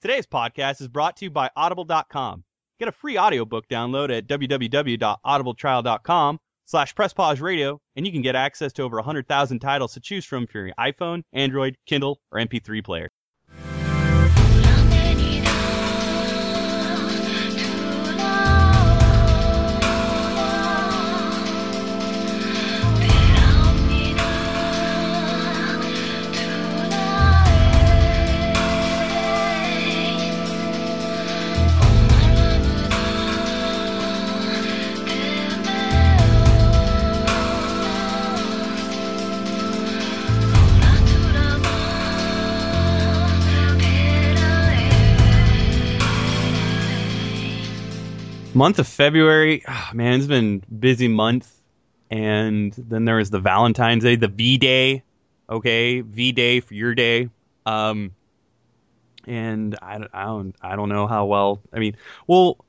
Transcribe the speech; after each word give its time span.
Today's 0.00 0.26
podcast 0.26 0.80
is 0.80 0.88
brought 0.88 1.18
to 1.18 1.26
you 1.26 1.30
by 1.30 1.50
Audible.com. 1.54 2.42
Get 2.78 2.88
a 2.88 2.92
free 2.92 3.18
audiobook 3.18 3.68
download 3.68 4.10
at 4.16 4.26
www.audibletrial.com 4.26 6.38
slash 6.64 6.94
presspause 6.94 7.38
and 7.96 8.06
you 8.06 8.12
can 8.12 8.22
get 8.22 8.34
access 8.34 8.72
to 8.72 8.82
over 8.82 8.96
100,000 8.96 9.58
titles 9.58 9.92
to 9.92 10.00
choose 10.00 10.24
from 10.24 10.46
for 10.46 10.68
your 10.68 10.74
iPhone, 10.80 11.20
Android, 11.34 11.76
Kindle, 11.84 12.18
or 12.32 12.40
MP3 12.40 12.82
player. 12.82 13.10
Month 48.60 48.78
of 48.78 48.86
February, 48.86 49.64
oh, 49.66 49.88
man, 49.94 50.18
it's 50.18 50.26
been 50.26 50.62
busy 50.78 51.08
month. 51.08 51.50
And 52.10 52.74
then 52.74 53.06
there 53.06 53.16
was 53.16 53.30
the 53.30 53.40
Valentine's 53.40 54.04
Day, 54.04 54.16
the 54.16 54.28
V 54.28 54.58
Day, 54.58 55.02
okay, 55.48 56.02
V 56.02 56.32
Day 56.32 56.60
for 56.60 56.74
your 56.74 56.94
day. 56.94 57.30
Um, 57.64 58.10
and 59.26 59.78
I, 59.80 60.00
I 60.12 60.24
don't 60.24 60.54
I 60.60 60.76
don't 60.76 60.90
know 60.90 61.06
how 61.06 61.24
well. 61.24 61.62
I 61.72 61.78
mean, 61.78 61.96
well, 62.26 62.62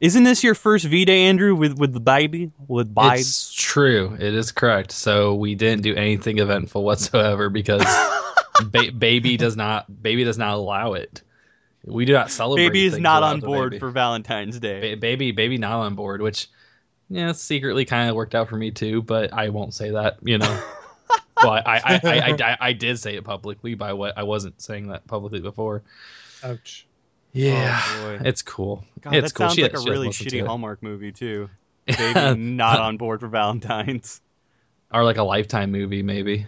isn't 0.00 0.22
this 0.22 0.44
your 0.44 0.54
first 0.54 0.84
V 0.84 1.04
Day, 1.04 1.24
Andrew, 1.24 1.56
with 1.56 1.76
with 1.76 1.92
the 1.92 2.00
baby 2.00 2.52
with 2.68 2.94
baby? 2.94 3.18
It's 3.18 3.52
true. 3.52 4.16
It 4.20 4.32
is 4.32 4.52
correct. 4.52 4.92
So 4.92 5.34
we 5.34 5.56
didn't 5.56 5.82
do 5.82 5.94
anything 5.96 6.38
eventful 6.38 6.84
whatsoever 6.84 7.50
because 7.50 7.82
ba- 8.66 8.92
baby 8.96 9.36
does 9.36 9.56
not 9.56 10.02
baby 10.02 10.22
does 10.22 10.38
not 10.38 10.54
allow 10.54 10.92
it. 10.92 11.22
We 11.86 12.04
do 12.04 12.12
not 12.12 12.30
celebrate. 12.30 12.66
Baby 12.66 12.86
is 12.86 12.98
not 12.98 13.22
on 13.22 13.40
board 13.40 13.78
for 13.78 13.90
Valentine's 13.90 14.58
Day. 14.58 14.94
Ba- 14.94 15.00
baby, 15.00 15.30
baby, 15.32 15.56
not 15.56 15.78
on 15.80 15.94
board. 15.94 16.20
Which, 16.20 16.48
yeah, 17.08 17.32
secretly 17.32 17.84
kind 17.84 18.10
of 18.10 18.16
worked 18.16 18.34
out 18.34 18.48
for 18.48 18.56
me 18.56 18.72
too. 18.72 19.02
But 19.02 19.32
I 19.32 19.48
won't 19.50 19.72
say 19.72 19.90
that. 19.90 20.18
You 20.22 20.38
know. 20.38 20.62
well, 21.42 21.52
I 21.52 21.62
I, 21.64 21.80
I, 21.84 22.00
I, 22.02 22.36
I, 22.40 22.56
I 22.60 22.72
did 22.72 22.98
say 22.98 23.14
it 23.14 23.24
publicly. 23.24 23.74
By 23.74 23.92
what 23.92 24.18
I 24.18 24.24
wasn't 24.24 24.60
saying 24.60 24.88
that 24.88 25.06
publicly 25.06 25.40
before. 25.40 25.82
Ouch. 26.42 26.86
Yeah, 27.32 27.82
oh, 27.84 28.18
it's 28.24 28.40
cool. 28.40 28.82
God, 29.02 29.14
it's 29.14 29.28
that 29.28 29.34
cool. 29.36 29.46
sounds 29.48 29.54
she, 29.56 29.62
like 29.62 29.74
a 29.74 29.80
really 29.80 30.08
shitty 30.08 30.44
Hallmark 30.44 30.82
movie 30.82 31.12
too. 31.12 31.50
Baby 31.86 32.34
not 32.40 32.80
on 32.80 32.96
board 32.96 33.20
for 33.20 33.28
Valentine's. 33.28 34.22
Or 34.92 35.04
like 35.04 35.18
a 35.18 35.22
Lifetime 35.22 35.70
movie, 35.70 36.02
maybe. 36.02 36.46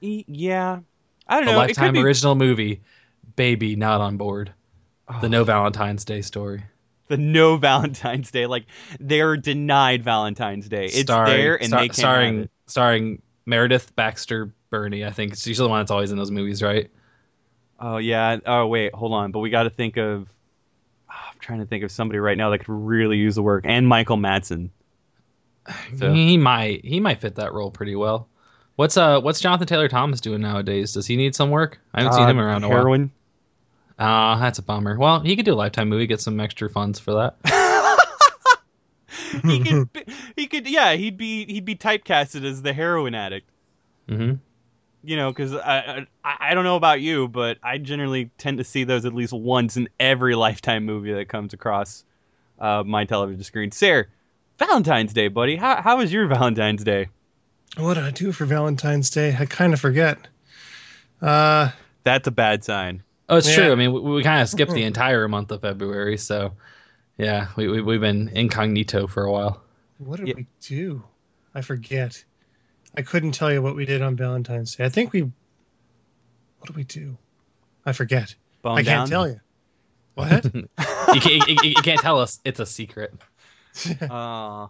Yeah, 0.00 0.80
I 1.28 1.40
don't 1.40 1.48
a 1.48 1.52
know. 1.52 1.58
Lifetime 1.58 1.92
be... 1.92 2.00
original 2.00 2.34
movie. 2.34 2.80
Baby 3.36 3.76
not 3.76 4.00
on 4.00 4.16
board. 4.16 4.52
The 5.20 5.28
no 5.28 5.44
Valentine's 5.44 6.04
Day 6.04 6.22
story. 6.22 6.64
The 7.08 7.16
no 7.16 7.56
Valentine's 7.58 8.30
Day, 8.30 8.46
like 8.46 8.66
they're 9.00 9.36
denied 9.36 10.02
Valentine's 10.04 10.68
Day. 10.68 10.86
It's 10.86 11.02
starring, 11.02 11.36
there 11.36 11.56
and 11.56 11.68
star, 11.68 11.80
they 11.80 11.88
can't 11.88 11.96
starring 11.96 12.36
have 12.36 12.44
it. 12.44 12.50
starring 12.66 13.22
Meredith 13.46 13.94
Baxter 13.96 14.52
Birney. 14.70 15.04
I 15.04 15.10
think 15.10 15.36
she's 15.36 15.58
the 15.58 15.68
one 15.68 15.80
that's 15.80 15.90
always 15.90 16.12
in 16.12 16.18
those 16.18 16.30
movies, 16.30 16.62
right? 16.62 16.90
Oh 17.78 17.98
yeah. 17.98 18.38
Oh 18.46 18.66
wait, 18.66 18.94
hold 18.94 19.12
on. 19.12 19.32
But 19.32 19.40
we 19.40 19.50
got 19.50 19.64
to 19.64 19.70
think 19.70 19.96
of. 19.96 20.28
Oh, 21.10 21.14
I'm 21.30 21.38
trying 21.40 21.60
to 21.60 21.66
think 21.66 21.84
of 21.84 21.90
somebody 21.90 22.18
right 22.18 22.38
now 22.38 22.50
that 22.50 22.58
could 22.58 22.72
really 22.72 23.18
use 23.18 23.34
the 23.34 23.42
work, 23.42 23.64
and 23.66 23.86
Michael 23.86 24.16
Madsen. 24.16 24.70
So. 25.96 26.12
He 26.12 26.36
might 26.36 26.84
he 26.84 26.98
might 26.98 27.20
fit 27.20 27.36
that 27.36 27.52
role 27.52 27.70
pretty 27.70 27.94
well. 27.94 28.26
What's 28.74 28.96
uh 28.96 29.20
what's 29.20 29.38
Jonathan 29.38 29.68
Taylor 29.68 29.88
Thomas 29.88 30.20
doing 30.20 30.40
nowadays? 30.40 30.92
Does 30.92 31.06
he 31.06 31.14
need 31.14 31.36
some 31.36 31.50
work? 31.50 31.78
I 31.94 32.02
haven't 32.02 32.14
uh, 32.14 32.16
seen 32.16 32.30
him 32.30 32.40
around 32.40 32.62
heroin. 32.62 33.00
a 33.00 33.04
while. 33.04 33.10
Ah, 34.04 34.34
uh, 34.34 34.38
that's 34.40 34.58
a 34.58 34.62
bummer. 34.62 34.98
Well, 34.98 35.20
he 35.20 35.36
could 35.36 35.44
do 35.44 35.52
a 35.52 35.54
lifetime 35.54 35.88
movie, 35.88 36.08
get 36.08 36.20
some 36.20 36.40
extra 36.40 36.68
funds 36.68 36.98
for 36.98 37.14
that. 37.14 37.36
he 39.44 39.60
could, 39.60 39.88
he 40.34 40.48
could, 40.48 40.68
yeah, 40.68 40.94
he'd 40.94 41.16
be 41.16 41.46
he'd 41.46 41.64
be 41.64 41.76
typecasted 41.76 42.44
as 42.44 42.62
the 42.62 42.72
heroin 42.72 43.14
addict. 43.14 43.48
Mm-hmm. 44.08 44.34
You 45.04 45.16
know, 45.16 45.30
because 45.30 45.54
I, 45.54 46.08
I 46.24 46.50
I 46.50 46.54
don't 46.54 46.64
know 46.64 46.74
about 46.74 47.00
you, 47.00 47.28
but 47.28 47.58
I 47.62 47.78
generally 47.78 48.32
tend 48.38 48.58
to 48.58 48.64
see 48.64 48.82
those 48.82 49.04
at 49.04 49.14
least 49.14 49.32
once 49.32 49.76
in 49.76 49.88
every 50.00 50.34
lifetime 50.34 50.84
movie 50.84 51.12
that 51.12 51.28
comes 51.28 51.52
across 51.52 52.02
uh, 52.58 52.82
my 52.84 53.04
television 53.04 53.44
screen. 53.44 53.70
Sarah, 53.70 54.06
Valentine's 54.58 55.12
Day, 55.12 55.28
buddy. 55.28 55.54
How 55.54 55.80
how 55.80 55.98
was 55.98 56.12
your 56.12 56.26
Valentine's 56.26 56.82
Day? 56.82 57.06
What 57.76 57.94
did 57.94 58.02
I 58.02 58.10
do 58.10 58.32
for 58.32 58.46
Valentine's 58.46 59.10
Day? 59.10 59.36
I 59.38 59.46
kind 59.46 59.72
of 59.72 59.80
forget. 59.80 60.18
Uh, 61.20 61.70
that's 62.02 62.26
a 62.26 62.32
bad 62.32 62.64
sign. 62.64 63.04
Oh, 63.28 63.36
it's 63.36 63.48
yeah. 63.48 63.56
true. 63.56 63.72
I 63.72 63.74
mean, 63.76 63.92
we, 63.92 64.00
we 64.00 64.22
kind 64.22 64.42
of 64.42 64.48
skipped 64.48 64.72
the 64.72 64.82
entire 64.82 65.26
month 65.28 65.50
of 65.50 65.60
February, 65.62 66.18
so 66.18 66.52
yeah, 67.18 67.48
we, 67.56 67.68
we 67.68 67.80
we've 67.82 68.00
been 68.00 68.28
incognito 68.28 69.06
for 69.06 69.24
a 69.24 69.32
while. 69.32 69.62
What 69.98 70.18
did 70.18 70.28
Yeah. 70.28 70.34
we 70.36 70.46
do? 70.60 71.04
I 71.54 71.60
forget. 71.62 72.22
I 72.96 73.02
couldn't 73.02 73.32
tell 73.32 73.52
you 73.52 73.62
what 73.62 73.76
we 73.76 73.84
did 73.86 74.02
on 74.02 74.16
Valentine's 74.16 74.76
Day. 74.76 74.84
I 74.84 74.88
think 74.88 75.12
we. 75.12 75.22
What 75.22 76.66
do 76.66 76.72
we 76.74 76.84
do? 76.84 77.16
I 77.86 77.92
forget. 77.92 78.34
Bone 78.62 78.78
I 78.78 78.82
can't 78.82 78.86
down? 78.86 79.08
tell 79.08 79.28
you. 79.28 79.40
What? 80.14 80.44
You 81.14 81.20
can't, 81.20 81.46
you, 81.48 81.56
you 81.70 81.82
can't 81.82 82.00
tell 82.00 82.18
us. 82.18 82.40
It's 82.44 82.60
a 82.60 82.66
secret. 82.66 83.12
Uh, 84.02 84.66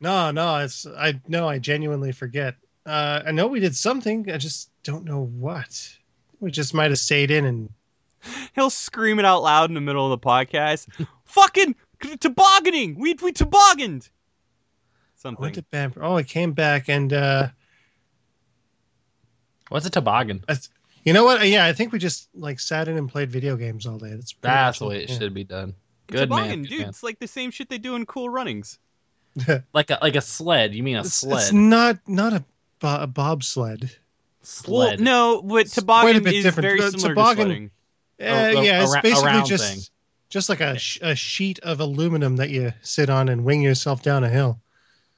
no, 0.00 0.30
no. 0.30 0.56
It's 0.58 0.86
I 0.86 1.20
no. 1.26 1.48
I 1.48 1.58
genuinely 1.58 2.12
forget. 2.12 2.54
Uh, 2.84 3.22
I 3.26 3.32
know 3.32 3.46
we 3.46 3.60
did 3.60 3.74
something. 3.74 4.30
I 4.30 4.36
just 4.38 4.70
don't 4.84 5.04
know 5.04 5.24
what. 5.24 5.88
We 6.40 6.50
just 6.50 6.74
might 6.74 6.90
have 6.90 6.98
stayed 6.98 7.30
in 7.30 7.46
and 7.46 7.70
he'll 8.54 8.70
scream 8.70 9.18
it 9.18 9.24
out 9.24 9.42
loud 9.42 9.70
in 9.70 9.74
the 9.74 9.80
middle 9.80 10.10
of 10.12 10.20
the 10.20 10.26
podcast. 10.26 10.88
Fucking 11.24 11.74
tobogganing. 12.20 12.98
We 12.98 13.14
we 13.22 13.32
tobogganed. 13.32 14.08
Something. 15.16 15.40
went 15.42 15.54
to 15.54 15.62
Bamford. 15.62 16.02
Oh, 16.02 16.16
I 16.16 16.22
came 16.24 16.52
back 16.52 16.88
and 16.88 17.12
uh, 17.12 17.48
What's 19.68 19.86
a 19.86 19.90
toboggan? 19.90 20.44
I, 20.48 20.56
you 21.04 21.12
know 21.12 21.24
what? 21.24 21.46
Yeah, 21.48 21.64
I 21.64 21.72
think 21.72 21.92
we 21.92 21.98
just 21.98 22.28
like 22.34 22.60
sat 22.60 22.88
in 22.88 22.96
and 22.96 23.08
played 23.08 23.30
video 23.30 23.56
games 23.56 23.86
all 23.86 23.98
day. 23.98 24.10
That's 24.10 24.34
That's 24.40 24.78
the 24.80 24.84
much 24.84 24.90
way 24.90 25.02
it 25.04 25.10
yeah. 25.10 25.18
should 25.18 25.34
be 25.34 25.44
done. 25.44 25.74
Good 26.08 26.28
toboggan, 26.28 26.62
man, 26.62 26.62
dude. 26.62 26.80
man. 26.80 26.88
It's 26.88 27.02
like 27.02 27.18
the 27.18 27.26
same 27.28 27.50
shit 27.50 27.68
they 27.68 27.78
do 27.78 27.94
in 27.94 28.04
Cool 28.06 28.28
Runnings. 28.28 28.78
Like 29.72 29.88
a 29.90 29.98
like 30.02 30.14
a 30.16 30.20
sled. 30.20 30.74
You 30.74 30.82
mean 30.82 30.96
a 30.96 31.00
It's, 31.00 31.14
sled? 31.14 31.40
it's 31.40 31.52
not 31.52 31.98
not 32.06 32.34
a, 32.34 32.44
bo- 32.80 33.00
a 33.00 33.06
bobsled. 33.06 33.82
Well, 33.82 33.90
sled. 34.42 35.00
no, 35.00 35.40
but 35.42 35.68
toboggan 35.68 36.02
quite 36.12 36.16
a 36.16 36.20
bit 36.20 36.34
is 36.34 36.44
different. 36.44 36.64
very 36.66 36.80
The 36.80 36.90
similar 36.90 37.14
toboggan- 37.14 37.36
to 37.36 37.42
sledding. 37.44 37.70
Uh, 38.22 38.26
A- 38.26 38.56
a- 38.58 38.64
yeah, 38.64 38.82
it's 38.82 38.90
a 38.90 38.94
ra- 38.94 39.00
a 39.00 39.02
basically 39.02 39.42
just 39.48 39.74
thing. 39.74 39.80
just 40.28 40.48
like 40.48 40.60
a, 40.60 40.78
sh- 40.78 40.98
a 41.02 41.14
sheet 41.14 41.58
of 41.60 41.80
aluminum 41.80 42.36
that 42.36 42.50
you 42.50 42.72
sit 42.82 43.10
on 43.10 43.28
and 43.28 43.44
wing 43.44 43.60
yourself 43.62 44.02
down 44.02 44.24
a 44.24 44.28
hill. 44.28 44.60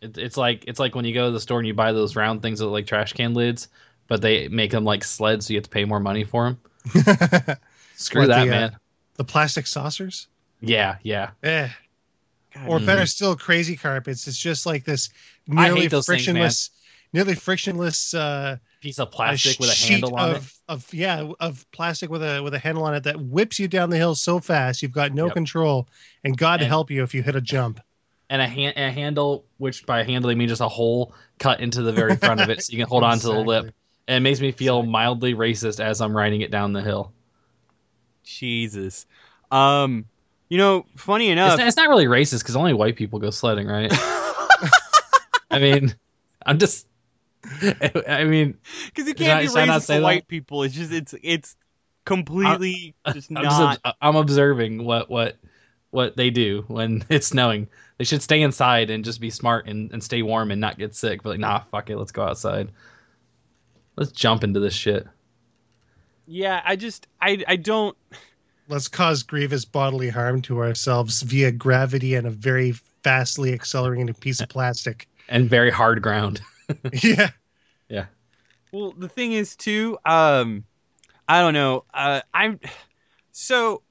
It, 0.01 0.19
it's 0.19 0.37
like 0.37 0.65
it's 0.67 0.79
like 0.81 0.95
when 0.95 1.05
you 1.05 1.15
go 1.15 1.27
to 1.27 1.31
the 1.33 1.41
store 1.41 1.59
and 1.59 1.67
you 1.67 1.75
buy 1.75 1.93
those 1.93 2.17
round 2.17 2.43
things 2.43 2.59
that 2.59 2.65
look 2.67 2.73
like 2.73 2.87
trash 2.87 3.13
can 3.13 3.35
lids, 3.35 3.69
but 4.09 4.21
they 4.23 4.49
make 4.49 4.71
them 4.71 4.85
like 4.85 5.05
sleds, 5.05 5.47
so 5.47 5.53
you 5.53 5.59
have 5.59 5.65
to 5.65 5.71
pay 5.71 5.85
more 5.85 6.01
money 6.01 6.25
for 6.25 6.45
them. 6.45 6.59
Screw 7.97 8.23
What, 8.23 8.27
that, 8.29 8.45
the, 8.45 8.51
uh, 8.51 8.61
man. 8.61 8.77
the 9.15 9.25
plastic 9.25 9.67
saucers. 9.67 10.27
Yeah, 10.61 10.97
yeah. 11.03 11.31
Eh. 11.43 11.69
God, 12.55 12.69
Or 12.69 12.81
better 12.81 13.07
still, 13.07 13.35
crazy 13.37 13.77
carpets. 13.77 14.27
It's 14.29 14.39
just 14.39 14.65
like 14.67 14.85
this 14.85 15.11
I 15.57 15.65
hate 15.67 15.73
nearly 15.75 15.87
those 15.89 16.07
things, 16.07 16.27
man. 16.27 16.35
frictionless, 16.35 16.71
nearly 17.15 17.35
frictionless 17.35 18.13
uh, 18.13 18.59
Piece 18.83 18.99
of 18.99 19.09
a 19.09 19.11
plastic 19.11 19.59
with 19.59 19.71
a 19.71 19.87
handle 19.87 20.15
on 20.17 20.35
of, 20.37 20.55
of 20.69 20.93
yeah 20.93 21.31
of 21.41 21.65
plastic 21.73 22.11
with 22.11 22.23
a 22.23 22.43
with 22.43 22.53
a 22.53 22.59
handle 22.59 22.85
on 22.85 22.95
it 22.95 23.05
that 23.05 23.19
whips 23.19 23.59
you 23.59 23.67
down 23.69 23.89
the 23.89 23.97
hill 23.97 24.15
so 24.15 24.39
fast 24.41 24.83
you've 24.83 24.93
got 24.93 25.15
no 25.15 25.27
Yep. 25.27 25.35
control, 25.35 25.89
and 26.25 26.37
God 26.37 26.61
And- 26.61 26.69
help 26.69 26.91
you 26.91 27.03
if 27.03 27.15
you 27.15 27.23
hit 27.23 27.35
a 27.37 27.41
jump. 27.41 27.81
and 28.29 28.43
a, 28.43 28.47
hand, 28.49 28.75
a 28.77 28.91
handle, 28.91 29.45
which 29.59 29.87
by 29.87 30.03
handle 30.03 30.31
I 30.31 30.35
mean 30.35 30.49
just 30.49 30.61
a 30.61 30.69
hole 30.69 31.15
cut 31.39 31.61
into 31.61 31.81
the 31.83 31.93
very 31.93 32.17
front 32.17 32.41
of 32.43 32.51
it, 32.51 32.63
so 32.63 32.73
you 32.73 32.79
can 32.79 32.89
hold 32.89 33.05
on 33.05 33.19
to 33.19 33.27
the 33.27 33.33
lip. 33.33 33.73
And 34.09 34.17
it 34.19 34.21
makes 34.21 34.41
me 34.41 34.53
feel 34.53 34.81
Exactly. 34.81 34.93
mildly 34.93 35.35
racist 35.35 35.81
as 35.81 36.03
I'm 36.03 36.15
riding 36.15 36.43
it 36.43 36.51
down 36.51 36.75
the 36.75 36.83
hill. 36.83 37.13
Jesus. 38.23 39.07
Um, 39.51 40.07
you 40.49 40.59
know, 40.59 40.85
funny 40.97 41.27
It's 41.29 41.33
enough, 41.33 41.59
not, 41.59 41.67
it's 41.69 41.77
not 41.77 41.89
really 41.89 42.07
racist 42.07 42.41
because 42.41 42.57
only 42.57 42.73
white 42.75 42.97
people 42.97 43.19
go 43.19 43.31
sledding, 43.31 43.67
right? 43.67 43.91
I 45.51 45.59
mean, 45.59 45.95
I'm 46.45 46.59
just. 46.59 46.87
I 48.09 48.25
mean, 48.25 48.59
because 48.87 49.07
you 49.09 49.15
can't 49.15 49.41
I- 49.41 49.47
be 49.47 49.61
I 49.61 49.65
not 49.67 49.81
racist 49.81 49.85
say 49.85 49.95
to 49.97 50.01
that? 50.01 50.03
white 50.03 50.29
people. 50.29 50.63
It's 50.63 50.75
just 50.75 50.93
it's 50.93 51.15
it's 51.23 51.57
completely 52.05 52.95
just 53.13 53.31
I'm, 53.35 53.43
not. 53.45 53.81
just, 53.85 53.97
I'm 54.01 54.17
observing 54.17 54.85
what 54.85 55.11
what 55.11 55.37
what 55.91 56.17
they 56.17 56.31
do 56.31 56.65
when 56.69 57.05
it's 57.11 57.29
snowing. 57.29 57.69
They 57.99 58.05
should 58.05 58.23
stay 58.23 58.43
inside 58.43 58.91
and 58.91 59.05
just 59.05 59.21
be 59.21 59.31
smart 59.31 59.67
and, 59.69 59.93
and 59.93 60.03
stay 60.03 60.23
warm 60.23 60.51
and 60.51 60.61
not 60.61 60.79
get 60.79 60.95
sick. 60.95 61.23
But 61.23 61.31
like, 61.31 61.39
nah, 61.41 61.61
fuck 61.71 61.91
it, 61.91 61.97
let's 61.97 62.13
go 62.13 62.25
outside. 62.25 62.71
Let's 63.97 64.13
jump 64.13 64.43
into 64.45 64.61
this 64.61 64.75
shit. 64.75 65.07
yeah, 66.27 66.63
I 66.65 66.77
just 66.77 67.07
I 67.21 67.45
I 67.47 67.57
don't 67.57 67.97
Let's 68.69 68.89
cause 68.89 69.23
grievous 69.23 69.65
bodily 69.67 70.09
harm 70.09 70.41
to 70.43 70.59
ourselves 70.61 71.21
via 71.23 71.53
gravity 71.53 72.15
and 72.15 72.27
a 72.27 72.31
very 72.31 72.73
fastly 72.73 73.53
accelerating 73.53 74.13
piece 74.15 74.41
of 74.41 74.49
plastic. 74.49 75.07
And 75.29 75.49
very 75.51 75.71
hard 75.71 76.03
ground. 76.03 76.41
yeah. 77.03 77.31
Yeah. 77.89 78.07
Well, 78.73 78.93
the 78.93 79.09
thing 79.09 79.33
is 79.33 79.57
too, 79.57 79.99
um, 80.05 80.65
I 81.29 81.41
don't 81.41 81.55
know. 81.55 81.85
Uh, 81.93 82.23
I'm 82.33 82.61
so 83.33 83.83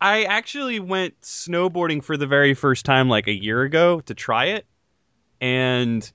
I 0.00 0.24
actually 0.24 0.80
went 0.80 1.20
snowboarding 1.22 2.02
for 2.02 2.16
the 2.16 2.26
very 2.26 2.54
first 2.54 2.84
time 2.84 3.08
like 3.08 3.26
a 3.26 3.32
year 3.32 3.62
ago 3.62 4.00
to 4.00 4.14
try 4.14 4.46
it, 4.46 4.66
and 5.40 6.10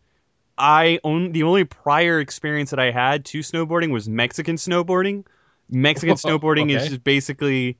I 0.58 1.00
own 1.04 1.32
the 1.34 1.44
only 1.44 1.66
prior 1.66 2.20
experience 2.20 2.72
that 2.72 2.80
I 2.80 2.92
had 2.92 3.26
to 3.26 3.40
snowboarding 3.40 3.92
was 3.92 4.10
Mexican 4.10 4.58
snowboarding. 4.58 5.26
Mexican 5.70 6.16
snowboarding 6.18 6.72
Okay. 6.72 6.76
is 6.76 6.88
just 6.88 7.04
basically 7.04 7.78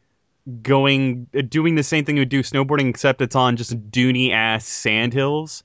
going 0.64 1.28
uh, 1.38 1.42
doing 1.42 1.76
the 1.76 1.84
same 1.84 2.06
thing 2.06 2.18
you 2.18 2.22
would 2.22 2.30
do 2.30 2.44
snowboarding 2.44 2.90
except 2.90 3.22
it's 3.22 3.36
on 3.36 3.56
just 3.58 3.78
duny 3.92 4.32
ass 4.32 4.66
sand 4.66 5.14
hills 5.14 5.64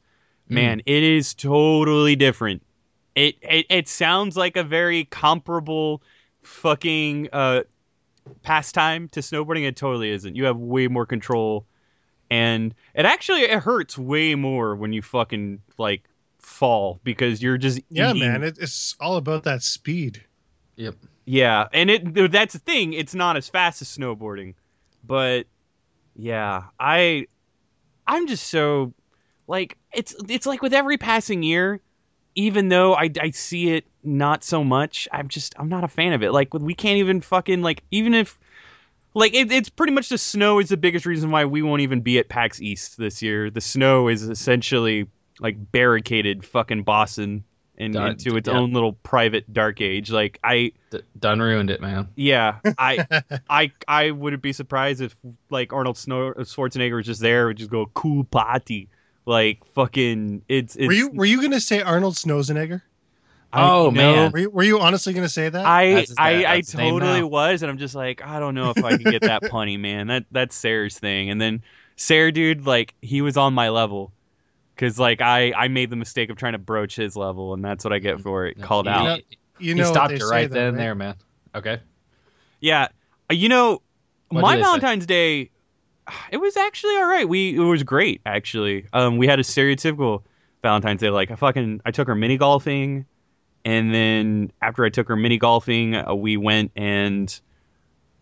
man 0.48 0.80
it 0.86 1.02
is 1.02 1.34
totally 1.34 2.14
different 2.16 2.62
it, 3.14 3.36
it 3.42 3.66
it 3.70 3.88
sounds 3.88 4.36
like 4.36 4.56
a 4.56 4.62
very 4.64 5.04
comparable 5.06 6.02
fucking 6.42 7.28
uh 7.32 7.62
pastime 8.42 9.08
to 9.08 9.20
snowboarding 9.20 9.66
it 9.66 9.76
totally 9.76 10.10
isn't 10.10 10.34
you 10.36 10.44
have 10.44 10.56
way 10.58 10.88
more 10.88 11.06
control 11.06 11.66
and 12.30 12.74
it 12.94 13.04
actually 13.04 13.40
it 13.42 13.58
hurts 13.60 13.96
way 13.98 14.34
more 14.34 14.74
when 14.76 14.92
you 14.92 15.02
fucking 15.02 15.60
like 15.78 16.02
fall 16.38 17.00
because 17.04 17.42
you're 17.42 17.58
just 17.58 17.80
Yeah, 17.88 18.10
eating- 18.10 18.20
man. 18.28 18.42
It, 18.42 18.58
it's 18.58 18.94
all 19.00 19.16
about 19.16 19.44
that 19.44 19.62
speed. 19.62 20.22
Yep. 20.76 20.96
yeah, 21.26 21.68
and 21.72 21.90
it 21.90 22.30
that's 22.32 22.52
the 22.54 22.58
thing. 22.58 22.92
It's 22.92 23.14
not 23.14 23.36
as 23.36 23.48
fast 23.48 23.80
as 23.80 23.88
snowboarding, 23.88 24.54
but 25.06 25.46
yeah, 26.16 26.64
I 26.80 27.26
I'm 28.06 28.26
just 28.26 28.48
so 28.48 28.92
like 29.46 29.76
it's 29.92 30.14
it's 30.28 30.46
like 30.46 30.62
with 30.62 30.72
every 30.74 30.96
passing 30.98 31.42
year, 31.42 31.80
even 32.34 32.68
though 32.68 32.94
I 32.94 33.10
I 33.20 33.30
see 33.30 33.70
it 33.70 33.84
not 34.02 34.44
so 34.44 34.62
much, 34.64 35.08
I'm 35.12 35.28
just 35.28 35.54
I'm 35.58 35.68
not 35.68 35.84
a 35.84 35.88
fan 35.88 36.12
of 36.12 36.22
it. 36.22 36.32
Like 36.32 36.52
we 36.54 36.74
can't 36.74 36.98
even 36.98 37.20
fucking 37.20 37.62
like 37.62 37.82
even 37.90 38.14
if 38.14 38.38
like 39.14 39.34
it, 39.34 39.50
it's 39.52 39.68
pretty 39.68 39.92
much 39.92 40.08
the 40.08 40.18
snow 40.18 40.58
is 40.58 40.68
the 40.68 40.76
biggest 40.76 41.06
reason 41.06 41.30
why 41.30 41.44
we 41.44 41.62
won't 41.62 41.82
even 41.82 42.00
be 42.00 42.18
at 42.18 42.28
PAX 42.28 42.60
East 42.60 42.98
this 42.98 43.22
year. 43.22 43.50
The 43.50 43.60
snow 43.60 44.08
is 44.08 44.22
essentially 44.24 45.06
like 45.40 45.56
barricaded 45.72 46.44
fucking 46.44 46.82
Boston 46.84 47.44
in, 47.76 47.90
Done. 47.92 48.12
into 48.12 48.36
its 48.36 48.48
Yeah. 48.48 48.54
own 48.58 48.72
little 48.72 48.92
private 48.92 49.52
dark 49.52 49.80
age. 49.80 50.10
Like 50.10 50.38
I 50.44 50.72
D- 50.90 51.00
done 51.18 51.40
ruined 51.40 51.70
it, 51.70 51.80
man. 51.80 52.08
yeah, 52.16 52.58
I 52.78 53.06
I 53.50 53.72
I 53.88 54.10
wouldn't 54.12 54.42
be 54.42 54.52
surprised 54.52 55.00
if 55.00 55.16
like 55.50 55.72
Arnold 55.72 55.96
Snow 55.98 56.32
Schwarzenegger 56.34 56.94
was 56.96 57.06
just 57.06 57.20
there, 57.20 57.46
would 57.48 57.56
just 57.56 57.70
go 57.70 57.86
cool 57.94 58.22
party, 58.24 58.88
like 59.26 59.64
fucking. 59.74 60.42
It's, 60.48 60.76
it's 60.76 60.86
were 60.86 60.92
you 60.92 61.10
were 61.10 61.24
you 61.24 61.40
gonna 61.42 61.60
say 61.60 61.80
Arnold 61.82 62.14
Schwarzenegger? 62.14 62.82
I- 63.52 63.70
Oh, 63.70 63.84
no, 63.84 63.90
man. 63.90 64.32
Were 64.32 64.38
you, 64.40 64.50
were 64.50 64.62
you 64.64 64.80
honestly 64.80 65.12
gonna 65.12 65.28
say 65.28 65.48
that? 65.48 65.64
I 65.64 65.86
his- 65.86 66.14
I, 66.18 66.44
I 66.44 66.56
that's 66.56 66.72
totally 66.72 67.22
was, 67.22 67.62
and 67.62 67.70
I'm 67.70 67.78
just 67.78 67.94
like, 67.94 68.20
I 68.26 68.40
don't 68.40 68.54
know 68.56 68.70
if 68.76 68.82
I 68.84 68.96
can 68.96 69.10
get 69.10 69.22
that 69.22 69.42
punny, 69.44 69.78
man. 69.78 70.08
That 70.08 70.24
that's 70.32 70.56
Sarah's 70.56 70.98
thing, 70.98 71.30
and 71.30 71.40
then 71.40 71.62
Sarah, 71.96 72.32
dude, 72.32 72.66
like 72.66 72.94
he 73.00 73.20
was 73.22 73.36
on 73.36 73.54
my 73.54 73.68
level, 73.68 74.12
because 74.74 74.98
like 74.98 75.20
I 75.20 75.52
I 75.52 75.68
made 75.68 75.90
the 75.90 75.96
mistake 75.96 76.30
of 76.30 76.36
trying 76.36 76.54
to 76.54 76.58
broach 76.58 76.96
his 76.96 77.14
level, 77.14 77.54
and 77.54 77.64
that's 77.64 77.84
what 77.84 77.92
I 77.92 78.00
get 78.00 78.20
for 78.20 78.46
it. 78.46 78.60
Called 78.60 78.86
He- 78.86 78.92
out. 78.92 79.20
He, 79.58 79.68
you 79.68 79.74
know 79.76 79.84
what 79.84 79.94
stopped 79.94 80.08
they 80.08 80.16
it 80.16 80.22
say, 80.22 80.26
right 80.30 80.50
though, 80.50 80.54
then 80.56 80.68
and 80.70 80.78
there, 80.78 80.94
man. 80.96 81.14
Okay. 81.54 81.80
Yeah, 82.58 82.88
you 83.30 83.48
know, 83.48 83.82
What 84.30 84.40
my 84.42 84.56
did 84.56 84.62
say? 84.62 84.66
Valentine's 84.66 85.06
Day, 85.06 85.50
it 86.30 86.36
was 86.38 86.56
actually 86.56 86.96
all 86.96 87.06
right. 87.06 87.28
We 87.28 87.54
it 87.56 87.60
was 87.60 87.82
great 87.82 88.20
actually. 88.26 88.86
Um, 88.92 89.16
we 89.16 89.26
had 89.26 89.38
a 89.38 89.42
stereotypical 89.42 90.22
Valentine's 90.62 91.00
Day. 91.00 91.10
Like 91.10 91.30
I 91.30 91.36
fucking 91.36 91.80
I 91.84 91.90
took 91.90 92.08
her 92.08 92.14
mini 92.14 92.36
golfing, 92.36 93.06
and 93.64 93.94
then 93.94 94.52
after 94.60 94.84
I 94.84 94.90
took 94.90 95.08
her 95.08 95.16
mini 95.16 95.38
golfing, 95.38 95.94
uh, 95.94 96.14
we 96.14 96.36
went 96.36 96.72
and 96.76 97.40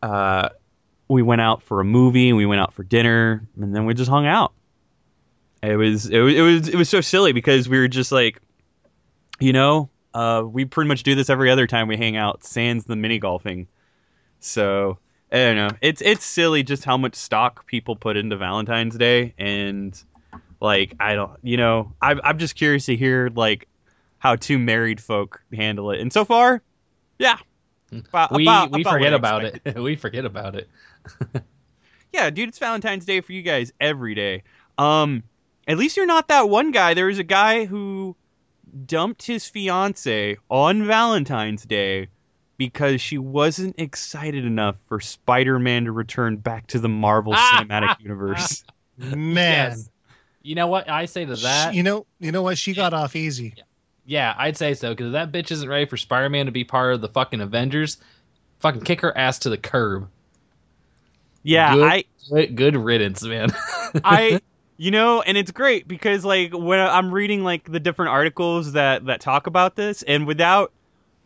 uh, 0.02 0.50
we 1.08 1.22
went 1.22 1.40
out 1.40 1.62
for 1.62 1.80
a 1.80 1.84
movie. 1.84 2.28
and 2.28 2.36
We 2.36 2.46
went 2.46 2.60
out 2.60 2.74
for 2.74 2.82
dinner, 2.82 3.46
and 3.60 3.74
then 3.74 3.86
we 3.86 3.94
just 3.94 4.10
hung 4.10 4.26
out. 4.26 4.52
It 5.62 5.76
was 5.76 6.06
it 6.06 6.18
was 6.18 6.34
it 6.34 6.40
was 6.40 6.68
it 6.68 6.74
was 6.76 6.88
so 6.88 7.00
silly 7.00 7.32
because 7.32 7.68
we 7.68 7.78
were 7.78 7.88
just 7.88 8.10
like, 8.10 8.40
you 9.38 9.52
know, 9.52 9.90
uh, 10.14 10.42
we 10.44 10.64
pretty 10.64 10.88
much 10.88 11.04
do 11.04 11.14
this 11.14 11.30
every 11.30 11.50
other 11.50 11.66
time 11.66 11.86
we 11.88 11.96
hang 11.96 12.16
out. 12.16 12.44
Sans 12.44 12.84
the 12.84 12.96
mini 12.96 13.18
golfing. 13.18 13.68
So 14.40 14.98
I 15.32 15.36
don't 15.36 15.56
know. 15.56 15.70
It's 15.80 16.02
it's 16.02 16.24
silly 16.24 16.62
just 16.62 16.84
how 16.84 16.96
much 16.98 17.14
stock 17.14 17.66
people 17.66 17.96
put 17.96 18.16
into 18.18 18.36
Valentine's 18.36 18.96
Day, 18.96 19.32
and 19.38 20.00
like 20.60 20.94
I 21.00 21.14
don't, 21.14 21.32
you 21.42 21.56
know, 21.56 21.92
I'm 22.02 22.20
I'm 22.22 22.38
just 22.38 22.54
curious 22.54 22.84
to 22.86 22.96
hear 22.96 23.30
like 23.34 23.66
how 24.18 24.36
two 24.36 24.58
married 24.58 25.00
folk 25.00 25.42
handle 25.52 25.90
it. 25.90 26.00
And 26.00 26.12
so 26.12 26.24
far, 26.26 26.60
yeah, 27.18 27.38
about- 28.10 28.32
we 28.32 28.44
about- 28.44 28.70
we 28.72 28.82
about 28.82 28.92
forget 28.92 29.14
about 29.14 29.44
it. 29.44 29.74
we 29.78 29.96
forget 29.96 30.24
about 30.24 30.54
it. 30.54 30.68
Yeah, 32.12 32.28
dude, 32.28 32.50
it's 32.50 32.58
Valentine's 32.58 33.06
Day 33.06 33.22
for 33.22 33.32
you 33.32 33.40
guys 33.40 33.72
every 33.80 34.14
day. 34.14 34.42
Um, 34.76 35.22
at 35.66 35.78
least 35.78 35.96
you're 35.96 36.04
not 36.04 36.28
that 36.28 36.50
one 36.50 36.70
guy. 36.70 36.92
There 36.92 37.06
was 37.06 37.18
a 37.18 37.24
guy 37.24 37.64
who 37.64 38.14
dumped 38.84 39.22
his 39.24 39.48
fiance 39.48 40.36
on 40.50 40.86
Valentine's 40.86 41.64
Day 41.64 42.08
because 42.66 43.00
she 43.00 43.18
wasn't 43.18 43.74
excited 43.76 44.44
enough 44.44 44.76
for 44.86 45.00
Spider-Man 45.00 45.86
to 45.86 45.92
return 45.92 46.36
back 46.36 46.68
to 46.68 46.78
the 46.78 46.88
Marvel 46.88 47.32
ah! 47.34 47.58
Cinematic 47.58 48.00
Universe. 48.00 48.62
Man, 48.98 49.70
Yes. 49.70 49.90
You 50.42 50.54
know 50.54 50.68
what 50.68 50.88
I 50.88 51.06
say 51.06 51.24
to 51.24 51.34
that? 51.34 51.72
She- 51.72 51.78
you 51.78 51.82
know, 51.82 52.06
you 52.20 52.30
know 52.30 52.42
what? 52.42 52.58
She 52.58 52.72
got 52.72 52.94
off 52.94 53.16
easy. 53.16 53.54
Yeah, 54.06 54.34
I'd 54.36 54.56
say 54.56 54.74
so 54.74 54.90
because 54.90 55.12
that 55.12 55.32
bitch 55.32 55.50
isn't 55.50 55.68
ready 55.68 55.86
for 55.86 55.96
Spider-Man 55.96 56.46
to 56.46 56.52
be 56.52 56.62
part 56.62 56.94
of 56.94 57.00
the 57.00 57.08
fucking 57.08 57.40
Avengers. 57.40 57.98
Fucking 58.60 58.82
kick 58.82 59.00
her 59.00 59.16
ass 59.18 59.40
to 59.40 59.50
the 59.50 59.58
curb. 59.58 60.08
Yeah, 61.42 61.74
Good. 61.74 61.88
I 61.88 62.04
Good, 62.30 62.56
good 62.56 62.76
riddance, 62.76 63.24
man. 63.24 63.50
I 64.04 64.40
you 64.76 64.92
know, 64.92 65.22
and 65.22 65.36
it's 65.36 65.50
great 65.50 65.88
because 65.88 66.24
like 66.24 66.52
when 66.52 66.78
I'm 66.78 67.12
reading 67.12 67.42
like 67.42 67.70
the 67.70 67.80
different 67.80 68.10
articles 68.10 68.72
that 68.72 69.06
that 69.06 69.20
talk 69.20 69.48
about 69.48 69.74
this 69.74 70.02
and 70.02 70.26
without 70.26 70.72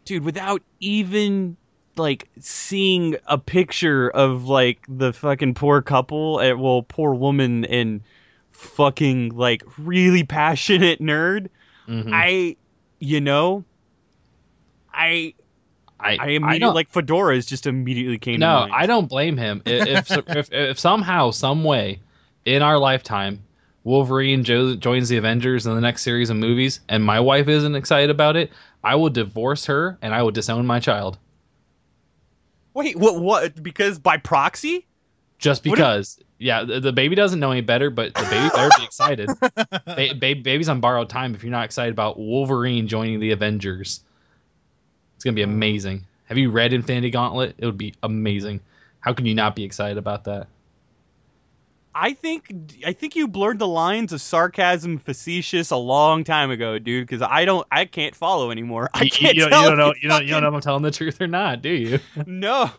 dude, 0.06 0.24
without 0.24 0.62
even 0.80 1.56
like 1.96 2.28
seeing 2.40 3.16
a 3.26 3.36
picture 3.38 4.08
of 4.10 4.44
like 4.48 4.78
the 4.88 5.12
fucking 5.12 5.54
poor 5.54 5.82
couple, 5.82 6.38
uh, 6.38 6.56
well, 6.56 6.82
poor 6.82 7.14
woman 7.14 7.64
and 7.66 8.00
fucking 8.52 9.30
like 9.36 9.62
really 9.78 10.22
passionate 10.24 11.00
nerd, 11.00 11.48
Mhm. 11.88 12.10
I 12.12 12.56
you 12.98 13.20
know, 13.20 13.64
I 14.92 15.34
I, 15.98 16.16
I 16.20 16.26
immediately 16.28 16.58
don't- 16.58 16.74
like 16.74 16.92
fedoras 16.92 17.46
just 17.46 17.66
immediately 17.66 18.18
came 18.18 18.34
to 18.34 18.38
no. 18.46 18.68
I 18.72 18.86
don't 18.86 19.08
blame 19.08 19.36
him. 19.36 19.62
If, 19.64 20.10
if 20.10 20.28
if 20.36 20.52
if 20.52 20.78
somehow, 20.78 21.30
some 21.30 21.64
way, 21.64 22.00
in 22.44 22.62
our 22.62 22.78
lifetime, 22.78 23.42
Wolverine 23.84 24.44
jo- 24.44 24.76
joins 24.76 25.08
the 25.08 25.16
Avengers 25.16 25.66
in 25.66 25.74
the 25.74 25.80
next 25.80 26.02
series 26.02 26.28
of 26.28 26.36
movies, 26.36 26.80
and 26.88 27.02
my 27.04 27.20
wife 27.20 27.48
isn't 27.48 27.74
excited 27.74 28.10
about 28.10 28.36
it, 28.36 28.50
I 28.86 28.94
will 28.94 29.10
divorce 29.10 29.66
her 29.66 29.98
and 30.00 30.14
I 30.14 30.22
will 30.22 30.30
disown 30.30 30.66
my 30.66 30.80
child 30.80 31.18
Wait, 32.76 32.94
what 32.94 33.18
what 33.18 33.62
because 33.62 33.98
by 33.98 34.18
proxy? 34.18 34.86
just 35.38 35.64
if- 35.66 35.72
because. 35.72 36.18
yeah, 36.38 36.62
the, 36.62 36.78
the 36.78 36.92
baby 36.92 37.14
doesn't 37.14 37.40
know 37.40 37.50
any 37.50 37.62
better, 37.62 37.88
but 37.88 38.12
the 38.12 38.22
baby 38.24 38.50
better 38.54 38.68
be 38.76 38.84
excited. 38.84 39.30
ba- 39.40 40.14
ba- 40.14 40.42
baby's 40.42 40.68
on 40.68 40.80
borrowed 40.80 41.08
time 41.08 41.34
if 41.34 41.42
you're 41.42 41.50
not 41.50 41.64
excited 41.64 41.92
about 41.92 42.18
Wolverine 42.18 42.86
joining 42.86 43.18
the 43.18 43.30
Avengers. 43.30 44.04
It's 45.14 45.24
gonna 45.24 45.34
be 45.34 45.42
hmm. 45.42 45.52
amazing. 45.52 46.04
Have 46.26 46.36
you 46.36 46.50
read 46.50 46.74
Infinity 46.74 47.10
Gauntlet? 47.10 47.54
It 47.56 47.64
would 47.64 47.78
be 47.78 47.94
amazing. 48.02 48.60
How 49.00 49.14
can 49.14 49.24
you 49.24 49.34
not 49.34 49.56
be 49.56 49.64
excited 49.64 49.96
about 49.96 50.24
that? 50.24 50.46
I 51.98 52.12
think 52.12 52.52
I 52.84 52.92
think 52.92 53.16
you 53.16 53.26
blurred 53.26 53.58
the 53.58 53.66
lines 53.66 54.12
of 54.12 54.20
sarcasm, 54.20 54.98
facetious 54.98 55.70
a 55.70 55.76
long 55.76 56.24
time 56.24 56.50
ago, 56.50 56.78
dude. 56.78 57.06
Because 57.06 57.22
I 57.22 57.46
don't, 57.46 57.66
I 57.72 57.86
can't 57.86 58.14
follow 58.14 58.50
anymore. 58.50 58.90
I 58.92 59.08
can't 59.08 59.34
you, 59.34 59.44
you, 59.44 59.48
tell 59.48 59.62
don't 59.62 59.78
know. 59.78 59.90
if 59.90 60.02
You 60.02 60.10
don't, 60.10 60.22
you 60.24 60.28
don't 60.28 60.42
know 60.42 60.48
if 60.48 60.54
I'm 60.54 60.60
telling 60.60 60.82
the 60.82 60.90
truth 60.90 61.22
or 61.22 61.26
not, 61.26 61.62
do 61.62 61.70
you? 61.70 61.98
No, 62.26 62.70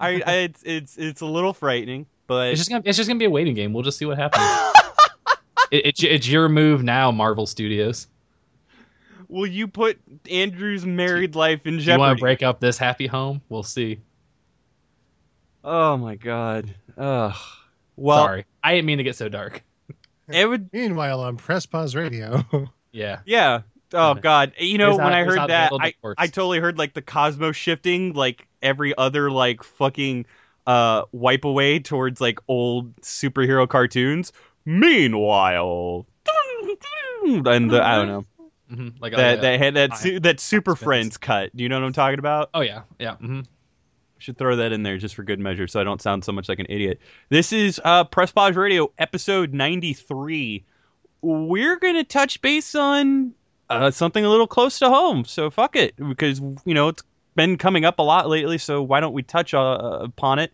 I, 0.00 0.22
I, 0.26 0.32
it's 0.36 0.62
it's 0.64 0.96
it's 0.96 1.20
a 1.20 1.26
little 1.26 1.52
frightening, 1.52 2.06
but 2.26 2.48
It's 2.48 2.60
just 2.60 2.70
gonna, 2.70 2.82
it's 2.86 2.96
just 2.96 3.08
gonna 3.08 3.18
be 3.18 3.26
a 3.26 3.30
waiting 3.30 3.54
game. 3.54 3.74
We'll 3.74 3.82
just 3.82 3.98
see 3.98 4.06
what 4.06 4.16
happens. 4.16 4.42
it, 5.70 5.86
it's 5.86 6.02
it's 6.02 6.28
your 6.28 6.48
move 6.48 6.82
now, 6.82 7.10
Marvel 7.10 7.46
Studios. 7.46 8.06
will 9.28 9.46
you 9.46 9.68
put 9.68 9.98
Andrew's 10.30 10.86
married 10.86 11.34
life 11.34 11.66
in 11.66 11.76
Do 11.76 11.84
you 11.84 11.98
want 11.98 12.16
to 12.16 12.20
break 12.20 12.42
up 12.42 12.58
this 12.58 12.78
happy 12.78 13.06
home? 13.06 13.42
We'll 13.50 13.62
see. 13.62 14.00
Oh 15.62 15.98
my 15.98 16.14
god. 16.14 16.74
Ugh. 16.96 17.36
Well, 17.96 18.24
Sorry, 18.24 18.46
I 18.62 18.74
didn't 18.74 18.86
mean 18.86 18.98
to 18.98 19.04
get 19.04 19.16
so 19.16 19.28
dark. 19.28 19.62
it 20.28 20.48
would. 20.48 20.72
Meanwhile, 20.72 21.20
on 21.20 21.36
Press 21.36 21.66
Pause 21.66 21.96
Radio, 21.96 22.44
Yeah, 22.92 23.20
Yeah. 23.24 23.62
Oh 23.94 24.14
god. 24.14 24.52
You 24.58 24.78
know 24.78 24.96
when 24.96 25.00
how- 25.00 25.18
I 25.18 25.24
heard 25.24 25.48
that, 25.48 25.72
I. 25.78 25.94
I 26.16 26.26
totally 26.26 26.60
heard 26.60 26.78
like 26.78 26.94
the 26.94 27.02
cosmos 27.02 27.56
shifting, 27.56 28.14
like 28.14 28.46
every 28.62 28.96
other 28.96 29.30
like 29.30 29.62
fucking 29.62 30.26
uh 30.66 31.02
wipe 31.12 31.44
away 31.44 31.78
towards 31.80 32.20
like 32.20 32.38
old 32.48 32.94
superhero 33.02 33.68
cartoons. 33.68 34.32
Meanwhile, 34.64 36.06
and 37.24 37.70
the, 37.70 37.82
I 37.82 37.96
don't 37.96 38.06
know 38.08 38.24
hmm 38.70 38.88
Like 39.00 39.14
that 39.14 39.38
uh, 39.38 39.42
that 39.42 39.58
had 39.58 39.74
that 39.74 39.94
su- 39.96 40.20
that 40.20 40.40
Super 40.40 40.74
Friends 40.74 41.18
cut. 41.18 41.54
Do 41.54 41.62
you 41.62 41.68
know 41.68 41.78
what 41.80 41.86
I'm 41.86 41.92
talking 41.92 42.18
about? 42.18 42.50
Oh 42.54 42.60
yeah, 42.60 42.82
yeah. 42.98 43.16
hmm 43.16 43.40
Should 44.22 44.38
throw 44.38 44.54
that 44.54 44.70
in 44.70 44.84
there 44.84 44.98
just 44.98 45.16
for 45.16 45.24
good 45.24 45.40
measure, 45.40 45.66
so 45.66 45.80
I 45.80 45.84
don't 45.84 46.00
sound 46.00 46.24
so 46.24 46.30
much 46.30 46.48
like 46.48 46.60
an 46.60 46.66
idiot. 46.68 47.00
This 47.28 47.52
is 47.52 47.80
uh, 47.84 48.04
Press 48.04 48.30
Pause 48.30 48.54
Radio, 48.54 48.92
episode 48.96 49.52
93. 49.52 50.64
We're 51.22 51.76
gonna 51.80 52.04
touch 52.04 52.40
base 52.40 52.76
on 52.76 53.34
uh, 53.68 53.90
something 53.90 54.24
a 54.24 54.30
little 54.30 54.46
close 54.46 54.78
to 54.78 54.88
home, 54.88 55.24
so 55.24 55.50
fuck 55.50 55.74
it, 55.74 55.96
because 55.96 56.40
you 56.64 56.72
know 56.72 56.86
it's 56.86 57.02
been 57.34 57.58
coming 57.58 57.84
up 57.84 57.98
a 57.98 58.02
lot 58.02 58.28
lately. 58.28 58.58
So 58.58 58.80
why 58.80 59.00
don't 59.00 59.12
we 59.12 59.24
touch 59.24 59.54
uh, 59.54 59.98
upon 60.02 60.38
it? 60.38 60.52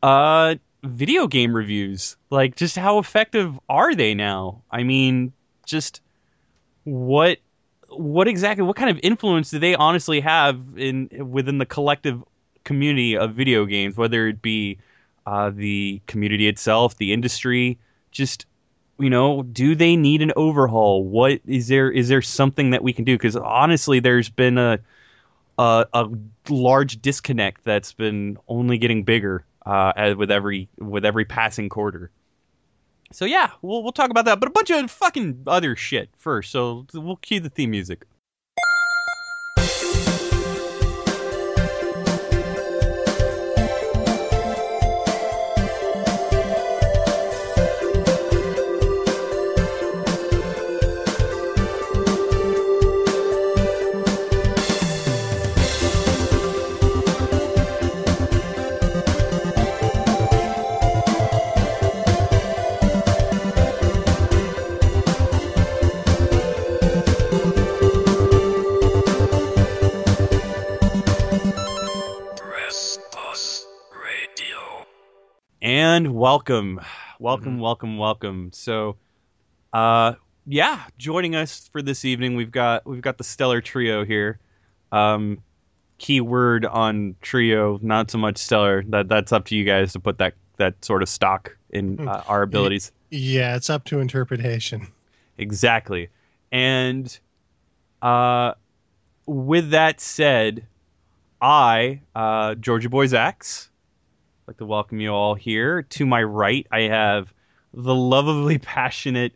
Uh, 0.00 0.54
video 0.84 1.26
game 1.26 1.56
reviews, 1.56 2.16
like 2.30 2.54
just 2.54 2.76
how 2.76 3.00
effective 3.00 3.58
are 3.68 3.96
they 3.96 4.14
now? 4.14 4.62
I 4.70 4.84
mean, 4.84 5.32
just 5.66 6.02
what 6.84 7.38
what 7.88 8.28
exactly 8.28 8.64
what 8.64 8.76
kind 8.76 8.90
of 8.90 9.00
influence 9.02 9.50
do 9.50 9.58
they 9.58 9.74
honestly 9.74 10.20
have 10.20 10.60
in 10.76 11.08
within 11.32 11.58
the 11.58 11.66
collective 11.66 12.22
community 12.64 13.16
of 13.16 13.34
video 13.34 13.64
games 13.64 13.96
whether 13.96 14.28
it 14.28 14.42
be 14.42 14.78
uh, 15.26 15.50
the 15.50 16.00
community 16.06 16.48
itself 16.48 16.96
the 16.96 17.12
industry 17.12 17.78
just 18.10 18.46
you 18.98 19.10
know 19.10 19.42
do 19.42 19.74
they 19.74 19.96
need 19.96 20.22
an 20.22 20.32
overhaul 20.36 21.04
what 21.04 21.40
is 21.46 21.68
there 21.68 21.90
is 21.90 22.08
there 22.08 22.22
something 22.22 22.70
that 22.70 22.82
we 22.82 22.92
can 22.92 23.04
do 23.04 23.16
because 23.16 23.36
honestly 23.36 24.00
there's 24.00 24.28
been 24.28 24.58
a, 24.58 24.78
a 25.58 25.86
a 25.92 26.08
large 26.48 27.00
disconnect 27.00 27.64
that's 27.64 27.92
been 27.92 28.36
only 28.48 28.78
getting 28.78 29.02
bigger 29.02 29.44
uh, 29.64 30.14
with 30.16 30.30
every 30.30 30.68
with 30.78 31.04
every 31.04 31.24
passing 31.24 31.68
quarter 31.68 32.10
so 33.12 33.24
yeah, 33.24 33.50
we'll 33.60 33.82
we'll 33.82 33.92
talk 33.92 34.10
about 34.10 34.24
that, 34.24 34.40
but 34.40 34.48
a 34.48 34.52
bunch 34.52 34.70
of 34.70 34.90
fucking 34.90 35.42
other 35.46 35.76
shit 35.76 36.08
first. 36.16 36.50
So 36.50 36.86
we'll 36.94 37.16
cue 37.16 37.40
the 37.40 37.50
theme 37.50 37.70
music. 37.70 38.04
And 75.72 76.14
welcome, 76.14 76.82
welcome, 77.18 77.58
welcome, 77.58 77.96
welcome. 77.96 78.50
So, 78.52 78.98
uh, 79.72 80.16
yeah, 80.46 80.82
joining 80.98 81.34
us 81.34 81.70
for 81.72 81.80
this 81.80 82.04
evening, 82.04 82.36
we've 82.36 82.50
got 82.50 82.86
we've 82.86 83.00
got 83.00 83.16
the 83.16 83.24
stellar 83.24 83.62
trio 83.62 84.04
here. 84.04 84.38
Um, 84.92 85.38
key 85.96 86.20
word 86.20 86.66
on 86.66 87.16
trio, 87.22 87.78
not 87.80 88.10
so 88.10 88.18
much 88.18 88.36
stellar. 88.36 88.82
That 88.88 89.08
that's 89.08 89.32
up 89.32 89.46
to 89.46 89.56
you 89.56 89.64
guys 89.64 89.94
to 89.94 89.98
put 89.98 90.18
that 90.18 90.34
that 90.58 90.84
sort 90.84 91.02
of 91.02 91.08
stock 91.08 91.56
in 91.70 92.06
uh, 92.06 92.22
our 92.28 92.42
abilities. 92.42 92.92
Yeah, 93.08 93.56
it's 93.56 93.70
up 93.70 93.84
to 93.84 94.00
interpretation. 94.00 94.86
Exactly. 95.38 96.10
And 96.52 97.18
uh, 98.02 98.52
with 99.24 99.70
that 99.70 100.02
said, 100.02 100.66
I, 101.40 102.02
uh, 102.14 102.56
Georgia 102.56 102.90
Boys 102.90 103.14
X, 103.14 103.70
like 104.52 104.58
to 104.58 104.66
welcome 104.66 105.00
you 105.00 105.08
all 105.08 105.34
here. 105.34 105.80
To 105.80 106.04
my 106.04 106.22
right, 106.22 106.66
I 106.70 106.80
have 106.82 107.32
the 107.72 107.94
lovably 107.94 108.58
passionate, 108.62 109.32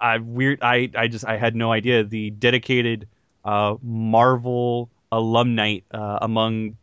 uh, 0.00 0.18
weird. 0.20 0.58
I, 0.62 0.90
I 0.96 1.06
just 1.06 1.24
I 1.24 1.36
had 1.36 1.54
no 1.54 1.70
idea 1.70 2.02
the 2.02 2.30
dedicated 2.30 3.06
uh, 3.44 3.76
Marvel 3.82 4.90
alumni 5.12 5.78
uh, 5.92 6.18
among 6.22 6.76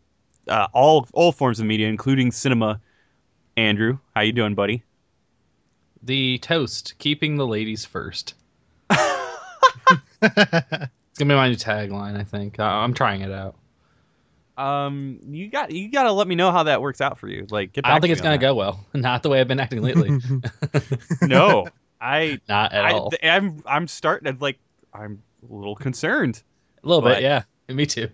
uh, 0.47 0.67
all 0.73 1.05
all 1.11 1.33
forms 1.33 1.59
of 1.59 1.65
media, 1.65 1.89
including 1.89 2.31
cinema. 2.31 2.79
Andrew, 3.57 3.97
how 4.15 4.21
you 4.21 4.31
doing, 4.31 4.55
buddy? 4.55 4.83
The 6.03 6.37
toast, 6.37 6.95
keeping 6.97 7.35
the 7.35 7.47
ladies 7.47 7.83
first. 7.85 8.35
It's 10.21 11.19
gonna 11.19 11.33
be 11.33 11.35
my 11.35 11.49
new 11.49 11.55
tagline. 11.55 12.17
I 12.19 12.23
think. 12.23 12.59
I'm 12.59 12.93
trying 12.93 13.21
it 13.21 13.31
out. 13.31 13.55
Um, 14.57 15.19
you 15.27 15.49
got 15.49 15.71
you 15.71 15.91
got 15.91 16.03
to 16.03 16.11
let 16.13 16.27
me 16.27 16.35
know 16.35 16.51
how 16.51 16.63
that 16.63 16.81
works 16.81 17.01
out 17.01 17.19
for 17.19 17.27
you. 17.27 17.45
Like, 17.49 17.73
get 17.73 17.85
I 17.85 17.91
don't 17.91 18.01
think 18.01 18.11
it's 18.13 18.21
gonna 18.21 18.37
go 18.37 18.55
well. 18.55 18.85
Not 18.93 19.21
the 19.23 19.29
way 19.29 19.41
I've 19.41 19.47
been 19.47 19.59
acting 19.59 19.81
lately. 19.81 20.11
No, 21.21 21.67
I, 21.99 22.39
Not 22.47 22.71
at 22.73 22.85
I 22.85 22.91
all. 22.93 23.11
I'm 23.21 23.61
I'm 23.65 23.87
starting 23.87 24.33
to 24.33 24.39
like 24.41 24.59
I'm 24.93 25.21
a 25.49 25.53
little 25.53 25.75
concerned. 25.75 26.41
A 26.83 26.87
little 26.87 27.01
but- 27.01 27.15
bit, 27.15 27.23
yeah. 27.23 27.43
Me 27.67 27.85
too. 27.85 28.07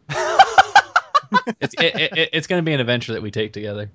it's 1.59 1.73
it, 1.75 1.95
it, 1.95 2.17
it- 2.17 2.29
it's 2.33 2.47
gonna 2.47 2.61
be 2.63 2.73
an 2.73 2.79
adventure 2.79 3.13
that 3.13 3.21
we 3.21 3.29
take 3.31 3.53
together. 3.53 3.91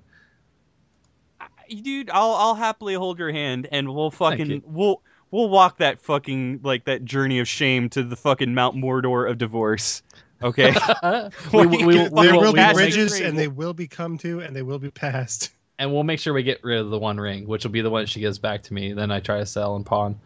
Dude, 1.69 2.09
I'll 2.09 2.31
I'll 2.31 2.55
happily 2.55 2.93
hold 2.93 3.19
your 3.19 3.31
hand 3.31 3.67
and 3.71 3.93
we'll 3.93 4.11
fucking 4.11 4.63
we'll 4.65 5.01
we'll 5.31 5.49
walk 5.49 5.79
that 5.79 5.99
fucking 6.01 6.61
like 6.63 6.85
that 6.85 7.03
journey 7.03 7.39
of 7.39 7.47
shame 7.47 7.89
to 7.89 8.03
the 8.03 8.15
fucking 8.15 8.53
Mount 8.53 8.77
Mordor 8.77 9.29
of 9.29 9.37
divorce. 9.37 10.01
Okay. 10.41 10.73
we, 11.53 11.65
We 11.65 11.77
we, 11.77 11.85
we, 11.85 11.93
there 11.95 12.09
will, 12.09 12.41
will 12.41 12.53
we 12.53 12.59
be 12.59 12.73
bridges, 12.73 13.19
and 13.19 13.37
they 13.37 13.47
will 13.47 13.73
be 13.73 13.87
come 13.87 14.17
to, 14.19 14.39
and 14.41 14.55
they 14.55 14.61
will 14.61 14.79
be 14.79 14.91
passed. 14.91 15.51
and 15.79 15.91
we'll 15.91 16.03
make 16.03 16.19
sure 16.19 16.33
we 16.33 16.43
get 16.43 16.63
rid 16.63 16.79
of 16.79 16.89
the 16.89 16.99
one 16.99 17.19
ring, 17.19 17.47
which 17.47 17.63
will 17.63 17.71
be 17.71 17.81
the 17.81 17.89
one 17.89 18.05
she 18.05 18.19
gives 18.19 18.37
back 18.39 18.63
to 18.63 18.73
me. 18.73 18.93
Then 18.93 19.11
I 19.11 19.19
try 19.19 19.39
to 19.39 19.45
sell 19.45 19.75
and 19.75 19.85
pawn. 19.85 20.19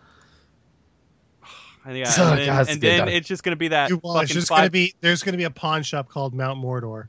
And 1.83 1.97
yeah, 1.97 2.13
Oh, 2.15 2.29
and 2.29 2.37
then, 2.39 2.45
God, 2.47 2.61
it's 2.61 2.71
and 2.71 2.81
then 2.81 2.99
time. 2.99 3.07
it's 3.07 3.27
just 3.27 3.43
gonna 3.43 3.55
be 3.55 3.69
that 3.69 3.89
You- 3.89 3.99
well, 4.03 4.19
it's 4.19 4.31
just 4.31 4.49
five- 4.49 4.57
gonna 4.59 4.69
be. 4.69 4.93
There's 5.01 5.23
gonna 5.23 5.37
be 5.37 5.45
a 5.45 5.49
pawn 5.49 5.81
shop 5.81 6.09
called 6.09 6.35
Mount 6.35 6.59
Mordor. 6.61 7.07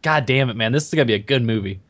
God 0.00 0.24
damn 0.24 0.48
it, 0.48 0.54
man! 0.56 0.72
This 0.72 0.86
is 0.88 0.94
gonna 0.94 1.04
be 1.04 1.12
a 1.14 1.18
good 1.18 1.42
movie. 1.42 1.80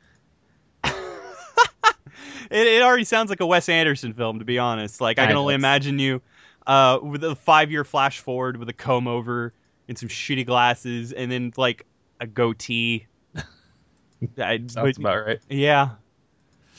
It, 2.51 2.67
it 2.67 2.83
already 2.83 3.05
sounds 3.05 3.29
like 3.31 3.41
a 3.41 3.47
Wes 3.47 3.69
Anderson 3.69 4.15
film, 4.15 4.39
to 4.39 4.45
be 4.45 4.59
honest. 4.59 5.01
Like 5.01 5.19
I 5.19 5.25
I 5.25 5.27
can 5.27 5.37
only 5.37 5.55
imagine 5.55 5.99
you 5.99 6.23
uh, 6.67 6.99
with 7.03 7.23
a 7.23 7.35
five-year 7.35 7.85
flash 7.85 8.21
forward 8.21 8.57
with 8.57 8.69
a 8.69 8.73
comb 8.73 9.07
over 9.07 9.53
and 9.89 9.99
some 9.99 10.09
shitty 10.09 10.47
glasses, 10.47 11.13
and 11.13 11.31
then 11.33 11.53
like 11.57 11.87
a 12.21 12.27
goatee. 12.27 13.07
I, 14.39 14.59
Sounds 14.67 14.75
but- 14.75 14.99
about 14.99 15.27
right. 15.27 15.39
yeah, 15.49 15.91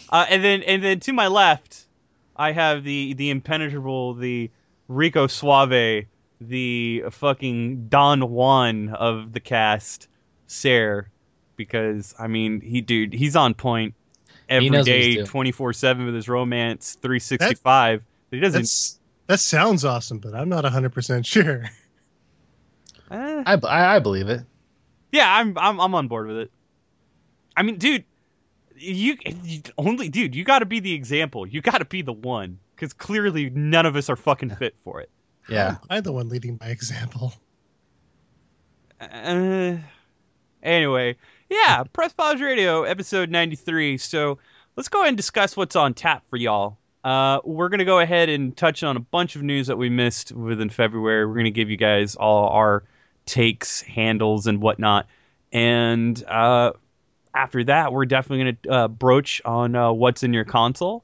uh, 0.10 0.26
and 0.30 0.44
then 0.44 0.62
and 0.64 0.84
then 0.84 1.00
to 1.02 1.14
my 1.14 1.28
left, 1.28 1.86
I 2.36 2.52
have 2.52 2.84
the 2.84 3.14
the 3.14 3.30
impenetrable, 3.30 4.14
the 4.14 4.52
Rico 4.88 5.28
Suave, 5.28 6.06
the 6.42 7.04
fucking 7.12 7.88
Don 7.88 8.30
Juan 8.30 8.90
of 8.90 9.34
the 9.34 9.40
cast, 9.40 10.08
Ser, 10.48 11.10
because 11.56 12.14
I 12.20 12.28
mean 12.28 12.60
he 12.62 12.82
dude 12.82 13.14
he's 13.14 13.36
on 13.36 13.54
point 13.54 13.94
every 14.50 14.70
knows 14.70 14.88
what 14.88 14.96
he's 14.96 15.06
day, 15.06 15.14
doing. 15.16 15.26
twenty 15.28 15.52
four 15.52 15.74
seven 15.74 16.06
with 16.06 16.16
his 16.16 16.28
romance, 16.28 16.98
three 17.02 17.20
sixty 17.20 17.56
five. 17.56 18.04
He 18.32 18.40
doesn't. 18.40 18.62
That's 18.62 19.00
that 19.28 19.40
sounds 19.40 19.86
awesome, 19.86 20.18
but 20.18 20.34
I'm 20.34 20.50
not 20.50 20.64
100 20.64 20.92
percent 20.92 21.26
sure. 21.26 21.66
Eh. 23.12 23.44
I, 23.46 23.54
I, 23.54 23.96
I 23.96 24.00
believe 24.00 24.30
it. 24.30 24.42
Yeah, 25.12 25.34
I'm 25.34 25.58
I'm 25.58 25.80
I'm 25.80 25.96
on 25.96 26.08
board 26.08 26.28
with 26.28 26.38
it. 26.38 26.52
I 27.58 27.64
mean, 27.64 27.78
dude, 27.78 28.06
you, 28.78 29.18
you 29.44 29.62
only 29.78 30.10
dude, 30.10 30.36
you 30.36 30.44
got 30.44 30.60
to 30.60 30.66
be 30.66 30.80
the 30.80 30.94
example. 30.94 31.48
You 31.48 31.62
got 31.62 31.80
to 31.80 31.86
be 31.86 32.02
the 32.02 32.14
one 32.14 32.60
because 32.76 32.94
clearly 32.94 33.50
none 33.50 33.86
of 33.86 33.96
us 33.96 34.10
are 34.10 34.16
fucking 34.16 34.52
fit 34.52 34.76
for 34.84 35.02
it. 35.02 35.10
Yeah. 35.50 35.78
I'm 35.90 36.04
the 36.04 36.14
one 36.14 36.30
leading 36.30 36.56
by 36.56 36.68
example. 36.68 37.34
Uh, 39.02 39.78
anyway, 40.62 41.18
yeah, 41.50 41.84
Press 41.94 42.14
Pause 42.14 42.42
Radio, 42.42 42.84
episode 42.84 43.30
93. 43.30 43.98
So 43.98 44.40
let's 44.76 44.90
go 44.90 45.00
ahead 45.00 45.10
and 45.10 45.18
discuss 45.18 45.58
what's 45.58 45.76
on 45.76 45.94
tap 45.94 46.24
for 46.30 46.38
y'all. 46.38 46.78
Uh, 47.04 47.40
we're 47.44 47.70
going 47.70 47.80
to 47.80 47.86
go 47.86 48.00
ahead 48.00 48.30
and 48.30 48.56
touch 48.56 48.84
on 48.84 48.98
a 48.98 49.00
bunch 49.00 49.36
of 49.36 49.42
news 49.42 49.68
that 49.68 49.78
we 49.78 49.90
missed 49.90 50.32
within 50.34 50.70
February. 50.70 51.26
We're 51.26 51.34
going 51.34 51.46
to 51.46 51.52
give 51.52 51.70
you 51.70 51.78
guys 51.78 52.16
all 52.16 52.50
our 52.50 52.84
takes, 53.30 53.82
handles, 53.82 54.48
and 54.48 54.62
whatnot. 54.62 55.08
And 55.52 56.22
uh, 56.26 56.74
after 57.34 57.64
that, 57.64 57.94
we're 57.94 58.06
definitely 58.06 58.44
going 58.44 58.58
to 58.64 58.72
uh, 58.72 58.88
broach 58.88 59.42
on 59.46 59.76
uh, 59.76 59.92
what's 59.92 60.24
in 60.24 60.34
your 60.34 60.46
console. 60.46 61.04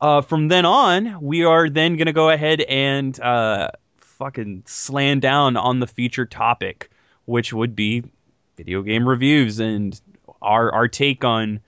Uh, 0.00 0.20
from 0.20 0.48
then 0.48 0.66
on, 0.66 1.20
we 1.22 1.44
are 1.44 1.68
then 1.68 1.96
going 1.96 2.06
to 2.06 2.12
go 2.12 2.30
ahead 2.30 2.60
and 2.62 3.18
uh, 3.20 3.68
fucking 3.96 4.62
slam 4.66 5.20
down 5.20 5.56
on 5.56 5.80
the 5.80 5.86
feature 5.86 6.26
topic, 6.26 6.90
which 7.24 7.52
would 7.52 7.74
be 7.74 8.02
video 8.56 8.82
game 8.82 9.08
reviews 9.08 9.58
and 9.58 10.00
our 10.40 10.72
our 10.72 10.86
take 10.86 11.24
on 11.24 11.60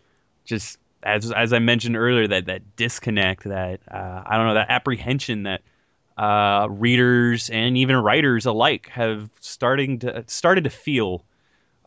just 0.44 0.78
as 1.02 1.32
as 1.32 1.52
I 1.52 1.58
mentioned 1.58 1.96
earlier 1.96 2.28
that 2.28 2.46
that 2.46 2.76
disconnect 2.76 3.44
that 3.44 3.80
uh, 3.90 4.22
I 4.24 4.36
don't 4.36 4.46
know 4.46 4.54
that 4.54 4.70
apprehension 4.70 5.44
that 5.44 5.62
uh, 6.16 6.66
readers 6.70 7.50
and 7.50 7.76
even 7.76 7.96
writers 7.96 8.46
alike 8.46 8.88
have 8.88 9.30
starting 9.40 9.99
to 10.00 10.25
started 10.26 10.64
to 10.64 10.70
feel, 10.70 11.25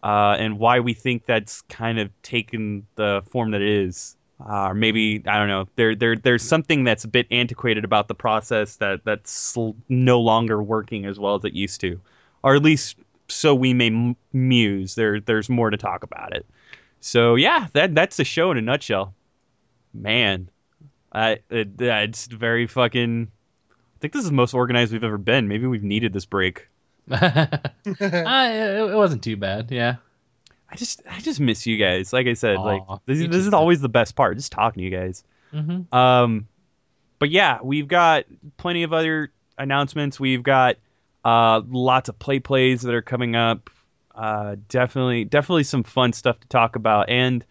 uh, 0.03 0.36
and 0.39 0.59
why 0.59 0.79
we 0.79 0.93
think 0.93 1.25
that's 1.25 1.62
kind 1.63 2.00
of 2.00 2.09
taken 2.21 2.86
the 2.95 3.21
form 3.29 3.51
that 3.51 3.62
it 3.62 3.69
is. 3.69 4.15
Uh, 4.48 4.69
or 4.69 4.74
maybe 4.74 5.21
I 5.27 5.38
don't 5.38 5.50
know. 5.50 5.67
There, 5.75 5.95
there, 5.95 6.15
there's 6.15 6.43
something 6.43 6.86
that's 6.86 7.03
a 7.03 7.09
bit 7.09 7.27
antiquated 7.29 7.83
about 7.83 8.07
the 8.07 8.15
process 8.15 8.77
that 8.77 9.03
that's 9.03 9.57
no 9.89 10.21
longer 10.21 10.63
working 10.63 11.05
as 11.05 11.19
well 11.19 11.36
as 11.36 11.43
it 11.43 11.51
used 11.53 11.81
to, 11.81 12.00
or 12.41 12.55
at 12.55 12.63
least 12.63 12.95
so 13.27 13.53
we 13.53 13.74
may 13.74 13.88
m- 13.88 14.15
muse. 14.31 14.95
There, 14.95 15.19
there's 15.19 15.50
more 15.50 15.69
to 15.69 15.77
talk 15.77 16.03
about 16.03 16.33
it. 16.33 16.45
So 17.01 17.36
yeah, 17.36 17.67
that 17.74 17.95
that's 17.95 18.15
the 18.15 18.24
show 18.24 18.51
in 18.51 18.57
a 18.57 18.62
nutshell. 18.62 19.13
Man, 19.93 20.50
I 21.12 21.39
it, 21.50 21.69
it's 21.79 22.27
very 22.27 22.67
fucking. 22.67 23.31
I 23.99 24.01
think 24.01 24.13
this 24.13 24.23
is 24.23 24.29
the 24.29 24.35
most 24.35 24.53
organized 24.53 24.93
we've 24.93 25.03
ever 25.03 25.17
been. 25.17 25.49
Maybe 25.49 25.67
we've 25.67 25.83
needed 25.83 26.13
this 26.13 26.25
break. 26.25 26.69
uh, 27.11 27.57
it, 27.91 27.99
it 27.99 28.95
wasn't 28.95 29.21
too 29.21 29.35
bad. 29.35 29.71
Yeah. 29.71 29.95
I 30.69 30.75
just 30.77 31.01
I 31.09 31.19
just 31.19 31.41
miss 31.41 31.67
you 31.67 31.75
guys. 31.75 32.13
Like 32.13 32.25
I 32.27 32.33
said, 32.33 32.55
Aw, 32.55 32.61
like 32.63 32.81
this, 33.07 33.19
is- 33.19 33.27
this 33.27 33.45
is 33.45 33.53
always 33.53 33.81
the 33.81 33.89
best 33.89 34.15
part, 34.15 34.37
just 34.37 34.53
talking 34.53 34.79
to 34.81 34.89
you 34.89 34.97
guys. 34.97 35.25
Mm-hmm. 35.53 35.93
Um, 35.93 36.47
but 37.17 37.29
yeah, 37.29 37.59
we've 37.61 37.89
got 37.89 38.23
plenty 38.55 38.83
of 38.83 38.93
other 38.93 39.33
announcements. 39.57 40.17
We've 40.17 40.43
got 40.43 40.77
uh, 41.25 41.61
lots 41.67 42.07
of 42.07 42.17
play 42.19 42.39
plays 42.39 42.83
that 42.83 42.93
are 42.93 43.01
coming 43.01 43.35
up. 43.35 43.69
Uh, 44.15 44.55
definitely, 44.69 45.25
definitely 45.25 45.65
some 45.65 45.83
fun 45.83 46.13
stuff 46.13 46.39
to 46.39 46.47
talk 46.47 46.77
about. 46.77 47.09
And 47.09 47.43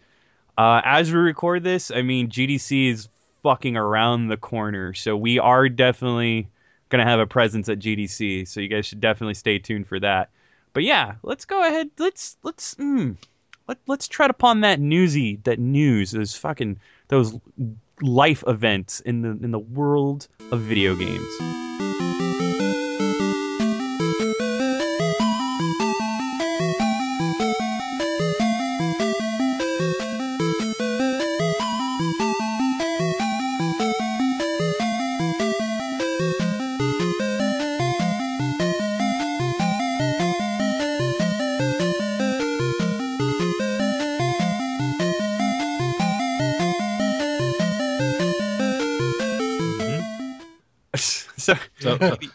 uh, 0.57 0.81
as 0.83 1.11
we 1.11 1.19
record 1.19 1.63
this, 1.63 1.91
I 1.91 2.01
mean, 2.01 2.29
GDC 2.29 2.89
is 2.89 3.09
fucking 3.43 3.77
around 3.77 4.27
the 4.27 4.37
corner, 4.37 4.93
so 4.93 5.15
we 5.15 5.39
are 5.39 5.69
definitely 5.69 6.47
gonna 6.89 7.05
have 7.05 7.19
a 7.19 7.27
presence 7.27 7.69
at 7.69 7.79
GDC. 7.79 8.47
So 8.47 8.59
you 8.59 8.67
guys 8.67 8.85
should 8.85 9.01
definitely 9.01 9.35
stay 9.35 9.59
tuned 9.59 9.87
for 9.87 9.99
that. 9.99 10.29
But 10.73 10.83
yeah, 10.83 11.15
let's 11.23 11.45
go 11.45 11.65
ahead. 11.65 11.89
Let's 11.97 12.37
let's 12.43 12.75
mm, 12.75 13.15
let 13.67 13.77
let's 13.87 14.07
tread 14.07 14.29
upon 14.29 14.61
that 14.61 14.79
newsy 14.79 15.39
that 15.43 15.59
news 15.59 16.11
those 16.11 16.35
fucking 16.35 16.79
those 17.07 17.37
life 18.01 18.43
events 18.47 18.99
in 19.01 19.21
the 19.21 19.29
in 19.43 19.51
the 19.51 19.59
world 19.59 20.27
of 20.51 20.61
video 20.61 20.95
games. 20.95 22.28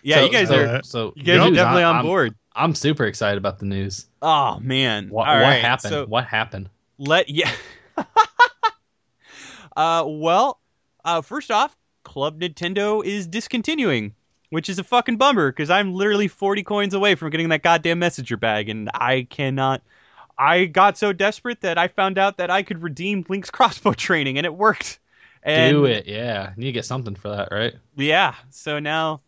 Yeah, 0.04 0.16
so- 0.16 0.24
you 0.24 0.30
guys 0.30 0.50
are 0.50 0.82
so 0.84 1.12
you 1.16 1.22
guys 1.24 1.40
are 1.40 1.50
definitely 1.50 1.82
on 1.82 1.96
I'm- 1.96 2.04
board. 2.04 2.34
I'm 2.56 2.76
super 2.76 3.04
excited 3.06 3.36
about 3.36 3.58
the 3.58 3.66
news. 3.66 4.06
Oh 4.22 4.60
man, 4.60 5.08
What, 5.08 5.26
what 5.26 5.34
right, 5.34 5.60
happened? 5.60 5.90
So 5.90 6.06
what 6.06 6.24
happened? 6.24 6.68
let 6.98 7.28
yeah. 7.28 7.50
uh, 9.76 10.04
well, 10.06 10.60
uh, 11.04 11.20
first 11.20 11.50
off, 11.50 11.76
Club 12.04 12.40
Nintendo 12.40 13.04
is 13.04 13.26
discontinuing, 13.26 14.14
which 14.50 14.68
is 14.68 14.78
a 14.78 14.84
fucking 14.84 15.16
bummer 15.16 15.50
because 15.50 15.70
I'm 15.70 15.94
literally 15.94 16.28
40 16.28 16.62
coins 16.62 16.94
away 16.94 17.14
from 17.14 17.30
getting 17.30 17.48
that 17.48 17.62
goddamn 17.62 17.98
messenger 17.98 18.36
bag, 18.36 18.68
and 18.68 18.90
I 18.94 19.26
cannot. 19.30 19.82
I 20.38 20.64
got 20.66 20.98
so 20.98 21.12
desperate 21.12 21.60
that 21.62 21.78
I 21.78 21.88
found 21.88 22.18
out 22.18 22.36
that 22.38 22.50
I 22.50 22.62
could 22.62 22.82
redeem 22.82 23.24
Link's 23.28 23.50
crossbow 23.50 23.92
training, 23.94 24.36
and 24.36 24.44
it 24.46 24.54
worked. 24.54 24.98
And 25.42 25.74
Do 25.74 25.84
it, 25.84 26.06
yeah. 26.06 26.52
You 26.56 26.72
get 26.72 26.84
something 26.84 27.14
for 27.14 27.28
that, 27.30 27.48
right? 27.50 27.74
Yeah. 27.96 28.34
So 28.50 28.78
now, 28.78 29.20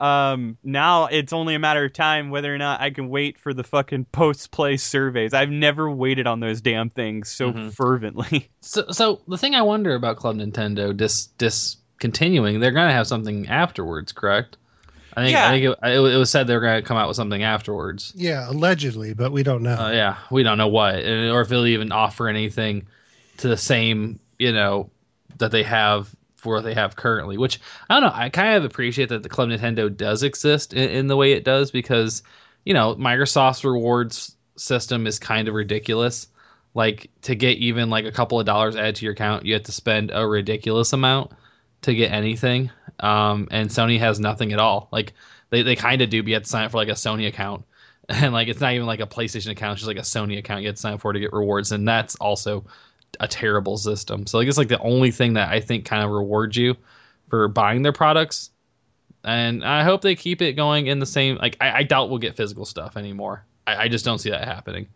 um, 0.00 0.58
now 0.64 1.06
it's 1.06 1.32
only 1.32 1.54
a 1.54 1.58
matter 1.58 1.84
of 1.84 1.92
time 1.92 2.30
whether 2.30 2.54
or 2.54 2.58
not 2.58 2.80
I 2.80 2.90
can 2.90 3.08
wait 3.08 3.38
for 3.38 3.54
the 3.54 3.64
fucking 3.64 4.04
post 4.12 4.50
play 4.50 4.76
surveys. 4.76 5.32
I've 5.34 5.50
never 5.50 5.90
waited 5.90 6.26
on 6.26 6.40
those 6.40 6.60
damn 6.60 6.90
things 6.90 7.30
so 7.30 7.52
Mhm. 7.52 7.72
fervently. 7.72 8.50
So, 8.60 8.86
so 8.90 9.20
the 9.28 9.36
thing 9.38 9.54
I 9.54 9.62
wonder 9.62 9.94
about 9.94 10.16
Club 10.16 10.36
Nintendo 10.36 10.96
dis 10.96 11.26
discontinuing, 11.38 12.60
they're 12.60 12.72
gonna 12.72 12.92
have 12.92 13.06
something 13.06 13.46
afterwards, 13.48 14.10
correct? 14.12 14.56
I 15.16 15.22
think 15.24 15.34
Yeah. 15.34 15.46
I 15.46 15.50
think 15.50 15.64
it, 15.82 15.96
it 16.14 16.18
was 16.18 16.30
said 16.30 16.46
they 16.46 16.54
were 16.54 16.60
gonna 16.60 16.82
come 16.82 16.96
out 16.96 17.06
with 17.08 17.16
something 17.16 17.42
afterwards. 17.42 18.12
Yeah, 18.16 18.48
allegedly, 18.50 19.14
but 19.14 19.32
we 19.32 19.42
don't 19.42 19.62
know. 19.62 19.76
Uh, 19.76 19.90
yeah, 19.92 20.16
we 20.30 20.42
don't 20.42 20.58
know 20.58 20.68
what, 20.68 20.96
or 21.04 21.40
if 21.42 21.48
they'll 21.48 21.66
even 21.66 21.92
offer 21.92 22.26
anything 22.28 22.86
to 23.36 23.48
the 23.48 23.56
same, 23.56 24.18
you 24.38 24.52
know, 24.52 24.90
that 25.38 25.50
they 25.50 25.62
have 25.62 26.08
for 26.44 26.54
what 26.54 26.64
they 26.64 26.74
have 26.74 26.96
currently. 26.96 27.36
Which 27.38 27.60
I 27.88 27.98
don't 27.98 28.08
know. 28.08 28.16
I 28.16 28.28
kind 28.28 28.54
of 28.54 28.64
appreciate 28.64 29.08
that 29.08 29.22
the 29.22 29.28
Club 29.28 29.48
Nintendo 29.48 29.94
does 29.94 30.22
exist 30.22 30.72
in, 30.72 30.88
in 30.90 31.06
the 31.08 31.16
way 31.16 31.32
it 31.32 31.44
does 31.44 31.70
because, 31.70 32.22
you 32.64 32.74
know, 32.74 32.94
Microsoft's 32.94 33.64
rewards 33.64 34.36
system 34.56 35.06
is 35.06 35.18
kind 35.18 35.48
of 35.48 35.54
ridiculous. 35.54 36.28
Like 36.74 37.10
to 37.22 37.34
get 37.34 37.58
even 37.58 37.90
like 37.90 38.04
a 38.04 38.12
couple 38.12 38.38
of 38.38 38.46
dollars 38.46 38.76
added 38.76 38.96
to 38.96 39.04
your 39.04 39.14
account, 39.14 39.46
you 39.46 39.54
have 39.54 39.64
to 39.64 39.72
spend 39.72 40.10
a 40.12 40.26
ridiculous 40.26 40.92
amount 40.92 41.32
to 41.82 41.94
get 41.94 42.12
anything. 42.12 42.70
Um, 43.00 43.48
and 43.50 43.68
Sony 43.68 43.98
has 43.98 44.20
nothing 44.20 44.52
at 44.52 44.58
all. 44.58 44.88
Like 44.92 45.12
they, 45.50 45.62
they 45.62 45.76
kind 45.76 46.02
of 46.02 46.10
do, 46.10 46.22
but 46.22 46.28
you 46.28 46.34
have 46.34 46.44
to 46.44 46.48
sign 46.48 46.64
up 46.64 46.72
for 46.72 46.78
like 46.78 46.88
a 46.88 46.92
Sony 46.92 47.26
account 47.28 47.64
and 48.08 48.32
like 48.32 48.48
it's 48.48 48.60
not 48.60 48.72
even 48.72 48.86
like 48.86 49.00
a 49.00 49.06
PlayStation 49.06 49.50
account, 49.50 49.72
it's 49.72 49.80
just 49.80 49.88
like 49.88 49.96
a 49.96 50.00
Sony 50.00 50.38
account 50.38 50.62
you 50.62 50.68
have 50.68 50.76
to 50.76 50.80
sign 50.80 50.94
up 50.94 51.00
for 51.00 51.12
to 51.12 51.20
get 51.20 51.32
rewards, 51.32 51.72
and 51.72 51.88
that's 51.88 52.16
also 52.16 52.64
a 53.20 53.28
terrible 53.28 53.76
system. 53.76 54.26
So 54.26 54.40
I 54.40 54.44
guess 54.44 54.58
like 54.58 54.68
the 54.68 54.78
only 54.80 55.10
thing 55.10 55.34
that 55.34 55.50
I 55.50 55.60
think 55.60 55.84
kind 55.84 56.02
of 56.02 56.10
rewards 56.10 56.56
you 56.56 56.76
for 57.28 57.48
buying 57.48 57.82
their 57.82 57.92
products, 57.92 58.50
and 59.24 59.64
I 59.64 59.82
hope 59.82 60.02
they 60.02 60.14
keep 60.14 60.42
it 60.42 60.52
going 60.52 60.86
in 60.86 60.98
the 60.98 61.06
same. 61.06 61.36
Like 61.36 61.56
I, 61.60 61.78
I 61.78 61.82
doubt 61.82 62.10
we'll 62.10 62.18
get 62.18 62.36
physical 62.36 62.64
stuff 62.64 62.96
anymore. 62.96 63.44
I, 63.66 63.84
I 63.84 63.88
just 63.88 64.04
don't 64.04 64.18
see 64.18 64.30
that 64.30 64.44
happening. 64.44 64.88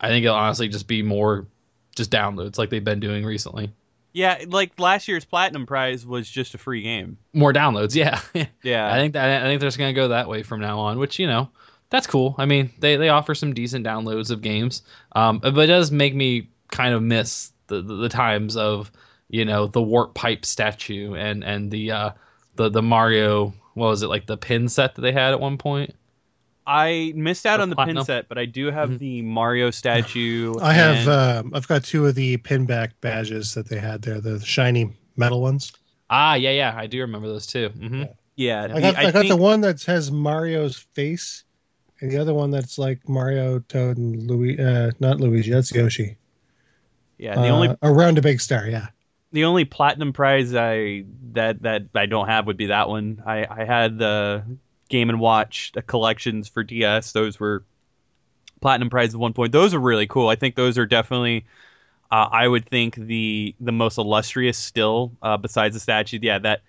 I 0.00 0.08
think 0.08 0.24
it'll 0.24 0.36
honestly 0.36 0.68
just 0.68 0.86
be 0.86 1.02
more 1.02 1.46
just 1.94 2.10
downloads 2.10 2.58
like 2.58 2.70
they've 2.70 2.84
been 2.84 3.00
doing 3.00 3.24
recently. 3.24 3.72
Yeah, 4.12 4.42
like 4.48 4.72
last 4.78 5.08
year's 5.08 5.26
platinum 5.26 5.66
prize 5.66 6.06
was 6.06 6.28
just 6.28 6.54
a 6.54 6.58
free 6.58 6.82
game. 6.82 7.18
More 7.34 7.52
downloads, 7.52 7.94
yeah. 7.94 8.20
Yeah. 8.62 8.90
I 8.90 8.98
think 8.98 9.12
that 9.12 9.42
I 9.42 9.44
think 9.44 9.60
they're 9.60 9.68
just 9.68 9.78
gonna 9.78 9.92
go 9.92 10.08
that 10.08 10.28
way 10.28 10.42
from 10.42 10.60
now 10.60 10.78
on, 10.78 10.98
which 10.98 11.18
you 11.18 11.26
know, 11.26 11.50
that's 11.90 12.06
cool. 12.06 12.34
I 12.38 12.46
mean, 12.46 12.72
they 12.78 12.96
they 12.96 13.10
offer 13.10 13.34
some 13.34 13.52
decent 13.52 13.86
downloads 13.86 14.30
of 14.30 14.42
games, 14.42 14.82
um, 15.12 15.38
but 15.38 15.58
it 15.58 15.66
does 15.66 15.90
make 15.90 16.14
me 16.14 16.48
kind 16.70 16.94
of 16.94 17.02
miss 17.02 17.52
the 17.68 17.82
the, 17.82 17.94
the 17.96 18.08
times 18.08 18.56
of 18.56 18.90
you 19.28 19.44
know 19.44 19.66
the 19.66 19.82
warp 19.82 20.14
pipe 20.14 20.44
statue 20.44 21.14
and 21.14 21.42
and 21.44 21.70
the 21.70 21.90
uh 21.90 22.10
the 22.56 22.68
the 22.68 22.82
Mario 22.82 23.52
what 23.74 23.88
was 23.88 24.02
it 24.02 24.08
like 24.08 24.26
the 24.26 24.36
pin 24.36 24.68
set 24.68 24.94
that 24.94 25.02
they 25.02 25.12
had 25.12 25.32
at 25.32 25.40
one 25.40 25.58
point. 25.58 25.94
I 26.68 27.12
missed 27.14 27.46
out 27.46 27.58
The 27.58 27.62
on 27.62 27.70
the 27.70 27.76
pin 27.76 28.04
set, 28.04 28.28
but 28.28 28.38
I 28.38 28.44
do 28.44 28.70
have 28.72 28.90
Mhm. 28.90 28.98
the 28.98 29.22
Mario 29.22 29.70
statue. 29.70 30.54
I 30.60 30.72
have. 30.72 30.96
and- 31.08 31.46
um 31.46 31.52
I've 31.54 31.68
got 31.68 31.84
two 31.84 32.06
of 32.06 32.14
the 32.16 32.38
pinback 32.38 32.90
badges 33.00 33.54
that 33.54 33.68
they 33.68 33.78
had 33.78 34.02
there, 34.02 34.20
the 34.20 34.40
shiny 34.40 34.92
metal 35.16 35.40
ones. 35.42 35.72
Ah, 36.10 36.34
yeah, 36.34 36.50
yeah, 36.50 36.74
I 36.76 36.86
do 36.86 37.00
remember 37.00 37.28
those 37.28 37.46
too. 37.46 37.68
hmm 37.68 38.04
yeah, 38.36 38.64
I 38.64 38.66
the- 38.68 38.80
got. 38.80 38.96
I, 38.96 39.02
got 39.12 39.20
think- 39.20 39.28
the 39.28 39.36
one 39.36 39.60
that 39.62 39.82
has 39.84 40.10
Mario's 40.10 40.76
face, 40.76 41.44
and 42.00 42.10
the 42.10 42.18
other 42.18 42.34
one 42.34 42.50
that's 42.50 42.78
like 42.78 43.08
Mario, 43.08 43.58
Toad, 43.60 43.96
and 43.98 44.26
Louis. 44.28 44.58
Uh, 44.58 44.90
not 45.00 45.20
Luigi. 45.20 45.50
That's 45.52 45.72
Yoshi. 45.72 46.16
Yeah, 47.18 47.34
the 47.34 47.48
only 47.48 47.68
Uh, 47.68 47.76
around 47.82 48.18
a 48.18 48.22
big 48.22 48.40
star. 48.40 48.66
Yeah. 48.68 48.88
the 49.32 49.44
only 49.44 49.64
platinum 49.64 50.12
prize 50.12 50.54
I 50.54 51.04
that 51.32 51.62
that 51.62 51.82
I 51.94 52.06
don't 52.06 52.28
have 52.28 52.46
would 52.46 52.56
be 52.56 52.66
that 52.66 52.88
one. 52.88 53.22
I 53.26 53.46
I 53.50 53.64
had 53.64 53.98
the 53.98 54.44
Game 54.88 55.10
and 55.10 55.20
Watch 55.20 55.72
the 55.72 55.82
collections 55.82 56.48
for 56.48 56.62
DS. 56.62 57.12
Those 57.12 57.40
were 57.40 57.64
platinum 58.60 58.90
prize 58.90 59.14
at 59.14 59.20
one 59.20 59.32
point. 59.32 59.52
Those 59.52 59.74
are 59.74 59.80
really 59.80 60.06
cool. 60.06 60.28
I 60.28 60.36
think 60.36 60.54
those 60.54 60.78
are 60.78 60.86
definitely. 60.86 61.44
Uh, 62.10 62.28
I 62.30 62.46
would 62.46 62.66
think 62.68 62.94
the 62.94 63.54
the 63.60 63.72
most 63.72 63.98
illustrious 63.98 64.56
still, 64.56 65.12
uh, 65.22 65.36
besides 65.36 65.74
the 65.74 65.80
statue. 65.80 66.18
Yeah, 66.22 66.38
that 66.40 66.62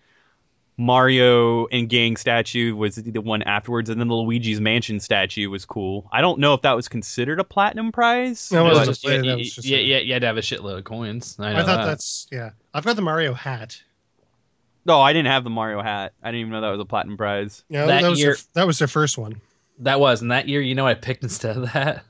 Mario 0.78 1.66
and 1.68 1.90
gang 1.90 2.16
statue 2.18 2.76
was 2.76 2.96
the 2.96 3.20
one 3.20 3.42
afterwards, 3.44 3.90
and 3.90 4.00
then 4.00 4.08
the 4.08 4.16
Luigi's 4.16 4.62
Mansion 4.62 5.00
statue 5.00 5.50
was 5.50 5.66
cool. 5.66 6.08
I 6.12 6.22
don't 6.22 6.40
know 6.40 6.54
if 6.54 6.62
that 6.62 6.76
was 6.76 6.88
considered 6.88 7.40
a 7.40 7.44
platinum 7.44 7.92
prize. 7.92 8.52
No, 8.52 8.66
it 8.66 8.68
It 8.68 8.70
was 8.70 8.80
was 8.80 8.88
a- 8.88 8.92
just, 8.92 9.04
yeah, 9.04 9.12
yeah, 9.12 9.22
that 9.32 9.38
was 9.38 9.56
just 9.56 9.68
yeah, 9.68 9.78
a- 9.78 9.82
yeah, 9.82 9.98
you 10.00 10.14
had 10.14 10.20
to 10.22 10.28
have 10.28 10.38
a 10.38 10.42
shitload 10.42 10.78
of 10.78 10.84
coins. 10.84 11.36
I, 11.40 11.54
know 11.54 11.60
I 11.60 11.64
thought 11.64 11.78
that. 11.78 11.86
that's 11.86 12.28
yeah. 12.32 12.52
I've 12.76 12.86
got 12.86 12.96
the 12.96 13.02
Mario 13.02 13.34
hat. 13.34 13.82
No, 14.86 15.02
I 15.02 15.14
didn't 15.14 15.32
have 15.32 15.44
the 15.44 15.50
Mario 15.50 15.82
hat. 15.82 16.14
I 16.24 16.28
didn't 16.30 16.42
even 16.42 16.52
know 16.54 16.62
that 16.62 16.70
was 16.70 16.80
a 16.80 16.86
platinum 16.86 17.18
prize. 17.18 17.64
Yeah, 17.70 17.88
That 17.88 18.04
that, 18.04 18.10
was 18.10 18.20
year- 18.20 18.36
their, 18.36 18.44
that 18.54 18.68
was 18.68 18.78
their 18.80 18.88
first 18.88 19.18
one. 19.18 19.42
That 19.80 20.00
was, 20.00 20.22
and 20.22 20.32
that 20.32 20.48
year, 20.48 20.62
you 20.62 20.76
know, 20.76 20.84
what 20.86 20.92
I 20.92 21.00
picked 21.00 21.24
instead 21.24 21.58
of 21.58 21.74
that 21.74 22.04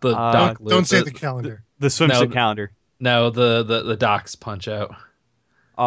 The 0.00 0.10
Uh, 0.10 0.32
doc. 0.32 0.58
Don't, 0.58 0.68
don't 0.68 0.84
say 0.84 0.98
the, 0.98 1.04
the 1.06 1.10
calendar. 1.12 1.62
The 1.78 1.86
swimsuit 1.88 2.08
No, 2.08 2.26
calendar. 2.28 2.70
No, 3.00 3.30
the 3.30 3.62
the 3.62 3.82
the 3.82 3.96
docs 3.96 4.34
punch 4.34 4.66
out. 4.68 4.94
Oh, 5.78 5.82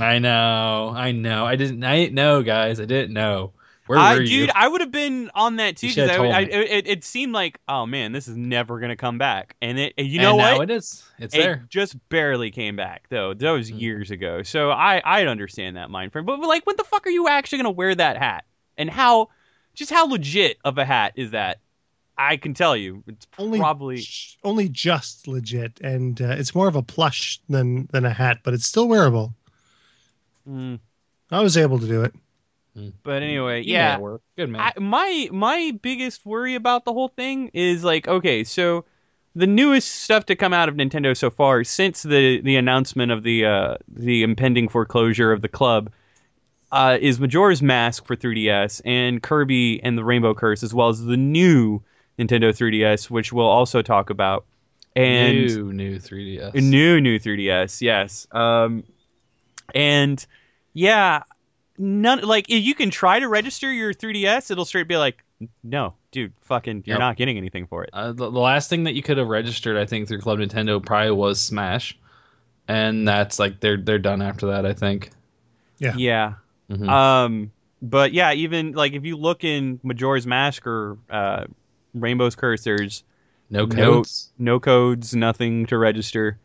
I 0.00 0.18
know, 0.20 0.92
I 0.96 1.12
know. 1.12 1.46
I 1.46 1.56
didn't. 1.56 1.84
I 1.84 1.96
didn't 1.96 2.14
know, 2.14 2.42
guys. 2.42 2.80
I 2.80 2.84
didn't 2.84 3.12
know. 3.12 3.52
Where 3.86 3.98
I, 3.98 4.14
were 4.14 4.20
you? 4.22 4.46
dude, 4.46 4.50
I 4.54 4.68
would 4.68 4.80
have 4.82 4.92
been 4.92 5.30
on 5.34 5.56
that 5.56 5.76
too 5.76 5.88
because 5.88 6.10
should've 6.10 6.26
I, 6.26 6.38
I, 6.38 6.40
it, 6.42 6.86
it 6.86 7.04
seemed 7.04 7.32
like, 7.32 7.58
oh 7.68 7.86
man, 7.86 8.12
this 8.12 8.28
is 8.28 8.36
never 8.36 8.78
gonna 8.78 8.96
come 8.96 9.18
back, 9.18 9.56
and 9.60 9.78
it, 9.78 9.94
you 9.98 10.20
And 10.20 10.22
know 10.22 10.36
now 10.36 10.58
what? 10.58 10.70
it 10.70 10.74
is. 10.76 11.02
It's 11.18 11.34
it 11.34 11.38
there. 11.38 11.64
just 11.68 11.96
barely 12.08 12.50
came 12.52 12.76
back 12.76 13.06
though. 13.08 13.34
That 13.34 13.50
was 13.50 13.70
Mm. 13.70 13.80
years 13.80 14.10
ago. 14.12 14.42
So 14.44 14.70
I 14.70 15.02
I 15.04 15.26
understand 15.26 15.76
that 15.76 15.90
mind 15.90 16.12
frame. 16.12 16.24
But, 16.24 16.38
but 16.40 16.46
like 16.48 16.64
when 16.66 16.76
the 16.76 16.84
fuck 16.84 17.06
are 17.06 17.10
you 17.10 17.26
actually 17.28 17.58
gonna 17.58 17.70
wear 17.72 17.94
that 17.94 18.16
hat? 18.16 18.44
And 18.78 18.88
how 18.88 19.28
just 19.74 19.90
how 19.90 20.06
legit 20.06 20.58
of 20.64 20.78
a 20.78 20.84
hat 20.84 21.14
is 21.16 21.32
that? 21.32 21.58
I 22.20 22.36
can 22.36 22.52
tell 22.52 22.76
you. 22.76 23.02
It's 23.06 23.26
only 23.38 23.58
probably 23.58 24.04
only 24.44 24.68
just 24.68 25.26
legit, 25.26 25.80
and 25.80 26.20
uh, 26.20 26.34
it's 26.36 26.54
more 26.54 26.68
of 26.68 26.76
a 26.76 26.82
plush 26.82 27.40
than 27.48 27.88
than 27.92 28.04
a 28.04 28.12
hat, 28.12 28.40
but 28.44 28.52
it's 28.52 28.66
still 28.66 28.86
wearable. 28.88 29.34
mm, 30.46 30.78
I 31.30 31.40
was 31.40 31.56
able 31.56 31.78
to 31.78 31.86
do 31.86 32.02
it. 32.02 32.12
but 33.02 33.22
anyway, 33.22 33.62
You 33.62 33.72
yeah. 33.72 33.98
work. 33.98 34.20
Good 34.36 34.50
man. 34.50 34.60
I, 34.60 34.78
my 34.78 35.28
my 35.32 35.72
biggest 35.80 36.26
worry 36.26 36.54
about 36.54 36.84
the 36.84 36.92
whole 36.92 37.08
thing 37.08 37.50
is 37.54 37.84
like 37.84 38.06
okay, 38.06 38.44
so 38.44 38.84
the 39.34 39.46
newest 39.46 39.88
stuff 40.02 40.26
to 40.26 40.36
come 40.36 40.52
out 40.52 40.68
of 40.68 40.74
Nintendo 40.74 41.16
so 41.16 41.30
far 41.30 41.64
since 41.64 42.02
the 42.02 42.42
the 42.42 42.56
announcement 42.56 43.12
of 43.12 43.22
the 43.22 43.46
uh, 43.46 43.76
the 43.88 44.22
impending 44.22 44.68
foreclosure 44.68 45.32
of 45.32 45.40
the 45.40 45.48
club 45.48 45.90
uh, 46.70 46.98
is 47.00 47.18
Majora's 47.18 47.62
Mask 47.62 48.04
for 48.04 48.14
3DS 48.14 48.82
and 48.84 49.22
Kirby 49.22 49.82
and 49.82 49.96
the 49.96 50.04
Rainbow 50.04 50.34
Curse, 50.34 50.62
as 50.62 50.74
well 50.74 50.90
as 50.90 51.02
the 51.04 51.16
new 51.16 51.82
Nintendo 52.20 52.50
3DS, 52.52 53.08
which 53.10 53.32
we'll 53.32 53.46
also 53.46 53.80
talk 53.82 54.10
about, 54.10 54.44
and 54.94 55.36
new 55.38 55.72
new 55.72 55.98
3ds. 55.98 56.54
new 56.54 57.00
new 57.00 57.18
3ds 57.18 57.80
yes 57.80 58.26
um 58.32 58.82
and 59.74 60.26
yeah 60.74 61.22
none 61.78 62.20
like 62.22 62.50
if 62.50 62.62
you 62.64 62.74
can 62.74 62.90
try 62.90 63.20
to 63.20 63.28
register 63.28 63.72
your 63.72 63.94
3ds 63.94 64.50
it'll 64.50 64.64
straight 64.64 64.88
be 64.88 64.96
like 64.96 65.22
no 65.62 65.94
dude 66.10 66.32
fucking 66.42 66.82
you're 66.86 66.94
Yep. 66.96 66.98
not 67.00 67.16
getting 67.16 67.36
anything 67.38 67.66
for 67.66 67.84
it 67.84 67.90
Uh, 67.92 68.08
the, 68.12 68.28
the 68.30 68.38
last 68.40 68.68
thing 68.68 68.82
that 68.84 68.94
you 68.94 69.02
could 69.02 69.16
have 69.16 69.28
registered, 69.28 69.76
I 69.76 69.86
think, 69.86 70.08
through 70.08 70.18
Club 70.20 70.40
Nintendo 70.40 70.84
probably 70.84 71.12
was 71.12 71.40
Smash, 71.40 71.96
and 72.68 73.06
that's 73.06 73.38
like 73.38 73.60
they're 73.60 73.76
they're 73.78 73.98
done 73.98 74.20
after 74.22 74.46
that. 74.48 74.66
I 74.66 74.72
think. 74.74 75.10
Yeah. 75.78 75.94
yeah 75.96 76.32
Mhm. 76.70 76.88
um 76.88 77.52
but 77.80 78.12
yeah 78.12 78.32
even 78.32 78.72
like 78.72 78.92
if 78.92 79.04
you 79.04 79.16
look 79.16 79.44
in 79.44 79.80
majora's 79.82 80.26
mask 80.26 80.66
or 80.66 80.98
uh 81.08 81.44
rainbow's 81.94 82.36
Cursors. 82.36 83.02
no 83.50 83.64
no- 83.66 83.74
codes. 83.74 84.30
no 84.38 84.60
codes, 84.60 85.14
nothing 85.14 85.66
to 85.66 85.78
register. 85.78 86.38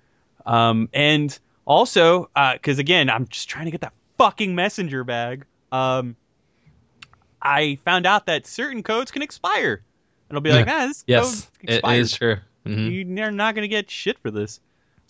Um, 0.46 0.90
and 0.94 1.38
also, 1.66 2.30
uh, 2.36 2.54
because 2.54 2.80
again, 2.80 3.10
I'm 3.10 3.28
just 3.28 3.50
trying 3.50 3.66
to 3.66 3.72
get 3.72 3.82
that 3.82 3.94
fucking 4.18 4.54
messenger 4.56 5.04
bag. 5.04 5.46
Um, 5.72 6.16
I 7.42 7.78
found 7.86 8.06
out 8.06 8.26
that 8.28 8.48
certain 8.48 8.82
codes 8.84 9.12
can 9.12 9.22
expire. 9.22 9.82
And 10.30 10.38
I'll 10.38 10.42
be 10.42 10.52
like, 10.52 10.68
ah, 10.68 10.88
this 10.88 11.04
Yes, 11.08 11.42
code 11.42 11.50
it 11.70 11.74
expired. 11.76 12.00
is 12.00 12.14
true. 12.14 12.38
Mhm. 12.66 13.18
You're 13.18 13.32
not 13.32 13.54
gonna 13.56 13.68
get 13.68 13.90
shit 13.92 14.18
for 14.20 14.32
this. 14.32 14.60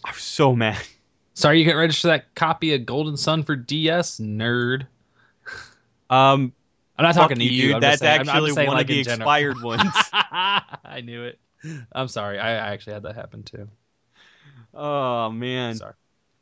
I'm 0.03 0.13
so 0.15 0.53
mad. 0.55 0.81
Sorry, 1.33 1.59
you 1.59 1.65
can't 1.65 1.77
register 1.77 2.07
that 2.09 2.33
copy 2.35 2.73
of 2.73 2.85
Golden 2.85 3.15
Sun 3.17 3.43
for 3.43 3.55
DS, 3.55 4.19
nerd. 4.19 4.87
Um, 6.09 6.53
I'm 6.97 7.03
not 7.03 7.15
talking 7.15 7.37
to 7.37 7.43
you, 7.43 7.79
that's 7.79 7.99
saying- 7.99 8.21
actually 8.21 8.51
saying, 8.51 8.67
one 8.67 8.77
like, 8.77 8.85
of 8.85 8.87
the 8.87 8.99
expired 8.99 9.61
ones. 9.61 9.91
I 10.13 11.01
knew 11.03 11.23
it. 11.23 11.39
I'm 11.91 12.07
sorry. 12.07 12.39
I, 12.39 12.51
I 12.51 12.73
actually 12.73 12.93
had 12.93 13.03
that 13.03 13.15
happen 13.15 13.43
too. 13.43 13.67
oh 14.73 15.31
man. 15.31 15.75
Sorry. 15.75 15.93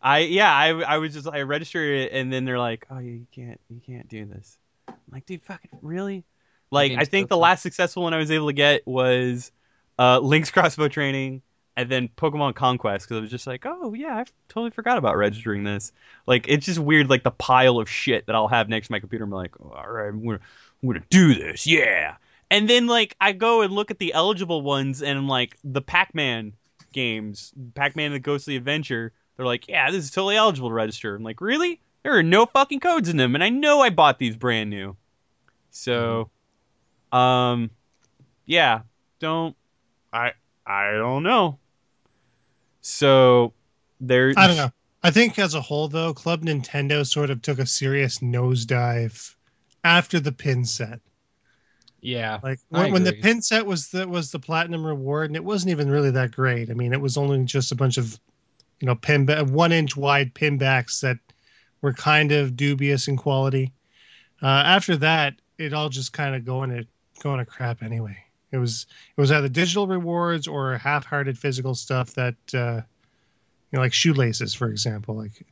I 0.02 0.20
yeah, 0.20 0.54
I 0.54 0.70
I 0.82 0.98
was 0.98 1.14
just 1.14 1.28
I 1.28 1.42
registered 1.42 1.98
it 1.98 2.12
and 2.12 2.32
then 2.32 2.44
they're 2.44 2.60
like, 2.60 2.86
"Oh, 2.90 3.00
you 3.00 3.26
can't 3.32 3.60
you 3.70 3.80
can't 3.86 4.08
do 4.10 4.26
this." 4.26 4.58
I'm 4.90 4.96
like, 5.12 5.26
"Dude, 5.26 5.42
fucking 5.44 5.80
really?" 5.82 6.26
Like 6.72 6.92
I 6.94 7.06
think 7.06 7.30
the 7.30 7.38
last 7.38 7.62
successful 7.62 8.04
one 8.04 8.14
I 8.14 8.18
was 8.18 8.30
able 8.30 8.48
to 8.48 8.54
get 8.54 8.86
was 8.86 9.52
uh 9.98 10.20
Link's 10.20 10.52
crossbow 10.52 10.90
training 10.90 11.42
and 11.76 11.90
then 11.90 12.10
Pokemon 12.18 12.56
Conquest 12.56 13.08
cuz 13.08 13.18
I 13.18 13.22
was 13.22 13.32
just 13.32 13.48
like, 13.48 13.66
"Oh, 13.66 13.94
yeah, 13.94 14.18
I 14.18 14.26
totally 14.50 14.72
forgot 14.72 14.98
about 14.98 15.18
registering 15.18 15.64
this." 15.64 15.92
Like 16.28 16.48
it's 16.48 16.66
just 16.66 16.80
weird 16.80 17.10
like 17.10 17.24
the 17.24 17.32
pile 17.32 17.80
of 17.80 17.90
shit 17.90 18.26
that 18.28 18.36
I'll 18.36 18.48
have 18.48 18.70
next 18.70 18.88
to 18.88 18.92
my 18.94 19.00
computer. 19.00 19.24
I'm 19.24 19.32
like, 19.32 19.56
oh, 19.62 19.74
"All 19.76 19.90
right, 19.90 20.10
I'm 20.10 20.24
to 20.24 20.40
I'm 20.84 20.94
to 20.94 21.04
do 21.10 21.34
this." 21.34 21.66
Yeah. 21.68 22.16
And 22.52 22.70
then 22.70 22.88
like 22.88 23.16
I 23.20 23.32
go 23.32 23.62
and 23.62 23.74
look 23.74 23.92
at 23.92 24.00
the 24.00 24.14
eligible 24.14 24.62
ones 24.62 25.02
and 25.02 25.28
like 25.28 25.58
the 25.64 25.82
Pac-Man 25.82 26.54
games, 26.94 27.52
Pac-Man 27.74 28.08
and 28.08 28.16
the 28.16 28.20
Ghostly 28.20 28.56
Adventure, 28.56 29.12
they're 29.36 29.46
like, 29.46 29.68
yeah, 29.68 29.90
this 29.92 30.06
is 30.06 30.12
totally 30.12 30.38
eligible 30.38 30.70
to 30.70 30.76
register. 30.76 31.16
I'm 31.16 31.24
like, 31.24 31.42
really? 31.42 31.82
There 32.04 32.16
are 32.18 32.24
no 32.24 32.46
fucking 32.46 32.80
codes 32.82 33.10
in 33.10 33.18
them, 33.18 33.34
and 33.36 33.44
I 33.44 33.50
know 33.50 33.82
I 33.82 33.90
bought 33.90 34.20
these 34.20 34.36
brand 34.36 34.70
new. 34.70 34.96
So, 35.72 36.30
um, 37.12 37.72
yeah, 38.46 38.82
don't 39.20 39.56
I? 40.12 40.34
I 40.66 40.92
don't 40.92 41.24
know. 41.24 41.60
So 42.84 43.54
there. 44.00 44.34
I 44.38 44.46
don't 44.46 44.58
know. 44.58 44.72
I 45.02 45.12
think 45.12 45.40
as 45.40 45.56
a 45.56 45.62
whole, 45.62 45.88
though, 45.88 46.14
Club 46.14 46.44
Nintendo 46.44 47.06
sort 47.06 47.30
of 47.30 47.42
took 47.42 47.60
a 47.60 47.66
serious 47.66 48.20
nosedive 48.20 49.36
after 49.84 50.20
the 50.20 50.32
pin 50.32 50.64
set. 50.64 51.00
Yeah. 52.02 52.40
Like 52.44 52.60
I 52.72 52.84
when, 52.84 52.94
when 52.94 53.04
the 53.04 53.14
pin 53.14 53.42
set 53.42 53.66
was 53.66 53.90
the 53.90 54.08
was 54.08 54.32
the 54.32 54.40
platinum 54.40 54.86
reward, 54.86 55.30
and 55.30 55.36
it 55.36 55.44
wasn't 55.44 55.72
even 55.72 55.90
really 55.90 56.12
that 56.12 56.32
great. 56.32 56.70
I 56.70 56.74
mean, 56.74 56.94
it 56.94 57.02
was 57.02 57.18
only 57.18 57.44
just 57.46 57.72
a 57.72 57.76
bunch 57.76 57.98
of, 57.98 58.20
you 58.80 58.86
know, 58.86 58.96
pin 58.96 59.26
ba- 59.26 59.46
one 59.46 59.72
inch 59.72 59.96
wide 59.98 60.34
pin 60.34 60.58
backs 60.58 61.00
that 61.02 61.18
were 61.82 61.94
kind 61.94 62.32
of 62.32 62.56
dubious 62.56 63.08
in 63.08 63.18
quality. 63.18 63.72
Uh, 64.42 64.48
after 64.66 64.98
that, 64.98 65.36
it 65.58 65.74
all 65.74 65.90
just 65.90 66.12
kind 66.12 66.36
of 66.36 66.44
going 66.46 66.70
to 66.70 66.86
going 67.22 67.40
to 67.40 67.46
crap 67.46 67.82
anyway. 67.82 68.18
It 68.54 68.58
was 68.60 68.86
it 69.18 69.22
was 69.22 69.32
either 69.32 69.50
digital 69.50 69.88
rewards 69.88 70.48
or 70.48 70.78
half-hearted 70.78 71.38
physical 71.38 71.76
stuff 71.76 72.14
that, 72.14 72.36
uh, 72.54 72.82
you 73.72 73.78
know, 73.78 73.80
like 73.82 73.94
shoelaces, 73.94 74.54
for 74.54 74.70
example. 74.70 75.16
Like, 75.18 75.46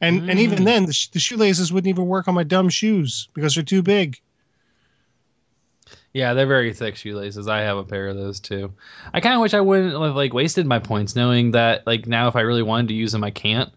and 0.00 0.22
and 0.28 0.40
even 0.40 0.60
Mm. 0.60 0.64
then, 0.64 0.86
the, 0.86 0.92
sh- 0.94 1.08
the 1.08 1.20
shoelaces 1.20 1.72
wouldn't 1.72 1.88
even 1.88 2.06
work 2.06 2.26
on 2.28 2.34
my 2.34 2.44
dumb 2.44 2.68
shoes 2.70 3.28
because 3.34 3.54
they're 3.54 3.62
too 3.64 3.82
big. 3.82 4.20
Yeah, 6.12 6.34
they're 6.34 6.46
very 6.46 6.72
thick 6.72 6.96
shoelaces. 6.96 7.46
I 7.48 7.60
have 7.60 7.76
a 7.76 7.84
pair 7.84 8.08
of 8.08 8.16
those 8.16 8.40
too. 8.40 8.72
I 9.12 9.20
kind 9.20 9.34
of 9.34 9.40
wish 9.40 9.54
I 9.54 9.60
wouldn't 9.60 9.92
have 9.92 10.16
like 10.16 10.32
wasted 10.32 10.66
my 10.66 10.78
points, 10.78 11.14
knowing 11.14 11.52
that 11.52 11.86
like 11.86 12.06
now 12.06 12.28
if 12.28 12.36
I 12.36 12.40
really 12.40 12.62
wanted 12.62 12.88
to 12.88 12.94
use 12.94 13.12
them, 13.12 13.22
I 13.24 13.30
can't. 13.30 13.72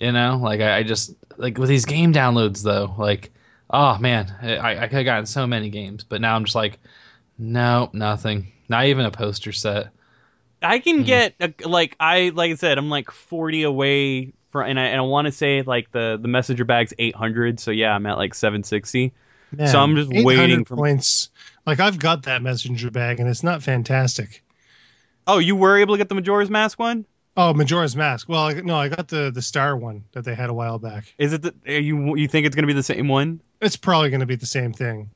You 0.00 0.12
know, 0.12 0.38
like 0.42 0.60
I, 0.60 0.78
I 0.78 0.82
just 0.82 1.14
like 1.38 1.58
with 1.58 1.68
these 1.68 1.84
game 1.84 2.12
downloads 2.12 2.62
though, 2.62 2.94
like 2.98 3.32
oh 3.70 3.98
man, 3.98 4.34
I 4.42 4.84
I 4.84 4.88
could 4.88 4.96
have 4.98 5.04
gotten 5.04 5.26
so 5.26 5.46
many 5.46 5.70
games, 5.70 6.04
but 6.04 6.20
now 6.20 6.36
I'm 6.36 6.44
just 6.44 6.56
like, 6.56 6.78
no, 7.38 7.90
nothing, 7.92 8.52
not 8.68 8.86
even 8.86 9.04
a 9.04 9.10
poster 9.10 9.52
set. 9.52 9.88
I 10.62 10.78
can 10.78 10.98
Hmm. 10.98 11.02
get 11.04 11.34
a, 11.40 11.52
like 11.66 11.96
I 12.00 12.30
like 12.34 12.50
I 12.50 12.54
said, 12.54 12.78
I'm 12.78 12.88
like 12.88 13.10
40 13.10 13.62
away 13.64 14.32
from, 14.50 14.68
and 14.70 14.80
I 14.80 14.84
and 14.84 14.98
I 14.98 15.02
want 15.02 15.26
to 15.26 15.32
say 15.32 15.62
like 15.62 15.90
the 15.92 16.18
the 16.20 16.28
messenger 16.28 16.64
bag's 16.64 16.92
800. 16.98 17.60
So 17.60 17.70
yeah, 17.70 17.94
I'm 17.94 18.06
at 18.06 18.16
like 18.16 18.34
760. 18.34 19.12
Man, 19.52 19.68
So 19.68 19.78
I'm 19.80 19.94
just 19.94 20.10
waiting 20.12 20.64
for- 20.64 20.76
points. 20.76 21.30
Like 21.66 21.78
I've 21.80 21.98
got 21.98 22.22
that 22.24 22.42
messenger 22.42 22.90
bag, 22.90 23.20
and 23.20 23.28
it's 23.28 23.42
not 23.42 23.62
fantastic. 23.62 24.42
Oh, 25.26 25.38
you 25.38 25.56
were 25.56 25.76
able 25.78 25.94
to 25.94 25.98
get 25.98 26.08
the 26.08 26.14
Majora's 26.14 26.50
Mask 26.50 26.78
one? 26.78 27.04
Oh, 27.36 27.52
Majora's 27.52 27.94
Mask. 27.96 28.28
Well, 28.28 28.40
I, 28.46 28.54
no, 28.54 28.76
I 28.76 28.88
got 28.88 29.08
the 29.08 29.30
the 29.32 29.42
star 29.42 29.76
one 29.76 30.04
that 30.12 30.24
they 30.24 30.34
had 30.34 30.48
a 30.48 30.54
while 30.54 30.78
back. 30.78 31.12
Is 31.18 31.32
it 31.32 31.42
the, 31.42 31.54
are 31.66 31.78
you 31.80 32.16
you 32.16 32.28
think 32.28 32.46
it's 32.46 32.54
gonna 32.56 32.66
be 32.66 32.72
the 32.72 32.82
same 32.82 33.08
one? 33.08 33.40
It's 33.60 33.76
probably 33.76 34.10
going 34.10 34.20
to 34.20 34.26
be 34.26 34.36
the 34.36 34.44
same 34.46 34.72
thing. 34.74 35.08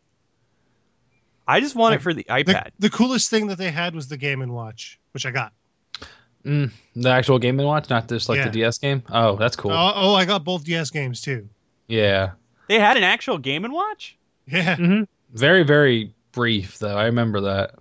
I 1.51 1.61
just 1.61 1.75
want 1.75 1.93
Like, 1.93 2.01
it 2.01 2.03
for 2.03 2.15
the 2.15 2.25
The, 2.29 2.33
iPad. 2.55 2.69
the 2.79 2.91
coolest 2.91 3.29
thing 3.31 3.49
that 3.49 3.59
they 3.59 3.71
had 3.71 3.95
was 3.95 4.09
the 4.09 4.17
Game 4.17 4.41
and 4.43 4.53
Watch, 4.53 4.99
which 5.13 5.27
I 5.27 5.31
got. 5.31 5.53
Mm, 6.45 6.71
the 6.97 7.11
actual 7.11 7.39
Game 7.39 7.59
and 7.59 7.69
Watch, 7.69 7.91
not 7.91 8.09
just 8.09 8.29
like 8.29 8.37
Yeah. 8.39 8.45
the 8.45 8.51
DS 8.51 8.79
game. 8.79 9.03
Oh, 9.11 9.37
that's 9.37 9.57
cool. 9.57 9.73
Oh, 9.73 9.93
oh, 9.95 10.15
I 10.15 10.25
got 10.25 10.43
both 10.45 10.65
DS 10.65 10.91
games 10.91 11.21
too. 11.21 11.49
Yeah, 11.89 12.31
They 12.69 12.79
had 12.79 12.97
an 12.97 13.03
actual 13.03 13.37
Game 13.39 13.65
and 13.65 13.75
Watch. 13.75 14.17
Yeah, 14.47 14.77
hmm 14.77 15.03
very 15.33 15.63
very 15.65 16.13
brief 16.33 16.79
though. 16.79 16.97
I 16.97 17.05
remember 17.05 17.41
that. 17.43 17.75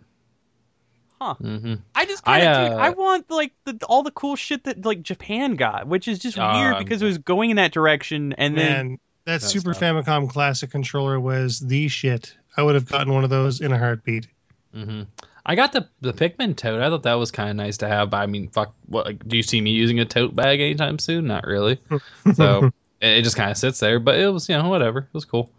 Huh. 1.22 1.34
hmm 1.36 1.76
I 1.96 2.06
just 2.06 2.24
kind 2.24 2.44
of, 2.44 2.72
uh, 2.72 2.76
I 2.76 2.90
want 2.90 3.30
like 3.30 3.52
the, 3.66 3.78
all 3.88 4.04
the 4.04 4.12
cool 4.12 4.36
shit 4.36 4.64
that 4.66 4.86
like 4.86 5.02
Japan 5.04 5.56
got, 5.56 5.88
which 5.88 6.08
is 6.08 6.18
just 6.20 6.38
Oh, 6.40 6.54
weird 6.54 6.78
because 6.78 7.02
it 7.02 7.06
was 7.06 7.18
going 7.18 7.50
in 7.50 7.56
that 7.58 7.72
direction, 7.72 8.34
and 8.34 8.58
then 8.58 8.88
man, 8.88 9.00
that 9.26 9.42
Super 9.42 9.74
tough. 9.74 9.82
Famicom 9.82 10.30
Classic 10.30 10.70
controller 10.72 11.20
was 11.20 11.60
the 11.60 11.88
shit. 11.88 12.36
I 12.58 12.64
would 12.64 12.76
have 12.76 12.88
gotten 12.88 13.14
one 13.14 13.24
of 13.24 13.30
those 13.30 13.62
in 13.62 13.72
a 13.72 13.78
heartbeat. 13.78 14.28
hmm 14.74 15.04
I 15.46 15.56
got 15.56 15.72
the 15.72 15.88
the 16.02 16.14
Pikmin 16.14 16.56
tote. 16.56 16.80
I 16.82 16.90
thought 16.90 17.04
that 17.04 17.14
was 17.16 17.32
kind 17.32 17.50
of 17.50 17.56
nice 17.56 17.78
to 17.78 17.88
have. 17.88 18.12
But 18.12 18.18
I 18.18 18.26
mean, 18.28 18.50
fuck. 18.50 18.76
What 18.86 19.06
like, 19.06 19.28
do 19.28 19.36
you 19.36 19.42
see 19.42 19.62
me 19.62 19.72
using 19.72 20.00
a 20.00 20.06
tote 20.06 20.36
bag 20.36 20.60
anytime 20.60 21.00
soon? 21.00 21.26
Not 21.26 21.46
really. 21.46 21.80
So 22.36 22.66
it, 23.02 23.08
it 23.08 23.22
just 23.24 23.36
kind 23.36 23.50
of 23.50 23.58
sits 23.58 23.80
there. 23.80 24.00
But 24.00 24.20
it 24.20 24.28
was 24.28 24.48
you 24.48 24.56
know 24.58 24.70
whatever. 24.70 25.00
It 25.00 25.14
was 25.14 25.26
cool. 25.26 25.50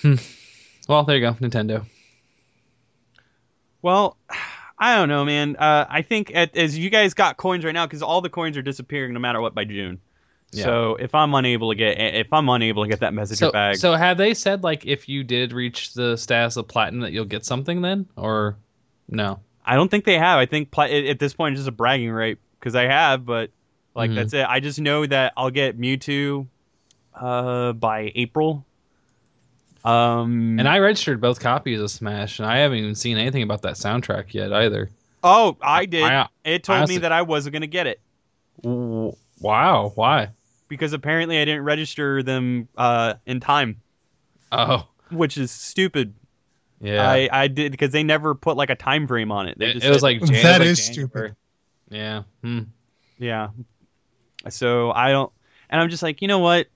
Hmm. 0.00 0.14
Well, 0.88 1.04
there 1.04 1.16
you 1.16 1.22
go, 1.22 1.34
Nintendo. 1.34 1.86
Well, 3.80 4.16
I 4.78 4.96
don't 4.96 5.08
know, 5.08 5.24
man. 5.24 5.54
Uh, 5.56 5.86
I 5.88 6.02
think 6.02 6.32
at, 6.34 6.56
as 6.56 6.76
you 6.76 6.90
guys 6.90 7.14
got 7.14 7.36
coins 7.36 7.64
right 7.64 7.72
now, 7.72 7.86
because 7.86 8.02
all 8.02 8.20
the 8.20 8.30
coins 8.30 8.56
are 8.56 8.62
disappearing 8.62 9.12
no 9.12 9.20
matter 9.20 9.40
what 9.40 9.54
by 9.54 9.64
June. 9.64 10.00
Yeah. 10.52 10.64
So 10.64 10.96
if 10.96 11.14
I'm 11.14 11.34
unable 11.34 11.70
to 11.70 11.74
get 11.74 11.98
if 11.98 12.32
I'm 12.32 12.48
unable 12.48 12.82
to 12.84 12.88
get 12.88 13.00
that 13.00 13.14
message 13.14 13.38
So, 13.38 13.50
bag, 13.52 13.76
so 13.76 13.94
have 13.94 14.18
they 14.18 14.34
said 14.34 14.62
like 14.62 14.84
if 14.86 15.08
you 15.08 15.24
did 15.24 15.52
reach 15.52 15.94
the 15.94 16.16
status 16.16 16.56
of 16.56 16.68
platinum 16.68 17.00
that 17.00 17.12
you'll 17.12 17.24
get 17.24 17.44
something 17.46 17.80
then, 17.80 18.06
or 18.16 18.56
no? 19.08 19.40
I 19.64 19.76
don't 19.76 19.90
think 19.90 20.04
they 20.04 20.18
have. 20.18 20.38
I 20.38 20.46
think 20.46 20.70
pla- 20.70 20.84
at 20.84 21.18
this 21.18 21.32
point 21.34 21.54
it's 21.54 21.60
just 21.60 21.68
a 21.68 21.72
bragging 21.72 22.10
right 22.10 22.36
because 22.60 22.74
I 22.74 22.82
have, 22.82 23.24
but 23.24 23.50
like 23.94 24.10
Mhm. 24.10 24.14
that's 24.16 24.32
it. 24.34 24.46
I 24.46 24.60
just 24.60 24.78
know 24.80 25.06
that 25.06 25.32
I'll 25.36 25.50
get 25.50 25.78
Mewtwo 25.80 26.46
uh, 27.14 27.72
by 27.72 28.12
April. 28.14 28.64
Um, 29.84 30.58
And 30.58 30.68
I 30.68 30.78
registered 30.78 31.20
both 31.20 31.40
copies 31.40 31.80
of 31.80 31.90
Smash, 31.90 32.38
and 32.38 32.46
I 32.48 32.58
haven't 32.58 32.78
even 32.78 32.94
seen 32.94 33.18
anything 33.18 33.42
about 33.42 33.62
that 33.62 33.74
soundtrack 33.74 34.32
yet 34.34 34.52
either. 34.52 34.90
oh, 35.24 35.56
I 35.62 35.86
did. 35.86 36.02
I- 36.04 36.28
it 36.44 36.62
told 36.64 36.76
me 36.76 36.80
honestly- 36.80 36.98
that 36.98 37.12
I 37.12 37.22
wasn't 37.22 37.52
gonna 37.54 37.66
get 37.66 37.86
it 37.86 38.00
wow, 38.64 39.92
why? 39.94 40.28
Because 40.72 40.94
apparently 40.94 41.38
I 41.38 41.44
didn't 41.44 41.64
register 41.64 42.22
them 42.22 42.66
uh, 42.78 43.12
in 43.26 43.40
time, 43.40 43.82
Oh, 44.50 44.88
which 45.10 45.36
is 45.36 45.50
stupid. 45.50 46.14
yeah. 46.80 47.06
I, 47.06 47.28
I 47.30 47.48
did 47.48 47.72
because 47.72 47.90
they 47.92 48.02
never 48.02 48.34
put 48.34 48.56
like 48.56 48.70
a 48.70 48.74
time 48.74 49.06
frame 49.06 49.30
on 49.30 49.48
it. 49.48 49.58
They 49.58 49.66
it, 49.66 49.72
just 49.74 49.84
it 49.86 49.90
was 49.90 50.02
like 50.02 50.20
Jan- 50.20 50.34
it 50.34 50.42
That 50.42 50.60
like 50.60 50.68
is 50.68 50.78
January. 50.78 51.34
stupid. 51.34 51.36
Yeah. 51.90 52.22
Hmm. 52.42 52.60
Yeah. 53.18 53.50
So 54.48 54.92
I 54.92 55.10
don't, 55.10 55.30
and 55.68 55.78
I'm 55.78 55.90
just 55.90 56.02
like, 56.02 56.22
you 56.22 56.28
know 56.28 56.38
what? 56.38 56.68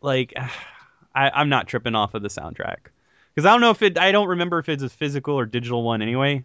Like, 0.00 0.32
I, 1.14 1.28
I'm 1.34 1.50
not 1.50 1.68
tripping 1.68 1.94
off 1.94 2.14
of 2.14 2.22
the 2.22 2.28
soundtrack 2.28 2.88
because 3.34 3.44
I 3.44 3.50
don't 3.50 3.60
know 3.60 3.70
if 3.70 3.82
it. 3.82 3.98
I 3.98 4.12
don't 4.12 4.28
remember 4.28 4.58
if 4.60 4.70
it's 4.70 4.82
a 4.82 4.88
physical 4.88 5.38
or 5.38 5.44
digital 5.44 5.82
one 5.82 6.00
anyway. 6.00 6.36
it's 6.36 6.44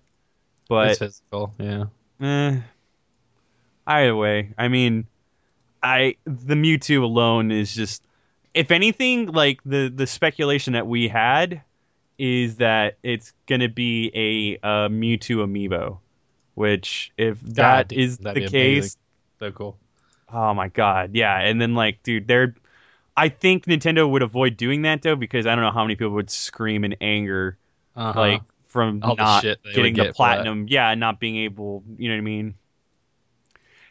But 0.67 0.97
physical. 0.99 1.53
Yeah. 1.57 1.85
eh, 2.21 2.59
either 3.87 4.13
way, 4.15 4.53
I 4.57 4.67
mean, 4.67 5.07
I 5.83 6.15
the 6.25 6.55
Mewtwo 6.55 7.03
alone 7.03 7.51
is 7.51 7.73
just, 7.73 8.03
if 8.53 8.71
anything, 8.71 9.27
like 9.27 9.61
the 9.65 9.91
the 9.93 10.07
speculation 10.07 10.73
that 10.73 10.87
we 10.87 11.07
had 11.07 11.61
is 12.17 12.57
that 12.57 12.97
it's 13.03 13.33
gonna 13.47 13.69
be 13.69 14.11
a, 14.15 14.57
uh 14.67 14.89
Mewtwo 14.89 15.45
amiibo, 15.45 15.99
which 16.55 17.11
if 17.17 17.39
that 17.41 17.89
God, 17.89 17.93
is 17.93 18.17
the 18.19 18.41
case. 18.41 18.97
So 19.39 19.51
cool. 19.51 19.77
Oh 20.31 20.53
my 20.53 20.67
god, 20.69 21.11
yeah. 21.13 21.39
And 21.39 21.61
then 21.61 21.75
like, 21.75 22.03
dude, 22.03 22.27
they're 22.27 22.55
I 23.15 23.29
think 23.29 23.65
Nintendo 23.65 24.09
would 24.09 24.21
avoid 24.21 24.57
doing 24.57 24.83
that 24.83 25.01
though 25.01 25.15
because 25.15 25.47
I 25.47 25.55
don't 25.55 25.63
know 25.63 25.71
how 25.71 25.83
many 25.83 25.95
people 25.95 26.13
would 26.13 26.29
scream 26.29 26.83
in 26.83 26.93
anger 27.01 27.57
Uh-huh. 27.95 28.19
like 28.19 28.41
from 28.67 28.99
All 29.01 29.15
not 29.15 29.43
would 29.43 29.73
getting 29.73 29.93
get 29.93 30.07
the 30.09 30.13
platinum. 30.13 30.65
Yeah, 30.67 30.93
not 30.95 31.19
being 31.19 31.37
able, 31.37 31.83
you 31.97 32.09
know 32.09 32.15
what 32.15 32.19
I 32.19 32.23
mean? 32.23 32.55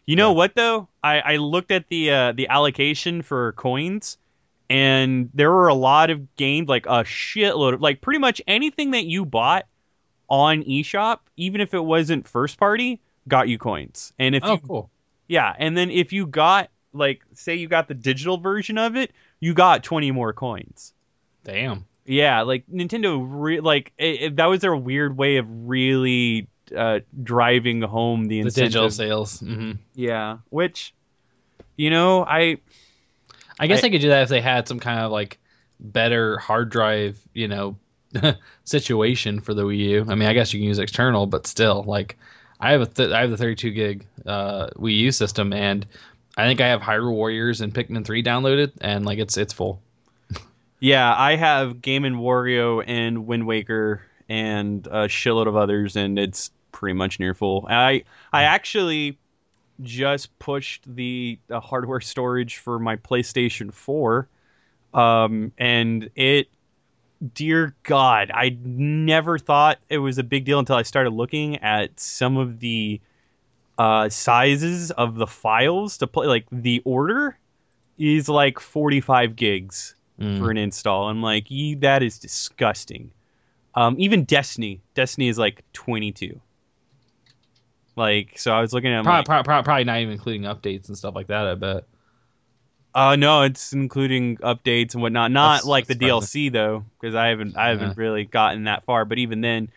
You 0.06 0.16
know 0.16 0.32
what 0.32 0.54
though? 0.54 0.88
I 1.02 1.20
I 1.20 1.36
looked 1.36 1.70
at 1.70 1.88
the 1.88 2.10
uh 2.10 2.32
the 2.32 2.48
allocation 2.48 3.22
for 3.22 3.52
coins 3.52 4.18
and 4.68 5.30
there 5.34 5.50
were 5.50 5.68
a 5.68 5.74
lot 5.74 6.10
of 6.10 6.36
games 6.36 6.68
like 6.68 6.86
a 6.86 7.04
shitload 7.04 7.74
of 7.74 7.80
like 7.80 8.00
pretty 8.00 8.18
much 8.18 8.42
anything 8.46 8.92
that 8.92 9.04
you 9.06 9.24
bought 9.24 9.66
on 10.28 10.62
eShop, 10.64 11.20
even 11.36 11.60
if 11.60 11.74
it 11.74 11.80
wasn't 11.84 12.26
first 12.26 12.58
party, 12.58 13.00
got 13.28 13.48
you 13.48 13.58
coins. 13.58 14.12
And 14.18 14.34
if 14.34 14.42
oh, 14.44 14.54
you 14.54 14.58
cool. 14.60 14.90
yeah, 15.28 15.54
and 15.58 15.76
then 15.76 15.90
if 15.90 16.12
you 16.12 16.26
got 16.26 16.70
like 16.92 17.22
say 17.34 17.54
you 17.54 17.68
got 17.68 17.88
the 17.88 17.94
digital 17.94 18.38
version 18.38 18.78
of 18.78 18.96
it, 18.96 19.12
you 19.40 19.54
got 19.54 19.84
20 19.84 20.10
more 20.12 20.32
coins. 20.32 20.94
Damn. 21.44 21.86
Yeah, 22.04 22.42
like 22.42 22.64
Nintendo 22.72 23.24
re- 23.28 23.60
like 23.60 23.92
it, 23.98 24.22
it- 24.22 24.36
that 24.36 24.46
was 24.46 24.60
their 24.60 24.76
weird 24.76 25.16
way 25.16 25.36
of 25.38 25.46
really 25.68 26.48
uh 26.76 27.00
driving 27.22 27.82
home 27.82 28.24
the 28.26 28.42
The 28.42 28.50
digital 28.50 28.90
sales. 28.90 29.40
hmm 29.40 29.72
Yeah, 29.94 30.38
which 30.50 30.94
you 31.76 31.90
know, 31.90 32.24
I 32.24 32.58
I 33.60 33.66
guess 33.66 33.78
I- 33.78 33.82
they 33.82 33.90
could 33.90 34.00
do 34.00 34.08
that 34.08 34.22
if 34.22 34.28
they 34.28 34.40
had 34.40 34.66
some 34.68 34.80
kind 34.80 35.00
of 35.00 35.10
like 35.12 35.38
better 35.78 36.38
hard 36.38 36.70
drive, 36.70 37.18
you 37.34 37.48
know, 37.48 37.76
situation 38.64 39.40
for 39.40 39.54
the 39.54 39.62
Wii 39.64 39.78
U. 39.78 40.06
I 40.08 40.14
mean, 40.14 40.28
I 40.28 40.32
guess 40.32 40.52
you 40.52 40.60
can 40.60 40.68
use 40.68 40.78
external, 40.78 41.26
but 41.26 41.46
still, 41.46 41.84
like, 41.86 42.16
I 42.60 42.72
have 42.72 42.80
a 42.80 42.86
th- 42.86 43.10
I 43.10 43.20
have 43.20 43.30
the 43.30 43.36
32 43.36 43.70
gig 43.72 44.06
uh, 44.24 44.68
Wii 44.76 44.96
U 44.98 45.12
system, 45.12 45.52
and 45.52 45.86
I 46.36 46.46
think 46.46 46.60
I 46.60 46.68
have 46.68 46.80
Hyrule 46.80 47.12
Warriors 47.12 47.60
and 47.60 47.74
Pikmin 47.74 48.04
3 48.04 48.22
downloaded, 48.22 48.72
and 48.80 49.04
like 49.04 49.18
it's 49.18 49.36
it's 49.36 49.52
full. 49.52 49.80
yeah, 50.80 51.14
I 51.16 51.36
have 51.36 51.80
Game 51.82 52.04
and 52.04 52.16
Wario 52.16 52.82
and 52.86 53.26
Wind 53.26 53.46
Waker 53.46 54.02
and 54.28 54.86
a 54.88 55.06
shitload 55.06 55.46
of 55.46 55.54
others 55.56 55.94
and 55.96 56.18
it's 56.18 56.50
pretty 56.76 56.92
much 56.94 57.18
near 57.18 57.32
full. 57.32 57.66
I 57.70 58.04
I 58.32 58.42
actually 58.42 59.18
just 59.82 60.38
pushed 60.38 60.84
the, 60.94 61.38
the 61.48 61.60
hardware 61.60 62.00
storage 62.00 62.58
for 62.58 62.78
my 62.78 62.96
PlayStation 62.96 63.72
4 63.72 64.28
um 64.94 65.52
and 65.58 66.08
it 66.14 66.48
dear 67.34 67.74
god 67.82 68.30
i 68.32 68.56
never 68.62 69.36
thought 69.38 69.78
it 69.90 69.98
was 69.98 70.16
a 70.16 70.22
big 70.22 70.44
deal 70.44 70.58
until 70.58 70.76
i 70.76 70.82
started 70.82 71.10
looking 71.10 71.56
at 71.58 71.98
some 71.98 72.36
of 72.36 72.60
the 72.60 73.00
uh 73.78 74.08
sizes 74.08 74.90
of 74.92 75.16
the 75.16 75.26
files 75.26 75.98
to 75.98 76.06
play 76.06 76.26
like 76.26 76.46
the 76.52 76.80
order 76.84 77.36
is 77.98 78.28
like 78.28 78.60
45 78.60 79.34
gigs 79.36 79.94
Mm. 80.18 80.38
for 80.38 80.50
an 80.50 80.56
install. 80.56 81.10
I'm 81.10 81.20
like 81.20 81.48
that 81.80 82.02
is 82.02 82.18
disgusting. 82.18 83.10
Um 83.74 83.96
even 83.98 84.24
destiny. 84.24 84.80
Destiny 84.94 85.28
is 85.28 85.36
like 85.36 85.62
22 85.74 86.40
like 87.96 88.38
so 88.38 88.52
i 88.52 88.60
was 88.60 88.72
looking 88.72 88.92
at 88.92 89.02
Probably, 89.04 89.18
like, 89.34 89.44
probably, 89.44 89.62
probably 89.64 89.84
not 89.84 89.98
even 90.00 90.12
including 90.12 90.42
updates 90.42 90.88
and 90.88 90.96
stuff 90.96 91.14
like 91.14 91.26
that. 91.28 91.46
I 91.46 91.54
bet. 91.54 91.84
Uh 92.94 93.14
no, 93.16 93.42
it's 93.42 93.72
including 93.74 94.36
updates 94.38 94.94
and 94.94 95.02
whatnot. 95.02 95.30
Not 95.30 95.56
That's- 95.56 95.64
like 95.66 95.86
that's 95.86 95.98
the 95.98 96.06
DLC 96.06 96.50
though, 96.52 96.84
because 97.00 97.14
I 97.14 97.26
haven't 97.28 97.56
I 97.56 97.68
haven't 97.68 97.88
Yeah. 97.88 97.94
really 98.02 98.24
gotten 98.24 98.64
that 98.64 98.84
far. 98.84 99.04
But 99.04 99.18
even 99.18 99.40
then, 99.42 99.68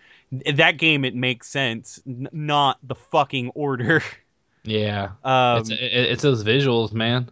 that 0.56 0.78
game 0.78 1.04
it 1.04 1.16
makes 1.16 1.50
sense. 1.50 2.02
N- 2.08 2.30
not 2.32 2.78
the 2.84 2.96
fucking 2.96 3.50
order. 3.56 4.02
Yeah, 4.64 5.12
Um, 5.24 5.60
it's 5.62 5.70
it's 5.72 6.22
those 6.22 6.44
visuals, 6.44 6.92
man. 6.94 7.30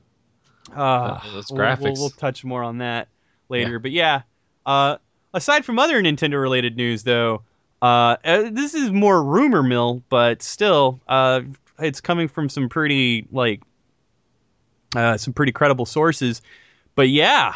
uh, 0.76 1.19
those 1.32 1.52
we'll- 1.52 1.58
we'll, 1.60 1.67
graphics. 1.78 1.97
we'll 2.00 2.10
touch 2.10 2.43
more 2.45 2.63
on 2.63 2.78
that 2.80 3.10
later. 3.50 3.80
But 3.80 3.91
yeah, 3.91 4.21
uh, 4.65 4.97
aside 5.34 5.65
from 5.65 5.78
other 5.78 6.02
Nintendo 6.02 6.41
related 6.41 6.78
news 6.78 7.04
though, 7.04 7.43
uh, 7.81 8.17
uh, 8.23 8.49
this 8.51 8.73
is 8.73 8.91
more 8.91 9.23
rumor 9.23 9.63
mill, 9.63 10.03
but 10.09 10.41
still, 10.41 10.99
uh, 11.07 11.41
it's 11.79 12.01
coming 12.01 12.27
from 12.27 12.49
some 12.49 12.69
pretty 12.69 13.27
like 13.31 13.61
uh, 14.95 15.17
some 15.17 15.33
pretty 15.33 15.51
credible 15.51 15.85
sources. 15.85 16.41
But 16.95 17.09
yeah, 17.09 17.55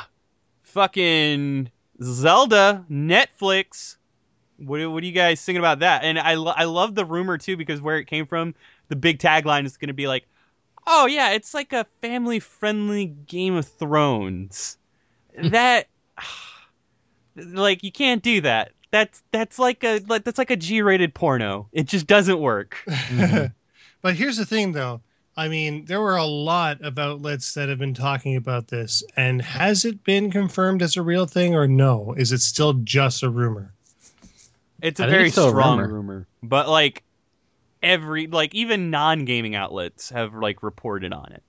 fucking 0.62 1.71
Zelda 2.01 2.86
Netflix. 2.89 3.97
What, 4.57 4.86
what 4.91 5.01
do 5.01 5.07
you 5.07 5.13
guys 5.13 5.43
thinking 5.43 5.60
about 5.60 5.79
that? 5.79 6.03
And 6.03 6.19
I, 6.19 6.36
lo- 6.36 6.53
I 6.55 6.65
love 6.65 6.93
the 6.93 7.05
rumor 7.05 7.38
too 7.38 7.57
because 7.57 7.81
where 7.81 7.97
it 7.97 8.05
came 8.05 8.27
from, 8.27 8.53
the 8.89 8.95
big 8.95 9.17
tagline 9.17 9.65
is 9.65 9.77
going 9.77 9.88
to 9.88 9.93
be 9.93 10.07
like, 10.07 10.25
"Oh 10.86 11.07
yeah, 11.07 11.31
it's 11.31 11.53
like 11.53 11.73
a 11.73 11.86
family 12.01 12.39
friendly 12.39 13.07
Game 13.07 13.55
of 13.55 13.67
Thrones." 13.67 14.77
that, 15.43 15.88
like, 17.36 17.84
you 17.84 17.91
can't 17.91 18.21
do 18.21 18.41
that. 18.41 18.73
That's 18.91 19.23
that's 19.32 19.58
like 19.58 19.84
a 19.84 20.01
like 20.08 20.23
that's 20.23 20.38
like 20.38 20.51
a 20.51 20.56
G 20.56 20.82
rated 20.82 21.13
porno. 21.13 21.67
It 21.71 21.88
just 21.88 22.08
doesn't 22.08 22.39
work. 22.39 22.77
Mhm. 22.88 23.54
but 24.01 24.15
here's 24.15 24.38
the 24.38 24.45
thing, 24.45 24.73
though. 24.73 25.01
I 25.38 25.47
mean, 25.47 25.86
there 25.86 26.01
were 26.01 26.17
a 26.17 26.25
lot 26.25 26.82
of 26.82 26.99
outlets 26.99 27.54
that 27.54 27.69
have 27.69 27.80
been 27.80 27.93
talking 27.93 28.36
about 28.36 28.67
this, 28.67 29.01
and 29.15 29.41
has 29.41 29.86
it 29.86 30.04
been 30.04 30.30
confirmed 30.30 30.82
as 30.82 30.97
a 30.97 31.01
real 31.01 31.25
thing 31.25 31.56
or 31.56 31.67
no? 31.67 32.13
Is 32.17 32.34
it 32.34 32.41
still 32.41 32.73
just 32.73 33.23
a 33.23 33.30
rumor? 33.30 33.73
It's 34.82 34.99
a 34.99 35.08
very 35.08 35.25
it's 35.25 35.36
still 35.36 35.47
a 35.47 35.51
strong 35.51 35.80
rumor. 35.80 35.93
rumor. 35.93 36.27
but 36.43 36.67
like 36.67 37.04
every 37.82 38.27
like 38.27 38.54
even 38.54 38.89
non 38.89 39.25
gaming 39.25 39.56
outlets 39.56 40.10
have 40.10 40.34
like 40.34 40.63
reported 40.63 41.13
on 41.13 41.32
it. 41.32 41.43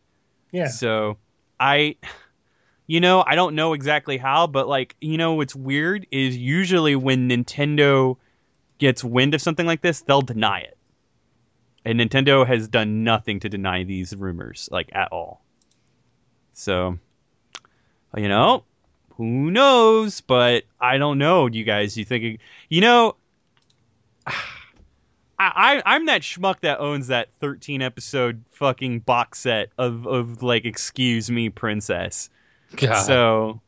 Yeah. 0.52 0.68
So 0.68 1.18
I, 1.58 1.96
you 2.92 3.00
know, 3.00 3.24
I 3.26 3.36
don't 3.36 3.54
know 3.54 3.72
exactly 3.72 4.18
how, 4.18 4.46
but 4.46 4.68
like 4.68 4.96
you 5.00 5.16
know, 5.16 5.32
what's 5.32 5.56
weird 5.56 6.06
is 6.10 6.36
usually 6.36 6.94
when 6.94 7.30
Nintendo 7.30 8.18
gets 8.76 9.02
wind 9.02 9.32
of 9.32 9.40
something 9.40 9.64
like 9.64 9.80
this, 9.80 10.02
they'll 10.02 10.20
deny 10.20 10.58
it, 10.58 10.76
and 11.86 11.98
Nintendo 11.98 12.46
has 12.46 12.68
done 12.68 13.02
nothing 13.02 13.40
to 13.40 13.48
deny 13.48 13.84
these 13.84 14.14
rumors 14.14 14.68
like 14.70 14.90
at 14.92 15.10
all. 15.10 15.42
So, 16.52 16.98
you 18.14 18.28
know, 18.28 18.64
who 19.16 19.50
knows? 19.50 20.20
But 20.20 20.64
I 20.78 20.98
don't 20.98 21.16
know. 21.16 21.46
You 21.46 21.64
guys, 21.64 21.96
you 21.96 22.04
think 22.04 22.40
you 22.68 22.82
know? 22.82 23.16
I, 24.26 24.34
I 25.38 25.82
I'm 25.86 26.04
that 26.04 26.20
schmuck 26.20 26.60
that 26.60 26.78
owns 26.78 27.06
that 27.06 27.30
13 27.40 27.80
episode 27.80 28.44
fucking 28.50 28.98
box 28.98 29.38
set 29.38 29.70
of 29.78 30.06
of 30.06 30.42
like 30.42 30.66
excuse 30.66 31.30
me 31.30 31.48
princess. 31.48 32.28
God. 32.76 33.02
So, 33.02 33.60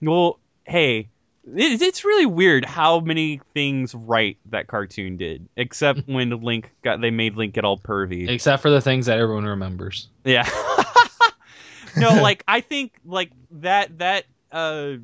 well, 0.00 0.38
hey, 0.64 1.08
it, 1.46 1.82
it's 1.82 2.04
really 2.04 2.26
weird 2.26 2.64
how 2.64 3.00
many 3.00 3.40
things 3.52 3.94
right 3.94 4.36
that 4.46 4.66
cartoon 4.66 5.16
did, 5.16 5.48
except 5.56 6.06
when 6.06 6.30
Link 6.42 6.70
got 6.82 7.00
they 7.00 7.10
made 7.10 7.36
Link 7.36 7.54
get 7.54 7.64
all 7.64 7.78
pervy. 7.78 8.28
Except 8.28 8.62
for 8.62 8.70
the 8.70 8.80
things 8.80 9.06
that 9.06 9.18
everyone 9.18 9.44
remembers. 9.44 10.08
Yeah. 10.24 10.48
no, 11.96 12.22
like 12.22 12.42
I 12.48 12.60
think 12.60 12.94
like 13.04 13.30
that 13.50 13.98
that 13.98 14.24
uh 14.50 14.94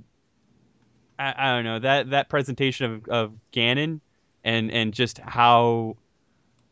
I, 1.18 1.34
I 1.36 1.54
don't 1.54 1.64
know, 1.64 1.78
that 1.80 2.10
that 2.10 2.28
presentation 2.28 2.94
of, 2.94 3.08
of 3.08 3.32
Ganon 3.52 4.00
and 4.42 4.70
and 4.70 4.94
just 4.94 5.18
how 5.18 5.96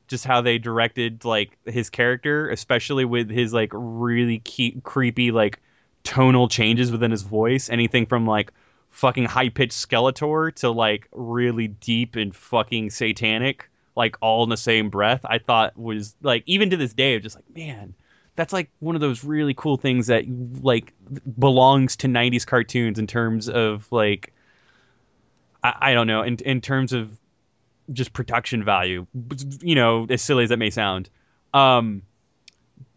just 0.06 0.24
how 0.24 0.40
they 0.40 0.58
directed 0.58 1.24
like 1.24 1.56
his 1.66 1.90
character, 1.90 2.48
especially 2.48 3.04
with 3.04 3.30
his 3.30 3.52
like 3.52 3.70
really 3.74 4.38
key, 4.40 4.80
creepy 4.82 5.30
like 5.30 5.60
tonal 6.04 6.48
changes 6.48 6.90
within 6.90 7.10
his 7.10 7.22
voice, 7.22 7.68
anything 7.70 8.06
from 8.06 8.26
like 8.26 8.52
fucking 8.90 9.24
high 9.24 9.48
pitched 9.48 9.72
Skeletor 9.72 10.54
to 10.56 10.70
like 10.70 11.08
really 11.12 11.68
deep 11.68 12.16
and 12.16 12.34
fucking 12.34 12.90
satanic, 12.90 13.68
like 13.96 14.16
all 14.20 14.44
in 14.44 14.50
the 14.50 14.56
same 14.56 14.90
breath. 14.90 15.24
I 15.24 15.38
thought 15.38 15.76
was 15.76 16.16
like 16.22 16.42
even 16.46 16.70
to 16.70 16.76
this 16.76 16.94
day, 16.94 17.16
I'm 17.16 17.22
just 17.22 17.36
like 17.36 17.44
man, 17.54 17.94
that's 18.38 18.52
like 18.52 18.70
one 18.78 18.94
of 18.94 19.00
those 19.00 19.24
really 19.24 19.52
cool 19.54 19.76
things 19.76 20.06
that 20.06 20.24
like 20.62 20.94
belongs 21.38 21.96
to 21.96 22.06
90s 22.06 22.46
cartoons 22.46 22.96
in 22.96 23.06
terms 23.06 23.48
of 23.48 23.90
like 23.90 24.32
I, 25.64 25.74
I 25.80 25.94
don't 25.94 26.06
know 26.06 26.22
in 26.22 26.36
in 26.36 26.60
terms 26.60 26.92
of 26.92 27.10
just 27.92 28.12
production 28.12 28.62
value 28.62 29.06
you 29.60 29.74
know 29.74 30.06
as 30.08 30.22
silly 30.22 30.44
as 30.44 30.50
that 30.50 30.58
may 30.58 30.70
sound 30.70 31.10
um 31.52 32.02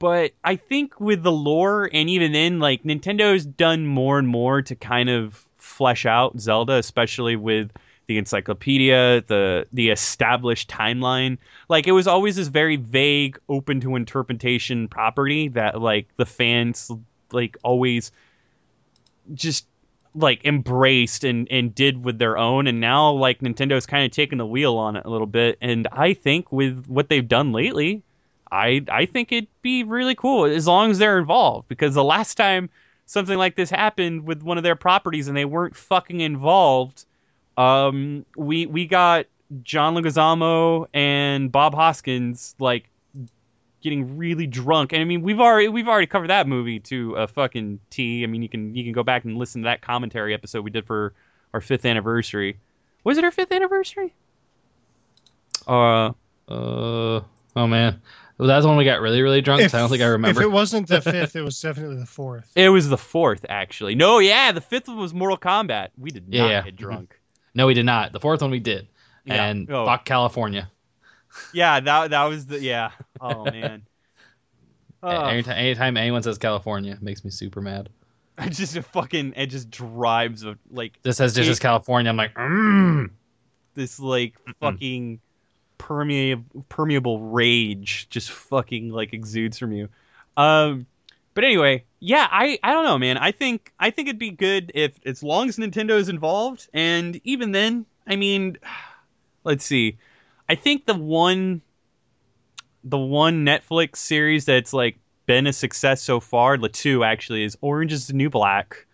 but 0.01 0.31
i 0.43 0.55
think 0.55 0.99
with 0.99 1.23
the 1.23 1.31
lore 1.31 1.89
and 1.93 2.09
even 2.09 2.31
then 2.31 2.59
like 2.59 2.83
nintendo's 2.83 3.45
done 3.45 3.85
more 3.85 4.19
and 4.19 4.27
more 4.27 4.61
to 4.61 4.75
kind 4.75 5.09
of 5.09 5.45
flesh 5.57 6.05
out 6.05 6.39
zelda 6.39 6.73
especially 6.73 7.35
with 7.35 7.71
the 8.11 8.17
encyclopedia 8.17 9.23
the 9.27 9.65
the 9.71 9.89
established 9.89 10.69
timeline. 10.69 11.37
Like 11.69 11.87
it 11.87 11.93
was 11.93 12.07
always 12.07 12.35
this 12.35 12.49
very 12.49 12.75
vague 12.75 13.39
open 13.47 13.79
to 13.81 13.95
interpretation 13.95 14.89
property 14.89 15.47
that 15.49 15.79
like 15.79 16.07
the 16.17 16.25
fans 16.25 16.91
like 17.31 17.57
always 17.63 18.11
just 19.33 19.65
like 20.13 20.43
embraced 20.43 21.23
and 21.23 21.47
and 21.49 21.73
did 21.73 22.03
with 22.03 22.19
their 22.19 22.37
own. 22.37 22.67
And 22.67 22.81
now 22.81 23.11
like 23.11 23.39
Nintendo's 23.39 23.85
kind 23.85 24.05
of 24.05 24.11
taken 24.11 24.37
the 24.37 24.45
wheel 24.45 24.75
on 24.75 24.97
it 24.97 25.05
a 25.05 25.09
little 25.09 25.27
bit. 25.27 25.57
And 25.61 25.87
I 25.93 26.13
think 26.13 26.51
with 26.51 26.87
what 26.87 27.07
they've 27.07 27.27
done 27.27 27.53
lately 27.53 28.03
I 28.51 28.83
I 28.91 29.05
think 29.05 29.31
it'd 29.31 29.47
be 29.61 29.83
really 29.83 30.15
cool 30.15 30.45
as 30.45 30.67
long 30.67 30.91
as 30.91 30.97
they're 30.97 31.19
involved 31.19 31.67
because 31.67 31.93
the 31.93 32.03
last 32.03 32.35
time 32.35 32.69
something 33.05 33.37
like 33.37 33.55
this 33.55 33.69
happened 33.69 34.25
with 34.25 34.43
one 34.43 34.57
of 34.57 34.63
their 34.63 34.75
properties 34.75 35.27
and 35.27 35.35
they 35.35 35.45
weren't 35.45 35.75
fucking 35.75 36.21
involved 36.21 37.05
um 37.57 38.25
we 38.35 38.65
we 38.65 38.85
got 38.85 39.25
John 39.63 39.95
Leguizamo 39.95 40.87
and 40.93 41.51
Bob 41.51 41.73
Hoskins 41.73 42.55
like 42.59 42.89
getting 43.81 44.17
really 44.17 44.47
drunk. 44.47 44.93
And 44.93 45.01
I 45.01 45.05
mean, 45.05 45.21
we've 45.21 45.39
already 45.39 45.67
we've 45.67 45.87
already 45.87 46.07
covered 46.07 46.29
that 46.29 46.47
movie 46.47 46.79
to 46.81 47.15
a 47.15 47.27
fucking 47.27 47.79
T. 47.89 48.23
I 48.23 48.27
mean, 48.27 48.41
you 48.41 48.49
can 48.49 48.73
you 48.75 48.83
can 48.83 48.93
go 48.93 49.03
back 49.03 49.25
and 49.25 49.37
listen 49.37 49.61
to 49.63 49.65
that 49.65 49.81
commentary 49.81 50.33
episode 50.33 50.63
we 50.63 50.71
did 50.71 50.85
for 50.85 51.13
our 51.53 51.61
fifth 51.61 51.85
anniversary. 51.85 52.57
Was 53.03 53.17
it 53.17 53.23
our 53.23 53.31
fifth 53.31 53.51
anniversary? 53.51 54.13
Uh, 55.67 56.11
Uh 56.47 57.21
oh 57.55 57.67
man. 57.67 58.01
Well, 58.41 58.47
that's 58.47 58.65
when 58.65 58.75
we 58.75 58.85
got 58.85 59.01
really, 59.01 59.21
really 59.21 59.41
drunk. 59.41 59.69
so 59.69 59.77
I 59.77 59.81
don't 59.81 59.89
think 59.91 60.01
I 60.01 60.07
remember. 60.07 60.41
If 60.41 60.47
it 60.47 60.49
wasn't 60.51 60.87
the 60.87 60.99
fifth, 61.01 61.35
it 61.35 61.43
was 61.43 61.61
definitely 61.61 61.97
the 61.97 62.07
fourth. 62.07 62.51
it 62.55 62.69
was 62.69 62.89
the 62.89 62.97
fourth 62.97 63.45
actually. 63.47 63.93
No, 63.93 64.17
yeah, 64.17 64.51
the 64.51 64.61
fifth 64.61 64.87
one 64.87 64.97
was 64.97 65.13
Mortal 65.13 65.37
Kombat. 65.37 65.89
We 65.95 66.09
did 66.09 66.27
not 66.27 66.49
Yeah. 66.49 66.61
get 66.63 66.75
drunk. 66.75 67.19
no, 67.53 67.67
we 67.67 67.75
did 67.75 67.85
not. 67.85 68.13
The 68.13 68.19
fourth 68.19 68.41
one 68.41 68.49
we 68.49 68.59
did. 68.59 68.87
Yeah. 69.25 69.45
And 69.45 69.69
Oh. 69.71 69.85
fuck 69.85 70.05
California. 70.05 70.71
Yeah, 71.53 71.81
that 71.81 72.09
that 72.09 72.23
was 72.25 72.47
the 72.47 72.59
yeah. 72.59 72.89
Oh 73.21 73.43
man. 73.51 73.83
Oh, 75.03 75.25
Anytime, 75.25 75.57
anytime 75.57 75.97
anyone 75.97 76.23
says 76.23 76.39
California, 76.39 76.93
it 76.93 77.01
makes 77.03 77.23
me 77.23 77.29
super 77.29 77.61
mad. 77.61 77.89
I 78.39 78.49
just 78.49 78.75
a 78.75 78.81
fucking 78.81 79.33
it 79.37 79.47
just 79.51 79.69
drives 79.69 80.43
a, 80.45 80.57
like 80.71 80.93
This 81.03 81.17
says 81.17 81.35
just 81.35 81.47
It- 81.47 81.51
as 81.51 81.59
California. 81.59 82.09
I'm 82.09 82.17
like, 82.17 82.33
mm. 82.33 83.11
this 83.75 83.99
like 83.99 84.33
fucking 84.59 85.19
permeable 85.81 86.63
permeable 86.69 87.19
rage 87.19 88.07
just 88.09 88.29
fucking 88.29 88.91
like 88.91 89.13
exudes 89.13 89.57
from 89.57 89.71
you. 89.73 89.89
Um 90.37 90.85
but 91.33 91.43
anyway, 91.43 91.85
yeah, 91.99 92.27
I 92.29 92.59
I 92.61 92.71
don't 92.71 92.83
know, 92.83 92.99
man. 92.99 93.17
I 93.17 93.31
think 93.31 93.73
I 93.79 93.89
think 93.89 94.07
it'd 94.07 94.19
be 94.19 94.29
good 94.31 94.71
if 94.75 94.93
as 95.05 95.23
long 95.23 95.49
as 95.49 95.57
Nintendo 95.57 95.91
is 95.97 96.07
involved 96.07 96.69
and 96.73 97.19
even 97.23 97.51
then, 97.51 97.85
I 98.05 98.15
mean, 98.15 98.57
let's 99.43 99.65
see. 99.65 99.97
I 100.47 100.55
think 100.55 100.85
the 100.85 100.93
one 100.93 101.61
the 102.83 102.97
one 102.99 103.43
Netflix 103.45 103.97
series 103.97 104.45
that's 104.45 104.73
like 104.73 104.97
been 105.25 105.47
a 105.47 105.53
success 105.53 106.01
so 106.03 106.19
far, 106.19 106.57
the 106.57 106.69
two 106.69 107.03
actually 107.03 107.43
is 107.43 107.57
Orange 107.61 107.93
is 107.93 108.07
the 108.07 108.13
New 108.13 108.29
Black 108.29 108.85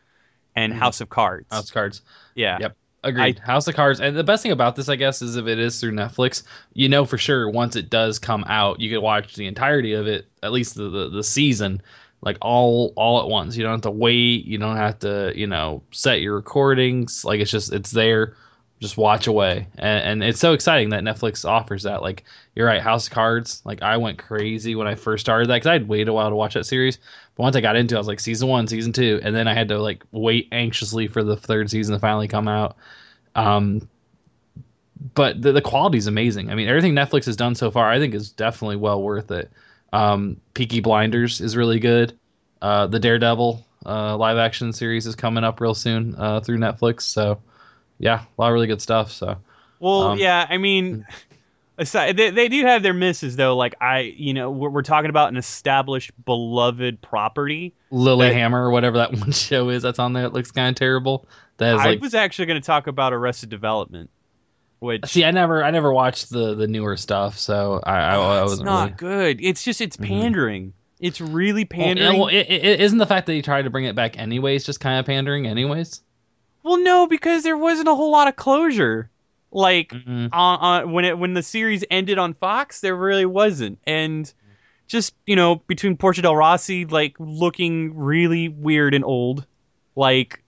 and 0.56 0.72
Mhm. 0.74 0.78
House 0.78 1.02
of 1.02 1.10
Cards. 1.10 1.48
House 1.52 1.68
of 1.70 1.74
Cards. 1.74 2.02
yeah. 2.36 2.58
Yep. 2.62 2.78
Agreed. 3.08 3.40
House 3.40 3.68
of 3.68 3.76
Cards. 3.76 4.02
And 4.02 4.18
the 4.18 4.24
best 4.24 4.44
thing 4.44 4.52
about 4.52 4.76
this, 4.76 4.90
I 4.90 4.98
guess, 4.98 5.22
is 5.22 5.38
if 5.38 5.48
it 5.48 5.58
is 5.60 5.80
through 5.80 5.94
Netflix, 5.94 6.44
you 6.74 6.90
know 6.90 7.06
for 7.06 7.18
sure 7.18 7.50
once 7.50 7.78
it 7.78 7.90
does 7.90 8.20
come 8.20 8.44
out, 8.48 8.82
you 8.82 8.90
can 8.90 9.02
watch 9.02 9.36
the 9.36 9.48
entirety 9.48 9.94
of 9.94 10.08
it, 10.08 10.28
at 10.44 10.52
least 10.52 10.76
the, 10.76 10.90
the, 10.90 11.10
the 11.10 11.24
season, 11.24 11.82
like 12.22 12.38
all 12.42 12.92
all 12.98 13.22
at 13.22 13.30
once. 13.30 13.56
You 13.56 13.64
don't 13.64 13.72
have 13.72 13.82
to 13.82 13.92
wait. 13.92 14.46
You 14.46 14.58
don't 14.58 14.76
have 14.76 15.00
to, 15.00 15.32
you 15.36 15.48
know, 15.48 15.82
set 15.92 16.20
your 16.22 16.36
recordings. 16.36 17.24
Like 17.24 17.40
it's 17.40 17.52
just 17.52 17.72
it's 17.72 17.92
there. 17.92 18.36
Just 18.80 18.98
watch 18.98 19.26
away, 19.26 19.68
and, 19.80 20.22
and 20.22 20.24
it's 20.24 20.40
so 20.40 20.54
exciting 20.54 20.90
that 20.90 21.04
Netflix 21.04 21.50
offers 21.50 21.82
that. 21.84 22.04
Like 22.04 22.26
you're 22.54 22.68
right, 22.68 22.82
House 22.82 23.08
of 23.08 23.14
Cards. 23.14 23.62
Like 23.66 23.82
I 23.82 23.98
went 23.98 24.20
crazy 24.20 24.76
when 24.76 24.86
I 24.86 24.94
first 24.94 25.26
started 25.26 25.48
that 25.48 25.56
because 25.56 25.68
I'd 25.68 25.88
wait 25.88 26.08
a 26.08 26.14
while 26.14 26.30
to 26.30 26.36
watch 26.36 26.54
that 26.54 26.66
series. 26.66 27.00
But 27.38 27.44
once 27.44 27.56
I 27.56 27.62
got 27.62 27.76
into, 27.76 27.96
it, 27.96 27.98
I 27.98 28.00
was 28.00 28.08
like 28.08 28.20
season 28.20 28.48
one, 28.48 28.68
season 28.68 28.92
two, 28.92 29.20
and 29.24 29.36
then 29.36 29.48
I 29.48 29.54
had 29.54 29.68
to 29.70 29.80
like 29.80 30.04
wait 30.12 30.48
anxiously 30.52 31.08
for 31.08 31.24
the 31.24 31.38
third 31.38 31.70
season 31.70 31.94
to 31.94 32.00
finally 32.00 32.28
come 32.28 32.48
out. 32.48 32.76
Um, 33.36 33.88
but 35.14 35.42
the, 35.42 35.52
the 35.52 35.62
quality 35.62 36.00
is 36.00 36.08
amazing. 36.08 36.50
I 36.50 36.56
mean, 36.56 36.68
everything 36.68 36.94
Netflix 36.94 37.26
has 37.26 37.36
done 37.36 37.54
so 37.56 37.70
far, 37.70 37.90
I 37.92 38.00
think, 38.00 38.16
is 38.16 38.32
definitely 38.32 38.78
well 38.78 39.02
worth 39.02 39.30
it. 39.32 39.52
Um, 39.94 40.38
Peaky 40.56 40.80
Blinders 40.80 41.40
is 41.40 41.56
really 41.56 41.80
good. 41.80 42.18
Uh, 42.62 42.88
the 42.88 43.00
Daredevil 43.00 43.64
uh, 43.86 44.18
live 44.18 44.38
action 44.38 44.74
series 44.74 45.06
is 45.06 45.16
coming 45.16 45.44
up 45.44 45.62
real 45.62 45.76
soon 45.76 46.16
uh, 46.18 46.40
through 46.40 46.58
Netflix. 46.58 47.02
So, 47.02 47.40
yeah, 48.00 48.22
a 48.22 48.42
lot 48.42 48.48
of 48.48 48.54
really 48.54 48.68
good 48.68 48.82
stuff. 48.82 49.12
So, 49.12 49.38
Well, 49.80 50.02
Um, 50.02 50.18
yeah, 50.18 50.48
I 50.50 50.58
mean, 50.58 51.06
aside, 51.78 52.18
they, 52.18 52.30
they 52.30 52.48
do 52.50 52.62
have 52.66 52.84
their 52.84 52.94
misses 52.94 53.36
though. 53.36 53.56
Like 53.56 53.76
I, 53.82 54.14
you 54.18 54.34
know, 54.34 54.50
we're, 54.52 54.70
we're 54.70 54.82
talking 54.82 55.10
about 55.10 55.30
an 55.30 55.38
established, 55.38 56.12
beloved 56.26 57.02
property. 57.02 57.74
Lilyhammer 57.92 58.54
or 58.54 58.72
whatever 58.72 58.98
that 58.98 59.12
one 59.20 59.32
show 59.32 59.70
is 59.70 59.84
that's 59.84 60.00
on 60.00 60.14
there, 60.14 60.26
it 60.26 60.34
looks 60.34 60.52
kind 60.52 60.70
of 60.70 60.76
terrible. 60.76 61.28
That 61.58 61.76
is 61.76 61.82
I 61.82 61.86
like, 61.86 62.02
was 62.02 62.14
actually 62.14 62.46
going 62.46 62.62
to 62.62 62.66
talk 62.66 62.88
about 62.88 63.14
Arrested 63.14 63.50
Development, 63.50 64.10
which 64.80 65.06
see, 65.06 65.24
I 65.26 65.32
never, 65.32 65.64
I 65.64 65.72
never 65.72 65.92
watched 65.92 66.30
the 66.30 66.54
the 66.56 66.68
newer 66.68 66.98
stuff, 66.98 67.38
so 67.40 67.80
I, 67.84 67.96
I, 67.98 68.14
I 68.16 68.44
wasn't 68.44 68.70
really. 68.70 68.90
good. 68.92 69.40
It's 69.42 69.64
just 69.64 69.82
it's 69.82 69.98
Mhm. 69.98 70.08
pandering. 70.08 70.74
It's 71.00 71.22
really 71.22 71.64
pandering. 71.66 72.18
well, 72.20 72.28
it, 72.28 72.48
it, 72.50 72.82
isn't 72.82 72.98
the 72.98 73.06
fact 73.06 73.28
that 73.28 73.34
he 73.34 73.42
tried 73.44 73.64
to 73.64 73.70
bring 73.70 73.86
it 73.86 73.96
back 73.96 74.18
anyways 74.18 74.66
just 74.66 74.80
kind 74.80 75.00
of 75.00 75.06
pandering 75.06 75.46
anyways? 75.46 76.02
Well, 76.64 76.78
no, 76.80 77.06
because 77.08 77.44
there 77.44 77.56
wasn't 77.58 77.88
a 77.88 77.94
whole 77.96 78.12
lot 78.12 78.28
of 78.28 78.36
closure. 78.36 79.10
Like 79.52 79.90
Mm-mm. 79.90 80.30
on, 80.34 80.60
on 80.60 80.92
when 80.92 81.06
it 81.06 81.18
when 81.18 81.34
the 81.34 81.44
series 81.44 81.84
ended 81.90 82.18
on 82.18 82.34
Fox, 82.34 82.82
there 82.82 82.96
really 82.96 83.26
wasn't, 83.26 83.80
and 83.86 84.32
just 84.88 85.14
you 85.26 85.36
know 85.36 85.56
between 85.68 85.96
Portia 85.96 86.22
del 86.22 86.36
Rossi 86.36 86.86
like 86.86 87.16
looking 87.18 87.96
really 87.98 88.50
weird 88.50 88.94
and 88.94 89.06
old, 89.06 89.46
like 89.96 90.44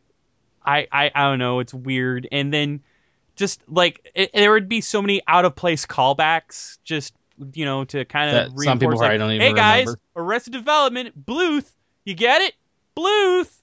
I 0.65 0.87
I, 0.91 1.11
I 1.15 1.29
don't 1.29 1.39
know, 1.39 1.59
it's 1.59 1.73
weird, 1.73 2.27
and 2.31 2.53
then 2.53 2.81
just 3.35 3.61
like 3.69 4.05
it, 4.15 4.31
there 4.33 4.51
would 4.51 4.67
be 4.67 4.81
so 4.81 5.01
many 5.01 5.21
out 5.29 5.45
of 5.45 5.55
place 5.55 5.85
callbacks, 5.85 6.77
just 6.83 7.13
you 7.53 7.63
know 7.63 7.85
to 7.85 8.03
kind 8.03 8.35
of 8.35 8.47
some 8.47 8.79
people 8.79 8.89
reinforce 8.89 8.99
like, 8.99 8.99
probably 8.99 9.17
don't 9.17 9.31
even 9.31 9.47
hey 9.47 9.53
guys, 9.53 9.85
remember." 9.85 9.99
Arrested 10.17 10.53
Development, 10.53 11.25
Bluth, 11.25 11.71
you 12.03 12.15
get 12.15 12.41
it, 12.41 12.53
Bluth 12.97 13.58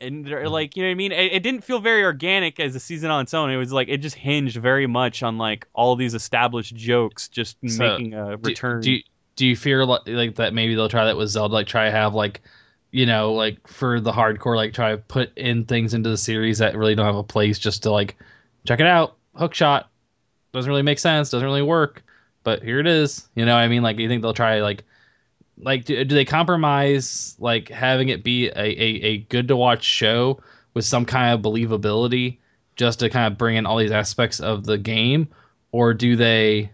and 0.00 0.24
they're 0.24 0.44
Mhm. 0.44 0.50
like 0.50 0.76
you 0.76 0.82
know 0.82 0.88
what 0.88 0.92
I 0.92 0.94
mean. 0.96 1.12
It, 1.12 1.32
it 1.32 1.42
didn't 1.42 1.62
feel 1.64 1.78
very 1.80 2.02
organic 2.04 2.58
as 2.60 2.74
a 2.74 2.80
season 2.80 3.10
on 3.10 3.22
its 3.22 3.34
own. 3.34 3.50
It 3.50 3.56
was 3.56 3.72
like 3.72 3.88
it 3.88 3.98
just 3.98 4.16
hinged 4.16 4.56
very 4.56 4.86
much 4.86 5.22
on 5.22 5.38
like 5.38 5.66
all 5.74 5.96
these 5.96 6.14
established 6.14 6.74
jokes 6.74 7.28
just 7.28 7.56
So, 7.66 7.78
making 7.98 8.14
a 8.14 8.36
return. 8.36 8.80
Do, 8.80 8.92
you, 8.92 9.02
do 9.36 9.46
you 9.46 9.56
fear 9.56 9.84
like, 9.84 10.02
like 10.06 10.34
that 10.36 10.54
maybe 10.54 10.74
they'll 10.74 10.88
try 10.88 11.04
that 11.04 11.16
with 11.16 11.28
Zelda, 11.28 11.54
like 11.54 11.66
try 11.66 11.84
to 11.86 11.90
have 11.90 12.14
like, 12.14 12.40
you 12.92 13.06
know, 13.06 13.32
like 13.32 13.66
for 13.68 14.00
the 14.00 14.12
hardcore, 14.12 14.56
like 14.56 14.72
try 14.74 14.90
to 14.92 14.98
put 14.98 15.36
in 15.36 15.64
things 15.64 15.94
into 15.94 16.08
the 16.10 16.16
series 16.18 16.58
that 16.58 16.76
really 16.76 16.94
don't 16.94 17.06
have 17.06 17.16
a 17.16 17.22
place 17.22 17.58
just 17.58 17.82
to 17.84 17.90
like 17.90 18.16
check 18.66 18.80
it 18.80 18.86
out, 18.86 19.16
hook 19.36 19.54
shot. 19.54 19.90
Doesn't 20.52 20.68
really 20.68 20.82
make 20.82 20.98
sense, 20.98 21.30
doesn't 21.30 21.46
really 21.46 21.62
work, 21.62 22.02
but 22.42 22.62
here 22.62 22.80
it 22.80 22.86
is. 22.88 23.28
You 23.36 23.44
know 23.44 23.54
what 23.54 23.60
I 23.60 23.68
mean? 23.68 23.82
Like, 23.82 23.98
you 23.98 24.08
think 24.08 24.20
they'll 24.22 24.32
try 24.34 24.60
like, 24.62 24.82
like 25.62 25.84
do, 25.84 26.04
do 26.04 26.14
they 26.14 26.24
compromise 26.24 27.36
like 27.38 27.68
having 27.68 28.08
it 28.08 28.24
be 28.24 28.48
a, 28.48 28.52
a, 28.58 29.02
a 29.02 29.18
good 29.18 29.48
to 29.48 29.56
watch 29.56 29.84
show 29.84 30.40
with 30.74 30.84
some 30.84 31.04
kind 31.04 31.34
of 31.34 31.40
believability 31.40 32.38
just 32.76 33.00
to 33.00 33.10
kind 33.10 33.30
of 33.30 33.38
bring 33.38 33.56
in 33.56 33.66
all 33.66 33.76
these 33.76 33.90
aspects 33.90 34.40
of 34.40 34.64
the 34.64 34.78
game, 34.78 35.28
or 35.72 35.92
do 35.92 36.16
they, 36.16 36.70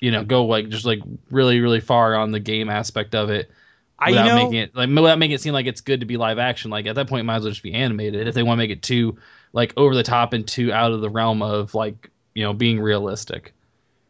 you 0.00 0.10
know, 0.10 0.24
go 0.24 0.46
like 0.46 0.68
just 0.68 0.86
like 0.86 1.00
really 1.30 1.60
really 1.60 1.80
far 1.80 2.14
on 2.14 2.32
the 2.32 2.40
game 2.40 2.70
aspect 2.70 3.14
of 3.14 3.30
it? 3.30 3.50
I 3.98 4.10
without 4.10 4.24
you 4.24 4.28
know, 4.30 4.44
making 4.44 4.58
it 4.58 4.74
like 4.74 4.88
without 4.88 5.18
making 5.18 5.34
it 5.34 5.40
seem 5.40 5.52
like 5.52 5.66
it's 5.66 5.80
good 5.80 6.00
to 6.00 6.06
be 6.06 6.16
live 6.16 6.38
action. 6.38 6.70
Like 6.70 6.86
at 6.86 6.94
that 6.96 7.08
point, 7.08 7.26
might 7.26 7.36
as 7.36 7.42
well 7.42 7.52
just 7.52 7.62
be 7.62 7.74
animated. 7.74 8.26
If 8.26 8.34
they 8.34 8.42
want 8.42 8.58
to 8.58 8.62
make 8.62 8.70
it 8.70 8.82
too 8.82 9.18
like 9.52 9.72
over 9.76 9.94
the 9.94 10.02
top 10.02 10.32
and 10.32 10.46
too 10.46 10.72
out 10.72 10.92
of 10.92 11.00
the 11.00 11.10
realm 11.10 11.42
of 11.42 11.74
like 11.74 12.10
you 12.34 12.44
know 12.44 12.52
being 12.52 12.80
realistic. 12.80 13.52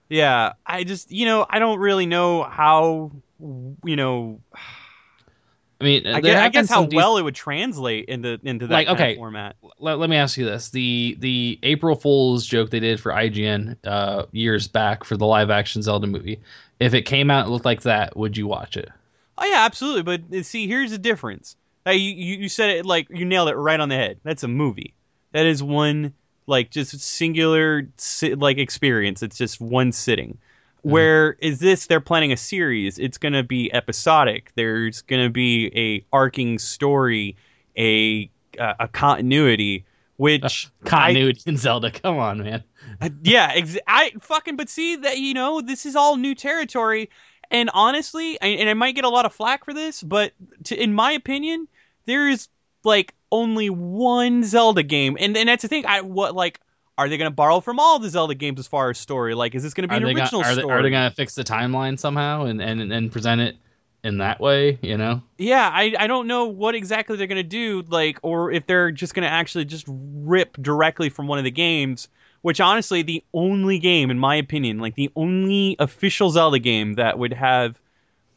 Yeah. 0.08 0.52
I 0.66 0.84
just 0.84 1.10
you 1.10 1.26
know 1.26 1.46
I 1.48 1.58
don't 1.58 1.78
really 1.78 2.06
know 2.06 2.42
how 2.42 3.12
you 3.40 3.96
know. 3.96 4.40
I 5.78 5.84
mean, 5.84 6.06
I 6.06 6.22
guess, 6.22 6.40
I 6.40 6.48
guess 6.48 6.68
how 6.70 6.86
dec- 6.86 6.94
well 6.94 7.18
it 7.18 7.22
would 7.22 7.34
translate 7.34 8.06
into 8.06 8.40
into 8.44 8.66
that 8.68 8.74
Like, 8.74 8.88
okay. 8.88 9.14
format. 9.16 9.56
let, 9.78 9.98
let 9.98 10.08
me 10.08 10.16
ask 10.16 10.38
you 10.38 10.46
this: 10.46 10.70
the 10.70 11.16
the 11.20 11.58
April 11.62 11.94
Fool's 11.94 12.46
joke 12.46 12.70
they 12.70 12.80
did 12.80 12.98
for 12.98 13.12
IGN 13.12 13.76
uh, 13.84 14.24
years 14.32 14.68
back 14.68 15.04
for 15.04 15.18
the 15.18 15.26
live 15.26 15.50
action 15.50 15.82
Zelda 15.82 16.06
movie. 16.06 16.40
If 16.80 16.94
it 16.94 17.02
came 17.02 17.30
out 17.30 17.44
and 17.44 17.52
looked 17.52 17.66
like 17.66 17.82
that, 17.82 18.16
would 18.16 18.36
you 18.36 18.46
watch 18.46 18.76
it? 18.78 18.88
Oh 19.36 19.44
yeah, 19.44 19.64
absolutely. 19.66 20.02
But 20.02 20.22
uh, 20.34 20.42
see, 20.42 20.66
here's 20.66 20.92
the 20.92 20.98
difference. 20.98 21.56
You 21.86 21.94
you 21.94 22.48
said 22.48 22.70
it 22.70 22.86
like 22.86 23.08
you 23.10 23.24
nailed 23.26 23.50
it 23.50 23.54
right 23.54 23.78
on 23.78 23.90
the 23.90 23.94
head. 23.96 24.18
That's 24.24 24.42
a 24.42 24.48
movie. 24.48 24.94
That 25.32 25.44
is 25.46 25.62
one 25.62 26.14
like 26.46 26.70
just 26.70 26.98
singular 27.00 27.88
si- 27.96 28.34
like 28.34 28.58
experience. 28.58 29.22
It's 29.22 29.36
just 29.36 29.60
one 29.60 29.92
sitting. 29.92 30.38
Where 30.82 31.32
is 31.40 31.58
this? 31.58 31.86
They're 31.88 32.00
planning 32.00 32.32
a 32.32 32.36
series. 32.36 32.96
It's 32.98 33.18
gonna 33.18 33.42
be 33.42 33.72
episodic. 33.74 34.52
There's 34.54 35.02
gonna 35.02 35.30
be 35.30 35.72
a 35.76 36.04
arcing 36.16 36.58
story, 36.60 37.36
a 37.76 38.30
uh, 38.60 38.74
a 38.80 38.88
continuity. 38.88 39.84
Which 40.18 40.70
I- 40.84 40.88
Continuity 40.88 41.42
in 41.46 41.56
Zelda. 41.56 41.90
Come 41.90 42.18
on, 42.18 42.38
man. 42.42 42.62
uh, 43.00 43.10
yeah, 43.22 43.50
ex- 43.54 43.76
I 43.88 44.12
fucking. 44.20 44.54
But 44.56 44.68
see 44.68 44.94
that 44.96 45.18
you 45.18 45.34
know 45.34 45.60
this 45.60 45.86
is 45.86 45.96
all 45.96 46.16
new 46.16 46.36
territory, 46.36 47.10
and 47.50 47.68
honestly, 47.74 48.40
I, 48.40 48.46
and 48.46 48.70
I 48.70 48.74
might 48.74 48.94
get 48.94 49.04
a 49.04 49.08
lot 49.08 49.26
of 49.26 49.34
flack 49.34 49.64
for 49.64 49.74
this, 49.74 50.04
but 50.04 50.32
to, 50.64 50.80
in 50.80 50.94
my 50.94 51.10
opinion, 51.10 51.66
there 52.06 52.28
is 52.28 52.46
like 52.84 53.12
only 53.32 53.70
one 53.70 54.44
Zelda 54.44 54.82
game, 54.82 55.16
and 55.18 55.36
and 55.36 55.48
that's 55.48 55.62
the 55.62 55.68
thing. 55.68 55.86
I 55.86 56.00
what 56.00 56.34
like 56.34 56.60
are 56.98 57.08
they 57.08 57.18
going 57.18 57.30
to 57.30 57.34
borrow 57.34 57.60
from 57.60 57.78
all 57.78 57.98
the 57.98 58.08
Zelda 58.08 58.34
games 58.34 58.58
as 58.58 58.66
far 58.66 58.88
as 58.90 58.98
story? 58.98 59.34
Like, 59.34 59.54
is 59.54 59.62
this 59.62 59.74
going 59.74 59.82
to 59.82 59.88
be 59.88 59.94
Are 59.94 59.98
an 59.98 60.04
they, 60.04 60.14
gonna, 60.14 60.22
original 60.22 60.40
are, 60.42 60.54
they, 60.54 60.62
story? 60.62 60.78
are 60.78 60.82
they 60.82 60.90
gonna 60.90 61.10
fix 61.10 61.34
the 61.34 61.44
timeline 61.44 61.98
somehow 61.98 62.44
and, 62.46 62.60
and 62.60 62.92
and 62.92 63.12
present 63.12 63.40
it 63.40 63.56
in 64.02 64.18
that 64.18 64.40
way? 64.40 64.78
You 64.82 64.96
know, 64.96 65.22
yeah, 65.38 65.70
I 65.72 65.94
I 65.98 66.06
don't 66.06 66.26
know 66.26 66.46
what 66.46 66.74
exactly 66.74 67.16
they're 67.16 67.26
going 67.26 67.36
to 67.36 67.42
do, 67.42 67.82
like, 67.88 68.18
or 68.22 68.50
if 68.50 68.66
they're 68.66 68.90
just 68.90 69.14
going 69.14 69.24
to 69.24 69.32
actually 69.32 69.66
just 69.66 69.84
rip 69.88 70.56
directly 70.62 71.08
from 71.10 71.26
one 71.26 71.38
of 71.38 71.44
the 71.44 71.50
games. 71.50 72.08
Which 72.42 72.60
honestly, 72.60 73.02
the 73.02 73.24
only 73.34 73.80
game, 73.80 74.08
in 74.08 74.20
my 74.20 74.36
opinion, 74.36 74.78
like 74.78 74.94
the 74.94 75.10
only 75.16 75.74
official 75.80 76.30
Zelda 76.30 76.60
game 76.60 76.94
that 76.94 77.18
would 77.18 77.32
have 77.32 77.80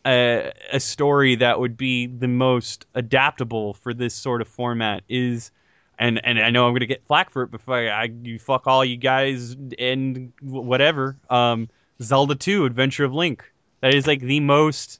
a, 0.05 0.51
a 0.71 0.79
story 0.79 1.35
that 1.35 1.59
would 1.59 1.77
be 1.77 2.07
the 2.07 2.27
most 2.27 2.85
adaptable 2.95 3.73
for 3.73 3.93
this 3.93 4.13
sort 4.13 4.41
of 4.41 4.47
format 4.47 5.03
is, 5.09 5.51
and 5.97 6.23
and 6.25 6.39
I 6.39 6.49
know 6.49 6.67
I'm 6.67 6.73
gonna 6.73 6.85
get 6.85 7.05
flack 7.05 7.29
for 7.29 7.43
it 7.43 7.51
before 7.51 7.75
I, 7.75 7.87
I 7.89 8.03
you 8.23 8.39
fuck 8.39 8.67
all 8.67 8.83
you 8.83 8.97
guys 8.97 9.55
and 9.77 10.31
whatever. 10.41 11.17
Um, 11.29 11.69
Zelda 12.01 12.35
2: 12.35 12.65
Adventure 12.65 13.05
of 13.05 13.13
Link. 13.13 13.43
That 13.81 13.93
is 13.93 14.07
like 14.07 14.21
the 14.21 14.39
most 14.39 14.99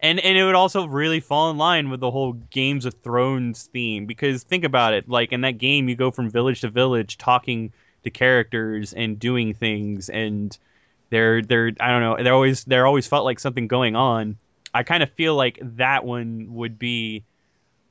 and 0.00 0.20
and 0.20 0.38
it 0.38 0.44
would 0.44 0.54
also 0.54 0.86
really 0.86 1.20
fall 1.20 1.50
in 1.50 1.58
line 1.58 1.90
with 1.90 2.00
the 2.00 2.10
whole 2.10 2.34
Games 2.50 2.84
of 2.84 2.94
Thrones 2.94 3.68
theme 3.72 4.06
because 4.06 4.42
think 4.42 4.64
about 4.64 4.94
it, 4.94 5.08
like 5.08 5.32
in 5.32 5.40
that 5.42 5.58
game 5.58 5.88
you 5.88 5.96
go 5.96 6.10
from 6.10 6.30
village 6.30 6.60
to 6.60 6.68
village 6.68 7.18
talking 7.18 7.72
to 8.04 8.10
characters 8.10 8.92
and 8.92 9.18
doing 9.18 9.54
things 9.54 10.08
and 10.08 10.56
they're 11.10 11.42
they're 11.42 11.72
I 11.80 11.88
don't 11.90 12.00
know, 12.00 12.22
they're 12.22 12.34
always 12.34 12.64
they're 12.64 12.86
always 12.86 13.06
felt 13.06 13.24
like 13.24 13.38
something 13.38 13.68
going 13.68 13.96
on. 13.96 14.36
I 14.74 14.82
kind 14.82 15.02
of 15.02 15.10
feel 15.10 15.34
like 15.34 15.58
that 15.62 16.04
one 16.04 16.46
would 16.54 16.78
be 16.78 17.24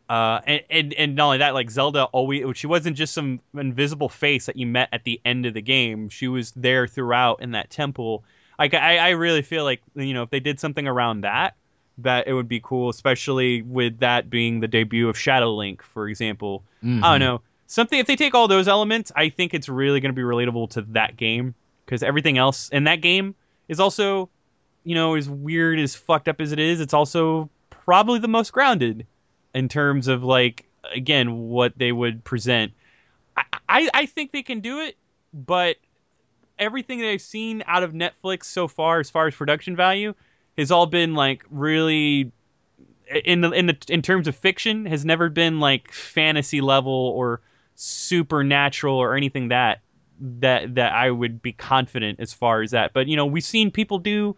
uh 0.09 0.39
and, 0.45 0.61
and 0.69 0.93
and 0.93 1.15
not 1.15 1.25
only 1.25 1.37
that 1.39 1.53
like 1.53 1.69
Zelda 1.69 2.05
always 2.05 2.57
she 2.57 2.67
wasn't 2.67 2.95
just 2.95 3.13
some 3.13 3.41
invisible 3.55 4.07
face 4.09 4.45
that 4.45 4.55
you 4.55 4.65
met 4.65 4.89
at 4.93 5.03
the 5.03 5.19
end 5.25 5.45
of 5.45 5.53
the 5.53 5.61
game. 5.61 6.09
She 6.09 6.27
was 6.27 6.51
there 6.51 6.87
throughout 6.87 7.41
in 7.41 7.51
that 7.51 7.69
temple. 7.69 8.23
Like 8.57 8.73
I 8.73 8.97
I 8.99 9.09
really 9.09 9.41
feel 9.41 9.63
like 9.63 9.81
you 9.95 10.13
know 10.13 10.23
if 10.23 10.29
they 10.29 10.39
did 10.39 10.59
something 10.59 10.87
around 10.87 11.21
that 11.21 11.55
that 11.99 12.27
it 12.27 12.33
would 12.33 12.47
be 12.47 12.59
cool, 12.63 12.89
especially 12.89 13.63
with 13.63 13.99
that 13.99 14.29
being 14.29 14.59
the 14.59 14.67
debut 14.67 15.09
of 15.09 15.17
Shadow 15.17 15.53
Link, 15.55 15.81
for 15.81 16.07
example. 16.07 16.63
I 16.81 16.85
Mm-hmm. 16.85 17.01
don't 17.01 17.19
know. 17.19 17.41
Something 17.65 17.99
if 17.99 18.05
they 18.07 18.15
take 18.15 18.35
all 18.35 18.47
those 18.47 18.67
elements, 18.67 19.11
I 19.15 19.29
think 19.29 19.53
it's 19.55 19.67
really 19.67 19.99
going 19.99 20.13
to 20.13 20.15
be 20.15 20.21
relatable 20.21 20.69
to 20.71 20.83
that 20.93 21.17
game 21.17 21.55
because 21.87 22.03
everything 22.03 22.37
else 22.37 22.69
in 22.69 22.83
that 22.83 23.01
game 23.01 23.33
is 23.69 23.79
also, 23.79 24.29
you 24.83 24.93
know, 24.93 25.15
as 25.15 25.29
weird 25.29 25.79
as 25.79 25.95
fucked 25.95 26.27
up 26.27 26.41
as 26.41 26.51
it 26.51 26.59
is, 26.59 26.81
it's 26.81 26.93
also 26.93 27.49
probably 27.69 28.19
the 28.19 28.27
most 28.27 28.51
grounded 28.51 29.07
in 29.55 29.69
terms 29.69 30.07
of 30.07 30.23
like 30.23 30.65
again 30.93 31.47
what 31.47 31.73
they 31.77 31.91
would 31.91 32.23
present. 32.23 32.73
I 33.37 33.43
I, 33.69 33.89
I 33.93 34.05
think 34.05 34.31
they 34.31 34.43
can 34.43 34.59
do 34.59 34.81
it, 34.81 34.97
but 35.33 35.77
everything 36.59 36.99
that 36.99 37.09
I've 37.09 37.21
seen 37.21 37.63
out 37.67 37.83
of 37.83 37.93
Netflix 37.93 38.45
so 38.45 38.67
far, 38.67 38.99
as 38.99 39.09
far 39.09 39.27
as 39.27 39.35
production 39.35 39.75
value, 39.75 40.13
has 40.57 40.71
all 40.71 40.85
been 40.85 41.15
like 41.15 41.45
really 41.49 42.31
in 43.25 43.41
the 43.41 43.51
in 43.51 43.67
the 43.67 43.77
in 43.87 44.01
terms 44.01 44.27
of 44.27 44.35
fiction 44.35 44.85
has 44.85 45.05
never 45.05 45.29
been 45.29 45.59
like 45.61 45.91
fantasy 45.93 46.59
level 46.59 46.91
or 46.91 47.39
supernatural 47.75 48.97
or 48.97 49.15
anything 49.15 49.49
that 49.49 49.79
that 50.19 50.75
that 50.75 50.93
I 50.93 51.11
would 51.11 51.41
be 51.41 51.53
confident 51.53 52.19
as 52.19 52.33
far 52.33 52.61
as 52.61 52.71
that. 52.71 52.93
But 52.93 53.07
you 53.07 53.15
know, 53.15 53.25
we've 53.25 53.43
seen 53.43 53.71
people 53.71 53.99
do 53.99 54.35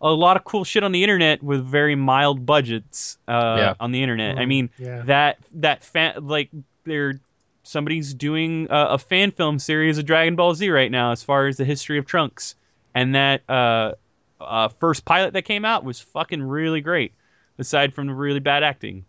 a 0.00 0.10
lot 0.10 0.36
of 0.36 0.44
cool 0.44 0.64
shit 0.64 0.84
on 0.84 0.92
the 0.92 1.02
internet 1.02 1.42
with 1.42 1.64
very 1.64 1.94
mild 1.94 2.46
budgets 2.46 3.18
uh, 3.28 3.56
Yeah. 3.58 3.74
on 3.80 3.92
the 3.92 4.02
internet. 4.02 4.38
I 4.38 4.44
Mm, 4.44 4.48
mean, 4.48 4.70
yeah. 4.78 5.02
that 5.06 5.38
that 5.54 5.82
fan 5.84 6.26
like 6.26 6.50
they're 6.84 7.20
somebody's 7.64 8.14
doing 8.14 8.66
a, 8.70 8.86
a 8.90 8.98
fan 8.98 9.30
film 9.30 9.58
series 9.58 9.98
of 9.98 10.06
Dragon 10.06 10.36
Ball 10.36 10.54
Z 10.54 10.68
right 10.70 10.90
now 10.90 11.12
as 11.12 11.22
far 11.22 11.46
as 11.46 11.56
the 11.56 11.64
history 11.64 11.98
of 11.98 12.06
Trunks, 12.06 12.54
and 12.94 13.14
that 13.14 13.42
uh, 13.48 13.92
uh, 14.40 14.68
first 14.68 15.04
pilot 15.04 15.32
that 15.34 15.42
came 15.42 15.64
out 15.64 15.84
was 15.84 16.00
fucking 16.00 16.42
really 16.42 16.80
great. 16.80 17.12
Aside 17.58 17.92
from 17.92 18.06
the 18.06 18.14
really 18.14 18.38
bad 18.38 18.62
acting, 18.62 19.04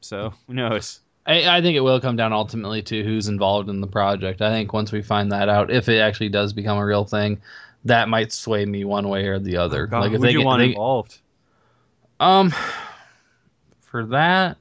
so 0.00 0.32
who 0.46 0.54
knows? 0.54 1.00
I, 1.28 1.58
I 1.58 1.60
think 1.62 1.76
it 1.76 1.80
will 1.80 2.00
come 2.00 2.16
down 2.16 2.32
ultimately 2.32 2.80
to 2.82 3.04
who's 3.04 3.28
involved 3.28 3.68
in 3.68 3.82
the 3.82 3.86
project. 3.86 4.40
I 4.40 4.50
think 4.50 4.72
once 4.72 4.90
we 4.90 5.02
find 5.02 5.30
that 5.30 5.50
out, 5.50 5.70
if 5.70 5.88
it 5.88 5.98
actually 5.98 6.30
does 6.30 6.54
become 6.54 6.78
a 6.78 6.84
real 6.84 7.04
thing, 7.04 7.40
that 7.84 8.08
might 8.08 8.32
sway 8.32 8.64
me 8.64 8.84
one 8.84 9.08
way 9.10 9.26
or 9.26 9.38
the 9.38 9.58
other. 9.58 9.84
Oh, 9.84 9.86
God, 9.86 10.00
like 10.00 10.12
if 10.12 10.20
they 10.22 10.32
you 10.32 10.38
get, 10.38 10.46
want 10.46 10.60
they- 10.60 10.70
involved? 10.70 11.18
um, 12.18 12.52
for 13.82 14.06
that, 14.06 14.56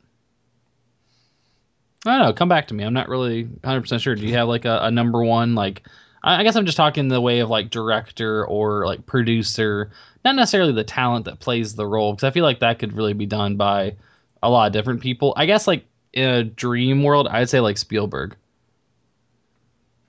I 2.05 2.17
don't 2.17 2.27
know. 2.27 2.33
Come 2.33 2.49
back 2.49 2.67
to 2.67 2.73
me. 2.73 2.83
I'm 2.83 2.93
not 2.93 3.09
really 3.09 3.43
100 3.45 3.81
percent 3.81 4.01
sure. 4.01 4.15
Do 4.15 4.25
you 4.25 4.33
have 4.35 4.47
like 4.47 4.65
a, 4.65 4.79
a 4.83 4.91
number 4.91 5.23
one? 5.23 5.55
Like, 5.55 5.83
I, 6.23 6.41
I 6.41 6.43
guess 6.43 6.55
I'm 6.55 6.65
just 6.65 6.77
talking 6.77 7.07
the 7.07 7.21
way 7.21 7.39
of 7.39 7.49
like 7.49 7.69
director 7.69 8.45
or 8.45 8.85
like 8.85 9.05
producer, 9.05 9.89
not 10.25 10.35
necessarily 10.35 10.73
the 10.73 10.83
talent 10.83 11.25
that 11.25 11.39
plays 11.39 11.75
the 11.75 11.87
role, 11.87 12.13
because 12.13 12.25
I 12.25 12.31
feel 12.31 12.43
like 12.43 12.59
that 12.59 12.79
could 12.79 12.93
really 12.93 13.13
be 13.13 13.25
done 13.25 13.55
by 13.55 13.95
a 14.43 14.49
lot 14.49 14.67
of 14.67 14.73
different 14.73 15.01
people. 15.01 15.33
I 15.35 15.45
guess 15.45 15.65
like 15.65 15.85
in 16.17 16.29
a 16.29 16.43
dream 16.43 17.03
world, 17.03 17.27
I'd 17.27 17.49
say 17.49 17.59
like 17.59 17.77
Spielberg, 17.77 18.35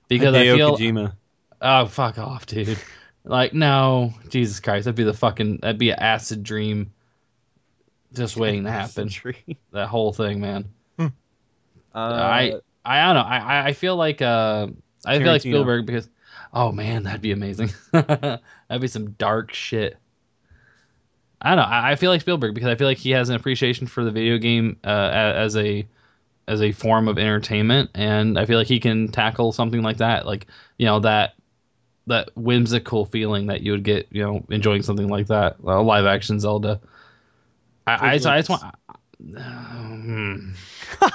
because 0.09 0.35
Hideo 0.35 0.55
I 0.55 0.57
feel 0.57 0.77
Kojima. 0.77 1.13
oh 1.63 1.87
fuck 1.87 2.19
off, 2.19 2.47
dude. 2.47 2.79
Like 3.25 3.53
no, 3.53 4.15
Jesus 4.31 4.59
Christ, 4.61 4.85
that'd 4.87 4.97
be 4.97 5.05
the 5.05 5.13
fucking 5.13 5.59
that'd 5.59 5.79
be 5.79 5.91
an 5.91 5.99
acid 5.99 6.43
dream, 6.43 6.93
just 8.15 8.37
waiting 8.39 8.65
to 8.65 8.71
happen. 8.71 9.11
That 9.73 9.89
whole 9.89 10.13
thing, 10.13 10.41
man. 10.41 10.69
Uh, 10.99 11.09
I 11.95 12.53
I 12.85 13.07
don't 13.07 13.15
know. 13.15 13.29
I 13.29 13.69
I- 13.69 13.73
feel 13.73 13.97
like 13.97 14.23
uh 14.23 14.69
I 15.05 15.19
feel 15.19 15.33
like 15.33 15.41
Spielberg 15.43 15.87
because 15.87 16.09
oh 16.53 16.71
man, 16.73 17.03
that'd 17.05 17.21
be 17.23 17.33
amazing. 17.33 17.71
that'd 17.93 18.41
be 18.81 18.89
some 18.89 19.11
dark 19.13 19.53
shit. 19.53 19.97
I 21.41 21.51
don't 21.51 21.59
know. 21.59 21.63
I, 21.65 21.93
I 21.93 21.95
feel 21.97 22.11
like 22.11 22.21
Spielberg 22.21 22.55
because 22.55 22.69
I 22.69 22.75
feel 22.75 22.87
like 22.87 22.99
he 22.99 23.11
has 23.13 23.29
an 23.29 23.37
appreciation 23.37 23.87
for 23.87 24.05
the 24.05 24.11
video 24.11 24.39
game 24.39 24.77
uh, 24.85 24.89
as 25.13 25.57
a 25.57 25.87
as 26.49 26.63
a 26.63 26.73
form 26.73 27.07
of 27.07 27.19
entertainment, 27.19 27.91
and 27.95 28.39
I 28.39 28.47
feel 28.47 28.59
like 28.59 28.67
he 28.67 28.81
can 28.81 29.09
tackle 29.09 29.53
something 29.53 29.83
like 29.83 29.99
that, 29.99 30.27
like 30.27 30.47
you 30.79 30.87
know 30.87 30.99
that 31.01 31.35
that 32.07 32.31
whimsical 32.35 33.05
feeling 33.05 33.47
that 33.47 33.61
you 33.61 33.73
would 33.73 33.85
get, 33.85 34.09
you 34.11 34.23
know, 34.23 34.43
enjoying 34.49 34.83
something 34.83 35.09
like 35.09 35.27
that, 35.27 35.57
a 35.63 35.81
live 35.83 36.07
action 36.07 36.41
Zelda. 36.41 36.81
I, 37.87 38.15
I, 38.15 38.19
so 38.19 38.31
I 38.31 38.39
just 38.39 38.49
want. 38.51 38.75
Hmm. 39.21 40.51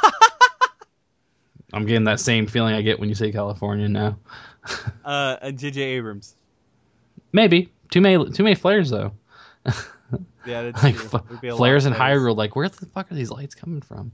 I'm 1.73 1.86
getting 1.88 2.03
that 2.03 2.19
same 2.19 2.45
feeling 2.45 2.75
I 2.75 2.84
get 2.84 2.99
when 2.99 3.09
you 3.09 3.15
say 3.15 3.31
California 3.31 3.89
now. 3.89 4.19
uh, 5.05 5.38
uh, 5.41 5.51
J.J. 5.51 5.81
Abrams. 5.81 6.36
Maybe 7.31 7.71
too 7.89 8.01
many 8.01 8.29
too 8.29 8.43
many 8.43 8.55
flares 8.55 8.89
though. 8.89 9.11
Yeah, 10.45 10.71
like 10.84 10.95
true. 10.95 11.09
f- 11.13 11.41
be 11.41 11.47
a 11.47 11.55
flares 11.55 11.86
in 11.86 11.93
Hyrule. 11.93 12.36
Like 12.36 12.55
where 12.55 12.67
the 12.67 12.86
fuck 12.88 13.11
are 13.11 13.15
these 13.15 13.31
lights 13.31 13.55
coming 13.55 13.81
from? 13.81 14.11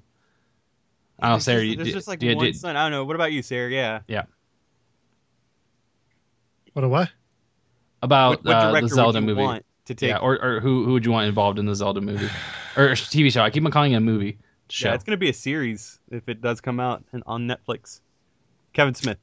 I 1.22 1.28
don't 1.28 1.36
know, 1.36 1.40
Sarah. 1.40 1.58
There's 1.58 1.70
you- 1.70 1.76
just, 1.76 1.78
there's 1.78 1.88
do- 1.88 1.98
just 1.98 2.08
like 2.08 2.20
do 2.20 2.36
one 2.36 2.46
do- 2.46 2.54
son. 2.54 2.76
I 2.76 2.84
don't 2.84 2.92
know. 2.92 3.06
What 3.06 3.16
about 3.16 3.32
you, 3.32 3.42
Sarah? 3.42 3.70
Yeah. 3.70 4.00
Yeah. 4.08 4.24
What 6.74 6.84
a 6.86 6.90
what? 6.90 7.10
about 8.02 8.44
what, 8.44 8.46
what 8.46 8.56
uh, 8.56 8.82
the 8.82 8.88
Zelda 8.88 9.22
movie. 9.22 9.42
want 9.42 9.66
to 9.86 9.96
take? 9.96 10.10
Yeah, 10.10 10.18
or, 10.18 10.42
or 10.44 10.60
who 10.60 10.86
who 10.86 10.94
would 10.94 11.06
you 11.06 11.12
want 11.12 11.28
involved 11.28 11.60
in 11.60 11.66
the 11.66 11.76
Zelda 11.76 12.02
movie 12.02 12.26
or 12.78 12.90
TV 12.90 13.32
show? 13.32 13.42
I 13.42 13.50
keep 13.50 13.66
on 13.66 13.72
calling 13.72 13.94
it 13.94 13.98
a 13.98 14.00
movie 14.00 14.38
show. 14.70 14.90
Yeah, 14.90 14.96
it's 14.96 15.04
gonna 15.04 15.18
be 15.18 15.30
a 15.30 15.34
series 15.34 16.00
if 16.12 16.28
it 16.30 16.42
does 16.42 16.62
come 16.62 16.80
out 16.80 17.04
and 17.14 17.24
on 17.26 17.48
Netflix. 17.48 18.02
Kevin 18.74 18.94
Smith. 18.94 19.18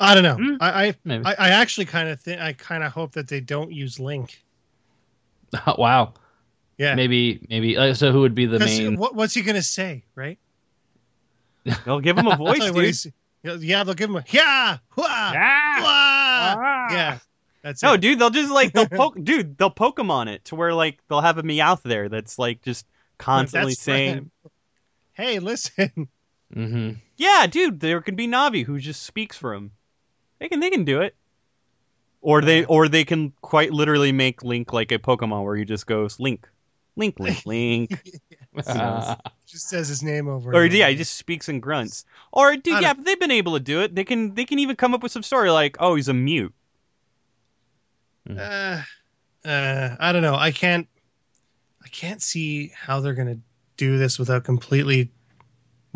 I 0.00 0.14
don't 0.14 0.22
know. 0.22 0.36
Hmm, 0.36 0.56
I, 0.60 0.88
I 0.88 0.94
I 1.24 1.34
I 1.38 1.48
actually 1.50 1.86
kind 1.86 2.08
of 2.08 2.20
think 2.20 2.40
I 2.40 2.52
kind 2.52 2.84
of 2.84 2.92
hope 2.92 3.12
that 3.12 3.28
they 3.28 3.40
don't 3.40 3.72
use 3.72 3.98
Link. 3.98 4.42
wow. 5.78 6.14
Yeah. 6.76 6.94
Maybe 6.94 7.46
maybe. 7.48 7.76
Uh, 7.76 7.94
so 7.94 8.12
who 8.12 8.20
would 8.20 8.34
be 8.34 8.46
the 8.46 8.58
main? 8.60 8.96
What, 8.96 9.14
what's 9.14 9.34
he 9.34 9.42
gonna 9.42 9.62
say, 9.62 10.04
right? 10.14 10.38
They'll 11.84 12.00
give 12.00 12.16
him 12.18 12.26
a 12.26 12.36
voice, 12.36 12.58
tell 12.58 12.68
you 12.68 12.72
what 12.74 13.10
dude. 13.44 13.62
yeah, 13.64 13.84
they'll 13.84 13.94
give 13.94 14.10
him 14.10 14.16
a 14.16 14.24
yeah, 14.30 14.78
wah, 14.96 15.04
Ah! 15.08 15.78
wah. 15.80 16.56
Ah! 16.62 16.92
yeah. 16.92 17.18
That's 17.62 17.82
No, 17.82 17.94
it. 17.94 18.00
dude, 18.00 18.18
they'll 18.18 18.30
just 18.30 18.52
like 18.52 18.72
they'll 18.72 18.88
poke, 18.88 19.22
dude. 19.22 19.58
They'll 19.58 19.70
poke 19.70 19.98
him 19.98 20.10
on 20.10 20.28
it 20.28 20.44
to 20.46 20.56
where 20.56 20.72
like 20.74 20.98
they'll 21.08 21.20
have 21.20 21.38
a 21.38 21.42
Meowth 21.42 21.82
there 21.82 22.08
that's 22.08 22.38
like 22.38 22.62
just 22.62 22.86
constantly 23.18 23.72
That's 23.72 23.80
saying, 23.82 24.30
"Hey, 25.12 25.38
listen, 25.40 26.08
hmm 26.54 26.90
"Yeah, 27.16 27.46
dude." 27.48 27.80
There 27.80 28.00
can 28.00 28.14
be 28.14 28.28
Navi 28.28 28.64
who 28.64 28.78
just 28.78 29.02
speaks 29.02 29.36
for 29.36 29.54
him. 29.54 29.72
They 30.38 30.48
can, 30.48 30.60
they 30.60 30.70
can 30.70 30.84
do 30.84 31.00
it. 31.00 31.16
Or 32.20 32.42
they, 32.42 32.64
or 32.64 32.88
they 32.88 33.04
can 33.04 33.32
quite 33.42 33.72
literally 33.72 34.10
make 34.12 34.42
Link 34.42 34.72
like 34.72 34.90
a 34.92 34.98
Pokemon 34.98 35.44
where 35.44 35.54
he 35.56 35.64
just 35.64 35.86
goes 35.86 36.18
Link, 36.20 36.48
Link, 36.98 37.18
Link, 37.18 37.46
Link. 37.46 38.02
just 39.46 39.68
says 39.68 39.88
his 39.88 40.02
name 40.02 40.28
over." 40.28 40.52
or 40.52 40.64
and 40.64 40.72
yeah, 40.72 40.88
he 40.88 40.96
just 40.96 41.14
speaks 41.14 41.48
and 41.48 41.62
grunts. 41.62 42.04
Or 42.32 42.56
dude, 42.56 42.82
yeah, 42.82 42.92
but 42.92 43.04
they've 43.04 43.18
been 43.18 43.30
able 43.30 43.54
to 43.54 43.60
do 43.60 43.80
it. 43.80 43.94
They 43.94 44.04
can, 44.04 44.34
they 44.34 44.44
can 44.44 44.58
even 44.58 44.76
come 44.76 44.94
up 44.94 45.02
with 45.02 45.12
some 45.12 45.22
story 45.22 45.50
like, 45.50 45.76
"Oh, 45.80 45.94
he's 45.94 46.08
a 46.08 46.14
mute." 46.14 46.52
Uh, 48.28 48.82
uh, 49.44 49.96
I 49.98 50.12
don't 50.12 50.22
know. 50.22 50.34
I 50.34 50.50
can't. 50.50 50.86
I 51.82 51.88
can't 51.88 52.20
see 52.20 52.72
how 52.74 53.00
they're 53.00 53.14
gonna 53.14 53.38
do 53.76 53.96
this 53.96 54.18
without 54.18 54.44
completely 54.44 55.10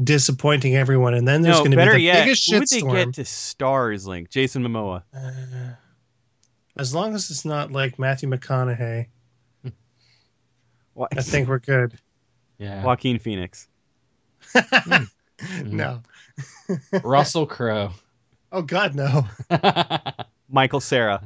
disappointing 0.02 0.76
everyone, 0.76 1.14
and 1.14 1.26
then 1.26 1.42
there's 1.42 1.58
no, 1.58 1.64
gonna 1.64 1.76
be 1.76 1.92
the 1.92 2.00
yet, 2.00 2.24
biggest 2.24 2.50
who 2.50 2.58
would 2.58 2.68
they 2.68 2.80
shitstorm. 2.80 2.94
get 2.94 3.14
to 3.14 3.24
stars 3.24 4.02
as 4.02 4.06
Link? 4.06 4.30
Jason 4.30 4.62
Momoa. 4.62 5.02
Uh, 5.14 5.74
as 6.76 6.94
long 6.94 7.14
as 7.14 7.30
it's 7.30 7.44
not 7.44 7.72
like 7.72 7.98
Matthew 7.98 8.28
McConaughey, 8.28 9.08
What? 10.94 11.16
I 11.16 11.22
think 11.22 11.48
we're 11.48 11.58
good. 11.58 11.94
yeah. 12.58 12.84
Joaquin 12.84 13.18
Phoenix. 13.18 13.68
Mm-hmm. 14.54 15.04
No. 15.64 16.00
Russell 17.02 17.46
Crowe. 17.46 17.90
Oh 18.52 18.62
God, 18.62 18.94
no. 18.94 19.26
Michael 20.48 20.78
Cera. 20.78 21.20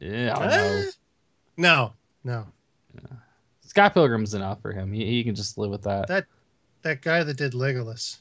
yeah. 0.00 0.34
Uh, 0.36 0.82
know. 1.56 1.92
no, 2.24 2.46
no. 2.94 3.06
Scott 3.62 3.94
Pilgrim's 3.94 4.34
enough 4.34 4.60
for 4.60 4.70
him. 4.72 4.92
He, 4.92 5.06
he 5.06 5.24
can 5.24 5.34
just 5.34 5.56
live 5.56 5.70
with 5.70 5.82
that. 5.84 6.08
That 6.08 6.26
that 6.82 7.00
guy 7.00 7.22
that 7.24 7.38
did 7.38 7.52
Legolas. 7.54 8.18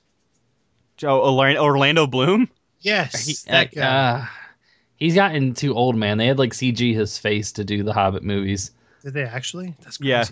Joe 0.96 1.22
Orlando, 1.22 1.62
Orlando 1.62 2.08
Bloom. 2.08 2.48
Yes, 2.80 3.26
He- 3.28 3.52
that 3.52 3.74
guy. 3.76 3.82
uh, 4.22 4.26
he's 4.96 5.16
gotten 5.16 5.54
too 5.54 5.74
old, 5.74 5.98
man. 5.98 6.18
They 6.18 6.28
had 6.28 6.40
like 6.40 6.54
CG 6.54 6.94
his 6.96 7.18
face 7.18 7.52
to 7.54 7.66
do 7.66 7.84
the 7.84 7.92
Hobbit 7.92 8.24
movies. 8.24 8.72
did 9.04 9.14
they 9.14 9.24
actually? 9.24 9.76
That's 9.82 9.98
crazy. 9.98 10.10
Yeah. 10.10 10.24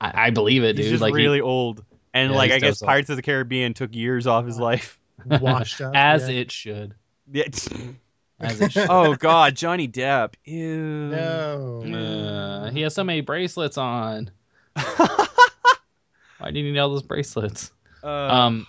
I, 0.00 0.26
I 0.26 0.30
believe 0.30 0.62
it, 0.64 0.76
He's 0.76 0.86
dude. 0.86 0.92
just 0.92 1.02
like 1.02 1.14
he- 1.14 1.22
really 1.22 1.40
old, 1.40 1.84
and 2.14 2.30
Yeah, 2.32 2.36
like 2.36 2.50
I 2.52 2.58
guess 2.58 2.78
so- 2.80 2.86
Pirates 2.86 3.10
of 3.10 3.16
the 3.16 3.22
Caribbean 3.22 3.74
took 3.74 3.94
years 3.94 4.26
off 4.26 4.44
his 4.46 4.58
life. 4.58 4.98
Washed 5.26 5.80
up. 5.80 5.92
as 5.96 6.28
yeah. 6.28 6.36
it 6.36 6.52
should. 6.52 6.94
Yeah. 7.32 7.44
As 8.38 8.60
it 8.60 8.72
should. 8.72 8.86
oh 8.90 9.14
God, 9.14 9.56
Johnny 9.56 9.88
Depp. 9.88 10.34
Ew. 10.44 10.76
No. 11.10 11.82
Uh, 11.84 12.70
he 12.70 12.82
has 12.82 12.94
so 12.94 13.02
many 13.02 13.22
bracelets 13.22 13.78
on. 13.78 14.30
Why 16.38 16.50
do 16.52 16.58
you 16.60 16.70
need 16.70 16.78
all 16.78 16.90
those 16.90 17.02
bracelets? 17.02 17.72
Uh, 18.04 18.08
Um, 18.08 18.66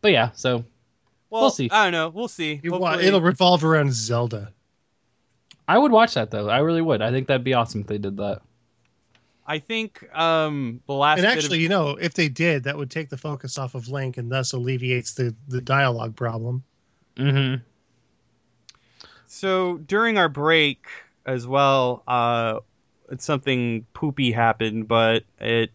but 0.00 0.12
yeah, 0.12 0.30
so 0.32 0.64
well, 1.30 1.42
we'll 1.42 1.50
see. 1.50 1.68
I 1.70 1.84
don't 1.84 1.92
know. 1.92 2.08
We'll 2.08 2.28
see. 2.28 2.58
You 2.62 2.70
Hopefully- 2.72 3.04
it'll 3.04 3.20
revolve 3.20 3.64
around 3.64 3.92
Zelda. 3.92 4.52
I 5.68 5.78
would 5.78 5.92
watch 5.92 6.14
that 6.14 6.30
though. 6.30 6.48
I 6.48 6.58
really 6.58 6.82
would. 6.82 7.02
I 7.02 7.10
think 7.10 7.28
that'd 7.28 7.44
be 7.44 7.54
awesome 7.54 7.82
if 7.82 7.86
they 7.86 7.98
did 7.98 8.16
that. 8.16 8.40
I 9.46 9.58
think 9.58 10.08
um 10.16 10.80
the 10.86 10.94
last 10.94 11.18
And 11.18 11.26
bit 11.26 11.36
actually, 11.36 11.60
you 11.60 11.68
know, 11.68 11.96
if 12.00 12.14
they 12.14 12.28
did, 12.28 12.64
that 12.64 12.76
would 12.76 12.90
take 12.90 13.08
the 13.08 13.16
focus 13.16 13.58
off 13.58 13.74
of 13.74 13.88
Link 13.88 14.16
and 14.16 14.30
thus 14.30 14.52
alleviates 14.52 15.14
the 15.14 15.34
the 15.48 15.60
dialogue 15.60 16.16
problem. 16.16 16.64
Mm-hmm. 17.16 17.62
so 19.26 19.76
during 19.76 20.16
our 20.16 20.30
break 20.30 20.86
as 21.26 21.46
well, 21.46 22.02
uh, 22.08 22.60
it's 23.10 23.24
something 23.26 23.84
poopy 23.92 24.32
happened, 24.32 24.88
but 24.88 25.24
it 25.38 25.70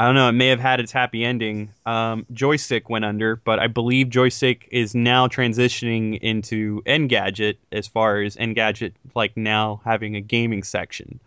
I 0.00 0.06
don't 0.06 0.14
know. 0.14 0.30
It 0.30 0.32
may 0.32 0.46
have 0.46 0.60
had 0.60 0.80
its 0.80 0.92
happy 0.92 1.22
ending. 1.22 1.74
Um, 1.84 2.24
Joystiq 2.32 2.88
went 2.88 3.04
under, 3.04 3.36
but 3.36 3.58
I 3.58 3.66
believe 3.66 4.06
Joystiq 4.06 4.62
is 4.70 4.94
now 4.94 5.28
transitioning 5.28 6.18
into 6.20 6.82
Engadget 6.86 7.56
as 7.70 7.86
far 7.86 8.22
as 8.22 8.34
Engadget 8.36 8.92
like 9.14 9.36
now 9.36 9.82
having 9.84 10.16
a 10.16 10.22
gaming 10.22 10.62
section. 10.62 11.20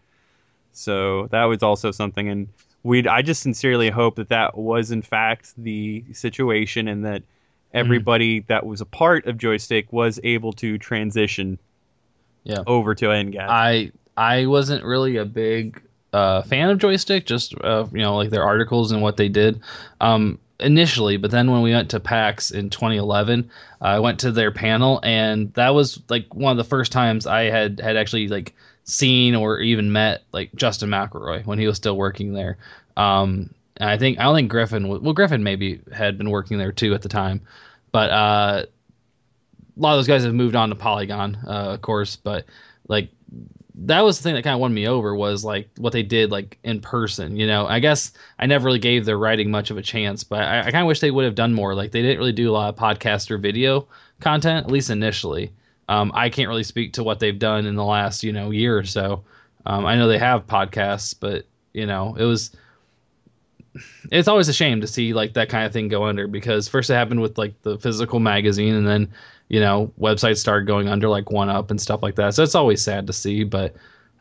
So 0.73 1.27
that 1.27 1.45
was 1.45 1.63
also 1.63 1.91
something, 1.91 2.27
and 2.29 2.47
we 2.83 3.07
I 3.07 3.21
just 3.21 3.41
sincerely 3.41 3.89
hope 3.89 4.15
that 4.15 4.29
that 4.29 4.57
was 4.57 4.91
in 4.91 5.01
fact 5.01 5.53
the 5.57 6.03
situation, 6.11 6.87
and 6.87 7.05
that 7.05 7.23
everybody 7.73 8.41
that 8.41 8.65
was 8.65 8.81
a 8.81 8.85
part 8.85 9.25
of 9.25 9.37
Joystiq 9.37 9.91
was 9.91 10.19
able 10.23 10.53
to 10.53 10.77
transition 10.77 11.57
Yeah. 12.43 12.63
over 12.67 12.93
to 12.95 13.05
Engadget. 13.05 13.47
I 13.49 13.91
I 14.17 14.45
wasn't 14.47 14.83
really 14.83 15.17
a 15.17 15.25
big 15.25 15.81
uh, 16.11 16.41
fan 16.43 16.69
of 16.69 16.77
Joystiq, 16.77 17.25
just 17.25 17.55
uh, 17.63 17.85
you 17.91 18.01
know 18.01 18.15
like 18.17 18.29
their 18.29 18.43
articles 18.43 18.91
and 18.91 19.01
what 19.01 19.17
they 19.17 19.29
did 19.29 19.61
um, 20.01 20.37
initially. 20.59 21.17
But 21.17 21.31
then 21.31 21.49
when 21.51 21.61
we 21.61 21.71
went 21.71 21.89
to 21.91 21.99
PAX 21.99 22.51
in 22.51 22.69
2011, 22.69 23.49
I 23.81 23.99
went 23.99 24.19
to 24.19 24.31
their 24.31 24.51
panel, 24.51 24.99
and 25.03 25.53
that 25.53 25.69
was 25.73 25.99
like 26.09 26.33
one 26.35 26.51
of 26.51 26.57
the 26.57 26.63
first 26.63 26.91
times 26.91 27.25
I 27.25 27.43
had 27.43 27.79
had 27.79 27.95
actually 27.97 28.27
like 28.27 28.53
seen 28.85 29.35
or 29.35 29.59
even 29.59 29.91
met 29.91 30.23
like 30.31 30.53
Justin 30.55 30.89
McElroy 30.89 31.45
when 31.45 31.59
he 31.59 31.67
was 31.67 31.77
still 31.77 31.97
working 31.97 32.33
there. 32.33 32.57
Um, 32.97 33.53
and 33.77 33.89
I 33.89 33.97
think 33.97 34.19
I 34.19 34.23
don't 34.23 34.35
think 34.35 34.51
Griffin 34.51 34.87
well 34.87 35.13
Griffin 35.13 35.43
maybe 35.43 35.81
had 35.91 36.17
been 36.17 36.29
working 36.29 36.57
there 36.57 36.71
too 36.71 36.93
at 36.93 37.01
the 37.01 37.09
time, 37.09 37.41
but 37.91 38.09
uh, 38.11 38.65
a 38.65 39.79
lot 39.79 39.93
of 39.93 39.97
those 39.97 40.07
guys 40.07 40.23
have 40.23 40.33
moved 40.33 40.55
on 40.55 40.69
to 40.69 40.75
Polygon, 40.75 41.37
uh, 41.47 41.73
of 41.73 41.81
course. 41.81 42.15
But 42.15 42.45
like 42.87 43.09
that 43.75 44.01
was 44.01 44.17
the 44.17 44.23
thing 44.23 44.35
that 44.35 44.43
kind 44.43 44.53
of 44.53 44.59
won 44.59 44.73
me 44.73 44.87
over 44.87 45.15
was 45.15 45.43
like 45.43 45.67
what 45.77 45.93
they 45.93 46.03
did 46.03 46.29
like 46.31 46.59
in 46.63 46.79
person. 46.79 47.35
You 47.35 47.47
know, 47.47 47.65
I 47.65 47.79
guess 47.79 48.11
I 48.37 48.45
never 48.45 48.65
really 48.65 48.79
gave 48.79 49.05
their 49.05 49.17
writing 49.17 49.49
much 49.49 49.71
of 49.71 49.77
a 49.77 49.81
chance, 49.81 50.23
but 50.23 50.41
I, 50.41 50.59
I 50.59 50.71
kind 50.71 50.83
of 50.83 50.87
wish 50.87 50.99
they 50.99 51.11
would 51.11 51.25
have 51.25 51.35
done 51.35 51.53
more. 51.53 51.73
Like 51.73 51.91
they 51.91 52.01
didn't 52.01 52.19
really 52.19 52.31
do 52.31 52.49
a 52.49 52.53
lot 52.53 52.69
of 52.69 52.75
podcast 52.75 53.31
or 53.31 53.37
video 53.37 53.87
content, 54.19 54.67
at 54.67 54.71
least 54.71 54.91
initially. 54.91 55.51
Um, 55.89 56.11
I 56.15 56.29
can't 56.29 56.49
really 56.49 56.63
speak 56.63 56.93
to 56.93 57.03
what 57.03 57.19
they've 57.19 57.37
done 57.37 57.65
in 57.65 57.75
the 57.75 57.83
last 57.83 58.23
you 58.23 58.31
know 58.31 58.51
year 58.51 58.77
or 58.77 58.83
so. 58.83 59.23
Um, 59.65 59.85
I 59.85 59.95
know 59.95 60.07
they 60.07 60.17
have 60.17 60.47
podcasts, 60.47 61.15
but 61.17 61.45
you 61.73 61.85
know 61.85 62.15
it 62.17 62.25
was. 62.25 62.55
It's 64.11 64.27
always 64.27 64.47
a 64.47 64.53
shame 64.53 64.81
to 64.81 64.87
see 64.87 65.13
like 65.13 65.33
that 65.33 65.49
kind 65.49 65.65
of 65.65 65.73
thing 65.73 65.87
go 65.87 66.03
under 66.03 66.27
because 66.27 66.67
first 66.67 66.91
it 66.91 66.93
happened 66.93 67.21
with 67.21 67.39
like 67.39 67.59
the 67.63 67.79
physical 67.79 68.19
magazine, 68.19 68.75
and 68.75 68.87
then 68.87 69.11
you 69.49 69.59
know 69.59 69.91
websites 69.99 70.37
started 70.37 70.65
going 70.65 70.87
under 70.87 71.07
like 71.07 71.29
one 71.29 71.49
up 71.49 71.69
and 71.69 71.79
stuff 71.79 72.01
like 72.01 72.15
that 72.15 72.33
so 72.33 72.41
it's 72.41 72.55
always 72.55 72.81
sad 72.81 73.05
to 73.05 73.13
see 73.13 73.43
but 73.43 73.75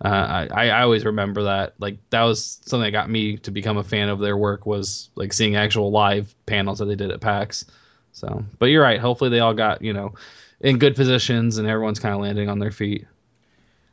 uh, 0.05 0.49
I, 0.53 0.69
I 0.69 0.83
always 0.83 1.05
remember 1.05 1.45
that 1.45 1.75
like 1.79 1.97
that 2.11 2.23
was 2.23 2.61
something 2.67 2.85
that 2.85 2.91
got 2.91 3.09
me 3.09 3.37
to 3.39 3.51
become 3.51 3.79
a 3.79 3.85
fan 3.85 4.09
of 4.09 4.19
their 4.19 4.37
work 4.37 4.67
was 4.67 5.11
like 5.15 5.33
seeing 5.33 5.57
actual 5.57 5.91
live 5.91 6.35
panels 6.45 6.81
that 6.81 6.87
they 6.87 6.97
did 6.97 7.11
at 7.11 7.21
pax 7.21 7.65
so 8.13 8.45
but 8.59 8.67
you're 8.67 8.83
right 8.83 9.01
hopefully 9.01 9.31
they 9.31 9.41
all 9.41 9.55
got 9.55 9.81
you 9.81 9.93
know 9.93 10.13
in 10.63 10.79
good 10.79 10.95
positions 10.97 11.59
and 11.59 11.69
everyone's 11.69 11.99
kind 11.99 12.15
of 12.15 12.21
landing 12.21 12.49
on 12.49 12.59
their 12.59 12.71
feet 12.71 13.07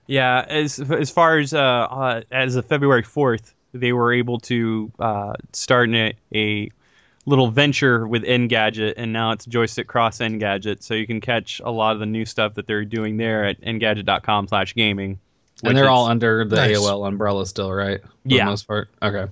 Yeah, 0.08 0.46
as 0.48 0.80
as 0.80 1.10
far 1.12 1.38
as 1.40 1.54
uh, 1.54 1.60
uh 1.60 2.22
as 2.32 2.56
of 2.56 2.66
February 2.66 3.04
fourth, 3.04 3.54
they 3.74 3.94
were 3.94 4.12
able 4.14 4.40
to 4.40 4.92
uh, 5.00 5.34
start 5.54 5.90
a, 5.94 6.14
a 6.34 6.70
little 7.26 7.52
venture 7.52 8.08
with 8.08 8.24
Engadget, 8.24 8.96
and 8.98 9.14
now 9.14 9.32
it's 9.32 9.46
Joystiq 9.46 9.86
Cross 9.86 10.18
Engadget, 10.20 10.82
so 10.82 10.96
you 10.96 11.06
can 11.06 11.22
catch 11.22 11.62
a 11.64 11.70
lot 11.70 11.94
of 11.94 12.00
the 12.00 12.08
new 12.08 12.26
stuff 12.26 12.56
that 12.56 12.66
they're 12.66 12.86
doing 12.86 13.18
there 13.18 13.46
at 13.46 13.62
Engadget.com/gaming. 13.62 15.20
and 15.64 15.78
they're 15.78 15.90
all 15.90 16.08
under 16.08 16.44
the 16.46 16.56
Nice. 16.56 16.78
aol 16.78 17.08
umbrella 17.08 17.46
still 17.46 17.72
right 17.72 18.02
for 18.02 18.10
Yeah. 18.26 18.46
the 18.46 18.50
most 18.52 18.68
part 18.68 18.90
okay 19.04 19.28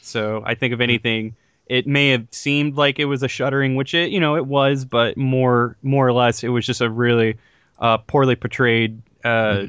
So 0.00 0.42
I 0.46 0.54
think 0.54 0.72
if 0.72 0.80
anything, 0.80 1.34
it 1.66 1.86
may 1.86 2.10
have 2.10 2.26
seemed 2.30 2.76
like 2.76 2.98
it 2.98 3.06
was 3.06 3.22
a 3.22 3.28
shuttering, 3.28 3.74
which 3.76 3.94
it 3.94 4.10
you 4.10 4.20
know 4.20 4.36
it 4.36 4.46
was, 4.46 4.84
but 4.84 5.16
more 5.16 5.76
more 5.82 6.06
or 6.06 6.12
less 6.12 6.44
it 6.44 6.48
was 6.48 6.64
just 6.66 6.80
a 6.80 6.90
really 6.90 7.36
uh, 7.78 7.98
poorly 7.98 8.36
portrayed 8.36 9.00
uh, 9.24 9.66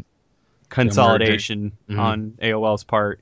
consolidation 0.70 1.72
Mhm. 1.90 2.00
on 2.00 2.34
AOL's 2.42 2.84
part 2.84 3.20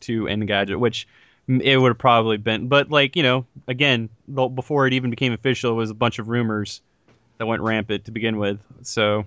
to 0.00 0.24
Engadget, 0.24 0.78
which 0.78 1.06
it 1.48 1.80
would 1.80 1.88
have 1.88 1.98
probably 1.98 2.36
been. 2.36 2.68
But 2.68 2.90
like 2.90 3.16
you 3.16 3.22
know, 3.22 3.46
again, 3.66 4.08
before 4.32 4.86
it 4.86 4.92
even 4.92 5.10
became 5.10 5.32
official, 5.32 5.72
it 5.72 5.76
was 5.76 5.90
a 5.90 5.94
bunch 5.94 6.18
of 6.18 6.28
rumors 6.28 6.80
that 7.38 7.46
went 7.46 7.62
rampant 7.62 8.04
to 8.06 8.10
begin 8.10 8.36
with. 8.38 8.58
So 8.82 9.24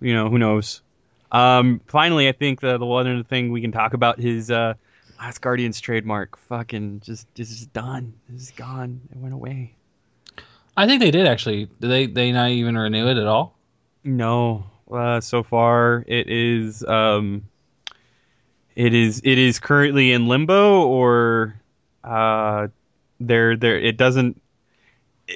you 0.00 0.14
know, 0.14 0.28
who 0.28 0.38
knows? 0.38 0.82
Um, 1.32 1.80
finally, 1.86 2.28
I 2.28 2.32
think 2.32 2.60
the 2.60 2.78
the 2.78 2.86
one 2.86 3.06
other 3.06 3.22
thing 3.22 3.52
we 3.52 3.60
can 3.60 3.72
talk 3.72 3.94
about 3.94 4.18
is 4.18 4.50
uh, 4.50 4.74
Last 5.20 5.42
Guardian's 5.42 5.80
trademark. 5.80 6.38
Fucking 6.38 7.00
just 7.04 7.32
just 7.34 7.52
is 7.52 7.66
done. 7.66 8.14
It's 8.32 8.50
gone. 8.52 9.02
It 9.12 9.18
went 9.18 9.34
away. 9.34 9.74
I 10.78 10.86
think 10.86 11.02
they 11.02 11.10
did 11.10 11.26
actually. 11.26 11.66
Did 11.66 11.90
they 11.90 12.06
they 12.06 12.32
not 12.32 12.50
even 12.50 12.76
renew 12.76 13.06
it 13.06 13.18
at 13.18 13.26
all? 13.26 13.54
No, 14.02 14.64
uh, 14.90 15.20
so 15.20 15.42
far 15.42 16.04
it 16.08 16.30
is 16.30 16.82
um, 16.84 17.42
it 18.74 18.94
is 18.94 19.20
it 19.22 19.36
is 19.36 19.60
currently 19.60 20.12
in 20.12 20.26
limbo, 20.26 20.86
or 20.86 21.60
uh, 22.02 22.68
there 23.20 23.58
there 23.58 23.78
it 23.78 23.98
doesn't. 23.98 24.40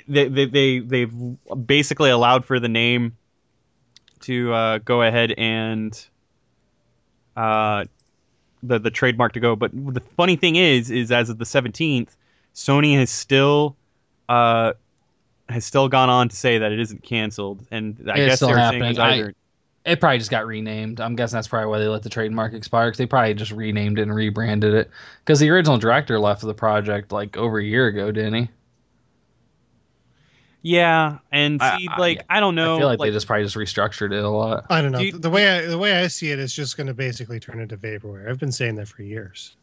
They 0.09 0.28
they 0.28 0.47
they 0.47 0.78
they've 0.78 1.12
basically 1.66 2.09
allowed 2.09 2.47
for 2.47 2.59
the 2.59 2.68
name 2.68 3.18
to 4.20 4.51
uh, 4.51 4.78
go 4.78 5.03
ahead 5.03 5.35
and 5.37 5.95
uh, 7.37 7.85
the 8.67 8.79
the 8.79 8.91
trademark 8.91 9.33
to 9.35 9.41
go. 9.41 9.55
But 9.57 9.71
the 9.73 10.01
funny 10.17 10.37
thing 10.37 10.57
is, 10.57 10.91
is 10.91 11.12
as 11.12 11.29
of 11.31 11.39
the 11.39 11.45
seventeenth, 11.47 12.17
Sony 12.55 12.97
has 12.97 13.11
still 13.11 13.77
uh, 14.29 14.73
has 15.49 15.65
still 15.65 15.89
gone 15.89 16.09
on 16.11 16.29
to 16.29 16.37
say 16.37 16.59
that 16.59 16.73
it 16.73 16.81
isn't 16.81 17.03
canceled, 17.03 17.65
and 17.71 17.97
I 18.09 18.19
It's 18.19 18.41
guess 18.41 18.41
they're 18.41 18.49
saying 18.49 18.59
happening. 18.83 18.91
it's 18.91 18.99
I- 18.99 19.33
It 19.85 20.01
probably 20.01 20.17
just 20.19 20.31
got 20.31 20.47
renamed. 20.47 20.99
I'm 21.01 21.15
guessing 21.15 21.37
that's 21.37 21.49
probably 21.49 21.69
why 21.69 21.79
they 21.79 21.89
let 21.89 22.03
the 22.03 22.09
trademark 22.09 22.55
expire 22.55 22.87
because 22.89 22.97
they 22.99 23.05
probably 23.07 23.35
just 23.35 23.53
renamed 23.53 23.99
it 23.99 24.03
and 24.03 24.15
rebranded 24.15 24.73
it. 24.73 24.91
Because 25.21 25.41
the 25.41 25.51
original 25.51 25.77
director 25.77 26.19
left 26.19 26.41
the 26.41 26.55
project 26.55 27.12
like 27.12 27.37
over 27.37 27.59
a 27.59 27.65
year 27.65 27.87
ago, 27.89 28.11
didn't 28.11 28.33
he? 28.35 28.49
Yeah, 30.67 31.19
and 31.31 31.61
see, 31.61 31.89
I- 31.91 31.97
like 31.99 32.17
yeah. 32.17 32.23
I 32.31 32.41
don't 32.41 32.55
know, 32.55 32.77
I 32.77 32.79
feel 32.79 32.87
like, 32.89 32.99
they 32.99 33.11
just 33.11 33.27
probably 33.27 33.45
just 33.45 33.55
restructured 33.55 34.12
it 34.12 34.25
a 34.25 34.29
lot. 34.31 34.65
I 34.71 34.81
don't 34.81 34.93
know. 34.93 34.99
Do 34.99 35.05
you- 35.05 35.12
the 35.12 35.29
way 35.29 35.59
I 35.59 35.67
the 35.67 35.77
way 35.77 35.93
I 35.93 36.07
see 36.07 36.33
it 36.33 36.39
is 36.39 36.55
just 36.55 36.79
going 36.79 36.87
to 36.87 36.95
basically 36.95 37.39
turn 37.39 37.61
into 37.61 37.77
vaporware. 37.77 38.31
I've 38.31 38.41
been 38.41 38.51
saying 38.51 38.77
that 38.77 38.89
for 38.89 39.03
years. 39.03 39.57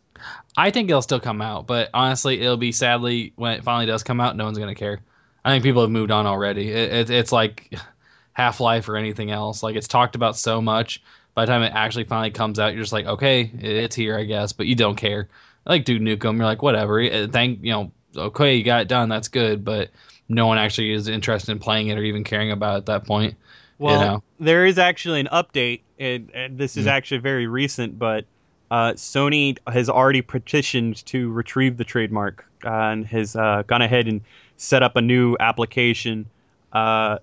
I 0.56 0.70
think 0.70 0.89
it'll 0.91 1.02
still 1.02 1.20
come 1.20 1.41
out, 1.41 1.66
but 1.66 1.89
honestly, 1.95 2.39
it'll 2.39 2.56
be 2.56 2.72
sadly 2.72 3.34
when 3.36 3.54
it 3.54 3.64
finally 3.64 3.88
does 3.88 4.04
come 4.04 4.22
out, 4.22 4.38
no 4.38 4.45
one's 4.45 4.60
gonna 4.60 4.76
care. 4.76 4.99
I 5.43 5.49
think 5.49 5.64
people 5.64 5.82
have 5.82 5.89
moved 5.89 6.12
on 6.12 6.28
already. 6.28 6.70
It, 6.72 6.93
it, 6.93 7.10
it's 7.10 7.32
like 7.32 7.74
Half 8.34 8.60
Life 8.60 8.88
or 8.88 8.95
anything 8.95 9.32
else. 9.32 9.64
Like 9.64 9.76
it's 9.76 9.88
talked 9.88 10.16
about 10.16 10.38
so 10.38 10.62
much. 10.62 11.02
By 11.34 11.45
the 11.45 11.52
time 11.52 11.64
it 11.64 11.74
actually 11.74 12.04
finally 12.04 12.30
comes 12.30 12.60
out, 12.60 12.74
you're 12.74 12.84
just 12.84 12.93
like, 12.93 13.08
okay, 13.08 13.49
it's 13.58 13.95
here, 13.95 14.16
I 14.18 14.26
guess, 14.26 14.54
but 14.54 14.68
you 14.68 14.76
don't 14.76 14.97
care. 14.97 15.30
Like 15.66 15.84
Duke 15.84 16.02
Nukem, 16.02 16.36
you're 16.36 16.45
like, 16.45 16.62
whatever. 16.62 17.28
Thank 17.28 17.64
you 17.64 17.72
know, 17.72 17.91
okay, 18.16 18.56
you 18.56 18.64
got 18.64 18.82
it 18.82 18.88
done, 18.88 19.10
that's 19.10 19.30
good, 19.30 19.66
but 19.66 19.89
no 20.34 20.47
one 20.47 20.57
actually 20.57 20.91
is 20.91 21.07
interested 21.07 21.51
in 21.51 21.59
playing 21.59 21.88
it 21.89 21.97
or 21.97 22.03
even 22.03 22.23
caring 22.23 22.51
about 22.51 22.75
it 22.75 22.77
at 22.79 22.86
that 22.88 23.05
point. 23.05 23.38
Well, 23.77 23.99
know. 23.99 24.23
there 24.39 24.65
is 24.65 24.77
actually 24.77 25.19
an 25.21 25.29
update, 25.32 25.84
and, 25.99 26.29
and 26.34 26.57
this 26.57 26.77
is 26.77 26.86
Hmm. 26.86 26.88
actually 26.88 27.19
very 27.19 27.47
recent, 27.47 27.97
but 27.97 28.25
uh, 28.69 28.93
Sony 28.93 29.57
has 29.67 29.89
already 29.89 30.21
petitioned 30.21 31.05
to 31.07 31.32
retrieve 31.32 31.77
the 31.77 31.84
trademark 31.84 32.45
uh, 32.63 32.69
and 32.69 33.05
has 33.07 33.36
uh, 33.36 33.63
gone 33.67 33.82
ahead 33.82 34.07
and 34.07 34.21
set 34.57 34.84
up 34.84 34.95
a 34.95 35.01
new 35.01 35.36
application 35.39 36.29
uh, 36.71 37.17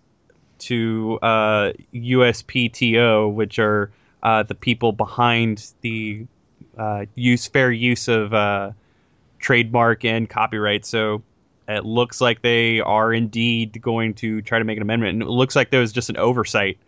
to 0.60 1.18
uh, 1.22 1.72
USPTO, 1.94 3.32
which 3.32 3.58
are 3.58 3.92
uh, 4.22 4.42
the 4.44 4.54
people 4.54 4.92
behind 4.92 5.72
the 5.82 6.26
uh, 6.78 7.06
use 7.14 7.46
fair 7.48 7.72
use 7.72 8.08
of 8.08 8.34
uh, 8.34 8.72
trademark 9.38 10.04
and 10.04 10.28
copyright. 10.28 10.84
So 10.84 11.22
it 11.68 11.84
looks 11.84 12.20
like 12.20 12.42
they 12.42 12.80
are 12.80 13.12
indeed 13.12 13.80
going 13.82 14.14
to 14.14 14.40
try 14.42 14.58
to 14.58 14.64
make 14.64 14.76
an 14.78 14.82
amendment, 14.82 15.12
and 15.14 15.22
it 15.22 15.28
looks 15.28 15.54
like 15.54 15.70
there 15.70 15.80
was 15.80 15.92
just 15.92 16.08
an 16.10 16.16
oversight 16.16 16.78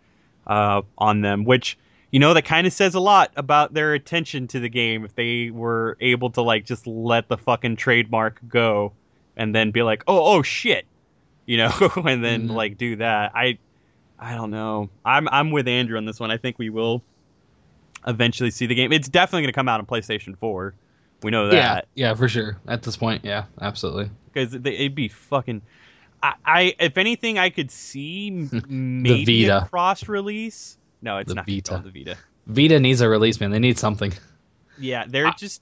uh, 0.47 0.81
on 0.97 1.21
them, 1.21 1.43
which 1.45 1.77
you 2.11 2.19
know 2.19 2.33
that 2.33 2.43
kind 2.45 2.67
of 2.67 2.73
says 2.73 2.95
a 2.95 2.99
lot 2.99 3.31
about 3.37 3.73
their 3.73 3.93
attention 3.93 4.47
to 4.47 4.59
the 4.59 4.69
game. 4.69 5.05
If 5.05 5.15
they 5.15 5.49
were 5.51 5.97
able 6.01 6.31
to 6.31 6.41
like 6.41 6.65
just 6.65 6.87
let 6.87 7.27
the 7.27 7.37
fucking 7.37 7.75
trademark 7.77 8.39
go, 8.49 8.91
and 9.37 9.53
then 9.55 9.71
be 9.71 9.83
like, 9.83 10.03
oh 10.07 10.37
oh 10.37 10.41
shit, 10.41 10.85
you 11.45 11.57
know, 11.57 11.71
and 12.05 12.23
then 12.23 12.47
Mhm. 12.49 12.55
like 12.55 12.77
do 12.77 12.95
that. 12.97 13.31
I 13.35 13.57
I 14.19 14.35
don't 14.35 14.51
know. 14.51 14.89
I'm 15.05 15.27
I'm 15.29 15.51
with 15.51 15.67
Andrew 15.67 15.97
on 15.97 16.05
this 16.05 16.19
one. 16.19 16.31
I 16.31 16.37
think 16.37 16.59
we 16.59 16.69
will 16.69 17.01
eventually 18.07 18.51
see 18.51 18.65
the 18.65 18.75
game. 18.75 18.91
It's 18.91 19.07
definitely 19.07 19.43
going 19.43 19.53
to 19.53 19.55
come 19.55 19.69
out 19.69 19.79
on 19.79 19.85
PlayStation 19.85 20.37
4. 20.37 20.73
We 21.23 21.29
know 21.31 21.49
that 21.49 21.55
Yeah, 21.95 22.07
yeah, 22.09 22.13
for 22.15 22.27
sure. 22.27 22.57
At 22.67 22.81
this 22.81 22.97
point, 22.97 23.23
yeah, 23.23 23.45
absolutely. 23.61 24.09
Because 24.33 24.53
it'd 24.53 24.95
be 24.95 25.07
fucking. 25.07 25.61
I, 26.23 26.33
I 26.45 26.75
if 26.79 26.97
anything, 26.97 27.39
I 27.39 27.49
could 27.49 27.71
see 27.71 28.29
maybe 28.67 29.45
a 29.45 29.59
Vita. 29.59 29.67
cross 29.69 30.07
release. 30.07 30.77
No, 31.01 31.17
it's 31.17 31.29
The 31.29 31.35
not 31.35 31.47
Vita. 31.47 31.81
the 31.83 31.91
Vita. 31.91 32.17
Vita 32.47 32.79
needs 32.79 33.01
a 33.01 33.09
release, 33.09 33.39
man. 33.39 33.51
They 33.51 33.59
need 33.59 33.77
something. 33.79 34.13
Yeah, 34.79 35.05
they're 35.07 35.27
Ah. 35.27 35.35
just, 35.37 35.61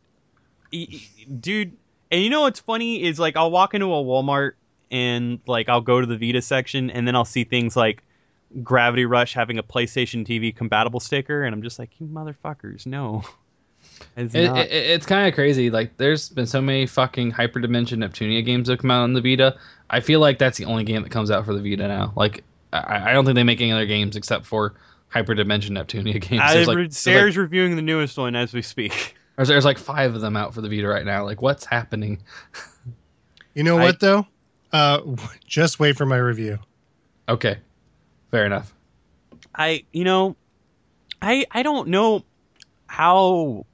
dude. 1.40 1.76
And 2.12 2.22
you 2.24 2.30
know 2.30 2.42
what's 2.42 2.60
funny 2.60 3.04
is 3.04 3.20
like 3.20 3.36
I'll 3.38 3.52
walk 3.52 3.74
into 3.74 3.86
a 3.86 4.04
Walmart 4.04 4.54
and 4.92 5.40
like 5.46 5.70
I'll 5.70 5.82
go 5.82 6.02
to 6.02 6.08
the 6.08 6.18
Vita 6.18 6.42
section 6.42 6.90
and 6.90 7.08
then 7.08 7.16
I'll 7.16 7.26
see 7.26 7.44
things 7.44 7.76
like 7.76 8.04
Gravity 8.64 9.06
Rush 9.06 9.34
having 9.34 9.60
a 9.60 9.64
PlayStation 9.64 10.26
TV 10.26 10.56
compatible 10.56 11.00
sticker, 11.00 11.44
and 11.44 11.54
I'm 11.54 11.62
just 11.62 11.78
like, 11.78 11.92
you 12.00 12.08
motherfuckers, 12.08 12.86
no. 12.86 13.24
It's 14.16 14.36
It, 14.36 14.46
it, 14.46 14.72
it's 14.72 15.06
kind 15.06 15.28
of 15.28 15.34
crazy. 15.34 15.70
Like, 15.70 15.98
there's 15.98 16.30
been 16.30 16.46
so 16.46 16.62
many 16.62 16.86
fucking 16.86 17.32
Hyperdimension 17.32 17.98
Neptunia 17.98 18.44
games 18.44 18.68
that 18.68 18.80
come 18.80 18.92
out 18.92 19.04
on 19.04 19.14
the 19.14 19.22
Vita. 19.22 19.58
I 19.90 20.00
feel 20.00 20.20
like 20.20 20.38
that's 20.40 20.58
the 20.58 20.66
only 20.66 20.84
game 20.84 21.02
that 21.04 21.10
comes 21.12 21.32
out 21.32 21.46
for 21.46 21.54
the 21.54 21.62
Vita 21.62 21.88
now. 21.88 22.14
Like, 22.16 22.44
I, 22.74 23.10
I 23.10 23.14
don't 23.14 23.26
think 23.26 23.36
they 23.36 23.44
make 23.44 23.62
any 23.62 23.72
other 23.72 23.86
games 23.86 24.16
except 24.16 24.46
for 24.46 24.76
Hyperdimension 25.14 25.72
Neptunia 25.72 26.20
games. 26.30 26.42
I, 26.44 26.54
There's 26.54 26.68
like, 26.68 26.92
Sarah's 26.92 27.36
like, 27.36 27.44
reviewing 27.44 27.76
the 27.76 27.82
newest 27.82 28.18
one 28.18 28.36
as 28.36 28.54
we 28.54 28.62
speak. 28.62 29.16
there's, 29.36 29.48
there's 29.48 29.66
like 29.66 29.78
five 29.78 30.16
of 30.16 30.22
them 30.22 30.36
out 30.36 30.54
for 30.54 30.62
the 30.62 30.70
Vita 30.70 30.88
right 30.88 31.06
now. 31.06 31.24
Like, 31.24 31.42
what's 31.42 31.66
happening? 31.66 32.22
You 33.56 33.64
know 33.64 33.78
I- 33.78 33.84
what 33.84 34.00
though? 34.00 34.26
Uh, 34.72 35.02
just 35.46 35.80
wait 35.80 35.98
for 35.98 36.06
my 36.06 36.18
review. 36.18 36.60
Okay, 37.28 37.58
fair 38.32 38.46
enough. 38.46 38.74
I 39.56 39.84
you 39.92 40.04
know, 40.04 40.36
I 41.22 41.46
I 41.52 41.64
don't 41.64 41.90
know 41.90 42.24
how 42.88 43.66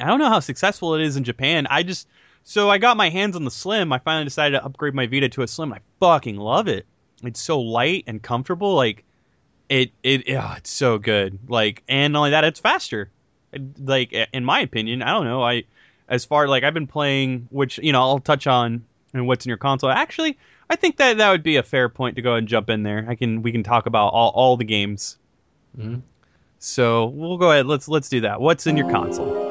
I 0.00 0.06
don't 0.06 0.18
know 0.18 0.28
how 0.28 0.40
successful 0.40 0.94
it 0.94 1.02
is 1.02 1.16
in 1.16 1.24
Japan. 1.24 1.66
I 1.68 1.82
just 1.82 2.08
so 2.44 2.70
I 2.70 2.78
got 2.78 2.96
my 2.96 3.10
hands 3.10 3.36
on 3.36 3.44
the 3.44 3.50
Slim. 3.50 3.92
I 3.92 3.98
finally 3.98 4.24
decided 4.24 4.58
to 4.58 4.64
upgrade 4.64 4.94
my 4.94 5.06
Vita 5.06 5.28
to 5.30 5.42
a 5.42 5.48
Slim. 5.48 5.72
I 5.72 5.80
fucking 6.00 6.36
love 6.36 6.68
it. 6.68 6.86
It's 7.22 7.40
so 7.40 7.60
light 7.60 8.04
and 8.06 8.22
comfortable. 8.22 8.74
Like 8.74 9.04
it 9.68 9.92
it 10.02 10.24
oh, 10.30 10.54
it's 10.56 10.70
so 10.70 10.98
good. 10.98 11.38
Like 11.48 11.82
and 11.88 12.12
not 12.12 12.20
only 12.20 12.30
that, 12.30 12.44
it's 12.44 12.60
faster. 12.60 13.10
Like 13.78 14.12
in 14.32 14.44
my 14.44 14.60
opinion, 14.60 15.02
I 15.02 15.12
don't 15.12 15.24
know. 15.24 15.42
I 15.42 15.64
as 16.08 16.24
far 16.24 16.48
like 16.48 16.64
I've 16.64 16.74
been 16.74 16.86
playing, 16.86 17.48
which 17.50 17.78
you 17.78 17.92
know 17.92 18.00
I'll 18.00 18.18
touch 18.18 18.46
on 18.46 18.84
and 19.14 19.26
what's 19.26 19.44
in 19.44 19.50
your 19.50 19.58
console. 19.58 19.90
Actually, 19.90 20.38
I 20.70 20.76
think 20.76 20.96
that 20.98 21.18
that 21.18 21.30
would 21.30 21.42
be 21.42 21.56
a 21.56 21.62
fair 21.62 21.88
point 21.88 22.16
to 22.16 22.22
go 22.22 22.30
ahead 22.30 22.38
and 22.38 22.48
jump 22.48 22.70
in 22.70 22.82
there. 22.82 23.04
I 23.08 23.14
can 23.14 23.42
we 23.42 23.52
can 23.52 23.62
talk 23.62 23.86
about 23.86 24.08
all, 24.08 24.30
all 24.30 24.56
the 24.56 24.64
games. 24.64 25.18
Mhm. 25.78 26.02
So 26.58 27.06
we'll 27.06 27.38
go 27.38 27.50
ahead. 27.50 27.66
Let's 27.66 27.88
let's 27.88 28.08
do 28.08 28.20
that. 28.22 28.40
What's 28.40 28.66
in 28.66 28.76
your 28.76 28.90
console? 28.90 29.47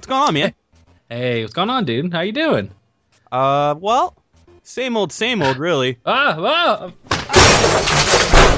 What's 0.00 0.06
going 0.06 0.22
on, 0.22 0.32
man? 0.32 0.54
Hey, 1.10 1.42
what's 1.42 1.52
going 1.52 1.68
on, 1.68 1.84
dude? 1.84 2.10
How 2.10 2.22
you 2.22 2.32
doing? 2.32 2.70
uh, 3.32 3.74
well, 3.78 4.16
same 4.62 4.96
old, 4.96 5.12
same 5.12 5.42
old, 5.42 5.58
really. 5.58 5.98
Ah, 6.06 6.36
ah, 6.38 6.92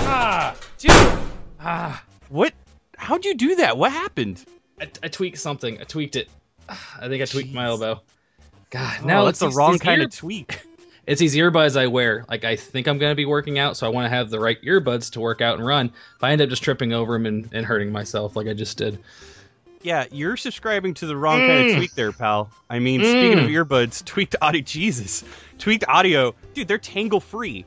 ah, 0.06 0.56
Dude, 0.78 0.92
ah. 1.60 2.00
what? 2.28 2.52
How'd 2.96 3.24
you 3.24 3.34
do 3.34 3.56
that? 3.56 3.76
What 3.76 3.90
happened? 3.90 4.44
I, 4.80 4.88
I 5.02 5.08
tweaked 5.08 5.38
something. 5.38 5.80
I 5.80 5.84
tweaked 5.84 6.14
it. 6.14 6.28
I 6.68 7.08
think 7.08 7.20
I 7.22 7.26
tweaked 7.26 7.52
my 7.52 7.64
elbow. 7.66 8.00
God, 8.70 9.00
No, 9.00 9.06
now 9.06 9.24
that's 9.24 9.40
the 9.40 9.46
it's- 9.46 9.56
wrong 9.56 9.72
these 9.72 9.80
kind 9.80 9.98
gear- 9.98 10.06
of 10.06 10.14
tweak. 10.14 10.60
it's 11.08 11.18
these 11.18 11.34
earbuds 11.34 11.76
I 11.76 11.88
wear. 11.88 12.24
Like 12.28 12.44
I 12.44 12.54
think 12.54 12.86
I'm 12.86 12.98
gonna 12.98 13.16
be 13.16 13.24
working 13.24 13.58
out, 13.58 13.76
so 13.76 13.84
I 13.84 13.90
want 13.90 14.04
to 14.04 14.10
have 14.10 14.30
the 14.30 14.38
right 14.38 14.62
earbuds 14.62 15.10
to 15.14 15.20
work 15.20 15.40
out 15.40 15.58
and 15.58 15.66
run. 15.66 15.86
If 16.16 16.22
I 16.22 16.30
end 16.30 16.40
up 16.40 16.48
just 16.50 16.62
tripping 16.62 16.92
over 16.92 17.14
them 17.14 17.26
and, 17.26 17.48
and 17.52 17.66
hurting 17.66 17.90
myself, 17.90 18.36
like 18.36 18.46
I 18.46 18.54
just 18.54 18.78
did, 18.78 19.00
Yeah, 19.82 20.04
you're 20.12 20.36
subscribing 20.36 20.94
to 20.94 21.06
the 21.06 21.16
wrong 21.16 21.40
kind 21.40 21.50
Mm. 21.66 21.70
of 21.70 21.76
tweak 21.76 21.94
there, 21.94 22.12
pal. 22.12 22.50
I 22.70 22.78
mean, 22.78 23.00
speaking 23.02 23.38
of 23.40 23.46
earbuds, 23.48 24.04
tweaked 24.06 24.36
audio, 24.40 24.60
Jesus, 24.62 25.24
tweaked 25.58 25.84
audio, 25.88 26.34
dude, 26.54 26.68
they're 26.68 26.78
tangle 26.78 27.20
free. 27.20 27.64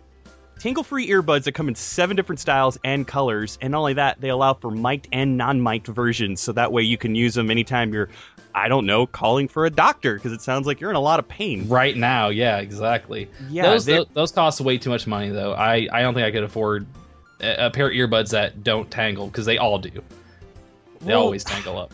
Tangle 0.59 0.83
free 0.83 1.07
earbuds 1.09 1.43
that 1.43 1.51
come 1.51 1.67
in 1.67 1.75
seven 1.75 2.15
different 2.15 2.39
styles 2.39 2.77
and 2.85 3.05
colors, 3.05 3.57
and 3.61 3.71
not 3.71 3.79
only 3.79 3.93
that, 3.95 4.21
they 4.21 4.29
allow 4.29 4.53
for 4.53 4.71
mic'd 4.71 5.09
and 5.11 5.35
non 5.37 5.61
mic'd 5.61 5.87
versions, 5.87 6.39
so 6.39 6.53
that 6.53 6.71
way 6.71 6.81
you 6.81 6.97
can 6.97 7.13
use 7.13 7.33
them 7.33 7.51
anytime 7.51 7.93
you're, 7.93 8.07
I 8.55 8.69
don't 8.69 8.85
know, 8.85 9.05
calling 9.05 9.49
for 9.49 9.65
a 9.65 9.69
doctor 9.69 10.15
because 10.15 10.31
it 10.31 10.41
sounds 10.41 10.65
like 10.65 10.79
you're 10.79 10.89
in 10.89 10.95
a 10.95 11.01
lot 11.01 11.19
of 11.19 11.27
pain. 11.27 11.67
right 11.67 11.97
now, 11.97 12.29
yeah, 12.29 12.59
exactly. 12.59 13.29
Yeah, 13.49 13.63
those, 13.63 13.85
those 13.85 14.05
those 14.13 14.31
cost 14.31 14.61
way 14.61 14.77
too 14.77 14.89
much 14.89 15.05
money 15.05 15.29
though. 15.29 15.53
I 15.53 15.89
I 15.91 16.01
don't 16.01 16.13
think 16.13 16.25
I 16.25 16.31
could 16.31 16.43
afford 16.43 16.87
a, 17.41 17.65
a 17.65 17.69
pair 17.69 17.87
of 17.87 17.93
earbuds 17.93 18.29
that 18.29 18.63
don't 18.63 18.89
tangle 18.89 19.27
because 19.27 19.45
they 19.45 19.57
all 19.57 19.77
do. 19.77 19.91
They 21.01 21.11
Well, 21.11 21.23
always 21.23 21.43
tangle 21.43 21.77
up. 21.77 21.93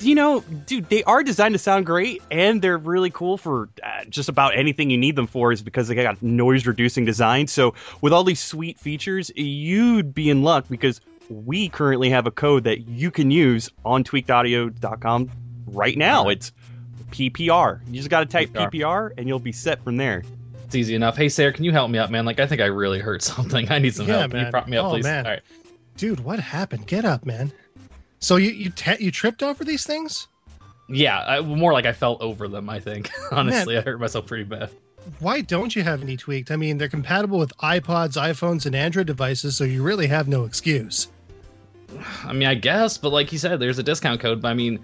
You 0.00 0.14
know, 0.14 0.40
dude, 0.66 0.88
they 0.88 1.02
are 1.04 1.22
designed 1.22 1.54
to 1.54 1.58
sound 1.58 1.86
great, 1.86 2.22
and 2.30 2.60
they're 2.62 2.78
really 2.78 3.10
cool 3.10 3.36
for 3.36 3.68
uh, 3.82 4.04
just 4.08 4.28
about 4.28 4.56
anything 4.56 4.90
you 4.90 4.98
need 4.98 5.16
them 5.16 5.26
for. 5.26 5.52
Is 5.52 5.62
because 5.62 5.88
they 5.88 5.94
got 5.94 6.20
noise 6.22 6.66
reducing 6.66 7.04
design. 7.04 7.46
So 7.46 7.74
with 8.00 8.12
all 8.12 8.24
these 8.24 8.40
sweet 8.40 8.78
features, 8.78 9.30
you'd 9.36 10.12
be 10.14 10.28
in 10.30 10.42
luck 10.42 10.66
because 10.68 11.00
we 11.28 11.68
currently 11.68 12.10
have 12.10 12.26
a 12.26 12.30
code 12.30 12.64
that 12.64 12.88
you 12.88 13.10
can 13.10 13.30
use 13.30 13.70
on 13.84 14.02
tweakedaudio.com 14.04 15.30
right 15.68 15.96
now. 15.96 16.28
It's 16.28 16.52
PPR. 17.10 17.80
You 17.88 17.94
just 17.94 18.10
got 18.10 18.20
to 18.20 18.26
type 18.26 18.50
PPR. 18.50 18.70
PPR, 18.72 19.10
and 19.18 19.28
you'll 19.28 19.38
be 19.38 19.52
set 19.52 19.82
from 19.84 19.96
there. 19.96 20.22
It's 20.64 20.74
easy 20.74 20.94
enough. 20.94 21.16
Hey 21.16 21.28
Sarah, 21.28 21.52
can 21.52 21.64
you 21.64 21.72
help 21.72 21.90
me 21.90 21.98
up, 21.98 22.10
man? 22.10 22.24
Like 22.24 22.40
I 22.40 22.46
think 22.46 22.60
I 22.62 22.66
really 22.66 22.98
hurt 22.98 23.22
something. 23.22 23.70
I 23.70 23.78
need 23.78 23.94
some 23.94 24.08
Yeah, 24.08 24.18
help. 24.20 24.30
Can 24.30 24.38
you 24.40 24.44
man. 24.44 24.52
prop 24.52 24.68
me 24.68 24.76
up, 24.78 24.86
Oh, 24.86 24.90
please? 24.90 25.04
man. 25.04 25.26
All 25.26 25.32
right. 25.32 25.42
Dude, 25.98 26.20
what 26.20 26.40
happened? 26.40 26.86
Get 26.86 27.04
up, 27.04 27.26
man. 27.26 27.52
So 28.22 28.36
you 28.36 28.50
you 28.52 28.70
te- 28.70 29.02
you 29.04 29.10
tripped 29.10 29.42
over 29.42 29.64
these 29.64 29.84
things? 29.84 30.28
Yeah, 30.88 31.20
I, 31.20 31.40
more 31.40 31.72
like 31.72 31.86
I 31.86 31.92
fell 31.92 32.16
over 32.20 32.46
them. 32.48 32.70
I 32.70 32.78
think 32.80 33.10
honestly, 33.32 33.76
I 33.76 33.80
hurt 33.80 34.00
myself 34.00 34.26
pretty 34.26 34.44
bad. 34.44 34.70
Why 35.18 35.40
don't 35.40 35.74
you 35.74 35.82
have 35.82 36.00
any 36.02 36.16
tweaked? 36.16 36.52
I 36.52 36.56
mean, 36.56 36.78
they're 36.78 36.88
compatible 36.88 37.38
with 37.38 37.52
iPods, 37.58 38.12
iPhones, 38.16 38.66
and 38.66 38.74
Android 38.76 39.08
devices, 39.08 39.56
so 39.56 39.64
you 39.64 39.82
really 39.82 40.06
have 40.06 40.28
no 40.28 40.44
excuse. 40.44 41.08
I 42.24 42.32
mean, 42.32 42.46
I 42.46 42.54
guess, 42.54 42.96
but 42.96 43.10
like 43.10 43.32
you 43.32 43.38
said, 43.38 43.58
there's 43.58 43.78
a 43.80 43.82
discount 43.82 44.20
code. 44.20 44.40
But 44.40 44.48
I 44.48 44.54
mean, 44.54 44.78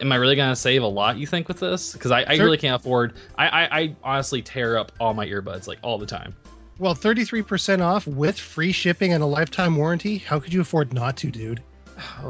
am 0.00 0.12
I 0.12 0.16
really 0.16 0.36
gonna 0.36 0.54
save 0.54 0.82
a 0.82 0.86
lot? 0.86 1.18
You 1.18 1.26
think 1.26 1.48
with 1.48 1.58
this? 1.58 1.92
Because 1.92 2.12
I, 2.12 2.24
I 2.28 2.36
Sure. 2.36 2.44
really 2.44 2.58
can't 2.58 2.80
afford. 2.80 3.14
I, 3.36 3.48
I 3.48 3.78
I 3.80 3.96
honestly 4.04 4.42
tear 4.42 4.78
up 4.78 4.92
all 5.00 5.12
my 5.12 5.26
earbuds 5.26 5.66
like 5.66 5.78
all 5.82 5.98
the 5.98 6.06
time. 6.06 6.34
Well, 6.78 6.94
33% 6.94 7.80
off 7.80 8.06
with 8.06 8.38
free 8.38 8.70
shipping 8.70 9.14
and 9.14 9.22
a 9.22 9.26
lifetime 9.26 9.76
warranty. 9.76 10.18
How 10.18 10.38
could 10.38 10.52
you 10.52 10.60
afford 10.60 10.92
not 10.92 11.16
to, 11.18 11.30
dude? 11.30 11.62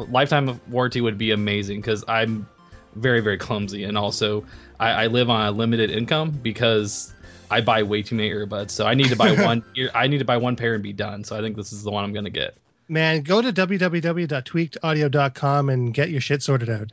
Lifetime 0.08 0.48
of 0.48 0.60
warranty 0.70 1.00
would 1.00 1.18
be 1.18 1.30
amazing 1.30 1.80
because 1.80 2.04
I'm 2.08 2.46
very 2.94 3.20
very 3.20 3.36
clumsy 3.36 3.84
and 3.84 3.98
also 3.98 4.44
I, 4.80 4.90
I 4.90 5.06
live 5.08 5.30
on 5.30 5.46
a 5.46 5.50
limited 5.50 5.90
income 5.90 6.30
because 6.30 7.12
I 7.50 7.60
buy 7.60 7.82
way 7.82 8.02
too 8.02 8.14
many 8.14 8.30
earbuds. 8.30 8.70
So 8.70 8.86
I 8.86 8.94
need 8.94 9.08
to 9.08 9.16
buy 9.16 9.34
one. 9.44 9.64
I 9.94 10.06
need 10.06 10.18
to 10.18 10.24
buy 10.24 10.36
one 10.36 10.54
pair 10.56 10.74
and 10.74 10.82
be 10.82 10.92
done. 10.92 11.24
So 11.24 11.36
I 11.36 11.40
think 11.40 11.56
this 11.56 11.72
is 11.72 11.82
the 11.82 11.90
one 11.90 12.04
I'm 12.04 12.12
gonna 12.12 12.30
get. 12.30 12.54
Man, 12.88 13.22
go 13.22 13.42
to 13.42 13.52
www.tweakedaudio.com 13.52 15.68
and 15.68 15.92
get 15.92 16.10
your 16.10 16.20
shit 16.20 16.40
sorted 16.42 16.70
out. 16.70 16.92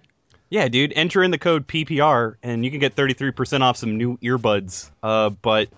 Yeah, 0.50 0.68
dude. 0.68 0.92
Enter 0.96 1.22
in 1.24 1.30
the 1.32 1.38
code 1.38 1.68
PPR, 1.68 2.36
and 2.44 2.66
you 2.66 2.72
can 2.72 2.80
get 2.80 2.96
33% 2.96 3.62
off 3.62 3.78
some 3.78 3.98
new 3.98 4.18
earbuds. 4.18 4.90
Uh, 5.02 5.30
but 5.30 5.70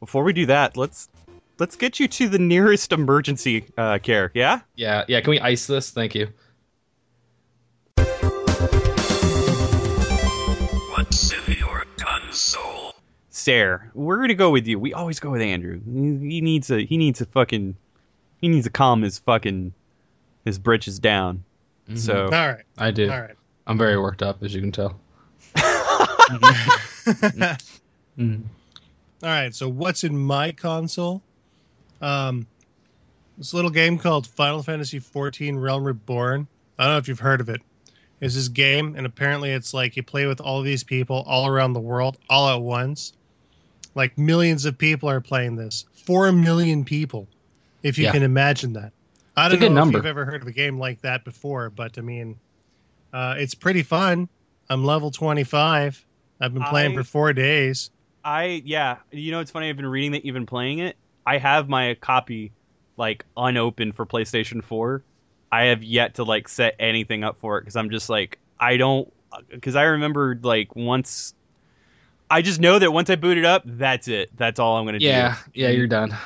before 0.00 0.24
we 0.24 0.32
do 0.32 0.46
that, 0.46 0.76
let's 0.76 1.08
let's 1.58 1.76
get 1.76 2.00
you 2.00 2.08
to 2.08 2.28
the 2.28 2.38
nearest 2.38 2.92
emergency 2.92 3.64
uh, 3.76 3.98
care. 3.98 4.30
Yeah. 4.34 4.60
Yeah, 4.76 5.04
yeah. 5.08 5.20
Can 5.20 5.30
we 5.30 5.40
ice 5.40 5.66
this? 5.66 5.90
Thank 5.90 6.14
you. 6.14 6.28
What's 10.90 11.32
in 11.32 11.56
your 11.58 11.84
console? 11.96 12.94
Sarah, 13.30 13.90
we're 13.94 14.20
gonna 14.20 14.34
go 14.34 14.50
with 14.50 14.66
you. 14.66 14.78
We 14.78 14.92
always 14.92 15.20
go 15.20 15.30
with 15.30 15.42
Andrew. 15.42 15.80
He, 15.84 16.34
he 16.34 16.40
needs 16.40 16.70
a 16.70 16.84
he 16.84 16.96
needs 16.96 17.20
a 17.20 17.26
fucking 17.26 17.76
he 18.40 18.48
needs 18.48 18.66
to 18.66 18.70
calm 18.70 19.02
his 19.02 19.18
fucking 19.18 19.72
his 20.44 20.58
britches 20.58 20.98
down. 20.98 21.44
So 21.94 22.24
All 22.24 22.30
right. 22.30 22.64
I 22.76 22.90
do. 22.90 23.10
All 23.10 23.20
right. 23.20 23.34
I'm 23.66 23.78
very 23.78 23.98
worked 23.98 24.22
up, 24.22 24.42
as 24.42 24.54
you 24.54 24.60
can 24.60 24.72
tell. 24.72 24.98
Mhm. 28.18 28.42
All 29.22 29.28
right, 29.28 29.54
so 29.54 29.68
what's 29.68 30.02
in 30.02 30.18
my 30.18 30.50
console? 30.50 31.22
Um, 32.00 32.46
this 33.36 33.54
little 33.54 33.70
game 33.70 33.98
called 33.98 34.26
Final 34.26 34.62
Fantasy 34.62 34.98
XIV 35.00 35.60
Realm 35.60 35.84
Reborn. 35.84 36.46
I 36.78 36.84
don't 36.84 36.92
know 36.94 36.98
if 36.98 37.08
you've 37.08 37.20
heard 37.20 37.40
of 37.40 37.48
it. 37.48 37.60
It's 38.20 38.34
this 38.34 38.48
game, 38.48 38.94
and 38.96 39.06
apparently 39.06 39.50
it's 39.50 39.72
like 39.72 39.96
you 39.96 40.02
play 40.02 40.26
with 40.26 40.40
all 40.40 40.60
these 40.62 40.82
people 40.82 41.22
all 41.26 41.46
around 41.46 41.72
the 41.72 41.80
world 41.80 42.18
all 42.28 42.48
at 42.48 42.60
once. 42.60 43.12
Like 43.94 44.18
millions 44.18 44.64
of 44.64 44.76
people 44.76 45.08
are 45.08 45.20
playing 45.20 45.56
this. 45.56 45.84
Four 46.04 46.32
million 46.32 46.84
people, 46.84 47.28
if 47.82 47.96
you 47.96 48.04
Yeah. 48.04 48.12
can 48.12 48.22
imagine 48.24 48.72
that. 48.72 48.92
I 49.36 49.48
don't 49.48 49.60
know 49.60 49.68
number. 49.68 49.98
if 49.98 50.02
you've 50.02 50.06
ever 50.06 50.24
heard 50.24 50.42
of 50.42 50.48
a 50.48 50.52
game 50.52 50.80
like 50.80 51.00
that 51.02 51.24
before, 51.24 51.70
but 51.70 51.96
I 51.96 52.00
mean, 52.00 52.36
uh, 53.12 53.36
it's 53.38 53.54
pretty 53.54 53.84
fun. 53.84 54.28
I'm 54.68 54.84
level 54.84 55.12
25. 55.12 56.04
I've 56.40 56.52
been 56.54 56.64
playing 56.64 56.92
I- 56.92 56.94
for 56.96 57.04
four 57.04 57.32
days. 57.32 57.90
I 58.24 58.62
yeah, 58.64 58.96
you 59.12 59.30
know 59.30 59.38
it's 59.40 59.50
funny. 59.52 59.68
I've 59.68 59.76
been 59.76 59.86
reading 59.86 60.10
that 60.12 60.24
you've 60.24 60.34
been 60.34 60.44
playing 60.44 60.80
it. 60.80 60.96
I 61.28 61.38
have 61.38 61.68
my 61.68 61.94
copy 61.94 62.52
like 62.96 63.24
unopened 63.36 63.94
for 63.96 64.06
PlayStation 64.06 64.64
Four. 64.64 65.02
I 65.52 65.64
have 65.64 65.82
yet 65.82 66.14
to 66.14 66.24
like 66.24 66.48
set 66.48 66.74
anything 66.78 67.22
up 67.24 67.38
for 67.40 67.58
it 67.58 67.62
because 67.62 67.76
I'm 67.76 67.90
just 67.90 68.08
like 68.08 68.38
I 68.58 68.76
don't 68.78 69.12
because 69.50 69.76
I 69.76 69.82
remember 69.84 70.38
like 70.42 70.74
once. 70.74 71.34
I 72.30 72.42
just 72.42 72.60
know 72.60 72.78
that 72.78 72.92
once 72.92 73.08
I 73.10 73.16
boot 73.16 73.38
it 73.38 73.44
up, 73.44 73.62
that's 73.64 74.08
it. 74.08 74.30
That's 74.36 74.58
all 74.58 74.76
I'm 74.76 74.84
gonna 74.86 74.98
Yeah, 75.00 75.36
do. 75.44 75.50
yeah. 75.60 75.68
yeah, 75.68 75.74
You're 75.74 75.86
done. 75.86 76.16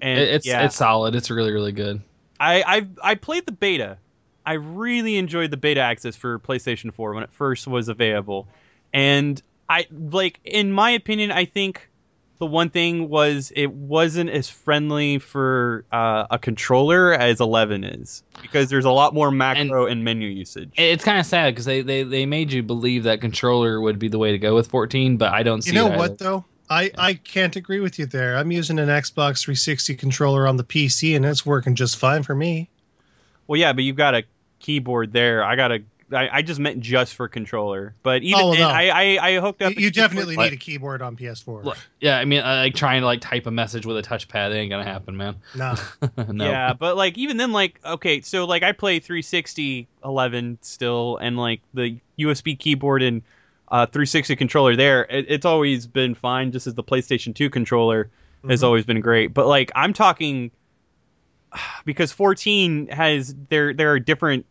and 0.00 0.18
it's 0.20 0.46
yeah. 0.46 0.64
it's 0.64 0.76
solid. 0.76 1.14
It's 1.14 1.30
really 1.30 1.52
really 1.52 1.72
good. 1.72 2.00
I 2.40 2.62
I 3.02 3.10
I 3.12 3.14
played 3.14 3.46
the 3.46 3.52
beta. 3.52 3.98
I 4.46 4.54
really 4.54 5.16
enjoyed 5.16 5.50
the 5.50 5.56
beta 5.56 5.80
access 5.80 6.16
for 6.16 6.38
PlayStation 6.38 6.92
4 6.92 7.14
when 7.14 7.22
it 7.24 7.32
first 7.32 7.66
was 7.66 7.88
available. 7.88 8.46
And 8.92 9.40
I 9.68 9.86
like 10.10 10.40
in 10.44 10.72
my 10.72 10.90
opinion, 10.90 11.30
I 11.30 11.44
think 11.46 11.88
the 12.38 12.46
one 12.46 12.70
thing 12.70 13.08
was 13.08 13.52
it 13.54 13.72
wasn't 13.72 14.30
as 14.30 14.48
friendly 14.48 15.18
for 15.18 15.84
uh, 15.92 16.26
a 16.30 16.38
controller 16.38 17.14
as 17.14 17.40
11 17.40 17.84
is 17.84 18.22
because 18.42 18.70
there's 18.70 18.84
a 18.84 18.90
lot 18.90 19.14
more 19.14 19.30
macro 19.30 19.86
and, 19.86 20.04
menu 20.04 20.28
usage. 20.28 20.70
It's 20.76 21.04
kind 21.04 21.18
of 21.18 21.26
sad 21.26 21.54
because 21.54 21.64
they, 21.64 21.82
they 21.82 22.02
they 22.02 22.26
made 22.26 22.52
you 22.52 22.62
believe 22.62 23.04
that 23.04 23.20
controller 23.20 23.80
would 23.80 23.98
be 23.98 24.08
the 24.08 24.18
way 24.18 24.32
to 24.32 24.38
go 24.38 24.54
with 24.54 24.68
14, 24.68 25.16
but 25.16 25.32
I 25.32 25.42
don't 25.42 25.62
see. 25.62 25.70
You 25.70 25.76
know 25.76 25.88
that. 25.88 25.98
what 25.98 26.18
though? 26.18 26.44
I, 26.70 26.90
I 26.96 27.14
can't 27.14 27.56
agree 27.56 27.80
with 27.80 27.98
you 27.98 28.06
there. 28.06 28.36
I'm 28.36 28.50
using 28.50 28.78
an 28.78 28.88
Xbox 28.88 29.44
360 29.44 29.96
controller 29.96 30.48
on 30.48 30.56
the 30.56 30.64
PC 30.64 31.14
and 31.14 31.24
it's 31.24 31.44
working 31.44 31.74
just 31.74 31.96
fine 31.96 32.22
for 32.22 32.34
me. 32.34 32.70
well, 33.46 33.60
yeah, 33.60 33.72
but 33.72 33.84
you've 33.84 33.96
got 33.96 34.14
a 34.14 34.24
keyboard 34.60 35.12
there. 35.12 35.44
I 35.44 35.56
got 35.56 35.72
a 35.72 35.82
I, 36.14 36.28
I 36.32 36.42
just 36.42 36.60
meant 36.60 36.80
just 36.80 37.14
for 37.14 37.28
controller, 37.28 37.94
but 38.02 38.22
even 38.22 38.40
Oh, 38.40 38.48
well, 38.48 38.52
then, 38.52 38.60
no. 38.60 38.68
I, 38.68 38.88
I 39.18 39.28
I 39.28 39.40
hooked 39.40 39.62
up. 39.62 39.76
a 39.76 39.80
you 39.80 39.90
definitely 39.90 40.36
What? 40.36 40.44
need 40.44 40.54
a 40.54 40.56
keyboard 40.56 41.02
on 41.02 41.16
PS4. 41.16 41.64
Look, 41.64 41.78
Yeah, 42.00 42.18
I 42.18 42.24
mean, 42.24 42.40
uh, 42.40 42.56
like 42.56 42.74
trying 42.74 43.00
to 43.02 43.06
like 43.06 43.20
type 43.20 43.46
a 43.46 43.50
message 43.50 43.86
with 43.86 43.96
a 43.98 44.02
touchpad, 44.02 44.50
it 44.50 44.54
ain't 44.54 44.70
gonna 44.70 44.84
happen, 44.84 45.16
man. 45.16 45.36
Nah. 45.56 45.76
no. 46.28 46.50
Yeah, 46.50 46.72
but 46.72 46.96
like 46.96 47.16
even 47.18 47.36
then, 47.36 47.52
like 47.52 47.80
okay, 47.84 48.20
so 48.20 48.44
like 48.44 48.62
I 48.62 48.72
play 48.72 48.98
360 49.00 49.88
11 50.04 50.58
still, 50.62 51.16
and 51.18 51.36
like 51.36 51.60
the 51.74 51.98
USB 52.18 52.58
keyboard 52.58 53.02
and 53.02 53.22
uh, 53.68 53.86
360 53.86 54.36
controller 54.36 54.76
there, 54.76 55.04
it, 55.08 55.26
it's 55.28 55.46
always 55.46 55.86
been 55.86 56.14
fine. 56.14 56.52
Just 56.52 56.66
as 56.66 56.74
the 56.74 56.84
PlayStation 56.84 57.34
2 57.34 57.50
controller 57.50 58.10
has 58.48 58.60
Mhm. 58.60 58.64
always 58.64 58.84
been 58.84 59.00
great. 59.00 59.32
But 59.32 59.46
like 59.46 59.72
I'm 59.74 59.92
talking 59.92 60.50
because 61.84 62.12
14 62.12 62.88
has 62.88 63.34
there 63.48 63.72
there 63.74 63.92
are 63.92 63.98
different 64.00 64.46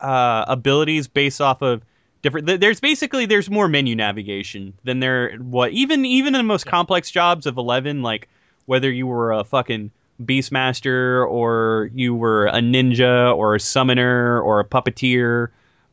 uh, 0.00 0.44
abilities 0.48 1.08
based 1.08 1.40
off 1.40 1.62
of 1.62 1.82
different. 2.22 2.60
There's 2.60 2.80
basically 2.80 3.26
there's 3.26 3.50
more 3.50 3.68
menu 3.68 3.94
navigation 3.94 4.74
than 4.84 5.00
there 5.00 5.36
what 5.36 5.72
even 5.72 6.04
even 6.04 6.34
in 6.34 6.38
the 6.38 6.44
most 6.44 6.66
complex 6.66 7.10
jobs 7.10 7.46
of 7.46 7.56
11, 7.56 8.02
like 8.02 8.28
whether 8.66 8.90
you 8.90 9.06
were 9.06 9.32
a 9.32 9.44
fucking 9.44 9.90
beastmaster 10.22 11.28
or 11.28 11.90
you 11.94 12.14
were 12.14 12.46
a 12.46 12.60
ninja 12.60 13.34
or 13.36 13.54
a 13.54 13.60
summoner 13.60 14.40
or 14.40 14.60
a 14.60 14.64
puppeteer. 14.64 15.48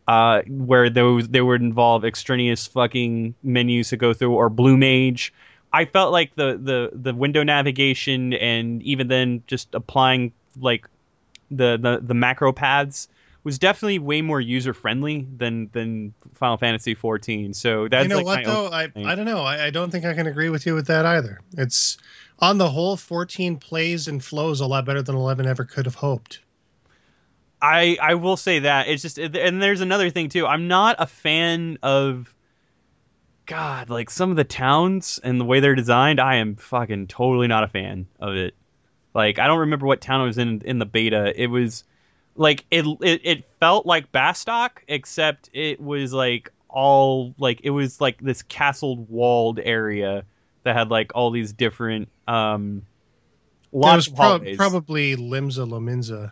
Uh, 0.08 0.42
where 0.50 0.90
those 0.90 1.30
they 1.30 1.42
would 1.42 1.62
involve 1.62 2.04
extraneous 2.04 2.68
fucking 2.68 3.34
menus 3.44 3.90
to 3.90 3.98
go 3.98 4.14
through, 4.14 4.34
or 4.34 4.50
blue 4.50 4.76
mage. 4.76 5.32
I 5.74 5.86
felt 5.86 6.12
like 6.12 6.36
the 6.36 6.60
the 6.62 6.90
the 6.94 7.14
window 7.14 7.44
navigation 7.44 8.34
and 8.34 8.82
even 8.84 9.08
then 9.08 9.44
just 9.48 9.74
applying 9.74 10.34
like 10.60 10.88
the 11.50 11.78
the, 11.78 12.02
the 12.02 12.14
macro 12.14 12.52
paths 12.52 13.08
was 13.44 13.58
definitely 13.58 14.00
way 14.00 14.22
more 14.22 14.40
user 14.40 14.74
friendly 14.74 15.28
than 15.36 15.70
than 15.74 16.14
Final 16.34 16.58
Fantasy 16.58 16.94
14. 16.94 17.54
So 17.54 17.88
that's 17.88 18.04
you 18.04 18.10
know 18.10 18.18
like 18.18 18.46
what 18.46 18.46
though? 18.46 18.70
I 18.72 18.88
thing. 18.88 19.06
I 19.06 19.16
don't 19.16 19.26
know. 19.26 19.42
I, 19.42 19.68
I 19.68 19.70
don't 19.70 19.92
think 19.92 20.06
I 20.06 20.14
can 20.14 20.28
agree 20.28 20.50
with 20.50 20.66
you 20.66 20.76
with 20.76 20.88
that 20.88 21.06
either. 21.06 21.42
It's 21.58 21.98
on 22.40 22.58
the 22.58 22.70
whole, 22.70 22.98
14 22.98 23.58
plays 23.58 24.08
and 24.08 24.24
flows 24.24 24.62
a 24.62 24.66
lot 24.66 24.86
better 24.86 25.02
than 25.02 25.16
11 25.16 25.46
ever 25.46 25.64
could 25.64 25.86
have 25.86 25.96
hoped. 25.96 26.42
I 27.62 27.98
I 28.02 28.16
will 28.16 28.38
say 28.38 28.60
that 28.60 28.88
it's 28.88 29.02
just 29.02 29.18
and 29.20 29.62
there's 29.62 29.82
another 29.82 30.10
thing 30.10 30.30
too. 30.30 30.48
I'm 30.48 30.68
not 30.68 30.96
a 31.00 31.06
fan 31.06 31.78
of 31.84 32.34
God, 33.46 33.90
like 33.90 34.10
some 34.10 34.32
of 34.32 34.38
the 34.38 34.44
towns 34.44 35.20
and 35.24 35.40
the 35.40 35.46
way 35.46 35.60
they're 35.60 35.76
designed. 35.76 36.20
I 36.20 36.38
am 36.38 36.56
fucking 36.56 37.08
totally 37.08 37.48
not 37.48 37.64
a 37.64 37.68
fan 37.68 38.08
of 38.20 38.36
it. 38.36 38.56
Like 39.14 39.38
I 39.40 39.48
don't 39.48 39.60
remember 39.60 39.86
what 39.86 40.02
town 40.02 40.22
I 40.22 40.26
was 40.26 40.38
in 40.38 40.62
in 40.66 40.80
the 40.80 40.86
beta. 40.86 41.34
It 41.36 41.48
was 41.48 41.84
like 42.36 42.66
it 42.72 42.86
it, 43.02 43.22
it 43.24 43.44
felt 43.60 43.86
like 43.86 44.12
Bastok, 44.12 44.70
except 44.88 45.50
it 45.54 45.80
was 45.80 46.14
like 46.14 46.52
all 46.70 47.34
like 47.38 47.60
it 47.64 47.72
was 47.72 48.00
like 48.00 48.20
this 48.22 48.42
castled 48.44 49.10
walled 49.10 49.60
area 49.60 50.24
that 50.64 50.76
had 50.76 50.90
like 50.90 51.12
all 51.16 51.32
these 51.32 51.52
different 51.54 52.08
um 52.28 52.84
lots 53.74 54.08
was 54.08 54.08
of 54.08 54.56
probably 54.58 55.16
Limsa 55.16 55.68
Lominsa. 55.68 56.32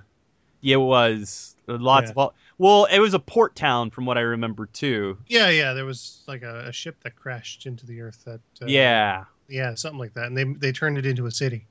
Yeah, 0.62 0.76
it 0.76 0.80
was 0.80 1.56
lots 1.68 2.12
Yeah. 2.16 2.24
of 2.24 2.34
well, 2.58 2.86
it 2.86 3.00
was 3.00 3.14
a 3.14 3.20
port 3.20 3.56
town 3.56 3.89
from 3.89 4.06
what 4.06 4.18
I 4.18 4.22
remember 4.22 4.66
too. 4.68 5.18
Yeah, 5.28 5.50
yeah. 5.50 5.74
There 5.74 5.86
was 5.86 6.22
like 6.28 6.41
a, 6.43 6.66
a 6.68 6.72
ship 6.74 6.97
that 7.04 7.16
crashed 7.16 7.66
into 7.66 7.86
the 7.86 8.02
earth. 8.02 8.24
That 8.26 8.41
uh, 8.62 8.66
yeah, 8.68 9.26
yeah, 9.47 9.76
something 9.76 10.00
like 10.00 10.14
that, 10.16 10.26
and 10.26 10.38
they 10.38 10.43
they 10.43 10.72
turned 10.72 10.97
it 10.97 11.06
into 11.06 11.26
a 11.26 11.32
city. 11.32 11.66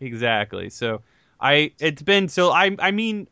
exactly. 0.00 0.68
So 0.70 1.02
I 1.42 1.72
it's 1.80 2.00
been 2.00 2.28
so 2.28 2.50
I 2.50 2.74
I 2.78 2.92
mean 2.92 3.28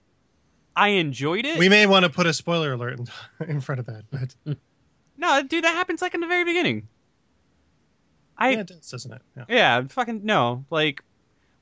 I 0.77 0.89
enjoyed 0.89 1.47
it. 1.47 1.59
We 1.59 1.69
may 1.69 1.87
want 1.87 2.05
to 2.05 2.11
put 2.11 2.27
a 2.27 2.35
spoiler 2.35 2.73
alert 2.73 2.99
in, 2.99 3.07
in 3.49 3.61
front 3.61 3.79
of 3.79 3.87
that, 3.87 4.05
but 4.11 4.59
no, 5.17 5.43
dude, 5.43 5.65
that 5.65 5.75
happens 5.75 6.03
like 6.03 6.15
in 6.15 6.21
the 6.21 6.27
very 6.27 6.45
beginning. 6.45 6.89
I 8.37 8.51
yeah, 8.51 8.61
it 8.61 8.67
does, 8.67 8.91
doesn't 8.91 9.13
it? 9.13 9.23
Yeah. 9.37 9.45
yeah, 9.49 9.83
fucking 9.89 10.23
no. 10.25 10.65
Like 10.71 11.05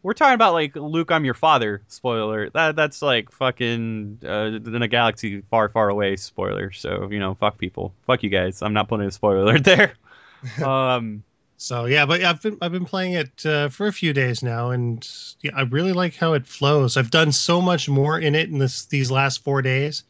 we're 0.02 0.14
talking 0.14 0.34
about 0.34 0.52
like 0.52 0.76
Luke, 0.76 1.10
I'm 1.10 1.24
your 1.24 1.34
father. 1.34 1.82
Spoiler. 1.88 2.50
That 2.50 2.76
that's 2.76 3.02
like 3.02 3.30
fucking 3.32 4.20
uh, 4.24 4.60
in 4.64 4.82
a 4.82 4.88
galaxy 4.88 5.42
far, 5.50 5.68
far 5.68 5.88
away. 5.88 6.16
Spoiler. 6.16 6.70
So 6.70 7.08
you 7.10 7.18
know, 7.18 7.34
fuck 7.34 7.58
people. 7.58 7.92
Fuck 8.06 8.22
you 8.22 8.30
guys. 8.30 8.62
I'm 8.62 8.72
not 8.72 8.88
putting 8.88 9.06
a 9.06 9.10
spoiler 9.10 9.38
alert 9.38 9.64
there. 9.64 9.94
um. 10.64 11.24
So 11.60 11.86
yeah, 11.86 12.06
but 12.06 12.22
I've 12.22 12.40
been 12.40 12.56
I've 12.62 12.70
been 12.70 12.84
playing 12.84 13.14
it 13.14 13.44
uh, 13.44 13.68
for 13.68 13.88
a 13.88 13.92
few 13.92 14.12
days 14.12 14.44
now, 14.44 14.70
and 14.70 15.06
yeah, 15.40 15.50
I 15.56 15.62
really 15.62 15.92
like 15.92 16.14
how 16.14 16.34
it 16.34 16.46
flows. 16.46 16.96
I've 16.96 17.10
done 17.10 17.32
so 17.32 17.60
much 17.60 17.88
more 17.88 18.18
in 18.18 18.36
it 18.36 18.48
in 18.48 18.58
this 18.58 18.84
these 18.86 19.10
last 19.10 19.42
four 19.42 19.60
days 19.60 20.04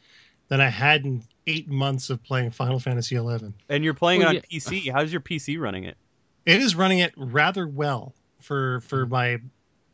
than 0.49 0.61
I 0.61 0.69
had 0.69 1.05
in 1.05 1.23
eight 1.47 1.67
months 1.67 2.11
of 2.11 2.23
playing 2.23 2.51
Final 2.51 2.79
Fantasy 2.79 3.15
XI. 3.15 3.51
And 3.67 3.83
you're 3.83 3.95
playing 3.95 4.19
Well, 4.21 4.29
on 4.29 4.35
yeah. 4.35 4.41
PC. 4.51 4.91
How's 4.91 5.11
your 5.11 5.21
PC 5.21 5.59
running 5.59 5.85
it? 5.85 5.97
It 6.45 6.61
is 6.61 6.75
running 6.75 6.99
it 6.99 7.13
rather 7.17 7.67
well 7.67 8.13
for 8.39 8.81
for 8.81 9.07
my 9.07 9.41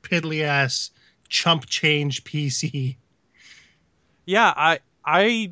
piddly 0.02 0.44
ass 0.44 0.92
chump 1.30 1.68
change 1.68 2.26
PC. 2.26 2.98
Yeah, 4.26 4.54
I 4.56 4.80
I 5.06 5.52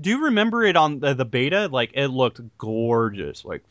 do 0.00 0.24
remember 0.24 0.64
it 0.64 0.76
on 0.76 1.00
the, 1.00 1.14
the 1.14 1.24
beta. 1.26 1.68
Like 1.70 1.90
it 1.94 2.08
looked 2.08 2.40
gorgeous, 2.58 3.44
like 3.44 3.62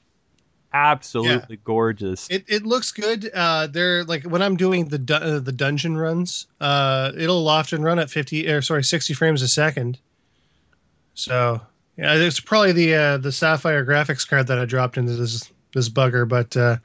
absolutely 0.74 1.58
gorgeous. 1.58 2.28
It 2.30 2.46
it 2.48 2.66
looks 2.66 2.92
good. 2.92 3.30
Uh, 3.34 3.68
they're 3.68 4.04
like 4.04 4.24
when 4.24 4.42
I'm 4.42 4.58
doing 4.58 4.86
the 4.86 4.98
du- 4.98 5.22
uh, 5.22 5.40
the 5.40 5.52
dungeon 5.52 5.98
runs, 5.98 6.48
uh, 6.60 7.12
it'll 7.18 7.48
often 7.48 7.84
run 7.84 8.00
at 8.00 8.10
fifty 8.10 8.48
or 8.50 8.62
sorry 8.62 8.84
sixty 8.84 9.14
frames 9.14 9.42
a 9.42 9.48
second. 9.48 10.00
So 11.14 11.62
yeah, 11.98 12.16
it's 12.16 12.40
probably 12.40 12.72
the 12.72 12.96
uh, 12.96 13.18
the 13.18 13.32
Sapphire 13.32 13.86
graphics 13.86 14.28
card 14.28 14.48
that 14.48 14.60
I 14.60 14.66
dropped 14.66 14.98
into 14.98 15.14
this 15.14 15.52
this 15.74 15.90
bugger, 15.90 16.28
but 16.28 16.56
uh, 16.58 16.78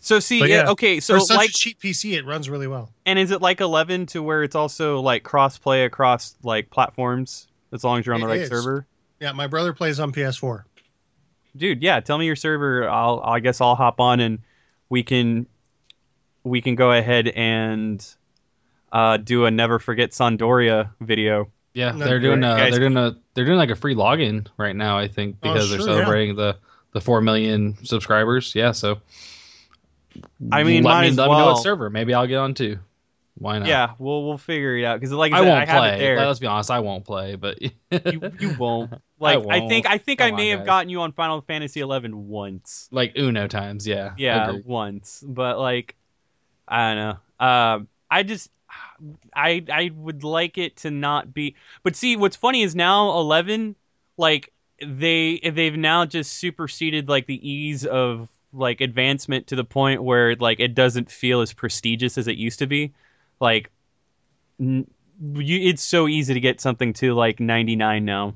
so 0.00 0.18
see, 0.18 0.40
yeah, 0.40 0.46
yeah, 0.46 0.70
okay, 0.70 0.98
so 0.98 1.14
for 1.14 1.20
such 1.20 1.36
like, 1.36 1.50
a 1.50 1.52
cheap 1.52 1.80
PC, 1.80 2.14
it 2.16 2.24
runs 2.24 2.48
really 2.48 2.66
well. 2.66 2.90
and 3.04 3.18
is 3.18 3.30
it 3.30 3.42
like 3.42 3.60
eleven 3.60 4.06
to 4.06 4.22
where 4.22 4.42
it's 4.42 4.54
also 4.54 5.00
like 5.00 5.24
cross 5.24 5.58
play 5.58 5.84
across 5.84 6.34
like 6.42 6.70
platforms 6.70 7.48
as 7.72 7.84
long 7.84 7.98
as 7.98 8.06
you're 8.06 8.14
on 8.14 8.22
the 8.22 8.26
right 8.26 8.40
is. 8.40 8.48
server? 8.48 8.86
Yeah, 9.20 9.32
my 9.32 9.46
brother 9.46 9.74
plays 9.74 10.00
on 10.00 10.12
PS4. 10.12 10.64
Dude, 11.56 11.82
yeah, 11.82 12.00
tell 12.00 12.16
me 12.18 12.26
your 12.26 12.36
server. 12.36 12.88
I'll 12.88 13.20
I 13.24 13.40
guess 13.40 13.60
I'll 13.60 13.74
hop 13.74 14.00
on 14.00 14.20
and 14.20 14.38
we 14.88 15.02
can 15.02 15.46
we 16.44 16.60
can 16.60 16.74
go 16.74 16.92
ahead 16.92 17.28
and 17.28 18.04
uh, 18.92 19.16
do 19.18 19.44
a 19.46 19.50
never 19.50 19.78
forget 19.78 20.12
San 20.14 20.36
d'Oria 20.36 20.90
video. 21.00 21.50
Yeah, 21.74 21.92
No, 21.92 22.04
they're 22.04 22.18
doing 22.18 22.38
a, 22.42 22.56
Guys- 22.56 22.70
they're 22.72 22.80
doing 22.80 22.96
a 22.96 23.16
they're 23.34 23.44
doing 23.44 23.58
like 23.58 23.70
a 23.70 23.76
free 23.76 23.94
login 23.94 24.46
right 24.56 24.74
now. 24.74 24.98
I 24.98 25.06
think 25.08 25.36
Oh, 25.42 25.52
because 25.52 25.70
they're 25.70 25.78
sure, 25.78 25.88
yeah. 25.88 25.94
celebrating 25.96 26.36
the 26.36 26.56
the 26.92 27.00
four 27.00 27.20
million 27.20 27.76
subscribers. 27.84 28.54
Yeah, 28.54 28.72
so 28.72 29.00
I 30.50 30.64
mean, 30.64 30.82
let 30.82 31.02
me 31.02 31.08
as 31.08 31.16
let 31.16 31.26
me 31.26 31.30
know 31.32 31.36
well. 31.36 31.54
what 31.54 31.62
server. 31.62 31.88
Maybe 31.90 32.14
I'll 32.14 32.26
get 32.26 32.36
on 32.38 32.54
too. 32.54 32.78
Why 33.40 33.58
not? 33.58 33.68
Yeah, 33.68 33.92
we'll 33.98 34.26
we'll 34.26 34.36
figure 34.36 34.76
it 34.76 34.84
out 34.84 35.00
because 35.00 35.12
like 35.12 35.32
I, 35.32 35.38
I 35.38 35.40
said, 35.40 35.48
won't 35.48 35.70
I 35.70 35.96
play. 35.96 36.16
Let's 36.26 36.38
be 36.38 36.46
honest, 36.46 36.70
I 36.70 36.80
won't 36.80 37.06
play. 37.06 37.36
But 37.36 37.62
you, 37.62 37.70
you 38.38 38.54
won't. 38.58 38.92
Like 39.22 39.34
I, 39.34 39.58
won't. 39.58 39.68
think 39.68 39.86
I 39.86 39.98
think 39.98 40.22
I 40.22 40.30
may 40.30 40.50
on, 40.50 40.58
have 40.58 40.60
guys. 40.60 40.66
gotten 40.66 40.88
you 40.88 41.02
on 41.02 41.12
Final 41.12 41.42
Fantasy 41.42 41.80
eleven 41.80 42.28
once. 42.28 42.88
like 42.90 43.18
Uno 43.18 43.48
times, 43.48 43.86
yeah, 43.86 44.14
Yeah, 44.16 44.56
once. 44.64 45.22
But 45.26 45.58
like 45.58 45.94
I 46.66 46.94
don't 46.94 46.96
know. 46.96 47.46
Um 47.46 47.88
I 48.10 48.22
just 48.22 48.50
I 49.34 49.62
I 49.70 49.90
would 49.94 50.24
like 50.24 50.56
it 50.56 50.76
to 50.78 50.90
not 50.90 51.34
be 51.34 51.54
but 51.82 51.96
see 51.96 52.16
what's 52.16 52.36
funny 52.36 52.62
is 52.62 52.74
now 52.74 53.10
eleven 53.18 53.76
like 54.16 54.54
they 54.82 55.38
they've 55.38 55.76
now 55.76 56.06
just 56.06 56.32
superseded 56.34 57.10
like 57.10 57.26
the 57.26 57.46
ease 57.46 57.84
of 57.84 58.26
like 58.54 58.80
advancement 58.80 59.46
to 59.48 59.56
the 59.56 59.64
point 59.64 60.02
where 60.02 60.34
like 60.36 60.60
it 60.60 60.74
doesn't 60.74 61.10
feel 61.10 61.42
as 61.42 61.52
prestigious 61.52 62.16
as 62.16 62.26
it 62.26 62.36
used 62.36 62.58
to 62.60 62.66
be. 62.66 62.92
Like 63.40 63.70
n- 64.60 64.86
you, 65.20 65.68
it's 65.70 65.82
so 65.82 66.08
easy 66.08 66.34
to 66.34 66.40
get 66.40 66.60
something 66.60 66.92
to 66.94 67.14
like 67.14 67.40
99 67.40 68.04
now. 68.04 68.34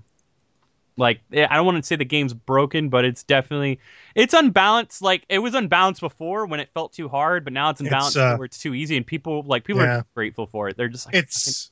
Like 0.96 1.22
eh, 1.32 1.46
I 1.50 1.56
don't 1.56 1.66
want 1.66 1.78
to 1.78 1.82
say 1.82 1.96
the 1.96 2.04
game's 2.04 2.34
broken, 2.34 2.88
but 2.88 3.04
it's 3.04 3.24
definitely 3.24 3.80
it's 4.14 4.34
unbalanced. 4.34 5.02
Like 5.02 5.24
it 5.28 5.40
was 5.40 5.54
unbalanced 5.54 6.00
before 6.00 6.46
when 6.46 6.60
it 6.60 6.70
felt 6.74 6.92
too 6.92 7.08
hard, 7.08 7.44
but 7.44 7.52
now 7.52 7.70
it's 7.70 7.80
It's, 7.82 7.82
unbalanced 7.82 8.16
uh, 8.16 8.38
where 8.38 8.44
it's 8.46 8.58
too 8.58 8.74
easy, 8.74 8.96
and 8.96 9.06
people 9.06 9.42
like 9.44 9.64
people 9.64 9.82
Yeah. 9.82 9.84
are 9.84 10.06
grateful 10.14 10.46
for 10.46 10.68
it. 10.68 10.76
They're 10.76 10.88
just 10.88 11.06
like 11.06 11.16
It's 11.16 11.70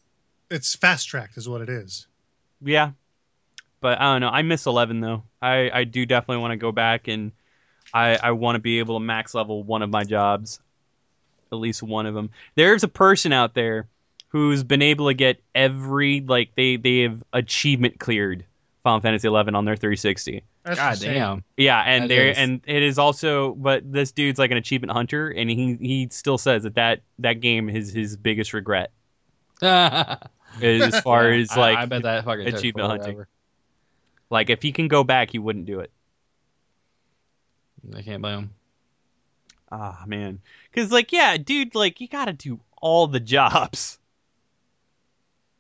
it's 0.51 0.75
fast 0.75 1.07
tracked, 1.09 1.37
is 1.37 1.49
what 1.49 1.61
it 1.61 1.69
is. 1.69 2.07
yeah. 2.61 2.93
But 3.81 4.01
I 4.01 4.13
don't 4.15 4.21
know. 4.23 4.31
I 4.31 4.43
miss 4.43 4.67
11 4.67 5.01
though. 5.01 5.25
I 5.43 5.71
I 5.73 5.85
do 5.85 6.07
definitely 6.07 6.43
want 6.43 6.53
to 6.53 6.57
go 6.59 6.73
back 6.73 7.09
and 7.09 7.33
I 7.95 8.17
I 8.23 8.33
want 8.33 8.57
to 8.57 8.61
be 8.61 8.81
able 8.81 8.97
to 8.99 9.05
max 9.05 9.35
level 9.35 9.65
one 9.65 9.83
of 9.83 9.91
my 9.91 10.05
jobs, 10.05 10.61
at 11.53 11.59
least 11.59 11.83
one 11.83 12.07
of 12.07 12.15
them. 12.15 12.31
There's 12.55 12.83
a 12.83 12.89
person 12.89 13.33
out 13.33 13.55
there 13.55 13.89
who's 14.29 14.65
been 14.65 14.83
able 14.83 15.09
to 15.09 15.15
get 15.15 15.43
every 15.55 16.21
like 16.23 16.51
they 16.57 16.77
they 16.77 17.01
have 17.01 17.23
achievement 17.33 18.01
cleared 18.01 18.45
Final 18.83 19.01
Fantasy 19.01 19.29
11 19.29 19.55
on 19.55 19.65
their 19.65 19.77
360. 19.77 20.43
That's 20.65 20.79
God 20.79 20.93
insane. 20.95 21.15
damn. 21.15 21.45
Yeah, 21.57 21.81
and 21.81 22.05
That 22.05 22.09
there 22.09 22.29
is- 22.29 22.39
and 22.39 22.61
it 22.67 22.83
is 22.83 22.99
also, 22.99 23.53
but 23.55 23.91
this 23.93 24.13
dude's 24.13 24.39
like 24.39 24.51
an 24.51 24.57
achievement 24.57 24.93
hunter, 24.93 25.29
and 25.29 25.51
he 25.51 25.77
he 25.81 26.09
still 26.11 26.39
says 26.39 26.63
that 26.63 26.75
that 26.77 27.03
that 27.19 27.41
game 27.41 27.69
is 27.69 27.93
his 27.93 28.17
biggest 28.17 28.53
regret 28.55 28.91
as 29.63 31.01
far 31.01 31.31
as 31.31 31.57
like 31.57 31.77
I, 31.79 31.85
bet 31.87 32.03
that 32.03 32.25
fucking 32.25 32.47
achievement 32.49 32.89
hunting. 32.89 33.05
forever. 33.15 33.29
like 34.31 34.51
if 34.51 34.63
he 34.63 34.73
can 34.73 34.89
go 34.89 35.05
back, 35.05 35.31
he 35.31 35.39
wouldn't 35.39 35.67
do 35.67 35.81
it. 35.81 35.91
I 37.97 38.03
can't 38.03 38.23
blame 38.23 38.39
him. 38.39 38.51
Ah 39.73 40.05
man, 40.07 40.41
because 40.71 40.93
like 40.93 41.11
yeah, 41.13 41.37
dude, 41.37 41.75
like 41.75 42.01
you 42.01 42.07
got 42.07 42.27
to 42.27 42.33
do 42.33 42.61
all 42.81 43.09
the 43.09 43.19
jobs. 43.21 43.99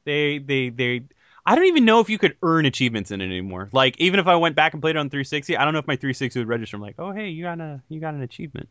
They 0.04 0.38
they 0.38 0.68
they. 0.70 1.02
I 1.44 1.54
don't 1.56 1.64
even 1.64 1.84
know 1.84 2.00
if 2.00 2.08
you 2.08 2.18
could 2.18 2.36
earn 2.42 2.66
achievements 2.66 3.10
in 3.10 3.20
it 3.20 3.24
anymore. 3.24 3.68
Like 3.72 3.96
even 3.98 4.20
if 4.20 4.26
I 4.28 4.36
went 4.36 4.54
back 4.54 4.72
and 4.74 4.82
played 4.82 4.96
it 4.96 4.98
on 4.98 5.10
360, 5.10 5.56
I 5.56 5.64
don't 5.64 5.72
know 5.72 5.80
if 5.80 5.86
my 5.86 5.96
360 5.96 6.38
would 6.40 6.48
register. 6.48 6.76
I'm 6.76 6.82
like, 6.82 6.96
oh 6.98 7.12
hey, 7.12 7.28
you 7.28 7.44
got 7.44 7.60
a 7.60 7.80
you 7.88 8.00
got 8.00 8.14
an 8.14 8.22
achievement 8.22 8.68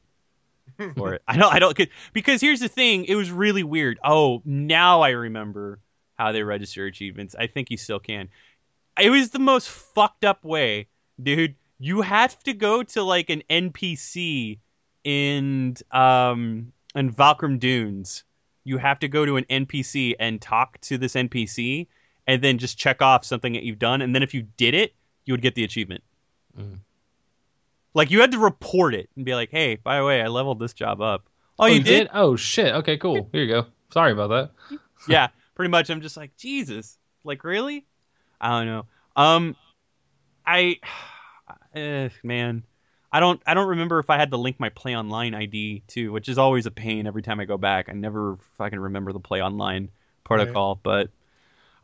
for 0.96 1.14
it. 1.16 1.24
I 1.28 1.38
don't 1.38 1.54
I 1.54 1.60
don't 1.60 1.76
'cause- 1.76 1.88
because 2.14 2.42
here's 2.42 2.60
the 2.62 2.70
thing. 2.70 3.06
It 3.06 3.16
was 3.16 3.32
really 3.32 3.64
weird. 3.64 4.00
Oh, 4.04 4.42
now 4.46 5.02
I 5.02 5.12
remember 5.12 5.80
how 6.18 6.32
they 6.32 6.44
register 6.44 6.86
achievements. 6.86 7.36
I 7.38 7.48
think 7.48 7.72
you 7.72 7.78
still 7.78 8.00
can. 8.00 8.30
It 9.00 9.10
was 9.10 9.32
the 9.32 9.40
most 9.40 9.70
fucked 9.70 10.26
up 10.26 10.44
way, 10.46 10.88
dude. 11.22 11.56
You 11.80 12.02
have 12.02 12.40
to 12.44 12.54
go 12.54 12.84
to 12.84 13.04
like 13.04 13.30
an 13.30 13.44
NPC 13.50 14.60
in 15.04 15.76
um 15.92 16.72
in 16.96 17.10
Valkyrie 17.10 17.58
Dunes. 17.58 18.24
You 18.64 18.78
have 18.78 19.00
to 19.00 19.08
go 19.08 19.26
to 19.26 19.38
an 19.38 19.46
NPC 19.46 20.14
and 20.20 20.40
talk 20.40 20.80
to 20.82 20.98
this 20.98 21.16
NPC 21.16 21.88
and 22.28 22.44
then 22.44 22.60
just 22.60 22.78
check 22.78 23.02
off 23.02 23.26
something 23.26 23.54
that 23.54 23.64
you've 23.64 23.80
done 23.80 24.02
and 24.02 24.14
then 24.14 24.22
if 24.22 24.34
you 24.34 24.44
did 24.58 24.74
it, 24.76 24.94
you 25.26 25.34
would 25.34 25.42
get 25.42 25.56
the 25.56 25.64
achievement. 25.64 26.04
Mm. 26.60 26.80
Like 27.94 28.12
you 28.12 28.22
had 28.22 28.32
to 28.32 28.40
report 28.40 28.94
it 28.94 29.10
and 29.16 29.26
be 29.26 29.36
like, 29.36 29.50
"Hey, 29.52 29.76
by 29.76 29.98
the 29.98 30.06
way, 30.06 30.22
I 30.22 30.28
leveled 30.28 30.60
this 30.60 30.74
job 30.74 31.02
up." 31.02 31.24
Oh, 31.60 31.64
Oh, 31.64 31.66
you, 31.68 31.76
you 31.76 31.84
did? 31.84 32.10
Oh 32.14 32.36
shit. 32.36 32.74
Okay, 32.76 32.98
cool. 32.98 33.30
Here 33.32 33.44
you 33.44 33.48
go. 33.48 33.66
Sorry 33.92 34.12
about 34.12 34.30
that. 34.30 34.80
yeah, 35.08 35.28
pretty 35.56 35.70
much. 35.70 35.90
I'm 35.90 36.02
just 36.02 36.18
like, 36.18 36.36
Jesus. 36.38 36.98
Like 37.24 37.44
really? 37.44 37.86
I 38.40 38.50
don't 38.60 38.68
know. 38.68 38.86
Um, 39.16 39.56
I, 40.46 40.80
eh, 41.76 42.10
man, 42.24 42.64
I 43.14 43.20
don't 43.20 43.42
I 43.46 43.54
don't 43.54 43.68
remember 43.70 44.00
if 44.00 44.10
I 44.10 44.18
had 44.18 44.32
to 44.32 44.38
link 44.38 44.60
my 44.60 44.70
Play 44.70 44.96
Online 44.96 45.34
ID 45.34 45.84
too, 45.88 46.12
which 46.12 46.30
is 46.30 46.38
always 46.38 46.66
a 46.66 46.72
pain 46.72 47.08
every 47.08 47.22
time 47.22 47.40
I 47.40 47.46
go 47.46 47.58
back. 47.58 47.90
I 47.90 47.94
never 47.94 48.38
fucking 48.58 48.80
remember 48.80 49.12
the 49.12 49.20
Play 49.20 49.42
Online 49.42 49.90
protocol, 50.24 50.80
but 50.82 51.10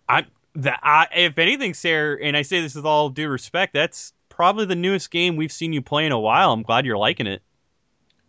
I 0.08 0.26
that 0.56 0.80
I 0.82 1.08
if 1.16 1.38
anything, 1.38 1.74
Sarah, 1.74 2.18
and 2.22 2.38
I 2.38 2.42
say 2.44 2.62
this 2.62 2.76
with 2.76 2.86
all 2.86 3.10
due 3.10 3.28
respect, 3.30 3.74
that's 3.74 4.14
probably 4.30 4.66
the 4.66 4.76
newest 4.76 5.12
game 5.12 5.36
we've 5.36 5.52
seen 5.52 5.74
you 5.74 5.82
play 5.82 6.06
in 6.06 6.12
a 6.12 6.20
while. 6.20 6.54
I'm 6.54 6.64
glad 6.64 6.86
you're 6.86 6.98
liking 6.98 7.28
it. 7.28 7.42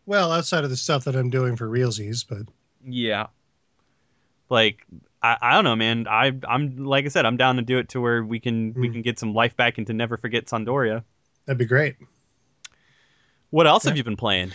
Well, 0.06 0.32
outside 0.32 0.64
of 0.64 0.70
the 0.70 0.76
stuff 0.76 1.04
that 1.04 1.14
I'm 1.14 1.30
doing 1.30 1.54
for 1.54 1.68
realsies, 1.68 2.24
but 2.28 2.52
Yeah. 2.84 3.26
Like 4.50 4.84
I, 5.22 5.36
I 5.40 5.54
don't 5.54 5.64
know, 5.64 5.76
man. 5.76 6.06
I 6.08 6.32
I'm 6.48 6.84
like 6.84 7.04
I 7.04 7.08
said, 7.08 7.26
I'm 7.26 7.36
down 7.36 7.56
to 7.56 7.62
do 7.62 7.78
it 7.78 7.90
to 7.90 8.00
where 8.00 8.24
we 8.24 8.40
can 8.40 8.74
we 8.74 8.88
Mm. 8.88 8.92
can 8.94 9.02
get 9.02 9.18
some 9.18 9.34
life 9.34 9.56
back 9.56 9.78
into 9.78 9.92
Never 9.92 10.16
Forget 10.16 10.48
San 10.48 10.64
d'Oria. 10.64 11.04
that'd 11.46 11.58
be 11.58 11.64
great. 11.64 11.96
What 13.50 13.66
else 13.66 13.84
have 13.84 13.96
you 13.96 14.04
been 14.04 14.16
playing? 14.16 14.52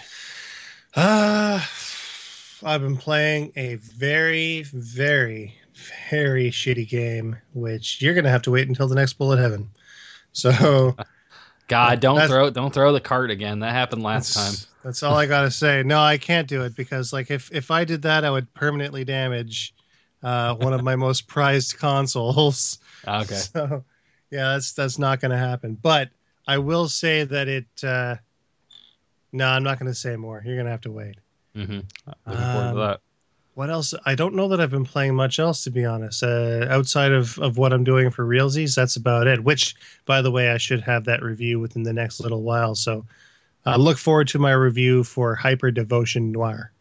Uh, 0.96 1.60
I've 2.64 2.82
been 2.82 2.98
playing 2.98 3.52
a 3.56 3.76
very, 3.76 4.64
very, 4.64 5.56
very 6.06 6.52
shitty 6.52 6.88
game, 6.88 7.38
which 7.54 8.02
you're 8.02 8.14
gonna 8.14 8.30
have 8.30 8.44
to 8.44 8.52
wait 8.52 8.68
until 8.68 8.88
the 8.88 8.96
next 8.96 9.14
Bullet 9.14 9.40
Heaven. 9.40 9.70
So 10.34 10.96
God, 11.68 12.00
don't 12.00 12.28
throw 12.28 12.50
don't 12.50 12.74
throw 12.74 12.94
the 12.94 13.02
cart 13.02 13.32
again. 13.32 13.60
That 13.60 13.72
happened 13.74 14.04
last 14.04 14.34
time. 14.34 14.52
that's, 14.52 14.68
that's 14.84 15.04
all 15.04 15.16
I 15.16 15.26
gotta 15.26 15.52
say. 15.52 15.82
No, 15.84 16.00
I 16.00 16.18
can't 16.18 16.48
do 16.48 16.64
it 16.64 16.76
because, 16.76 17.12
like, 17.12 17.32
if 17.32 17.52
if 17.52 17.72
I 17.72 17.86
did 17.86 18.04
that, 18.04 18.24
I 18.24 18.30
would 18.30 18.54
permanently 18.54 19.04
damage 19.04 19.74
uh, 20.22 20.56
one 20.56 20.74
of 20.74 20.84
my 20.84 20.96
most 20.98 21.28
prized 21.28 21.78
consoles. 21.78 22.80
Okay. 23.08 23.36
So, 23.54 23.84
yeah, 24.30 24.54
that's 24.54 24.74
that's 24.74 24.98
not 24.98 25.20
going 25.20 25.32
to 25.32 25.38
happen. 25.38 25.78
But 25.80 26.10
I 26.48 26.58
will 26.58 26.88
say 26.88 27.24
that 27.24 27.48
it. 27.48 27.84
Uh, 27.84 28.16
no, 29.34 29.48
I'm 29.48 29.64
not 29.64 29.80
going 29.80 29.92
to 29.92 29.96
say 29.96 30.16
more. 30.16 30.42
You're 30.46 30.56
going 30.56 30.66
to 30.66 30.72
have 30.72 30.82
to 30.82 30.92
wait. 30.92 31.16
hmm 31.56 31.62
Looking 31.62 31.86
forward 32.26 32.68
Um, 32.68 32.74
to 32.76 32.80
that. 32.80 33.02
What 33.56 33.70
else? 33.70 33.94
I 34.06 34.16
don't 34.16 34.34
know 34.34 34.48
that 34.48 34.60
I've 34.60 34.72
been 34.72 34.86
playing 34.86 35.16
much 35.16 35.38
else, 35.38 35.64
to 35.66 35.70
be 35.70 35.86
honest. 35.86 36.24
Uh, 36.24 36.66
outside 36.70 37.12
of, 37.12 37.38
of 37.38 37.58
what 37.58 37.72
I'm 37.72 37.84
doing 37.84 38.10
for 38.10 38.26
realsies, 38.26 38.76
that's 38.76 38.96
about 38.96 39.28
it. 39.28 39.44
Which, 39.44 39.76
by 40.06 40.24
the 40.24 40.32
way, 40.32 40.50
I 40.50 40.58
should 40.58 40.82
have 40.82 41.06
that 41.06 41.22
review 41.22 41.60
within 41.60 41.84
the 41.84 41.94
next 41.94 42.20
little 42.20 42.42
while. 42.42 42.74
So, 42.74 43.06
uh, 43.66 43.78
look 43.78 43.98
forward 44.00 44.28
to 44.30 44.40
my 44.40 44.54
review 44.54 45.04
for 45.04 45.38
Hyperdevotion 45.38 46.32
Noire. 46.32 46.72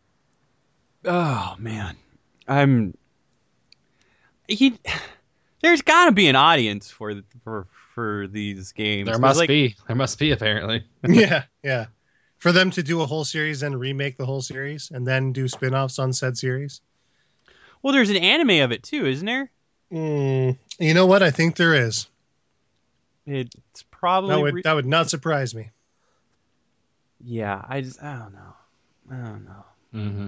Oh 1.04 1.56
man, 1.58 1.96
I'm. 2.48 2.96
He, 4.48 4.78
there's 5.60 5.82
got 5.82 6.06
to 6.06 6.12
be 6.12 6.28
an 6.28 6.36
audience 6.36 6.90
for 6.90 7.20
for 7.44 7.66
for 7.94 8.26
these 8.28 8.72
games. 8.72 9.08
There 9.08 9.18
must 9.18 9.38
like, 9.38 9.48
be. 9.48 9.76
There 9.86 9.96
must 9.96 10.18
be 10.18 10.30
apparently. 10.30 10.84
yeah, 11.08 11.44
yeah. 11.62 11.86
For 12.42 12.50
them 12.50 12.72
to 12.72 12.82
do 12.82 13.00
a 13.00 13.06
whole 13.06 13.24
series 13.24 13.62
and 13.62 13.78
remake 13.78 14.16
the 14.16 14.26
whole 14.26 14.42
series 14.42 14.90
and 14.92 15.06
then 15.06 15.32
do 15.32 15.46
spin-offs 15.46 16.00
on 16.00 16.12
said 16.12 16.36
series. 16.36 16.80
Well, 17.82 17.92
there's 17.92 18.10
an 18.10 18.16
anime 18.16 18.64
of 18.64 18.72
it 18.72 18.82
too, 18.82 19.06
isn't 19.06 19.24
there? 19.24 19.52
Mm, 19.92 20.58
you 20.80 20.92
know 20.92 21.06
what? 21.06 21.22
I 21.22 21.30
think 21.30 21.54
there 21.54 21.72
is. 21.72 22.08
It's 23.26 23.84
probably. 23.92 24.34
That 24.34 24.40
would 24.42 24.54
re- 24.54 24.62
that 24.62 24.72
would 24.72 24.86
not 24.86 25.08
surprise 25.08 25.54
me. 25.54 25.70
yeah, 27.24 27.64
I 27.68 27.80
just 27.80 28.02
I 28.02 28.18
don't 28.18 28.32
know. 28.32 28.54
I 29.08 29.24
don't 29.24 29.44
know. 29.44 29.64
hmm 29.92 30.26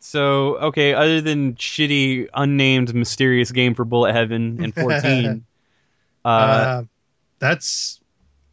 So 0.00 0.56
okay, 0.56 0.94
other 0.94 1.20
than 1.20 1.56
shitty, 1.56 2.28
unnamed, 2.32 2.94
mysterious 2.94 3.52
game 3.52 3.74
for 3.74 3.84
Bullet 3.84 4.14
Heaven 4.14 4.58
and 4.58 4.74
14, 4.80 5.44
uh, 6.24 6.28
Uh, 6.28 6.84
that's 7.40 8.00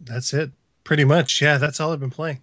that's 0.01 0.33
it. 0.33 0.51
Pretty 0.83 1.05
much. 1.05 1.41
Yeah, 1.41 1.57
that's 1.57 1.79
all 1.79 1.93
I've 1.93 2.01
been 2.01 2.09
playing. 2.09 2.41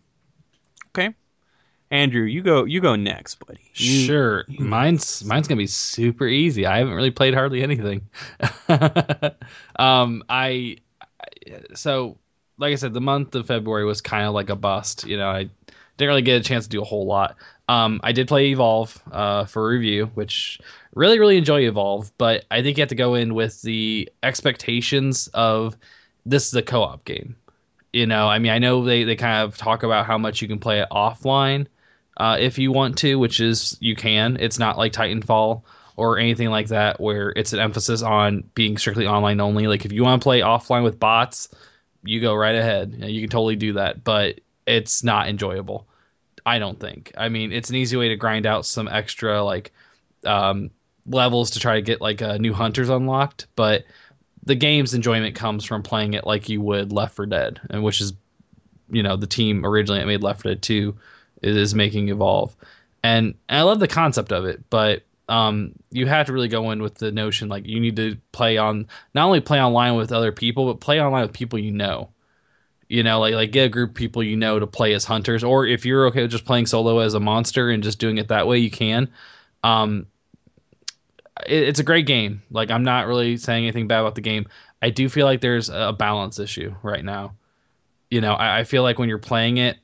Andrew, 1.90 2.24
you 2.24 2.42
go. 2.42 2.64
You 2.64 2.80
go 2.80 2.96
next, 2.96 3.36
buddy. 3.46 3.60
You- 3.74 4.06
Sure. 4.06 4.44
you- 4.48 4.64
Mine's 4.64 5.24
mine's 5.24 5.46
gonna 5.46 5.58
be 5.58 5.66
super 5.68 6.26
easy. 6.26 6.66
I 6.66 6.78
haven't 6.78 6.94
really 6.94 7.12
played 7.12 7.34
hardly 7.34 7.62
anything. 7.62 8.02
um, 9.76 10.22
I 10.28 10.78
so 11.74 12.18
like 12.58 12.72
I 12.72 12.76
said, 12.76 12.94
the 12.94 13.00
month 13.00 13.34
of 13.34 13.46
February 13.46 13.84
was 13.84 14.00
kind 14.00 14.26
of 14.26 14.34
like 14.34 14.50
a 14.50 14.56
bust. 14.56 15.06
You 15.06 15.16
know, 15.16 15.28
I 15.28 15.48
didn't 15.96 16.08
really 16.08 16.22
get 16.22 16.40
a 16.40 16.44
chance 16.44 16.64
to 16.64 16.70
do 16.70 16.82
a 16.82 16.84
whole 16.84 17.06
lot. 17.06 17.36
Um, 17.68 18.00
I 18.02 18.12
did 18.12 18.28
play 18.28 18.46
Evolve 18.48 19.00
uh, 19.12 19.44
for 19.44 19.66
review, 19.68 20.06
which 20.14 20.58
really 20.94 21.18
really 21.18 21.36
enjoy 21.36 21.60
Evolve, 21.68 22.10
but 22.18 22.44
I 22.50 22.62
think 22.62 22.78
you 22.78 22.82
have 22.82 22.88
to 22.88 22.94
go 22.94 23.14
in 23.14 23.34
with 23.34 23.62
the 23.62 24.10
expectations 24.22 25.28
of 25.34 25.76
this 26.24 26.48
is 26.48 26.54
a 26.54 26.62
co-op 26.62 27.04
game. 27.04 27.36
You 27.96 28.06
know, 28.06 28.28
I 28.28 28.38
mean, 28.40 28.52
I 28.52 28.58
know 28.58 28.84
they 28.84 29.04
they 29.04 29.16
kind 29.16 29.42
of 29.42 29.56
talk 29.56 29.82
about 29.82 30.04
how 30.04 30.18
much 30.18 30.42
you 30.42 30.48
can 30.48 30.58
play 30.58 30.80
it 30.80 30.88
offline 30.92 31.66
uh, 32.18 32.36
if 32.38 32.58
you 32.58 32.70
want 32.70 32.98
to, 32.98 33.18
which 33.18 33.40
is 33.40 33.78
you 33.80 33.96
can. 33.96 34.36
It's 34.38 34.58
not 34.58 34.76
like 34.76 34.92
Titanfall 34.92 35.62
or 35.96 36.18
anything 36.18 36.50
like 36.50 36.68
that 36.68 37.00
where 37.00 37.30
it's 37.30 37.54
an 37.54 37.58
emphasis 37.58 38.02
on 38.02 38.44
being 38.54 38.76
strictly 38.76 39.06
online 39.06 39.40
only. 39.40 39.66
Like 39.66 39.86
if 39.86 39.92
you 39.92 40.02
want 40.02 40.20
to 40.20 40.24
play 40.24 40.40
offline 40.40 40.84
with 40.84 41.00
bots, 41.00 41.48
you 42.04 42.20
go 42.20 42.34
right 42.34 42.54
ahead. 42.54 42.92
You, 42.92 42.98
know, 42.98 43.06
you 43.06 43.22
can 43.22 43.30
totally 43.30 43.56
do 43.56 43.72
that, 43.72 44.04
but 44.04 44.40
it's 44.66 45.02
not 45.02 45.28
enjoyable. 45.30 45.88
I 46.44 46.58
don't 46.58 46.78
think. 46.78 47.12
I 47.16 47.30
mean, 47.30 47.50
it's 47.50 47.70
an 47.70 47.76
easy 47.76 47.96
way 47.96 48.08
to 48.08 48.16
grind 48.16 48.44
out 48.44 48.66
some 48.66 48.88
extra 48.88 49.42
like 49.42 49.72
um, 50.22 50.70
levels 51.06 51.52
to 51.52 51.60
try 51.60 51.76
to 51.76 51.82
get 51.82 52.02
like 52.02 52.20
uh, 52.20 52.36
new 52.36 52.52
hunters 52.52 52.90
unlocked, 52.90 53.46
but 53.56 53.84
the 54.46 54.54
game's 54.54 54.94
enjoyment 54.94 55.34
comes 55.34 55.64
from 55.64 55.82
playing 55.82 56.14
it 56.14 56.26
like 56.26 56.48
you 56.48 56.60
would 56.60 56.92
Left 56.92 57.14
4 57.14 57.26
Dead, 57.26 57.60
and 57.68 57.84
which 57.84 58.00
is 58.00 58.14
you 58.88 59.02
know 59.02 59.16
the 59.16 59.26
team 59.26 59.66
originally 59.66 60.00
that 60.00 60.06
made 60.06 60.22
Left 60.22 60.42
4 60.42 60.52
Dead 60.52 60.62
2 60.62 60.96
is 61.42 61.74
making 61.74 62.08
Evolve, 62.08 62.56
and, 63.02 63.34
and 63.48 63.58
I 63.58 63.62
love 63.62 63.80
the 63.80 63.88
concept 63.88 64.32
of 64.32 64.46
it, 64.46 64.62
but 64.70 65.02
um, 65.28 65.72
you 65.90 66.06
have 66.06 66.26
to 66.26 66.32
really 66.32 66.48
go 66.48 66.70
in 66.70 66.80
with 66.80 66.94
the 66.94 67.10
notion 67.10 67.48
like 67.48 67.66
you 67.66 67.80
need 67.80 67.96
to 67.96 68.16
play 68.30 68.56
on 68.56 68.86
not 69.14 69.26
only 69.26 69.40
play 69.40 69.60
online 69.60 69.96
with 69.96 70.12
other 70.12 70.32
people, 70.32 70.66
but 70.66 70.80
play 70.80 71.00
online 71.00 71.22
with 71.22 71.32
people 71.32 71.58
you 71.58 71.72
know. 71.72 72.10
You 72.88 73.02
know, 73.02 73.18
like 73.18 73.34
like 73.34 73.50
get 73.50 73.66
a 73.66 73.68
group 73.68 73.90
of 73.90 73.96
people 73.96 74.22
you 74.22 74.36
know 74.36 74.60
to 74.60 74.66
play 74.66 74.92
as 74.94 75.04
hunters, 75.04 75.42
or 75.42 75.66
if 75.66 75.84
you're 75.84 76.06
okay 76.06 76.22
with 76.22 76.30
just 76.30 76.44
playing 76.44 76.66
solo 76.66 77.00
as 77.00 77.14
a 77.14 77.20
monster 77.20 77.68
and 77.70 77.82
just 77.82 77.98
doing 77.98 78.18
it 78.18 78.28
that 78.28 78.46
way, 78.46 78.58
you 78.58 78.70
can. 78.70 79.08
Um, 79.64 80.06
it, 81.46 81.62
it's 81.64 81.80
a 81.80 81.84
great 81.84 82.06
game. 82.06 82.42
Like 82.50 82.70
I'm 82.70 82.84
not 82.84 83.06
really 83.06 83.36
saying 83.36 83.64
anything 83.64 83.86
bad 83.88 84.00
about 84.00 84.14
the 84.14 84.20
game. 84.20 84.46
I 84.82 84.90
do 84.90 85.08
feel 85.08 85.26
like 85.26 85.40
there's 85.40 85.68
a 85.68 85.94
balance 85.98 86.38
issue 86.38 86.74
right 86.82 87.04
now. 87.04 87.34
You 88.10 88.20
know, 88.20 88.34
I, 88.34 88.60
I 88.60 88.64
feel 88.64 88.82
like 88.82 88.98
when 88.98 89.08
you're 89.08 89.18
playing 89.18 89.56
it, 89.58 89.78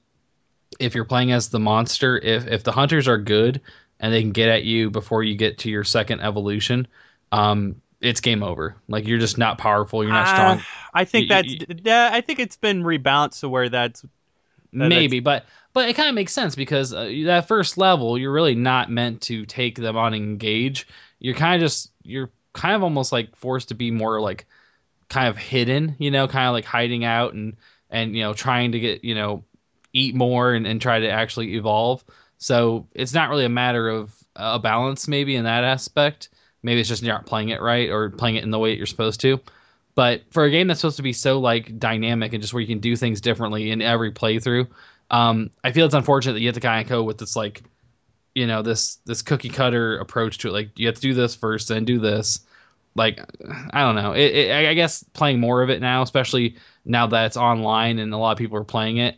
if 0.78 0.94
you're 0.94 1.05
playing 1.05 1.32
as 1.32 1.48
the 1.48 1.59
monster, 1.61 2.18
if 2.18 2.46
if 2.46 2.62
the 2.64 2.72
hunters 2.72 3.09
are 3.09 3.18
good 3.18 3.61
and 4.00 4.12
they 4.12 4.20
can 4.22 4.32
get 4.32 4.48
at 4.48 4.64
you 4.64 4.90
before 4.90 5.22
you 5.22 5.34
get 5.36 5.59
to 5.59 5.70
your 5.70 5.84
second 5.84 6.20
evolution, 6.20 6.86
um, 7.32 7.76
it's 8.00 8.20
game 8.20 8.42
over. 8.42 8.76
Like 8.88 9.07
you're 9.07 9.18
just 9.18 9.38
not 9.38 9.59
powerful. 9.59 10.03
You're 10.03 10.12
not 10.12 10.26
Uh, 10.28 10.34
strong. 10.34 10.62
I 10.94 11.05
think 11.05 11.30
Y- 11.30 11.36
y- 11.36 11.42
that's. 11.42 11.82
d- 11.82 11.90
I 11.90 12.20
think 12.20 12.38
it's 12.38 12.57
been 12.57 12.82
rebalanced 12.82 13.40
to 13.40 13.48
where 13.48 13.68
that's. 13.68 14.03
that's- 14.03 14.11
Maybe, 14.72 15.20
but 15.20 15.46
but 15.72 15.88
it 15.88 15.94
kind 15.96 16.09
of 16.09 16.14
makes 16.14 16.32
sense 16.32 16.55
because 16.55 16.92
uh, 16.92 17.11
that 17.26 17.46
first 17.48 17.76
level, 17.78 18.18
you're 18.18 18.32
really 18.32 18.55
not 18.55 18.90
meant 18.90 19.20
to 19.22 19.44
take 19.46 19.76
them 19.76 19.96
on 19.96 20.14
and 20.14 20.22
engage. 20.22 20.86
You're 21.22 21.34
kind 21.34 21.54
of 21.54 21.66
just 21.66 21.90
you're 22.02 22.30
kind 22.52 22.74
of 22.74 22.82
almost 22.82 23.12
like 23.12 23.34
forced 23.36 23.68
to 23.68 23.74
be 23.74 23.90
more 23.90 24.20
like 24.20 24.46
kind 25.08 25.28
of 25.28 25.38
hidden, 25.38 25.96
you 25.98 26.10
know, 26.10 26.28
kind 26.28 26.46
of 26.46 26.52
like 26.52 26.64
hiding 26.64 27.04
out 27.04 27.32
and 27.32 27.56
and 27.90 28.16
you 28.16 28.22
know 28.22 28.34
trying 28.34 28.72
to 28.72 28.80
get 28.80 29.04
you 29.04 29.14
know 29.14 29.44
eat 29.92 30.14
more 30.14 30.52
and, 30.52 30.66
and 30.66 30.80
try 30.80 31.00
to 31.00 31.08
actually 31.08 31.54
evolve. 31.54 32.04
So 32.38 32.88
it's 32.92 33.14
not 33.14 33.30
really 33.30 33.44
a 33.44 33.50
matter 33.50 33.88
of 33.88 34.12
a 34.34 34.58
balance 34.58 35.06
maybe 35.06 35.36
in 35.36 35.44
that 35.44 35.64
aspect. 35.64 36.30
Maybe 36.62 36.80
it's 36.80 36.88
just 36.88 37.02
you 37.02 37.12
aren't 37.12 37.26
playing 37.26 37.50
it 37.50 37.60
right 37.60 37.90
or 37.90 38.10
playing 38.10 38.36
it 38.36 38.44
in 38.44 38.50
the 38.50 38.58
way 38.58 38.70
that 38.70 38.76
you're 38.76 38.86
supposed 38.86 39.20
to. 39.20 39.40
But 39.94 40.22
for 40.30 40.44
a 40.44 40.50
game 40.50 40.66
that's 40.66 40.80
supposed 40.80 40.96
to 40.96 41.02
be 41.02 41.12
so 41.12 41.38
like 41.38 41.78
dynamic 41.78 42.32
and 42.32 42.40
just 42.40 42.54
where 42.54 42.60
you 42.60 42.66
can 42.66 42.80
do 42.80 42.96
things 42.96 43.20
differently 43.20 43.70
in 43.70 43.82
every 43.82 44.10
playthrough, 44.10 44.68
um, 45.10 45.50
I 45.62 45.72
feel 45.72 45.84
it's 45.84 45.94
unfortunate 45.94 46.32
that 46.34 46.40
you 46.40 46.48
have 46.48 46.54
to 46.54 46.60
kind 46.60 46.82
of 46.82 46.88
go 46.88 47.02
with 47.02 47.18
this 47.18 47.36
like, 47.36 47.62
you 48.35 48.47
know, 48.47 48.62
this 48.62 48.97
this 49.05 49.22
cookie 49.22 49.49
cutter 49.49 49.99
approach 49.99 50.39
to 50.39 50.49
it. 50.49 50.53
Like 50.53 50.78
you 50.78 50.87
have 50.87 50.97
to 50.97 51.01
do 51.01 51.14
this 51.14 51.35
first, 51.35 51.68
then 51.68 51.85
do 51.85 51.99
this. 51.99 52.41
Like 52.95 53.20
I 53.72 53.80
don't 53.80 53.95
know. 53.95 54.12
It, 54.12 54.35
it, 54.35 54.66
I 54.66 54.74
guess 54.74 55.03
playing 55.12 55.41
more 55.41 55.62
of 55.62 55.70
it 55.70 55.80
now, 55.80 56.03
especially 56.03 56.57
now 56.85 57.07
that 57.07 57.26
it's 57.26 57.37
online 57.37 57.99
and 57.99 58.12
a 58.12 58.16
lot 58.16 58.33
of 58.33 58.39
people 58.39 58.59
are 58.59 58.64
playing 58.64 58.99
it, 58.99 59.16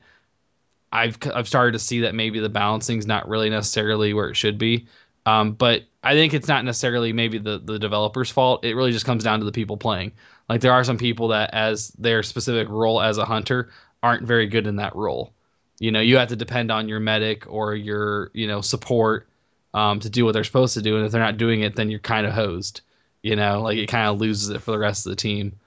I've 0.93 1.19
I've 1.35 1.49
started 1.49 1.73
to 1.73 1.79
see 1.79 2.01
that 2.01 2.15
maybe 2.15 2.39
the 2.41 2.49
balancing's 2.49 3.07
not 3.07 3.29
really 3.29 3.51
necessarily 3.51 4.15
where 4.15 4.31
it 4.31 4.37
should 4.37 4.59
be. 4.59 4.87
Um, 5.27 5.53
but 5.53 5.83
I 6.03 6.12
think 6.15 6.35
it's 6.35 6.49
not 6.49 6.65
necessarily 6.65 7.12
maybe 7.12 7.39
the 7.39 7.59
the 7.59 7.79
developer's 7.79 8.31
fault. 8.31 8.65
It 8.65 8.75
really 8.75 8.93
just 8.93 9.07
comes 9.07 9.25
down 9.25 9.39
to 9.41 9.45
the 9.45 9.53
people 9.53 9.77
playing. 9.77 10.12
Like 10.49 10.61
there 10.61 10.73
are 10.73 10.85
some 10.85 10.99
people 10.99 11.29
that, 11.29 11.51
as 11.55 11.89
their 11.91 12.23
specific 12.23 12.69
role 12.69 13.01
as 13.01 13.19
a 13.19 13.25
hunter, 13.25 13.71
aren't 14.03 14.27
very 14.27 14.47
good 14.47 14.67
in 14.67 14.77
that 14.77 14.95
role. 14.95 15.33
You 15.79 15.91
know, 15.93 16.01
you 16.01 16.16
have 16.18 16.29
to 16.29 16.37
depend 16.37 16.70
on 16.70 16.89
your 16.89 17.01
medic 17.01 17.45
or 17.49 17.75
your 17.75 18.31
you 18.33 18.47
know 18.47 18.61
support 18.61 19.29
um, 19.75 20.01
to 20.01 20.11
do 20.11 20.25
what 20.25 20.33
they're 20.33 20.45
supposed 20.45 20.75
to 20.75 20.83
do, 20.83 20.97
and 20.97 21.05
if 21.05 21.12
they're 21.12 21.20
not 21.20 21.37
doing 21.37 21.62
it, 21.62 21.77
then 21.77 21.91
you're 21.91 22.01
kind 22.01 22.27
of 22.27 22.33
hosed. 22.33 22.81
You 23.22 23.37
know, 23.37 23.62
like 23.62 23.79
it 23.79 23.87
kind 23.89 24.09
of 24.09 24.20
loses 24.20 24.51
it 24.51 24.62
for 24.62 24.70
the 24.70 24.79
rest 24.79 25.07
of 25.07 25.11
the 25.11 25.16
team. 25.16 25.59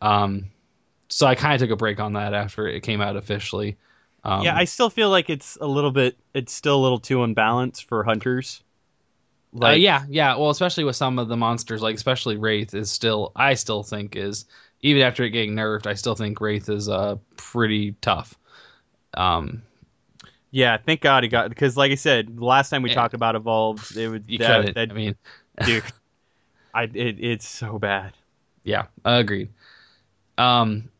Um, 0.00 0.46
so 1.08 1.26
I 1.26 1.34
kind 1.34 1.54
of 1.54 1.60
took 1.60 1.70
a 1.70 1.76
break 1.76 2.00
on 2.00 2.14
that 2.14 2.34
after 2.34 2.66
it 2.66 2.80
came 2.82 3.00
out 3.00 3.16
officially. 3.16 3.76
Um, 4.24 4.42
yeah, 4.42 4.56
I 4.56 4.64
still 4.64 4.90
feel 4.90 5.10
like 5.10 5.30
it's 5.30 5.56
a 5.60 5.66
little 5.66 5.90
bit. 5.90 6.16
It's 6.34 6.52
still 6.52 6.76
a 6.76 6.82
little 6.82 6.98
too 7.00 7.22
unbalanced 7.22 7.84
for 7.88 8.02
hunters. 8.04 8.62
uh, 9.62 9.70
yeah, 9.70 10.04
yeah. 10.08 10.36
Well, 10.36 10.50
especially 10.50 10.84
with 10.84 10.96
some 10.96 11.18
of 11.18 11.28
the 11.28 11.36
monsters, 11.36 11.82
like 11.82 11.94
especially 11.96 12.36
Wraith 12.36 12.74
is 12.74 12.90
still. 12.90 13.32
I 13.36 13.54
still 13.54 13.82
think 13.82 14.16
is 14.16 14.46
even 14.80 15.02
after 15.02 15.24
it 15.24 15.30
getting 15.30 15.54
nerfed, 15.54 15.86
I 15.86 15.94
still 15.94 16.14
think 16.14 16.40
Wraith 16.40 16.68
is 16.68 16.88
uh 16.88 17.16
pretty 17.36 17.92
tough. 18.00 18.38
Um, 19.14 19.62
Yeah, 20.50 20.76
thank 20.78 21.00
God 21.00 21.22
he 21.22 21.28
got 21.28 21.48
because, 21.48 21.76
like 21.76 21.92
I 21.92 21.94
said, 21.94 22.36
the 22.36 22.44
last 22.44 22.68
time 22.70 22.82
we 22.82 22.90
Yeah. 22.90 22.94
talked 22.94 23.14
about 23.14 23.36
evolved, 23.36 23.96
it 23.96 24.08
would 24.08 24.24
you 24.26 24.38
that, 24.38 24.46
couldn't. 24.46 24.74
that 24.74 24.90
I 24.90 24.94
mean, 24.94 25.16
dude, 25.62 25.84
I 26.74 26.84
it, 26.84 27.18
it's 27.20 27.48
so 27.48 27.78
bad. 27.78 28.14
Yeah, 28.64 28.86
agreed. 29.04 29.50
Um, 30.38 30.90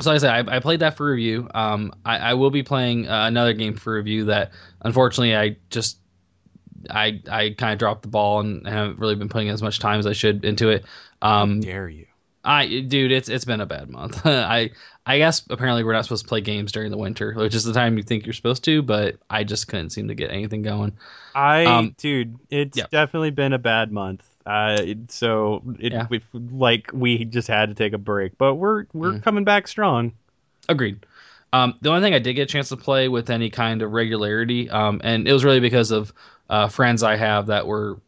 so 0.00 0.10
like 0.10 0.16
I 0.16 0.18
said, 0.18 0.48
I, 0.48 0.56
I 0.56 0.60
played 0.60 0.80
that 0.80 0.96
for 0.96 1.06
review. 1.06 1.48
Um, 1.54 1.92
I, 2.04 2.18
I 2.18 2.34
will 2.34 2.50
be 2.50 2.62
playing 2.62 3.08
uh, 3.08 3.26
another 3.26 3.52
game 3.52 3.74
for 3.74 3.94
review 3.94 4.24
that 4.24 4.52
unfortunately 4.82 5.36
I 5.36 5.56
just 5.70 5.98
I 6.90 7.22
I 7.30 7.54
kind 7.58 7.74
of 7.74 7.80
dropped 7.80 8.02
the 8.02 8.08
ball 8.08 8.40
and 8.40 8.66
haven't 8.66 8.98
really 8.98 9.16
been 9.16 9.28
putting 9.30 9.50
as 9.50 9.62
much 9.62 9.78
time 9.80 10.00
as 10.00 10.06
I 10.06 10.12
should 10.14 10.44
into 10.44 10.70
it. 10.70 10.84
Um, 11.22 11.60
Dare 11.60 11.88
you? 11.88 12.06
I 12.44 12.80
dude, 12.80 13.12
it's 13.12 13.28
it's 13.28 13.44
been 13.44 13.60
a 13.60 13.66
bad 13.66 13.88
month. 13.90 14.20
I 14.26 14.70
I 15.06 15.18
guess 15.18 15.42
apparently 15.50 15.84
we're 15.84 15.92
not 15.92 16.04
supposed 16.04 16.24
to 16.24 16.28
play 16.28 16.40
games 16.40 16.72
during 16.72 16.90
the 16.90 16.96
winter, 16.98 17.32
which 17.34 17.54
is 17.54 17.64
the 17.64 17.72
time 17.72 17.96
you 17.96 18.02
think 18.02 18.26
you're 18.26 18.32
supposed 18.32 18.64
to, 18.64 18.82
but 18.82 19.16
I 19.30 19.44
just 19.44 19.68
couldn't 19.68 19.90
seem 19.90 20.08
to 20.08 20.14
get 20.14 20.30
anything 20.30 20.62
going. 20.62 20.92
I 21.34 21.64
Um, 21.64 21.94
dude, 21.98 22.36
it's 22.50 22.76
yeah. 22.76 22.84
definitely 22.90 23.30
been 23.30 23.52
a 23.52 23.58
bad 23.58 23.90
month. 23.92 24.28
Uh, 24.46 24.82
so 25.08 25.62
it, 25.78 25.92
Yeah. 25.92 26.06
we, 26.10 26.20
like 26.34 26.90
we 26.92 27.24
just 27.24 27.48
had 27.48 27.70
to 27.70 27.74
take 27.74 27.92
a 27.94 27.98
break, 27.98 28.36
but 28.38 28.54
we're 28.56 28.84
we're 28.92 29.12
Mm. 29.12 29.22
coming 29.22 29.44
back 29.44 29.66
strong. 29.68 30.12
Agreed. 30.68 31.04
Um, 31.52 31.74
the 31.80 31.88
only 31.90 32.00
thing 32.02 32.14
I 32.14 32.18
did 32.18 32.34
get 32.34 32.42
a 32.42 32.46
chance 32.52 32.68
to 32.70 32.76
play 32.76 33.08
with 33.08 33.30
any 33.30 33.48
kind 33.48 33.80
of 33.80 33.92
regularity, 33.92 34.68
um, 34.68 35.00
and 35.04 35.26
it 35.28 35.32
was 35.32 35.44
really 35.44 35.60
because 35.60 35.92
of 35.92 36.12
uh, 36.50 36.68
friends 36.68 37.02
I 37.02 37.16
have 37.16 37.46
that 37.46 37.66
were 37.66 37.98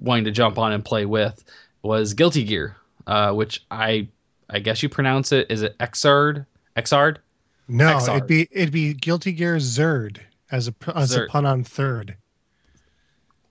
wanting 0.00 0.24
to 0.24 0.30
jump 0.30 0.58
on 0.58 0.72
and 0.72 0.84
play 0.84 1.04
with, 1.06 1.44
was 1.82 2.14
Guilty 2.14 2.44
Gear, 2.44 2.76
uh, 3.06 3.32
which 3.32 3.64
I 3.70 4.08
I 4.50 4.58
guess 4.60 4.82
you 4.82 4.88
pronounce 4.88 5.32
it. 5.32 5.50
Is 5.50 5.62
it 5.62 5.76
Exard? 5.80 6.46
Exard? 6.76 7.20
No, 7.68 7.86
XR. 7.96 8.16
it'd 8.16 8.26
be 8.26 8.48
it'd 8.50 8.72
be 8.72 8.92
Guilty 8.94 9.32
Gear 9.32 9.56
Zerd 9.56 10.18
as 10.50 10.68
a 10.68 10.74
as 10.94 11.14
Zerd. 11.16 11.26
a 11.26 11.28
pun 11.28 11.46
on 11.46 11.64
third. 11.64 12.16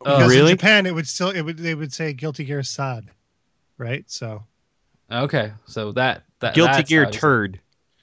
Oh, 0.05 0.17
Because 0.17 0.35
in? 0.35 0.47
Japan, 0.47 0.85
it 0.85 0.93
would 0.93 1.07
still 1.07 1.29
it 1.29 1.41
would 1.41 1.57
they 1.57 1.75
would 1.75 1.93
say 1.93 2.13
Guilty 2.13 2.43
Gear 2.43 2.61
Sad, 2.63 3.09
right? 3.77 4.03
So 4.09 4.43
Okay, 5.11 5.51
so 5.65 5.91
that 5.93 6.23
that 6.39 6.53
Guilty 6.55 6.71
that's 6.73 6.89
Gear 6.89 7.05
how 7.05 7.11
turd. 7.11 7.59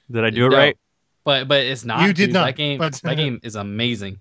Did 0.09 0.23
I 0.25 0.29
do 0.29 0.47
it 0.47 0.49
No, 0.49 0.57
right? 0.57 0.77
But 1.23 1.47
but 1.47 1.61
it's 1.61 1.85
not. 1.85 2.01
You 2.01 2.07
did 2.13 2.27
dude. 2.27 2.33
not, 2.33 2.45
That 2.47 2.55
game 2.57 2.77
but- 2.79 2.93
that 3.03 3.15
game 3.17 3.39
is 3.43 3.55
amazing. 3.55 4.19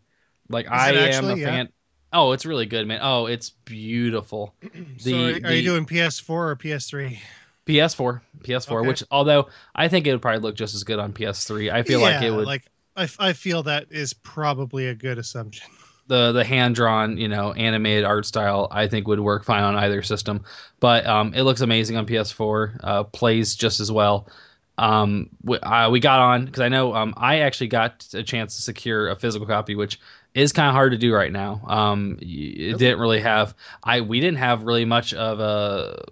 Like 0.49 0.67
Is 0.67 0.73
I 0.73 0.91
it 0.91 1.15
am 1.15 1.25
a 1.27 1.37
fan. 1.37 1.39
Yeah. 1.39 1.65
Oh, 2.13 2.33
it's 2.33 2.45
really 2.45 2.67
good, 2.67 2.87
man. 2.89 3.01
Oh, 3.03 3.27
it's 3.27 3.51
beautiful. 3.51 4.55
so 4.99 5.11
are, 5.15 5.29
are 5.29 5.41
the- 5.41 5.57
you 5.57 5.63
doing 5.63 5.87
PS4 5.87 6.31
or 6.31 6.57
PS3? 6.57 7.19
PS4, 7.67 8.21
PS4, 8.43 8.79
Okay. 8.81 8.89
which 8.89 9.05
although 9.13 9.49
I 9.77 9.87
think 9.89 10.07
it 10.07 10.13
would 10.13 10.23
probably 10.23 10.41
look 10.41 10.57
just 10.57 10.75
as 10.75 10.83
good 10.83 10.99
on 10.99 11.13
PS3. 11.13 11.73
I 11.73 11.83
feel 11.85 12.01
like 12.01 12.21
it 12.23 12.31
would 12.33 12.47
Like 12.47 12.65
I, 12.97 13.09
I 13.19 13.33
feel 13.33 13.63
that 13.65 13.87
is 13.91 14.13
probably 14.13 14.89
a 14.89 14.95
good 14.95 15.19
assumption. 15.19 15.71
the 16.09 16.33
the 16.33 16.43
hand 16.43 16.75
drawn, 16.75 17.17
you 17.17 17.29
know, 17.29 17.53
animated 17.53 18.05
art 18.05 18.27
style. 18.27 18.67
I 18.73 18.89
think 18.89 19.07
would 19.07 19.21
work 19.21 19.45
fine 19.45 19.63
on 19.63 19.77
either 19.77 20.03
system. 20.03 20.43
But 20.81 21.07
um, 21.07 21.33
it 21.35 21.43
looks 21.43 21.61
amazing 21.61 21.97
on 21.97 22.07
PS4. 22.07 22.81
Uh, 22.83 23.05
plays 23.05 23.55
just 23.55 23.79
as 23.79 23.93
well. 23.93 24.29
Um, 24.77 25.29
we, 25.45 25.59
uh, 25.61 25.91
we 25.91 26.01
got 26.01 26.19
on 26.21 26.47
because 26.47 26.61
I 26.63 26.69
know 26.69 26.95
um, 26.95 27.15
I 27.17 27.41
actually 27.41 27.69
got 27.69 28.05
a 28.15 28.23
chance 28.25 28.57
to 28.57 28.63
secure 28.63 29.11
a 29.11 29.15
physical 29.17 29.47
copy, 29.47 29.77
which 29.77 30.01
is 30.35 30.53
kind 30.53 30.69
of 30.69 30.75
hard 30.75 30.93
to 30.93 30.99
do 30.99 31.13
right 31.15 31.33
now. 31.33 31.61
Um, 31.67 32.19
it 32.21 32.79
didn't 32.79 33.01
really 33.01 33.21
have 33.21 33.55
I 33.85 34.01
we 34.01 34.21
didn't 34.21 34.39
have 34.39 34.63
really 34.65 34.85
much 34.85 35.15
of 35.15 35.41
a 35.41 36.05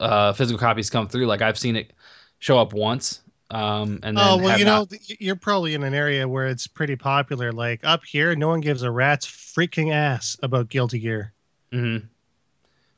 uh, 0.00 0.32
physical 0.32 0.58
copies 0.58 0.90
come 0.90 1.08
through. 1.08 1.26
Like 1.26 1.42
I've 1.42 1.58
seen 1.58 1.76
it 1.76 1.92
show 2.38 2.58
up 2.58 2.72
once. 2.72 3.22
Um, 3.50 4.00
and 4.02 4.16
then 4.18 4.18
Oh 4.18 4.36
well, 4.36 4.58
you 4.58 4.64
not- 4.64 4.90
know, 4.90 4.98
you're 5.18 5.36
probably 5.36 5.74
in 5.74 5.82
an 5.82 5.94
area 5.94 6.28
where 6.28 6.48
it's 6.48 6.66
pretty 6.66 6.96
popular. 6.96 7.50
Like 7.52 7.80
up 7.84 8.04
here, 8.04 8.36
no 8.36 8.48
one 8.48 8.60
gives 8.60 8.82
a 8.82 8.90
rat's 8.90 9.26
freaking 9.26 9.92
ass 9.92 10.36
about 10.42 10.68
Guilty 10.68 10.98
Gear. 10.98 11.32
hmm 11.72 11.98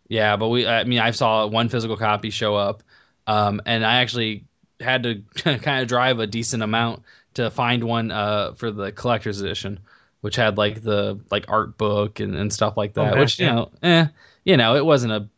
Yeah, 0.08 0.36
but 0.36 0.48
we, 0.48 0.66
I 0.66 0.84
mean, 0.84 0.98
I 0.98 1.12
saw 1.12 1.46
one 1.46 1.68
physical 1.68 1.96
copy 1.96 2.30
show 2.30 2.56
up, 2.56 2.82
um, 3.26 3.60
and 3.64 3.84
I 3.84 4.00
actually 4.00 4.44
had 4.80 5.02
to 5.04 5.22
kind 5.58 5.82
of 5.82 5.88
drive 5.88 6.18
a 6.18 6.26
decent 6.26 6.62
amount 6.62 7.02
to 7.34 7.50
find 7.50 7.84
one 7.84 8.10
uh, 8.10 8.52
for 8.54 8.70
the 8.72 8.90
collector's 8.92 9.40
edition, 9.40 9.78
which 10.20 10.36
had 10.36 10.58
like 10.58 10.82
the 10.82 11.20
like 11.30 11.46
art 11.48 11.78
book 11.78 12.20
and, 12.20 12.34
and 12.34 12.52
stuff 12.52 12.76
like 12.76 12.94
that. 12.94 13.12
Okay, 13.12 13.20
which 13.20 13.38
you 13.38 13.46
yeah. 13.46 13.54
know, 13.54 13.70
eh, 13.82 14.06
you 14.44 14.56
know, 14.56 14.76
it 14.76 14.84
wasn't 14.84 15.12
a 15.12 15.28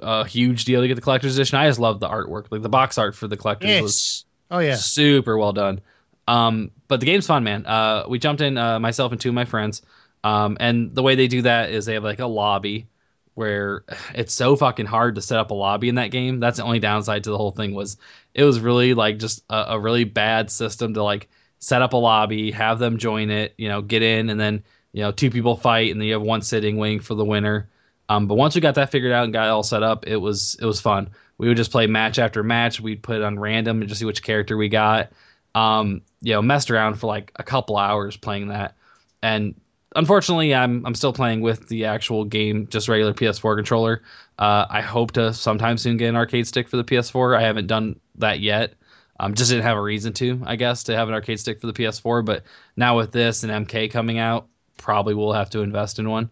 a 0.00 0.26
huge 0.26 0.64
deal 0.64 0.80
to 0.80 0.88
get 0.88 0.96
the 0.96 1.00
collector's 1.00 1.36
edition. 1.36 1.58
I 1.58 1.68
just 1.68 1.78
loved 1.78 2.00
the 2.00 2.08
artwork, 2.08 2.46
like 2.50 2.62
the 2.62 2.68
box 2.68 2.98
art 2.98 3.14
for 3.14 3.28
the 3.28 3.36
collector's 3.36 3.80
was 3.80 4.24
Oh 4.50 4.58
yeah. 4.58 4.76
super 4.76 5.36
well 5.36 5.52
done. 5.52 5.80
Um, 6.28 6.70
but 6.88 7.00
the 7.00 7.06
game's 7.06 7.26
fun, 7.26 7.44
man. 7.44 7.66
Uh, 7.66 8.04
we 8.08 8.18
jumped 8.18 8.40
in, 8.40 8.56
uh, 8.56 8.78
myself 8.78 9.12
and 9.12 9.20
two 9.20 9.30
of 9.30 9.34
my 9.34 9.44
friends. 9.44 9.82
Um, 10.22 10.56
and 10.60 10.94
the 10.94 11.02
way 11.02 11.16
they 11.16 11.28
do 11.28 11.42
that 11.42 11.70
is 11.70 11.84
they 11.84 11.94
have 11.94 12.04
like 12.04 12.20
a 12.20 12.26
lobby 12.26 12.86
where 13.34 13.84
it's 14.14 14.32
so 14.32 14.56
fucking 14.56 14.86
hard 14.86 15.16
to 15.16 15.22
set 15.22 15.38
up 15.38 15.50
a 15.50 15.54
lobby 15.54 15.88
in 15.88 15.96
that 15.96 16.10
game. 16.10 16.40
That's 16.40 16.58
the 16.58 16.64
only 16.64 16.78
downside 16.78 17.24
to 17.24 17.30
the 17.30 17.38
whole 17.38 17.50
thing 17.50 17.74
was 17.74 17.96
it 18.32 18.44
was 18.44 18.60
really 18.60 18.94
like 18.94 19.18
just 19.18 19.44
a, 19.50 19.64
a 19.70 19.80
really 19.80 20.04
bad 20.04 20.50
system 20.50 20.94
to 20.94 21.02
like 21.02 21.28
set 21.64 21.80
up 21.80 21.94
a 21.94 21.96
lobby, 21.96 22.50
have 22.50 22.78
them 22.78 22.98
join 22.98 23.30
it, 23.30 23.54
you 23.56 23.68
know, 23.68 23.80
get 23.80 24.02
in, 24.02 24.28
and 24.28 24.38
then 24.38 24.62
you 24.92 25.02
know 25.02 25.10
two 25.10 25.30
people 25.30 25.56
fight, 25.56 25.90
and 25.90 26.00
then 26.00 26.06
you 26.06 26.12
have 26.12 26.22
one 26.22 26.42
sitting 26.42 26.76
waiting 26.76 27.00
for 27.00 27.14
the 27.14 27.24
winner. 27.24 27.70
Um, 28.10 28.26
but 28.26 28.34
once 28.34 28.54
we 28.54 28.60
got 28.60 28.74
that 28.74 28.90
figured 28.90 29.12
out 29.12 29.24
and 29.24 29.32
got 29.32 29.46
it 29.46 29.50
all 29.50 29.62
set 29.62 29.82
up, 29.82 30.06
it 30.06 30.16
was 30.16 30.56
it 30.60 30.66
was 30.66 30.80
fun. 30.80 31.08
We 31.38 31.48
would 31.48 31.56
just 31.56 31.72
play 31.72 31.86
match 31.86 32.18
after 32.18 32.42
match. 32.42 32.80
We'd 32.80 33.02
put 33.02 33.16
it 33.16 33.22
on 33.22 33.38
random 33.38 33.80
and 33.80 33.88
just 33.88 34.00
see 34.00 34.04
which 34.04 34.22
character 34.22 34.56
we 34.56 34.68
got. 34.68 35.10
Um, 35.54 36.02
you 36.20 36.34
know, 36.34 36.42
messed 36.42 36.70
around 36.70 36.96
for 36.96 37.06
like 37.06 37.32
a 37.36 37.42
couple 37.42 37.78
hours 37.78 38.16
playing 38.16 38.48
that. 38.48 38.76
And 39.22 39.54
unfortunately, 39.96 40.54
I'm 40.54 40.84
I'm 40.84 40.94
still 40.94 41.14
playing 41.14 41.40
with 41.40 41.68
the 41.68 41.86
actual 41.86 42.24
game, 42.26 42.66
just 42.68 42.88
regular 42.88 43.14
PS4 43.14 43.56
controller. 43.56 44.02
Uh, 44.38 44.66
I 44.68 44.82
hope 44.82 45.12
to 45.12 45.32
sometime 45.32 45.78
soon 45.78 45.96
get 45.96 46.08
an 46.10 46.16
arcade 46.16 46.46
stick 46.46 46.68
for 46.68 46.76
the 46.76 46.84
PS4. 46.84 47.38
I 47.38 47.40
haven't 47.40 47.68
done 47.68 47.98
that 48.16 48.40
yet. 48.40 48.74
Um, 49.20 49.34
just 49.34 49.50
didn't 49.50 49.64
have 49.64 49.76
a 49.76 49.82
reason 49.82 50.12
to, 50.14 50.42
I 50.44 50.56
guess, 50.56 50.82
to 50.84 50.96
have 50.96 51.08
an 51.08 51.14
arcade 51.14 51.38
stick 51.38 51.60
for 51.60 51.66
the 51.66 51.72
PS4. 51.72 52.24
But 52.24 52.42
now 52.76 52.96
with 52.96 53.12
this 53.12 53.44
and 53.44 53.66
MK 53.66 53.90
coming 53.90 54.18
out, 54.18 54.48
probably 54.76 55.14
will 55.14 55.32
have 55.32 55.50
to 55.50 55.60
invest 55.60 55.98
in 55.98 56.10
one. 56.10 56.30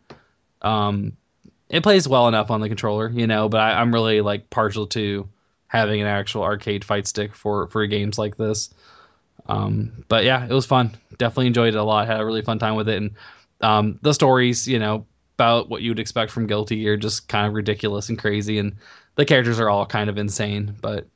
Um, 0.63 1.17
it 1.69 1.83
plays 1.83 2.07
well 2.07 2.29
enough 2.29 2.51
on 2.51 2.61
the 2.61 2.69
controller, 2.69 3.09
you 3.09 3.27
know, 3.27 3.49
but 3.49 3.61
I, 3.61 3.81
I'm 3.81 3.93
really 3.93 4.21
like 4.21 4.51
partial 4.51 4.87
to 4.89 5.29
having 5.69 6.01
an 6.03 6.07
actual 6.07 6.43
arcade 6.43 6.85
fight 6.85 7.07
stick 7.07 7.35
for 7.35 7.67
for 7.69 7.87
games 7.87 8.19
like 8.19 8.37
this. 8.37 8.75
Um, 9.47 10.05
but 10.09 10.25
yeah, 10.25 10.45
it 10.45 10.53
was 10.53 10.67
fun. 10.67 10.93
Definitely 11.19 11.47
enjoyed 11.49 11.75
it 11.75 11.79
a 11.79 11.83
lot. 11.83 12.07
Had 12.07 12.21
a 12.21 12.27
really 12.27 12.43
fun 12.43 12.59
time 12.59 12.75
with 12.75 12.89
it, 12.89 12.97
and 12.99 13.11
um, 13.63 13.99
the 14.03 14.13
stories, 14.13 14.69
you 14.69 14.79
know, 14.79 15.07
about 15.37 15.69
what 15.69 15.83
you 15.83 15.91
would 15.91 15.99
expect 15.99 16.31
from 16.31 16.47
Guilty 16.47 16.77
Gear, 16.77 16.97
just 16.97 17.29
kind 17.29 17.47
of 17.47 17.55
ridiculous 17.55 18.09
and 18.09 18.19
crazy, 18.19 18.59
and 18.59 18.77
the 19.17 19.25
characters 19.25 19.59
are 19.59 19.71
all 19.71 19.87
kind 19.87 20.11
of 20.11 20.19
insane. 20.19 20.77
But 20.81 21.07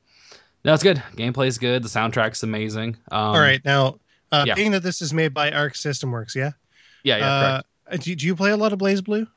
no, 0.67 0.75
it's 0.75 0.83
good. 0.83 1.03
Gameplay's 1.15 1.59
good. 1.59 1.83
The 1.83 1.89
soundtrack's 1.89 2.43
amazing. 2.43 2.97
Um, 3.11 3.21
All 3.21 3.39
right. 3.39 3.65
Now, 3.65 3.99
uh, 4.33 4.45
yeah. 4.47 4.55
being 4.55 4.73
that 4.73 4.83
this 4.83 5.01
is 5.01 5.15
made 5.15 5.33
by 5.33 5.51
Arc 5.51 5.77
System 5.77 6.11
Works, 6.11 6.35
yeah. 6.35 6.51
Yeah, 7.05 7.19
yeah, 7.19 7.41
correct. 7.41 7.67
uh, 7.93 8.05
do, 8.05 8.17
do 8.17 8.27
you 8.27 8.35
play 8.35 8.51
a 8.51 8.57
lot 8.57 8.73
of 8.73 8.81
BlazBlue? 8.81 9.29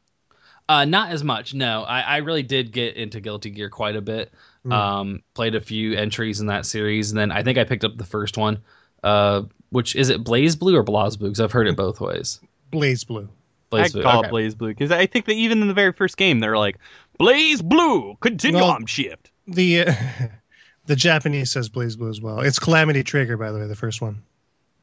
Uh, 0.67 0.85
not 0.85 1.11
as 1.11 1.23
much. 1.23 1.53
No, 1.53 1.83
I, 1.83 2.01
I 2.01 2.17
really 2.17 2.43
did 2.43 2.71
get 2.71 2.95
into 2.95 3.19
Guilty 3.19 3.51
Gear 3.51 3.69
quite 3.69 3.95
a 3.95 4.01
bit. 4.01 4.33
Hmm. 4.63 4.71
Um, 4.71 5.23
played 5.35 5.55
a 5.55 5.61
few 5.61 5.93
entries 5.93 6.41
in 6.41 6.47
that 6.47 6.65
series, 6.65 7.11
and 7.11 7.19
then 7.19 7.31
I 7.31 7.43
think 7.43 7.57
I 7.57 7.63
picked 7.63 7.85
up 7.85 7.97
the 7.97 8.05
first 8.05 8.37
one. 8.37 8.59
Uh, 9.03 9.43
which 9.69 9.95
is 9.95 10.09
it 10.09 10.23
BlazBlue 10.23 10.73
or 10.73 10.83
BlazBlue? 10.83 11.19
Because 11.19 11.39
I've 11.39 11.51
heard 11.51 11.67
it 11.67 11.77
both 11.77 12.01
ways. 12.01 12.39
BlazBlue. 12.73 13.29
Blaze 13.69 13.91
I 13.91 13.93
Blue. 13.93 14.03
call 14.03 14.19
okay. 14.19 14.29
it 14.29 14.31
BlazBlue 14.31 14.67
because 14.69 14.91
I 14.91 15.05
think 15.05 15.25
that 15.25 15.33
even 15.33 15.61
in 15.61 15.67
the 15.67 15.73
very 15.73 15.93
first 15.93 16.17
game 16.17 16.39
they're 16.39 16.57
like 16.57 16.77
BlazBlue, 17.19 18.19
continue 18.19 18.61
Well- 18.61 18.71
on 18.71 18.85
shift. 18.85 19.31
The 19.47 19.81
uh, 19.81 19.93
the 20.89 20.95
Japanese 20.97 21.51
says 21.51 21.69
BlazBlue 21.69 22.09
as 22.09 22.21
well. 22.21 22.41
It's 22.41 22.59
Calamity 22.59 23.03
Trigger, 23.03 23.37
by 23.37 23.51
the 23.53 23.59
way, 23.59 23.67
the 23.67 23.75
first 23.75 24.01
one. 24.01 24.23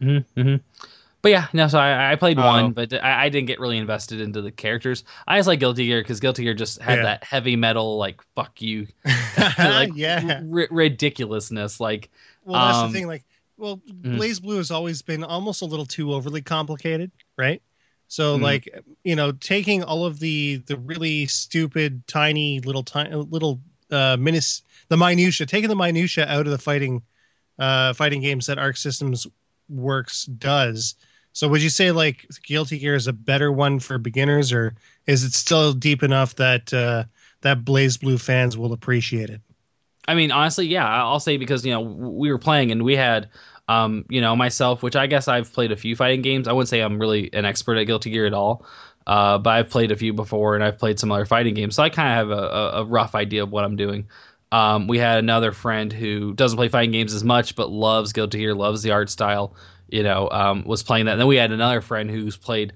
hmm 0.00 0.18
hmm 0.36 0.56
But 1.22 1.30
yeah, 1.32 1.48
no. 1.52 1.68
So 1.68 1.78
I, 1.78 2.12
I 2.12 2.16
played 2.16 2.38
Oh. 2.38 2.44
one, 2.44 2.72
but 2.72 2.92
I, 2.94 3.24
I 3.26 3.28
didn't 3.28 3.48
get 3.48 3.60
really 3.60 3.78
invested 3.78 4.20
into 4.20 4.42
the 4.42 4.52
characters. 4.52 5.04
I 5.26 5.38
just 5.38 5.48
like 5.48 5.60
Guilty 5.60 5.86
Gear 5.86 6.02
because 6.02 6.20
Guilty 6.20 6.44
Gear 6.44 6.54
just 6.54 6.80
had 6.80 6.98
Yeah. 6.98 7.04
that 7.04 7.24
heavy 7.24 7.56
metal, 7.56 7.98
like 7.98 8.22
fuck 8.36 8.62
you, 8.62 8.88
like 9.58 9.92
yeah. 9.96 10.42
ri- 10.42 10.68
ridiculousness. 10.70 11.80
Like 11.80 12.10
Well, 12.44 12.60
that's 12.66 12.82
Um, 12.82 12.92
the 12.92 12.98
thing. 12.98 13.06
Like, 13.08 13.24
well, 13.56 13.78
mhm. 13.78 14.18
BlazBlue 14.18 14.58
has 14.58 14.70
always 14.70 15.02
been 15.02 15.24
almost 15.24 15.62
a 15.62 15.66
little 15.66 15.86
too 15.86 16.14
overly 16.14 16.42
complicated, 16.42 17.10
right? 17.38 17.62
So 18.08 18.36
Mhm. 18.36 18.42
like 18.42 18.68
you 19.04 19.16
know, 19.16 19.32
taking 19.32 19.82
all 19.82 20.04
of 20.06 20.20
the 20.20 20.58
the 20.66 20.76
really 20.78 21.26
stupid, 21.26 22.06
tiny 22.06 22.60
little 22.60 22.84
tiny 22.84 23.14
little 23.16 23.60
uh 23.90 24.16
minis 24.16 24.62
the 24.88 24.96
minutia, 24.96 25.46
taking 25.46 25.68
the 25.68 25.76
minutia 25.76 26.26
out 26.26 26.46
of 26.46 26.52
the 26.52 26.58
fighting 26.58 27.02
uh 27.58 27.92
fighting 27.92 28.20
games 28.20 28.46
that 28.46 28.58
Arc 28.58 28.76
Systems 28.76 29.26
Works 29.68 30.26
does. 30.26 30.94
So 31.32 31.48
would 31.48 31.62
you 31.62 31.70
say 31.70 31.90
like 31.90 32.26
Guilty 32.44 32.78
Gear 32.78 32.94
is 32.94 33.08
a 33.08 33.12
better 33.12 33.52
one 33.52 33.78
for 33.78 33.98
beginners, 33.98 34.52
or 34.52 34.74
is 35.06 35.24
it 35.24 35.32
still 35.34 35.72
deep 35.72 36.02
enough 36.02 36.36
that 36.36 36.72
uh 36.72 37.04
that 37.42 37.64
BlazBlue 37.64 38.20
fans 38.20 38.56
will 38.56 38.72
appreciate 38.72 39.30
it? 39.30 39.40
I 40.08 40.14
mean, 40.14 40.30
honestly, 40.30 40.66
yeah, 40.66 40.86
I'll 40.86 41.20
say 41.20 41.36
because 41.36 41.64
you 41.64 41.72
know 41.72 41.80
we 41.80 42.30
were 42.30 42.38
playing 42.38 42.70
and 42.70 42.84
we 42.84 42.96
had, 42.96 43.28
um, 43.68 44.04
you 44.08 44.20
know, 44.20 44.36
myself, 44.36 44.82
which 44.82 44.96
I 44.96 45.06
guess 45.06 45.28
I've 45.28 45.52
played 45.52 45.72
a 45.72 45.76
few 45.76 45.96
fighting 45.96 46.22
games. 46.22 46.46
I 46.48 46.52
wouldn't 46.52 46.68
say 46.68 46.80
I'm 46.80 46.98
really 46.98 47.32
an 47.32 47.44
expert 47.44 47.76
at 47.76 47.84
Guilty 47.84 48.10
Gear 48.10 48.26
at 48.26 48.32
all, 48.32 48.64
uh, 49.06 49.38
but 49.38 49.50
I've 49.50 49.70
played 49.70 49.92
a 49.92 49.96
few 49.96 50.12
before 50.12 50.54
and 50.54 50.64
I've 50.64 50.78
played 50.78 50.98
some 50.98 51.12
other 51.12 51.26
fighting 51.26 51.54
games, 51.54 51.74
so 51.76 51.82
I 51.82 51.90
kind 51.90 52.08
of 52.08 52.28
have 52.28 52.38
a, 52.38 52.50
a, 52.78 52.84
rough 52.84 53.14
idea 53.14 53.42
of 53.42 53.50
what 53.50 53.64
I'm 53.64 53.76
doing. 53.76 54.08
Um, 54.52 54.88
we 54.88 54.98
had 54.98 55.18
another 55.18 55.52
friend 55.52 55.92
who 55.92 56.34
doesn't 56.34 56.56
play 56.56 56.68
fighting 56.68 56.92
games 56.92 57.14
as 57.14 57.24
much, 57.24 57.56
but 57.56 57.70
loves 57.70 58.12
Guilty 58.12 58.38
Gear, 58.38 58.54
loves 58.54 58.82
the 58.82 58.90
art 58.90 59.10
style. 59.10 59.54
You 59.88 60.02
know, 60.02 60.28
um, 60.30 60.64
was 60.64 60.82
playing 60.82 61.06
that. 61.06 61.12
And 61.12 61.20
then 61.20 61.28
we 61.28 61.36
had 61.36 61.52
another 61.52 61.80
friend 61.80 62.10
who's 62.10 62.36
played 62.36 62.72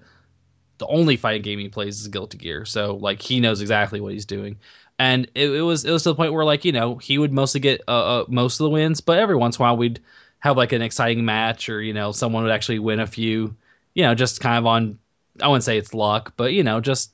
the 0.78 0.86
only 0.86 1.16
fighting 1.16 1.42
game 1.42 1.58
he 1.58 1.68
plays 1.68 2.00
is 2.00 2.08
Guilty 2.08 2.38
Gear, 2.38 2.64
so 2.64 2.96
like 2.96 3.20
he 3.20 3.40
knows 3.40 3.60
exactly 3.60 4.00
what 4.00 4.12
he's 4.12 4.26
doing 4.26 4.58
and 5.00 5.30
it, 5.34 5.50
it 5.50 5.62
was 5.62 5.86
it 5.86 5.90
was 5.90 6.02
to 6.02 6.10
the 6.10 6.14
point 6.14 6.32
where 6.34 6.44
like 6.44 6.64
you 6.64 6.72
know 6.72 6.96
he 6.98 7.16
would 7.16 7.32
mostly 7.32 7.58
get 7.58 7.80
uh, 7.88 8.20
uh, 8.20 8.24
most 8.28 8.60
of 8.60 8.64
the 8.64 8.70
wins, 8.70 9.00
but 9.00 9.18
every 9.18 9.34
once 9.34 9.56
in 9.56 9.62
a 9.62 9.64
while 9.64 9.76
we'd 9.76 9.98
have 10.40 10.58
like 10.58 10.72
an 10.72 10.82
exciting 10.82 11.24
match 11.24 11.70
or 11.70 11.80
you 11.80 11.94
know 11.94 12.12
someone 12.12 12.42
would 12.42 12.52
actually 12.52 12.78
win 12.78 13.00
a 13.00 13.06
few, 13.06 13.56
you 13.94 14.02
know, 14.02 14.14
just 14.14 14.40
kind 14.40 14.58
of 14.58 14.66
on 14.66 14.98
I 15.42 15.48
wouldn't 15.48 15.64
say 15.64 15.78
it's 15.78 15.94
luck, 15.94 16.32
but 16.36 16.52
you 16.52 16.62
know 16.62 16.80
just 16.80 17.12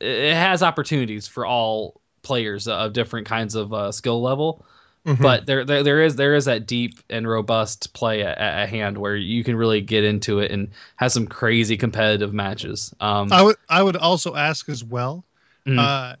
it 0.00 0.34
has 0.34 0.62
opportunities 0.62 1.26
for 1.26 1.46
all 1.46 2.00
players 2.22 2.68
of 2.68 2.92
different 2.92 3.26
kinds 3.26 3.54
of 3.54 3.72
uh, 3.72 3.92
skill 3.92 4.20
level. 4.20 4.64
Mhm. 5.06 5.22
But 5.22 5.46
there, 5.46 5.64
there 5.64 5.82
there 5.84 6.02
is 6.02 6.16
there 6.16 6.34
is 6.34 6.46
that 6.46 6.66
deep 6.66 6.98
and 7.08 7.28
robust 7.28 7.92
play 7.94 8.22
at, 8.22 8.36
at 8.38 8.68
hand 8.68 8.98
where 8.98 9.14
you 9.14 9.44
can 9.44 9.54
really 9.54 9.80
get 9.80 10.02
into 10.02 10.40
it 10.40 10.50
and 10.50 10.68
have 10.96 11.12
some 11.12 11.28
crazy 11.28 11.76
competitive 11.76 12.34
matches. 12.34 12.92
Um, 12.98 13.32
I 13.32 13.42
would 13.42 13.56
I 13.68 13.82
would 13.82 13.96
also 13.96 14.34
ask 14.34 14.68
as 14.68 14.82
well. 14.82 15.24
Mhm. 15.64 15.78
Uh, 15.78 16.16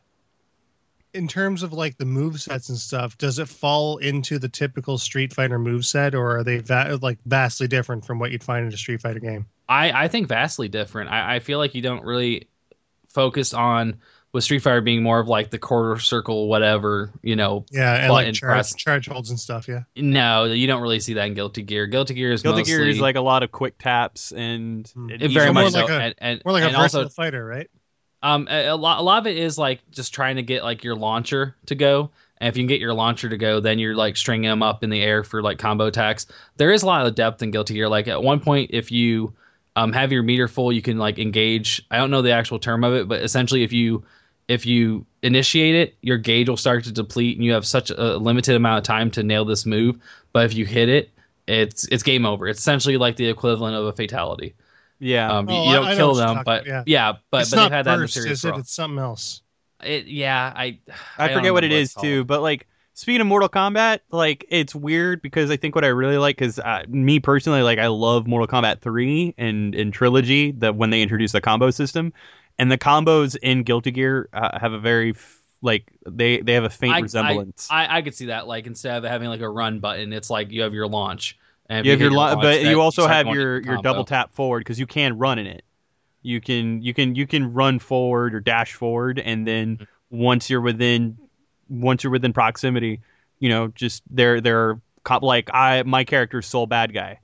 in 1.14 1.26
terms 1.26 1.62
of 1.62 1.72
like 1.72 1.96
the 1.98 2.04
move 2.04 2.40
sets 2.40 2.68
and 2.68 2.78
stuff, 2.78 3.16
does 3.18 3.38
it 3.38 3.48
fall 3.48 3.96
into 3.96 4.38
the 4.38 4.48
typical 4.48 4.98
Street 4.98 5.32
Fighter 5.32 5.58
move 5.58 5.84
set, 5.84 6.14
or 6.14 6.36
are 6.38 6.44
they 6.44 6.58
va- 6.58 6.98
like 7.02 7.18
vastly 7.26 7.66
different 7.66 8.04
from 8.04 8.18
what 8.18 8.30
you'd 8.30 8.44
find 8.44 8.66
in 8.66 8.72
a 8.72 8.76
Street 8.76 9.00
Fighter 9.00 9.18
game? 9.20 9.46
I, 9.68 10.04
I 10.04 10.08
think 10.08 10.28
vastly 10.28 10.68
different. 10.68 11.10
I, 11.10 11.36
I 11.36 11.38
feel 11.40 11.58
like 11.58 11.74
you 11.74 11.82
don't 11.82 12.04
really 12.04 12.48
focus 13.08 13.52
on 13.54 13.96
with 14.32 14.44
Street 14.44 14.58
Fighter 14.60 14.80
being 14.82 15.02
more 15.02 15.18
of 15.18 15.28
like 15.28 15.50
the 15.50 15.58
quarter 15.58 15.98
circle, 15.98 16.48
whatever, 16.48 17.10
you 17.22 17.36
know. 17.36 17.64
Yeah, 17.70 17.94
and 17.94 18.12
like 18.12 18.34
charge, 18.34 18.50
press. 18.52 18.74
charge 18.74 19.08
holds 19.08 19.30
and 19.30 19.40
stuff. 19.40 19.66
Yeah, 19.66 19.84
No, 19.96 20.44
you 20.44 20.66
don't 20.66 20.82
really 20.82 21.00
see 21.00 21.14
that 21.14 21.26
in 21.26 21.34
Guilty 21.34 21.62
Gear. 21.62 21.86
Guilty 21.86 22.14
Gear 22.14 22.32
is 22.32 22.42
Guilty 22.42 22.60
mostly 22.60 22.72
Gear 22.74 22.88
is 22.88 23.00
like 23.00 23.16
a 23.16 23.20
lot 23.20 23.42
of 23.42 23.50
quick 23.50 23.78
taps 23.78 24.32
and 24.32 24.90
and 24.94 25.10
it 25.10 25.30
very 25.32 25.46
easy- 25.46 25.52
more 25.54 25.62
much 25.64 25.72
like 25.72 25.88
so. 25.88 25.94
a- 25.96 26.00
and, 26.00 26.14
and, 26.18 26.42
more 26.44 26.52
like 26.52 26.64
a 26.64 26.66
and 26.66 26.76
versatile 26.76 27.04
also 27.04 27.14
fighter, 27.14 27.44
right? 27.44 27.70
um 28.22 28.46
a, 28.50 28.68
a 28.68 28.76
lot 28.76 28.98
a 28.98 29.02
lot 29.02 29.18
of 29.18 29.26
it 29.26 29.36
is 29.36 29.58
like 29.58 29.80
just 29.90 30.12
trying 30.14 30.36
to 30.36 30.42
get 30.42 30.62
like 30.64 30.84
your 30.84 30.96
launcher 30.96 31.54
to 31.66 31.74
go. 31.74 32.10
And 32.38 32.48
if 32.48 32.56
you 32.56 32.62
can 32.62 32.66
get 32.66 32.80
your 32.80 32.92
launcher 32.92 33.30
to 33.30 33.36
go, 33.38 33.60
then 33.60 33.78
you're 33.78 33.94
like 33.96 34.16
stringing 34.18 34.50
them 34.50 34.62
up 34.62 34.84
in 34.84 34.90
the 34.90 35.00
air 35.02 35.24
for 35.24 35.42
like 35.42 35.58
combo 35.58 35.86
attacks. 35.86 36.26
There 36.58 36.70
is 36.72 36.82
a 36.82 36.86
lot 36.86 37.06
of 37.06 37.14
depth 37.14 37.42
in 37.42 37.50
Guilty 37.50 37.72
Gear. 37.74 37.88
Like 37.88 38.08
at 38.08 38.22
one 38.22 38.40
point, 38.40 38.70
if 38.74 38.92
you 38.92 39.32
um, 39.76 39.92
have 39.92 40.12
your 40.12 40.22
meter 40.24 40.48
full, 40.48 40.72
you 40.72 40.82
can 40.82 40.98
like 40.98 41.18
engage. 41.18 41.82
I 41.90 41.98
don't 41.98 42.10
know 42.10 42.22
the 42.22 42.32
actual 42.32 42.58
term 42.58 42.84
of 42.84 42.94
it, 42.94 43.08
but 43.08 43.22
essentially, 43.22 43.62
if 43.62 43.72
you 43.72 44.04
if 44.48 44.64
you 44.66 45.06
initiate 45.22 45.74
it, 45.74 45.96
your 46.02 46.18
gauge 46.18 46.48
will 46.48 46.56
start 46.56 46.84
to 46.84 46.92
deplete, 46.92 47.36
and 47.36 47.44
you 47.44 47.52
have 47.52 47.66
such 47.66 47.90
a 47.90 48.16
limited 48.16 48.56
amount 48.56 48.78
of 48.78 48.84
time 48.84 49.10
to 49.12 49.22
nail 49.22 49.44
this 49.44 49.66
move. 49.66 49.98
But 50.32 50.46
if 50.46 50.54
you 50.54 50.66
hit 50.66 50.88
it, 50.88 51.10
it's 51.46 51.86
it's 51.88 52.02
game 52.02 52.26
over. 52.26 52.48
It's 52.48 52.60
essentially 52.60 52.96
like 52.96 53.16
the 53.16 53.28
equivalent 53.28 53.76
of 53.76 53.84
a 53.86 53.92
fatality. 53.92 54.54
yeah. 54.98 55.30
Um, 55.30 55.48
you- 55.50 55.56
Oh, 55.56 55.64
you 55.64 55.72
don't 55.72 55.86
I 55.86 55.94
kill 55.96 56.08
what 56.12 56.16
you're 56.16 56.26
them, 56.26 56.42
but 56.44 56.62
about, 56.62 56.66
yeah. 56.66 56.82
yeah, 56.86 57.12
but 57.30 57.42
it's 57.42 57.50
but 57.50 57.56
not 57.56 57.62
they've 57.64 57.72
had 57.72 57.86
that 57.86 57.94
in 57.94 58.02
the 58.02 58.08
series 58.08 58.32
is 58.38 58.44
it? 58.44 58.56
It's 58.56 58.72
something 58.72 58.98
else. 58.98 59.42
it, 59.82 60.06
yeah, 60.06 60.52
I 60.54 60.78
I, 61.18 61.28
don't 61.28 61.32
forget 61.32 61.52
what 61.52 61.64
it 61.64 61.68
remember 61.68 61.76
is 61.82 61.92
it's 61.92 61.94
too, 61.94 62.24
but 62.24 62.40
like 62.42 62.66
speaking 62.96 63.20
of 63.20 63.26
Mortal 63.26 63.48
Kombat, 63.48 64.00
like 64.10 64.44
it's 64.48 64.74
weird 64.74 65.20
because 65.22 65.50
I 65.50 65.56
think 65.56 65.74
what 65.74 65.84
I 65.84 65.88
really 65.88 66.16
like 66.16 66.40
is 66.40 66.58
uh, 66.58 66.82
me 66.88 67.20
personally, 67.20 67.62
like 67.62 67.78
I 67.78 67.86
love 67.88 68.26
Mortal 68.26 68.48
Kombat 68.48 68.80
three 68.80 69.34
and 69.38 69.74
and 69.74 69.92
trilogy 69.92 70.50
that 70.52 70.74
when 70.76 70.90
they 70.90 71.02
introduced 71.02 71.32
the 71.32 71.40
combo 71.40 71.70
system, 71.70 72.12
and 72.58 72.72
the 72.72 72.78
combos 72.78 73.36
in 73.42 73.62
Guilty 73.62 73.92
Gear 73.92 74.28
uh, 74.32 74.58
have 74.58 74.72
a 74.72 74.78
very 74.78 75.10
f- 75.10 75.42
like 75.60 75.92
they 76.08 76.40
they 76.40 76.54
have 76.54 76.64
a 76.64 76.70
faint 76.70 76.96
I- 76.96 77.00
resemblance. 77.00 77.68
I, 77.70 77.84
I, 77.84 77.96
I 77.98 78.02
could 78.02 78.14
see 78.14 78.26
that. 78.26 78.48
Like 78.48 78.66
instead 78.66 78.96
of 78.96 79.04
having 79.04 79.28
like 79.28 79.40
a 79.40 79.48
run 79.48 79.78
button, 79.78 80.12
it's 80.12 80.30
like 80.30 80.50
you 80.50 80.62
have 80.62 80.74
your 80.74 80.88
launch. 80.88 81.38
And 81.68 81.84
you 81.84 81.90
have 81.90 82.00
your, 82.00 82.12
launch, 82.12 82.40
but 82.40 82.62
you 82.62 82.80
also 82.80 83.06
have 83.06 83.26
your 83.26 83.60
your 83.60 83.82
double 83.82 84.04
tap 84.04 84.32
forward 84.32 84.60
because 84.60 84.80
you 84.80 84.86
can 84.86 85.18
run 85.18 85.38
in 85.38 85.46
it. 85.46 85.64
You 86.22 86.40
can 86.40 86.80
you 86.80 86.94
can 86.94 87.14
you 87.14 87.26
can 87.26 87.52
run 87.52 87.78
forward 87.78 88.34
or 88.34 88.40
dash 88.40 88.72
forward, 88.72 89.18
and 89.18 89.46
then 89.46 89.76
Mm-hmm. 89.76 90.18
once 90.18 90.48
you're 90.48 90.60
within 90.60 91.18
once 91.68 92.04
you're 92.04 92.10
within 92.10 92.32
proximity, 92.32 93.00
you 93.38 93.48
know, 93.48 93.68
just 93.68 94.02
they're 94.10 94.40
they're 94.40 94.80
like 95.22 95.50
I 95.52 95.82
my 95.84 96.04
character's 96.04 96.46
Sol 96.46 96.66
Badguy, 96.66 97.16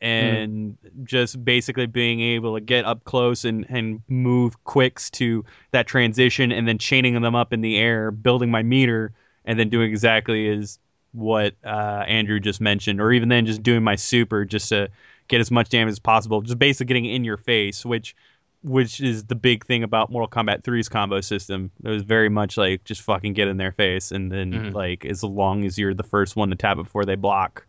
and 0.00 0.76
just 1.04 1.44
basically 1.44 1.86
being 1.86 2.20
able 2.20 2.54
to 2.54 2.60
get 2.60 2.84
up 2.84 3.04
close 3.04 3.44
and 3.44 3.66
and 3.68 4.00
move 4.08 4.62
quicks 4.64 5.10
to 5.10 5.44
that 5.72 5.86
transition, 5.86 6.52
and 6.52 6.66
then 6.66 6.78
chaining 6.78 7.20
them 7.20 7.34
up 7.34 7.52
in 7.52 7.60
the 7.60 7.76
air, 7.76 8.10
building 8.10 8.50
my 8.50 8.62
meter, 8.62 9.12
and 9.44 9.58
then 9.58 9.68
doing 9.68 9.90
exactly 9.90 10.48
as 10.48 10.78
what 11.12 11.54
uh, 11.64 12.04
Andrew 12.06 12.38
just 12.38 12.60
mentioned, 12.60 13.00
or 13.00 13.12
even 13.12 13.28
then 13.28 13.46
just 13.46 13.62
doing 13.62 13.82
my 13.82 13.96
super 13.96 14.44
just 14.44 14.68
to 14.68 14.88
get 15.28 15.40
as 15.40 15.50
much 15.50 15.68
damage 15.70 15.92
as 15.92 15.98
possible, 15.98 16.40
just 16.42 16.58
basically 16.58 16.86
getting 16.86 17.06
in 17.06 17.24
your 17.24 17.36
face, 17.36 17.84
which 17.84 18.14
which 18.62 19.00
is 19.00 19.24
the 19.24 19.34
big 19.34 19.64
thing 19.64 19.82
about 19.82 20.10
Mortal 20.10 20.28
Kombat 20.28 20.62
3's 20.62 20.88
combo 20.88 21.20
system. 21.20 21.70
It 21.84 21.88
was 21.88 22.02
very 22.02 22.28
much 22.28 22.56
like 22.56 22.82
just 22.84 23.02
fucking 23.02 23.32
get 23.34 23.48
in 23.48 23.56
their 23.58 23.72
face, 23.72 24.10
and 24.12 24.30
then 24.32 24.52
Mhm. 24.52 24.74
like 24.74 25.04
as 25.04 25.22
long 25.22 25.64
as 25.64 25.78
you're 25.78 25.94
the 25.94 26.02
first 26.02 26.34
one 26.36 26.50
to 26.50 26.56
tap 26.56 26.78
it 26.78 26.84
before 26.84 27.04
they 27.04 27.14
block, 27.14 27.66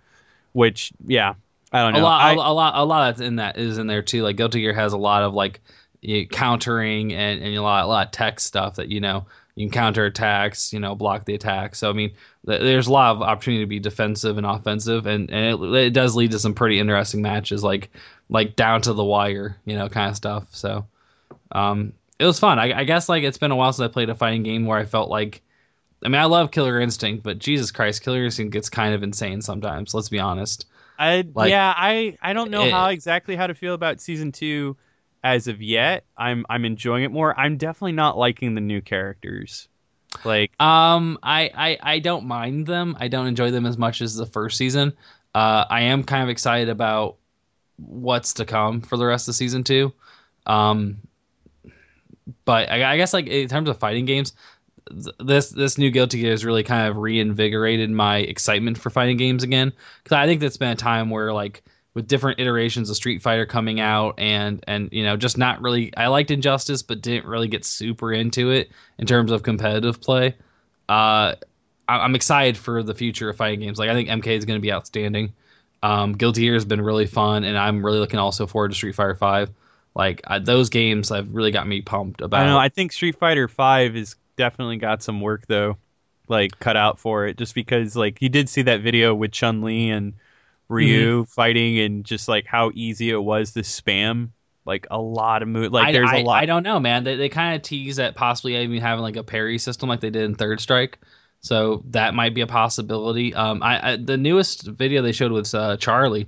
which 0.54 0.92
yeah, 1.06 1.34
I 1.72 1.82
don't 1.84 1.94
know. 1.94 2.00
a 2.00 2.04
lot, 2.04 2.22
I- 2.22 2.34
a, 2.34 2.36
lot, 2.54 2.74
a 2.76 2.84
lot 2.86 3.06
that's 3.10 3.22
in 3.22 3.36
that 3.36 3.58
is 3.58 3.78
in 3.78 3.88
there 3.88 4.02
too. 4.02 4.24
Like 4.24 4.38
Guilty 4.38 4.62
Gear 4.62 4.74
has 4.74 4.94
a 4.94 4.98
lot 4.98 5.24
of 5.24 5.34
like 5.34 5.62
countering 6.32 7.14
and, 7.14 7.42
and 7.44 7.56
a 7.56 7.62
lot, 7.62 7.84
a 7.84 7.88
lot 7.88 8.06
of 8.08 8.12
tech 8.12 8.40
stuff 8.40 8.76
that 8.76 8.90
you 8.90 9.00
know 9.02 9.26
you 9.58 9.66
can 9.66 9.74
counter 9.74 10.06
attacks, 10.06 10.72
you 10.72 10.80
know, 10.80 10.94
block 10.94 11.26
the 11.26 11.34
attack. 11.34 11.74
So 11.74 11.90
I 11.90 11.94
mean, 11.94 12.12
th- 12.46 12.62
there's 12.62 12.86
a 12.86 12.92
lot 12.92 13.16
of 13.16 13.24
opportunity 13.24 13.64
to 13.64 13.68
be 13.68 13.80
defensive 13.80 14.38
and 14.38 14.46
offensive, 14.46 15.08
and 15.08 15.32
and 15.32 15.62
it, 15.64 15.74
it 15.76 15.90
does 15.94 16.16
lead 16.16 16.30
to 16.32 16.40
some 16.40 16.54
pretty 16.54 16.80
interesting 16.80 17.24
matches, 17.24 17.64
like 17.64 17.90
like 18.30 18.56
down 18.56 18.82
to 18.84 18.94
the 18.94 19.04
wire, 19.04 19.58
you 19.66 19.76
know, 19.76 19.90
kind 19.90 20.12
of 20.12 20.16
stuff. 20.16 20.48
So 20.52 20.86
um, 21.54 21.92
it 22.20 22.26
was 22.26 22.40
fun. 22.40 22.60
I, 22.60 22.82
I 22.82 22.84
guess 22.84 23.10
like 23.10 23.24
it's 23.24 23.40
been 23.40 23.50
a 23.52 23.56
while 23.56 23.74
since 23.74 23.90
I 23.90 23.92
played 23.92 24.12
a 24.12 24.16
fighting 24.16 24.44
game 24.44 24.66
where 24.68 24.78
I 24.78 24.86
felt 24.86 25.10
like. 25.10 25.42
I 26.06 26.10
mean, 26.10 26.22
I 26.22 26.26
love 26.26 26.52
Killer 26.52 26.80
Instinct, 26.80 27.24
but 27.24 27.40
Jesus 27.40 27.72
Christ, 27.72 28.04
Killer 28.04 28.24
Instinct 28.24 28.54
gets 28.54 28.70
kind 28.70 28.94
of 28.94 29.02
insane 29.02 29.42
sometimes. 29.42 29.96
Let's 29.96 30.10
be 30.10 30.20
honest. 30.20 30.68
I 31.00 31.26
Like- 31.34 31.50
yeah, 31.50 31.74
I 31.76 32.16
I 32.22 32.34
don't 32.34 32.52
know 32.52 32.66
It- 32.66 32.72
how 32.72 32.90
exactly 32.90 33.36
how 33.36 33.48
to 33.48 33.56
feel 33.56 33.74
about 33.74 34.00
season 34.00 34.32
two 34.32 34.78
as 35.24 35.48
of 35.48 35.62
yet. 35.62 36.06
I'm 36.18 36.46
I'm 36.50 36.66
enjoying 36.66 37.04
it 37.04 37.12
more. 37.12 37.38
I'm 37.40 37.58
definitely 37.58 37.94
not 37.94 38.18
liking 38.18 38.56
the 38.56 38.62
new 38.62 38.82
characters. 38.82 39.68
Like 40.24 40.52
Um, 40.60 41.20
I, 41.22 41.52
I 41.56 41.78
I 41.82 42.00
don't 42.00 42.26
mind 42.26 42.66
them. 42.66 42.96
I 43.00 43.08
don't 43.08 43.28
enjoy 43.28 43.52
them 43.52 43.66
as 43.66 43.78
much 43.78 44.02
as 44.02 44.16
the 44.16 44.26
first 44.26 44.58
season. 44.58 44.94
Uh, 45.36 45.66
I 45.70 45.82
am 45.82 46.04
kind 46.04 46.24
of 46.24 46.30
excited 46.30 46.70
about 46.70 47.18
what's 47.78 48.34
to 48.36 48.46
come 48.46 48.82
for 48.82 48.98
the 48.98 49.06
rest 49.06 49.28
of 49.28 49.36
season 49.36 49.64
two. 49.64 49.94
Um, 50.46 50.98
but 52.46 52.70
I, 52.70 52.94
I 52.94 52.98
guess 52.98 53.14
like 53.14 53.28
in 53.28 53.48
terms 53.48 53.70
of 53.70 53.78
fighting 53.78 54.06
games, 54.06 54.34
this 55.20 55.50
this 55.50 55.78
new 55.78 55.92
Guilty 55.92 56.22
Gear 56.22 56.32
has 56.32 56.46
really 56.46 56.64
kind 56.64 56.88
of 56.88 56.98
reinvigorated 56.98 57.90
my 57.90 58.18
excitement 58.18 58.78
for 58.78 58.90
fighting 58.90 59.18
games 59.18 59.44
again. 59.44 59.74
Because 60.04 60.16
I 60.16 60.26
think 60.26 60.42
that's 60.42 60.58
been 60.58 60.72
a 60.72 60.76
time 60.76 61.10
where 61.10 61.34
like 61.34 61.64
with 61.98 62.08
different 62.08 62.40
iterations 62.40 62.92
of 62.92 62.96
Street 62.96 63.24
Fighter 63.24 63.48
coming 63.48 63.80
out 63.80 64.20
and 64.20 64.64
and 64.68 64.88
you 64.92 65.04
know 65.04 65.18
just 65.18 65.36
not 65.36 65.60
really 65.64 65.92
I 65.98 66.08
liked 66.08 66.30
Injustice 66.30 66.84
but 66.84 67.02
didn't 67.02 67.26
really 67.28 67.48
get 67.48 67.66
super 67.66 68.14
into 68.14 68.52
it 68.52 68.70
in 69.00 69.08
terms 69.08 69.32
of 69.32 69.42
competitive 69.42 70.00
play. 70.00 70.36
Uh, 70.88 71.34
I- 71.90 72.04
I'm 72.04 72.14
excited 72.14 72.56
for 72.56 72.84
the 72.84 72.94
future 72.94 73.32
of 73.32 73.36
fighting 73.36 73.62
games. 73.62 73.80
Like 73.80 73.90
I 73.90 73.96
think 73.96 74.10
MK 74.10 74.28
is 74.28 74.46
going 74.46 74.60
to 74.60 74.62
be 74.62 74.72
outstanding. 74.72 75.34
Um, 75.82 76.14
Guilty 76.14 76.42
Gear 76.42 76.54
has 76.54 76.66
been 76.66 76.82
really 76.82 77.08
fun, 77.08 77.44
and 77.44 77.58
I'm 77.58 77.84
really 77.84 77.98
looking 77.98 78.20
also 78.20 78.46
forward 78.46 78.70
to 78.70 78.76
Street 78.76 78.94
Fighter 78.94 79.16
Five. 79.16 79.50
Like 79.96 80.22
I, 80.28 80.38
those 80.38 80.70
games 80.70 81.10
have 81.10 81.34
really 81.34 81.50
got 81.50 81.68
me 81.68 81.82
pumped 81.82 82.22
about. 82.22 82.42
I 82.42 82.46
know. 82.46 82.60
I 82.60 82.70
think 82.70 82.92
Street 82.92 83.18
Fighter 83.18 83.48
Five 83.48 83.96
has 83.96 84.16
definitely 84.36 84.78
got 84.78 85.02
some 85.02 85.20
work 85.20 85.48
though, 85.48 85.78
like 86.28 86.60
cut 86.60 86.78
out 86.78 87.00
for 87.00 87.26
it. 87.26 87.38
Just 87.38 87.56
because 87.56 87.96
like 87.96 88.22
you 88.22 88.30
did 88.30 88.50
see 88.50 88.62
that 88.62 88.82
video 88.82 89.16
with 89.16 89.32
Chun 89.32 89.64
Li 89.64 89.90
and 89.90 90.14
Ryu 90.70 91.26
fighting, 91.26 91.80
and 91.80 92.04
just 92.06 92.28
like 92.28 92.46
how 92.46 92.72
easy 92.74 93.10
it 93.10 93.22
was 93.24 93.54
to 93.54 93.62
spam 93.62 94.30
like 94.66 94.86
a 94.92 95.00
lot 95.00 95.42
of 95.42 95.48
mo- 95.48 95.70
like 95.70 95.88
I, 95.88 95.92
there's 95.94 96.10
I- 96.12 96.18
a 96.18 96.24
lot. 96.24 96.44
I 96.44 96.46
don't 96.46 96.64
know, 96.64 96.80
man. 96.80 97.06
They, 97.06 97.16
they 97.16 97.30
kind 97.30 97.56
of 97.56 97.62
tease 97.62 98.00
at 98.00 98.16
possibly 98.16 98.58
even 98.58 98.82
having 98.82 99.02
like 99.02 99.16
a 99.16 99.24
parry 99.24 99.58
system 99.58 99.88
like 99.88 100.02
they 100.02 100.10
did 100.10 100.24
in 100.24 100.36
Third 100.36 100.60
Strike. 100.60 101.00
So 101.40 101.84
that 101.92 102.14
might 102.14 102.34
be 102.34 102.42
a 102.42 102.48
possibility. 102.48 103.34
Um, 103.34 103.64
I, 103.64 103.94
I 103.94 103.96
the 103.96 104.18
newest 104.18 104.68
video 104.68 105.02
they 105.02 105.14
showed 105.14 105.32
was 105.32 105.54
uh, 105.54 105.78
Charlie. 105.78 106.28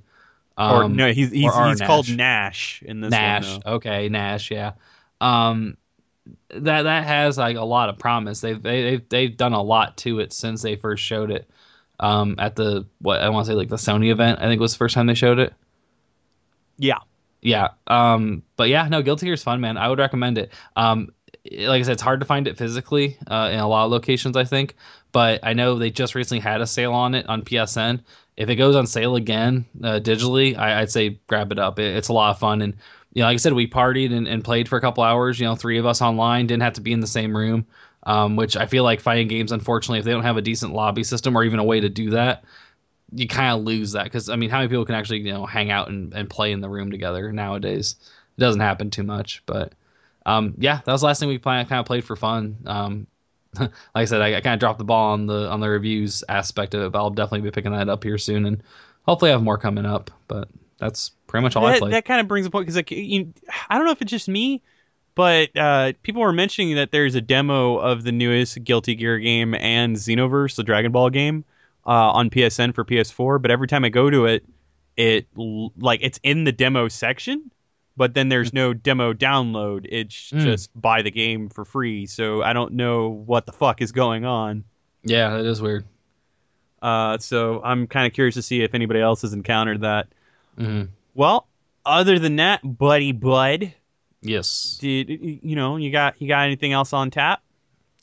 or 0.58 0.84
Um, 0.84 0.96
no, 0.96 1.12
he's 1.12 1.32
he's, 1.32 1.52
or 1.54 1.68
he's 1.70 1.82
called 1.82 2.08
Nash. 2.08 2.16
Nash 2.18 2.84
in 2.84 3.02
this 3.02 3.12
Nash. 3.12 3.52
one. 3.52 3.62
okay, 3.66 4.08
Nash. 4.08 4.52
Yeah. 4.52 4.74
Um, 5.20 5.76
that 6.52 6.84
that 6.84 7.04
has 7.06 7.38
like 7.38 7.58
a 7.58 7.64
lot 7.66 7.90
of 7.90 7.98
promise. 7.98 8.40
They've 8.40 8.62
they, 8.62 8.84
they've 8.84 9.10
they've 9.10 9.36
done 9.36 9.54
a 9.54 9.62
lot 9.62 9.98
to 9.98 10.20
it 10.20 10.32
since 10.32 10.62
they 10.62 10.76
first 10.78 11.04
showed 11.04 11.32
it. 11.32 11.50
Um, 12.00 12.36
at 12.38 12.56
the 12.56 12.86
what 13.00 13.22
I 13.22 13.30
want 13.30 13.46
to 13.46 13.52
say 13.52 13.56
like 13.56 13.70
the 13.70 13.76
Sony 13.76 14.12
event. 14.12 14.40
I 14.40 14.46
think 14.46 14.62
was 14.62 14.74
the 14.74 14.78
first 14.78 14.96
time 14.96 15.08
they 15.08 15.14
showed 15.14 15.40
it. 15.40 15.54
Yeah. 16.78 17.00
Yeah. 17.42 17.70
Um, 17.88 18.44
but 18.56 18.70
yeah, 18.70 18.88
no, 18.88 19.02
Guilty 19.02 19.26
Gear 19.26 19.34
is 19.34 19.44
fun, 19.44 19.62
man. 19.62 19.78
I 19.78 19.88
would 19.90 20.00
recommend 20.00 20.38
it. 20.38 20.54
Um, 20.76 21.12
like 21.52 21.80
I 21.80 21.82
said, 21.84 21.94
it's 21.94 22.02
hard 22.02 22.20
to 22.20 22.26
find 22.26 22.48
it 22.48 22.58
physically 22.58 23.18
uh, 23.28 23.50
in 23.52 23.60
a 23.60 23.68
lot 23.68 23.86
of 23.86 23.92
locations, 23.92 24.36
I 24.36 24.44
think. 24.44 24.76
But 25.12 25.40
I 25.44 25.54
know 25.54 25.78
they 25.78 25.90
just 25.90 26.16
recently 26.16 26.42
had 26.42 26.62
a 26.62 26.68
sale 26.68 26.94
on 26.94 27.16
it 27.16 27.28
on 27.28 27.42
PSN. 27.42 28.02
If 28.38 28.50
it 28.50 28.56
goes 28.56 28.76
on 28.76 28.88
sale 28.88 29.16
again 29.16 29.66
uh, 29.84 30.00
digitally, 30.00 30.58
I, 30.58 30.82
I'd 30.82 30.92
say 30.92 31.20
grab 31.28 31.52
it 31.52 31.60
up. 31.60 31.80
It, 31.80 31.96
it's 31.96 32.10
a 32.10 32.14
lot 32.14 32.32
of 32.32 32.40
fun, 32.40 32.62
and 32.62 32.76
you 33.14 33.22
know, 33.22 33.28
like 33.28 33.36
I 33.36 33.38
said, 33.38 33.54
we 33.54 33.68
partied 33.68 34.14
and, 34.14 34.28
and 34.28 34.44
played 34.44 34.70
for 34.70 34.78
a 34.78 34.82
couple 34.82 35.04
hours. 35.04 35.40
You 35.40 35.48
know, 35.48 35.56
three 35.56 35.78
of 35.78 35.86
us 35.86 36.02
online 36.02 36.48
didn't 36.48 36.64
have 36.64 36.74
to 36.74 36.82
be 36.82 36.94
in 36.94 37.00
the 37.00 37.08
same 37.08 37.36
room, 37.36 37.66
um, 38.04 38.36
which 38.36 38.56
I 38.56 38.66
feel 38.66 38.84
like 38.84 39.02
fighting 39.02 39.28
games, 39.28 39.52
unfortunately, 39.52 40.00
if 40.00 40.06
they 40.06 40.12
don't 40.12 40.24
have 40.24 40.38
a 40.38 40.42
decent 40.42 40.74
lobby 40.74 41.04
system 41.04 41.38
or 41.38 41.44
even 41.44 41.60
a 41.60 41.64
way 41.64 41.80
to 41.80 41.90
do 41.90 42.12
that, 42.12 42.44
you 43.14 43.28
kind 43.28 43.58
of 43.58 43.66
lose 43.66 43.94
that 43.94 44.04
because 44.04 44.30
I 44.30 44.36
mean, 44.36 44.50
how 44.50 44.58
many 44.60 44.70
people 44.70 44.86
can 44.86 44.96
actually 44.96 45.20
you 45.20 45.34
know 45.34 45.46
hang 45.46 45.72
out 45.72 45.90
and, 45.90 46.14
and 46.14 46.30
play 46.30 46.52
in 46.52 46.62
the 46.62 46.70
room 46.70 46.92
together 46.92 47.32
nowadays? 47.32 47.96
It 48.38 48.42
doesn't 48.42 48.62
happen 48.62 48.90
too 48.90 49.04
much, 49.04 49.44
but 49.46 49.74
um, 50.26 50.54
yeah, 50.58 50.82
that 50.86 50.92
was 50.92 51.02
the 51.02 51.08
last 51.08 51.20
thing 51.20 51.30
we 51.30 51.38
play, 51.38 51.64
kind 51.66 51.80
of 51.80 51.86
played 51.86 52.06
for 52.06 52.16
fun. 52.16 52.58
Um, 52.66 53.08
like 53.60 53.72
I 53.96 54.06
said, 54.06 54.22
I, 54.22 54.36
I 54.36 54.42
kind 54.42 54.54
of 54.54 54.60
dropped 54.60 54.78
the 54.78 54.86
ball 54.86 55.14
on 55.14 55.26
the 55.26 55.50
on 55.50 55.60
the 55.60 55.70
reviews 55.70 56.24
aspect 56.30 56.74
of 56.74 56.82
it, 56.84 56.92
but 56.92 57.00
I'll 57.00 57.10
definitely 57.10 57.42
be 57.42 57.52
picking 57.52 57.72
that 57.72 57.90
up 57.90 58.04
here 58.04 58.18
soon, 58.18 58.46
and 58.46 58.64
hopefully 59.04 59.32
I 59.32 59.34
have 59.34 59.44
more 59.44 59.58
coming 59.58 59.86
up. 59.86 60.12
But 60.28 60.48
that's 60.78 61.12
pretty 61.28 61.44
much 61.44 61.56
all 61.56 61.66
I 61.66 61.74
that, 61.74 61.80
played. 61.80 61.94
that 61.94 62.06
kind 62.06 62.22
of 62.22 62.28
brings 62.28 62.46
a 62.46 62.50
point 62.50 62.64
because 62.64 62.76
like 62.76 62.92
you, 62.92 63.34
I 63.70 63.78
don't 63.78 63.86
know 63.86 63.92
if 63.92 64.02
it's 64.02 64.12
just 64.12 64.28
me, 64.30 64.62
but 65.20 65.58
uh, 65.58 65.92
people 66.02 66.22
were 66.22 66.32
mentioning 66.32 66.76
that 66.76 66.92
there's 66.92 67.14
a 67.14 67.20
demo 67.20 67.76
of 67.76 68.06
the 68.06 68.12
newest 68.14 68.64
Guilty 68.64 68.96
Gear 68.96 69.20
game 69.20 69.54
and 69.54 69.98
Xenoverse, 69.98 70.56
the 70.56 70.64
Dragon 70.64 70.94
Ball 70.94 71.10
game, 71.10 71.44
uh, 71.86 71.90
on 72.12 72.30
PSN 72.30 72.74
for 72.74 72.86
PS4. 72.86 73.42
But 73.42 73.52
every 73.52 73.68
time 73.68 73.84
I 73.84 73.90
go 73.90 74.10
to 74.10 74.28
it, 74.28 74.46
it 74.96 75.28
like 75.36 76.00
it's 76.02 76.22
in 76.24 76.46
the 76.46 76.54
demo 76.54 76.88
section, 76.88 77.52
but 77.98 78.14
then 78.14 78.30
there's 78.30 78.54
no 78.54 78.74
demo 78.74 79.12
download. 79.12 79.88
It's 79.90 80.32
Mm. 80.32 80.40
just 80.42 80.70
buy 80.82 81.02
the 81.02 81.12
game 81.12 81.50
for 81.50 81.66
free. 81.66 82.06
So 82.06 82.42
I 82.42 82.54
don't 82.54 82.76
know 82.76 83.10
what 83.10 83.46
the 83.46 83.52
fuck 83.52 83.82
is 83.82 83.92
going 83.92 84.24
on. 84.24 84.64
yeah, 85.04 85.32
that 85.36 85.46
is 85.46 85.62
weird. 85.62 85.84
Uh, 86.82 87.18
so 87.18 87.62
I'm 87.62 87.88
kind 87.88 88.08
of 88.08 88.14
curious 88.14 88.36
to 88.36 88.42
see 88.42 88.62
if 88.64 88.74
anybody 88.74 89.02
else 89.02 89.24
has 89.24 89.34
encountered 89.34 89.82
that. 89.82 90.08
hmm 90.58 90.84
Well, 91.14 91.46
other 91.86 92.20
than 92.20 92.38
that, 92.38 92.62
buddy, 92.64 93.12
bud. 93.12 93.74
Yes. 94.22 94.78
Did 94.80 95.10
you 95.10 95.56
know 95.56 95.78
you 95.78 95.92
got 95.92 96.22
you 96.22 96.28
got 96.28 96.42
anything 96.42 96.74
else 96.74 96.94
on 96.94 97.10
tap? 97.10 97.42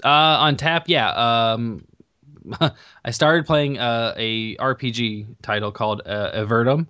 Uh, 0.04 0.08
on 0.08 0.56
tap, 0.56 0.84
yeah. 0.88 1.10
Um, 1.10 1.84
I 3.04 3.10
started 3.10 3.46
playing 3.46 3.78
uh, 3.78 4.14
a 4.16 4.56
RPG 4.56 5.26
title 5.42 5.72
called 5.72 6.02
uh, 6.06 6.32
Avernum. 6.34 6.86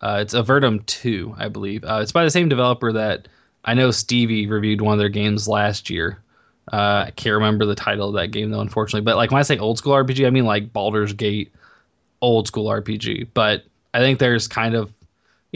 Uh, 0.00 0.18
it's 0.20 0.34
Avernum 0.34 0.84
Two, 0.86 1.34
I 1.38 1.48
believe. 1.48 1.84
Uh, 1.84 2.00
it's 2.02 2.12
by 2.12 2.24
the 2.24 2.30
same 2.30 2.48
developer 2.48 2.92
that 2.92 3.28
I 3.64 3.74
know 3.74 3.90
Stevie 3.90 4.46
reviewed 4.46 4.80
one 4.80 4.92
of 4.92 4.98
their 4.98 5.08
games 5.08 5.48
last 5.48 5.90
year. 5.90 6.18
Uh, 6.72 7.04
I 7.06 7.12
can't 7.14 7.34
remember 7.34 7.64
the 7.64 7.74
title 7.74 8.08
of 8.08 8.14
that 8.14 8.28
game 8.28 8.50
though, 8.50 8.60
unfortunately. 8.60 9.04
But 9.04 9.16
like 9.16 9.30
when 9.30 9.38
I 9.38 9.42
say 9.42 9.58
old 9.58 9.78
school 9.78 9.92
RPG, 9.92 10.26
I 10.26 10.30
mean 10.30 10.44
like 10.44 10.72
Baldur's 10.72 11.12
Gate, 11.12 11.52
old 12.20 12.46
school 12.46 12.66
RPG. 12.66 13.28
But 13.34 13.64
I 13.94 14.00
think 14.00 14.18
there's 14.18 14.48
kind 14.48 14.74
of 14.74 14.92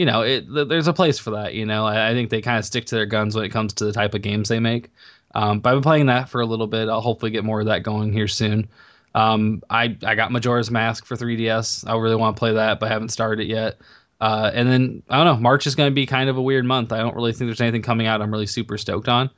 you 0.01 0.05
know, 0.07 0.21
it, 0.23 0.47
there's 0.67 0.87
a 0.87 0.93
place 0.93 1.19
for 1.19 1.29
that. 1.29 1.53
You 1.53 1.63
know, 1.63 1.85
I, 1.85 2.09
I 2.09 2.13
think 2.15 2.31
they 2.31 2.41
kind 2.41 2.57
of 2.57 2.65
stick 2.65 2.85
to 2.85 2.95
their 2.95 3.05
guns 3.05 3.35
when 3.35 3.45
it 3.45 3.49
comes 3.49 3.71
to 3.73 3.85
the 3.85 3.93
type 3.93 4.15
of 4.15 4.23
games 4.23 4.49
they 4.49 4.59
make. 4.59 4.89
Um, 5.35 5.59
but 5.59 5.69
I've 5.69 5.75
been 5.75 5.83
playing 5.83 6.05
that 6.07 6.27
for 6.27 6.41
a 6.41 6.45
little 6.47 6.65
bit. 6.65 6.89
I'll 6.89 7.01
hopefully 7.01 7.29
get 7.29 7.45
more 7.45 7.59
of 7.59 7.67
that 7.67 7.83
going 7.83 8.11
here 8.11 8.27
soon. 8.27 8.67
Um, 9.13 9.61
I 9.69 9.95
I 10.03 10.15
got 10.15 10.31
Majora's 10.31 10.71
Mask 10.71 11.05
for 11.05 11.15
3DS. 11.15 11.87
I 11.87 11.95
really 11.97 12.15
want 12.15 12.35
to 12.35 12.39
play 12.39 12.51
that, 12.53 12.79
but 12.79 12.89
haven't 12.89 13.09
started 13.09 13.43
it 13.43 13.47
yet. 13.47 13.79
Uh, 14.19 14.49
and 14.51 14.67
then 14.67 15.03
I 15.07 15.17
don't 15.17 15.35
know. 15.35 15.39
March 15.39 15.67
is 15.67 15.75
going 15.75 15.91
to 15.91 15.93
be 15.93 16.07
kind 16.07 16.31
of 16.31 16.37
a 16.37 16.41
weird 16.41 16.65
month. 16.65 16.91
I 16.91 16.97
don't 16.97 17.15
really 17.15 17.31
think 17.31 17.47
there's 17.47 17.61
anything 17.61 17.83
coming 17.83 18.07
out. 18.07 18.23
I'm 18.23 18.31
really 18.31 18.47
super 18.47 18.79
stoked 18.79 19.07
on. 19.07 19.29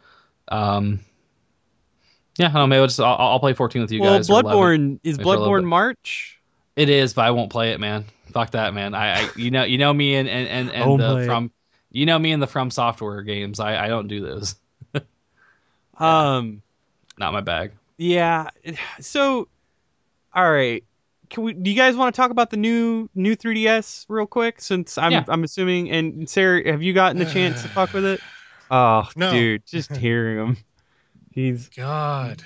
Um, 0.47 1.01
yeah, 2.37 2.47
I 2.47 2.53
don't 2.53 2.61
know. 2.61 2.67
Maybe 2.67 2.79
I'll, 2.79 2.87
just, 2.87 3.01
I'll, 3.01 3.17
I'll 3.19 3.39
play 3.41 3.53
14 3.53 3.81
with 3.81 3.91
you 3.91 3.99
well, 3.99 4.17
guys. 4.17 4.29
or 4.29 4.39
11. 4.39 4.51
Bloodborne 4.51 4.99
is 5.03 5.17
Bloodborne. 5.17 5.65
March. 5.65 6.39
It 6.75 6.89
is, 6.89 7.13
but 7.13 7.23
I 7.25 7.31
won't 7.31 7.51
play 7.51 7.71
it, 7.71 7.79
man. 7.79 8.05
Fuck 8.31 8.51
that, 8.51 8.73
man. 8.73 8.95
I, 8.95 9.21
I 9.25 9.29
you 9.35 9.51
know 9.51 9.63
you 9.63 9.77
know 9.77 9.93
me 9.93 10.15
and 10.15 10.27
and 10.27 10.47
and, 10.47 10.71
and 10.71 10.83
Oh 10.83 10.97
the 10.97 11.13
my. 11.15 11.25
from 11.25 11.51
you 11.91 12.05
know 12.05 12.17
me 12.17 12.31
and 12.31 12.41
the 12.41 12.47
FromSoftware 12.47 13.23
games. 13.25 13.59
I 13.59 13.85
I 13.85 13.87
don't 13.87 14.07
do 14.07 14.21
those. 14.21 14.55
Um, 15.97 16.63
Not 17.19 17.33
my 17.33 17.41
bag. 17.41 17.71
yeah. 17.97 18.49
So, 18.99 19.47
all 20.33 20.51
right. 20.51 20.83
Can 21.29 21.43
we? 21.43 21.53
Do 21.53 21.69
you 21.69 21.75
guys 21.77 21.95
want 21.95 22.13
to 22.13 22.19
talk 22.19 22.31
about 22.31 22.49
the 22.49 22.57
new 22.57 23.09
new 23.13 23.35
3ds 23.35 24.05
real 24.09 24.25
quick? 24.25 24.59
Since 24.59 24.97
I'm 24.97 25.11
Yeah. 25.11 25.23
I'm 25.27 25.43
assuming, 25.43 25.91
and 25.91 26.27
Sarah, 26.27 26.67
have 26.71 26.81
you 26.81 26.93
gotten 26.93 27.17
the 27.19 27.25
chance 27.31 27.61
to 27.61 27.67
fuck 27.69 27.93
with 27.93 28.05
it? 28.05 28.21
Oh, 28.71 29.07
No. 29.15 29.31
dude, 29.31 29.65
just 29.67 29.95
hearing 29.95 30.37
him. 30.39 30.57
He's 31.31 31.69
God. 31.69 32.41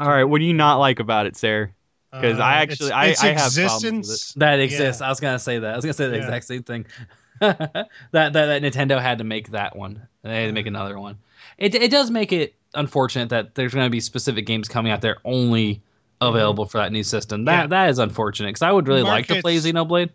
all 0.00 0.08
right. 0.08 0.24
What 0.24 0.40
do 0.40 0.44
you 0.44 0.54
not 0.54 0.76
like 0.78 0.98
about 0.98 1.26
it, 1.26 1.36
Sarah? 1.36 1.70
'Cause 2.12 2.38
I 2.40 2.54
actually- 2.62 2.92
I- 2.92 3.08
Uh, 3.08 3.10
its 3.10 3.22
I 3.22 3.26
have 3.28 3.36
problems 3.36 3.56
with 3.56 3.64
existence. 3.64 4.32
That 4.34 4.60
exists. 4.60 5.00
Yeah. 5.00 5.06
I 5.06 5.10
was 5.10 5.20
gonna 5.20 5.38
say 5.38 5.58
that. 5.58 5.72
I 5.72 5.76
was 5.76 5.84
gonna 5.84 5.92
say 5.94 6.08
the 6.08 6.16
Yeah. 6.16 6.22
exact 6.22 6.44
same 6.46 6.62
thing. 6.62 6.86
that, 7.40 7.88
that 8.12 8.32
that 8.32 8.62
Nintendo 8.62 9.00
had 9.00 9.18
to 9.18 9.24
make 9.24 9.50
that 9.50 9.76
one. 9.76 10.02
They 10.22 10.40
had 10.42 10.46
to 10.46 10.52
make 10.52 10.66
another 10.66 10.98
one. 10.98 11.18
It 11.58 11.74
it 11.74 11.90
does 11.90 12.10
make 12.10 12.32
it 12.32 12.54
unfortunate 12.74 13.28
that 13.30 13.54
there's 13.54 13.74
gonna 13.74 13.90
be 13.90 14.00
specific 14.00 14.46
games 14.46 14.68
coming 14.68 14.90
out 14.92 15.00
there 15.02 15.18
only 15.24 15.82
available 16.20 16.64
for 16.66 16.78
that 16.78 16.90
new 16.92 17.04
system. 17.04 17.44
That 17.44 17.64
Mm-hmm. 17.64 17.72
Yeah. 17.72 17.84
that 17.84 17.90
is 17.90 17.98
unfortunate 17.98 18.48
because 18.48 18.62
I 18.62 18.72
would 18.72 18.88
really 18.88 19.02
like 19.02 19.26
to 19.28 19.40
play 19.40 19.54
Markets- 19.56 19.66
Xenoblade. 19.72 20.10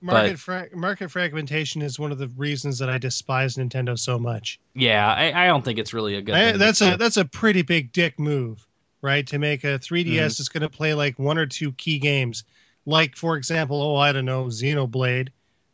Market 0.00 0.38
fra- 0.38 0.68
market 0.74 1.10
fragmentation 1.10 1.82
is 1.82 1.98
one 1.98 2.12
of 2.12 2.18
the 2.18 2.28
reasons 2.36 2.78
that 2.78 2.88
I 2.88 2.98
despise 2.98 3.56
Nintendo 3.56 3.98
so 3.98 4.16
much. 4.16 4.60
Yeah, 4.74 5.12
I, 5.12 5.32
I 5.44 5.46
don't 5.48 5.64
think 5.64 5.80
it's 5.80 5.92
really 5.92 6.14
a 6.14 6.22
good. 6.22 6.36
I- 6.36 6.50
thing. 6.50 6.58
that's 6.60 6.80
a 6.80 6.96
that's 6.96 7.16
a 7.16 7.24
pretty 7.24 7.62
big 7.62 7.90
dick 7.90 8.16
move, 8.20 8.64
right? 9.02 9.26
To 9.28 9.38
make 9.38 9.64
a 9.64 9.78
3DS 9.78 10.04
Mm-hmm. 10.06 10.24
is 10.26 10.48
going 10.48 10.62
to 10.62 10.68
play 10.68 10.94
like 10.94 11.18
one 11.18 11.38
or 11.38 11.46
two 11.46 11.72
key 11.72 11.98
games, 11.98 12.44
like 12.86 13.16
for 13.16 13.36
example, 13.36 13.80
oh 13.80 13.96
I 13.96 14.12
don't 14.12 14.24
know, 14.24 14.44
Xenoblade. 14.46 15.28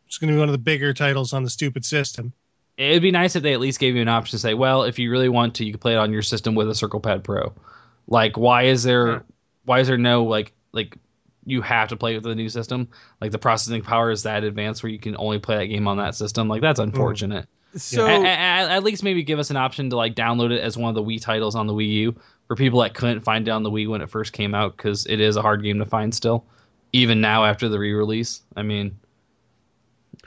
It's 0.06 0.18
going 0.18 0.28
to 0.28 0.34
be 0.34 0.38
one 0.38 0.48
of 0.48 0.52
the 0.52 0.58
bigger 0.58 0.92
titles 0.94 1.32
on 1.32 1.42
the 1.42 1.50
stupid 1.50 1.84
system. 1.84 2.32
It'd 2.76 3.02
be 3.02 3.10
nice 3.10 3.36
if 3.36 3.42
they 3.42 3.52
at 3.52 3.60
least 3.60 3.78
gave 3.80 3.94
you 3.96 4.02
an 4.02 4.08
option 4.08 4.32
to 4.32 4.38
say, 4.38 4.54
well, 4.54 4.82
if 4.82 4.98
you 4.98 5.10
really 5.10 5.28
want 5.28 5.54
to, 5.56 5.64
you 5.64 5.72
can 5.72 5.80
play 5.80 5.92
it 5.94 5.98
on 5.98 6.12
your 6.12 6.22
system 6.22 6.54
with 6.54 6.68
a 6.68 6.74
Circle 6.74 7.00
Pad 7.00 7.22
Pro. 7.24 7.52
Like, 8.08 8.36
why 8.36 8.64
is 8.64 8.82
there, 8.82 9.06
Yeah. 9.12 9.18
why 9.64 9.80
is 9.80 9.88
there 9.88 9.96
no 9.98 10.24
like, 10.24 10.52
like, 10.72 10.96
you 11.46 11.60
have 11.62 11.88
to 11.90 11.96
play 11.96 12.14
with 12.14 12.24
the 12.24 12.34
new 12.34 12.48
system? 12.48 12.88
Like 13.20 13.30
the 13.30 13.38
processing 13.38 13.82
power 13.82 14.10
is 14.10 14.22
that 14.24 14.44
advanced 14.44 14.82
where 14.82 14.90
you 14.90 14.98
can 14.98 15.16
only 15.18 15.38
play 15.38 15.56
that 15.58 15.66
game 15.66 15.86
on 15.86 15.96
that 15.98 16.14
system. 16.14 16.48
Like 16.48 16.62
that's 16.62 16.80
unfortunate. 16.80 17.46
So 17.76 18.06
A- 18.06 18.10
a- 18.10 18.24
a- 18.24 18.70
at 18.70 18.82
least 18.84 19.02
maybe 19.02 19.22
give 19.22 19.38
us 19.38 19.50
an 19.50 19.56
option 19.56 19.90
to 19.90 19.96
like 19.96 20.14
download 20.14 20.52
it 20.52 20.60
as 20.60 20.76
one 20.78 20.88
of 20.88 20.94
the 20.94 21.02
Wii 21.02 21.20
titles 21.20 21.54
on 21.54 21.66
the 21.66 21.74
Wii 21.74 21.88
U 21.88 22.14
for 22.46 22.56
people 22.56 22.80
that 22.80 22.94
couldn't 22.94 23.20
find 23.20 23.48
it 23.48 23.50
on 23.50 23.62
the 23.62 23.70
Wii 23.70 23.88
when 23.88 24.00
it 24.00 24.10
first 24.10 24.32
came 24.32 24.54
out 24.54 24.76
because 24.76 25.06
it 25.06 25.20
is 25.20 25.36
a 25.36 25.42
hard 25.42 25.62
game 25.62 25.78
to 25.78 25.86
find 25.86 26.14
still, 26.14 26.44
even 26.92 27.20
now 27.20 27.44
after 27.44 27.68
the 27.68 27.78
re-release. 27.78 28.42
I 28.56 28.62
mean, 28.62 28.98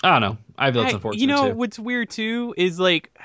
I 0.03 0.11
don't 0.11 0.22
know. 0.22 0.38
I 0.57 0.72
feel 0.72 0.84
it's 0.84 0.94
unfortunate 0.94 1.22
you 1.22 1.27
know 1.27 1.49
too. 1.49 1.56
what's 1.56 1.77
weird 1.77 2.10
too 2.10 2.53
is 2.57 2.80
like 2.80 3.15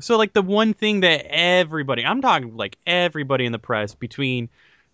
so 0.00 0.16
like 0.16 0.32
the 0.32 0.42
one 0.42 0.74
thing 0.74 1.00
that 1.00 1.24
everybody 1.28 2.04
i'm 2.04 2.20
talking 2.20 2.56
like 2.56 2.76
everybody 2.86 3.46
in 3.46 3.52
the 3.52 3.58
press 3.58 3.94
between 3.94 4.48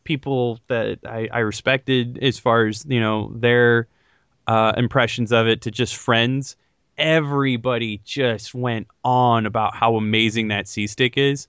people 0.05 0.61
that 0.69 0.99
i, 1.07 1.29
I 1.33 1.39
respected 1.41 2.19
as 2.23 2.39
far 2.39 2.67
as 2.67 2.85
you 2.87 3.01
know 3.01 3.33
their 3.35 3.89
uh, 4.49 4.73
impressions 4.77 5.31
of 5.33 5.47
it 5.47 5.63
to 5.63 5.71
just 5.71 5.97
friends 5.97 6.57
everybody 6.99 8.01
just 8.05 8.55
went 8.55 8.89
on 9.05 9.47
about 9.47 9.75
how 9.75 9.95
amazing 9.97 10.49
that 10.49 10.69
c 10.69 10.87
stick 10.87 11.17
is 11.17 11.47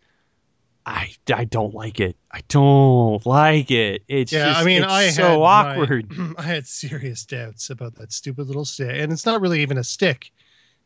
I, 0.85 1.13
I 1.33 1.45
don't 1.45 1.73
like 1.73 1.99
it. 1.99 2.17
I 2.31 2.41
don't 2.49 3.25
like 3.25 3.71
it. 3.71 4.03
It's 4.07 4.31
Yeah, 4.33 4.47
just, 4.47 4.59
I 4.59 4.63
mean, 4.65 4.83
it's 4.83 4.91
I 4.91 5.09
so 5.11 5.39
my- 5.39 5.45
awkward. 5.45 6.11
I 6.37 6.41
had 6.41 6.67
serious 6.67 7.25
doubts 7.25 7.69
about 7.69 7.95
that 7.95 8.11
stupid 8.11 8.47
little 8.47 8.65
stick, 8.65 8.91
and 8.93 9.11
it's 9.11 9.25
not 9.25 9.39
really 9.41 9.61
even 9.61 9.77
a 9.77 9.83
stick. 9.83 10.31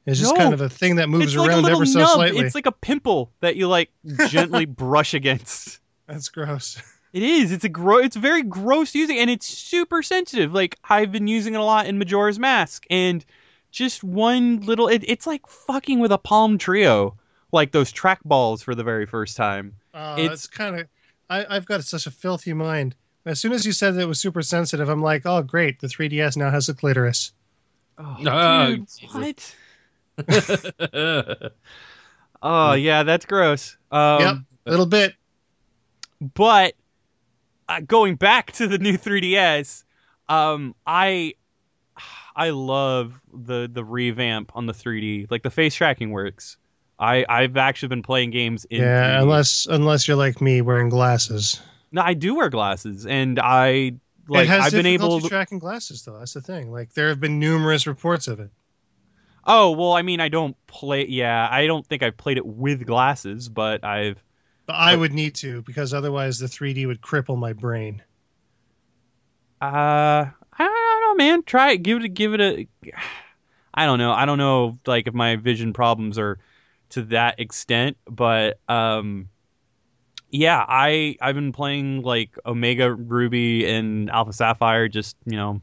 It's 0.05 0.19
just 0.19 0.33
No. 0.35 0.39
kind 0.39 0.53
of 0.53 0.61
a 0.61 0.69
thing 0.69 0.95
that 0.97 1.09
moves 1.09 1.33
it's 1.33 1.35
around 1.35 1.63
little 1.63 1.77
ever 1.79 1.85
so 1.85 1.99
nub. 1.99 2.09
slightly. 2.11 2.39
It's 2.45 2.55
like 2.55 2.65
a 2.67 2.71
pimple 2.71 3.31
that 3.41 3.55
you 3.55 3.67
like 3.67 3.89
gently 4.29 4.65
brush 4.65 5.13
against. 5.13 5.79
That's 6.07 6.29
gross. 6.29 6.81
It 7.11 7.23
is. 7.23 7.51
It's 7.51 7.63
a 7.65 7.69
gro- 7.69 7.97
It's 7.97 8.15
very 8.15 8.43
gross 8.43 8.93
using, 8.95 9.17
and 9.17 9.29
it's 9.29 9.47
super 9.47 10.03
sensitive. 10.03 10.53
Like 10.53 10.77
I've 10.89 11.11
been 11.11 11.27
using 11.27 11.55
it 11.55 11.59
a 11.59 11.63
lot 11.63 11.87
in 11.87 11.97
Majora's 11.97 12.37
Mask, 12.39 12.85
and 12.89 13.25
just 13.71 14.03
one 14.03 14.61
little. 14.61 14.87
It, 14.87 15.03
it's 15.07 15.25
like 15.27 15.45
fucking 15.47 15.99
with 15.99 16.11
a 16.11 16.17
Palm 16.17 16.57
Treo, 16.57 17.15
like 17.51 17.71
those 17.71 17.91
track 17.91 18.19
balls 18.23 18.61
for 18.61 18.75
the 18.75 18.83
very 18.83 19.05
first 19.05 19.35
time. 19.35 19.73
Uh, 19.97 20.15
It's- 20.19 20.33
it's 20.33 20.47
kind 20.47 20.79
of. 20.79 20.87
I've 21.29 21.65
got 21.65 21.83
such 21.83 22.05
a 22.07 22.11
filthy 22.11 22.53
mind. 22.53 22.95
As 23.25 23.39
soon 23.41 23.51
as 23.51 23.65
you 23.65 23.73
said 23.73 23.95
that 23.95 24.01
it 24.01 24.07
was 24.07 24.19
super 24.21 24.41
sensitive, 24.41 24.87
I'm 24.87 25.01
like, 25.01 25.23
oh 25.25 25.41
great, 25.41 25.79
the 25.81 25.87
3DS 25.87 26.37
now 26.37 26.49
has 26.49 26.69
a 26.69 26.73
clitoris. 26.73 27.33
Oh, 27.97 28.15
Oh, 28.25 28.67
dude, 28.67 28.87
Jesus. 28.87 29.55
what? 30.27 31.51
Oh 32.41 32.73
yeah, 32.73 33.01
that's 33.03 33.25
gross. 33.25 33.75
Um, 33.91 34.21
yep, 34.21 34.35
a 34.67 34.69
little 34.69 34.85
bit. 34.85 35.13
but 36.35 36.75
uh, 37.67 37.79
going 37.81 38.15
back 38.15 38.51
to 38.53 38.67
the 38.67 38.77
new 38.77 38.97
3ds 38.97 39.83
um 40.29 40.73
i 40.85 41.33
i 42.35 42.49
love 42.49 43.19
the 43.33 43.69
the 43.71 43.83
revamp 43.83 44.51
on 44.55 44.65
the 44.67 44.73
3d 44.73 45.29
like 45.31 45.41
the 45.43 45.49
face 45.49 45.73
tracking 45.75 46.11
works 46.11 46.57
i 46.99 47.25
i've 47.29 47.57
actually 47.57 47.89
been 47.89 48.01
playing 48.03 48.31
games 48.31 48.65
in 48.65 48.81
Yeah, 48.81 49.17
3D. 49.17 49.21
unless 49.23 49.67
unless 49.69 50.07
you're 50.07 50.17
like 50.17 50.41
me 50.41 50.61
wearing 50.61 50.89
glasses. 50.89 51.61
no 51.91 52.01
i 52.01 52.13
do 52.13 52.35
wear 52.35 52.49
glasses 52.49 53.05
and 53.05 53.39
i 53.39 53.93
like 54.27 54.45
it 54.45 54.49
has 54.49 54.65
i've 54.65 54.71
been 54.71 54.85
able 54.85 55.19
to 55.21 55.27
tracking 55.29 55.59
glasses 55.59 56.03
though. 56.03 56.17
That's 56.19 56.33
the 56.33 56.41
thing. 56.41 56.71
Like 56.71 56.93
there 56.93 57.07
have 57.09 57.19
been 57.19 57.39
numerous 57.39 57.87
reports 57.87 58.27
of 58.27 58.39
it. 58.39 58.49
oh 59.45 59.71
well 59.71 59.93
i 59.93 60.01
mean 60.01 60.19
i 60.19 60.27
don't 60.29 60.55
play 60.67 61.05
yeah 61.07 61.47
i 61.51 61.65
don't 61.67 61.85
think 61.85 62.03
i've 62.03 62.17
played 62.17 62.37
it 62.37 62.45
with 62.45 62.85
glasses 62.85 63.47
but 63.47 63.83
i've 63.85 64.21
But 64.65 64.75
I 64.75 64.93
But- 64.93 64.99
would 64.99 65.13
need 65.13 65.35
to 65.35 65.61
because 65.61 65.93
otherwise 65.93 66.39
the 66.39 66.47
3D 66.47 66.87
would 66.87 66.99
cripple 67.01 67.37
my 67.37 67.53
brain. 67.53 68.01
Uh, 69.61 70.25
I 70.59 70.59
don't 70.59 71.01
know, 71.01 71.15
man. 71.23 71.43
Try 71.43 71.71
it. 71.71 71.77
Give 71.83 71.97
it. 71.97 72.03
A, 72.05 72.09
give 72.09 72.33
it 72.33 72.41
a. 72.41 72.67
I 73.73 73.85
don't 73.85 73.99
know. 73.99 74.11
I 74.11 74.25
don't 74.25 74.37
know. 74.37 74.77
Like 74.85 75.07
if 75.07 75.13
my 75.13 75.35
vision 75.35 75.71
problems 75.73 76.17
are 76.19 76.39
to 76.89 77.03
that 77.03 77.39
extent, 77.39 77.97
but 78.09 78.59
um, 78.69 79.29
yeah. 80.29 80.63
I 80.67 81.17
I've 81.21 81.35
been 81.35 81.51
playing 81.51 82.01
like 82.03 82.37
Omega 82.45 82.93
Ruby 82.93 83.65
and 83.65 84.09
Alpha 84.09 84.33
Sapphire, 84.33 84.87
just 84.87 85.15
you 85.25 85.35
know, 85.35 85.61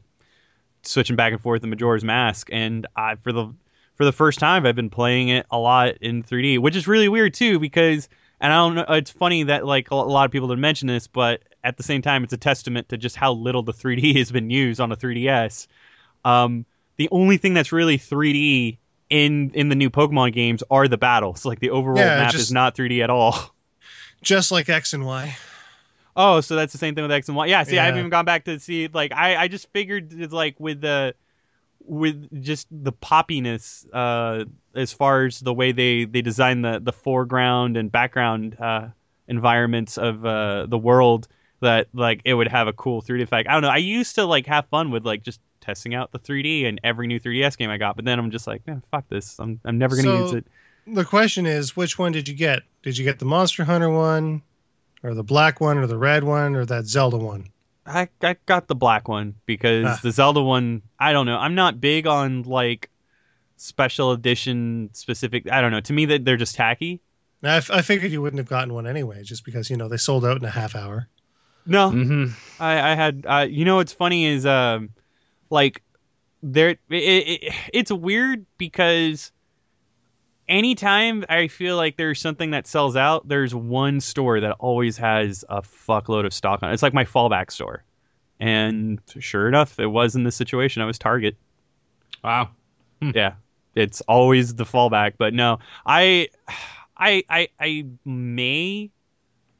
switching 0.83 1.15
back 1.15 1.33
and 1.33 1.41
forth 1.41 1.63
in 1.63 1.69
Majora's 1.69 2.03
Mask, 2.03 2.49
and 2.51 2.87
I 2.95 3.15
for 3.15 3.31
the 3.31 3.53
for 3.95 4.05
the 4.05 4.11
first 4.11 4.39
time 4.39 4.65
I've 4.65 4.75
been 4.75 4.89
playing 4.89 5.29
it 5.29 5.45
a 5.51 5.57
lot 5.57 5.97
in 6.01 6.23
3D, 6.23 6.59
which 6.59 6.75
is 6.75 6.87
really 6.87 7.09
weird 7.09 7.33
too 7.33 7.59
because. 7.59 8.09
And 8.41 8.51
I 8.51 8.57
don't 8.57 8.75
know. 8.75 8.85
It's 8.89 9.09
funny 9.09 9.43
that 9.43 9.65
like 9.65 9.91
a 9.91 9.95
lot 9.95 10.25
of 10.25 10.31
people 10.31 10.49
didn't 10.49 10.59
mention 10.59 10.89
this, 10.89 11.07
but 11.07 11.41
at 11.63 11.77
the 11.77 11.83
same 11.83 12.01
time, 12.01 12.21
it's 12.25 12.33
a 12.33 12.37
testament 12.37 12.89
to 12.89 12.97
just 12.97 13.15
how 13.15 13.31
little 13.31 13.63
the 13.63 13.71
3D 13.71 14.13
has 14.17 14.29
been 14.29 14.49
used 14.49 14.81
on 14.81 14.91
a 14.91 14.97
3DS. 14.97 15.67
Um, 16.25 16.65
the 16.97 17.07
only 17.11 17.37
thing 17.37 17.53
that's 17.53 17.71
really 17.71 17.97
3D 17.97 18.77
in 19.09 19.51
in 19.53 19.69
the 19.69 19.75
new 19.75 19.89
Pokemon 19.89 20.33
games 20.33 20.63
are 20.71 20.87
the 20.87 20.97
battles. 20.97 21.45
Like 21.45 21.59
the 21.59 21.69
overworld 21.69 21.97
Yeah, 21.97 22.17
map 22.17 22.31
just- 22.31 22.43
is 22.45 22.51
not 22.51 22.75
3D 22.75 23.03
at 23.03 23.09
all. 23.09 23.35
Just 24.21 24.51
like 24.51 24.69
X 24.69 24.93
and 24.93 25.05
Y. 25.05 25.35
Oh, 26.15 26.39
so 26.41 26.55
that's 26.55 26.71
the 26.71 26.79
same 26.79 26.95
thing 26.95 27.03
with 27.03 27.11
X 27.11 27.27
and 27.27 27.35
Y. 27.37 27.47
Yeah, 27.47 27.61
see, 27.63 27.77
I 27.77 27.85
haven't 27.85 27.99
even 27.99 28.09
gone 28.09 28.25
back 28.25 28.45
to 28.45 28.57
see. 28.59 28.87
Like, 28.87 29.11
I, 29.13 29.35
I 29.35 29.47
just 29.49 29.67
figured 29.73 30.13
it's 30.13 30.33
like 30.33 30.57
with 30.59 30.79
the, 30.81 31.13
with 31.81 32.41
just 32.41 32.67
the 32.71 32.93
poppiness, 32.93 33.85
uh, 33.93 34.45
as 34.73 34.93
far 34.93 35.25
as 35.25 35.41
the 35.41 35.53
way 35.53 35.71
they 35.73 36.05
they 36.05 36.21
design 36.21 36.61
the 36.61 36.79
the 36.81 36.93
foreground 36.93 37.77
and 37.77 37.91
background 37.91 38.57
uh 38.59 38.87
environments 39.27 39.97
of 39.97 40.25
uh 40.25 40.65
the 40.67 40.77
world, 40.77 41.27
that 41.61 41.87
like 41.93 42.21
it 42.25 42.33
would 42.33 42.47
have 42.47 42.67
a 42.67 42.73
cool 42.73 43.01
3D 43.01 43.21
effect. 43.21 43.47
I 43.49 43.53
don't 43.53 43.61
know. 43.61 43.69
I 43.69 43.77
used 43.77 44.15
to 44.15 44.25
like 44.25 44.47
have 44.47 44.65
fun 44.67 44.89
with 44.91 45.05
like 45.05 45.21
just 45.21 45.39
testing 45.65 45.95
out 45.95 46.11
the 46.11 46.19
3D 46.19 46.67
and 46.67 46.79
every 46.83 47.07
new 47.07 47.19
3DS 47.19 47.57
game 47.57 47.69
I 47.69 47.77
got, 47.77 47.95
but 47.95 48.05
then 48.05 48.19
I'm 48.19 48.31
just 48.31 48.47
like, 48.47 48.65
man, 48.67 48.83
fuck 48.91 49.07
this. 49.09 49.39
I'm 49.39 49.59
I'm 49.65 49.77
never 49.77 49.95
gonna 49.95 50.07
So- 50.09 50.19
use 50.23 50.33
it. 50.33 50.47
The 50.87 51.03
question 51.03 51.47
is, 51.47 51.75
which 51.75 51.97
one 51.97 52.11
did 52.11 52.27
you 52.27 52.35
get? 52.35 52.61
Did 52.83 52.95
you 52.97 53.03
get 53.03 53.17
the 53.17 53.25
Monster 53.25 53.63
Hunter 53.63 53.89
one, 53.89 54.43
or 55.01 55.15
the 55.15 55.23
black 55.23 55.59
one, 55.59 55.79
or 55.79 55.87
the 55.87 55.97
red 55.97 56.23
one, 56.23 56.55
or 56.55 56.63
that 56.65 56.85
Zelda 56.85 57.17
one? 57.17 57.47
I, 57.87 58.07
I 58.21 58.35
got 58.45 58.67
the 58.67 58.75
black 58.75 59.07
one 59.07 59.33
because 59.47 59.85
Ah. 59.87 59.99
the 60.03 60.11
Zelda 60.11 60.41
one, 60.43 60.83
I 60.99 61.11
don't 61.11 61.25
know. 61.25 61.37
I'm 61.37 61.55
not 61.55 61.81
big 61.81 62.05
on 62.05 62.43
like 62.43 62.91
special 63.57 64.11
edition 64.11 64.89
specific. 64.93 65.51
I 65.51 65.61
don't 65.61 65.71
know. 65.71 65.81
To 65.81 65.93
me, 65.93 66.05
that 66.05 66.23
they're 66.25 66.37
just 66.37 66.55
tacky. 66.55 67.01
Now, 67.41 67.55
I, 67.55 67.57
f- 67.57 67.71
I 67.71 67.81
figured 67.81 68.11
you 68.11 68.21
wouldn't 68.21 68.39
have 68.39 68.47
gotten 68.49 68.73
one 68.73 68.85
anyway, 68.87 69.23
just 69.23 69.43
because 69.45 69.69
you 69.69 69.77
know 69.77 69.87
they 69.87 69.97
sold 69.97 70.23
out 70.25 70.37
in 70.37 70.45
a 70.45 70.49
half 70.51 70.75
hour. 70.75 71.07
No, 71.65 71.89
hmm 71.89 72.25
I, 72.59 72.91
I 72.91 72.95
had. 72.95 73.25
Uh, 73.27 73.47
you 73.49 73.65
know 73.65 73.77
what's 73.77 73.93
funny 73.93 74.25
is 74.25 74.45
um, 74.45 74.89
like 75.55 75.81
there. 76.43 76.69
It, 76.69 76.77
it, 76.91 77.53
it's 77.73 77.91
weird 77.91 78.45
because 78.59 79.31
anytime 80.47 81.25
I 81.27 81.47
feel 81.47 81.75
like 81.75 81.97
there's 81.97 82.21
something 82.21 82.51
that 82.51 82.67
sells 82.67 82.95
out, 82.95 83.27
there's 83.27 83.55
one 83.55 83.99
store 83.99 84.39
that 84.39 84.55
always 84.59 84.97
has 84.97 85.43
a 85.49 85.63
fuckload 85.63 86.27
of 86.27 86.33
stock 86.33 86.61
on. 86.61 86.69
it. 86.69 86.73
It's 86.75 86.83
like 86.83 86.93
my 86.93 87.05
fallback 87.05 87.49
store, 87.49 87.83
and 88.39 89.01
sure 89.19 89.47
enough, 89.47 89.79
it 89.79 89.87
was 89.87 90.15
in 90.15 90.23
this 90.23 90.35
situation. 90.35 90.83
I 90.83 90.85
was 90.85 90.99
Target. 90.99 91.35
Wow. 92.23 92.49
Hmm. 93.01 93.11
yeah 93.13 93.33
it's 93.75 94.01
always 94.01 94.55
the 94.55 94.63
fallback 94.63 95.13
but 95.17 95.33
no 95.33 95.59
i 95.85 96.29
i 96.97 97.23
i, 97.29 97.49
I 97.59 97.85
may 98.05 98.89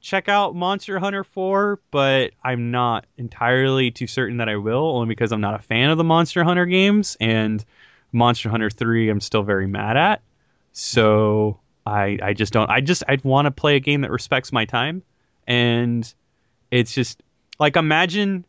check 0.06 0.30
out 0.30 0.56
monster 0.56 1.00
hunter 1.00 1.24
4 1.24 1.80
but 1.90 2.32
i'm 2.44 2.70
not 2.70 3.08
entirely 3.18 3.90
too 3.90 4.06
certain 4.06 4.38
that 4.38 4.48
i 4.48 4.56
will 4.56 4.96
only 4.96 5.08
because 5.08 5.32
i'm 5.32 5.42
not 5.42 5.56
a 5.56 5.64
fan 5.64 5.90
of 5.90 5.98
the 5.98 6.04
monster 6.04 6.44
hunter 6.44 6.68
games 6.68 7.18
and 7.20 7.66
monster 8.12 8.48
hunter 8.48 8.70
3 8.70 9.10
i'm 9.10 9.20
still 9.20 9.42
very 9.42 9.66
mad 9.66 9.98
at 9.98 10.22
so 10.74 11.60
i 11.88 12.20
i 12.22 12.34
just 12.34 12.54
don't 12.54 12.70
i 12.70 12.80
just 12.82 13.04
i'd 13.08 13.24
want 13.24 13.48
to 13.48 13.52
play 13.52 13.78
a 13.78 13.80
game 13.80 14.02
that 14.02 14.12
respects 14.12 14.52
my 14.52 14.64
time 14.64 15.02
and 15.48 16.14
it's 16.70 16.94
just 16.94 17.24
like 17.58 17.76
imagine 17.76 18.46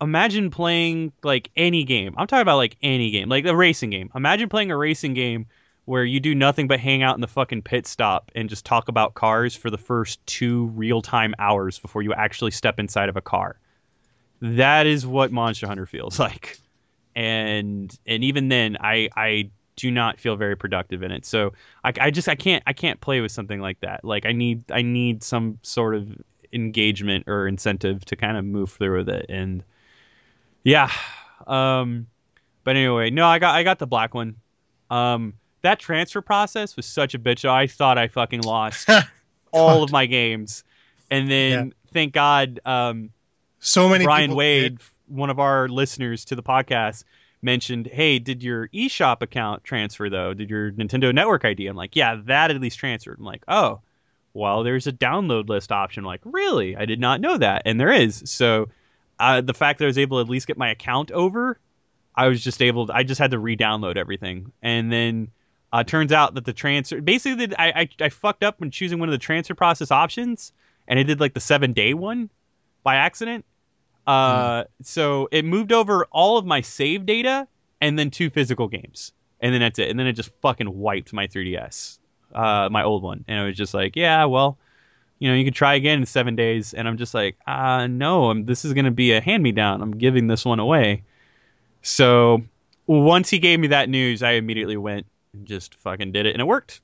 imagine 0.00 0.50
playing 0.50 1.12
like 1.22 1.50
any 1.56 1.84
game. 1.84 2.14
I'm 2.16 2.26
talking 2.26 2.42
about 2.42 2.56
like 2.56 2.76
any 2.82 3.10
game, 3.10 3.28
like 3.28 3.46
a 3.46 3.56
racing 3.56 3.90
game. 3.90 4.10
Imagine 4.14 4.48
playing 4.48 4.70
a 4.70 4.76
racing 4.76 5.14
game 5.14 5.46
where 5.86 6.04
you 6.04 6.18
do 6.20 6.34
nothing 6.34 6.66
but 6.66 6.80
hang 6.80 7.02
out 7.02 7.14
in 7.14 7.20
the 7.20 7.26
fucking 7.28 7.62
pit 7.62 7.86
stop 7.86 8.30
and 8.34 8.48
just 8.48 8.64
talk 8.64 8.88
about 8.88 9.14
cars 9.14 9.54
for 9.54 9.70
the 9.70 9.78
first 9.78 10.24
two 10.26 10.66
real 10.68 11.02
time 11.02 11.34
hours 11.38 11.78
before 11.78 12.02
you 12.02 12.12
actually 12.14 12.50
step 12.50 12.78
inside 12.78 13.08
of 13.08 13.16
a 13.16 13.20
car. 13.20 13.58
That 14.40 14.86
is 14.86 15.06
what 15.06 15.32
Monster 15.32 15.66
Hunter 15.66 15.86
feels 15.86 16.18
like. 16.18 16.58
And 17.14 17.96
and 18.06 18.24
even 18.24 18.48
then 18.48 18.76
I 18.80 19.08
I 19.16 19.50
do 19.76 19.90
not 19.90 20.18
feel 20.18 20.36
very 20.36 20.56
productive 20.56 21.02
in 21.02 21.10
it. 21.10 21.26
So 21.26 21.52
I, 21.84 21.92
I 22.00 22.10
just 22.10 22.28
I 22.28 22.34
can't 22.34 22.62
I 22.66 22.72
can't 22.72 23.00
play 23.00 23.20
with 23.20 23.32
something 23.32 23.60
like 23.60 23.80
that. 23.80 24.04
Like 24.04 24.26
I 24.26 24.32
need 24.32 24.64
I 24.70 24.82
need 24.82 25.22
some 25.22 25.58
sort 25.62 25.94
of 25.94 26.16
engagement 26.52 27.24
or 27.26 27.46
incentive 27.46 28.04
to 28.06 28.16
kind 28.16 28.36
of 28.36 28.44
move 28.44 28.70
through 28.70 28.98
with 28.98 29.08
it. 29.08 29.26
And 29.28 29.62
yeah, 30.62 30.90
um, 31.46 32.06
but 32.64 32.76
anyway, 32.76 33.10
no, 33.10 33.26
I 33.26 33.38
got 33.38 33.54
I 33.54 33.62
got 33.62 33.78
the 33.78 33.86
black 33.86 34.14
one. 34.14 34.36
Um, 34.90 35.34
that 35.64 35.78
transfer 35.78 36.20
process 36.20 36.76
was 36.76 36.84
such 36.86 37.14
a 37.14 37.18
bitch. 37.18 37.48
I 37.48 37.66
thought 37.66 37.96
I 37.96 38.06
fucking 38.06 38.42
lost 38.42 38.88
all 39.52 39.82
of 39.82 39.90
my 39.90 40.04
games, 40.06 40.62
and 41.10 41.30
then 41.30 41.72
thank 41.90 42.12
God, 42.12 42.60
um, 42.66 43.10
So 43.60 43.88
many 43.88 44.04
Brian 44.04 44.34
Wade, 44.34 44.78
did. 44.78 44.86
one 45.08 45.30
of 45.30 45.38
our 45.38 45.68
listeners 45.68 46.26
to 46.26 46.36
the 46.36 46.42
podcast, 46.42 47.04
mentioned, 47.40 47.86
"Hey, 47.86 48.18
did 48.18 48.42
your 48.42 48.68
eShop 48.68 49.22
account 49.22 49.64
transfer 49.64 50.10
though? 50.10 50.34
Did 50.34 50.50
your 50.50 50.70
Nintendo 50.72 51.14
Network 51.14 51.46
ID?" 51.46 51.66
I'm 51.66 51.76
like, 51.76 51.96
"Yeah, 51.96 52.20
that 52.26 52.50
at 52.50 52.60
least 52.60 52.78
transferred." 52.78 53.18
I'm 53.18 53.24
like, 53.24 53.42
"Oh, 53.48 53.80
well, 54.34 54.64
there's 54.64 54.86
a 54.86 54.92
download 54.92 55.48
list 55.48 55.72
option." 55.72 56.02
I'm 56.02 56.08
like, 56.08 56.20
"Really? 56.24 56.76
I 56.76 56.84
did 56.84 57.00
not 57.00 57.22
know 57.22 57.38
that." 57.38 57.62
And 57.64 57.80
there 57.80 57.92
is. 57.92 58.22
So, 58.26 58.68
uh, 59.18 59.40
the 59.40 59.54
fact 59.54 59.78
that 59.78 59.86
I 59.86 59.88
was 59.88 59.98
able 59.98 60.18
to 60.18 60.22
at 60.22 60.28
least 60.28 60.46
get 60.46 60.58
my 60.58 60.68
account 60.68 61.10
over, 61.10 61.58
I 62.14 62.28
was 62.28 62.44
just 62.44 62.60
able. 62.60 62.88
To, 62.88 62.94
I 62.94 63.02
just 63.02 63.18
had 63.18 63.30
to 63.30 63.38
re-download 63.38 63.96
everything, 63.96 64.52
and 64.62 64.92
then. 64.92 65.30
Uh, 65.74 65.82
turns 65.82 66.12
out 66.12 66.34
that 66.34 66.44
the 66.44 66.52
transfer 66.52 67.00
basically 67.00 67.52
I, 67.58 67.80
I 67.80 67.88
I 68.00 68.08
fucked 68.08 68.44
up 68.44 68.60
when 68.60 68.70
choosing 68.70 69.00
one 69.00 69.08
of 69.08 69.12
the 69.12 69.18
transfer 69.18 69.56
process 69.56 69.90
options, 69.90 70.52
and 70.86 71.00
it 71.00 71.04
did 71.04 71.18
like 71.18 71.34
the 71.34 71.40
seven 71.40 71.72
day 71.72 71.94
one 71.94 72.30
by 72.84 72.94
accident. 72.94 73.44
Uh, 74.06 74.64
so 74.82 75.28
it 75.32 75.44
moved 75.44 75.72
over 75.72 76.04
all 76.12 76.38
of 76.38 76.46
my 76.46 76.60
save 76.60 77.06
data 77.06 77.48
and 77.80 77.98
then 77.98 78.08
two 78.08 78.30
physical 78.30 78.68
games, 78.68 79.10
and 79.40 79.52
then 79.52 79.60
that's 79.60 79.80
it. 79.80 79.90
And 79.90 79.98
then 79.98 80.06
it 80.06 80.12
just 80.12 80.30
fucking 80.42 80.72
wiped 80.78 81.12
my 81.12 81.26
3ds, 81.26 81.98
uh, 82.36 82.68
my 82.70 82.84
old 82.84 83.02
one, 83.02 83.24
and 83.26 83.40
it 83.40 83.44
was 83.44 83.56
just 83.56 83.74
like, 83.74 83.96
yeah, 83.96 84.26
well, 84.26 84.56
you 85.18 85.28
know, 85.28 85.34
you 85.34 85.44
could 85.44 85.56
try 85.56 85.74
again 85.74 85.98
in 85.98 86.06
seven 86.06 86.36
days. 86.36 86.72
And 86.72 86.86
I'm 86.86 86.98
just 86.98 87.14
like, 87.14 87.36
uh, 87.48 87.88
no, 87.88 88.30
I'm, 88.30 88.46
this 88.46 88.64
is 88.64 88.74
gonna 88.74 88.92
be 88.92 89.10
a 89.10 89.20
hand 89.20 89.42
me 89.42 89.50
down. 89.50 89.82
I'm 89.82 89.98
giving 89.98 90.28
this 90.28 90.44
one 90.44 90.60
away. 90.60 91.02
So 91.82 92.42
once 92.86 93.28
he 93.28 93.40
gave 93.40 93.58
me 93.58 93.66
that 93.68 93.88
news, 93.88 94.22
I 94.22 94.32
immediately 94.32 94.76
went 94.76 95.06
just 95.44 95.74
fucking 95.74 96.12
did 96.12 96.26
it, 96.26 96.32
and 96.32 96.40
it 96.40 96.46
worked. 96.46 96.80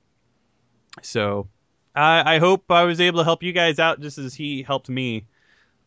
So 1.01 1.47
I, 1.95 2.35
I 2.35 2.39
hope 2.39 2.69
I 2.69 2.83
was 2.83 2.99
able 2.99 3.19
to 3.19 3.23
help 3.23 3.43
you 3.43 3.53
guys 3.53 3.79
out 3.79 4.01
just 4.01 4.17
as 4.17 4.33
he 4.33 4.63
helped 4.63 4.89
me. 4.89 5.25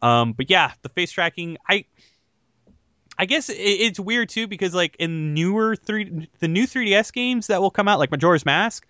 Um, 0.02 0.32
but 0.32 0.50
yeah, 0.50 0.72
the 0.82 0.88
face 0.88 1.12
tracking, 1.12 1.56
I 1.68 1.84
I 3.18 3.26
guess 3.26 3.48
it, 3.48 3.54
it's 3.56 4.00
weird 4.00 4.28
too 4.28 4.46
because 4.46 4.74
like 4.74 4.96
in 4.98 5.34
newer 5.34 5.76
three, 5.76 6.28
the 6.40 6.48
new 6.48 6.66
3DS 6.66 7.12
games 7.12 7.46
that 7.46 7.60
will 7.60 7.70
come 7.70 7.88
out, 7.88 7.98
like 7.98 8.10
Majora's 8.10 8.44
Mask, 8.44 8.86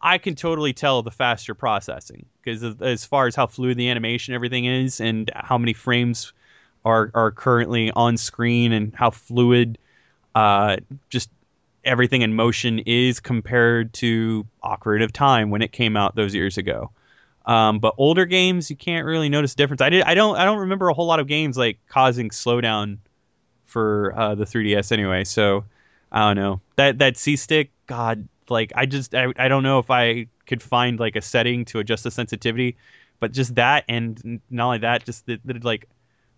I 0.00 0.18
can 0.18 0.34
totally 0.34 0.72
tell 0.72 1.02
the 1.02 1.10
faster 1.10 1.54
processing 1.54 2.26
because 2.42 2.62
as 2.80 3.04
far 3.04 3.26
as 3.26 3.34
how 3.34 3.46
fluid 3.46 3.76
the 3.76 3.90
animation 3.90 4.34
everything 4.34 4.66
is 4.66 5.00
and 5.00 5.30
how 5.34 5.58
many 5.58 5.72
frames 5.72 6.32
are 6.84 7.10
are 7.14 7.32
currently 7.32 7.90
on 7.92 8.16
screen 8.16 8.72
and 8.72 8.94
how 8.94 9.10
fluid 9.10 9.78
uh, 10.34 10.76
just 11.08 11.30
everything 11.86 12.22
in 12.22 12.34
motion 12.34 12.80
is 12.80 13.20
compared 13.20 13.92
to 13.94 14.46
Ocarina 14.64 15.04
of 15.04 15.12
Time 15.12 15.50
when 15.50 15.62
it 15.62 15.72
came 15.72 15.96
out 15.96 16.16
those 16.16 16.34
years 16.34 16.58
ago. 16.58 16.90
Um, 17.46 17.78
but 17.78 17.94
older 17.96 18.26
games, 18.26 18.70
you 18.70 18.76
can't 18.76 19.06
really 19.06 19.28
notice 19.28 19.52
a 19.52 19.56
difference. 19.56 19.80
I 19.80 19.88
did. 19.88 20.02
I 20.02 20.14
don't. 20.14 20.36
I 20.36 20.44
don't 20.44 20.58
remember 20.58 20.88
a 20.88 20.94
whole 20.94 21.06
lot 21.06 21.20
of 21.20 21.28
games 21.28 21.56
like 21.56 21.78
causing 21.88 22.30
slowdown 22.30 22.98
for 23.64 24.12
uh, 24.16 24.34
the 24.34 24.44
3DS 24.44 24.90
anyway. 24.90 25.22
So 25.24 25.64
I 26.10 26.26
don't 26.26 26.36
know 26.36 26.60
that 26.74 26.98
that 26.98 27.16
C 27.16 27.36
stick. 27.36 27.70
God, 27.86 28.26
like 28.48 28.72
I 28.74 28.86
just 28.86 29.14
I, 29.14 29.32
I 29.36 29.46
don't 29.46 29.62
know 29.62 29.78
if 29.78 29.90
I 29.90 30.26
could 30.46 30.60
find 30.62 30.98
like 30.98 31.14
a 31.14 31.22
setting 31.22 31.64
to 31.66 31.78
adjust 31.78 32.02
the 32.02 32.10
sensitivity, 32.10 32.76
but 33.20 33.32
just 33.32 33.54
that 33.54 33.84
and 33.88 34.40
not 34.50 34.66
only 34.66 34.78
that, 34.78 35.04
just 35.04 35.26
the, 35.26 35.40
the 35.44 35.60
like 35.62 35.88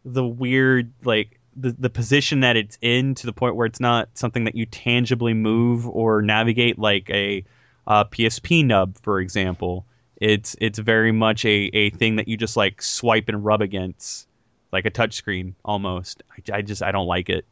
the 0.04 0.26
weird 0.26 0.92
like 1.04 1.37
the, 1.60 1.74
the 1.78 1.90
position 1.90 2.40
that 2.40 2.56
it's 2.56 2.78
in 2.80 3.14
to 3.16 3.26
the 3.26 3.32
point 3.32 3.56
where 3.56 3.66
it's 3.66 3.80
not 3.80 4.08
something 4.14 4.44
that 4.44 4.54
you 4.54 4.66
tangibly 4.66 5.34
move 5.34 5.86
or 5.88 6.22
navigate 6.22 6.78
like 6.78 7.10
a 7.10 7.44
uh, 7.86 8.04
PSP 8.04 8.64
nub, 8.64 8.96
for 9.02 9.20
example. 9.20 9.84
It's 10.16 10.56
it's 10.60 10.78
very 10.78 11.12
much 11.12 11.44
a, 11.44 11.70
a 11.74 11.90
thing 11.90 12.16
that 12.16 12.28
you 12.28 12.36
just 12.36 12.56
like 12.56 12.82
swipe 12.82 13.28
and 13.28 13.44
rub 13.44 13.60
against, 13.60 14.26
like 14.72 14.84
a 14.84 14.90
touchscreen 14.90 15.54
almost. 15.64 16.22
I, 16.30 16.58
I 16.58 16.62
just 16.62 16.82
I 16.82 16.92
don't 16.92 17.06
like 17.06 17.28
it. 17.28 17.44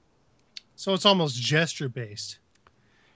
So 0.75 0.93
it's 0.93 1.07
almost 1.07 1.41
gesture 1.41 1.89
based. 1.89 2.39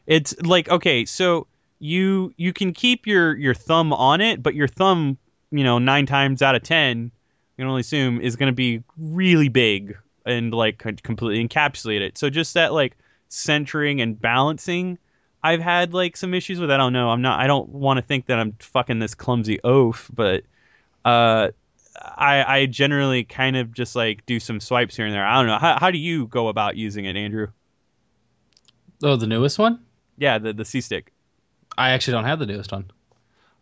It's 0.07 0.41
like 0.43 0.69
okay, 0.69 1.05
so 1.05 1.47
you 1.79 2.33
you 2.37 2.53
can 2.53 2.73
keep 2.73 3.07
your 3.07 3.37
your 3.37 3.55
thumb 3.55 3.93
on 3.93 4.21
it, 4.21 4.43
but 4.43 4.55
your 4.55 4.69
thumb, 4.69 5.19
you 5.51 5.65
know, 5.65 5.79
nine 5.79 6.07
times 6.07 6.43
out 6.43 6.55
of 6.55 6.63
ten, 6.63 7.05
you 7.05 7.63
can 7.63 7.67
only 7.67 7.81
assume 7.81 8.21
is 8.21 8.37
going 8.37 8.51
to 8.51 8.55
be 8.55 8.83
really 8.97 9.49
big 9.49 9.97
and 10.27 10.53
like 10.53 10.79
completely 10.79 11.47
encapsulate 11.47 12.01
it. 12.01 12.19
So 12.19 12.31
just 12.31 12.55
that 12.55 12.73
like 12.73 12.97
centering 13.29 14.01
and 14.01 14.21
balancing, 14.21 14.99
I've 15.43 15.61
had 15.61 15.95
like 15.95 16.17
some 16.17 16.35
issues 16.35 16.61
with. 16.61 16.71
I 16.71 16.77
don't 16.77 16.93
know. 16.93 17.11
I'm 17.11 17.23
not. 17.23 17.41
I 17.41 17.47
don't 17.47 17.69
want 17.69 17.99
to 17.99 18.03
think 18.03 18.27
that 18.27 18.39
I'm 18.39 18.53
fucking 18.61 18.99
this 18.99 19.15
clumsy 19.15 19.59
oaf, 19.65 20.11
but 20.13 20.45
uh, 21.05 21.49
I 22.03 22.61
I 22.61 22.67
generally 22.67 23.25
kind 23.25 23.57
of 23.57 23.73
just 23.73 23.97
like 23.97 24.25
do 24.27 24.39
some 24.41 24.61
swipes 24.61 24.97
here 24.97 25.07
and 25.07 25.15
there. 25.15 25.27
I 25.27 25.37
don't 25.37 25.47
know. 25.47 25.59
How 25.59 25.79
how 25.79 25.91
do 25.91 25.99
you 25.99 26.27
go 26.27 26.49
about 26.49 26.77
using 26.77 27.07
it, 27.07 27.17
Andrew? 27.17 27.49
Oh, 29.03 29.17
the 29.17 29.27
newest 29.27 29.59
one? 29.59 29.81
Yeah, 30.19 30.39
the 30.39 30.53
the 30.53 30.65
C 30.65 30.81
stick. 30.81 31.13
I 31.79 31.91
actually 31.91 32.13
don't 32.13 32.25
have 32.25 32.39
the 32.39 32.47
newest 32.47 32.73
one. 32.73 32.91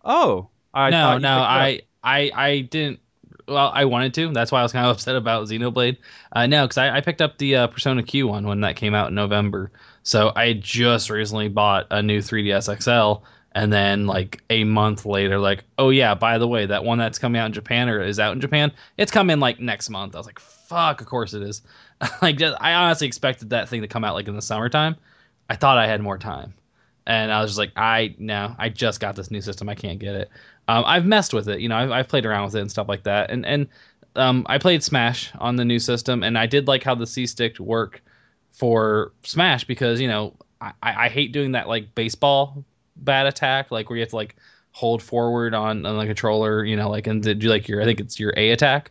Oh, 0.05 0.49
I 0.75 0.91
no, 0.91 0.97
no, 0.99 1.13
picked 1.13 1.21
it 1.21 1.27
up. 1.27 1.33
I, 1.33 1.81
I, 2.03 2.31
I 2.35 2.61
didn't. 2.61 3.01
Well, 3.49 3.71
I 3.73 3.85
wanted 3.87 4.15
to. 4.15 4.33
That's 4.33 4.53
why 4.53 4.61
I 4.61 4.63
was 4.63 4.73
kind 4.73 4.87
of 4.87 4.93
upset 4.97 5.17
about 5.17 5.49
Xenoblade. 5.49 5.97
Uh, 6.33 6.47
no, 6.47 6.65
because 6.65 6.79
I, 6.79 6.99
I 6.99 7.01
picked 7.01 7.23
up 7.23 7.39
the 7.39 7.57
uh, 7.57 7.67
Persona 7.69 8.03
Q 8.03 8.29
one 8.29 8.47
when 8.47 8.61
that 8.61 8.77
came 8.77 8.95
out 8.95 9.09
in 9.09 9.15
November. 9.15 9.71
So 10.03 10.33
I 10.37 10.55
just 10.55 11.11
recently 11.11 11.49
bought 11.49 11.87
a 11.91 12.03
new 12.03 12.21
3DS 12.21 12.83
XL, 12.83 13.25
and 13.53 13.73
then 13.73 14.07
like 14.07 14.43
a 14.51 14.65
month 14.65 15.05
later, 15.05 15.39
like, 15.39 15.65
oh 15.79 15.91
yeah, 15.91 16.15
by 16.15 16.39
the 16.39 16.49
way, 16.49 16.67
that 16.67 16.85
one 16.85 16.99
that's 16.99 17.19
coming 17.19 17.41
out 17.41 17.47
in 17.47 17.53
Japan 17.53 17.89
or 17.89 18.01
is 18.01 18.21
out 18.21 18.33
in 18.33 18.41
Japan, 18.41 18.73
it's 18.97 19.13
coming 19.13 19.41
like 19.41 19.61
next 19.61 19.91
month. 19.91 20.15
I 20.15 20.19
was 20.19 20.27
like, 20.27 20.39
fuck, 20.39 21.01
of 21.01 21.07
course 21.07 21.35
it 21.35 21.43
is. 21.43 21.63
like, 22.23 22.37
just, 22.37 22.57
I 22.61 22.75
honestly 22.75 23.07
expected 23.07 23.51
that 23.51 23.69
thing 23.69 23.83
to 23.83 23.89
come 23.89 24.05
out 24.05 24.15
like 24.15 24.29
in 24.29 24.37
the 24.37 24.43
summertime. 24.43 24.97
I 25.51 25.57
thought 25.57 25.79
I 25.79 25.87
had 25.87 26.01
more 26.01 26.19
time 26.19 26.55
and 27.09 27.33
I 27.33 27.41
was 27.41 27.51
just 27.51 27.59
like, 27.59 27.73
I 27.75 28.15
no, 28.19 28.55
I 28.59 28.69
just 28.69 29.01
got 29.01 29.17
this 29.17 29.31
new 29.31 29.41
system. 29.41 29.69
I 29.69 29.75
can't 29.75 29.99
get 29.99 30.15
it. 30.15 30.31
Um, 30.69 30.85
I've 30.87 31.07
messed 31.07 31.33
with 31.33 31.49
it, 31.49 31.61
you 31.61 31.69
know, 31.69 31.77
I've, 31.77 31.91
I've 31.91 32.09
played 32.09 32.27
around 32.27 32.45
with 32.45 32.55
it 32.55 32.61
and 32.61 32.71
stuff 32.71 32.89
like 32.89 33.03
that, 33.05 33.31
and 33.31 33.45
and 33.47 33.67
um, 34.17 34.45
I 34.49 34.59
played 34.59 34.83
Smash 34.83 35.33
on 35.39 35.57
the 35.57 35.65
new 35.65 35.79
system, 35.79 36.23
and 36.23 36.37
I 36.37 36.47
did 36.47 36.69
like 36.69 36.83
how 36.83 36.95
the 36.95 37.07
C 37.07 37.27
stick 37.27 37.59
worked 37.59 38.01
for 38.53 39.13
Smash 39.23 39.65
because 39.65 40.01
you 40.01 40.09
know 40.09 40.35
I, 40.61 40.73
I 40.83 41.09
hate 41.09 41.33
doing 41.33 41.53
that 41.53 41.69
like 41.69 41.95
baseball 41.95 42.65
bat 42.97 43.27
attack, 43.27 43.71
like 43.71 43.89
where 43.89 43.97
you 43.97 44.03
have 44.03 44.11
to 44.11 44.17
like 44.17 44.37
hold 44.73 45.03
forward 45.03 45.55
on, 45.55 45.85
on 45.87 45.97
the 45.99 46.05
controller, 46.07 46.65
you 46.65 46.77
know, 46.77 46.89
like 46.91 47.07
and 47.07 47.23
do 47.23 47.35
like 47.49 47.67
your 47.69 47.81
I 47.81 47.85
think 47.85 48.01
it's 48.01 48.19
your 48.21 48.35
A 48.37 48.51
attack. 48.51 48.91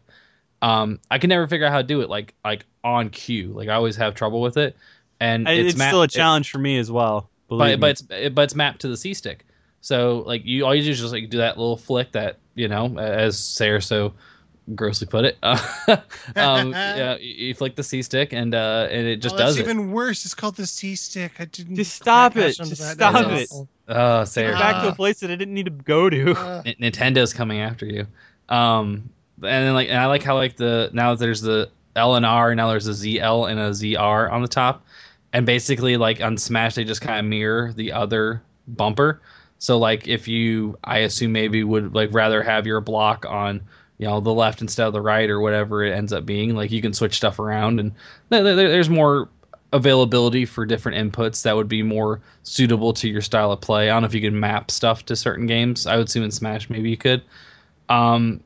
Um, 0.61 0.99
I 1.11 1.19
can 1.19 1.29
never 1.29 1.47
figure 1.47 1.65
out 1.67 1.71
how 1.71 1.77
to 1.81 1.87
do 1.87 2.01
it 2.01 2.09
like 2.09 2.33
like 2.43 2.65
on 2.83 3.09
cue. 3.09 3.49
Like 3.53 3.69
I 3.69 3.73
always 3.75 3.95
have 3.97 4.15
trouble 4.15 4.41
with 4.41 4.57
it, 4.57 4.75
and 5.19 5.47
I- 5.47 5.53
it's, 5.53 5.69
it's 5.73 5.77
ma- 5.79 5.87
still 5.89 6.01
a 6.01 6.05
it- 6.05 6.11
challenge 6.11 6.49
for 6.49 6.57
me 6.57 6.77
as 6.79 6.89
well. 6.91 7.29
but 7.49 7.79
but 7.79 7.89
it's 7.91 8.03
it- 8.09 8.33
but 8.35 8.43
it's 8.43 8.55
mapped 8.55 8.81
to 8.81 8.87
the 8.87 8.97
C 8.97 9.13
stick. 9.13 9.45
So 9.81 10.23
like 10.25 10.45
you 10.45 10.65
all 10.65 10.75
you 10.75 10.83
do 10.83 10.91
is 10.91 10.99
just 10.99 11.13
like 11.13 11.29
do 11.29 11.37
that 11.37 11.57
little 11.57 11.77
flick 11.77 12.11
that 12.13 12.37
you 12.55 12.67
know 12.67 12.97
as 12.97 13.37
Sarah 13.37 13.81
so 13.81 14.13
grossly 14.75 15.07
put 15.07 15.25
it. 15.25 15.37
um, 15.43 16.71
yeah, 16.71 17.17
you, 17.19 17.47
you 17.47 17.53
flick 17.53 17.75
the 17.75 17.83
C 17.83 18.01
stick 18.01 18.33
and 18.33 18.53
uh 18.53 18.87
and 18.91 19.07
it 19.07 19.17
just 19.17 19.35
oh, 19.35 19.37
that's 19.37 19.49
does 19.49 19.57
it. 19.57 19.61
It's 19.61 19.69
even 19.69 19.91
worse. 19.91 20.25
It's 20.25 20.33
called 20.33 20.55
the 20.55 20.67
C 20.67 20.95
stick. 20.95 21.33
I 21.39 21.45
didn't. 21.45 21.75
Just 21.75 21.95
stop 21.95 22.35
it. 22.35 22.59
on 22.59 22.67
to 22.67 22.75
Just 22.75 22.91
stop 22.91 23.31
it. 23.31 23.49
Oh, 23.87 24.23
Sarah. 24.25 24.53
back 24.53 24.83
to 24.83 24.89
a 24.89 24.95
place 24.95 25.21
that 25.21 25.31
I 25.31 25.35
didn't 25.35 25.53
need 25.53 25.65
to 25.65 25.71
go 25.71 26.09
to. 26.09 26.31
Uh, 26.33 26.63
N- 26.65 26.75
Nintendo's 26.81 27.33
coming 27.33 27.61
after 27.61 27.85
you. 27.85 28.05
Um, 28.49 29.09
and 29.37 29.65
then 29.67 29.73
like, 29.73 29.87
and 29.89 29.97
I 29.97 30.07
like 30.07 30.23
how 30.23 30.35
like 30.35 30.57
the 30.57 30.89
now 30.93 31.15
there's 31.15 31.41
the 31.41 31.69
L 31.95 32.15
and 32.15 32.25
R, 32.25 32.53
now 32.53 32.69
there's 32.69 32.87
a 32.87 32.91
ZL 32.91 33.49
and 33.49 33.59
a 33.59 33.69
ZR 33.69 34.31
on 34.31 34.41
the 34.41 34.47
top, 34.47 34.85
and 35.33 35.45
basically 35.45 35.97
like 35.97 36.21
on 36.21 36.37
Smash 36.37 36.75
they 36.75 36.83
just 36.83 37.01
kind 37.01 37.19
of 37.19 37.25
mirror 37.25 37.71
the 37.73 37.91
other 37.91 38.41
bumper. 38.67 39.21
So 39.59 39.77
like 39.77 40.07
if 40.07 40.27
you, 40.27 40.77
I 40.83 40.99
assume 40.99 41.31
maybe 41.31 41.63
would 41.63 41.93
like 41.95 42.13
rather 42.13 42.43
have 42.43 42.67
your 42.67 42.81
block 42.81 43.25
on 43.27 43.61
you 43.97 44.07
know 44.07 44.19
the 44.19 44.33
left 44.33 44.61
instead 44.61 44.85
of 44.87 44.93
the 44.93 45.01
right 45.01 45.29
or 45.29 45.39
whatever 45.39 45.83
it 45.83 45.93
ends 45.93 46.13
up 46.13 46.25
being. 46.25 46.55
Like 46.55 46.71
you 46.71 46.81
can 46.81 46.93
switch 46.93 47.15
stuff 47.15 47.39
around, 47.39 47.79
and 47.79 47.91
there- 48.29 48.43
there- 48.43 48.69
there's 48.69 48.89
more 48.89 49.29
availability 49.73 50.45
for 50.45 50.65
different 50.65 50.97
inputs 51.13 51.41
that 51.43 51.55
would 51.55 51.67
be 51.67 51.83
more 51.83 52.21
suitable 52.43 52.93
to 52.93 53.09
your 53.09 53.21
style 53.21 53.51
of 53.51 53.59
play. 53.59 53.89
I 53.89 53.93
don't 53.93 54.03
know 54.03 54.05
if 54.07 54.13
you 54.13 54.21
can 54.21 54.39
map 54.39 54.71
stuff 54.71 55.05
to 55.07 55.15
certain 55.15 55.45
games. 55.45 55.85
I 55.85 55.97
would 55.97 56.07
assume 56.07 56.23
in 56.23 56.31
Smash 56.31 56.69
maybe 56.69 56.89
you 56.89 56.95
could. 56.97 57.21
Um, 57.89 58.41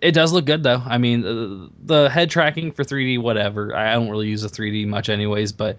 it 0.00 0.12
does 0.12 0.32
look 0.32 0.44
good 0.46 0.62
though. 0.62 0.82
I 0.84 0.98
mean, 0.98 1.22
the, 1.22 1.70
the 1.84 2.10
head 2.10 2.30
tracking 2.30 2.72
for 2.72 2.84
3D, 2.84 3.18
whatever. 3.18 3.74
I 3.74 3.92
don't 3.94 4.10
really 4.10 4.28
use 4.28 4.42
the 4.42 4.48
3D 4.48 4.86
much, 4.86 5.08
anyways. 5.08 5.52
But 5.52 5.78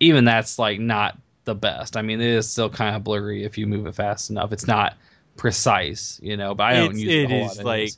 even 0.00 0.24
that's 0.24 0.58
like 0.58 0.78
not 0.80 1.18
the 1.44 1.54
best. 1.54 1.96
I 1.96 2.02
mean, 2.02 2.20
it 2.20 2.28
is 2.28 2.50
still 2.50 2.70
kind 2.70 2.96
of 2.96 3.04
blurry 3.04 3.44
if 3.44 3.56
you 3.58 3.66
move 3.66 3.86
it 3.86 3.94
fast 3.94 4.30
enough. 4.30 4.52
It's 4.52 4.66
not 4.66 4.94
precise, 5.36 6.18
you 6.22 6.36
know. 6.36 6.54
But 6.54 6.64
I 6.64 6.72
don't 6.74 6.84
It's- 6.96 7.00
use 7.00 7.12
it, 7.12 7.30
it 7.30 7.32
is 7.32 7.56
lot 7.58 7.64
like 7.66 7.90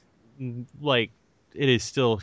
like 0.80 1.10
it 1.54 1.68
is 1.68 1.82
still 1.82 2.20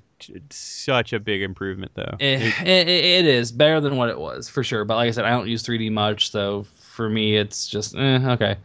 such 0.52 1.14
a 1.14 1.20
big 1.20 1.42
improvement 1.42 1.92
though. 1.96 2.16
It, 2.20 2.42
It- 2.42 2.68
it, 2.68 2.88
it 2.88 3.26
is 3.26 3.52
better 3.52 3.80
than 3.82 3.96
what 3.98 4.10
it 4.10 4.20
was 4.20 4.48
for 4.50 4.64
sure. 4.64 4.86
But 4.86 4.96
like 4.96 5.08
I 5.08 5.12
said, 5.12 5.26
I 5.26 5.30
don't 5.32 5.48
use 5.48 5.64
3D 5.64 5.92
much, 5.92 6.32
so 6.32 6.66
for 6.80 7.10
me, 7.10 7.36
it's 7.38 7.68
just 7.68 7.96
eh, 7.96 8.20
okay. 8.32 8.58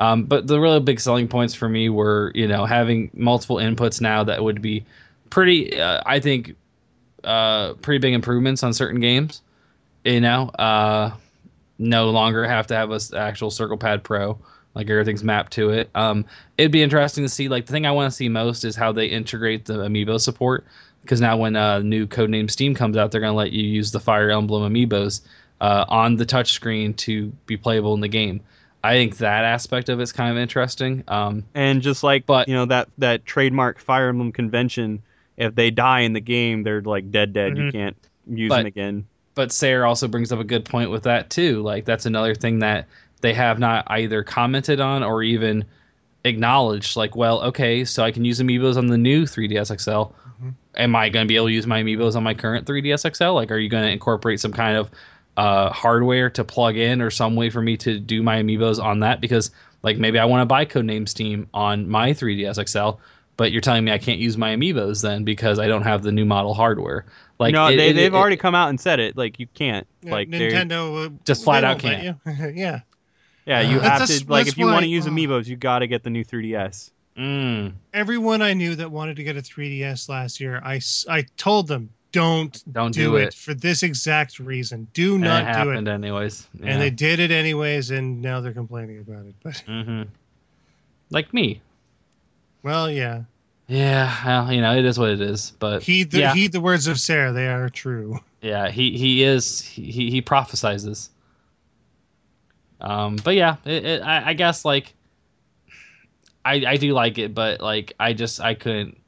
Um, 0.00 0.24
but 0.24 0.46
the 0.46 0.60
really 0.60 0.78
big 0.80 1.00
selling 1.00 1.26
points 1.26 1.54
for 1.54 1.68
me 1.68 1.88
were, 1.88 2.30
you 2.34 2.46
know, 2.46 2.64
having 2.64 3.10
multiple 3.14 3.56
inputs 3.56 4.00
now 4.00 4.22
that 4.24 4.42
would 4.44 4.62
be 4.62 4.84
pretty, 5.30 5.80
uh, 5.80 6.00
I 6.06 6.20
think, 6.20 6.54
uh, 7.24 7.74
pretty 7.74 7.98
big 7.98 8.14
improvements 8.14 8.62
on 8.62 8.72
certain 8.72 9.00
games. 9.00 9.42
You 10.04 10.20
know, 10.20 10.50
uh, 10.50 11.10
no 11.78 12.10
longer 12.10 12.46
have 12.46 12.66
to 12.68 12.74
have 12.76 12.90
a 12.90 12.94
s- 12.96 13.12
actual 13.12 13.50
Circle 13.50 13.76
Pad 13.78 14.02
Pro. 14.04 14.38
Like 14.74 14.88
everything's 14.90 15.24
mapped 15.24 15.52
to 15.54 15.70
it. 15.70 15.90
Um, 15.94 16.24
it'd 16.56 16.70
be 16.72 16.82
interesting 16.82 17.24
to 17.24 17.28
see. 17.28 17.48
Like 17.48 17.66
the 17.66 17.72
thing 17.72 17.86
I 17.86 17.90
want 17.90 18.10
to 18.10 18.16
see 18.16 18.28
most 18.28 18.64
is 18.64 18.76
how 18.76 18.92
they 18.92 19.06
integrate 19.06 19.64
the 19.64 19.78
amiibo 19.78 20.20
support. 20.20 20.64
Because 21.02 21.20
now 21.20 21.36
when 21.36 21.56
uh, 21.56 21.78
new 21.80 22.06
codename 22.06 22.50
Steam 22.50 22.74
comes 22.74 22.96
out, 22.96 23.10
they're 23.10 23.20
gonna 23.20 23.32
let 23.32 23.52
you 23.52 23.62
use 23.62 23.92
the 23.92 24.00
Fire 24.00 24.30
Emblem 24.30 24.70
amiibos 24.72 25.22
uh, 25.60 25.84
on 25.88 26.16
the 26.16 26.26
touchscreen 26.26 26.94
to 26.96 27.28
be 27.46 27.56
playable 27.56 27.94
in 27.94 28.00
the 28.00 28.08
game. 28.08 28.40
I 28.84 28.92
think 28.94 29.16
that 29.18 29.44
aspect 29.44 29.88
of 29.88 29.98
it's 30.00 30.12
kind 30.12 30.30
of 30.30 30.36
interesting. 30.40 31.02
Um, 31.08 31.44
and 31.54 31.82
just 31.82 32.04
like 32.04 32.26
But- 32.26 32.48
you 32.48 32.54
know 32.54 32.66
that 32.66 32.88
that 32.98 33.24
trademark 33.24 33.78
Fire 33.80 34.08
Emblem 34.10 34.30
convention, 34.32 35.02
if 35.36 35.54
they 35.54 35.70
die 35.70 36.00
in 36.00 36.12
the 36.12 36.20
game, 36.20 36.62
they're 36.62 36.82
like 36.82 37.10
dead, 37.10 37.32
dead. 37.32 37.56
You 37.56 37.64
Mhm. 37.64 37.72
can't 37.72 37.96
use 38.28 38.48
But- 38.50 38.58
them 38.58 38.66
again. 38.66 39.06
But 39.38 39.52
Sarah 39.52 39.88
also 39.88 40.08
brings 40.08 40.32
up 40.32 40.40
a 40.40 40.44
good 40.44 40.64
point 40.64 40.90
with 40.90 41.04
that 41.04 41.30
too. 41.30 41.62
Like 41.62 41.84
that's 41.84 42.06
another 42.06 42.34
thing 42.34 42.58
that 42.58 42.88
they 43.20 43.32
have 43.34 43.60
not 43.60 43.84
either 43.88 44.24
commented 44.24 44.80
on 44.80 45.04
or 45.04 45.22
even 45.22 45.64
acknowledged. 46.24 46.96
Like, 46.96 47.14
well, 47.14 47.40
okay, 47.44 47.84
so 47.84 48.02
I 48.02 48.10
can 48.10 48.24
use 48.24 48.40
amiibos 48.40 48.76
on 48.76 48.88
the 48.88 48.98
new 48.98 49.22
3ds 49.26 49.80
XL. 49.80 49.90
Mhm. 50.42 50.54
Am 50.74 50.96
I 50.96 51.08
going 51.08 51.24
to 51.24 51.28
be 51.28 51.36
able 51.36 51.46
to 51.46 51.52
use 51.52 51.68
my 51.68 51.84
amiibos 51.84 52.16
on 52.16 52.24
my 52.24 52.34
current 52.34 52.66
3ds 52.66 53.14
XL? 53.16 53.34
Like, 53.34 53.52
are 53.52 53.58
you 53.58 53.68
going 53.68 53.84
to 53.84 53.90
incorporate 53.92 54.40
some 54.40 54.52
kind 54.52 54.76
of 54.76 54.90
uh, 55.36 55.70
hardware 55.70 56.30
to 56.30 56.42
plug 56.42 56.76
in 56.76 57.00
or 57.00 57.10
some 57.10 57.36
way 57.36 57.48
for 57.48 57.62
me 57.62 57.76
to 57.76 58.00
do 58.00 58.24
my 58.24 58.42
amiibos 58.42 58.82
on 58.82 58.98
that? 59.00 59.20
Because 59.20 59.52
like 59.84 59.98
maybe 59.98 60.18
I 60.18 60.24
want 60.24 60.40
to 60.40 60.46
buy 60.46 60.64
Codename 60.64 61.08
Steam 61.08 61.48
on 61.54 61.88
my 61.88 62.10
3ds 62.10 62.68
XL. 62.68 63.00
but 63.36 63.52
you're 63.52 63.60
telling 63.60 63.84
me 63.84 63.92
I 63.92 63.98
can't 63.98 64.18
use 64.18 64.36
my 64.36 64.56
amiibos 64.56 65.00
then 65.00 65.22
because 65.22 65.60
I 65.60 65.68
don't 65.68 65.82
have 65.84 66.02
the 66.02 66.10
new 66.10 66.24
model 66.24 66.54
hardware. 66.54 67.04
Like 67.38 67.52
no, 67.52 67.66
it- 67.68 67.76
they 67.76 67.90
it- 67.90 67.92
they've 67.94 68.12
it- 68.14 68.16
already 68.16 68.36
come 68.36 68.54
out 68.54 68.68
and 68.68 68.80
said 68.80 68.98
it. 69.00 69.16
Like 69.16 69.38
you 69.38 69.46
can't. 69.54 69.86
Yeah, 70.02 70.12
like 70.12 70.28
Nintendo 70.28 71.06
uh, 71.06 71.10
Just 71.24 71.44
flat 71.44 71.64
out 71.64 71.78
can't. 71.78 72.02
you. 72.04 72.16
yeah. 72.54 72.80
Yeah, 73.46 73.60
you 73.62 73.78
Uh, 73.78 73.82
have 73.82 73.98
that's- 74.00 74.20
to 74.20 74.26
like 74.30 74.46
if 74.48 74.58
you 74.58 74.66
want 74.66 74.82
to 74.82 74.88
use 74.88 75.06
oh. 75.06 75.10
amiibos, 75.10 75.46
you 75.46 75.56
got 75.56 75.78
to 75.80 75.86
get 75.86 76.02
the 76.02 76.10
new 76.10 76.24
3DS. 76.24 76.90
Mm, 77.16 77.72
Everyone 77.94 78.42
I 78.42 78.52
knew 78.54 78.74
that 78.76 78.90
wanted 78.90 79.16
to 79.16 79.24
get 79.24 79.36
a 79.36 79.40
3DS 79.42 80.08
last 80.08 80.38
year, 80.40 80.60
I 80.64 80.80
I 81.08 81.24
told 81.36 81.66
them 81.66 81.90
don't 82.12 82.62
don't 82.72 82.92
do, 82.92 83.04
do, 83.10 83.16
it. 83.16 83.28
it. 83.28 83.34
for 83.34 83.54
this 83.54 83.82
exact 83.82 84.38
reason. 84.38 84.86
Do 84.94 85.14
And 85.16 85.24
not 85.24 85.42
it 85.42 85.44
do 85.46 85.50
it. 85.50 85.54
happened 85.72 85.88
anyways. 85.88 86.46
And 86.62 86.80
they 86.80 86.90
did 86.90 87.18
it 87.20 87.30
anyways, 87.30 87.90
and 87.90 88.22
now 88.22 88.40
they're 88.40 88.52
complaining 88.52 88.98
about 89.00 89.26
it. 89.26 89.34
But 89.42 89.56
hmm 89.66 90.02
Like 91.10 91.32
me. 91.34 91.60
well, 92.62 92.90
yeah. 92.90 93.22
Yeah, 93.68 94.12
well, 94.24 94.52
you 94.52 94.62
know, 94.62 94.74
it 94.76 94.84
is 94.84 94.98
what 94.98 95.10
it 95.10 95.20
is. 95.20 95.52
But 95.58 95.82
Heed 95.82 96.10
the 96.10 96.20
yeah, 96.20 96.34
heed 96.34 96.52
the 96.52 96.60
words 96.60 96.86
of 96.86 96.98
Sarah; 96.98 97.32
they 97.32 97.48
are 97.48 97.68
true. 97.68 98.18
yeah, 98.40 98.70
he 98.70 98.96
he 98.96 99.22
is 99.22 99.60
he 99.60 100.10
he 100.10 100.22
prophesizes. 100.22 101.10
Um, 102.80 103.16
but 103.16 103.34
yeah, 103.34 103.56
it, 103.64 103.84
it, 103.84 104.02
I, 104.02 104.28
I 104.30 104.32
guess 104.34 104.64
like 104.64 104.94
I 106.44 106.64
I 106.66 106.76
do 106.76 106.92
like 106.92 107.18
it, 107.18 107.34
but 107.34 107.60
like 107.60 107.92
I 108.00 108.14
just 108.14 108.40
I 108.40 108.54
couldn't 108.54 108.98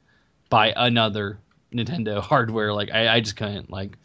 buy 0.49 0.73
another 0.75 1.39
Nintendo 1.73 2.19
hardware. 2.21 2.71
Like 2.73 2.91
I 2.91 3.15
I 3.15 3.19
just 3.19 3.35
couldn't 3.35 3.69
like. 3.71 3.97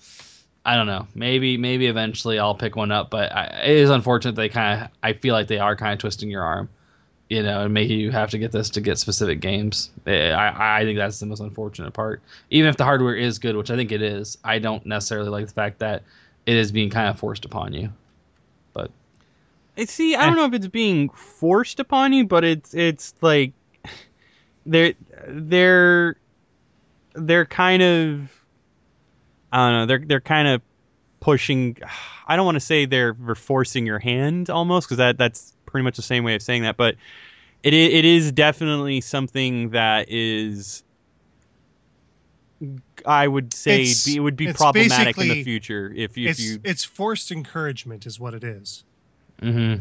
I 0.65 0.75
don't 0.75 0.87
know. 0.89 1.07
Maybe 1.15 1.57
maybe 1.57 1.87
eventually 1.87 2.41
I'll 2.41 2.55
pick 2.57 2.75
one 2.75 2.91
up, 2.91 3.09
but 3.11 3.31
I, 3.31 3.45
it 3.67 3.77
is 3.77 3.91
unfortunate 3.91 4.35
they 4.35 4.49
kind 4.49 4.83
of. 4.83 4.89
I 5.03 5.13
feel 5.13 5.33
like 5.35 5.47
they 5.47 5.59
are 5.61 5.77
kind 5.77 5.93
of 5.93 5.99
twisting 6.01 6.29
your 6.29 6.43
arm, 6.43 6.69
you 7.29 7.43
know, 7.43 7.63
and 7.63 7.75
making 7.75 7.99
you 7.99 8.13
have 8.13 8.31
to 8.31 8.39
get 8.39 8.53
this 8.53 8.71
to 8.71 8.81
get 8.81 8.99
specific 8.99 9.41
games. 9.41 9.91
Eh, 10.07 10.31
I 10.31 10.81
I 10.81 10.85
think 10.85 10.97
that's 10.97 11.19
the 11.19 11.27
most 11.27 11.41
unfortunate 11.41 11.93
part. 11.93 12.23
Even 12.51 12.69
if 12.69 12.77
the 12.77 12.85
hardware 12.85 13.15
is 13.15 13.39
good, 13.39 13.57
which 13.57 13.71
I 13.71 13.77
think 13.77 13.93
it 13.93 14.03
is, 14.03 14.39
I 14.45 14.59
don't 14.59 14.85
necessarily 14.87 15.31
like 15.31 15.47
the 15.47 15.53
fact 15.53 15.81
that 15.81 16.03
it 16.47 16.57
is 16.57 16.71
being 16.71 16.91
kind 16.91 17.09
of 17.09 17.19
forced 17.19 17.45
upon 17.45 17.73
you. 17.73 17.93
But 18.73 18.91
I 19.77 19.87
see. 19.87 20.15
I 20.15 20.27
don't 20.27 20.37
know 20.37 20.45
if 20.45 20.55
it's 20.55 20.69
being 20.69 21.09
forced 21.11 21.81
upon 21.81 22.13
you, 22.13 22.27
but 22.27 22.45
it's 22.45 22.75
it's 22.75 23.15
like 23.21 23.53
they're 24.65 24.95
they're 25.27 26.17
they're 27.15 27.47
kind 27.47 27.83
of 27.83 28.31
I 29.53 29.69
don't 29.69 29.79
know. 29.79 29.87
They're 29.87 30.07
they're 30.07 30.21
kind 30.21 30.49
of 30.49 30.63
pushing. 31.19 31.77
I 32.29 32.37
don't 32.37 32.45
want 32.45 32.57
to 32.57 32.61
say 32.61 32.87
they're, 32.87 33.17
they're 33.19 33.37
forcing 33.37 33.87
your 33.87 34.01
hand 34.01 34.51
almost 34.51 34.89
because 34.89 34.99
that 34.99 35.17
that's 35.17 35.56
pretty 35.77 35.85
much 35.85 35.97
the 35.97 36.03
same 36.03 36.25
way 36.25 36.35
of 36.35 36.41
saying 36.41 36.63
that, 36.63 36.79
but 36.79 36.97
it 37.63 37.75
it 37.75 38.07
is 38.07 38.33
definitely 38.33 39.03
something 39.03 39.69
that 39.71 40.07
is. 40.09 40.83
I 43.05 43.29
would 43.29 43.53
say 43.53 43.83
It's- 43.83 44.07
be, 44.07 44.17
it 44.17 44.21
would 44.21 44.37
be 44.37 44.51
problematic 44.55 45.19
in 45.19 45.29
the 45.29 45.45
future 45.45 45.93
if 45.95 46.17
if 46.17 46.31
It's 46.31 46.41
you 46.41 46.59
it's 46.65 46.83
forced 46.85 47.31
encouragement, 47.31 48.07
is 48.07 48.19
what 48.19 48.33
it 48.33 48.43
is. 48.43 48.85
mm-hmm. 49.43 49.81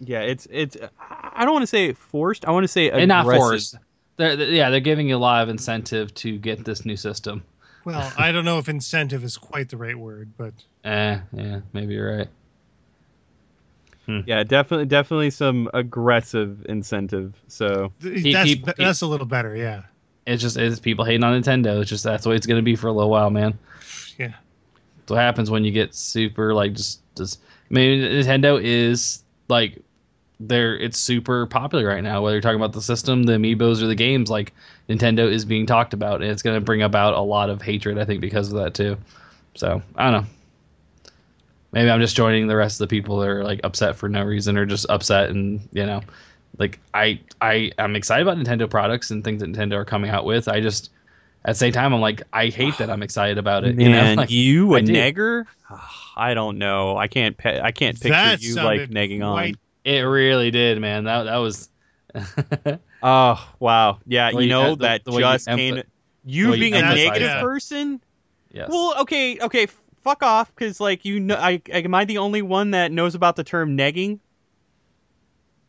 Yeah, 0.00 0.22
it's 0.22 0.48
it's. 0.50 0.76
I 0.98 1.44
don't 1.44 1.52
want 1.52 1.62
to 1.62 1.66
say 1.68 1.92
forced. 1.92 2.44
I 2.46 2.50
want 2.50 2.64
to 2.64 2.68
say 2.68 2.86
aggressive. 2.86 3.02
and 3.02 3.08
not 3.08 3.24
forced. 3.26 3.76
They're, 4.16 4.34
they're- 4.34 4.50
yeah, 4.50 4.70
they're 4.70 4.80
giving 4.80 5.08
you 5.08 5.16
a 5.16 5.18
lot 5.18 5.42
of 5.44 5.48
incentive 5.48 6.12
to 6.14 6.36
get 6.38 6.64
this 6.64 6.84
new 6.84 6.96
system. 6.96 7.44
Well, 7.84 8.12
I 8.18 8.32
don't 8.32 8.44
know 8.44 8.58
if 8.58 8.68
incentive 8.68 9.22
is 9.24 9.38
quite 9.38 9.68
the 9.68 9.76
right 9.76 9.96
word, 9.96 10.30
but 10.36 10.52
Eh, 10.84 11.18
yeah, 11.32 11.60
maybe 11.72 11.94
you're 11.94 12.16
right. 12.18 12.28
Hmm. 14.10 14.20
Yeah, 14.26 14.42
definitely, 14.42 14.86
definitely 14.86 15.30
some 15.30 15.70
aggressive 15.72 16.66
incentive. 16.68 17.34
So 17.46 17.92
He- 18.02 18.32
that's 18.32 18.48
he- 18.48 18.54
be- 18.56 18.72
he- 18.76 18.84
a 18.84 19.06
little 19.06 19.26
better. 19.26 19.54
Yeah, 19.54 19.82
It's 20.26 20.42
just 20.42 20.56
it's 20.56 20.80
people 20.80 21.04
hating 21.04 21.22
on 21.22 21.40
Nintendo. 21.40 21.80
It's 21.80 21.88
just 21.90 22.02
that's 22.02 22.24
the 22.24 22.30
way 22.30 22.36
it's 22.36 22.46
gonna 22.46 22.62
be 22.62 22.74
for 22.76 22.88
a 22.88 22.92
little 22.92 23.10
while, 23.10 23.30
man. 23.30 23.56
yeah. 24.18 24.32
That's 24.98 25.10
what 25.10 25.18
happens 25.20 25.50
when 25.50 25.64
you 25.64 25.70
get 25.70 25.94
super 25.94 26.52
like 26.54 26.74
just 26.74 27.00
just. 27.16 27.40
I 27.70 27.74
mean, 27.74 28.00
Nintendo 28.00 28.60
is 28.62 29.22
like 29.48 29.78
they're 30.40 30.76
it's 30.76 30.98
super 30.98 31.46
popular 31.46 31.86
right 31.86 32.02
now. 32.02 32.22
Whether 32.22 32.36
you're 32.36 32.42
talking 32.42 32.56
about 32.60 32.72
the 32.72 32.82
system, 32.82 33.22
the 33.24 33.34
amiibos, 33.34 33.80
or 33.82 33.86
the 33.86 33.94
games, 33.94 34.28
like 34.30 34.52
Nintendo 34.88 35.30
is 35.30 35.44
being 35.44 35.66
talked 35.66 35.92
about, 35.94 36.20
and 36.22 36.30
it's 36.30 36.42
gonna 36.42 36.60
bring 36.60 36.82
about 36.82 37.14
a 37.14 37.20
lot 37.20 37.48
of 37.48 37.62
hatred. 37.62 37.96
I 37.98 38.04
think 38.04 38.20
because 38.20 38.52
of 38.52 38.58
that 38.58 38.74
too. 38.74 38.96
So 39.54 39.80
I 39.96 40.10
don't 40.10 40.22
know. 40.22 40.28
Maybe 41.72 41.88
I'm 41.90 42.00
just 42.00 42.16
joining 42.16 42.46
the 42.48 42.56
rest 42.56 42.80
of 42.80 42.88
the 42.88 42.90
people 42.90 43.18
that 43.20 43.28
are 43.28 43.44
like 43.44 43.60
upset 43.64 43.96
for 43.96 44.08
no 44.08 44.24
reason 44.24 44.56
or 44.58 44.66
just 44.66 44.86
upset 44.88 45.30
and 45.30 45.60
you 45.72 45.86
know, 45.86 46.00
like 46.58 46.80
I 46.94 47.20
I 47.40 47.70
I'm 47.78 47.94
excited 47.96 48.26
about 48.26 48.38
Nintendo 48.38 48.68
products 48.68 49.10
and 49.10 49.22
things 49.22 49.40
that 49.40 49.52
Nintendo 49.52 49.74
are 49.74 49.84
coming 49.84 50.10
out 50.10 50.24
with. 50.24 50.48
I 50.48 50.60
just 50.60 50.90
at 51.44 51.52
the 51.52 51.54
same 51.54 51.72
time 51.72 51.94
I'm 51.94 52.00
like 52.00 52.22
I 52.32 52.48
hate 52.48 52.76
that 52.78 52.90
I'm 52.90 53.02
excited 53.02 53.38
about 53.38 53.64
it. 53.64 53.76
man, 53.76 53.86
you 53.86 53.92
know, 53.92 54.14
like, 54.22 54.30
you 54.30 54.74
a 54.74 54.78
I 54.78 54.80
do. 54.82 54.92
negger? 54.92 55.44
I 56.16 56.34
don't 56.34 56.58
know. 56.58 56.96
I 56.98 57.06
can't. 57.06 57.36
Pe- 57.38 57.60
I 57.60 57.70
can't 57.70 57.94
picture 57.98 58.10
That 58.10 58.42
you 58.42 58.56
like 58.56 58.80
sounded 58.80 58.90
negging 58.90 59.24
on. 59.24 59.32
quite- 59.34 59.56
it 59.84 60.00
really 60.00 60.50
did, 60.50 60.78
man. 60.80 61.04
That 61.04 61.22
that 61.24 61.36
was. 61.36 61.68
Oh 63.02 63.48
wow, 63.60 63.98
yeah. 64.06 64.28
You 64.30 64.40
you- 64.40 64.48
know 64.50 64.74
the- 64.74 64.82
that 64.82 65.04
the 65.04 65.12
way 65.12 65.22
you 65.22 65.32
just 65.32 65.48
emph- 65.48 65.84
You 66.26 66.50
way 66.50 66.56
you 66.56 66.60
being 66.60 66.74
a 66.74 66.82
negative 66.82 67.28
that. 67.28 67.40
person. 67.42 67.98
yes. 68.52 68.68
Well, 68.68 68.94
okay, 69.00 69.38
okay. 69.40 69.68
F- 70.00 70.04
Fuck 70.04 70.22
off, 70.22 70.54
because 70.54 70.80
like 70.80 71.04
you 71.04 71.20
know, 71.20 71.36
I 71.36 71.60
am 71.70 71.94
I 71.94 72.04
the 72.04 72.18
only 72.18 72.42
one 72.42 72.70
that 72.72 72.90
knows 72.92 73.14
about 73.14 73.36
the 73.36 73.44
term 73.44 73.76
negging? 73.76 74.18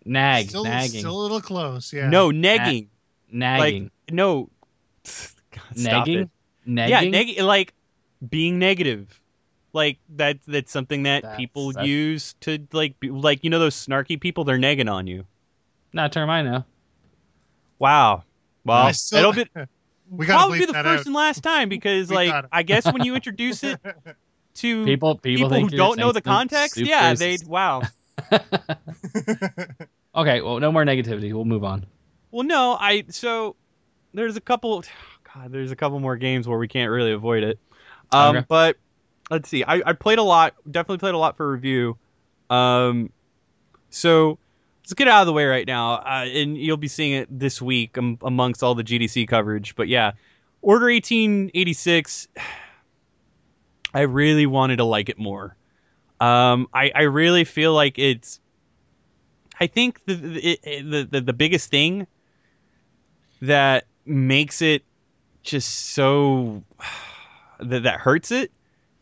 Nag, 0.05 0.49
still, 0.49 0.63
nagging, 0.63 0.99
still 1.01 1.19
a 1.19 1.21
little 1.21 1.41
close. 1.41 1.93
Yeah. 1.93 2.09
No, 2.09 2.29
negging. 2.29 2.87
nagging, 3.31 3.83
Like 3.83 3.91
no. 4.13 4.49
God, 5.03 5.61
stop 5.75 6.07
nagging, 6.07 6.19
it. 6.19 6.29
nagging. 6.65 7.13
Yeah, 7.13 7.23
neg- 7.23 7.39
like 7.41 7.73
being 8.27 8.57
negative. 8.57 9.19
Like 9.73 9.99
that 10.15 10.39
that's 10.47 10.71
something 10.71 11.03
that 11.03 11.21
That's- 11.23 11.37
people 11.37 11.71
that's- 11.71 11.87
use 11.87 12.33
to 12.41 12.65
like 12.73 12.99
be, 12.99 13.09
like 13.09 13.43
you 13.43 13.49
know 13.49 13.59
those 13.59 13.75
snarky 13.75 14.19
people 14.19 14.43
they're 14.43 14.57
negging 14.57 14.91
on 14.91 15.07
you. 15.07 15.25
Not 15.93 16.07
a 16.07 16.09
term 16.13 16.29
I 16.29 16.41
know. 16.41 16.65
Wow. 17.79 18.23
Well, 18.65 18.77
I 18.87 18.91
still- 18.91 19.19
it'll 19.19 19.33
be 19.33 19.45
we 20.11 20.25
gotta 20.25 20.39
probably 20.39 20.59
be 20.59 20.65
the 20.65 20.73
first 20.73 20.85
out. 21.01 21.05
and 21.05 21.15
last 21.15 21.41
time 21.41 21.69
because 21.77 22.09
We 22.09 22.15
like. 22.15 22.45
I 22.51 22.63
guess 22.63 22.85
when 22.85 23.03
you 23.03 23.15
introduce 23.15 23.63
it 23.63 23.79
to 24.55 24.85
People, 24.85 25.15
people, 25.17 25.49
people, 25.49 25.49
who 25.49 25.69
don't 25.69 25.97
know 25.97 26.11
the 26.11 26.21
context, 26.21 26.75
super 26.75 26.89
yeah, 26.89 27.13
they 27.13 27.37
wow. 27.45 27.81
okay, 30.15 30.41
well, 30.41 30.59
no 30.59 30.71
more 30.71 30.83
negativity. 30.83 31.33
We'll 31.33 31.45
move 31.45 31.63
on. 31.63 31.85
Well, 32.31 32.43
no, 32.43 32.77
I 32.79 33.05
so 33.09 33.55
there's 34.13 34.35
a 34.35 34.41
couple. 34.41 34.83
God, 35.33 35.51
there's 35.51 35.71
a 35.71 35.75
couple 35.77 35.99
more 36.01 36.17
games 36.17 36.47
where 36.47 36.59
we 36.59 36.67
can't 36.67 36.91
really 36.91 37.13
avoid 37.13 37.43
it. 37.43 37.59
Um, 38.11 38.35
Okay. 38.37 38.45
but 38.49 38.75
let's 39.29 39.47
see. 39.47 39.63
I, 39.63 39.81
I 39.85 39.93
played 39.93 40.19
a 40.19 40.23
lot. 40.23 40.55
Definitely 40.69 40.97
played 40.97 41.13
a 41.13 41.17
lot 41.17 41.37
for 41.37 41.49
review. 41.49 41.97
Um, 42.49 43.11
so 43.89 44.37
get 44.95 45.07
out 45.07 45.21
of 45.21 45.27
the 45.27 45.33
way 45.33 45.45
right 45.45 45.67
now, 45.67 45.95
uh, 45.95 46.25
and 46.31 46.57
you'll 46.57 46.77
be 46.77 46.87
seeing 46.87 47.13
it 47.13 47.27
this 47.39 47.61
week 47.61 47.97
um, 47.97 48.17
amongst 48.21 48.63
all 48.63 48.75
the 48.75 48.83
GDC 48.83 49.27
coverage. 49.27 49.75
But 49.75 49.87
yeah, 49.87 50.11
Order 50.61 50.87
1886. 50.87 52.27
I 53.93 54.01
really 54.01 54.45
wanted 54.45 54.77
to 54.77 54.85
like 54.85 55.09
it 55.09 55.19
more. 55.19 55.57
Um, 56.21 56.69
I 56.73 56.91
I 56.95 57.01
really 57.01 57.43
feel 57.43 57.73
like 57.73 57.99
it's. 57.99 58.39
I 59.59 59.67
think 59.67 60.05
the 60.05 60.13
the 60.15 61.07
the, 61.11 61.21
the, 61.21 61.33
biggest 61.33 61.69
thing 61.69 62.07
that 63.41 63.85
makes 64.05 64.61
it 64.61 64.83
just 65.43 65.93
so 65.93 66.63
that 67.59 67.83
that 67.83 67.99
hurts 67.99 68.31
it 68.31 68.51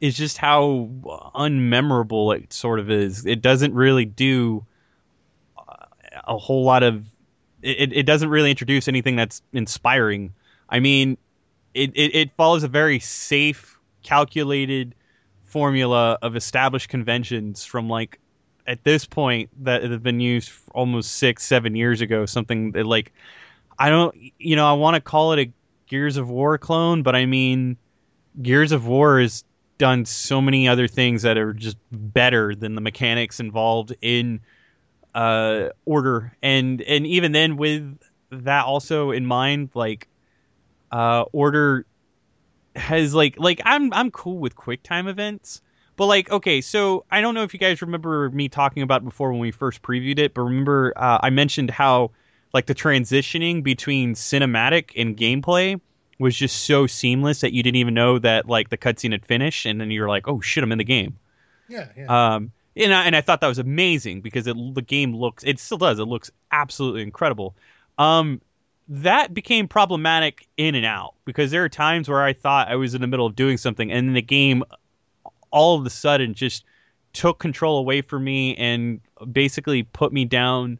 is 0.01 0.17
just 0.17 0.37
how 0.37 0.89
unmemorable 1.35 2.35
it 2.35 2.51
sort 2.51 2.79
of 2.79 2.89
is. 2.89 3.27
It 3.27 3.41
doesn't 3.41 3.75
really 3.75 4.05
do 4.05 4.65
a 6.27 6.37
whole 6.37 6.63
lot 6.63 6.83
of. 6.83 7.05
It, 7.61 7.91
it 7.91 8.03
doesn't 8.03 8.29
really 8.29 8.49
introduce 8.49 8.87
anything 8.87 9.17
that's 9.17 9.41
inspiring. 9.51 10.33
I 10.69 10.79
mean, 10.79 11.17
it, 11.73 11.91
it, 11.93 12.15
it 12.15 12.31
follows 12.37 12.63
a 12.63 12.69
very 12.69 12.99
safe, 12.99 13.77
calculated 14.01 14.95
formula 15.43 16.17
of 16.21 16.35
established 16.35 16.89
conventions 16.89 17.65
from 17.65 17.89
like 17.89 18.19
at 18.65 18.83
this 18.83 19.05
point 19.05 19.49
that 19.63 19.83
have 19.83 20.03
been 20.03 20.19
used 20.19 20.51
almost 20.73 21.13
six, 21.15 21.43
seven 21.43 21.75
years 21.75 22.01
ago. 22.01 22.25
Something 22.25 22.71
that 22.73 22.85
like 22.85 23.11
I 23.77 23.89
don't, 23.89 24.15
you 24.37 24.55
know, 24.55 24.67
I 24.67 24.73
want 24.73 24.95
to 24.95 25.01
call 25.01 25.33
it 25.33 25.39
a 25.39 25.51
Gears 25.87 26.17
of 26.17 26.29
War 26.29 26.57
clone, 26.57 27.01
but 27.01 27.15
I 27.15 27.25
mean, 27.25 27.77
Gears 28.41 28.71
of 28.71 28.87
War 28.87 29.19
has 29.19 29.43
done 29.79 30.05
so 30.05 30.41
many 30.41 30.67
other 30.67 30.87
things 30.87 31.23
that 31.23 31.37
are 31.37 31.53
just 31.53 31.77
better 31.91 32.53
than 32.53 32.75
the 32.75 32.81
mechanics 32.81 33.39
involved 33.39 33.95
in 34.01 34.39
uh, 35.19 35.69
Order, 35.83 36.31
and 36.41 36.81
and 36.81 37.05
even 37.05 37.33
then, 37.33 37.57
with 37.57 37.99
that 38.31 38.63
also 38.63 39.11
in 39.11 39.25
mind, 39.25 39.69
like 39.73 40.07
uh, 40.93 41.25
Order 41.33 41.85
has 42.73 43.13
like 43.13 43.35
like 43.37 43.61
I'm 43.65 43.91
I'm 43.91 44.11
cool 44.11 44.37
with 44.37 44.55
quick 44.55 44.81
time 44.81 45.09
events. 45.09 45.61
But 45.97 46.05
like, 46.05 46.31
okay, 46.31 46.61
so 46.61 47.03
I 47.11 47.19
don't 47.19 47.35
know 47.35 47.43
if 47.43 47.53
you 47.53 47.59
guys 47.59 47.81
remember 47.81 48.29
me 48.29 48.47
talking 48.47 48.81
about 48.81 49.03
before 49.03 49.31
when 49.31 49.41
we 49.41 49.51
first 49.51 49.81
previewed 49.81 50.19
it, 50.19 50.33
but 50.33 50.43
remember 50.43 50.93
uh, 50.95 51.19
I 51.21 51.29
mentioned 51.31 51.69
how 51.69 52.11
like 52.53 52.67
the 52.67 52.75
transitioning 52.75 53.61
between 53.61 54.13
cinematic 54.13 54.91
and 54.95 55.17
gameplay 55.17 55.81
was 56.17 56.33
just 56.33 56.63
so 56.63 56.87
seamless 56.87 57.41
that 57.41 57.51
you 57.51 57.61
didn't 57.61 57.75
even 57.75 57.93
know 57.93 58.19
that 58.19 58.47
like 58.47 58.69
the 58.69 58.77
cutscene 58.77 59.11
had 59.11 59.25
finished, 59.25 59.65
and 59.65 59.81
then 59.81 59.91
you're 59.91 60.07
like, 60.07 60.29
oh 60.29 60.39
shit, 60.39 60.63
I'm 60.63 60.71
in 60.71 60.77
the 60.77 60.85
game. 60.85 61.19
Yeah, 61.67 61.89
yeah. 61.97 62.35
Um, 62.35 62.53
and 62.79 62.93
I, 62.93 63.03
and 63.05 63.15
I 63.15 63.21
thought 63.21 63.41
that 63.41 63.47
was 63.47 63.59
amazing 63.59 64.21
because 64.21 64.47
it, 64.47 64.55
the 64.73 64.81
game 64.81 65.15
looks, 65.15 65.43
it 65.43 65.59
still 65.59 65.77
does, 65.77 65.99
it 65.99 66.05
looks 66.05 66.31
absolutely 66.51 67.01
incredible. 67.01 67.55
Um, 67.97 68.41
that 68.87 69.33
became 69.33 69.67
problematic 69.67 70.47
in 70.57 70.73
and 70.73 70.85
out 70.85 71.13
because 71.25 71.51
there 71.51 71.63
are 71.63 71.69
times 71.69 72.09
where 72.09 72.23
I 72.23 72.33
thought 72.33 72.69
I 72.69 72.75
was 72.75 72.95
in 72.95 73.01
the 73.01 73.07
middle 73.07 73.25
of 73.25 73.35
doing 73.35 73.57
something, 73.57 73.91
and 73.91 74.15
the 74.15 74.21
game 74.21 74.63
all 75.51 75.79
of 75.79 75.85
a 75.85 75.89
sudden 75.89 76.33
just 76.33 76.63
took 77.13 77.39
control 77.39 77.79
away 77.79 78.01
from 78.01 78.23
me 78.23 78.55
and 78.55 78.99
basically 79.31 79.83
put 79.83 80.13
me 80.13 80.25
down 80.25 80.79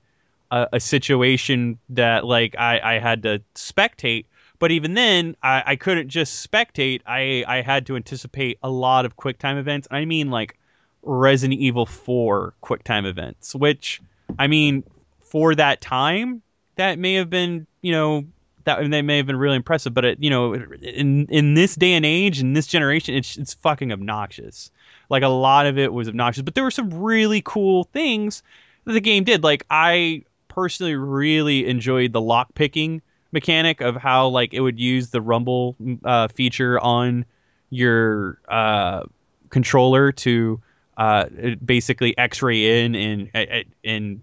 a, 0.51 0.67
a 0.73 0.79
situation 0.79 1.77
that 1.89 2.25
like 2.25 2.55
I, 2.57 2.95
I 2.95 2.99
had 2.99 3.23
to 3.23 3.41
spectate. 3.55 4.25
But 4.59 4.71
even 4.71 4.93
then, 4.93 5.35
I, 5.41 5.63
I 5.65 5.75
couldn't 5.75 6.09
just 6.09 6.49
spectate. 6.49 7.01
I, 7.05 7.45
I 7.47 7.61
had 7.61 7.85
to 7.87 7.95
anticipate 7.95 8.59
a 8.61 8.69
lot 8.69 9.05
of 9.05 9.15
QuickTime 9.15 9.57
events. 9.57 9.87
I 9.89 10.05
mean, 10.05 10.29
like 10.29 10.58
Resident 11.03 11.59
Evil 11.59 11.85
4 11.85 12.53
QuickTime 12.63 13.05
events, 13.05 13.55
which, 13.55 14.01
I 14.37 14.47
mean, 14.47 14.83
for 15.21 15.55
that 15.55 15.81
time, 15.81 16.41
that 16.75 16.99
may 16.99 17.13
have 17.15 17.29
been, 17.29 17.67
you 17.81 17.91
know, 17.91 18.25
that 18.65 18.89
they 18.89 19.01
may 19.01 19.17
have 19.17 19.25
been 19.25 19.37
really 19.37 19.55
impressive. 19.55 19.93
But, 19.93 20.05
it, 20.05 20.17
you 20.21 20.29
know, 20.29 20.53
in 20.53 21.25
in 21.27 21.53
this 21.53 21.75
day 21.75 21.93
and 21.93 22.05
age, 22.05 22.39
in 22.39 22.53
this 22.53 22.67
generation, 22.67 23.15
it's, 23.15 23.37
it's 23.37 23.53
fucking 23.55 23.91
obnoxious. 23.91 24.71
Like, 25.09 25.23
a 25.23 25.27
lot 25.27 25.65
of 25.65 25.77
it 25.77 25.93
was 25.93 26.07
obnoxious. 26.07 26.43
But 26.43 26.55
there 26.55 26.63
were 26.63 26.71
some 26.71 26.93
really 26.93 27.41
cool 27.43 27.85
things 27.85 28.43
that 28.85 28.93
the 28.93 29.01
game 29.01 29.23
did. 29.23 29.43
Like, 29.43 29.65
I 29.69 30.23
personally 30.47 30.95
really 30.95 31.67
enjoyed 31.67 32.11
the 32.11 32.21
lock 32.21 32.53
picking 32.53 33.01
mechanic 33.31 33.81
of 33.81 33.95
how 33.95 34.27
like 34.27 34.53
it 34.53 34.61
would 34.61 34.79
use 34.79 35.09
the 35.09 35.21
rumble 35.21 35.75
uh, 36.03 36.27
feature 36.27 36.79
on 36.79 37.25
your 37.69 38.39
uh, 38.49 39.03
controller 39.49 40.11
to 40.11 40.59
uh, 40.99 41.25
basically 41.63 42.15
X-ray 42.17 42.83
in 42.83 42.93
and 42.93 43.65
and 43.85 44.21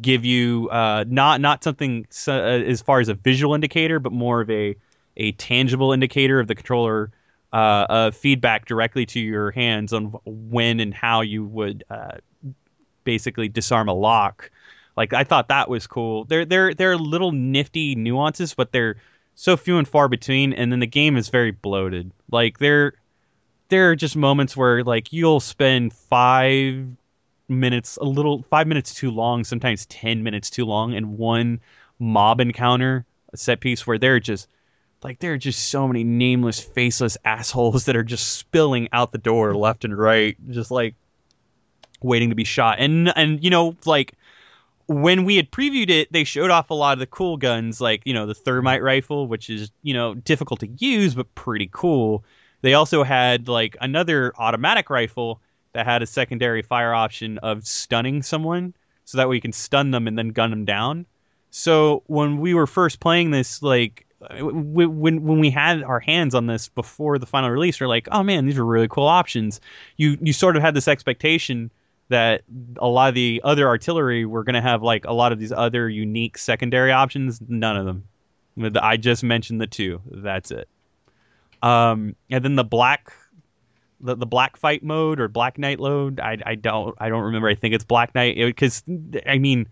give 0.00 0.24
you 0.24 0.68
uh, 0.70 1.04
not 1.08 1.40
not 1.40 1.64
something 1.64 2.06
so, 2.10 2.32
uh, 2.32 2.60
as 2.60 2.80
far 2.80 3.00
as 3.00 3.08
a 3.08 3.14
visual 3.14 3.54
indicator, 3.54 3.98
but 3.98 4.12
more 4.12 4.40
of 4.40 4.48
a 4.50 4.76
a 5.16 5.32
tangible 5.32 5.92
indicator 5.92 6.38
of 6.38 6.46
the 6.46 6.54
controller 6.54 7.10
uh, 7.52 8.10
feedback 8.12 8.66
directly 8.66 9.04
to 9.06 9.20
your 9.20 9.50
hands 9.50 9.92
on 9.92 10.06
when 10.24 10.80
and 10.80 10.94
how 10.94 11.20
you 11.20 11.44
would 11.44 11.84
uh, 11.90 12.18
basically 13.02 13.48
disarm 13.48 13.88
a 13.88 13.94
lock. 13.94 14.50
Like 14.96 15.12
I 15.12 15.24
thought 15.24 15.48
that 15.48 15.68
was 15.68 15.88
cool. 15.88 16.24
They're 16.24 16.44
they're 16.44 16.72
they're 16.72 16.96
little 16.96 17.32
nifty 17.32 17.96
nuances, 17.96 18.54
but 18.54 18.70
they're 18.70 18.96
so 19.34 19.56
few 19.56 19.78
and 19.78 19.88
far 19.88 20.08
between. 20.08 20.52
And 20.52 20.70
then 20.70 20.78
the 20.78 20.86
game 20.86 21.16
is 21.16 21.30
very 21.30 21.50
bloated. 21.50 22.12
Like 22.30 22.58
there 22.58 22.94
there 23.68 23.90
are 23.90 23.96
just 23.96 24.16
moments 24.16 24.56
where 24.56 24.82
like 24.84 25.12
you'll 25.12 25.40
spend 25.40 25.92
five 25.92 26.86
minutes, 27.48 27.96
a 27.98 28.04
little 28.04 28.42
five 28.50 28.66
minutes 28.66 28.94
too 28.94 29.10
long, 29.10 29.44
sometimes 29.44 29.86
ten 29.86 30.22
minutes 30.22 30.50
too 30.50 30.64
long, 30.64 30.92
in 30.92 31.16
one 31.16 31.60
mob 31.98 32.40
encounter, 32.40 33.04
a 33.32 33.36
set 33.36 33.60
piece 33.60 33.86
where 33.86 33.98
they're 33.98 34.20
just 34.20 34.48
like 35.02 35.18
there 35.18 35.32
are 35.32 35.38
just 35.38 35.68
so 35.68 35.86
many 35.86 36.02
nameless, 36.04 36.60
faceless 36.60 37.16
assholes 37.24 37.84
that 37.84 37.96
are 37.96 38.02
just 38.02 38.34
spilling 38.38 38.88
out 38.92 39.12
the 39.12 39.18
door 39.18 39.54
left 39.54 39.84
and 39.84 39.96
right, 39.96 40.36
just 40.50 40.70
like 40.70 40.94
waiting 42.02 42.30
to 42.30 42.34
be 42.34 42.44
shot. 42.44 42.78
And 42.78 43.12
and 43.16 43.42
you 43.42 43.50
know 43.50 43.76
like 43.84 44.14
when 44.86 45.24
we 45.24 45.36
had 45.36 45.50
previewed 45.50 45.88
it, 45.88 46.12
they 46.12 46.24
showed 46.24 46.50
off 46.50 46.70
a 46.70 46.74
lot 46.74 46.92
of 46.92 46.98
the 46.98 47.06
cool 47.06 47.36
guns, 47.36 47.80
like 47.80 48.02
you 48.04 48.14
know 48.14 48.26
the 48.26 48.34
thermite 48.34 48.82
rifle, 48.82 49.26
which 49.26 49.48
is 49.48 49.70
you 49.82 49.94
know 49.94 50.14
difficult 50.14 50.60
to 50.60 50.68
use 50.78 51.14
but 51.14 51.34
pretty 51.34 51.68
cool. 51.72 52.24
They 52.64 52.72
also 52.72 53.02
had 53.02 53.46
like 53.46 53.76
another 53.82 54.32
automatic 54.38 54.88
rifle 54.88 55.42
that 55.74 55.84
had 55.84 56.02
a 56.02 56.06
secondary 56.06 56.62
fire 56.62 56.94
option 56.94 57.36
of 57.42 57.66
stunning 57.66 58.22
someone, 58.22 58.72
so 59.04 59.18
that 59.18 59.28
way 59.28 59.34
you 59.34 59.42
can 59.42 59.52
stun 59.52 59.90
them 59.90 60.08
and 60.08 60.16
then 60.16 60.28
gun 60.28 60.48
them 60.48 60.64
down. 60.64 61.04
So 61.50 62.04
when 62.06 62.38
we 62.38 62.54
were 62.54 62.66
first 62.66 63.00
playing 63.00 63.32
this, 63.32 63.62
like 63.62 64.06
when 64.40 65.24
when 65.24 65.40
we 65.40 65.50
had 65.50 65.82
our 65.82 66.00
hands 66.00 66.34
on 66.34 66.46
this 66.46 66.70
before 66.70 67.18
the 67.18 67.26
final 67.26 67.50
release, 67.50 67.78
we're 67.78 67.86
like, 67.86 68.08
oh 68.12 68.22
man, 68.22 68.46
these 68.46 68.56
are 68.56 68.64
really 68.64 68.88
cool 68.88 69.08
options. 69.08 69.60
You 69.98 70.16
you 70.22 70.32
sort 70.32 70.56
of 70.56 70.62
had 70.62 70.72
this 70.72 70.88
expectation 70.88 71.70
that 72.08 72.44
a 72.78 72.88
lot 72.88 73.10
of 73.10 73.14
the 73.14 73.42
other 73.44 73.68
artillery 73.68 74.24
were 74.24 74.42
going 74.42 74.54
to 74.54 74.62
have 74.62 74.82
like 74.82 75.04
a 75.04 75.12
lot 75.12 75.32
of 75.32 75.38
these 75.38 75.52
other 75.52 75.90
unique 75.90 76.38
secondary 76.38 76.92
options. 76.92 77.42
None 77.46 77.76
of 77.76 77.84
them. 77.84 78.04
I 78.80 78.96
just 78.96 79.22
mentioned 79.22 79.60
the 79.60 79.66
two. 79.66 80.00
That's 80.10 80.50
it. 80.50 80.66
Um, 81.64 82.14
and 82.30 82.44
then 82.44 82.56
the 82.56 82.64
black, 82.64 83.10
the, 83.98 84.14
the 84.14 84.26
black 84.26 84.58
fight 84.58 84.84
mode 84.84 85.18
or 85.18 85.28
black 85.28 85.56
knight 85.56 85.80
load. 85.80 86.20
I, 86.20 86.36
I 86.44 86.54
don't 86.56 86.94
I 86.98 87.08
don't 87.08 87.22
remember. 87.22 87.48
I 87.48 87.54
think 87.54 87.74
it's 87.74 87.84
black 87.84 88.14
knight 88.14 88.36
because 88.36 88.82
I 89.26 89.38
mean, 89.38 89.66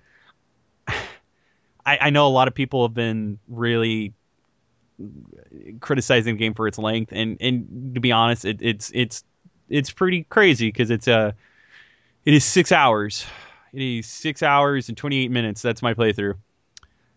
I, 0.88 1.98
I 2.00 2.10
know 2.10 2.26
a 2.26 2.30
lot 2.30 2.48
of 2.48 2.54
people 2.54 2.82
have 2.86 2.94
been 2.94 3.38
really 3.46 4.14
criticizing 5.80 6.36
the 6.36 6.38
game 6.38 6.54
for 6.54 6.66
its 6.66 6.78
length, 6.78 7.12
and 7.12 7.36
and 7.42 7.94
to 7.94 8.00
be 8.00 8.10
honest, 8.10 8.46
it, 8.46 8.56
it's 8.62 8.90
it's 8.94 9.22
it's 9.68 9.90
pretty 9.90 10.24
crazy 10.24 10.68
because 10.68 10.90
it's 10.90 11.08
a 11.08 11.34
it 12.24 12.32
is 12.32 12.42
six 12.42 12.72
hours. 12.72 13.26
It 13.74 13.82
is 13.82 14.06
six 14.06 14.42
hours 14.42 14.88
and 14.88 14.96
twenty 14.96 15.22
eight 15.22 15.30
minutes. 15.30 15.60
That's 15.60 15.82
my 15.82 15.92
playthrough, 15.92 16.36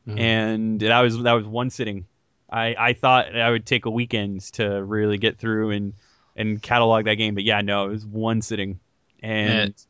mm-hmm. 0.06 0.18
and 0.18 0.82
that 0.82 1.00
was 1.00 1.18
that 1.24 1.34
was 1.34 1.46
one 1.46 1.70
sitting. 1.70 2.06
I 2.50 2.76
I 2.78 2.94
thought 2.94 3.36
I 3.36 3.50
would 3.50 3.66
take 3.66 3.86
a 3.86 3.90
weekend 3.90 4.42
to 4.54 4.84
really 4.84 5.18
get 5.18 5.38
through 5.38 5.72
and 5.72 5.94
and 6.36 6.62
catalog 6.62 7.06
that 7.06 7.16
game, 7.16 7.36
but 7.36 7.44
yeah, 7.44 7.62
no, 7.62 7.88
it 7.88 7.92
was 7.92 8.06
one 8.06 8.42
sitting, 8.42 8.80
and 9.22 9.70
it, 9.70 9.86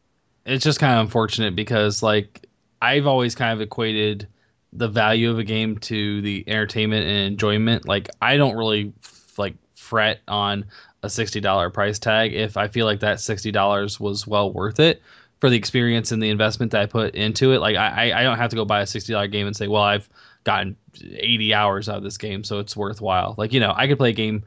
it's 0.45 0.63
just 0.63 0.79
kind 0.79 0.93
of 0.93 1.05
unfortunate 1.05 1.55
because 1.55 2.03
like 2.03 2.45
I've 2.81 3.07
always 3.07 3.35
kind 3.35 3.53
of 3.53 3.61
equated 3.61 4.27
the 4.73 4.87
value 4.87 5.31
of 5.31 5.39
a 5.39 5.43
game 5.43 5.77
to 5.77 6.21
the 6.21 6.43
entertainment 6.47 7.05
and 7.05 7.27
enjoyment. 7.27 7.87
Like 7.87 8.09
I 8.21 8.37
don't 8.37 8.55
really 8.55 8.93
like 9.37 9.55
fret 9.75 10.21
on 10.27 10.65
a 11.03 11.07
$60 11.07 11.73
price 11.73 11.99
tag 11.99 12.33
if 12.33 12.57
I 12.57 12.67
feel 12.67 12.85
like 12.85 12.99
that 13.01 13.17
$60 13.17 13.99
was 13.99 14.27
well 14.27 14.51
worth 14.51 14.79
it 14.79 15.01
for 15.39 15.49
the 15.49 15.57
experience 15.57 16.11
and 16.11 16.21
the 16.21 16.29
investment 16.29 16.71
that 16.71 16.81
I 16.81 16.85
put 16.87 17.15
into 17.15 17.53
it. 17.53 17.59
Like 17.59 17.75
I, 17.75 18.11
I 18.19 18.23
don't 18.23 18.37
have 18.37 18.49
to 18.49 18.55
go 18.55 18.65
buy 18.65 18.81
a 18.81 18.85
$60 18.85 19.31
game 19.31 19.47
and 19.47 19.55
say, 19.55 19.67
well, 19.67 19.83
I've 19.83 20.09
gotten 20.45 20.77
80 21.03 21.53
hours 21.53 21.89
out 21.89 21.97
of 21.97 22.03
this 22.03 22.17
game, 22.17 22.43
so 22.43 22.59
it's 22.59 22.77
worthwhile. 22.77 23.35
Like, 23.37 23.51
you 23.51 23.59
know, 23.59 23.73
I 23.75 23.87
could 23.87 23.97
play 23.97 24.11
a 24.11 24.13
game 24.13 24.43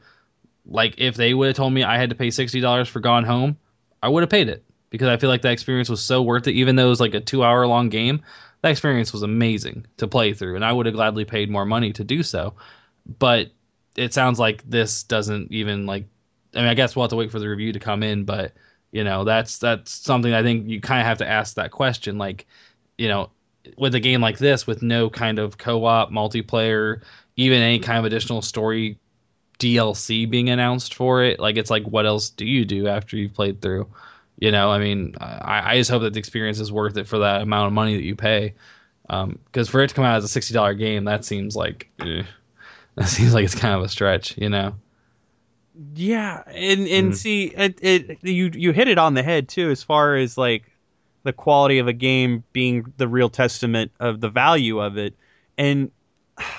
like 0.65 0.95
if 0.97 1.15
they 1.15 1.33
would 1.33 1.47
have 1.47 1.55
told 1.55 1.73
me 1.73 1.83
I 1.83 1.97
had 1.97 2.09
to 2.09 2.15
pay 2.15 2.27
$60 2.27 2.87
for 2.87 2.99
Gone 2.99 3.23
Home, 3.23 3.57
I 4.01 4.09
would 4.09 4.23
have 4.23 4.29
paid 4.29 4.49
it 4.49 4.63
because 4.89 5.07
I 5.07 5.17
feel 5.17 5.29
like 5.29 5.41
that 5.41 5.51
experience 5.51 5.89
was 5.89 6.01
so 6.01 6.21
worth 6.21 6.47
it. 6.47 6.53
Even 6.53 6.75
though 6.75 6.87
it 6.87 6.89
was 6.89 6.99
like 6.99 7.13
a 7.13 7.19
two 7.19 7.43
hour 7.43 7.67
long 7.67 7.89
game, 7.89 8.21
that 8.61 8.71
experience 8.71 9.13
was 9.13 9.23
amazing 9.23 9.85
to 9.97 10.07
play 10.07 10.33
through, 10.33 10.55
and 10.55 10.65
I 10.65 10.71
would 10.71 10.85
have 10.85 10.95
gladly 10.95 11.25
paid 11.25 11.49
more 11.49 11.65
money 11.65 11.91
to 11.93 12.03
do 12.03 12.23
so. 12.23 12.53
But 13.19 13.49
it 13.95 14.13
sounds 14.13 14.39
like 14.39 14.67
this 14.69 15.03
doesn't 15.03 15.51
even 15.51 15.85
like 15.85 16.05
I 16.55 16.59
mean, 16.59 16.67
I 16.67 16.73
guess 16.73 16.95
we'll 16.95 17.03
have 17.03 17.11
to 17.11 17.15
wait 17.15 17.31
for 17.31 17.39
the 17.39 17.47
review 17.47 17.73
to 17.73 17.79
come 17.79 18.03
in, 18.03 18.23
but 18.23 18.53
you 18.91 19.03
know, 19.03 19.23
that's 19.23 19.57
that's 19.57 19.91
something 19.91 20.33
I 20.33 20.43
think 20.43 20.67
you 20.67 20.81
kind 20.81 21.01
of 21.01 21.07
have 21.07 21.19
to 21.19 21.27
ask 21.27 21.55
that 21.55 21.71
question. 21.71 22.17
Like, 22.17 22.47
you 22.97 23.07
know, 23.07 23.29
with 23.77 23.95
a 23.95 23.99
game 23.99 24.21
like 24.21 24.37
this, 24.37 24.65
with 24.65 24.81
no 24.81 25.09
kind 25.09 25.39
of 25.39 25.57
co-op 25.57 26.11
multiplayer, 26.11 27.01
even 27.35 27.61
any 27.61 27.79
kind 27.79 27.99
of 27.99 28.05
additional 28.05 28.41
story 28.41 28.97
DLC 29.59 30.29
being 30.29 30.49
announced 30.49 30.93
for 30.93 31.23
it, 31.23 31.39
like 31.39 31.57
it's 31.57 31.69
like, 31.69 31.83
what 31.83 32.05
else 32.05 32.29
do 32.29 32.45
you 32.45 32.65
do 32.65 32.87
after 32.87 33.17
you've 33.17 33.33
played 33.33 33.61
through? 33.61 33.87
You 34.39 34.51
know, 34.51 34.71
I 34.71 34.79
mean, 34.79 35.15
I, 35.19 35.73
I 35.73 35.77
just 35.77 35.91
hope 35.91 36.01
that 36.03 36.13
the 36.13 36.19
experience 36.19 36.59
is 36.59 36.71
worth 36.71 36.97
it 36.97 37.07
for 37.07 37.19
that 37.19 37.41
amount 37.41 37.67
of 37.67 37.73
money 37.73 37.95
that 37.95 38.03
you 38.03 38.15
pay. 38.15 38.53
Because 39.03 39.23
um, 39.23 39.65
for 39.65 39.81
it 39.81 39.89
to 39.89 39.95
come 39.95 40.05
out 40.05 40.17
as 40.17 40.23
a 40.23 40.29
sixty 40.29 40.53
dollar 40.53 40.73
game, 40.73 41.03
that 41.05 41.25
seems 41.25 41.55
like 41.55 41.89
eh, 41.99 42.23
that 42.95 43.07
seems 43.07 43.33
like 43.33 43.43
it's 43.43 43.55
kind 43.55 43.73
of 43.73 43.81
a 43.81 43.89
stretch. 43.89 44.37
You 44.37 44.49
know. 44.49 44.75
Yeah, 45.95 46.43
and 46.47 46.87
and 46.87 47.11
mm. 47.11 47.15
see, 47.15 47.45
it, 47.45 47.79
it 47.81 48.17
you 48.21 48.51
you 48.53 48.71
hit 48.71 48.87
it 48.87 48.97
on 48.97 49.13
the 49.13 49.23
head 49.23 49.49
too, 49.49 49.71
as 49.71 49.83
far 49.83 50.15
as 50.15 50.37
like 50.37 50.63
the 51.23 51.33
quality 51.33 51.79
of 51.79 51.87
a 51.87 51.93
game 51.93 52.43
being 52.53 52.93
the 52.97 53.07
real 53.07 53.29
testament 53.29 53.91
of 53.99 54.21
the 54.21 54.29
value 54.29 54.79
of 54.79 54.97
it, 54.97 55.15
and 55.57 55.91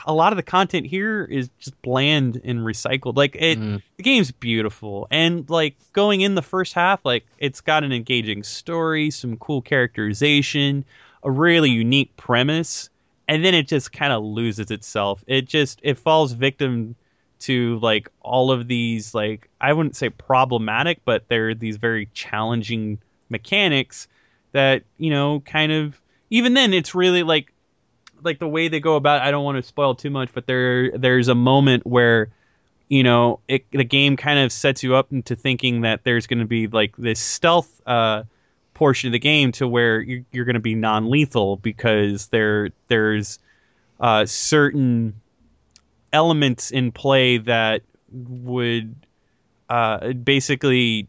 a 0.07 0.13
lot 0.13 0.33
of 0.33 0.37
the 0.37 0.43
content 0.43 0.87
here 0.87 1.25
is 1.25 1.51
just 1.59 1.81
bland 1.83 2.41
and 2.45 2.61
recycled. 2.61 3.17
Like 3.17 3.37
it, 3.37 3.59
mm. 3.59 3.83
the 3.97 4.03
game's 4.03 4.31
beautiful, 4.31 5.07
and 5.11 5.49
like 5.49 5.77
going 5.93 6.21
in 6.21 6.35
the 6.35 6.43
first 6.43 6.73
half, 6.75 7.05
like 7.05 7.27
it's 7.39 7.61
got 7.61 7.85
an 7.85 7.93
engaging 7.93 8.43
story, 8.43 9.11
some 9.11 9.37
cool 9.37 9.63
characterization, 9.63 10.85
a 11.23 11.31
really 11.31 11.71
unique 11.71 12.15
premise, 12.17 12.91
and 13.29 13.45
then 13.45 13.55
it 13.55 13.69
just 13.69 13.93
kind 13.93 14.13
of 14.13 14.23
loses 14.23 14.71
itself. 14.71 15.25
It 15.27 15.47
just 15.47 15.81
it 15.83 15.99
falls 15.99 16.33
victim 16.33 16.95
to 17.41 17.79
like 17.79 18.11
all 18.21 18.51
of 18.51 18.69
these 18.69 19.15
like 19.15 19.49
I 19.61 19.73
wouldn't 19.73 19.97
say 19.97 20.11
problematic, 20.11 21.01
but 21.05 21.29
they're 21.29 21.55
these 21.55 21.77
very 21.77 22.09
challenging 22.13 22.99
mechanics 23.31 24.09
that 24.53 24.83
you 24.99 25.11
know 25.11 25.41
kind 25.41 25.73
of 25.73 26.01
even 26.31 26.55
then 26.55 26.73
it's 26.73 26.95
really 26.95 27.23
like 27.23 27.53
like 28.23 28.39
the 28.39 28.49
way 28.49 28.69
they 28.69 28.81
go 28.81 28.97
about. 28.97 29.23
It, 29.23 29.29
I 29.29 29.31
don't 29.31 29.45
want 29.45 29.57
to 29.57 29.63
spoil 29.63 29.95
too 29.95 30.11
much, 30.11 30.31
but 30.33 30.47
there 30.47 30.97
there's 30.97 31.29
a 31.29 31.35
moment 31.35 31.87
where 31.87 32.31
you 32.89 33.03
know 33.03 33.41
it, 33.49 33.65
the 33.71 33.85
game 33.85 34.17
kind 34.17 34.39
of 34.39 34.53
sets 34.53 34.83
you 34.83 34.95
up 34.95 35.13
into 35.13 35.37
thinking 35.37 35.83
that 35.83 36.05
there's 36.05 36.27
going 36.27 36.41
to 36.41 36.47
be 36.47 36.67
like 36.67 36.97
this 36.97 37.21
stealth 37.21 37.81
uh, 37.87 38.25
portion 38.75 39.09
of 39.09 39.13
the 39.13 39.19
game 39.19 39.53
to 39.53 39.69
where 39.69 40.01
you're, 40.01 40.25
you're 40.33 40.45
going 40.45 40.55
to 40.55 40.61
be 40.61 40.75
non-lethal 40.75 41.57
because 41.59 42.29
there 42.29 42.71
there's 42.89 43.39
uh, 44.01 44.25
certain 44.27 45.15
elements 46.13 46.71
in 46.71 46.91
play 46.91 47.39
that 47.39 47.83
would 48.11 48.95
uh, 49.69 50.13
basically 50.13 51.09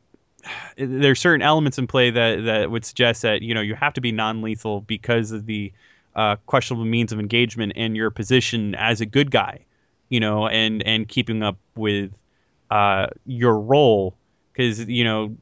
there's 0.77 1.19
certain 1.19 1.41
elements 1.41 1.77
in 1.77 1.87
play 1.87 2.09
that 2.09 2.43
that 2.45 2.71
would 2.71 2.85
suggest 2.85 3.21
that 3.21 3.41
you 3.41 3.53
know 3.53 3.61
you 3.61 3.75
have 3.75 3.93
to 3.93 4.01
be 4.01 4.11
non-lethal 4.11 4.81
because 4.81 5.31
of 5.31 5.45
the 5.45 5.71
uh, 6.15 6.35
questionable 6.45 6.85
means 6.85 7.11
of 7.11 7.19
engagement 7.19 7.73
and 7.75 7.95
your 7.95 8.09
position 8.09 8.75
as 8.75 9.01
a 9.01 9.05
good 9.05 9.31
guy, 9.31 9.59
you 10.09 10.19
know, 10.19 10.47
and 10.47 10.83
and 10.83 11.07
keeping 11.07 11.43
up 11.43 11.57
with 11.75 12.11
uh, 12.69 13.07
your 13.25 13.59
role 13.59 14.15
because 14.51 14.79
you 14.87 15.03
know 15.03 15.35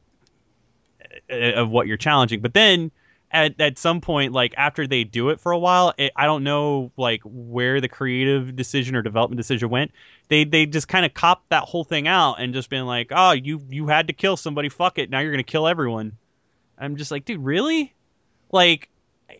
of 1.28 1.70
what 1.70 1.86
you're 1.86 1.96
challenging. 1.96 2.40
But 2.40 2.54
then 2.54 2.90
at 3.32 3.60
at 3.60 3.78
some 3.78 4.00
point, 4.00 4.32
like 4.32 4.54
after 4.56 4.86
they 4.86 5.04
do 5.04 5.28
it 5.30 5.40
for 5.40 5.52
a 5.52 5.58
while, 5.58 5.94
it, 5.98 6.12
I 6.16 6.26
don't 6.26 6.44
know 6.44 6.92
like 6.96 7.20
where 7.24 7.80
the 7.80 7.88
creative 7.88 8.56
decision 8.56 8.96
or 8.96 9.02
development 9.02 9.38
decision 9.38 9.70
went. 9.70 9.92
They 10.28 10.44
they 10.44 10.66
just 10.66 10.88
kind 10.88 11.06
of 11.06 11.14
copped 11.14 11.50
that 11.50 11.64
whole 11.64 11.84
thing 11.84 12.08
out 12.08 12.34
and 12.40 12.54
just 12.54 12.70
been 12.70 12.86
like, 12.86 13.08
oh, 13.12 13.32
you 13.32 13.60
you 13.68 13.86
had 13.88 14.08
to 14.08 14.12
kill 14.12 14.36
somebody, 14.36 14.68
fuck 14.68 14.98
it, 14.98 15.10
now 15.10 15.20
you're 15.20 15.32
gonna 15.32 15.42
kill 15.42 15.66
everyone. 15.68 16.16
I'm 16.78 16.96
just 16.96 17.10
like, 17.10 17.24
dude, 17.26 17.44
really? 17.44 17.94
Like, 18.52 18.90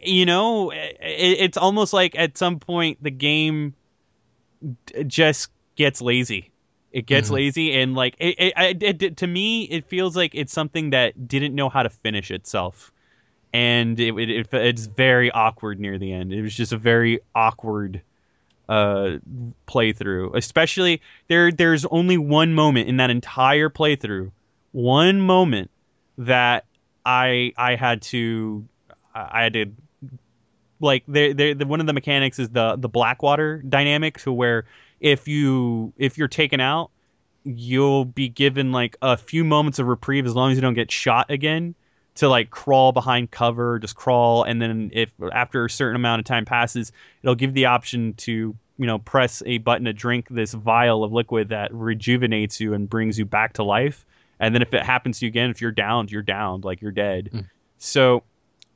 you 0.00 0.26
know, 0.26 0.70
it, 0.70 0.96
it's 1.00 1.58
almost 1.58 1.92
like 1.92 2.16
at 2.16 2.38
some 2.38 2.60
point 2.60 3.02
the 3.02 3.10
game 3.10 3.74
d- 4.86 5.04
just 5.04 5.50
gets 5.76 6.00
lazy. 6.02 6.50
It 6.92 7.06
gets 7.06 7.28
Mhm. 7.28 7.34
lazy, 7.34 7.72
and 7.80 7.94
like 7.94 8.16
it, 8.18 8.34
it, 8.38 8.82
it, 8.82 9.02
it, 9.02 9.16
to 9.18 9.26
me, 9.26 9.62
it 9.64 9.84
feels 9.86 10.16
like 10.16 10.34
it's 10.34 10.52
something 10.52 10.90
that 10.90 11.28
didn't 11.28 11.54
know 11.54 11.68
how 11.68 11.82
to 11.84 11.90
finish 11.90 12.30
itself 12.32 12.90
and 13.52 13.98
it, 13.98 14.14
it, 14.16 14.30
it 14.30 14.48
it's 14.52 14.86
very 14.86 15.30
awkward 15.30 15.80
near 15.80 15.98
the 15.98 16.12
end. 16.12 16.32
It 16.32 16.42
was 16.42 16.54
just 16.54 16.72
a 16.72 16.76
very 16.76 17.20
awkward 17.34 18.02
uh 18.68 19.18
playthrough. 19.66 20.36
Especially 20.36 21.00
there 21.28 21.50
there's 21.50 21.84
only 21.86 22.18
one 22.18 22.54
moment 22.54 22.88
in 22.88 22.98
that 22.98 23.10
entire 23.10 23.68
playthrough, 23.68 24.30
one 24.72 25.20
moment 25.20 25.70
that 26.18 26.64
I 27.04 27.52
I 27.56 27.74
had 27.76 28.02
to 28.02 28.64
I 29.14 29.42
had 29.42 29.52
to 29.54 29.72
like 30.80 31.04
they 31.08 31.32
they 31.32 31.52
the, 31.52 31.66
one 31.66 31.80
of 31.80 31.86
the 31.86 31.92
mechanics 31.92 32.38
is 32.38 32.48
the 32.50 32.76
the 32.76 32.88
Blackwater 32.88 33.62
dynamic 33.68 34.18
to 34.20 34.32
where 34.32 34.64
if 35.00 35.28
you 35.28 35.92
if 35.96 36.18
you're 36.18 36.28
taken 36.28 36.60
out 36.60 36.90
you'll 37.44 38.04
be 38.04 38.28
given 38.28 38.70
like 38.70 38.96
a 39.00 39.16
few 39.16 39.44
moments 39.44 39.78
of 39.78 39.86
reprieve 39.86 40.26
as 40.26 40.34
long 40.34 40.50
as 40.50 40.56
you 40.56 40.60
don't 40.60 40.74
get 40.74 40.90
shot 40.90 41.30
again 41.30 41.74
to 42.20 42.28
like 42.28 42.50
crawl 42.50 42.92
behind 42.92 43.30
cover, 43.30 43.78
just 43.78 43.96
crawl, 43.96 44.42
and 44.42 44.60
then 44.60 44.90
if 44.92 45.10
after 45.32 45.64
a 45.64 45.70
certain 45.70 45.96
amount 45.96 46.20
of 46.20 46.26
time 46.26 46.44
passes, 46.44 46.92
it'll 47.22 47.34
give 47.34 47.54
the 47.54 47.64
option 47.64 48.12
to 48.14 48.54
you 48.76 48.86
know 48.86 48.98
press 48.98 49.42
a 49.46 49.56
button 49.56 49.86
to 49.86 49.94
drink 49.94 50.28
this 50.28 50.52
vial 50.52 51.02
of 51.02 51.14
liquid 51.14 51.48
that 51.48 51.72
rejuvenates 51.72 52.60
you 52.60 52.74
and 52.74 52.90
brings 52.90 53.18
you 53.18 53.24
back 53.24 53.54
to 53.54 53.62
life. 53.62 54.04
And 54.38 54.54
then 54.54 54.60
if 54.60 54.74
it 54.74 54.82
happens 54.82 55.18
to 55.20 55.24
you 55.24 55.30
again, 55.30 55.48
if 55.48 55.62
you're 55.62 55.70
downed, 55.70 56.12
you're 56.12 56.20
downed, 56.20 56.62
like 56.62 56.82
you're 56.82 56.92
dead. 56.92 57.30
Mm. 57.32 57.46
So, 57.78 58.22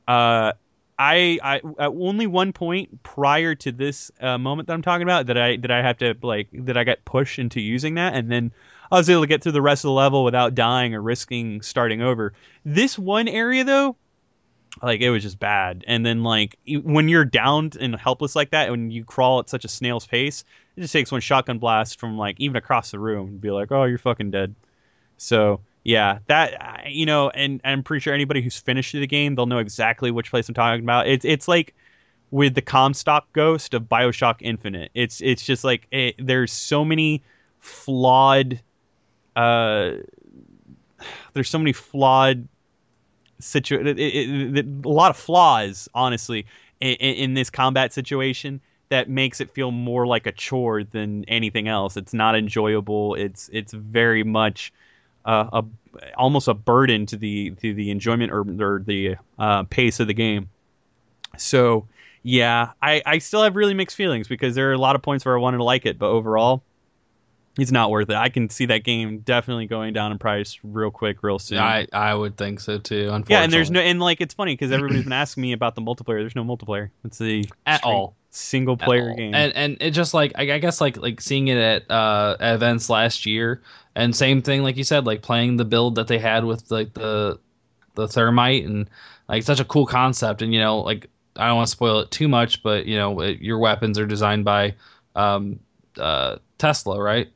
uh, 0.08 0.52
I, 0.98 1.38
I 1.42 1.56
at 1.78 1.90
only 1.90 2.26
one 2.26 2.54
point 2.54 3.02
prior 3.02 3.54
to 3.56 3.72
this 3.72 4.10
uh, 4.20 4.38
moment 4.38 4.68
that 4.68 4.72
I'm 4.72 4.82
talking 4.82 5.02
about 5.02 5.26
that 5.26 5.36
I 5.36 5.58
that 5.58 5.70
I 5.70 5.82
have 5.82 5.98
to 5.98 6.16
like 6.22 6.48
that 6.50 6.78
I 6.78 6.84
got 6.84 7.04
pushed 7.04 7.38
into 7.38 7.60
using 7.60 7.96
that, 7.96 8.14
and 8.14 8.32
then 8.32 8.52
I 8.94 8.98
was 8.98 9.10
able 9.10 9.22
to 9.22 9.26
get 9.26 9.42
through 9.42 9.52
the 9.52 9.62
rest 9.62 9.84
of 9.84 9.88
the 9.88 9.92
level 9.92 10.24
without 10.24 10.54
dying 10.54 10.94
or 10.94 11.02
risking 11.02 11.60
starting 11.62 12.00
over. 12.00 12.32
This 12.64 12.98
one 12.98 13.28
area 13.28 13.64
though, 13.64 13.96
like 14.82 15.00
it 15.00 15.10
was 15.10 15.22
just 15.22 15.38
bad. 15.38 15.84
And 15.86 16.06
then 16.06 16.22
like 16.22 16.56
when 16.66 17.08
you're 17.08 17.24
downed 17.24 17.76
and 17.76 17.96
helpless 17.96 18.36
like 18.36 18.50
that, 18.50 18.70
and 18.70 18.92
you 18.92 19.04
crawl 19.04 19.40
at 19.40 19.48
such 19.48 19.64
a 19.64 19.68
snail's 19.68 20.06
pace, 20.06 20.44
it 20.76 20.80
just 20.80 20.92
takes 20.92 21.10
one 21.12 21.20
shotgun 21.20 21.58
blast 21.58 21.98
from 21.98 22.16
like 22.16 22.38
even 22.38 22.56
across 22.56 22.90
the 22.90 22.98
room 22.98 23.28
and 23.28 23.40
be 23.40 23.50
like, 23.50 23.72
oh, 23.72 23.84
you're 23.84 23.98
fucking 23.98 24.30
dead. 24.30 24.54
So 25.16 25.60
yeah, 25.84 26.18
that 26.26 26.86
you 26.86 27.04
know, 27.04 27.30
and 27.30 27.60
I'm 27.64 27.82
pretty 27.82 28.00
sure 28.00 28.14
anybody 28.14 28.42
who's 28.42 28.58
finished 28.58 28.92
the 28.92 29.06
game, 29.06 29.34
they'll 29.34 29.46
know 29.46 29.58
exactly 29.58 30.10
which 30.10 30.30
place 30.30 30.48
I'm 30.48 30.54
talking 30.54 30.84
about. 30.84 31.06
It's 31.08 31.24
it's 31.24 31.48
like 31.48 31.74
with 32.30 32.54
the 32.54 32.62
Comstock 32.62 33.32
Ghost 33.32 33.74
of 33.74 33.82
BioShock 33.82 34.36
Infinite. 34.40 34.90
It's 34.94 35.20
it's 35.20 35.44
just 35.44 35.64
like 35.64 35.86
it, 35.90 36.14
there's 36.18 36.52
so 36.52 36.84
many 36.84 37.22
flawed, 37.60 38.60
uh, 39.36 39.92
there's 41.32 41.48
so 41.48 41.58
many 41.58 41.72
flawed 41.72 42.46
situ 43.40 43.74
it, 43.80 43.98
it, 43.98 44.56
it, 44.58 44.66
a 44.84 44.88
lot 44.88 45.10
of 45.10 45.16
flaws 45.16 45.88
honestly 45.94 46.46
in, 46.80 46.94
in 46.94 47.34
this 47.34 47.50
combat 47.50 47.92
situation 47.92 48.60
that 48.90 49.08
makes 49.08 49.40
it 49.40 49.50
feel 49.50 49.70
more 49.70 50.06
like 50.06 50.26
a 50.26 50.32
chore 50.32 50.84
than 50.84 51.24
anything 51.24 51.68
else. 51.68 51.96
It's 51.96 52.12
not 52.12 52.36
enjoyable. 52.36 53.14
It's 53.14 53.48
it's 53.52 53.72
very 53.72 54.22
much 54.22 54.72
uh, 55.24 55.48
a 55.52 55.64
almost 56.16 56.48
a 56.48 56.54
burden 56.54 57.06
to 57.06 57.16
the 57.16 57.50
to 57.62 57.74
the 57.74 57.90
enjoyment 57.90 58.30
or, 58.30 58.44
or 58.60 58.82
the 58.84 59.16
uh, 59.38 59.64
pace 59.64 60.00
of 60.00 60.06
the 60.06 60.14
game. 60.14 60.48
So 61.38 61.88
yeah 62.24 62.70
I, 62.82 63.02
I 63.06 63.18
still 63.18 63.42
have 63.42 63.54
really 63.54 63.74
mixed 63.74 63.96
feelings 63.96 64.26
because 64.26 64.54
there 64.54 64.70
are 64.70 64.72
a 64.72 64.78
lot 64.78 64.96
of 64.96 65.02
points 65.02 65.24
where 65.24 65.36
i 65.36 65.40
wanted 65.40 65.58
to 65.58 65.64
like 65.64 65.86
it 65.86 65.98
but 65.98 66.06
overall 66.06 66.62
it's 67.58 67.70
not 67.70 67.90
worth 67.90 68.10
it 68.10 68.16
i 68.16 68.28
can 68.28 68.48
see 68.50 68.66
that 68.66 68.84
game 68.84 69.18
definitely 69.20 69.66
going 69.66 69.92
down 69.92 70.12
in 70.12 70.18
price 70.18 70.58
real 70.62 70.90
quick 70.90 71.22
real 71.22 71.38
soon 71.38 71.58
I 71.58 71.86
I 71.92 72.14
would 72.14 72.36
think 72.36 72.60
so 72.60 72.78
too. 72.78 73.08
Unfortunately, 73.12 73.34
yeah, 73.34 73.42
and 73.42 73.52
there's 73.52 73.70
no 73.70 73.80
and 73.80 74.00
like 74.00 74.20
it's 74.20 74.34
funny 74.34 74.52
because 74.54 74.72
everybody's 74.72 75.04
been 75.04 75.12
asking 75.24 75.42
me 75.42 75.52
about 75.52 75.74
the 75.74 75.82
multiplayer. 75.82 76.20
There's 76.20 76.36
no 76.36 76.44
multiplayer. 76.44 76.90
It's 77.04 77.18
the 77.18 77.48
at 77.66 77.82
all. 77.84 78.14
single 78.30 78.76
player 78.76 79.14
game. 79.14 79.34
And 79.34 79.52
and 79.54 79.76
it 79.80 79.90
just 79.92 80.14
like 80.14 80.32
I, 80.36 80.54
I 80.54 80.58
guess 80.58 80.80
like 80.80 80.96
like 80.96 81.20
seeing 81.20 81.48
it 81.48 81.56
at 81.56 81.90
uh 81.90 82.36
events 82.40 82.90
last 82.90 83.26
year 83.26 83.62
and 83.94 84.14
same 84.14 84.42
thing 84.42 84.62
like 84.62 84.76
you 84.76 84.84
said 84.84 85.06
like 85.06 85.22
playing 85.22 85.56
the 85.56 85.64
build 85.64 85.94
that 85.96 86.08
they 86.08 86.18
had 86.18 86.44
with 86.44 86.70
like 86.70 86.94
the 86.94 87.38
the 87.94 88.08
thermite 88.08 88.64
and 88.64 88.90
like 89.28 89.42
such 89.42 89.60
a 89.60 89.64
cool 89.64 89.86
concept 89.86 90.42
and 90.42 90.52
you 90.52 90.60
know 90.60 90.80
like 90.80 91.08
I 91.36 91.46
don't 91.46 91.56
want 91.56 91.68
to 91.68 91.72
spoil 91.72 92.00
it 92.00 92.10
too 92.10 92.28
much 92.28 92.62
but 92.62 92.86
you 92.86 92.96
know 92.96 93.20
it, 93.20 93.40
your 93.40 93.58
weapons 93.58 93.98
are 93.98 94.06
designed 94.06 94.44
by 94.44 94.74
um 95.14 95.60
uh 95.98 96.36
Tesla 96.58 97.00
right 97.00 97.28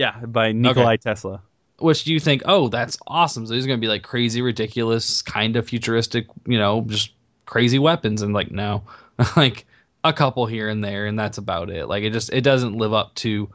yeah, 0.00 0.16
by 0.26 0.52
Nikolai 0.52 0.96
Tesla. 0.96 1.40
which 1.78 2.06
you 2.06 2.18
think 2.18 2.42
oh 2.46 2.68
that's 2.68 2.96
awesome 3.06 3.46
so 3.46 3.52
these 3.54 3.64
are 3.64 3.68
going 3.68 3.78
to 3.80 3.84
be 3.84 3.92
like 3.96 4.02
crazy 4.02 4.40
ridiculous 4.42 5.22
kind 5.22 5.56
of 5.56 5.68
futuristic 5.68 6.26
you 6.46 6.58
know 6.58 6.82
just 6.88 7.12
crazy 7.46 7.78
weapons 7.78 8.22
and 8.22 8.32
like 8.34 8.50
no 8.50 8.82
like 9.36 9.66
a 10.04 10.12
couple 10.12 10.46
here 10.46 10.68
and 10.68 10.82
there 10.82 11.06
and 11.06 11.18
that's 11.18 11.38
about 11.38 11.68
it 11.70 11.86
like 11.86 12.02
it 12.04 12.12
just 12.12 12.32
it 12.32 12.40
doesn't 12.42 12.74
live 12.76 12.92
up 12.92 13.14
to 13.14 13.48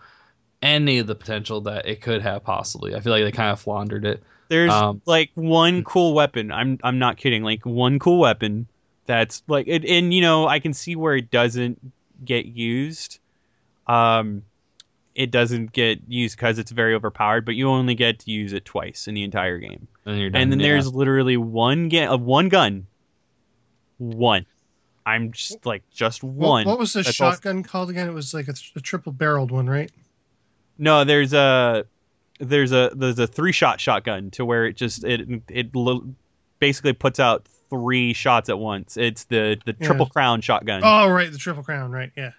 any 0.62 1.00
of 1.00 1.08
the 1.08 1.16
potential 1.16 1.62
that 1.62 1.86
it 1.88 2.02
could 2.02 2.22
have 2.22 2.44
possibly 2.44 2.96
i 2.96 3.00
feel 3.00 3.12
like 3.14 3.24
they 3.24 3.32
kind 3.32 3.52
of 3.52 3.60
floundered 3.60 4.06
it 4.06 4.22
There's 4.50 4.72
Um, 4.72 5.02
like 5.06 5.32
one 5.36 5.84
cool 5.84 6.14
weapon. 6.14 6.52
I'm 6.52 6.78
I'm 6.84 7.00
not 7.00 7.18
kidding. 7.18 7.42
Like 7.44 7.66
one 7.66 7.98
cool 8.00 8.20
weapon 8.20 8.68
that's 9.08 9.42
like 9.48 9.66
it, 9.68 9.84
and 9.86 10.14
you 10.14 10.22
know 10.22 10.48
I 10.48 10.60
can 10.60 10.74
see 10.74 10.96
where 10.96 11.16
it 11.18 11.32
doesn't 11.32 11.78
get 12.24 12.46
used. 12.46 13.18
Um, 13.88 14.44
it 15.16 15.32
doesn't 15.32 15.72
get 15.72 16.00
used 16.08 16.36
because 16.38 16.60
it's 16.60 16.72
very 16.72 16.94
overpowered, 16.94 17.46
but 17.46 17.56
you 17.56 17.70
only 17.70 17.96
get 17.96 18.20
to 18.20 18.32
use 18.32 18.52
it 18.54 18.66
twice 18.66 19.08
in 19.08 19.16
the 19.16 19.24
entire 19.24 19.58
game. 19.58 19.88
and 20.06 20.20
you're 20.20 20.30
done 20.30 20.42
and 20.42 20.52
then 20.52 20.60
yeah. 20.60 20.68
there's 20.68 20.94
literally 20.94 21.38
one 21.38 21.88
ga- 21.90 22.08
of 22.08 22.22
one 22.22 22.50
gun. 22.50 22.86
One. 23.98 24.46
I'm 25.06 25.32
just 25.32 25.66
like 25.66 25.84
just 25.92 26.24
one. 26.24 26.66
what 26.66 26.80
was 26.80 26.94
the 26.94 27.04
That's 27.04 27.22
all- 27.22 27.32
shotgun 27.32 27.64
called 27.64 27.90
again? 27.90 28.08
It 28.08 28.14
was 28.14 28.34
like 28.34 28.48
a, 28.48 28.54
th- 28.54 28.74
a 28.76 28.82
triple 28.82 29.12
barreled 29.12 29.52
one, 29.52 29.68
right? 29.70 29.92
No, 30.78 31.04
there's 31.04 31.32
a 31.34 31.86
there's 32.40 32.72
a 32.74 32.92
there's 32.96 33.20
a 33.20 33.28
three 33.28 33.52
shot 33.52 33.80
shotgun 33.80 34.32
to 34.32 34.44
where 34.44 34.66
it 34.66 34.74
just 34.76 35.04
it 35.06 35.28
it 35.50 35.74
lo- 35.76 36.06
basically 36.60 36.94
puts 36.94 37.20
out 37.20 37.46
three 37.70 38.14
shots 38.14 38.50
at 38.50 38.58
once. 38.60 38.98
It's 38.98 39.26
the 39.26 39.58
the 39.66 39.76
Yeah. 39.80 39.88
triple 39.88 40.08
crown 40.08 40.42
shotgun. 40.42 40.82
Oh, 40.84 41.08
right, 41.10 41.32
the 41.32 41.38
triple 41.38 41.64
crown, 41.64 41.92
right? 41.92 42.12
Yeah. 42.18 42.32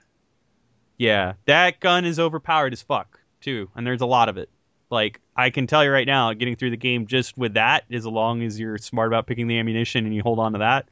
Yeah, 0.98 1.34
that 1.46 1.80
gun 1.80 2.04
is 2.04 2.18
overpowered 2.18 2.72
as 2.72 2.82
fuck 2.82 3.20
too, 3.40 3.68
and 3.74 3.86
there's 3.86 4.00
a 4.00 4.06
lot 4.06 4.28
of 4.28 4.38
it. 4.38 4.48
Like 4.90 5.20
I 5.36 5.50
can 5.50 5.66
tell 5.66 5.84
you 5.84 5.90
right 5.90 6.06
now, 6.06 6.32
getting 6.32 6.56
through 6.56 6.70
the 6.70 6.76
game 6.76 7.06
just 7.06 7.36
with 7.36 7.54
that, 7.54 7.84
as 7.90 8.06
long 8.06 8.42
as 8.42 8.58
you're 8.58 8.78
smart 8.78 9.08
about 9.08 9.26
picking 9.26 9.46
the 9.48 9.58
ammunition 9.58 10.06
and 10.06 10.14
you 10.14 10.22
hold 10.22 10.38
on 10.38 10.52
to 10.52 10.58
that, 10.58 10.86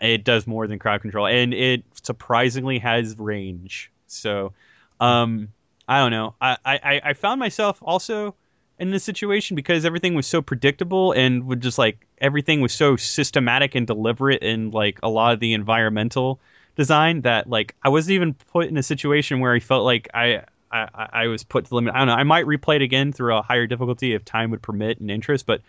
it 0.00 0.24
does 0.24 0.46
more 0.46 0.66
than 0.66 0.78
crowd 0.78 1.00
control, 1.02 1.26
and 1.26 1.52
it 1.54 1.82
surprisingly 2.02 2.78
has 2.78 3.18
range. 3.18 3.90
So, 4.06 4.52
um, 5.00 5.48
I 5.88 5.98
don't 6.00 6.10
know. 6.10 6.34
I 6.40 6.56
I, 6.64 7.00
I 7.04 7.12
found 7.14 7.40
myself 7.40 7.78
also 7.82 8.34
in 8.78 8.90
this 8.90 9.04
situation 9.04 9.54
because 9.54 9.84
everything 9.84 10.14
was 10.14 10.26
so 10.26 10.42
predictable 10.42 11.12
and 11.12 11.46
would 11.46 11.60
just 11.60 11.78
like 11.78 12.06
everything 12.18 12.60
was 12.60 12.72
so 12.72 12.96
systematic 12.96 13.74
and 13.74 13.86
deliberate 13.86 14.42
and 14.42 14.74
like 14.74 14.98
a 15.02 15.08
lot 15.08 15.32
of 15.32 15.40
the 15.40 15.52
environmental 15.52 16.40
design 16.76 17.22
that 17.22 17.48
like 17.48 17.74
I 17.82 17.88
wasn't 17.88 18.12
even 18.14 18.34
put 18.34 18.68
in 18.68 18.76
a 18.76 18.82
situation 18.82 19.40
where 19.40 19.52
I 19.52 19.60
felt 19.60 19.84
like 19.84 20.08
I 20.14 20.42
I, 20.70 21.08
I 21.12 21.26
was 21.28 21.44
put 21.44 21.64
to 21.64 21.68
the 21.70 21.76
limit. 21.76 21.94
I 21.94 21.98
don't 21.98 22.08
know. 22.08 22.14
I 22.14 22.24
might 22.24 22.46
replay 22.46 22.76
it 22.76 22.82
again 22.82 23.12
through 23.12 23.36
a 23.36 23.42
higher 23.42 23.66
difficulty 23.66 24.12
if 24.12 24.24
time 24.24 24.50
would 24.50 24.62
permit 24.62 24.98
and 24.98 25.10
interest, 25.10 25.46
but 25.46 25.60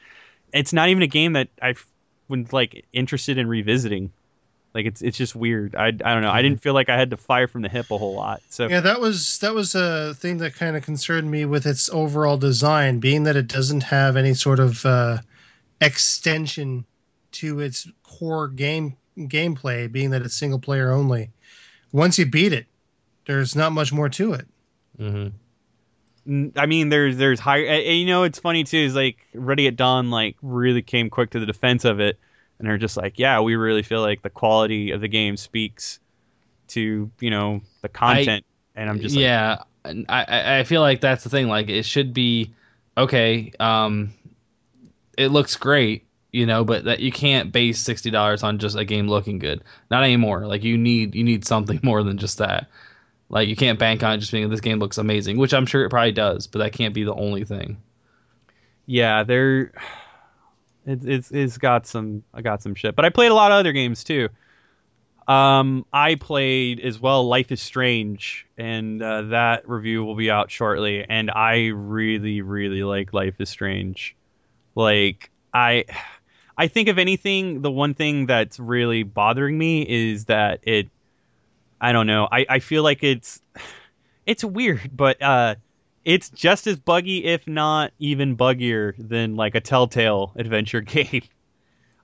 it's 0.51 0.73
not 0.73 0.89
even 0.89 1.03
a 1.03 1.07
game 1.07 1.33
that 1.33 1.49
I've 1.61 1.85
been 2.29 2.47
like 2.51 2.85
interested 2.91 3.37
in 3.37 3.47
revisiting. 3.47 4.11
Like 4.73 4.87
it's 4.87 5.01
it's 5.01 5.17
just 5.17 5.35
weird. 5.35 5.75
I, 5.75 5.87
I 5.87 5.91
don't 5.91 6.21
know. 6.21 6.31
I 6.31 6.41
didn't 6.41 6.61
feel 6.61 6.73
like 6.73 6.89
I 6.89 6.97
had 6.97 7.11
to 7.11 7.17
fire 7.17 7.47
from 7.47 7.61
the 7.61 7.69
hip 7.69 7.91
a 7.91 7.97
whole 7.97 8.15
lot. 8.15 8.41
So 8.49 8.67
Yeah, 8.67 8.81
that 8.81 8.99
was 8.99 9.39
that 9.39 9.53
was 9.53 9.75
a 9.75 10.15
thing 10.15 10.37
that 10.39 10.55
kind 10.55 10.75
of 10.75 10.83
concerned 10.83 11.29
me 11.29 11.45
with 11.45 11.65
its 11.65 11.89
overall 11.91 12.37
design, 12.37 12.99
being 12.99 13.23
that 13.23 13.35
it 13.35 13.47
doesn't 13.47 13.83
have 13.83 14.17
any 14.17 14.33
sort 14.33 14.59
of 14.59 14.85
uh, 14.85 15.19
extension 15.79 16.85
to 17.33 17.59
its 17.59 17.87
core 18.03 18.47
game 18.47 18.97
gameplay, 19.17 19.91
being 19.91 20.09
that 20.11 20.21
it's 20.21 20.35
single 20.35 20.59
player 20.59 20.91
only. 20.91 21.31
Once 21.91 22.17
you 22.19 22.25
beat 22.25 22.53
it, 22.53 22.65
there's 23.25 23.55
not 23.55 23.71
much 23.71 23.91
more 23.93 24.09
to 24.09 24.33
it. 24.33 24.47
Mm-hmm. 24.99 25.27
N- 26.27 26.53
I 26.55 26.65
mean, 26.65 26.89
there's 26.89 27.17
there's 27.17 27.39
higher. 27.39 27.61
You 27.63 28.05
know, 28.05 28.23
it's 28.23 28.39
funny 28.39 28.63
too. 28.63 28.77
Is 28.77 28.95
like 28.95 29.17
Ready 29.33 29.67
at 29.67 29.75
Dawn 29.75 30.09
like 30.11 30.35
really 30.41 30.81
came 30.81 31.09
quick 31.09 31.29
to 31.31 31.39
the 31.39 31.45
defense 31.45 31.85
of 31.85 31.99
it, 31.99 32.19
and 32.59 32.67
they're 32.67 32.77
just 32.77 32.97
like, 32.97 33.19
yeah, 33.19 33.39
we 33.39 33.55
really 33.55 33.83
feel 33.83 34.01
like 34.01 34.21
the 34.21 34.29
quality 34.29 34.91
of 34.91 35.01
the 35.01 35.07
game 35.07 35.37
speaks 35.37 35.99
to 36.69 37.09
you 37.19 37.29
know 37.29 37.61
the 37.81 37.89
content, 37.89 38.43
and 38.75 38.89
I'm 38.89 38.99
just 38.99 39.15
like, 39.15 39.21
yeah, 39.23 39.57
and 39.83 40.05
I- 40.09 40.23
I 40.23 40.59
I 40.59 40.63
feel 40.63 40.81
like 40.81 40.99
that's 41.01 41.23
the 41.23 41.29
thing. 41.29 41.47
Like 41.47 41.69
it 41.69 41.85
should 41.85 42.13
be 42.13 42.53
okay. 42.97 43.51
Um, 43.59 44.11
it 45.17 45.27
looks 45.27 45.55
great, 45.55 46.04
you 46.35 46.45
know, 46.45 46.65
but 46.65 46.83
that 46.83 46.99
you 46.99 47.11
can't 47.11 47.51
base 47.51 47.79
sixty 47.79 48.11
dollars 48.11 48.43
on 48.43 48.59
just 48.59 48.75
a 48.75 48.83
game 48.83 49.07
looking 49.07 49.39
good. 49.39 49.63
Not 49.89 50.03
anymore. 50.03 50.45
Like 50.45 50.63
you 50.63 50.77
need 50.77 51.15
you 51.15 51.23
need 51.23 51.45
something 51.45 51.79
more 51.83 52.03
than 52.03 52.17
just 52.17 52.37
that. 52.39 52.67
Like 53.29 53.47
you 53.47 53.55
can't 53.55 53.79
bank 53.79 54.03
on 54.03 54.13
it 54.13 54.17
just 54.17 54.31
being 54.31 54.49
this 54.49 54.61
game 54.61 54.79
looks 54.79 54.97
amazing, 54.97 55.37
which 55.37 55.53
I'm 55.53 55.65
sure 55.65 55.85
it 55.85 55.89
probably 55.89 56.11
does, 56.11 56.45
but 56.47 56.59
that 56.59 56.73
can't 56.73 56.93
be 56.93 57.03
the 57.03 57.13
only 57.13 57.45
thing. 57.45 57.77
yeah, 58.85 59.23
they're 59.23 59.71
it's 60.85 61.05
it's 61.05 61.31
it's 61.31 61.57
got 61.57 61.87
some 61.87 62.23
I 62.33 62.41
got 62.41 62.61
some 62.61 62.75
shit, 62.75 62.95
but 62.95 63.05
I 63.05 63.09
played 63.09 63.31
a 63.31 63.35
lot 63.35 63.51
of 63.51 63.57
other 63.57 63.71
games 63.71 64.03
too. 64.03 64.29
Um, 65.27 65.85
I 65.91 66.15
played 66.15 66.79
as 66.81 66.99
well 66.99 67.27
Life 67.27 67.51
is 67.51 67.61
Strange, 67.61 68.45
and 68.57 69.01
uh, 69.01 69.23
that 69.23 69.67
review 69.67 70.03
will 70.03 70.15
be 70.15 70.29
out 70.29 70.51
shortly. 70.51 71.03
And 71.07 71.31
I 71.31 71.67
really, 71.67 72.41
really 72.41 72.83
like 72.83 73.13
Life 73.13 73.39
is 73.39 73.49
Strange. 73.49 74.15
Like 74.75 75.31
I, 75.53 75.85
I 76.57 76.67
think 76.67 76.87
if 76.87 76.97
anything, 76.97 77.61
the 77.61 77.71
one 77.71 77.93
thing 77.93 78.27
that's 78.27 78.59
really 78.59 79.03
bothering 79.03 79.57
me 79.57 79.85
is 79.87 80.25
that 80.25 80.61
it. 80.63 80.89
I 81.81 81.91
don't 81.91 82.07
know. 82.07 82.27
I, 82.31 82.45
I 82.49 82.59
feel 82.59 82.83
like 82.83 83.03
it's 83.03 83.41
it's 84.25 84.43
weird, 84.43 84.89
but 84.95 85.21
uh, 85.21 85.55
it's 86.03 86.29
just 86.29 86.67
as 86.67 86.77
buggy, 86.77 87.25
if 87.25 87.47
not 87.47 87.91
even 87.99 88.37
buggier, 88.37 88.93
than 88.97 89.35
like 89.35 89.55
a 89.55 89.61
Telltale 89.61 90.31
adventure 90.35 90.81
game. 90.81 91.23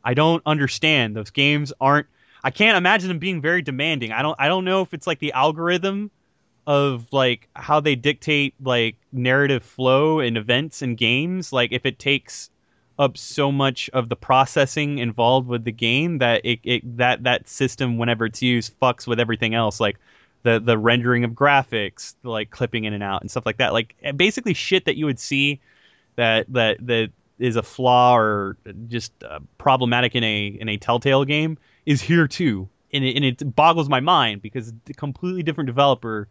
I 0.03 0.13
don't 0.13 0.43
understand. 0.45 1.15
Those 1.15 1.31
games 1.31 1.71
aren't. 1.79 2.07
I 2.43 2.51
can't 2.51 2.77
imagine 2.77 3.07
them 3.07 3.19
being 3.19 3.41
very 3.41 3.61
demanding. 3.61 4.11
I 4.11 4.21
don't. 4.21 4.35
I 4.39 4.47
don't 4.47 4.65
know 4.65 4.81
if 4.81 4.93
it's 4.93 5.07
like 5.07 5.19
the 5.19 5.33
algorithm 5.33 6.11
of 6.67 7.07
like 7.11 7.47
how 7.55 7.79
they 7.79 7.95
dictate 7.95 8.53
like 8.61 8.95
narrative 9.11 9.63
flow 9.63 10.19
and 10.19 10.37
events 10.37 10.81
and 10.81 10.97
games. 10.97 11.51
Like 11.51 11.71
if 11.71 11.85
it 11.85 11.97
takes 11.97 12.50
up 13.01 13.17
so 13.17 13.51
much 13.51 13.89
of 13.93 14.09
the 14.09 14.15
processing 14.15 14.99
involved 14.99 15.47
with 15.47 15.63
the 15.63 15.71
game 15.71 16.19
that 16.19 16.39
it, 16.45 16.59
it 16.63 16.97
that 16.97 17.23
that 17.23 17.49
system 17.49 17.97
whenever 17.97 18.27
it's 18.27 18.41
used 18.41 18.79
fucks 18.79 19.07
with 19.07 19.19
everything 19.19 19.55
else 19.55 19.79
like 19.79 19.97
the 20.43 20.59
the 20.59 20.77
rendering 20.77 21.23
of 21.23 21.31
graphics 21.31 22.13
like 22.23 22.51
clipping 22.51 22.85
in 22.85 22.93
and 22.93 23.03
out 23.03 23.21
and 23.21 23.29
stuff 23.29 23.45
like 23.45 23.57
that. 23.57 23.73
Like 23.73 23.95
basically 24.15 24.53
shit 24.53 24.85
that 24.85 24.97
you 24.97 25.05
would 25.05 25.19
see 25.19 25.59
that 26.15 26.45
that 26.53 26.85
that 26.85 27.11
is 27.39 27.55
a 27.55 27.63
flaw 27.63 28.15
or 28.15 28.57
just 28.87 29.11
uh, 29.23 29.39
problematic 29.57 30.15
in 30.15 30.23
a 30.23 30.45
in 30.59 30.69
a 30.69 30.77
telltale 30.77 31.25
game 31.25 31.57
is 31.85 32.01
here 32.01 32.27
too. 32.27 32.69
And 32.93 33.03
it, 33.03 33.15
and 33.15 33.25
it 33.25 33.55
boggles 33.55 33.89
my 33.89 33.99
mind 33.99 34.41
because 34.41 34.67
it's 34.67 34.89
a 34.89 34.93
completely 34.93 35.43
different 35.43 35.67
developer 35.67 36.27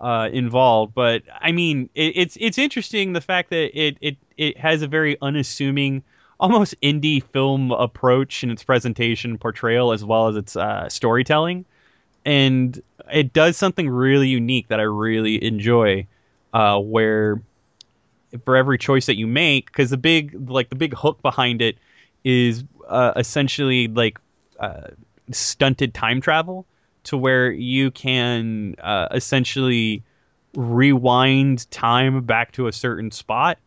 uh, 0.00 0.28
involved. 0.32 0.94
But 0.94 1.22
I 1.40 1.52
mean, 1.52 1.88
it, 1.94 2.12
it's 2.16 2.36
it's 2.40 2.58
interesting 2.58 3.12
the 3.12 3.20
fact 3.20 3.50
that 3.50 3.78
it 3.78 3.96
it 4.00 4.16
it 4.36 4.56
has 4.58 4.82
a 4.82 4.88
very 4.88 5.16
unassuming, 5.20 6.02
almost 6.38 6.74
indie 6.80 7.22
film 7.22 7.72
approach 7.72 8.42
in 8.42 8.50
its 8.50 8.64
presentation, 8.64 9.38
portrayal, 9.38 9.92
as 9.92 10.04
well 10.04 10.28
as 10.28 10.36
its 10.36 10.56
uh, 10.56 10.88
storytelling, 10.88 11.64
and 12.24 12.82
it 13.12 13.32
does 13.32 13.56
something 13.56 13.88
really 13.88 14.28
unique 14.28 14.68
that 14.68 14.80
I 14.80 14.84
really 14.84 15.42
enjoy, 15.44 16.06
uh, 16.52 16.78
where 16.78 17.42
for 18.44 18.56
every 18.56 18.78
choice 18.78 19.06
that 19.06 19.16
you 19.16 19.26
make, 19.26 19.66
because 19.66 19.90
the 19.90 19.96
big 19.96 20.48
like 20.48 20.68
the 20.70 20.76
big 20.76 20.94
hook 20.94 21.20
behind 21.22 21.60
it 21.60 21.76
is 22.24 22.64
uh, 22.88 23.12
essentially 23.16 23.88
like 23.88 24.18
uh, 24.58 24.88
stunted 25.30 25.94
time 25.94 26.20
travel 26.20 26.66
to 27.04 27.16
where 27.16 27.50
you 27.50 27.90
can 27.90 28.74
uh, 28.82 29.08
essentially 29.12 30.02
rewind 30.54 31.70
time 31.70 32.22
back 32.22 32.52
to 32.52 32.66
a 32.66 32.72
certain 32.72 33.10
spot 33.10 33.58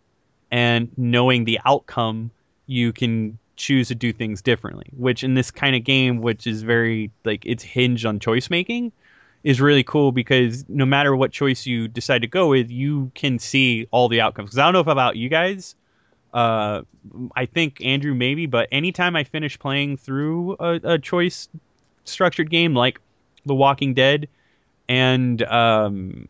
and 0.52 0.90
knowing 0.98 1.46
the 1.46 1.60
outcome 1.66 2.30
you 2.68 2.92
can 2.92 3.38
choose 3.56 3.88
to 3.88 3.96
do 3.96 4.12
things 4.12 4.42
differently 4.42 4.86
which 4.98 5.24
in 5.24 5.36
this 5.36 5.52
kind 5.52 5.76
of 5.76 5.84
game 5.84 6.22
which 6.22 6.46
is 6.46 6.64
very 6.64 7.10
like 7.24 7.46
it's 7.46 7.64
hinged 7.64 8.06
on 8.06 8.20
choice 8.20 8.50
making 8.50 8.92
is 9.44 9.62
really 9.62 9.84
cool 9.84 10.12
because 10.12 10.66
no 10.68 10.86
matter 10.86 11.16
what 11.16 11.32
choice 11.32 11.66
you 11.66 11.88
decide 11.88 12.22
to 12.22 12.28
go 12.28 12.50
with 12.50 12.70
you 12.70 13.12
can 13.14 13.38
see 13.38 13.88
all 13.92 14.10
the 14.10 14.20
outcomes. 14.20 14.48
Because 14.48 14.58
i 14.58 14.64
don't 14.66 14.74
know 14.74 14.80
if 14.80 14.88
about 14.88 15.16
you 15.16 15.30
guys 15.30 15.76
uh, 16.34 16.82
I 17.36 17.46
think 17.46 17.84
Andrew 17.86 18.16
maybe, 18.16 18.48
but 18.48 18.68
anytime 18.72 19.16
I 19.16 19.24
finish 19.24 19.58
playing 19.60 19.98
through 19.98 20.58
a, 20.60 20.80
a 20.84 21.00
choice 21.00 21.48
structured 22.06 22.50
game 22.50 22.74
like 22.74 23.00
The 23.46 23.56
Walking 23.56 23.94
Dead 23.94 24.28
and 24.90 25.42
um, 25.44 26.28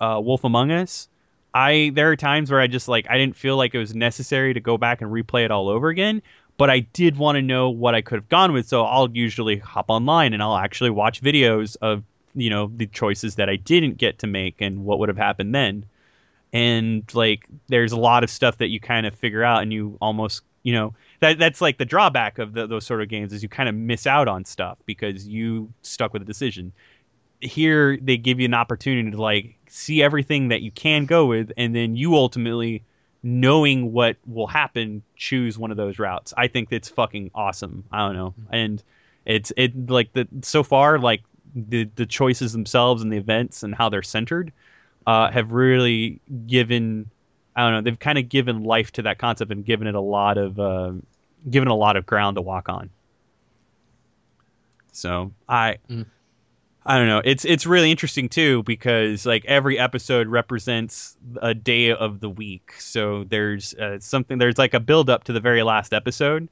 uh, 0.00 0.20
Wolf 0.22 0.44
Among 0.44 0.70
Us, 0.70 1.08
I 1.54 1.92
there 1.94 2.10
are 2.10 2.16
times 2.16 2.50
where 2.50 2.60
I 2.60 2.66
just 2.66 2.88
like 2.88 3.06
I 3.08 3.16
didn't 3.16 3.36
feel 3.36 3.56
like 3.56 3.74
it 3.74 3.78
was 3.78 3.94
necessary 3.94 4.54
to 4.54 4.60
go 4.60 4.76
back 4.76 5.00
and 5.00 5.10
replay 5.10 5.44
it 5.44 5.50
all 5.50 5.68
over 5.68 5.88
again, 5.88 6.20
but 6.56 6.70
I 6.70 6.80
did 6.80 7.16
want 7.16 7.36
to 7.36 7.42
know 7.42 7.70
what 7.70 7.94
I 7.94 8.00
could 8.00 8.16
have 8.16 8.28
gone 8.28 8.52
with, 8.52 8.66
so 8.66 8.84
I'll 8.84 9.10
usually 9.10 9.58
hop 9.58 9.86
online 9.88 10.32
and 10.32 10.42
I'll 10.42 10.56
actually 10.56 10.90
watch 10.90 11.22
videos 11.22 11.76
of 11.80 12.02
you 12.34 12.50
know 12.50 12.70
the 12.76 12.86
choices 12.86 13.36
that 13.36 13.48
I 13.48 13.56
didn't 13.56 13.98
get 13.98 14.18
to 14.20 14.26
make 14.26 14.56
and 14.60 14.84
what 14.84 14.98
would 14.98 15.08
have 15.08 15.18
happened 15.18 15.54
then. 15.54 15.86
And 16.52 17.02
like 17.14 17.46
there's 17.68 17.92
a 17.92 17.96
lot 17.98 18.24
of 18.24 18.30
stuff 18.30 18.58
that 18.58 18.68
you 18.68 18.80
kind 18.80 19.06
of 19.06 19.14
figure 19.14 19.44
out 19.44 19.62
and 19.62 19.72
you 19.72 19.96
almost 20.00 20.42
you 20.64 20.72
know 20.72 20.94
that 21.20 21.38
that's 21.38 21.60
like 21.60 21.78
the 21.78 21.84
drawback 21.84 22.38
of 22.40 22.54
the, 22.54 22.66
those 22.66 22.84
sort 22.84 23.00
of 23.00 23.08
games 23.08 23.32
is 23.32 23.42
you 23.42 23.48
kind 23.48 23.68
of 23.68 23.74
miss 23.74 24.06
out 24.06 24.26
on 24.26 24.44
stuff 24.44 24.78
because 24.86 25.28
you 25.28 25.72
stuck 25.82 26.12
with 26.12 26.22
a 26.22 26.24
decision. 26.24 26.72
Here 27.40 27.98
they 28.00 28.16
give 28.16 28.40
you 28.40 28.46
an 28.46 28.54
opportunity 28.54 29.10
to 29.12 29.20
like 29.20 29.54
see 29.68 30.02
everything 30.02 30.48
that 30.48 30.62
you 30.62 30.72
can 30.72 31.04
go 31.04 31.26
with 31.26 31.52
and 31.56 31.76
then 31.76 31.94
you 31.94 32.16
ultimately 32.16 32.82
knowing 33.22 33.92
what 33.92 34.16
will 34.26 34.46
happen 34.46 35.02
choose 35.16 35.58
one 35.58 35.70
of 35.70 35.76
those 35.76 35.98
routes. 35.98 36.34
I 36.36 36.48
think 36.48 36.68
that's 36.70 36.88
fucking 36.88 37.30
awesome. 37.34 37.84
I 37.92 38.06
don't 38.06 38.16
know. 38.16 38.34
And 38.50 38.82
it's 39.26 39.52
it 39.56 39.88
like 39.88 40.12
the 40.14 40.26
so 40.42 40.62
far 40.62 40.98
like 40.98 41.22
the 41.54 41.84
the 41.96 42.06
choices 42.06 42.52
themselves 42.52 43.02
and 43.02 43.12
the 43.12 43.16
events 43.16 43.62
and 43.62 43.74
how 43.74 43.88
they're 43.88 44.02
centered 44.02 44.52
uh, 45.06 45.30
have 45.30 45.52
really 45.52 46.20
given 46.46 47.10
I 47.56 47.62
don't 47.62 47.72
know 47.72 47.80
they've 47.82 47.98
kind 47.98 48.18
of 48.18 48.28
given 48.28 48.64
life 48.64 48.92
to 48.92 49.02
that 49.02 49.18
concept 49.18 49.50
and 49.52 49.64
given 49.64 49.86
it 49.86 49.94
a 49.94 50.00
lot 50.00 50.38
of 50.38 50.58
uh, 50.58 50.92
given 51.48 51.68
a 51.68 51.74
lot 51.74 51.96
of 51.96 52.06
ground 52.06 52.36
to 52.36 52.42
walk 52.42 52.68
on. 52.68 52.90
So 54.92 55.32
I 55.48 55.78
Mm. 55.90 56.06
I 56.86 56.98
don't 56.98 57.06
know 57.06 57.22
it's 57.24 57.44
it's 57.44 57.64
really 57.64 57.90
interesting 57.90 58.28
too 58.28 58.62
because 58.64 59.24
like 59.24 59.44
every 59.46 59.78
episode 59.78 60.28
represents 60.28 61.16
a 61.40 61.54
day 61.54 61.92
of 61.92 62.20
the 62.20 62.28
week. 62.28 62.72
So 62.78 63.24
there's 63.24 63.74
uh, 63.74 63.98
something 64.00 64.38
there's 64.38 64.58
like 64.58 64.74
a 64.74 64.80
build 64.80 65.08
up 65.08 65.24
to 65.24 65.32
the 65.32 65.40
very 65.40 65.62
last 65.62 65.94
episode 65.94 66.48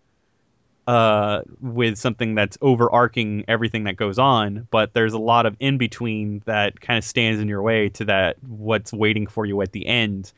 uh, 0.87 1.43
with 1.61 1.97
something 1.99 2.35
that's 2.35 2.59
overarching 2.61 3.45
everything 3.47 3.85
that 3.85 3.97
goes 3.97 4.19
on, 4.19 4.67
but 4.71 4.95
there's 4.95 5.13
a 5.13 5.19
lot 5.19 5.47
of 5.47 5.57
in 5.61 5.79
between 5.79 6.43
that 6.47 6.81
kind 6.81 6.99
of 6.99 7.05
stands 7.05 7.41
in 7.41 7.49
your 7.49 7.63
way 7.63 7.89
to 7.91 8.05
that 8.07 8.37
what's 8.43 8.93
waiting 8.93 9.27
for 9.27 9.47
you 9.47 9.61
at 9.63 9.73
the 9.73 9.87
end. 9.87 10.33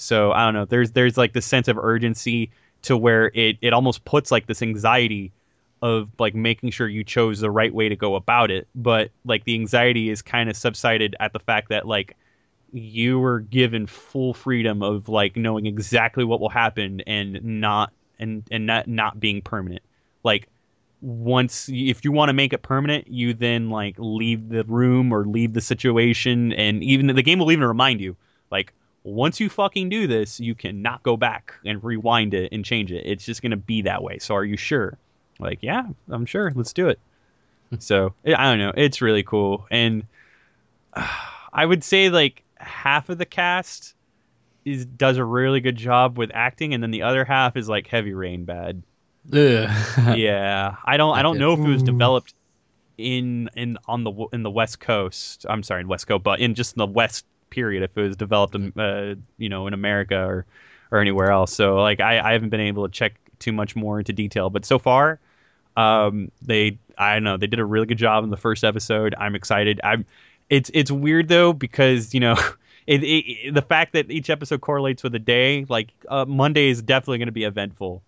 So 0.00 0.32
I 0.32 0.44
don't 0.44 0.54
know. 0.54 0.64
There's 0.64 0.92
there's 0.92 1.16
like 1.16 1.32
this 1.32 1.46
sense 1.46 1.68
of 1.68 1.78
urgency 1.78 2.50
to 2.82 2.96
where 2.96 3.30
it 3.34 3.58
it 3.60 3.72
almost 3.72 4.04
puts 4.04 4.30
like 4.30 4.46
this 4.46 4.62
anxiety 4.62 5.32
of 5.82 6.08
like 6.18 6.34
making 6.34 6.70
sure 6.70 6.88
you 6.88 7.04
chose 7.04 7.40
the 7.40 7.50
right 7.50 7.72
way 7.72 7.88
to 7.88 7.96
go 7.96 8.14
about 8.14 8.50
it, 8.50 8.68
but 8.74 9.10
like 9.24 9.44
the 9.44 9.54
anxiety 9.54 10.10
is 10.10 10.22
kind 10.22 10.50
of 10.50 10.56
subsided 10.56 11.16
at 11.20 11.32
the 11.32 11.38
fact 11.38 11.70
that 11.70 11.86
like 11.86 12.16
you 12.72 13.18
were 13.18 13.40
given 13.40 13.86
full 13.86 14.34
freedom 14.34 14.82
of 14.82 15.08
like 15.08 15.36
knowing 15.36 15.66
exactly 15.66 16.24
what 16.24 16.40
will 16.40 16.50
happen 16.50 17.00
and 17.02 17.42
not 17.42 17.92
and 18.18 18.44
and 18.50 18.66
not 18.66 18.86
not 18.86 19.18
being 19.18 19.40
permanent 19.42 19.82
like 20.22 20.48
once 21.02 21.68
if 21.72 22.04
you 22.04 22.12
want 22.12 22.28
to 22.28 22.32
make 22.32 22.52
it 22.52 22.62
permanent, 22.62 23.08
you 23.08 23.32
then 23.32 23.70
like 23.70 23.94
leave 23.98 24.48
the 24.48 24.64
room 24.64 25.12
or 25.12 25.24
leave 25.24 25.54
the 25.54 25.60
situation, 25.60 26.52
and 26.52 26.82
even 26.84 27.06
the 27.06 27.22
game 27.22 27.38
will 27.38 27.50
even 27.50 27.64
remind 27.64 28.00
you 28.00 28.16
like 28.50 28.72
once 29.04 29.40
you 29.40 29.48
fucking 29.48 29.88
do 29.88 30.06
this, 30.06 30.40
you 30.40 30.54
cannot 30.54 31.02
go 31.02 31.16
back 31.16 31.54
and 31.64 31.82
rewind 31.82 32.34
it 32.34 32.52
and 32.52 32.64
change 32.64 32.92
it. 32.92 33.04
It's 33.06 33.24
just 33.24 33.42
gonna 33.42 33.56
be 33.56 33.82
that 33.82 34.02
way. 34.02 34.18
So 34.18 34.34
are 34.34 34.44
you 34.44 34.56
sure? 34.56 34.98
Like, 35.38 35.58
yeah, 35.62 35.84
I'm 36.10 36.26
sure. 36.26 36.52
Let's 36.54 36.72
do 36.72 36.88
it. 36.88 36.98
so 37.78 38.14
I 38.26 38.50
don't 38.50 38.58
know. 38.58 38.72
It's 38.76 39.00
really 39.00 39.22
cool, 39.22 39.66
and 39.70 40.04
uh, 40.94 41.08
I 41.52 41.64
would 41.64 41.84
say 41.84 42.10
like 42.10 42.42
half 42.56 43.08
of 43.08 43.18
the 43.18 43.26
cast 43.26 43.94
is 44.64 44.84
does 44.84 45.16
a 45.16 45.24
really 45.24 45.60
good 45.60 45.76
job 45.76 46.18
with 46.18 46.30
acting, 46.34 46.74
and 46.74 46.82
then 46.82 46.90
the 46.90 47.02
other 47.02 47.24
half 47.24 47.56
is 47.56 47.68
like 47.68 47.86
heavy 47.86 48.12
rain 48.12 48.44
bad. 48.44 48.82
Yeah, 50.16 50.76
I 50.84 50.96
don't. 50.96 51.16
I 51.16 51.22
don't 51.22 51.38
know 51.38 51.52
if 51.52 51.60
it 51.60 51.68
was 51.68 51.82
developed 51.82 52.34
in 52.98 53.48
in 53.56 53.78
on 53.86 54.04
the 54.04 54.12
in 54.32 54.42
the 54.42 54.50
West 54.50 54.80
Coast. 54.80 55.46
I'm 55.48 55.62
sorry, 55.62 55.80
in 55.82 55.88
West 55.88 56.06
Coast, 56.06 56.22
but 56.22 56.40
in 56.40 56.54
just 56.54 56.74
the 56.74 56.86
West 56.86 57.24
period, 57.50 57.82
if 57.82 57.96
it 57.96 58.00
was 58.00 58.16
developed, 58.16 58.54
in, 58.54 58.72
uh, 58.78 59.14
you 59.38 59.48
know, 59.48 59.66
in 59.66 59.74
America 59.74 60.24
or 60.24 60.46
or 60.90 60.98
anywhere 60.98 61.30
else. 61.30 61.52
So 61.52 61.76
like, 61.76 62.00
I, 62.00 62.18
I 62.18 62.32
haven't 62.32 62.48
been 62.48 62.60
able 62.60 62.88
to 62.88 62.92
check 62.92 63.14
too 63.38 63.52
much 63.52 63.76
more 63.76 63.98
into 64.00 64.12
detail, 64.12 64.50
but 64.50 64.64
so 64.64 64.78
far, 64.78 65.20
um, 65.76 66.30
they 66.42 66.78
I 66.98 67.14
don't 67.14 67.24
know 67.24 67.36
they 67.36 67.46
did 67.46 67.58
a 67.58 67.64
really 67.64 67.86
good 67.86 67.98
job 67.98 68.24
in 68.24 68.30
the 68.30 68.36
first 68.36 68.64
episode. 68.64 69.14
I'm 69.18 69.34
excited. 69.34 69.80
I'm. 69.82 70.04
It's 70.48 70.70
it's 70.74 70.90
weird 70.90 71.28
though 71.28 71.52
because 71.52 72.14
you 72.14 72.20
know. 72.20 72.36
It, 72.86 73.04
it, 73.04 73.54
the 73.54 73.62
fact 73.62 73.92
that 73.92 74.10
each 74.10 74.30
episode 74.30 74.62
correlates 74.62 75.04
with 75.04 75.14
a 75.14 75.20
day, 75.20 75.64
like 75.68 75.90
uh, 76.08 76.24
Monday 76.24 76.70
is 76.70 76.82
definitely 76.82 77.18
going 77.18 77.28
to 77.28 77.32
be 77.32 77.44
eventful. 77.44 78.02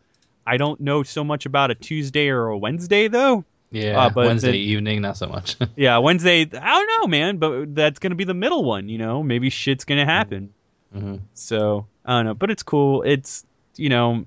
I 0.44 0.56
don't 0.56 0.81
know 0.81 1.05
so 1.05 1.23
much 1.23 1.47
about 1.47 1.70
a 1.70 1.77
Tuesday 1.77 2.28
or 2.31 2.47
a 2.47 2.59
Wednesday 2.59 3.06
though. 3.06 3.44
Yeah, 3.72 3.98
Uh, 4.04 4.10
but 4.10 4.26
Wednesday 4.26 4.52
the- 4.52 4.58
evening, 4.58 5.00
not 5.00 5.16
so 5.16 5.26
much. 5.26 5.56
Yeah, 5.76 5.98
Wednesday. 5.98 6.42
I 6.42 6.46
don't 6.46 6.86
know, 7.02 7.06
man, 7.08 7.38
but 7.38 7.74
that's 7.74 7.98
gonna 7.98 8.14
be 8.14 8.24
the 8.24 8.34
middle 8.34 8.62
one. 8.64 8.88
You 8.88 8.98
know, 8.98 9.22
maybe 9.22 9.48
shit's 9.50 9.84
gonna 9.84 10.04
happen. 10.04 10.52
hmm 10.92 11.16
So 11.34 11.86
I 12.04 12.18
don't 12.18 12.26
know, 12.26 12.34
but 12.34 12.50
it's 12.50 12.62
cool. 12.62 13.02
It's 13.02 13.44
you 13.76 13.88
know, 13.88 14.26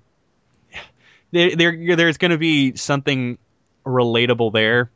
there, 1.32 1.56
there 1.56 1.96
there's 1.96 2.18
gonna 2.18 2.38
be 2.38 2.76
something 2.76 3.38
relatable 3.86 4.52
there 4.54 4.90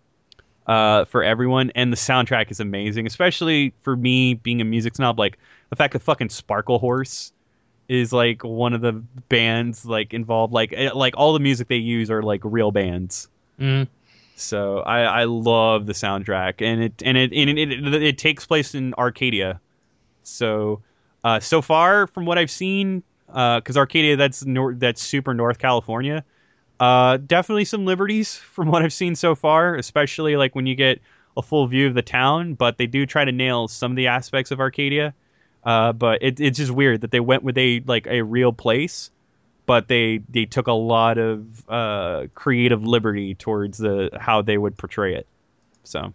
uh, 0.68 1.06
for 1.06 1.24
everyone, 1.24 1.72
and 1.76 1.92
the 1.94 1.98
soundtrack 1.98 2.50
is 2.52 2.60
amazing, 2.60 3.06
especially 3.08 3.74
for 3.84 3.96
me 3.96 4.34
being 4.34 4.62
a 4.62 4.66
music 4.66 4.96
snob. 4.96 5.20
Like 5.20 5.38
the 5.70 5.76
fact 5.76 5.94
that 5.94 6.00
fucking 6.02 6.30
Sparklehorse 6.30 7.32
is 7.88 8.14
like 8.14 8.44
one 8.44 8.74
of 8.74 8.82
the 8.82 8.94
bands 9.30 9.86
like 9.86 10.14
involved. 10.14 10.54
Like 10.54 10.74
eh, 10.76 10.92
like 10.94 11.14
all 11.18 11.34
the 11.34 11.40
music 11.40 11.68
they 11.68 11.76
use 11.78 12.10
are 12.10 12.24
like 12.24 12.42
real 12.44 12.72
bands. 12.72 13.28
hmm 13.60 13.84
So 14.40 14.80
I, 14.80 15.02
I 15.02 15.24
love 15.26 15.86
the 15.86 15.94
soundtrack, 15.94 16.62
and 16.62 16.82
it 16.82 17.04
and 17.04 17.18
it 17.18 17.34
and 17.34 17.50
it, 17.60 17.72
it, 17.72 18.04
it 18.04 18.18
takes 18.18 18.46
place 18.46 18.74
in 18.74 18.94
Arcadia. 18.96 19.60
So 20.24 20.82
uh, 21.24 21.40
so 21.40 21.62
far 21.62 22.08
from 22.08 22.26
what 22.26 22.38
I've 22.38 22.52
seen, 22.52 23.04
because 23.28 23.76
Arcadia 23.76 24.16
that's 24.16 24.46
nor- 24.46 24.74
that's 24.76 25.02
super 25.02 25.34
North 25.34 25.60
California. 25.60 26.24
Uh, 26.80 27.18
definitely 27.18 27.66
some 27.66 27.86
liberties 27.86 28.36
from 28.54 28.70
what 28.70 28.82
I've 28.82 28.94
seen 28.94 29.16
so 29.16 29.36
far, 29.36 29.76
especially 29.76 30.38
like 30.38 30.56
when 30.56 30.66
you 30.66 30.76
get 30.76 31.02
a 31.36 31.42
full 31.42 31.68
view 31.68 31.88
of 31.88 31.94
the 31.94 32.02
town. 32.02 32.54
But 32.54 32.78
they 32.78 32.88
do 32.88 33.06
try 33.06 33.26
to 33.26 33.32
nail 33.32 33.68
some 33.68 33.92
of 33.92 33.96
the 33.98 34.08
aspects 34.08 34.52
of 34.52 34.60
Arcadia. 34.60 35.14
Uh, 35.66 35.92
but 35.92 36.24
it, 36.24 36.40
it's 36.40 36.58
just 36.58 36.72
weird 36.72 37.02
that 37.02 37.12
they 37.12 37.20
went 37.20 37.44
with 37.44 37.58
a 37.58 37.82
like 37.86 38.08
a 38.08 38.22
real 38.22 38.54
place 38.54 39.12
but 39.70 39.88
they 39.88 40.18
they 40.30 40.46
took 40.48 40.66
a 40.68 40.74
lot 40.74 41.20
of 41.20 41.70
uh, 41.70 42.26
creative 42.34 42.84
liberty 42.84 43.36
towards 43.36 43.78
the 43.78 44.10
how 44.20 44.42
they 44.42 44.58
would 44.58 44.78
portray 44.78 45.14
it. 45.16 45.28
So, 45.84 46.12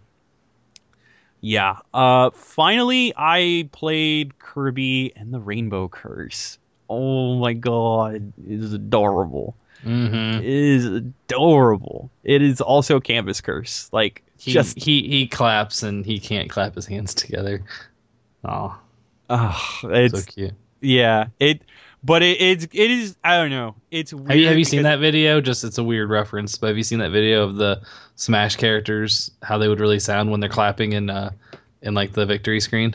yeah. 1.41 1.79
Uh, 1.93 2.31
finally, 2.31 3.13
I 3.17 3.69
played 3.73 4.39
Kirby 4.39 5.13
and 5.17 5.33
the 5.33 5.41
Rainbow 5.41 5.89
Curse. 5.89 6.59
Oh 6.89 7.37
my 7.39 7.53
god, 7.55 8.33
it 8.47 8.61
is 8.61 8.73
adorable. 8.73 9.57
hmm 9.83 10.41
It 10.41 10.45
is 10.47 10.87
adorable. 10.87 12.11
It 12.25 12.43
is 12.43 12.61
also 12.61 13.01
Canvas 13.01 13.41
Curse. 13.41 13.89
Like 13.93 14.23
He, 14.39 14.53
just 14.53 14.79
he 14.79 15.09
he 15.09 15.27
claps 15.29 15.83
and 15.83 16.05
he 16.07 16.19
can't 16.21 16.51
clap 16.51 16.75
his 16.75 16.87
hands 16.87 17.15
together. 17.15 17.65
Oh, 18.45 18.79
oh, 19.31 19.81
it's 19.85 20.21
so 20.21 20.23
cute. 20.23 20.55
yeah. 20.81 21.29
It 21.41 21.63
but 22.05 22.23
it, 22.23 22.41
it's 22.41 22.65
it 22.65 22.91
is 22.91 23.17
I 23.25 23.37
don't 23.39 23.51
know. 23.51 23.75
It's 23.91 24.13
weird 24.13 24.31
Have 24.31 24.39
you, 24.39 24.47
have 24.49 24.59
you 24.59 24.65
seen 24.65 24.83
that 24.83 25.01
video? 25.01 25.41
Just 25.41 25.65
it's 25.65 25.79
a 25.79 25.85
weird 25.85 26.11
reference, 26.11 26.57
but 26.57 26.69
have 26.69 26.77
you 26.77 26.83
seen 26.83 26.99
that 26.99 27.11
video 27.11 27.43
of 27.43 27.57
the 27.57 27.81
Smash 28.17 28.57
characters 28.57 29.31
how 29.43 29.59
they 29.59 29.69
would 29.69 29.81
really 29.81 29.99
sound 29.99 30.31
when 30.31 30.41
they're 30.41 30.49
clapping 30.51 30.93
in 30.93 31.11
uh 31.11 31.31
in 31.83 31.95
like 31.95 32.13
the 32.13 32.27
victory 32.27 32.61
screen? 32.61 32.95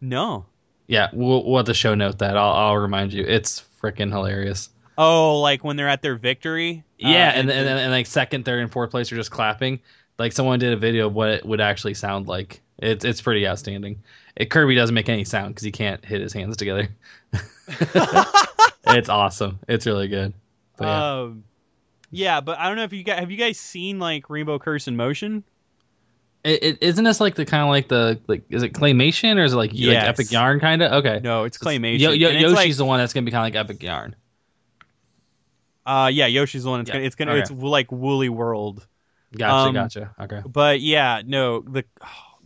No. 0.00 0.44
Yeah, 0.86 1.08
we'll, 1.12 1.44
we'll 1.44 1.58
have 1.58 1.66
to 1.66 1.74
show 1.74 1.94
note 1.94 2.18
that. 2.18 2.36
I'll 2.36 2.52
I'll 2.52 2.76
remind 2.76 3.12
you. 3.12 3.24
It's 3.24 3.64
freaking 3.82 4.10
hilarious. 4.10 4.68
Oh, 4.98 5.40
like 5.40 5.64
when 5.64 5.76
they're 5.76 5.88
at 5.88 6.02
their 6.02 6.16
victory. 6.16 6.84
Uh, 7.02 7.08
Yeah, 7.08 7.30
and, 7.30 7.50
and, 7.50 7.66
and, 7.66 7.90
like 7.90 8.06
second, 8.06 8.44
third, 8.44 8.60
and 8.60 8.70
fourth 8.70 8.90
place 8.90 9.10
are 9.10 9.16
just 9.16 9.30
clapping. 9.30 9.80
Like 10.18 10.32
someone 10.32 10.58
did 10.58 10.72
a 10.72 10.76
video 10.76 11.06
of 11.06 11.14
what 11.14 11.30
it 11.30 11.46
would 11.46 11.60
actually 11.60 11.94
sound 11.94 12.28
like. 12.28 12.60
It's 12.78 13.04
it's 13.04 13.22
pretty 13.22 13.46
outstanding. 13.46 14.02
It, 14.36 14.50
Kirby 14.50 14.74
doesn't 14.74 14.94
make 14.94 15.08
any 15.08 15.24
sound 15.24 15.54
because 15.54 15.64
he 15.64 15.70
can't 15.72 16.04
hit 16.04 16.20
his 16.20 16.32
hands 16.32 16.56
together. 16.56 16.88
it's 18.86 19.08
awesome. 19.08 19.58
It's 19.68 19.86
really 19.86 20.08
good. 20.08 20.32
But 20.76 20.86
yeah. 20.86 21.20
Um, 21.20 21.44
yeah, 22.10 22.40
but 22.40 22.58
I 22.58 22.68
don't 22.68 22.76
know 22.76 22.84
if 22.84 22.92
you 22.92 23.02
guys 23.04 23.18
have 23.20 23.30
you 23.30 23.36
guys 23.36 23.58
seen 23.58 23.98
like 23.98 24.28
Rainbow 24.30 24.58
Curse 24.58 24.88
in 24.88 24.96
motion. 24.96 25.44
It, 26.44 26.62
it, 26.62 26.78
isn't 26.80 27.04
this 27.04 27.20
like 27.20 27.36
the 27.36 27.44
kind 27.44 27.62
of 27.62 27.68
like 27.68 27.88
the 27.88 28.20
like 28.26 28.42
is 28.50 28.62
it 28.62 28.72
claymation 28.72 29.36
or 29.38 29.44
is 29.44 29.52
it 29.52 29.56
like, 29.56 29.70
Yes. 29.72 29.94
like 30.02 30.08
epic 30.08 30.32
yarn 30.32 30.60
kind 30.60 30.82
of? 30.82 30.92
Okay. 31.04 31.20
No, 31.22 31.44
it's 31.44 31.56
claymation. 31.56 32.00
Yo, 32.00 32.10
Yo, 32.10 32.28
it's 32.30 32.40
Yoshi's 32.42 32.54
like- 32.56 32.76
the 32.76 32.84
one 32.84 32.98
that's 32.98 33.12
gonna 33.12 33.24
be 33.24 33.30
kind 33.30 33.46
of 33.46 33.54
like 33.54 33.64
epic 33.70 33.82
yarn. 33.82 34.16
uh, 35.86 36.10
yeah, 36.12 36.26
Yoshi's 36.26 36.64
the 36.64 36.70
one. 36.70 36.80
It's 36.80 36.88
Yeah, 36.88 36.94
gonna, 36.94 37.04
it's 37.06 37.14
gonna, 37.14 37.32
okay. 37.32 37.40
it's 37.42 37.50
like 37.50 37.92
Woolly 37.92 38.28
World. 38.28 38.86
Gotcha, 39.36 39.68
Um, 39.68 39.74
gotcha. 39.74 40.14
Okay. 40.20 40.42
But 40.46 40.80
yeah, 40.80 41.22
no, 41.24 41.60
the 41.60 41.84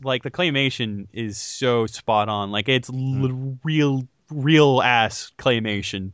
like 0.03 0.23
the 0.23 0.31
claymation 0.31 1.07
is 1.13 1.39
so 1.39 1.87
spot 1.87 2.29
on. 2.29 2.51
Like 2.51 2.69
it's 2.69 2.91
l- 2.91 3.59
real, 3.65 4.07
real 4.31 4.83
ass 4.83 5.33
claymation. 5.39 6.13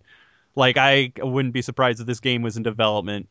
Like 0.54 0.76
I 0.76 1.12
wouldn't 1.18 1.54
be 1.54 1.62
surprised 1.62 2.00
if 2.00 2.06
this 2.06 2.20
game 2.20 2.42
was 2.42 2.56
in 2.56 2.62
development 2.62 3.28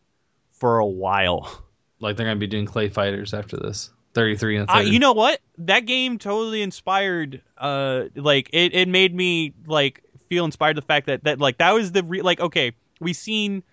for 0.51 0.79
a 0.79 0.85
while. 0.85 1.63
Like 1.99 2.17
they're 2.17 2.25
gonna 2.25 2.39
be 2.39 2.47
doing 2.47 2.65
clay 2.65 2.89
fighters 2.89 3.33
after 3.33 3.57
this. 3.57 3.91
Thirty 4.13 4.35
three 4.35 4.57
and 4.57 4.69
I, 4.69 4.79
thirty. 4.79 4.89
you 4.89 4.99
know 4.99 5.13
what? 5.13 5.39
That 5.59 5.85
game 5.85 6.17
totally 6.17 6.61
inspired. 6.61 7.41
Uh, 7.57 8.05
like 8.15 8.49
it, 8.51 8.73
it 8.73 8.87
made 8.87 9.15
me 9.15 9.53
like 9.67 10.03
feel 10.27 10.43
inspired. 10.45 10.77
The 10.77 10.81
fact 10.81 11.07
that 11.07 11.23
that 11.25 11.39
like 11.39 11.59
that 11.59 11.73
was 11.73 11.91
the 11.91 12.03
re- 12.03 12.21
like 12.21 12.39
okay, 12.39 12.73
we've 12.99 13.15
seen 13.15 13.63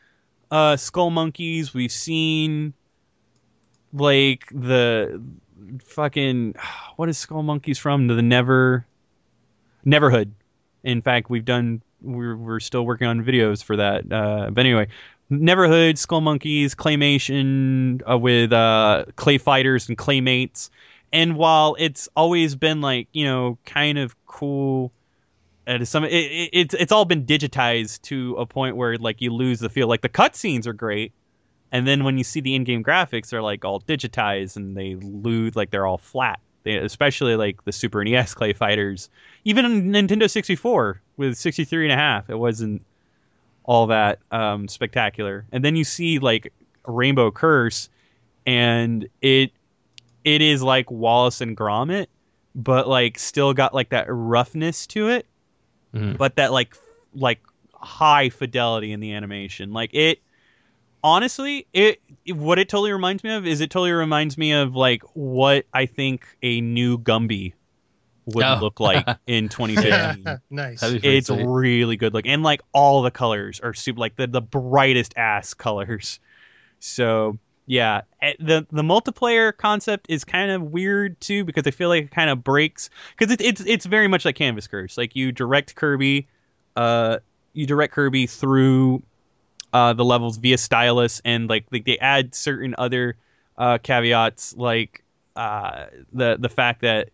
uh 0.50 0.74
Skullmonkeys, 0.74 1.72
we've 1.72 1.90
seen 1.90 2.74
like 3.92 4.44
the 4.52 5.22
fucking 5.82 6.54
what 6.96 7.08
is 7.08 7.24
Skullmonkeys 7.24 7.78
from? 7.78 8.06
The 8.06 8.22
Never 8.22 8.86
Neverhood. 9.86 10.30
In 10.84 11.02
fact, 11.02 11.30
we've 11.30 11.44
done 11.44 11.82
we're 12.00 12.36
we're 12.36 12.60
still 12.60 12.86
working 12.86 13.06
on 13.06 13.24
videos 13.24 13.62
for 13.62 13.76
that. 13.76 14.10
Uh, 14.10 14.50
but 14.50 14.64
anyway, 14.64 14.88
Neverhood, 15.30 15.94
Skullmonkeys, 15.94 16.74
claymation 16.74 18.02
uh, 18.10 18.18
with 18.18 18.52
uh, 18.52 19.04
clay 19.16 19.38
fighters 19.38 19.88
and 19.88 19.98
claymates. 19.98 20.70
And 21.12 21.36
while 21.36 21.74
it's 21.78 22.08
always 22.16 22.54
been 22.54 22.80
like 22.80 23.08
you 23.12 23.24
know 23.24 23.58
kind 23.64 23.98
of 23.98 24.14
cool, 24.26 24.92
at 25.66 25.86
some 25.88 26.04
it, 26.04 26.12
it, 26.12 26.50
it's 26.52 26.74
it's 26.74 26.92
all 26.92 27.04
been 27.04 27.24
digitized 27.24 28.02
to 28.02 28.34
a 28.36 28.46
point 28.46 28.76
where 28.76 28.96
like 28.96 29.20
you 29.20 29.32
lose 29.32 29.60
the 29.60 29.68
feel. 29.68 29.88
Like 29.88 30.02
the 30.02 30.08
cutscenes 30.08 30.66
are 30.66 30.72
great, 30.72 31.12
and 31.72 31.86
then 31.86 32.04
when 32.04 32.18
you 32.18 32.24
see 32.24 32.40
the 32.40 32.54
in-game 32.54 32.82
graphics, 32.82 33.30
they're 33.30 33.42
like 33.42 33.64
all 33.64 33.80
digitized 33.80 34.56
and 34.56 34.76
they 34.76 34.94
lose 34.96 35.56
like 35.56 35.70
they're 35.70 35.86
all 35.86 35.98
flat. 35.98 36.40
They, 36.64 36.76
especially 36.76 37.36
like 37.36 37.64
the 37.64 37.72
Super 37.72 38.02
NES 38.04 38.34
clay 38.34 38.52
fighters, 38.52 39.08
even 39.44 39.64
Nintendo 39.92 40.28
64 40.30 41.00
with 41.16 41.36
63 41.36 41.84
and 41.86 41.92
a 41.92 41.96
half, 41.96 42.28
it 42.30 42.38
wasn't 42.38 42.82
all 43.64 43.86
that 43.88 44.18
um, 44.30 44.66
spectacular. 44.68 45.44
And 45.52 45.64
then 45.64 45.76
you 45.76 45.84
see 45.84 46.18
like 46.18 46.52
Rainbow 46.86 47.30
Curse, 47.30 47.88
and 48.46 49.06
it 49.20 49.52
it 50.24 50.42
is 50.42 50.62
like 50.62 50.90
Wallace 50.90 51.40
and 51.40 51.56
Gromit, 51.56 52.06
but 52.54 52.88
like 52.88 53.18
still 53.18 53.52
got 53.54 53.74
like 53.74 53.90
that 53.90 54.06
roughness 54.08 54.86
to 54.88 55.08
it, 55.08 55.26
Mhm. 55.94 56.16
but 56.16 56.36
that 56.36 56.52
like 56.52 56.74
like 57.14 57.40
high 57.74 58.28
fidelity 58.30 58.92
in 58.92 59.00
the 59.00 59.12
animation. 59.12 59.72
Like 59.72 59.90
it 59.94 60.20
honestly, 61.02 61.66
it 61.72 62.00
what 62.34 62.58
it 62.58 62.68
totally 62.68 62.92
reminds 62.92 63.24
me 63.24 63.30
of 63.32 63.46
is 63.46 63.60
it 63.60 63.70
totally 63.70 63.92
reminds 63.92 64.36
me 64.38 64.52
of 64.52 64.74
like 64.74 65.02
what 65.14 65.66
I 65.72 65.86
think 65.86 66.26
a 66.42 66.60
new 66.60 66.98
Gumby 66.98 67.54
would 68.26 68.44
Oh. 68.44 68.58
look 68.60 68.78
like 68.80 69.06
in 69.26 69.48
2015 69.48 70.38
nice. 70.50 70.80
That'd 70.80 70.96
be 70.96 71.00
pretty 71.00 71.16
it's 71.18 71.26
sweet. 71.28 71.44
really 71.46 71.96
good 71.96 72.12
look 72.12 72.26
and 72.26 72.42
like 72.42 72.60
all 72.72 73.00
the 73.02 73.10
colors 73.10 73.58
are 73.60 73.72
super 73.72 73.98
like 73.98 74.16
the, 74.16 74.26
the 74.26 74.42
brightest 74.42 75.16
ass 75.16 75.54
colors 75.54 76.20
so 76.78 77.38
Yeah, 77.66 78.02
Eh, 78.22 78.34
the 78.40 78.66
the 78.70 78.82
multiplayer 78.82 79.56
concept 79.56 80.06
is 80.10 80.24
kind 80.24 80.50
of 80.50 80.60
weird 80.62 81.18
too 81.20 81.44
because 81.44 81.66
I 81.66 81.70
feel 81.70 81.88
like 81.88 82.04
it 82.04 82.10
kind 82.10 82.28
of 82.30 82.42
breaks 82.44 82.90
because 83.16 83.32
it, 83.32 83.40
it's 83.40 83.60
it's 83.62 83.86
very 83.86 84.08
much 84.08 84.24
like 84.24 84.36
Canvas 84.36 84.66
Curse. 84.66 84.98
Like 84.98 85.14
you 85.16 85.32
direct 85.32 85.74
Kirby, 85.74 86.26
uh, 86.76 87.18
you 87.54 87.66
direct 87.66 87.94
Kirby 87.94 88.26
through 88.26 89.02
uh, 89.72 89.92
the 89.92 90.04
levels 90.04 90.36
via 90.38 90.58
stylus, 90.58 91.20
and 91.24 91.48
like, 91.48 91.66
like 91.70 91.84
they 91.84 91.98
add 91.98 92.34
certain 92.34 92.74
other 92.78 93.16
uh, 93.56 93.78
caveats 93.78 94.56
like 94.56 95.04
uh, 95.36 95.86
the 96.12 96.36
the 96.38 96.48
fact 96.48 96.82
that 96.82 97.10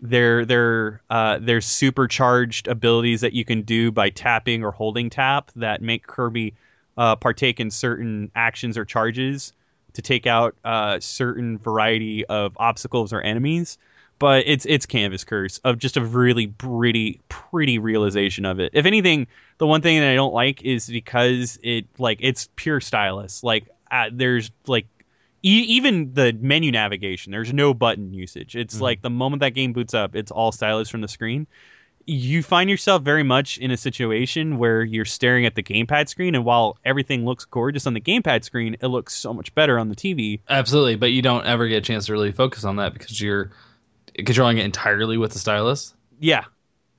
there 0.00 0.44
there 0.44 1.00
uh, 1.10 1.38
there's 1.40 1.64
supercharged 1.64 2.66
abilities 2.68 3.20
that 3.20 3.32
you 3.32 3.44
can 3.44 3.62
do 3.62 3.92
by 3.92 4.10
tapping 4.10 4.64
or 4.64 4.72
holding 4.72 5.08
tap 5.08 5.50
that 5.56 5.80
make 5.80 6.06
Kirby 6.06 6.54
uh, 6.96 7.16
partake 7.16 7.60
in 7.60 7.70
certain 7.70 8.30
actions 8.34 8.76
or 8.76 8.84
charges 8.84 9.52
to 9.92 10.02
take 10.02 10.26
out 10.26 10.56
uh, 10.64 10.98
certain 11.00 11.58
variety 11.58 12.24
of 12.26 12.52
obstacles 12.56 13.12
or 13.12 13.20
enemies. 13.20 13.78
But 14.22 14.44
it's 14.46 14.64
it's 14.66 14.86
Canvas 14.86 15.24
Curse 15.24 15.58
of 15.64 15.78
just 15.78 15.96
a 15.96 16.00
really 16.00 16.46
pretty 16.46 17.20
pretty 17.28 17.80
realization 17.80 18.44
of 18.44 18.60
it. 18.60 18.70
If 18.72 18.86
anything, 18.86 19.26
the 19.58 19.66
one 19.66 19.82
thing 19.82 19.98
that 19.98 20.10
I 20.10 20.14
don't 20.14 20.32
like 20.32 20.62
is 20.62 20.86
because 20.88 21.58
it 21.64 21.86
like 21.98 22.18
it's 22.20 22.48
pure 22.54 22.80
stylus. 22.80 23.42
Like 23.42 23.68
uh, 23.90 24.10
there's 24.12 24.52
like 24.68 24.86
e- 25.42 25.64
even 25.68 26.14
the 26.14 26.32
menu 26.40 26.70
navigation. 26.70 27.32
There's 27.32 27.52
no 27.52 27.74
button 27.74 28.14
usage. 28.14 28.54
It's 28.54 28.76
Mhm. 28.76 28.80
like 28.82 29.02
the 29.02 29.10
moment 29.10 29.40
that 29.40 29.54
game 29.54 29.72
boots 29.72 29.92
up, 29.92 30.14
it's 30.14 30.30
all 30.30 30.52
stylus 30.52 30.88
from 30.88 31.00
the 31.00 31.08
screen. 31.08 31.48
You 32.06 32.44
find 32.44 32.70
yourself 32.70 33.02
very 33.02 33.24
much 33.24 33.58
in 33.58 33.72
a 33.72 33.76
situation 33.76 34.58
where 34.58 34.84
you're 34.84 35.04
staring 35.04 35.46
at 35.46 35.56
the 35.56 35.64
gamepad 35.64 36.08
screen, 36.08 36.36
and 36.36 36.44
while 36.44 36.78
everything 36.84 37.24
looks 37.24 37.44
gorgeous 37.44 37.88
on 37.88 37.94
the 37.94 38.00
gamepad 38.00 38.44
screen, 38.44 38.76
it 38.80 38.86
looks 38.86 39.14
so 39.16 39.34
much 39.34 39.52
better 39.56 39.80
on 39.80 39.88
the 39.88 39.96
TV. 39.96 40.40
Absolutely, 40.48 40.94
but 40.94 41.10
you 41.10 41.22
don't 41.22 41.44
ever 41.44 41.66
get 41.66 41.78
a 41.78 41.80
chance 41.80 42.06
to 42.06 42.12
really 42.12 42.30
focus 42.30 42.62
on 42.64 42.76
that 42.76 42.92
because 42.92 43.20
you're 43.20 43.50
controlling 44.18 44.58
it 44.58 44.64
entirely 44.64 45.16
with 45.16 45.32
the 45.32 45.38
stylus. 45.38 45.94
Yeah. 46.20 46.44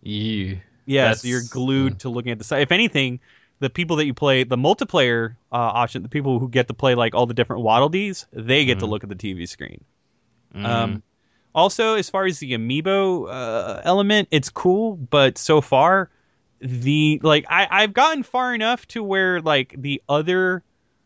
Yeah, 0.01 0.55
That's- 0.87 1.21
so 1.21 1.27
you're 1.27 1.41
glued 1.49 1.99
to 1.99 2.09
looking 2.09 2.31
at 2.31 2.37
the 2.37 2.43
side. 2.43 2.61
If 2.61 2.71
anything, 2.71 3.19
the 3.59 3.69
people 3.69 3.95
that 3.97 4.05
you 4.05 4.13
play 4.13 4.43
the 4.43 4.57
multiplayer 4.57 5.35
uh, 5.51 5.55
option, 5.55 6.03
the 6.03 6.09
people 6.09 6.39
who 6.39 6.49
get 6.49 6.67
to 6.67 6.73
play 6.73 6.95
like 6.95 7.15
all 7.15 7.25
the 7.25 7.33
different 7.33 7.61
Waddle 7.61 7.89
Dees, 7.89 8.25
they 8.33 8.65
get 8.65 8.79
to 8.79 8.85
Mhm. 8.85 8.89
look 8.89 9.03
at 9.03 9.09
the 9.09 9.15
TV 9.15 9.47
screen. 9.47 9.83
Mm. 10.53 10.65
Um, 10.65 11.03
also, 11.55 11.95
as 11.95 12.09
far 12.09 12.25
as 12.25 12.39
the 12.39 12.51
amiibo 12.53 13.29
uh, 13.29 13.81
element, 13.83 14.27
it's 14.31 14.49
cool, 14.49 14.95
but 14.97 15.37
so 15.37 15.61
far, 15.61 16.09
the 16.59 17.19
like 17.23 17.45
I 17.49 17.67
I've 17.69 17.93
gotten 17.93 18.23
far 18.23 18.53
enough 18.55 18.85
to 18.89 19.03
where 19.03 19.39
like 19.41 19.75
the 19.77 20.01
other 20.09 20.63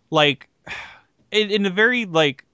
like 0.09 0.47
in, 1.31 1.51
in 1.51 1.65
a 1.65 1.69
very 1.69 2.05
like 2.05 2.45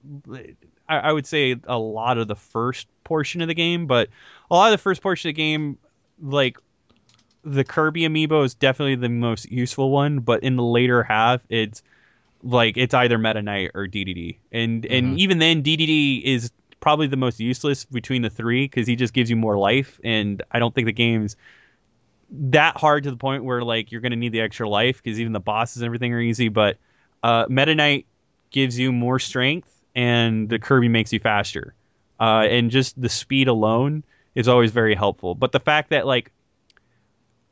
I, 0.88 0.98
I 0.98 1.12
would 1.12 1.26
say 1.26 1.56
a 1.64 1.78
lot 1.78 2.18
of 2.18 2.28
the 2.28 2.34
first 2.36 2.88
portion 3.04 3.40
of 3.40 3.48
the 3.48 3.54
game, 3.54 3.86
but 3.86 4.08
a 4.50 4.54
lot 4.54 4.72
of 4.72 4.78
the 4.78 4.82
first 4.82 5.02
portion 5.02 5.28
of 5.28 5.34
the 5.34 5.42
game, 5.42 5.78
like 6.20 6.58
the 7.44 7.64
Kirby 7.64 8.02
amiibo 8.02 8.44
is 8.44 8.54
definitely 8.54 8.94
the 8.96 9.08
most 9.08 9.50
useful 9.50 9.90
one, 9.90 10.20
but 10.20 10.42
in 10.42 10.56
the 10.56 10.62
later 10.64 11.02
half, 11.02 11.42
it's 11.48 11.82
like 12.42 12.76
it's 12.76 12.94
either 12.94 13.18
Meta 13.18 13.42
Knight 13.42 13.70
or 13.74 13.86
DDD, 13.86 14.38
and 14.52 14.84
and 14.86 15.14
Mhm. 15.14 15.18
even 15.18 15.38
then, 15.38 15.62
DDD 15.62 16.22
is 16.24 16.50
probably 16.80 17.06
the 17.06 17.16
most 17.16 17.40
useless 17.40 17.84
between 17.86 18.22
the 18.22 18.30
three 18.30 18.64
because 18.64 18.86
he 18.86 18.96
just 18.96 19.14
gives 19.14 19.30
you 19.30 19.36
more 19.36 19.56
life, 19.56 19.98
and 20.04 20.42
I 20.50 20.58
don't 20.58 20.74
think 20.74 20.86
the 20.86 20.92
game's 20.92 21.36
that 22.30 22.76
hard 22.76 23.04
to 23.04 23.10
the 23.10 23.16
point 23.16 23.44
where 23.44 23.62
like 23.62 23.92
you're 23.92 24.00
gonna 24.00 24.16
need 24.16 24.32
the 24.32 24.40
extra 24.40 24.68
life 24.68 25.02
because 25.02 25.20
even 25.20 25.32
the 25.32 25.40
bosses 25.40 25.82
and 25.82 25.86
everything 25.86 26.12
are 26.12 26.20
easy, 26.20 26.48
but 26.48 26.78
uh, 27.22 27.46
Meta 27.48 27.74
Knight 27.74 28.06
gives 28.50 28.78
you 28.78 28.92
more 28.92 29.18
strength, 29.18 29.82
and 29.94 30.48
the 30.48 30.58
Kirby 30.58 30.88
makes 30.88 31.12
you 31.12 31.20
faster, 31.20 31.74
uh, 32.20 32.46
and 32.48 32.70
just 32.70 33.00
the 33.00 33.08
speed 33.08 33.48
alone 33.48 34.04
is 34.34 34.48
always 34.48 34.72
very 34.72 34.94
helpful. 34.94 35.34
But 35.34 35.52
the 35.52 35.60
fact 35.60 35.90
that 35.90 36.06
like 36.06 36.32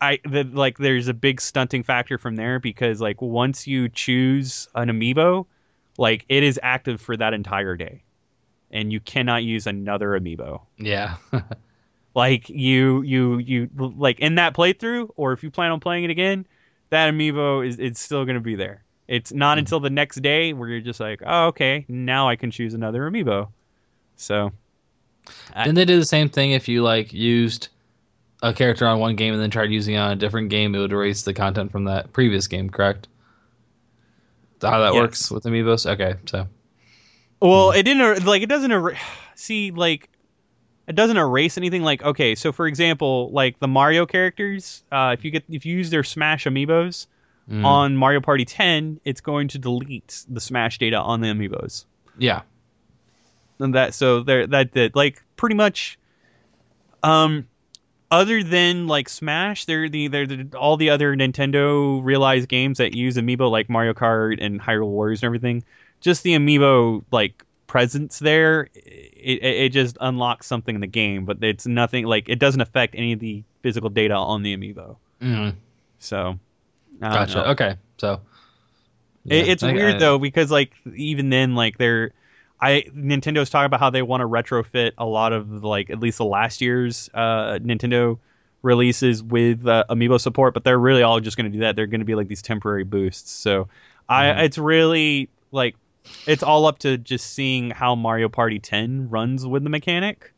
I 0.00 0.18
that 0.24 0.54
like 0.54 0.78
there's 0.78 1.08
a 1.08 1.14
big 1.14 1.40
stunting 1.40 1.82
factor 1.82 2.18
from 2.18 2.36
there 2.36 2.58
because 2.58 3.00
like 3.00 3.22
once 3.22 3.66
you 3.66 3.88
choose 3.88 4.68
an 4.74 4.88
amiibo, 4.88 5.46
like 5.98 6.24
it 6.28 6.42
is 6.42 6.58
active 6.62 7.00
for 7.00 7.16
that 7.16 7.34
entire 7.34 7.76
day, 7.76 8.02
and 8.70 8.92
you 8.92 9.00
cannot 9.00 9.44
use 9.44 9.66
another 9.66 10.18
amiibo. 10.18 10.62
yeah. 10.78 11.16
Like 12.14 12.50
you 12.50 13.00
you 13.02 13.38
you 13.38 13.70
like 13.76 14.20
in 14.20 14.34
that 14.34 14.54
playthrough, 14.54 15.08
or 15.16 15.32
if 15.32 15.42
you 15.42 15.50
plan 15.50 15.70
on 15.70 15.80
playing 15.80 16.04
it 16.04 16.10
again, 16.10 16.46
that 16.90 17.12
amiibo 17.12 17.66
is 17.66 17.78
it's 17.78 18.00
still 18.00 18.26
gonna 18.26 18.40
be 18.40 18.54
there. 18.54 18.84
It's 19.08 19.32
not 19.32 19.56
Mhm. 19.56 19.60
until 19.60 19.80
the 19.80 19.88
next 19.90 20.20
day 20.20 20.52
where 20.52 20.68
you're 20.68 20.80
just 20.82 21.00
like, 21.00 21.22
oh 21.24 21.46
okay, 21.46 21.86
now 21.88 22.28
I 22.28 22.36
can 22.36 22.50
choose 22.50 22.74
another 22.74 23.10
amiibo. 23.10 23.48
So 24.22 24.52
I- 25.54 25.64
Didn't 25.64 25.76
they 25.76 25.84
do 25.84 25.98
the 25.98 26.04
same 26.06 26.28
thing 26.28 26.52
if 26.52 26.68
you 26.68 26.82
like 26.82 27.12
used 27.12 27.68
a 28.42 28.52
character 28.52 28.86
on 28.86 28.98
one 28.98 29.14
game 29.16 29.32
and 29.34 29.42
then 29.42 29.50
tried 29.50 29.70
using 29.70 29.94
it 29.94 29.98
on 29.98 30.10
a 30.12 30.16
different 30.16 30.48
game? 30.50 30.74
It 30.74 30.78
would 30.78 30.92
erase 30.92 31.22
the 31.22 31.34
content 31.34 31.70
from 31.70 31.84
that 31.84 32.12
previous 32.12 32.46
game. 32.46 32.70
Correct? 32.70 33.08
How 34.60 34.78
that 34.80 34.94
Yes. 34.94 35.00
works 35.00 35.30
with 35.30 35.44
amiibos? 35.44 35.86
Okay, 35.90 36.14
so 36.26 36.46
Well, 37.40 37.72
it 37.72 37.82
didn't 37.82 38.02
er- 38.02 38.20
like 38.20 38.42
it 38.42 38.48
doesn't 38.48 38.70
er- 38.72 38.96
see 39.34 39.70
like 39.72 40.08
it 40.86 40.94
doesn't 40.94 41.16
erase 41.16 41.56
anything. 41.58 41.82
Like 41.82 42.02
okay, 42.04 42.34
so 42.36 42.52
for 42.52 42.66
example, 42.68 43.30
like 43.32 43.58
the 43.58 43.68
Mario 43.68 44.06
characters, 44.06 44.84
uh, 44.92 45.14
if 45.18 45.24
you 45.24 45.30
get 45.32 45.44
if 45.48 45.66
you 45.66 45.76
use 45.76 45.90
their 45.90 46.04
Smash 46.04 46.44
amiibos 46.44 47.06
mm, 47.50 47.64
on 47.64 47.96
Mario 47.96 48.20
Party 48.20 48.44
10, 48.44 49.00
it's 49.04 49.20
going 49.20 49.48
to 49.48 49.58
delete 49.58 50.24
the 50.28 50.40
Smash 50.40 50.78
data 50.78 50.98
on 50.98 51.20
the 51.20 51.28
amiibos. 51.28 51.84
yeah, 52.18 52.42
And 53.62 53.74
that 53.74 53.94
so 53.94 54.22
there 54.22 54.46
that 54.48 54.72
that 54.72 54.94
like 54.96 55.22
pretty 55.36 55.54
much, 55.54 55.98
um, 57.02 57.46
other 58.10 58.42
than 58.42 58.86
like 58.86 59.08
Smash, 59.08 59.64
they're 59.64 59.88
the 59.88 60.08
they're 60.08 60.26
the, 60.26 60.48
all 60.58 60.76
the 60.76 60.90
other 60.90 61.16
Nintendo 61.16 62.02
realized 62.04 62.48
games 62.48 62.78
that 62.78 62.94
use 62.94 63.16
amiibo 63.16 63.50
like 63.50 63.68
Mario 63.70 63.94
Kart 63.94 64.38
and 64.40 64.60
Hyrule 64.60 64.88
Warriors 64.88 65.22
and 65.22 65.26
everything. 65.26 65.64
Just 66.00 66.22
the 66.22 66.32
amiibo 66.34 67.04
like 67.10 67.44
presence 67.66 68.18
there, 68.18 68.68
it, 68.74 69.38
it, 69.42 69.44
it 69.44 69.68
just 69.70 69.96
unlocks 70.00 70.46
something 70.46 70.74
in 70.74 70.80
the 70.80 70.86
game, 70.86 71.24
but 71.24 71.42
it's 71.42 71.66
nothing 71.66 72.04
like 72.04 72.28
it 72.28 72.38
doesn't 72.38 72.60
affect 72.60 72.94
any 72.94 73.12
of 73.14 73.20
the 73.20 73.42
physical 73.62 73.88
data 73.88 74.14
on 74.14 74.42
the 74.42 74.54
amiibo. 74.56 74.96
mm, 75.22 75.54
So, 76.00 76.38
gotcha. 77.00 77.34
know. 77.36 77.44
Okay, 77.44 77.76
so 77.98 78.20
It, 79.24 79.48
it's 79.48 79.62
I- 79.62 79.72
weird 79.72 79.94
I- 79.94 79.98
though 79.98 80.18
because 80.18 80.50
like 80.50 80.72
even 80.94 81.30
then 81.30 81.54
like 81.54 81.78
they're 81.78 82.12
I 82.62 82.84
Nintendo's 82.94 83.50
talking 83.50 83.66
about 83.66 83.80
how 83.80 83.90
they 83.90 84.02
want 84.02 84.20
to 84.20 84.28
retrofit 84.28 84.92
a 84.96 85.04
lot 85.04 85.32
of 85.32 85.64
like 85.64 85.90
at 85.90 86.00
least 86.00 86.18
the 86.18 86.24
last 86.24 86.60
year's 86.60 87.10
uh, 87.12 87.58
Nintendo 87.60 88.18
releases 88.62 89.22
with 89.22 89.66
uh, 89.66 89.84
amiibo 89.90 90.20
support, 90.20 90.54
but 90.54 90.62
they're 90.64 90.78
really 90.78 91.02
all 91.02 91.18
just 91.20 91.36
going 91.36 91.50
to 91.50 91.56
do 91.56 91.60
that. 91.60 91.74
They're 91.76 91.88
going 91.88 92.00
to 92.00 92.04
be 92.06 92.14
like 92.14 92.28
these 92.28 92.42
temporary 92.42 92.84
boosts. 92.84 93.30
So 93.32 93.68
I 94.08 94.26
Mhm. 94.26 94.44
it's 94.44 94.58
really 94.58 95.28
like 95.50 95.74
it's 96.26 96.44
all 96.44 96.66
up 96.66 96.78
to 96.78 96.96
just 96.98 97.32
seeing 97.34 97.70
how 97.70 97.96
Mario 97.96 98.28
Party 98.28 98.60
10 98.60 99.10
runs 99.10 99.44
with 99.44 99.64
the 99.64 99.70
mechanic. 99.70 100.32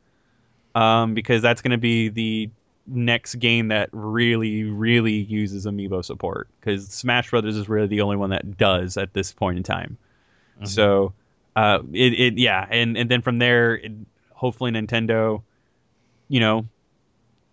Um, 0.75 1.15
because 1.15 1.41
that's 1.43 1.63
going 1.63 1.71
to 1.71 1.79
be 1.79 2.09
the 2.09 2.51
next 2.87 3.37
game 3.37 3.69
that 3.69 3.91
really, 3.93 4.65
really 4.65 5.13
uses 5.13 5.67
amiibo 5.67 6.05
support. 6.05 6.49
Because 6.61 6.89
Smash 6.89 7.31
Brothers 7.31 7.57
is 7.57 7.69
really 7.69 7.87
the 7.87 8.01
only 8.01 8.17
one 8.17 8.31
that 8.31 8.57
does 8.57 8.97
at 8.97 9.13
this 9.13 9.33
point 9.33 9.57
in 9.59 9.63
time. 9.63 9.97
Mhm. 10.61 10.67
So, 10.69 11.13
uh, 11.57 11.81
it, 11.93 12.13
it 12.15 12.39
yeah, 12.39 12.67
and 12.71 12.97
and 12.97 13.11
then 13.11 13.23
from 13.23 13.39
there, 13.39 13.77
it, 13.77 13.93
hopefully 14.33 14.71
Nintendo, 14.71 15.43
you 16.29 16.41
know, 16.41 16.67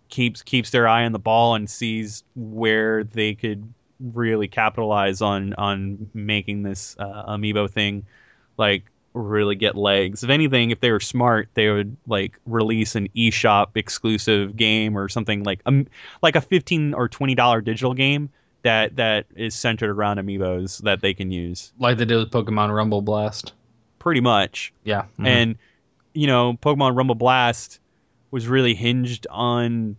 keeps 0.08 0.42
keeps 0.42 0.70
their 0.70 0.88
eye 0.88 1.04
on 1.04 1.12
the 1.12 1.18
ball 1.18 1.54
and 1.54 1.68
sees 1.68 2.24
where 2.34 3.04
they 3.04 3.34
could 3.34 3.72
really 4.12 4.48
capitalize 4.48 5.22
on 5.22 5.54
on 5.54 6.10
making 6.14 6.62
this 6.62 6.96
uh, 6.98 7.24
amiibo 7.32 7.70
thing 7.70 8.04
like 8.58 8.84
really 9.14 9.54
get 9.54 9.76
legs. 9.76 10.24
If 10.24 10.30
anything, 10.30 10.70
if 10.70 10.80
they 10.80 10.90
were 10.90 11.00
smart, 11.00 11.48
they 11.54 11.70
would 11.70 11.96
like 12.06 12.38
release 12.46 12.94
an 12.94 13.08
eShop 13.16 13.68
exclusive 13.76 14.56
game 14.56 14.96
or 14.96 15.08
something 15.08 15.44
like 15.44 15.60
um 15.66 15.86
like 16.22 16.36
a 16.36 16.40
fifteen 16.40 16.94
or 16.94 17.08
twenty 17.08 17.34
dollar 17.34 17.60
digital 17.60 17.94
game 17.94 18.30
that 18.62 18.96
that 18.96 19.26
is 19.36 19.54
centered 19.54 19.90
around 19.90 20.18
amiibos 20.18 20.82
that 20.82 21.00
they 21.00 21.14
can 21.14 21.30
use. 21.30 21.72
like 21.78 21.98
they 21.98 22.04
did 22.04 22.16
with 22.16 22.30
Pokemon 22.30 22.74
Rumble 22.74 23.02
Blast. 23.02 23.52
Pretty 24.02 24.20
much. 24.20 24.72
Yeah, 24.82 25.04
mhm. 25.16 25.26
And 25.28 25.56
you 26.12 26.26
know, 26.26 26.54
Pokemon 26.54 26.96
Rumble 26.96 27.14
Blast 27.14 27.78
was 28.32 28.48
really 28.48 28.74
hinged 28.74 29.28
on 29.30 29.96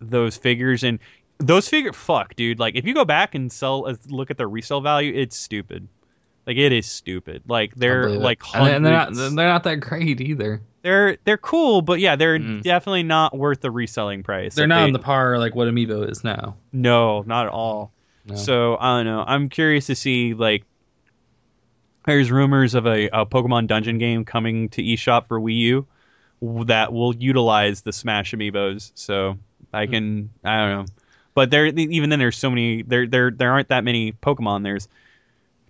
those 0.00 0.36
figures 0.36 0.84
and 0.84 0.98
those 1.38 1.68
figure 1.68 1.92
fuck 1.92 2.34
dude 2.36 2.58
like 2.58 2.74
if 2.76 2.84
you 2.84 2.94
go 2.94 3.04
back 3.04 3.34
and 3.34 3.50
sell 3.50 3.86
uh, 3.88 3.94
look 4.08 4.30
at 4.30 4.36
their 4.38 4.48
resale 4.48 4.80
value 4.82 5.12
it's 5.14 5.36
stupid 5.36 5.88
like 6.46 6.56
it 6.58 6.70
is 6.72 6.86
stupid 6.86 7.42
like 7.48 7.74
they're 7.76 8.10
like 8.10 8.42
and, 8.54 8.68
and 8.68 8.84
they're 8.86 8.92
not 8.92 9.08
hundreds- 9.08 9.34
they're 9.34 9.48
not 9.48 9.64
that 9.64 9.76
great 9.76 10.20
either. 10.20 10.60
they're 10.82 11.16
they're 11.24 11.38
cool 11.38 11.80
but 11.82 11.98
yeah 11.98 12.14
they're 12.14 12.38
Mm. 12.38 12.62
definitely 12.62 13.02
not 13.02 13.36
worth 13.36 13.60
the 13.62 13.70
reselling 13.70 14.22
price 14.22 14.54
They're 14.54 14.66
not 14.66 14.80
they- 14.80 14.84
on 14.84 14.92
the 14.92 14.98
par 14.98 15.38
like 15.38 15.54
what 15.54 15.66
Amiibo 15.68 16.08
is 16.10 16.22
now. 16.22 16.56
no 16.72 17.22
not 17.26 17.46
at 17.46 17.52
all 17.52 17.92
No. 18.26 18.34
so 18.36 18.76
i 18.80 18.96
don't 18.98 19.06
know 19.06 19.24
i'm 19.26 19.48
curious 19.48 19.86
to 19.86 19.94
see 19.94 20.34
like 20.34 20.64
there's 22.06 22.30
rumors 22.30 22.74
of 22.74 22.86
a, 22.86 23.08
a 23.08 23.26
Pokemon 23.26 23.66
dungeon 23.66 23.98
game 23.98 24.24
coming 24.24 24.68
to 24.70 24.82
eShop 24.82 25.28
for 25.28 25.40
Wii 25.40 25.56
U 25.58 25.86
that 26.66 26.92
will 26.92 27.14
utilize 27.16 27.82
the 27.82 27.92
Smash 27.92 28.32
amiibos. 28.32 28.92
So 28.94 29.36
I 29.72 29.86
can 29.86 30.30
I 30.44 30.58
don't 30.58 30.70
know, 30.70 30.86
but 31.34 31.50
there 31.50 31.66
even 31.66 32.10
then 32.10 32.18
there's 32.18 32.36
so 32.36 32.50
many 32.50 32.82
there 32.82 33.06
there 33.06 33.30
there 33.30 33.52
aren't 33.52 33.68
that 33.68 33.84
many 33.84 34.12
Pokemon. 34.12 34.62
There's 34.62 34.88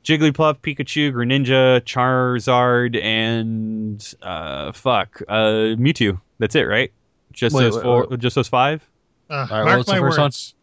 Jigglypuff, 0.04 0.58
Pikachu, 0.58 1.12
Greninja, 1.12 1.80
Charizard, 1.80 3.02
and 3.02 4.14
uh, 4.22 4.70
fuck, 4.70 5.20
uh, 5.26 5.74
Mewtwo. 5.74 6.20
That's 6.38 6.54
it, 6.54 6.62
right? 6.62 6.92
Just 7.32 7.56
Wait, 7.56 7.64
those 7.64 7.74
wait, 7.76 7.82
four. 7.82 8.16
Just 8.16 8.36
those 8.36 8.46
five. 8.46 8.88
Uh, 9.28 9.48
right, 9.50 9.64
what 9.64 9.64
mark 9.64 9.76
was 9.78 9.86
the 9.86 9.92
my 9.94 9.98
first 9.98 10.18
words. 10.18 10.54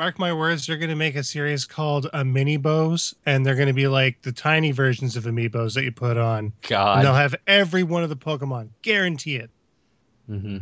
Mark 0.00 0.18
my 0.18 0.32
words. 0.32 0.66
They're 0.66 0.78
going 0.78 0.88
to 0.88 0.96
make 0.96 1.14
a 1.14 1.22
series 1.22 1.66
called 1.66 2.08
a 2.14 2.24
Mini 2.24 2.56
Bows, 2.56 3.14
and 3.26 3.44
they're 3.44 3.54
going 3.54 3.68
to 3.68 3.74
be 3.74 3.86
like 3.86 4.22
the 4.22 4.32
tiny 4.32 4.72
versions 4.72 5.14
of 5.14 5.24
amiibos 5.24 5.74
that 5.74 5.84
you 5.84 5.92
put 5.92 6.16
on. 6.16 6.54
And 6.70 7.04
they'll 7.04 7.12
have 7.12 7.34
every 7.46 7.82
one 7.82 8.02
of 8.02 8.08
the 8.08 8.16
Pokemon. 8.16 8.70
Guarantee 8.80 9.36
it. 9.36 9.50
Mm-hmm. 10.30 10.56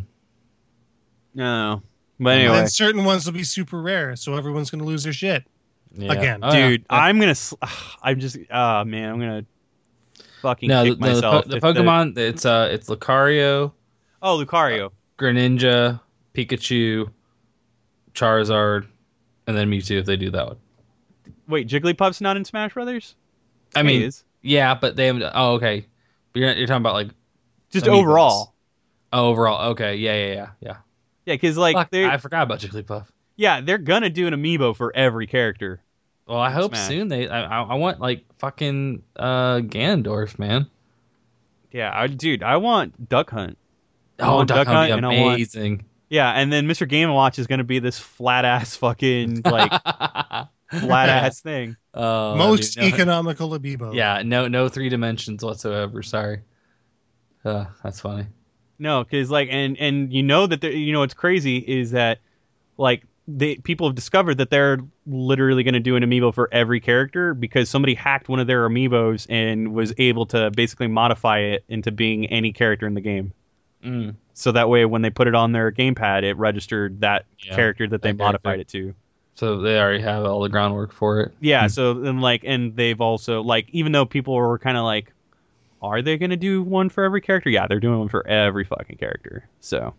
No, 1.36 1.82
but 2.18 2.30
And 2.30 2.40
anyway, 2.40 2.56
then 2.56 2.68
certain 2.68 3.04
ones 3.04 3.26
will 3.26 3.32
be 3.32 3.44
super 3.44 3.80
rare, 3.80 4.16
so 4.16 4.34
everyone's 4.34 4.72
going 4.72 4.80
to 4.80 4.84
lose 4.84 5.04
their 5.04 5.12
shit. 5.12 5.44
Yeah. 5.92 6.14
Again. 6.14 6.40
Oh, 6.42 6.50
dude, 6.50 6.80
Yeah. 6.80 6.96
I'm 6.96 7.20
gonna. 7.20 7.36
sl- 7.36 7.54
I'm 8.02 8.18
just. 8.18 8.38
Ah, 8.50 8.82
man, 8.82 9.08
I'm 9.08 9.20
gonna 9.20 9.46
fucking 10.42 10.68
no, 10.68 10.82
the, 10.82 10.90
kick 10.90 10.98
no, 10.98 11.06
the, 11.06 11.14
myself. 11.14 11.44
po- 11.44 11.50
the 11.50 11.56
if 11.58 11.62
Pokemon. 11.62 12.18
It's 12.18 12.44
uh, 12.44 12.70
it's 12.72 12.88
Lucario, 12.88 13.70
oh, 14.20 14.44
Lucario. 14.44 14.90
Greninja, 15.16 16.00
Pikachu, 16.34 17.08
Charizard, 18.14 18.88
and 19.48 19.56
then 19.56 19.68
Mewtwo 19.68 19.98
if 19.98 20.06
they 20.06 20.16
do 20.16 20.30
that 20.30 20.46
one. 20.46 20.56
Wait, 21.48 21.66
Jigglypuff's 21.66 22.20
not 22.20 22.36
in 22.36 22.44
Smash 22.44 22.74
Brothers? 22.74 23.16
I 23.74 23.82
mean, 23.82 24.02
is. 24.02 24.22
yeah, 24.42 24.74
but 24.74 24.94
they 24.94 25.06
haven't. 25.06 25.24
Oh, 25.34 25.54
okay. 25.54 25.86
But 26.32 26.40
you're, 26.40 26.52
you're 26.52 26.66
talking 26.66 26.82
about 26.82 26.94
like 26.94 27.08
just 27.70 27.88
overall. 27.88 28.54
oh, 29.12 29.26
overall. 29.30 29.70
Okay, 29.70 29.96
yeah, 29.96 30.14
yeah, 30.14 30.26
yeah, 30.34 30.48
yeah. 30.60 30.76
Yeah, 31.26 31.34
because 31.34 31.56
like 31.58 31.74
Fuck, 31.76 31.88
I 31.94 32.16
forgot 32.18 32.42
about 32.44 32.60
Jigglypuff. 32.60 33.06
yeah, 33.36 33.60
they're 33.60 33.78
gonna 33.78 34.08
do 34.10 34.26
an 34.26 34.34
amiibo 34.34 34.76
for 34.76 34.94
every 34.94 35.26
character. 35.26 35.82
Well, 36.26 36.38
I 36.38 36.50
hope 36.50 36.72
Smash. 36.74 36.88
soon. 36.88 37.08
They, 37.08 37.26
I, 37.28 37.62
I 37.62 37.74
want 37.74 38.00
like 38.00 38.24
fucking 38.38 39.02
uh 39.16 39.56
Ganondorf, 39.60 40.38
man. 40.38 40.66
Yeah, 41.72 41.90
I, 41.94 42.06
dude, 42.06 42.42
I 42.42 42.56
want 42.58 43.08
Duck 43.08 43.30
Hunt. 43.30 43.58
I 44.18 44.26
Oh, 44.26 44.36
want 44.36 44.48
Duck 44.48 44.66
Hunt 44.66 44.90
would 44.90 44.96
and 44.98 45.06
I 45.06 45.20
want- 45.20 45.34
amazing. 45.36 45.84
Yeah, 46.08 46.30
and 46.30 46.52
then 46.52 46.66
Mr. 46.66 46.88
Game 46.88 47.08
and 47.08 47.14
Watch 47.14 47.38
is 47.38 47.46
gonna 47.46 47.64
be 47.64 47.78
this 47.78 47.98
flat 47.98 48.44
ass 48.44 48.76
fucking 48.76 49.42
like 49.44 49.70
flat 50.70 51.08
ass 51.08 51.40
thing. 51.40 51.76
Oh, 51.94 52.34
Most 52.36 52.74
dude, 52.74 52.82
no- 52.82 52.88
economical 52.88 53.50
amiibo. 53.50 53.94
Yeah, 53.94 54.22
no, 54.24 54.48
no 54.48 54.68
three 54.68 54.88
dimensions 54.88 55.44
whatsoever. 55.44 56.02
Sorry. 56.02 56.40
Uh, 57.44 57.66
that's 57.82 58.00
funny. 58.00 58.26
No, 58.78 59.04
because 59.04 59.30
like, 59.30 59.48
and 59.50 59.76
and 59.78 60.12
you 60.12 60.22
know 60.22 60.46
that 60.46 60.60
there, 60.60 60.70
you 60.72 60.92
know 60.92 61.00
what's 61.00 61.14
crazy 61.14 61.58
is 61.58 61.90
that 61.90 62.20
like 62.76 63.02
they 63.26 63.56
people 63.56 63.86
have 63.88 63.94
discovered 63.94 64.36
that 64.38 64.50
they're 64.50 64.78
literally 65.06 65.62
going 65.62 65.74
to 65.74 65.80
do 65.80 65.96
an 65.96 66.02
amiibo 66.02 66.32
for 66.32 66.48
every 66.52 66.80
character 66.80 67.34
because 67.34 67.68
somebody 67.68 67.94
hacked 67.94 68.28
one 68.28 68.38
of 68.38 68.46
their 68.46 68.68
amiibos 68.68 69.26
and 69.28 69.74
was 69.74 69.92
able 69.98 70.26
to 70.26 70.50
basically 70.52 70.86
modify 70.86 71.38
it 71.40 71.64
into 71.68 71.90
being 71.90 72.26
any 72.26 72.52
character 72.52 72.86
in 72.86 72.94
the 72.94 73.00
game. 73.00 73.32
Mm. 73.84 74.16
So 74.34 74.52
that 74.52 74.68
way, 74.68 74.84
when 74.84 75.02
they 75.02 75.10
put 75.10 75.28
it 75.28 75.34
on 75.34 75.52
their 75.52 75.72
gamepad, 75.72 76.22
it 76.22 76.34
registered 76.36 77.00
that 77.00 77.26
Yeah, 77.40 77.54
character 77.54 77.88
that 77.88 78.02
they 78.02 78.12
that 78.12 78.18
modified 78.18 78.60
it 78.60 78.68
to. 78.68 78.94
So 79.34 79.58
they 79.60 79.78
already 79.78 80.02
have 80.02 80.24
all 80.24 80.40
the 80.40 80.48
groundwork 80.48 80.92
for 80.92 81.20
it. 81.20 81.32
Yeah. 81.40 81.62
Hmm. 81.62 81.68
So 81.68 81.94
then, 81.94 82.20
like, 82.20 82.42
and 82.44 82.74
they've 82.76 83.00
also 83.00 83.42
like, 83.42 83.68
even 83.70 83.92
though 83.92 84.06
people 84.06 84.34
were 84.34 84.58
kind 84.58 84.76
of 84.76 84.84
like, 84.84 85.12
are 85.82 86.02
they 86.02 86.18
going 86.18 86.30
to 86.30 86.36
do 86.36 86.62
one 86.62 86.88
for 86.88 87.04
every 87.04 87.20
character? 87.20 87.50
Yeah, 87.50 87.66
they're 87.68 87.80
doing 87.80 87.98
one 88.00 88.08
for 88.08 88.26
every 88.26 88.64
fucking 88.64 88.98
character. 88.98 89.48
So, 89.60 89.94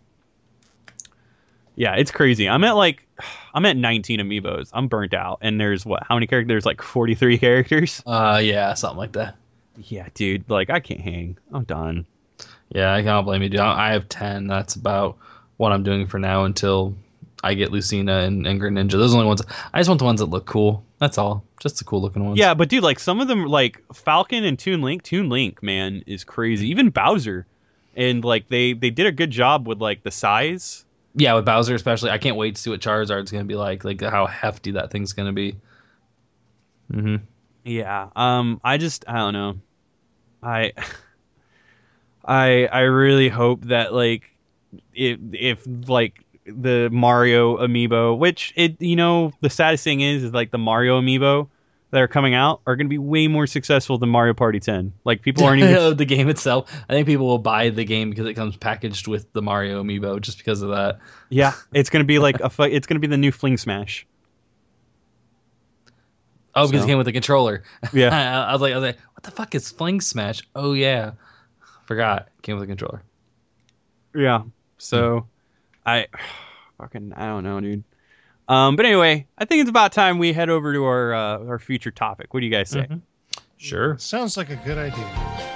yeah, 1.76 1.94
it's 1.96 2.10
crazy. 2.10 2.48
I'm 2.48 2.64
at 2.64 2.72
like, 2.76 3.06
I'm 3.54 3.64
at 3.66 3.76
19 3.76 4.20
amiibos. 4.20 4.70
I'm 4.72 4.88
burnt 4.88 5.14
out, 5.14 5.38
and 5.40 5.60
there's 5.60 5.84
what? 5.86 6.02
How 6.08 6.14
many 6.14 6.26
characters? 6.26 6.48
There's 6.48 6.66
like 6.66 6.82
43 6.82 7.38
characters. 7.40 8.02
Uh, 8.06 8.40
yeah, 8.42 8.74
something 8.74 8.98
like 8.98 9.12
that. 9.12 9.36
Yeah, 9.76 10.08
dude. 10.14 10.48
Like, 10.50 10.70
I 10.70 10.80
can't 10.80 11.00
hang. 11.00 11.38
I'm 11.52 11.64
done. 11.64 12.06
Yeah, 12.70 12.94
I 12.94 13.02
can't 13.02 13.26
blame 13.26 13.42
you, 13.42 13.48
dude. 13.48 13.60
I 13.60 13.92
have 13.92 14.08
ten. 14.08 14.46
That's 14.46 14.74
about 14.74 15.18
what 15.56 15.72
I'm 15.72 15.82
doing 15.82 16.06
for 16.06 16.18
now 16.18 16.44
until 16.44 16.94
I 17.42 17.54
get 17.54 17.72
Lucina 17.72 18.18
and, 18.20 18.46
and 18.46 18.60
Greninja. 18.60 18.92
Those 18.92 19.10
are 19.10 19.14
the 19.14 19.16
only 19.16 19.26
ones. 19.26 19.42
I 19.74 19.80
just 19.80 19.88
want 19.88 19.98
the 19.98 20.04
ones 20.04 20.20
that 20.20 20.26
look 20.26 20.46
cool. 20.46 20.84
That's 20.98 21.18
all. 21.18 21.44
Just 21.60 21.78
the 21.78 21.84
cool 21.84 22.00
looking 22.00 22.24
ones. 22.24 22.38
Yeah, 22.38 22.54
but 22.54 22.68
dude, 22.68 22.82
like 22.82 23.00
some 23.00 23.20
of 23.20 23.28
them, 23.28 23.46
like 23.46 23.82
Falcon 23.92 24.44
and 24.44 24.58
Toon 24.58 24.82
Link. 24.82 25.02
Toon 25.02 25.28
Link, 25.28 25.62
man, 25.62 26.02
is 26.06 26.24
crazy. 26.24 26.68
Even 26.68 26.90
Bowser, 26.90 27.46
and 27.96 28.24
like 28.24 28.48
they 28.48 28.72
they 28.74 28.90
did 28.90 29.06
a 29.06 29.12
good 29.12 29.30
job 29.30 29.66
with 29.66 29.80
like 29.80 30.02
the 30.02 30.10
size. 30.10 30.84
yeah. 31.14 31.34
With 31.34 31.44
Bowser 31.44 31.74
especially, 31.74 32.10
I 32.10 32.18
can't 32.18 32.36
wait 32.36 32.54
to 32.54 32.60
see 32.60 32.70
what 32.70 32.80
Charizard's 32.80 33.32
gonna 33.32 33.44
be 33.44 33.56
like. 33.56 33.84
Like 33.84 34.00
how 34.00 34.26
hefty 34.26 34.72
that 34.72 34.90
thing's 34.90 35.12
gonna 35.12 35.32
be. 35.32 35.56
Mm-hmm. 36.92 37.16
Yeah. 37.64 38.08
Um. 38.14 38.60
I 38.62 38.76
just 38.78 39.04
I 39.08 39.14
don't 39.16 39.32
know. 39.32 39.58
I 40.42 40.72
I 42.24 42.66
I 42.66 42.80
really 42.80 43.28
hope 43.28 43.62
that 43.66 43.92
like 43.94 44.24
if 44.94 45.18
if 45.32 45.66
like 45.88 46.24
the 46.46 46.88
Mario 46.90 47.56
amiibo, 47.58 48.16
which 48.18 48.52
it 48.56 48.80
you 48.80 48.96
know 48.96 49.32
the 49.40 49.50
saddest 49.50 49.84
thing 49.84 50.00
is 50.00 50.24
is 50.24 50.32
like 50.32 50.50
the 50.50 50.58
Mario 50.58 51.00
amiibo 51.00 51.48
that 51.92 52.00
are 52.00 52.08
coming 52.08 52.34
out 52.34 52.60
are 52.66 52.76
going 52.76 52.86
to 52.86 52.90
be 52.90 52.98
way 52.98 53.26
more 53.26 53.48
successful 53.48 53.98
than 53.98 54.08
Mario 54.08 54.32
Party 54.32 54.60
10. 54.60 54.92
Like 55.04 55.22
people 55.22 55.44
aren't 55.44 55.60
even 55.62 55.96
the 55.96 56.04
game 56.04 56.28
itself. 56.28 56.70
I 56.88 56.92
think 56.92 57.08
people 57.08 57.26
will 57.26 57.38
buy 57.38 57.70
the 57.70 57.84
game 57.84 58.10
because 58.10 58.26
it 58.26 58.34
comes 58.34 58.56
packaged 58.56 59.08
with 59.08 59.32
the 59.32 59.42
Mario 59.42 59.82
amiibo, 59.82 60.20
just 60.20 60.38
because 60.38 60.62
of 60.62 60.68
that. 60.70 61.00
Yeah, 61.30 61.52
it's 61.74 61.90
going 61.90 62.02
to 62.04 62.06
be 62.06 62.20
like 62.20 62.38
a 62.40 62.48
fu- 62.48 62.62
it's 62.62 62.86
going 62.86 62.94
to 62.94 63.00
be 63.00 63.08
the 63.10 63.16
new 63.16 63.32
Fling 63.32 63.56
Smash. 63.56 64.06
Oh, 66.54 66.66
because 66.66 66.80
So- 66.82 66.86
it 66.86 66.88
came 66.88 66.98
with 66.98 67.08
a 67.08 67.12
controller. 67.12 67.62
Yeah. 67.92 68.10
I, 68.16 68.44
I 68.50 68.52
was 68.52 68.60
like, 68.60 68.72
I 68.72 68.76
was 68.76 68.84
like, 68.84 68.98
what 69.14 69.22
the 69.22 69.30
fuck 69.30 69.54
is 69.54 69.70
Fling 69.70 70.00
Smash? 70.00 70.42
Oh 70.54 70.72
yeah, 70.72 71.12
forgot. 71.90 72.28
Came 72.42 72.54
with 72.54 72.62
a 72.62 72.66
controller. 72.68 73.02
Yeah. 74.14 74.42
So 74.78 75.26
I 75.84 76.06
fucking 76.78 77.12
I 77.16 77.26
don't 77.26 77.42
know, 77.42 77.60
dude. 77.60 77.82
Um, 78.46 78.76
but 78.76 78.86
anyway, 78.86 79.26
I 79.36 79.44
think 79.44 79.62
it's 79.62 79.70
about 79.70 79.92
time 79.92 80.18
we 80.18 80.32
head 80.32 80.50
over 80.50 80.72
to 80.72 80.84
our 80.84 81.12
uh, 81.12 81.38
our 81.48 81.58
future 81.58 81.90
topic. 81.90 82.32
What 82.32 82.40
do 82.40 82.46
you 82.46 82.52
guys 82.52 82.70
say? 82.70 82.86
Mhm. 82.88 83.00
Sure. 83.56 83.98
Sounds 83.98 84.36
like 84.36 84.50
a 84.50 84.56
good 84.56 84.78
idea. 84.78 85.49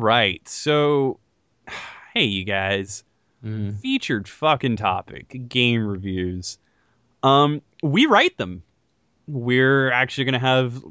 Right. 0.00 0.46
So, 0.48 1.18
hey, 2.14 2.24
you 2.24 2.44
guys, 2.44 3.04
Mm. 3.44 3.78
featured 3.78 4.28
fucking 4.28 4.76
topic 4.76 5.48
game 5.48 5.86
reviews. 5.86 6.58
Um, 7.22 7.62
we 7.82 8.04
write 8.04 8.36
them. 8.36 8.62
We're 9.26 9.90
actually 9.90 10.24
gonna 10.26 10.38
have. 10.38 10.82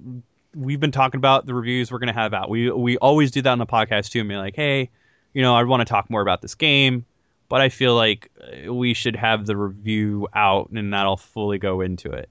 We've 0.56 0.80
been 0.80 0.91
talking 0.91 1.19
about 1.19 1.45
the 1.45 1.53
reviews 1.53 1.91
we're 1.91 1.99
gonna 1.99 2.11
have 2.11 2.34
out. 2.34 2.49
We 2.49 2.72
we 2.72 2.98
always 2.98 3.30
do 3.30 3.44
that 3.44 3.52
on 3.52 3.60
the 3.60 3.68
podcast 3.68 4.10
too. 4.10 4.22
And 4.22 4.30
be 4.30 4.36
like, 4.36 4.56
hey, 4.56 4.90
you 5.36 5.44
know, 5.44 5.56
I 5.56 5.61
want 5.61 5.81
to 5.81 5.86
talk 5.86 6.10
more 6.10 6.22
about 6.22 6.41
this 6.41 6.56
game, 6.56 7.06
but 7.49 7.61
I 7.61 7.69
feel 7.69 7.95
like 7.95 8.31
uh, 8.68 8.73
we 8.73 8.95
should 8.95 9.15
have 9.15 9.45
the 9.45 9.56
review 9.56 10.27
out, 10.34 10.72
and 10.72 10.91
that'll 10.91 11.18
fully 11.18 11.60
go 11.60 11.81
into 11.81 12.10
it. 12.11 12.30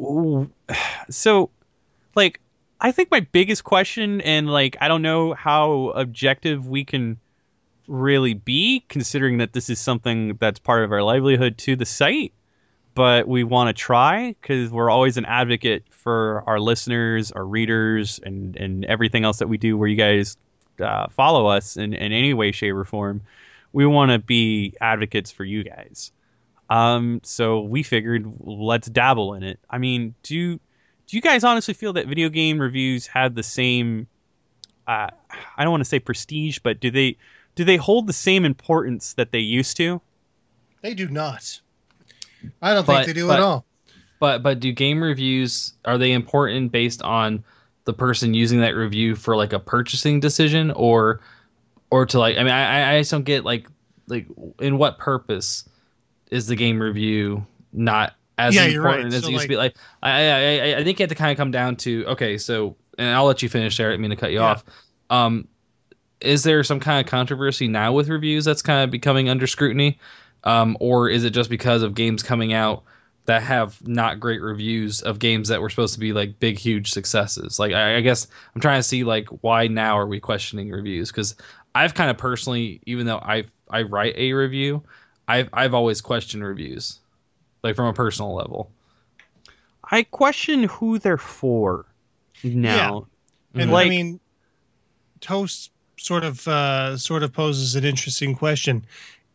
Ooh, 0.00 0.48
So, 1.10 1.50
like, 2.14 2.38
I 2.80 2.92
think 2.92 3.10
my 3.10 3.20
biggest 3.20 3.64
question, 3.64 4.20
and 4.22 4.48
like, 4.48 4.76
I 4.80 4.88
don't 4.88 5.02
know 5.02 5.34
how 5.34 5.90
objective 5.90 6.66
we 6.66 6.84
can 6.84 7.18
really 7.88 8.34
be, 8.34 8.84
considering 8.88 9.38
that 9.38 9.52
this 9.52 9.68
is 9.68 9.78
something 9.78 10.36
that's 10.40 10.58
part 10.58 10.84
of 10.84 10.92
our 10.92 11.02
livelihood 11.02 11.58
to 11.58 11.76
the 11.76 11.84
site. 11.84 12.32
But 12.94 13.28
we 13.28 13.44
want 13.44 13.68
to 13.68 13.72
try 13.72 14.34
because 14.40 14.70
we're 14.70 14.90
always 14.90 15.16
an 15.16 15.24
advocate 15.26 15.84
for 15.90 16.42
our 16.46 16.58
listeners, 16.58 17.30
our 17.32 17.44
readers, 17.44 18.18
and 18.24 18.56
and 18.56 18.84
everything 18.86 19.24
else 19.24 19.38
that 19.38 19.48
we 19.48 19.58
do. 19.58 19.78
Where 19.78 19.88
you 19.88 19.96
guys 19.96 20.36
uh, 20.80 21.08
follow 21.08 21.46
us 21.46 21.76
in, 21.76 21.94
in 21.94 22.12
any 22.12 22.34
way, 22.34 22.52
shape, 22.52 22.74
or 22.74 22.84
form. 22.84 23.22
we 23.72 23.86
want 23.86 24.10
to 24.10 24.18
be 24.18 24.74
advocates 24.80 25.30
for 25.30 25.44
you 25.44 25.62
guys. 25.62 26.12
Um, 26.68 27.20
so 27.22 27.60
we 27.60 27.82
figured 27.82 28.32
let's 28.40 28.88
dabble 28.88 29.34
in 29.34 29.42
it. 29.42 29.58
I 29.70 29.78
mean, 29.78 30.14
do 30.22 30.58
do 31.10 31.16
you 31.16 31.20
guys 31.20 31.42
honestly 31.42 31.74
feel 31.74 31.92
that 31.94 32.06
video 32.06 32.28
game 32.28 32.60
reviews 32.60 33.06
have 33.08 33.34
the 33.34 33.42
same? 33.42 34.06
Uh, 34.86 35.08
I 35.56 35.62
don't 35.64 35.70
want 35.72 35.80
to 35.82 35.88
say 35.88 35.98
prestige, 35.98 36.58
but 36.62 36.78
do 36.80 36.90
they 36.90 37.16
do 37.56 37.64
they 37.64 37.76
hold 37.76 38.06
the 38.06 38.12
same 38.12 38.44
importance 38.44 39.14
that 39.14 39.32
they 39.32 39.40
used 39.40 39.76
to? 39.78 40.00
They 40.82 40.94
do 40.94 41.08
not. 41.08 41.60
I 42.62 42.74
don't 42.74 42.86
But- 42.86 43.04
think 43.04 43.06
they 43.08 43.12
do 43.20 43.26
but- 43.26 43.38
at 43.38 43.42
all. 43.42 43.66
But 44.20 44.42
but 44.42 44.60
do 44.60 44.70
game 44.70 45.02
reviews 45.02 45.72
are 45.86 45.96
they 45.98 46.12
important 46.12 46.70
based 46.72 47.00
on 47.02 47.42
the 47.86 47.92
person 47.94 48.34
using 48.34 48.60
that 48.60 48.76
review 48.76 49.16
for 49.16 49.34
like 49.34 49.52
a 49.54 49.58
purchasing 49.58 50.20
decision 50.20 50.70
or 50.72 51.20
or 51.90 52.04
to 52.06 52.18
like 52.20 52.36
I 52.36 52.42
mean 52.44 52.52
I 52.52 52.66
I- 52.82 52.94
I 52.94 53.00
just 53.00 53.10
don't 53.10 53.24
get 53.24 53.44
like 53.44 53.66
like 54.08 54.26
in 54.60 54.76
what 54.78 54.98
purpose 54.98 55.66
is 56.30 56.46
the 56.46 56.54
game 56.56 56.80
review 56.80 57.44
not 57.72 58.14
as 58.40 58.56
Yeah, 58.56 58.66
you're 58.66 58.82
right. 58.82 59.04
important 59.04 59.14
as 59.14 59.14
So, 59.14 59.28
it 59.28 59.32
used 59.32 59.44
to 59.44 59.48
be. 59.48 59.56
like 59.56 59.76
I 60.02 60.10
I 60.10 60.58
I, 60.74 60.78
I 60.80 60.84
think 60.84 60.98
you 60.98 61.04
have 61.04 61.10
to 61.10 61.14
kind 61.14 61.30
of 61.30 61.36
come 61.36 61.50
down 61.50 61.76
to 61.76 62.04
okay 62.06 62.38
so 62.38 62.76
and 62.98 63.08
I'll 63.14 63.24
let 63.26 63.42
you 63.42 63.48
finish 63.48 63.76
there 63.76 63.92
I 63.92 63.96
mean 63.96 64.10
to 64.10 64.16
cut 64.16 64.32
you 64.32 64.40
Yeah. 64.40 64.54
off. 64.54 64.64
Um 65.10 65.48
is 66.20 66.42
there 66.44 66.64
some 66.64 66.80
kind 66.80 67.04
of 67.04 67.10
controversy 67.10 67.68
now 67.68 67.92
with 67.92 68.08
reviews 68.08 68.44
that's 68.44 68.62
kind 68.62 68.84
of 68.84 68.90
becoming 68.90 69.28
under 69.28 69.46
scrutiny? 69.46 69.98
Um 70.44 70.76
or 70.80 71.08
is 71.10 71.24
it 71.24 71.30
just 71.30 71.50
because 71.50 71.82
of 71.82 71.94
games 71.94 72.22
coming 72.22 72.52
out 72.52 72.84
that 73.26 73.42
have 73.42 73.86
not 73.86 74.20
great 74.20 74.40
reviews 74.42 75.02
of 75.02 75.18
games 75.18 75.48
that 75.48 75.60
were 75.60 75.70
supposed 75.70 75.94
to 75.94 76.00
be 76.00 76.12
like 76.12 76.38
big 76.40 76.58
huge 76.58 76.92
successes? 76.92 77.58
Like 77.58 77.72
i, 77.72 77.96
I 77.98 78.00
guess 78.02 78.26
i'm 78.54 78.60
trying 78.60 78.80
to 78.80 78.84
see 78.84 79.04
like 79.04 79.28
why 79.42 79.66
now 79.68 79.98
are 79.98 80.06
we 80.06 80.20
questioning 80.20 80.70
reviews? 80.70 81.10
Because 81.10 81.36
i've 81.74 81.94
kind 81.94 82.10
of 82.10 82.18
personally 82.18 82.80
even 82.86 83.06
though 83.06 83.18
i 83.18 83.44
i 83.70 83.82
write 83.82 84.14
a 84.16 84.32
review 84.32 84.82
i've 85.28 85.48
i've 85.52 85.74
always 85.74 86.00
questioned 86.00 86.44
reviews 86.44 86.99
like 87.62 87.76
from 87.76 87.86
a 87.86 87.92
personal 87.92 88.34
level? 88.34 88.70
I 89.90 90.04
question 90.04 90.64
who 90.64 90.98
they're 90.98 91.18
for 91.18 91.86
now. 92.44 93.06
And 93.54 93.70
Like- 93.70 93.86
I 93.86 93.90
mean, 93.90 94.20
Toast 95.20 95.70
sort 95.98 96.24
of 96.24 96.48
uh, 96.48 96.96
sort 96.96 97.22
of 97.22 97.32
poses 97.32 97.74
an 97.74 97.84
interesting 97.84 98.34
question: 98.34 98.86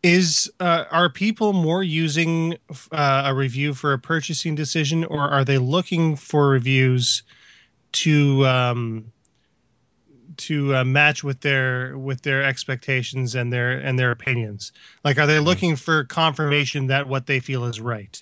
Is 0.02 0.52
uh, 0.60 0.86
are 0.90 1.10
people 1.10 1.54
more 1.54 1.84
using 1.84 2.58
uh, 2.92 3.24
a 3.26 3.36
review 3.36 3.74
for 3.76 3.94
a 3.94 4.00
purchasing 4.00 4.56
decision, 4.56 5.06
or 5.06 5.20
are 5.22 5.46
they 5.46 5.60
looking 5.60 6.16
for 6.16 6.50
reviews 6.50 7.22
to 7.92 8.48
um, 8.48 9.12
to 10.38 10.76
uh, 10.76 10.84
match 10.84 11.24
with 11.24 11.42
their 11.42 11.98
with 11.98 12.22
their 12.22 12.44
expectations 12.44 13.36
and 13.36 13.52
their 13.52 13.72
and 13.72 13.98
their 13.98 14.12
opinions? 14.12 14.72
Like, 15.04 15.18
are 15.18 15.28
they 15.28 15.40
looking 15.40 15.76
for 15.76 16.04
confirmation 16.04 16.88
that 16.88 17.08
what 17.08 17.28
they 17.28 17.40
feel 17.40 17.66
is 17.66 17.80
right? 17.80 18.22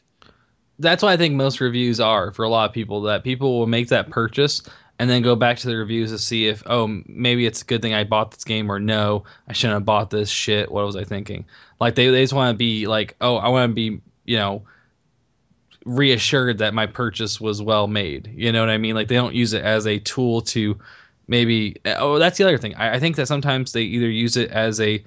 that's 0.79 1.03
what 1.03 1.09
I 1.09 1.17
think 1.17 1.35
most 1.35 1.59
reviews 1.59 1.99
are 1.99 2.31
for 2.31 2.43
a 2.43 2.49
lot 2.49 2.69
of 2.69 2.73
people. 2.73 3.01
That 3.01 3.23
people 3.23 3.59
will 3.59 3.67
make 3.67 3.89
that 3.89 4.09
purchase 4.09 4.61
and 4.99 5.09
then 5.09 5.21
go 5.21 5.35
back 5.35 5.57
to 5.57 5.67
the 5.67 5.75
reviews 5.75 6.11
to 6.11 6.19
see 6.19 6.47
if 6.47 6.63
oh 6.65 7.01
maybe 7.05 7.45
it's 7.45 7.61
a 7.61 7.65
good 7.65 7.81
thing 7.81 7.93
I 7.93 8.03
bought 8.03 8.31
this 8.31 8.43
game 8.43 8.71
or 8.71 8.79
no 8.79 9.23
I 9.47 9.53
shouldn't 9.53 9.75
have 9.77 9.85
bought 9.85 10.09
this 10.09 10.29
shit. 10.29 10.71
What 10.71 10.85
was 10.85 10.95
I 10.95 11.03
thinking? 11.03 11.45
Like 11.79 11.95
they 11.95 12.07
they 12.09 12.21
just 12.21 12.33
want 12.33 12.53
to 12.53 12.57
be 12.57 12.87
like 12.87 13.15
oh 13.21 13.37
I 13.37 13.49
want 13.49 13.69
to 13.69 13.73
be 13.73 14.01
you 14.25 14.37
know 14.37 14.63
reassured 15.85 16.59
that 16.59 16.73
my 16.73 16.85
purchase 16.85 17.41
was 17.41 17.61
well 17.61 17.87
made. 17.87 18.31
You 18.33 18.51
know 18.51 18.61
what 18.61 18.69
I 18.69 18.77
mean? 18.77 18.95
Like 18.95 19.07
they 19.07 19.15
don't 19.15 19.35
use 19.35 19.53
it 19.53 19.63
as 19.63 19.85
a 19.85 19.99
tool 19.99 20.41
to 20.41 20.77
maybe 21.27 21.77
oh 21.85 22.19
that's 22.19 22.37
the 22.37 22.43
other 22.43 22.57
thing. 22.57 22.75
I, 22.75 22.95
I 22.95 22.99
think 22.99 23.15
that 23.15 23.27
sometimes 23.27 23.71
they 23.71 23.83
either 23.83 24.09
use 24.09 24.37
it 24.37 24.51
as 24.51 24.79
a 24.79 25.03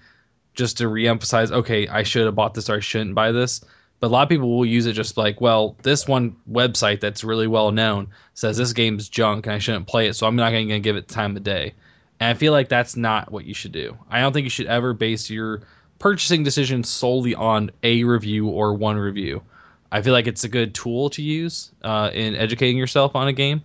just 0.54 0.78
to 0.78 0.84
reemphasize 0.84 1.50
okay 1.50 1.86
I 1.88 2.02
should 2.02 2.24
have 2.24 2.34
bought 2.34 2.54
this 2.54 2.70
or 2.70 2.76
I 2.76 2.80
shouldn't 2.80 3.14
buy 3.14 3.32
this 3.32 3.62
but 4.00 4.08
a 4.08 4.12
lot 4.12 4.22
of 4.22 4.28
people 4.28 4.56
will 4.56 4.66
use 4.66 4.86
it 4.86 4.92
just 4.92 5.16
like, 5.16 5.40
well, 5.40 5.76
this 5.82 6.06
one 6.06 6.36
website 6.50 7.00
that's 7.00 7.24
really 7.24 7.46
well 7.46 7.72
known 7.72 8.08
says 8.34 8.58
this 8.58 8.72
game's 8.72 9.08
junk 9.08 9.46
and 9.46 9.54
I 9.54 9.58
shouldn't 9.58 9.86
play 9.86 10.06
it, 10.06 10.14
so 10.14 10.26
I'm 10.26 10.36
not 10.36 10.50
going 10.50 10.68
to 10.68 10.80
give 10.80 10.96
it 10.96 11.08
time 11.08 11.36
of 11.36 11.42
day. 11.42 11.72
And 12.20 12.30
I 12.30 12.34
feel 12.34 12.52
like 12.52 12.68
that's 12.68 12.96
not 12.96 13.32
what 13.32 13.46
you 13.46 13.54
should 13.54 13.72
do. 13.72 13.96
I 14.10 14.20
don't 14.20 14.32
think 14.32 14.44
you 14.44 14.50
should 14.50 14.66
ever 14.66 14.92
base 14.92 15.30
your 15.30 15.62
purchasing 15.98 16.42
decision 16.42 16.84
solely 16.84 17.34
on 17.34 17.70
a 17.82 18.04
review 18.04 18.48
or 18.48 18.74
one 18.74 18.98
review. 18.98 19.42
I 19.90 20.02
feel 20.02 20.12
like 20.12 20.26
it's 20.26 20.44
a 20.44 20.48
good 20.48 20.74
tool 20.74 21.08
to 21.10 21.22
use 21.22 21.70
uh, 21.82 22.10
in 22.12 22.34
educating 22.34 22.76
yourself 22.76 23.16
on 23.16 23.28
a 23.28 23.32
game, 23.32 23.62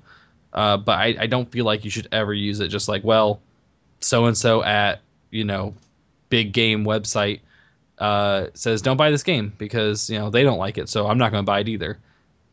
uh, 0.53 0.77
but 0.77 0.97
I, 0.97 1.15
I 1.19 1.27
don't 1.27 1.51
feel 1.51 1.65
like 1.65 1.85
you 1.85 1.91
should 1.91 2.07
ever 2.11 2.33
use 2.33 2.59
it 2.59 2.67
just 2.69 2.87
like, 2.87 3.03
well, 3.03 3.41
so 3.99 4.25
and 4.25 4.37
so 4.37 4.63
at 4.63 5.01
you 5.31 5.43
know, 5.43 5.73
big 6.29 6.51
game 6.51 6.83
website 6.83 7.39
uh, 7.97 8.47
says 8.53 8.81
don't 8.81 8.97
buy 8.97 9.11
this 9.11 9.23
game 9.23 9.53
because 9.57 10.09
you 10.09 10.19
know 10.19 10.29
they 10.29 10.43
don't 10.43 10.57
like 10.59 10.77
it, 10.77 10.89
so 10.89 11.07
I'm 11.07 11.17
not 11.17 11.31
going 11.31 11.43
to 11.43 11.45
buy 11.45 11.61
it 11.61 11.69
either. 11.69 11.97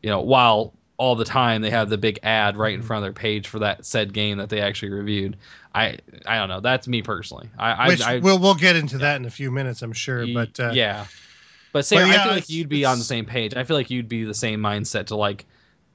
You 0.01 0.09
know, 0.09 0.21
while 0.21 0.73
all 0.97 1.15
the 1.15 1.25
time 1.25 1.61
they 1.61 1.69
have 1.69 1.89
the 1.89 1.97
big 1.97 2.19
ad 2.23 2.57
right 2.57 2.73
in 2.73 2.81
front 2.81 3.03
of 3.03 3.05
their 3.05 3.19
page 3.19 3.47
for 3.47 3.59
that 3.59 3.85
said 3.85 4.13
game 4.13 4.37
that 4.37 4.49
they 4.49 4.61
actually 4.61 4.91
reviewed. 4.91 5.37
I 5.73 5.97
I 6.25 6.37
don't 6.37 6.49
know. 6.49 6.59
That's 6.59 6.87
me 6.87 7.01
personally. 7.01 7.49
I 7.57 7.87
Which 7.87 8.01
I, 8.01 8.15
I 8.15 8.19
we'll 8.19 8.39
we'll 8.39 8.55
get 8.55 8.75
into 8.75 8.97
that 8.99 9.15
in 9.17 9.25
a 9.25 9.29
few 9.29 9.49
minutes, 9.51 9.81
I'm 9.81 9.93
sure. 9.93 10.25
But 10.33 10.59
uh, 10.59 10.71
yeah, 10.73 11.05
but 11.71 11.89
yeah, 11.91 12.05
I 12.05 12.23
feel 12.23 12.31
like 12.33 12.49
you'd 12.49 12.69
be 12.69 12.85
on 12.85 12.97
the 12.97 13.03
same 13.03 13.25
page. 13.25 13.55
I 13.55 13.63
feel 13.63 13.77
like 13.77 13.89
you'd 13.89 14.09
be 14.09 14.23
the 14.23 14.33
same 14.33 14.59
mindset 14.59 15.07
to 15.07 15.15
like 15.15 15.45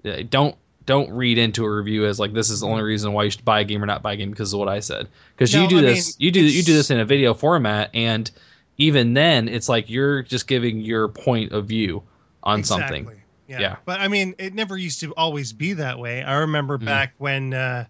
uh, 0.04 0.22
don't 0.28 0.56
don't 0.86 1.10
read 1.10 1.38
into 1.38 1.64
a 1.64 1.70
review 1.74 2.06
as 2.06 2.18
like 2.20 2.32
this 2.32 2.50
is 2.50 2.60
the 2.60 2.66
only 2.66 2.82
reason 2.82 3.12
why 3.12 3.24
you 3.24 3.30
should 3.30 3.44
buy 3.44 3.60
a 3.60 3.64
game 3.64 3.82
or 3.82 3.86
not 3.86 4.02
buy 4.02 4.12
a 4.12 4.16
game 4.16 4.30
because 4.30 4.52
of 4.52 4.58
what 4.58 4.68
I 4.68 4.80
said. 4.80 5.08
Because 5.36 5.54
No, 5.54 5.62
you 5.62 5.68
do 5.68 5.78
I 5.78 5.82
this, 5.82 6.06
mean, 6.18 6.26
you 6.26 6.30
do 6.30 6.40
you 6.44 6.62
do 6.62 6.74
this 6.74 6.90
in 6.90 7.00
a 7.00 7.04
video 7.04 7.34
format, 7.34 7.90
and 7.94 8.30
even 8.76 9.14
then, 9.14 9.48
it's 9.48 9.68
like 9.68 9.88
you're 9.88 10.22
just 10.22 10.46
giving 10.46 10.80
your 10.80 11.08
point 11.08 11.52
of 11.52 11.66
view 11.66 12.02
on 12.42 12.64
something. 12.64 13.08
Yeah. 13.48 13.60
Yeah. 13.60 13.76
But 13.84 14.00
I 14.00 14.08
mean, 14.08 14.34
it 14.38 14.54
never 14.54 14.76
used 14.76 15.00
to 15.00 15.12
always 15.14 15.52
be 15.52 15.74
that 15.74 15.98
way. 15.98 16.22
I 16.22 16.38
remember 16.38 16.78
Mhm. 16.78 16.86
back 16.86 17.14
when, 17.18 17.54
uh, 17.54 17.84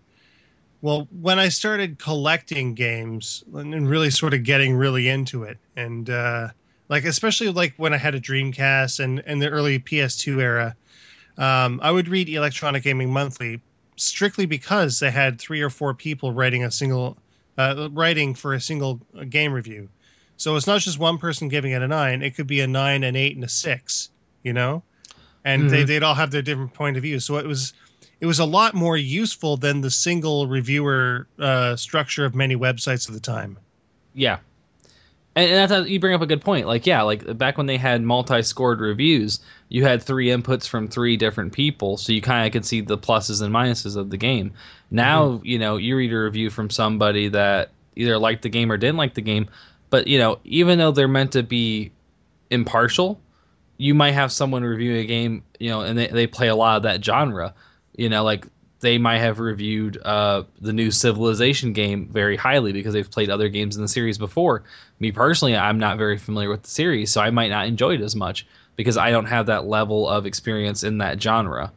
well, 0.83 1.09
when 1.21 1.39
I 1.39 1.49
started 1.49 1.99
collecting 1.99 2.75
games 2.75 3.43
and 3.55 3.75
and 3.75 3.89
really 3.89 4.11
sort 4.11 4.35
of 4.35 4.43
getting 4.45 4.75
really 4.75 5.09
into 5.09 5.45
it, 5.45 5.59
and 5.77 6.11
uh, 6.11 6.49
like 6.89 7.05
especially 7.05 7.49
like 7.51 7.73
when 7.77 7.95
I 7.95 7.97
had 7.97 8.15
a 8.15 8.21
Dreamcast 8.21 9.01
and 9.01 9.23
and 9.27 9.41
the 9.41 9.49
early 9.49 9.79
PS2 9.79 10.41
era, 10.41 10.77
um, 11.39 11.81
I 11.82 11.90
would 11.90 12.09
read 12.09 12.28
Electronic 12.28 12.82
Gaming 12.82 13.12
Monthly 13.12 13.61
strictly 13.97 14.47
because 14.47 14.98
they 15.01 15.11
had 15.11 15.40
three 15.40 15.61
or 15.61 15.70
four 15.70 15.94
people 15.94 16.32
writing 16.32 16.65
a 16.65 16.70
single, 16.70 17.16
uh, 17.59 17.89
writing 17.93 18.35
for 18.35 18.55
a 18.55 18.61
single 18.61 19.01
game 19.28 19.52
review. 19.52 19.89
So 20.36 20.56
it's 20.56 20.66
not 20.66 20.81
just 20.81 20.98
one 20.98 21.19
person 21.19 21.48
giving 21.48 21.73
it 21.73 21.82
a 21.82 21.89
nine; 21.89 22.23
it 22.23 22.35
could 22.35 22.47
be 22.47 22.61
a 22.61 22.66
nine, 22.66 23.05
an 23.05 23.15
eight, 23.16 23.36
and 23.36 23.44
a 23.44 23.48
six. 23.48 24.11
You 24.43 24.52
know, 24.52 24.82
and 25.44 25.70
they, 25.70 25.85
Mhm. 25.85 25.86
they'd 25.86 26.02
all 26.02 26.15
have 26.15 26.31
their 26.31 26.43
different 26.43 26.74
point 26.74 26.97
of 26.97 27.02
view. 27.02 27.20
So 27.20 27.36
it 27.39 27.47
was 27.47 27.73
it 28.20 28.27
was 28.27 28.39
a 28.39 28.44
lot 28.44 28.74
more 28.74 28.97
useful 28.97 29.56
than 29.56 29.81
the 29.81 29.90
single 29.90 30.47
reviewer 30.47 31.27
uh, 31.39 31.77
structure 31.77 32.24
of 32.24 32.35
many 32.35 32.56
websites 32.56 33.09
at 33.09 33.15
the 33.15 33.20
time. 33.20 33.59
Yeah. 34.15 34.39
And, 35.36 35.51
and 35.51 35.70
that's 35.70 35.89
you 35.89 35.98
bring 35.98 36.15
up 36.15 36.23
a 36.23 36.27
good 36.27 36.40
point. 36.40 36.66
Like, 36.66 36.86
yeah, 36.86 37.02
like 37.02 37.36
back 37.36 37.56
when 37.56 37.66
they 37.66 37.77
had 37.77 38.02
multi-scored 38.02 38.81
reviews, 38.81 39.40
you 39.69 39.85
had 39.85 40.02
three 40.02 40.28
inputs 40.28 40.69
from 40.69 40.89
three 40.89 41.16
different 41.16 41.52
people, 41.52 41.97
so 41.97 42.12
you 42.12 42.20
kind 42.20 42.47
of 42.47 42.52
could 42.52 42.65
see 42.65 42.81
the 42.81 42.98
pluses 42.98 43.43
and 43.43 43.52
minuses 43.52 43.97
of 43.97 44.11
the 44.11 44.16
game. 44.16 44.52
Now, 44.90 45.28
mm-hmm. 45.28 45.47
you 45.47 45.59
know, 45.59 45.77
you 45.77 45.97
read 45.97 46.12
a 46.12 46.19
review 46.19 46.51
from 46.51 46.70
somebody 46.70 47.28
that 47.28 47.70
either 47.97 48.19
liked 48.19 48.43
the 48.43 48.48
game 48.48 48.70
or 48.70 48.77
didn't 48.77 48.97
like 48.97 49.15
the 49.15 49.23
game, 49.23 49.48
but 49.90 50.06
you 50.06 50.19
know, 50.19 50.39
even 50.44 50.78
though 50.78 50.93
they're 50.93 51.09
meant 51.09 51.32
to 51.32 51.43
be 51.43 51.90
impartial, 52.51 53.20
you 53.77 53.94
might 53.94 54.12
have 54.12 54.31
someone 54.31 54.62
reviewing 54.62 54.98
a 54.98 55.06
game, 55.06 55.43
you 55.59 55.70
know, 55.70 55.81
and 55.81 55.98
they, 55.98 56.06
they 56.06 56.27
play 56.27 56.48
a 56.48 56.56
lot 56.56 56.77
of 56.77 56.85
that 56.85 57.05
genre. 57.05 57.55
You 57.97 58.09
know, 58.09 58.24
like 58.24 58.47
they 58.85 58.98
might 58.98 59.19
have 59.19 59.40
reviewed 59.40 59.98
uh, 60.05 60.44
the 60.61 60.73
new 60.73 60.90
Civilization 60.90 61.73
game 61.73 62.06
very 62.12 62.36
highly 62.36 62.73
because 62.73 62.93
they've 62.93 63.11
played 63.11 63.31
other 63.31 63.48
games 63.48 63.77
in 63.77 63.82
the 63.82 63.89
series 63.89 64.19
before. 64.19 64.62
Me 65.01 65.11
personally, 65.11 65.56
I'm 65.56 65.78
not 65.78 65.98
very 65.98 66.19
familiar 66.19 66.51
with 66.51 66.62
the 66.62 66.69
series, 66.70 67.11
so 67.11 67.20
I 67.20 67.31
might 67.31 67.48
not 67.48 67.66
enjoy 67.66 67.94
it 67.94 68.01
as 68.02 68.15
much 68.15 68.47
because 68.77 68.97
I 68.97 69.11
don't 69.11 69.24
have 69.27 69.47
that 69.47 69.65
level 69.66 70.09
of 70.09 70.27
experience 70.27 70.85
in 70.85 70.98
that 70.98 71.20
genre. 71.20 71.73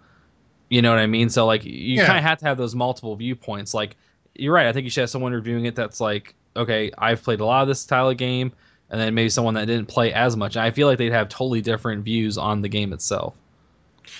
You 0.69 0.81
know 0.81 0.89
what 0.91 0.99
I 0.99 1.07
mean? 1.07 1.29
So 1.29 1.45
like 1.45 1.63
you 1.63 1.95
Yeah. 1.95 2.05
kind 2.05 2.17
of 2.17 2.23
have 2.25 2.39
to 2.39 2.45
have 2.45 2.57
those 2.57 2.75
multiple 2.75 3.15
viewpoints. 3.15 3.73
Like 3.73 3.95
you're 4.35 4.53
right. 4.53 4.67
I 4.67 4.73
think 4.73 4.83
you 4.83 4.89
should 4.89 5.01
have 5.01 5.09
someone 5.09 5.31
reviewing 5.33 5.65
it 5.65 5.75
that's 5.75 5.99
like, 6.01 6.35
okay, 6.55 6.91
I've 6.97 7.23
played 7.23 7.39
a 7.39 7.45
lot 7.45 7.61
of 7.61 7.67
this 7.67 7.79
style 7.79 8.09
of 8.09 8.17
game, 8.17 8.51
and 8.89 8.99
then 8.99 9.13
maybe 9.15 9.29
someone 9.29 9.53
that 9.55 9.65
didn't 9.67 9.87
play 9.87 10.13
as 10.13 10.35
much. 10.35 10.55
And 10.55 10.63
I 10.65 10.71
feel 10.71 10.87
like 10.87 10.97
they'd 10.97 11.11
have 11.13 11.29
totally 11.29 11.61
different 11.61 12.03
views 12.03 12.37
on 12.37 12.61
the 12.61 12.69
game 12.69 12.93
itself. 12.93 13.35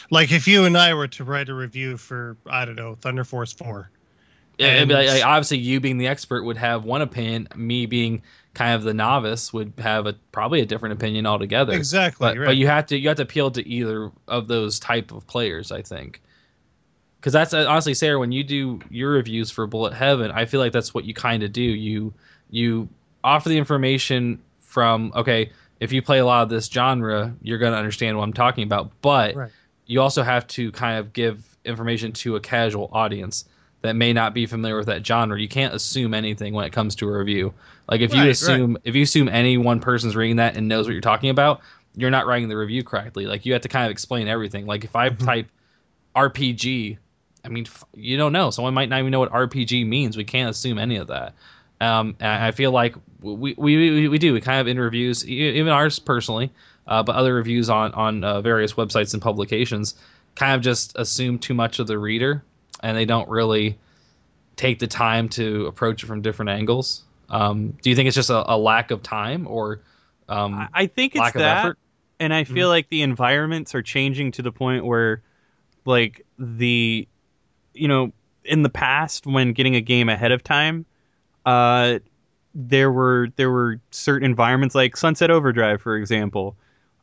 Like 0.10 0.32
if 0.32 0.48
you 0.48 0.66
and 0.66 0.78
I 0.78 0.94
were 0.94 1.08
to 1.10 1.24
write 1.24 1.50
a 1.50 1.54
review 1.54 1.98
for 1.98 2.38
I 2.48 2.66
don't 2.66 2.76
know 2.76 2.96
Thunder 2.96 3.24
Force 3.24 3.54
Four, 3.54 3.90
Yeah, 4.58 4.84
like, 4.88 5.08
like, 5.08 5.26
obviously 5.26 5.58
you 5.58 5.80
being 5.80 5.98
the 5.98 6.08
expert 6.08 6.44
would 6.44 6.58
have 6.58 6.84
one 6.86 7.02
opinion. 7.02 7.48
Me 7.56 7.86
being 7.86 8.22
kind 8.54 8.74
of 8.74 8.84
the 8.84 8.94
novice 8.94 9.54
would 9.54 9.74
have 9.78 10.08
a 10.08 10.14
probably 10.32 10.62
a 10.62 10.66
different 10.66 10.94
opinion 10.94 11.26
altogether. 11.26 11.74
exactly. 11.74 12.26
But 12.28 12.38
right. 12.38 12.46
but 12.48 12.58
you 12.58 12.68
have 12.68 12.86
to 12.88 12.98
you 12.98 13.08
have 13.08 13.18
to 13.18 13.24
appeal 13.24 13.52
to 13.52 13.68
either 13.68 14.12
of 14.28 14.48
those 14.48 14.80
type 14.80 15.12
of 15.12 15.26
players. 15.28 15.72
I 15.72 15.82
think. 15.82 16.22
Because 17.20 17.34
that's 17.34 17.54
uh, 17.54 17.66
honestly, 17.68 17.94
Sarah, 17.94 18.20
when 18.20 18.32
you 18.32 18.44
do 18.44 18.80
your 18.90 19.12
reviews 19.12 19.50
for 19.50 19.66
Bullet 19.68 19.94
Heaven, 19.94 20.32
I 20.32 20.46
feel 20.46 20.60
like 20.60 20.72
that's 20.72 20.94
what 20.94 21.04
you 21.06 21.14
kind 21.14 21.44
of 21.44 21.52
do. 21.52 21.62
You 21.62 22.14
you 22.50 22.90
offer 23.24 23.50
the 23.50 23.58
information 23.58 24.42
from 24.60 25.12
okay, 25.16 25.52
if 25.80 25.92
you 25.92 26.02
play 26.02 26.20
a 26.20 26.26
lot 26.26 26.44
of 26.44 26.50
this 26.50 26.68
genre, 26.68 27.36
you're 27.42 27.58
going 27.58 27.74
to 27.74 27.78
understand 27.78 28.18
what 28.18 28.24
I'm 28.24 28.34
talking 28.34 28.64
about. 28.64 28.92
But 29.02 29.36
Right. 29.36 29.52
You 29.88 30.02
also 30.02 30.24
have 30.24 30.48
to 30.48 30.72
kind 30.74 31.00
of 31.00 31.14
give 31.14 31.58
information 31.66 32.14
to 32.14 32.36
a 32.38 32.40
casual 32.42 32.90
audience 32.94 33.46
that 33.82 33.96
may 33.96 34.14
not 34.14 34.34
be 34.34 34.46
familiar 34.46 34.78
with 34.78 34.88
that 34.88 35.06
genre. 35.06 35.40
You 35.40 35.48
can't 35.48 35.74
assume 35.74 36.14
anything 36.14 36.54
when 36.54 36.66
it 36.66 36.72
comes 36.74 36.96
to 36.98 37.10
a 37.10 37.18
review. 37.18 37.54
Like 37.90 38.02
if 38.02 38.14
Right, 38.14 38.14
you 38.14 38.30
right. 38.42 38.62
assume 38.62 38.78
if 38.84 38.96
you 38.96 39.04
assume 39.04 39.30
any 39.30 39.58
one 39.58 39.80
person's 39.80 40.16
reading 40.16 40.38
that 40.38 40.58
and 40.58 40.68
knows 40.68 40.88
what 40.88 40.94
you're 40.94 41.02
talking 41.02 41.30
about, 41.30 41.62
you're 41.96 42.12
not 42.12 42.28
writing 42.28 42.50
the 42.50 42.58
review 42.58 42.84
correctly. 42.84 43.26
Like 43.28 43.46
you 43.46 43.54
have 43.54 43.62
to 43.64 43.70
kind 43.70 43.86
of 43.86 43.92
explain 43.92 44.28
everything. 44.28 44.66
Like 44.66 44.84
if 44.84 44.96
I 44.96 45.10
Mhm. 45.10 45.18
type 45.26 45.48
RPG, 46.16 46.98
I 47.46 47.50
mean 47.50 47.66
you 47.96 48.18
don't 48.18 48.34
know. 48.34 48.50
Someone 48.52 48.74
might 48.74 48.90
not 48.90 49.00
even 49.00 49.12
know 49.12 49.20
what 49.20 49.32
RPG 49.32 49.84
means. 49.86 50.18
We 50.18 50.24
can't 50.26 50.50
assume 50.50 50.78
any 50.78 50.98
of 50.98 51.08
that. 51.08 51.34
Um, 51.80 52.16
and 52.20 52.44
I 52.44 52.52
feel 52.52 52.72
like 52.72 52.96
we, 53.22 53.54
we, 53.54 53.78
we, 53.78 54.08
we 54.08 54.18
do. 54.18 54.34
We 54.34 54.42
kind 54.42 54.60
of 54.60 54.68
in 54.68 54.80
reviews, 54.80 55.28
even 55.28 55.72
ours 55.72 56.00
personally, 56.00 56.52
uh, 56.88 57.04
but 57.04 57.16
other 57.16 57.34
reviews 57.34 57.70
on 57.70 57.94
on 57.94 58.24
uh, 58.24 58.42
various 58.42 58.74
websites 58.74 59.14
and 59.14 59.22
publications, 59.22 59.96
kind 60.36 60.56
of 60.56 60.62
just 60.62 60.94
assume 60.98 61.40
too 61.40 61.54
much 61.54 61.80
of 61.80 61.88
the 61.88 61.98
reader, 61.98 62.44
and 62.84 62.96
they 62.96 63.06
don't 63.06 63.30
really 63.30 63.78
take 64.56 64.80
the 64.80 64.88
time 64.88 65.30
to 65.30 65.66
approach 65.68 66.04
it 66.04 66.08
from 66.08 66.22
different 66.22 66.50
angles. 66.50 67.04
Um, 67.30 67.78
do 67.82 67.90
you 67.90 67.96
think 67.96 68.08
it's 68.08 68.16
just 68.16 68.30
a, 68.30 68.52
a 68.52 68.58
lack 68.58 68.92
of 68.92 69.04
time, 69.04 69.48
or 69.48 69.82
um, 70.30 70.68
I, 70.74 70.88
think 70.88 71.14
it's 71.14 71.22
lack 71.22 71.36
of 71.36 71.40
that, 71.40 71.58
effort? 71.60 71.78
and 72.20 72.34
I 72.34 72.44
feel 72.44 72.70
like 72.70 72.90
the 72.90 73.02
environments 73.02 73.76
are 73.76 73.82
changing 73.82 74.32
to 74.34 74.42
the 74.42 74.52
point 74.52 74.86
where, 74.86 75.22
like 75.86 76.26
the, 76.40 77.08
you 77.74 77.88
know, 77.88 78.12
in 78.44 78.64
the 78.64 78.70
past 78.70 79.28
when 79.28 79.54
getting 79.54 79.76
a 79.76 79.82
game 79.82 80.10
ahead 80.10 80.32
of 80.32 80.44
time, 80.44 80.86
uh, 81.46 82.00
there 82.56 82.92
were 82.92 83.28
there 83.36 83.52
were 83.52 83.80
certain 83.92 84.26
environments 84.26 84.74
like 84.74 84.98
Sunset 84.98 85.30
Overdrive, 85.30 85.82
for 85.82 85.96
example. 85.96 86.56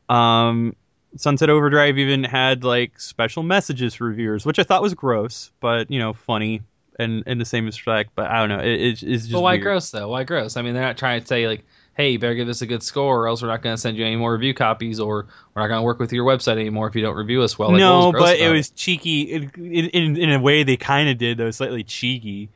Um, 0.09 0.75
Sunset 1.17 1.49
Overdrive 1.49 1.97
even 1.97 2.23
had 2.23 2.63
like 2.63 2.99
special 2.99 3.41
messages 3.43 3.93
for 3.95 4.05
reviewers, 4.07 4.45
which 4.45 4.59
I 4.59 4.63
thought 4.63 4.81
was 4.81 4.93
gross, 4.93 5.51
but 5.61 5.89
you 5.89 5.99
know, 5.99 6.13
funny 6.13 6.61
and 6.99 7.23
in 7.25 7.37
the 7.37 7.45
same 7.45 7.65
respect. 7.65 8.11
But 8.15 8.27
I 8.29 8.39
don't 8.39 8.49
know, 8.49 8.63
it, 8.63 8.81
it's, 8.81 9.03
it's 9.03 9.23
just 9.23 9.31
But 9.33 9.41
why 9.41 9.53
weird. 9.53 9.63
gross 9.63 9.89
though? 9.91 10.09
Why 10.09 10.23
gross? 10.23 10.57
I 10.57 10.61
mean, 10.61 10.73
they're 10.73 10.83
not 10.83 10.97
trying 10.97 11.21
to 11.21 11.27
say 11.27 11.47
like, 11.47 11.63
"Hey, 11.95 12.11
you 12.11 12.19
better 12.19 12.35
give 12.35 12.47
this 12.47 12.61
a 12.61 12.65
good 12.65 12.83
score, 12.83 13.21
or 13.23 13.27
else 13.29 13.41
we're 13.41 13.47
not 13.47 13.61
going 13.61 13.73
to 13.75 13.81
send 13.81 13.95
you 13.97 14.05
any 14.05 14.17
more 14.17 14.33
review 14.33 14.53
copies, 14.53 14.99
or 14.99 15.27
we're 15.53 15.61
not 15.61 15.67
going 15.69 15.79
to 15.79 15.83
work 15.83 15.99
with 15.99 16.11
your 16.11 16.25
website 16.25 16.57
anymore 16.59 16.87
if 16.89 16.95
you 16.95 17.01
don't 17.01 17.15
review 17.15 17.41
us 17.41 17.57
well." 17.57 17.71
Like, 17.71 17.79
no, 17.79 18.11
but 18.11 18.37
it 18.37 18.51
was 18.51 18.69
cheeky. 18.71 19.21
In, 19.33 19.49
in 19.55 20.17
in 20.17 20.31
a 20.31 20.39
way, 20.39 20.63
they 20.63 20.77
kind 20.77 21.07
of 21.09 21.17
did. 21.17 21.37
Though 21.37 21.49
slightly 21.51 21.83
cheeky. 21.83 22.49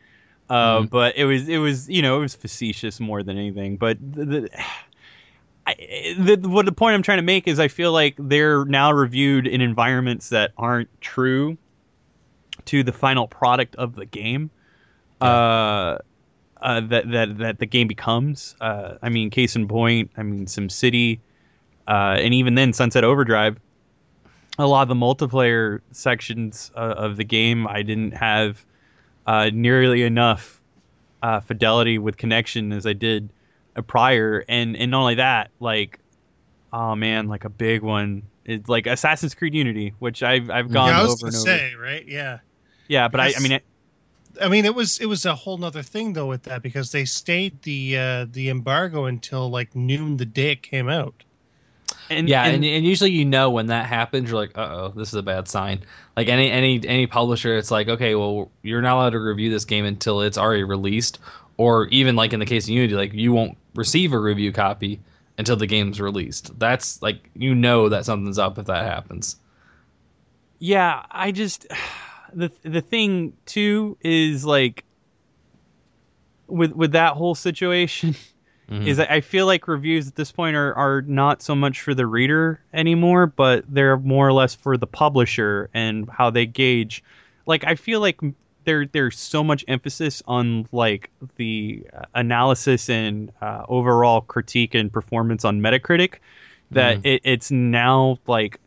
Uh, 0.49 0.81
Mhm. 0.81 0.89
But 0.89 1.15
it 1.15 1.25
was 1.25 1.47
it 1.47 1.59
was 1.59 1.87
you 1.89 2.01
know 2.01 2.17
it 2.17 2.21
was 2.21 2.35
facetious 2.35 2.99
more 2.99 3.23
than 3.23 3.37
anything. 3.37 3.77
But 3.77 3.97
the, 4.01 4.25
the, 4.25 4.49
I, 5.69 6.15
the 6.17 6.49
what 6.49 6.65
the 6.65 6.71
point 6.71 6.95
I'm 6.95 7.03
trying 7.03 7.19
to 7.19 7.23
make 7.23 7.47
is 7.47 7.59
I 7.59 7.67
feel 7.67 7.91
like 7.91 8.15
they're 8.17 8.65
now 8.65 8.91
reviewed 8.91 9.47
in 9.47 9.61
environments 9.61 10.29
that 10.29 10.51
aren't 10.57 10.89
true 11.01 11.57
to 12.65 12.83
the 12.83 12.91
final 12.91 13.27
product 13.27 13.75
of 13.75 13.95
the 13.95 14.05
game. 14.05 14.49
Uh, 15.21 15.97
uh, 16.61 16.81
that 16.81 17.09
that 17.11 17.37
that 17.37 17.59
the 17.59 17.65
game 17.65 17.87
becomes. 17.87 18.55
Uh, 18.59 18.95
I 19.01 19.09
mean, 19.09 19.29
case 19.29 19.55
in 19.55 19.67
point, 19.67 20.11
I 20.17 20.23
mean, 20.23 20.45
SimCity, 20.45 21.19
uh, 21.87 22.17
and 22.19 22.33
even 22.33 22.55
then, 22.55 22.73
Sunset 22.73 23.03
Overdrive. 23.03 23.57
A 24.57 24.67
lot 24.67 24.81
of 24.81 24.89
the 24.89 24.95
multiplayer 24.95 25.79
sections 25.91 26.69
uh, 26.75 26.95
of 26.97 27.15
the 27.15 27.23
game, 27.23 27.65
I 27.65 27.81
didn't 27.81 28.11
have 28.11 28.65
uh, 29.25 29.49
nearly 29.53 30.03
enough 30.03 30.61
uh, 31.23 31.39
fidelity 31.39 31.97
with 31.97 32.17
connection 32.17 32.73
as 32.73 32.85
I 32.85 32.91
did 32.91 33.29
prior, 33.83 34.43
and 34.47 34.75
and 34.77 34.91
not 34.91 35.01
only 35.01 35.15
that, 35.15 35.51
like, 35.59 35.99
oh 36.73 36.95
man, 36.95 37.27
like 37.27 37.45
a 37.45 37.49
big 37.49 37.81
one 37.81 38.23
is 38.45 38.67
like 38.67 38.87
Assassin's 38.87 39.35
Creed 39.35 39.53
Unity, 39.53 39.93
which 39.99 40.23
I've 40.23 40.49
I've 40.49 40.71
gone 40.71 40.89
yeah, 40.89 40.99
I 40.99 41.03
was 41.03 41.13
over 41.13 41.31
gonna 41.31 41.37
and 41.37 41.49
over. 41.49 41.57
say, 41.57 41.75
right? 41.75 42.07
Yeah. 42.07 42.39
Yeah, 42.87 43.07
but 43.07 43.19
I, 43.19 43.33
I 43.37 43.39
mean, 43.39 43.51
it, 43.51 43.63
I 44.41 44.47
mean, 44.49 44.65
it 44.65 44.73
was 44.73 44.99
it 44.99 45.05
was 45.05 45.25
a 45.25 45.35
whole 45.35 45.57
nother 45.57 45.83
thing 45.83 46.13
though 46.13 46.25
with 46.27 46.43
that 46.43 46.63
because 46.63 46.91
they 46.91 47.05
stayed 47.05 47.61
the 47.63 47.97
uh, 47.97 48.25
the 48.31 48.49
embargo 48.49 49.05
until 49.05 49.49
like 49.51 49.75
noon 49.75 50.17
the 50.17 50.25
day 50.25 50.51
it 50.53 50.63
came 50.63 50.89
out. 50.89 51.23
and 52.09 52.27
yeah, 52.27 52.45
and, 52.45 52.55
and, 52.55 52.65
and 52.65 52.85
usually 52.85 53.11
you 53.11 53.25
know 53.25 53.51
when 53.51 53.67
that 53.67 53.85
happens, 53.85 54.29
you're 54.29 54.39
like, 54.39 54.57
"Uh 54.57 54.69
oh, 54.71 54.93
this 54.95 55.09
is 55.09 55.13
a 55.15 55.21
bad 55.21 55.47
sign." 55.47 55.83
Like 56.17 56.27
any 56.27 56.49
any 56.49 56.81
any 56.87 57.05
publisher, 57.05 57.55
it's 57.57 57.69
like, 57.71 57.87
okay, 57.87 58.15
well, 58.15 58.49
you're 58.63 58.81
not 58.81 58.95
allowed 58.95 59.11
to 59.11 59.19
review 59.19 59.51
this 59.51 59.65
game 59.65 59.85
until 59.85 60.21
it's 60.21 60.37
already 60.37 60.63
released, 60.63 61.19
or 61.57 61.87
even 61.89 62.15
like 62.15 62.33
in 62.33 62.39
the 62.39 62.45
case 62.47 62.65
of 62.65 62.69
Unity, 62.71 62.95
like 62.95 63.13
you 63.13 63.33
won't 63.33 63.57
receive 63.75 64.13
a 64.13 64.19
review 64.19 64.51
copy 64.51 65.01
until 65.37 65.55
the 65.55 65.67
game's 65.67 66.01
released. 66.01 66.57
That's 66.59 67.01
like 67.01 67.29
you 67.35 67.55
know 67.55 67.89
that 67.89 68.05
something's 68.05 68.39
up 68.39 68.57
if 68.57 68.65
that 68.67 68.85
happens. 68.85 69.37
yeah, 70.59 71.05
I 71.11 71.31
just 71.31 71.67
the 72.33 72.51
the 72.63 72.81
thing 72.81 73.33
too 73.45 73.97
is 74.01 74.45
like 74.45 74.85
with 76.47 76.71
with 76.73 76.91
that 76.93 77.13
whole 77.13 77.35
situation 77.35 78.15
Mhm. 78.69 78.85
is 78.85 78.99
I 78.99 79.21
feel 79.21 79.47
like 79.47 79.67
reviews 79.67 80.07
at 80.07 80.15
this 80.15 80.31
point 80.31 80.55
are, 80.55 80.73
are 80.75 81.01
not 81.01 81.41
so 81.41 81.55
much 81.55 81.81
for 81.81 81.95
the 81.95 82.05
reader 82.05 82.61
anymore, 82.71 83.25
but 83.25 83.65
they're 83.67 83.97
more 83.97 84.27
or 84.27 84.33
less 84.33 84.53
for 84.53 84.77
the 84.77 84.85
publisher 84.85 85.71
and 85.73 86.07
how 86.09 86.29
they 86.29 86.45
gauge. 86.45 87.03
Like 87.47 87.63
I 87.65 87.73
feel 87.73 87.99
like 87.99 88.19
there 88.65 88.85
there's 88.85 89.17
so 89.17 89.43
much 89.43 89.63
emphasis 89.67 90.21
on 90.27 90.67
like 90.71 91.09
the 91.37 91.85
analysis 92.15 92.89
and 92.89 93.31
uh, 93.41 93.63
overall 93.67 94.21
critique 94.21 94.75
and 94.75 94.91
performance 94.91 95.45
on 95.45 95.61
Metacritic 95.61 96.15
that 96.71 96.99
it, 97.03 97.21
it's 97.23 97.49
now 97.51 98.19
like 98.27 98.59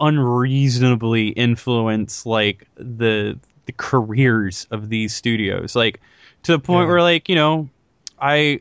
unreasonably 0.00 1.28
influence 1.28 2.24
like 2.24 2.66
the 2.76 3.38
the 3.66 3.72
careers 3.72 4.66
of 4.70 4.88
these 4.88 5.14
studios 5.14 5.76
like 5.76 6.00
to 6.42 6.52
the 6.52 6.58
point 6.58 6.86
Yeah. 6.86 6.92
where 6.92 7.02
like 7.02 7.28
you 7.28 7.34
know 7.34 7.68
i 8.18 8.60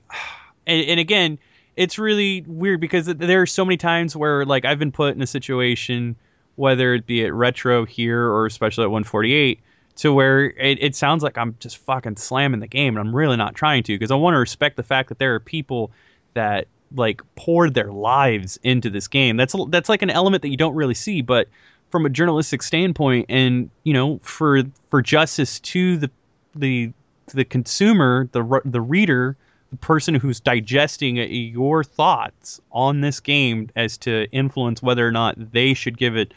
and, 0.68 0.86
and 0.86 1.00
again 1.00 1.40
it's 1.78 1.98
really 1.98 2.44
weird 2.46 2.82
because 2.82 3.06
there 3.06 3.42
are 3.42 3.46
so 3.46 3.64
many 3.64 3.78
times 3.78 4.16
where 4.16 4.46
like 4.46 4.66
i've 4.66 4.80
been 4.80 4.92
put 4.92 5.16
in 5.16 5.22
a 5.22 5.28
situation 5.28 6.16
whether 6.58 6.94
it 6.94 7.06
be 7.06 7.24
at 7.26 7.34
retro 7.34 7.86
here 7.86 8.26
or 8.28 8.46
especially 8.46 8.84
at 8.84 8.92
148 8.92 9.60
to 10.00 10.14
where 10.14 10.52
it, 10.52 10.82
it 10.82 10.96
sounds 10.96 11.24
like 11.24 11.38
i'm 11.38 11.56
just 11.60 11.78
fucking 11.78 12.16
slamming 12.16 12.60
the 12.60 12.68
game 12.68 12.98
and 12.98 13.08
i'm 13.08 13.16
really 13.16 13.38
not 13.38 13.56
trying 13.56 13.84
to 13.84 13.94
because 13.94 14.12
i 14.12 14.16
want 14.16 14.34
to 14.34 14.40
respect 14.40 14.76
the 14.76 14.84
fact 14.84 15.10
that 15.10 15.20
there 15.20 15.34
are 15.34 15.40
people 15.40 15.92
that 16.34 16.68
like 16.96 17.22
poured 17.36 17.74
their 17.74 17.92
lives 17.92 18.60
into 18.64 18.90
this 18.90 19.08
game. 19.08 19.38
That's 19.38 19.56
that's 19.70 19.90
like 19.90 20.02
an 20.02 20.10
element 20.10 20.42
that 20.42 20.50
you 20.50 20.58
don't 20.58 20.76
really 20.76 20.94
see 20.94 21.22
but 21.22 21.48
from 21.90 22.06
a 22.06 22.10
journalistic 22.10 22.62
standpoint 22.62 23.26
and 23.30 23.70
you 23.84 23.94
know 23.94 24.20
for 24.24 24.64
for 24.90 25.02
justice 25.02 25.60
to 25.62 25.98
the 25.98 26.10
the 26.56 26.92
the 27.34 27.46
consumer 27.46 28.28
the 28.32 28.62
the 28.66 28.82
reader 28.82 29.36
the 29.72 29.78
person 29.78 30.16
who's 30.16 30.40
digesting 30.40 31.18
your 31.18 31.84
thoughts 31.84 32.60
on 32.72 33.02
this 33.02 33.20
game 33.20 33.70
as 33.76 33.98
to 33.98 34.28
influence 34.32 34.82
whether 34.82 35.08
or 35.08 35.12
not 35.12 35.36
they 35.52 35.76
should 35.76 35.98
give 35.98 36.18
it 36.18 36.34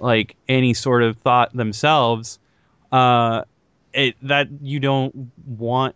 like 0.00 0.34
any 0.48 0.74
sort 0.74 1.02
of 1.04 1.16
thought 1.18 1.52
themselves 1.56 2.40
uh 2.92 3.42
it 3.92 4.16
that 4.22 4.48
you 4.60 4.80
don't 4.80 5.30
want 5.46 5.94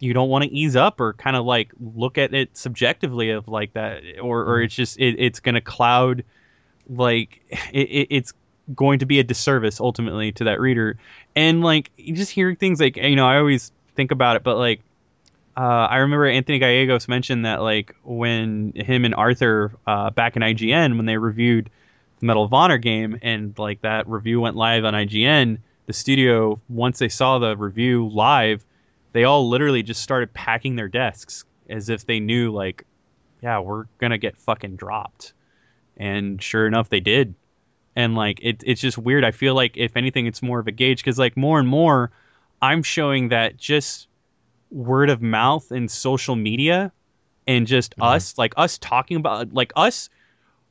you 0.00 0.12
don't 0.14 0.28
want 0.28 0.44
to 0.44 0.50
ease 0.50 0.76
up 0.76 1.00
or 1.00 1.12
kind 1.14 1.36
of 1.36 1.44
like 1.44 1.72
look 1.94 2.18
at 2.18 2.32
it 2.32 2.56
subjectively 2.56 3.30
of 3.30 3.48
like 3.48 3.72
that 3.74 4.02
or 4.20 4.44
or 4.44 4.62
it's 4.62 4.74
just 4.74 4.98
it, 4.98 5.16
it's 5.18 5.40
going 5.40 5.54
to 5.54 5.60
cloud 5.60 6.24
like 6.88 7.40
it, 7.72 7.88
it, 7.88 8.06
it's 8.10 8.32
going 8.74 8.98
to 8.98 9.06
be 9.06 9.18
a 9.18 9.24
disservice 9.24 9.80
ultimately 9.80 10.30
to 10.32 10.44
that 10.44 10.60
reader. 10.60 10.98
And 11.34 11.62
like 11.62 11.90
just 12.12 12.30
hearing 12.30 12.56
things 12.56 12.80
like 12.80 12.96
you 12.96 13.16
know 13.16 13.26
i 13.26 13.36
always 13.36 13.72
think 13.94 14.10
about 14.10 14.36
it 14.36 14.42
but 14.44 14.56
like 14.56 14.80
uh, 15.56 15.88
I 15.90 15.96
remember 15.96 16.26
Anthony 16.26 16.60
Gallegos 16.60 17.08
mentioned 17.08 17.44
that 17.44 17.62
like 17.62 17.92
when 18.04 18.72
him 18.76 19.04
and 19.04 19.12
Arthur 19.12 19.72
uh, 19.88 20.10
back 20.10 20.36
in 20.36 20.42
IGN 20.42 20.96
when 20.96 21.06
they 21.06 21.16
reviewed 21.16 21.68
the 22.20 22.26
Medal 22.26 22.44
of 22.44 22.52
Honor 22.52 22.78
game 22.78 23.18
and 23.22 23.58
like 23.58 23.80
that 23.80 24.08
review 24.08 24.40
went 24.40 24.54
live 24.54 24.84
on 24.84 24.94
IGN, 24.94 25.58
the 25.88 25.94
studio 25.94 26.60
once 26.68 26.98
they 26.98 27.08
saw 27.08 27.38
the 27.38 27.56
review 27.56 28.08
live, 28.10 28.64
they 29.12 29.24
all 29.24 29.48
literally 29.48 29.82
just 29.82 30.02
started 30.02 30.32
packing 30.34 30.76
their 30.76 30.86
desks 30.86 31.46
as 31.70 31.88
if 31.88 32.04
they 32.04 32.20
knew 32.20 32.52
like, 32.52 32.84
yeah, 33.42 33.58
we're 33.58 33.84
gonna 33.96 34.18
get 34.18 34.36
fucking 34.36 34.76
dropped, 34.76 35.32
and 35.96 36.42
sure 36.42 36.66
enough, 36.66 36.90
they 36.90 37.00
did. 37.00 37.34
And 37.96 38.14
like 38.14 38.38
it, 38.42 38.62
it's 38.66 38.82
just 38.82 38.98
weird. 38.98 39.24
I 39.24 39.30
feel 39.30 39.54
like 39.54 39.78
if 39.78 39.96
anything, 39.96 40.26
it's 40.26 40.42
more 40.42 40.58
of 40.60 40.66
a 40.66 40.72
gauge 40.72 40.98
because 40.98 41.18
like 41.18 41.38
more 41.38 41.58
and 41.58 41.66
more, 41.66 42.10
I'm 42.60 42.82
showing 42.82 43.30
that 43.30 43.56
just 43.56 44.08
word 44.70 45.08
of 45.08 45.22
mouth 45.22 45.70
and 45.70 45.90
social 45.90 46.36
media 46.36 46.92
and 47.46 47.66
just 47.66 47.96
Mhm. 47.96 48.04
us 48.06 48.36
like 48.36 48.52
us 48.58 48.76
talking 48.76 49.16
about 49.16 49.54
like 49.54 49.72
us 49.74 50.10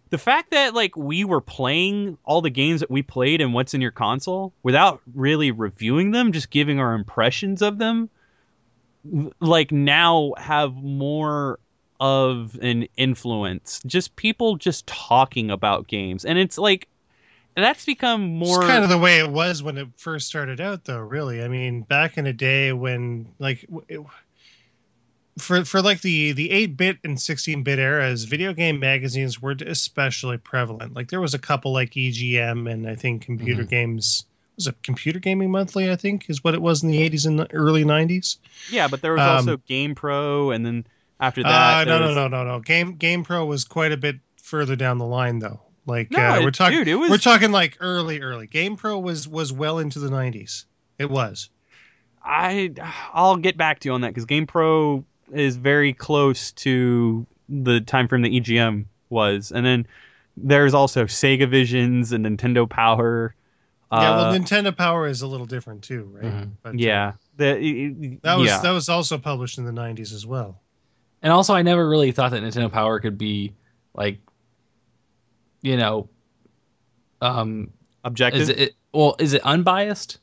the 0.09 0.17
fact 0.17 0.51
that 0.51 0.73
like 0.73 0.95
we 0.95 1.23
were 1.23 1.41
playing 1.41 2.17
all 2.23 2.41
the 2.41 2.49
games 2.49 2.79
that 2.79 2.91
we 2.91 3.01
played 3.01 3.41
and 3.41 3.53
what's 3.53 3.73
in 3.73 3.81
your 3.81 3.91
console 3.91 4.53
without 4.63 5.01
really 5.15 5.51
reviewing 5.51 6.11
them 6.11 6.31
just 6.31 6.49
giving 6.49 6.79
our 6.79 6.93
impressions 6.93 7.61
of 7.61 7.77
them 7.77 8.09
like 9.39 9.71
now 9.71 10.33
have 10.37 10.75
more 10.75 11.59
of 11.99 12.57
an 12.61 12.87
influence. 12.97 13.81
Just 13.85 14.15
people 14.15 14.55
just 14.55 14.85
talking 14.87 15.49
about 15.49 15.87
games, 15.87 16.25
and 16.25 16.37
it's 16.37 16.57
like 16.57 16.87
that's 17.55 17.85
become 17.85 18.21
more 18.21 18.57
It's 18.57 18.67
kind 18.67 18.83
of 18.83 18.89
the 18.89 18.97
way 18.97 19.19
it 19.19 19.31
was 19.31 19.63
when 19.63 19.77
it 19.77 19.87
first 19.97 20.27
started 20.27 20.61
out, 20.61 20.85
though. 20.85 20.99
Really, 20.99 21.43
I 21.43 21.47
mean, 21.47 21.81
back 21.81 22.17
in 22.17 22.27
a 22.27 22.33
day 22.33 22.71
when 22.73 23.27
like 23.39 23.65
it, 23.87 24.01
for 25.37 25.63
for 25.65 25.81
like 25.81 26.01
the 26.01 26.31
the 26.31 26.51
eight 26.51 26.77
bit 26.77 26.97
and 27.03 27.19
sixteen 27.19 27.63
bit 27.63 27.79
eras, 27.79 28.23
video 28.25 28.53
game 28.53 28.79
magazines 28.79 29.41
were 29.41 29.55
especially 29.65 30.37
prevalent. 30.37 30.93
Like 30.95 31.09
there 31.09 31.21
was 31.21 31.33
a 31.33 31.39
couple 31.39 31.73
like 31.73 31.91
EGM 31.91 32.71
and 32.71 32.87
I 32.89 32.95
think 32.95 33.21
Computer 33.23 33.63
Mhm. 33.63 33.69
Games 33.69 34.25
was 34.55 34.67
it 34.67 34.75
Computer 34.83 35.19
Gaming 35.19 35.51
Monthly. 35.51 35.91
I 35.91 35.95
think 35.95 36.29
is 36.29 36.43
what 36.43 36.53
it 36.55 36.61
was 36.61 36.81
in 36.83 36.89
the 36.89 36.97
eighties 37.01 37.25
and 37.25 37.37
the 37.39 37.51
early 37.53 37.83
nineties. 37.85 38.37
yeah, 38.71 38.87
but 38.87 39.01
there 39.01 39.13
was 39.13 39.21
Um, 39.21 39.27
also 39.35 39.57
Game 39.67 39.93
Pro, 39.95 40.51
and 40.51 40.65
then 40.65 40.85
after 41.19 41.43
that, 41.43 41.87
Uh, 41.87 41.89
no, 41.89 41.99
no, 41.99 42.07
was- 42.07 42.15
no, 42.15 42.27
no, 42.27 42.43
no. 42.43 42.59
Game 42.59 42.93
Game 42.95 43.23
Pro 43.23 43.45
was 43.45 43.63
quite 43.63 43.91
a 43.91 43.97
bit 43.97 44.17
further 44.41 44.75
down 44.75 44.97
the 44.97 45.05
line, 45.05 45.39
though. 45.39 45.59
Like 45.85 46.11
No, 46.11 46.19
uh, 46.19 46.41
we're 46.41 46.51
talking, 46.51 46.83
dude, 46.83 46.99
was- 46.99 47.09
we're 47.09 47.17
talking 47.17 47.51
like 47.51 47.77
early, 47.79 48.21
early. 48.21 48.47
Game 48.47 48.75
Pro 48.75 48.97
was 48.99 49.27
was 49.27 49.53
well 49.53 49.77
into 49.79 49.99
the 49.99 50.09
nineties. 50.09 50.65
It 50.99 51.09
was. 51.09 51.49
I 52.23 52.71
I'll 53.13 53.37
get 53.37 53.55
back 53.57 53.79
to 53.81 53.89
you 53.89 53.93
on 53.93 54.01
that 54.01 54.09
because 54.09 54.25
Game 54.25 54.47
Pro 54.47 55.05
is 55.33 55.55
very 55.57 55.93
close 55.93 56.51
to 56.53 57.25
the 57.49 57.81
time 57.81 58.07
frame 58.07 58.21
that 58.23 58.31
EGM 58.31 58.85
was, 59.09 59.51
and 59.51 59.65
then 59.65 59.87
there's 60.35 60.73
also 60.73 61.05
Sega 61.05 61.49
Visions 61.49 62.11
and 62.11 62.25
Nintendo 62.25 62.69
Power. 62.69 63.33
yeah, 63.91 64.15
well, 64.15 64.25
Uh, 64.25 64.37
Nintendo 64.37 64.75
Power 64.75 65.07
is 65.07 65.21
a 65.21 65.27
little 65.27 65.45
different 65.45 65.81
too, 65.83 66.09
right? 66.13 66.25
Mhm. 66.25 66.51
But, 66.61 66.69
uh, 66.69 66.77
yeah, 66.77 67.13
the, 67.37 68.17
that 68.23 68.35
was 68.37 68.47
yeah. 68.47 68.59
that 68.61 68.71
was 68.71 68.89
also 68.89 69.17
published 69.17 69.57
in 69.57 69.65
the 69.65 69.71
nineties 69.71 70.11
as 70.13 70.25
well. 70.25 70.61
And 71.23 71.33
also, 71.33 71.53
I 71.55 71.61
never 71.63 71.87
really 71.89 72.11
thought 72.11 72.31
that 72.31 72.43
Nintendo 72.43 72.71
Power 72.71 72.99
could 72.99 73.17
be 73.17 73.53
like, 73.95 74.19
you 75.61 75.75
know, 75.77 76.09
um, 77.21 77.71
objective. 78.03 78.41
is 78.43 78.49
it 78.49 78.75
well? 78.93 79.15
Is 79.19 79.33
it 79.33 79.41
unbiased? 79.43 80.19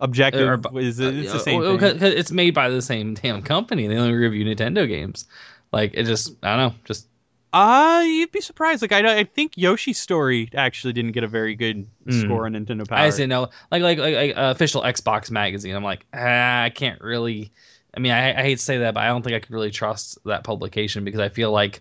Objective 0.00 0.64
or- 0.72 0.80
is 0.80 1.00
it, 1.00 1.16
it's 1.16 1.32
the 1.32 1.38
same. 1.38 1.60
'cause 1.78 2.02
it's 2.02 2.30
made 2.32 2.54
by 2.54 2.68
the 2.68 2.82
same 2.82 3.14
damn 3.14 3.42
company. 3.42 3.86
They 3.86 3.96
only 3.96 4.14
review 4.14 4.44
Nintendo 4.44 4.86
games. 4.86 5.26
Like 5.72 5.92
it 5.94 6.04
just, 6.04 6.34
I 6.42 6.56
don't 6.56 6.72
know, 6.72 6.78
just 6.84 7.06
Uh, 7.52 8.02
you'd 8.06 8.30
be 8.30 8.40
surprised. 8.40 8.82
Like 8.82 8.92
I, 8.92 9.18
I 9.20 9.24
think 9.24 9.52
Yoshi's 9.56 9.98
Story 9.98 10.50
actually 10.54 10.92
didn't 10.92 11.12
get 11.12 11.24
a 11.24 11.28
very 11.28 11.54
good 11.54 11.86
Mm. 12.06 12.20
score 12.24 12.46
on 12.46 12.52
Nintendo 12.52 12.86
Power. 12.86 12.98
I 12.98 13.10
didn't 13.10 13.30
know. 13.30 13.48
Like 13.70 13.82
like 13.82 13.98
like, 13.98 14.14
like 14.14 14.36
uh, 14.36 14.50
official 14.54 14.82
Xbox 14.82 15.30
magazine. 15.30 15.74
I'm 15.74 15.82
like, 15.84 16.06
ah, 16.14 16.62
I 16.64 16.70
can't 16.70 17.00
really. 17.00 17.50
I 17.96 18.00
mean, 18.00 18.12
I, 18.12 18.38
I 18.38 18.42
hate 18.42 18.58
to 18.58 18.62
say 18.64 18.78
that, 18.78 18.94
but 18.94 19.02
I 19.02 19.06
don't 19.08 19.22
think 19.22 19.34
I 19.34 19.40
could 19.40 19.50
really 19.50 19.70
trust 19.70 20.18
that 20.26 20.44
publication 20.44 21.04
because 21.04 21.20
I 21.20 21.30
feel 21.30 21.50
like 21.50 21.80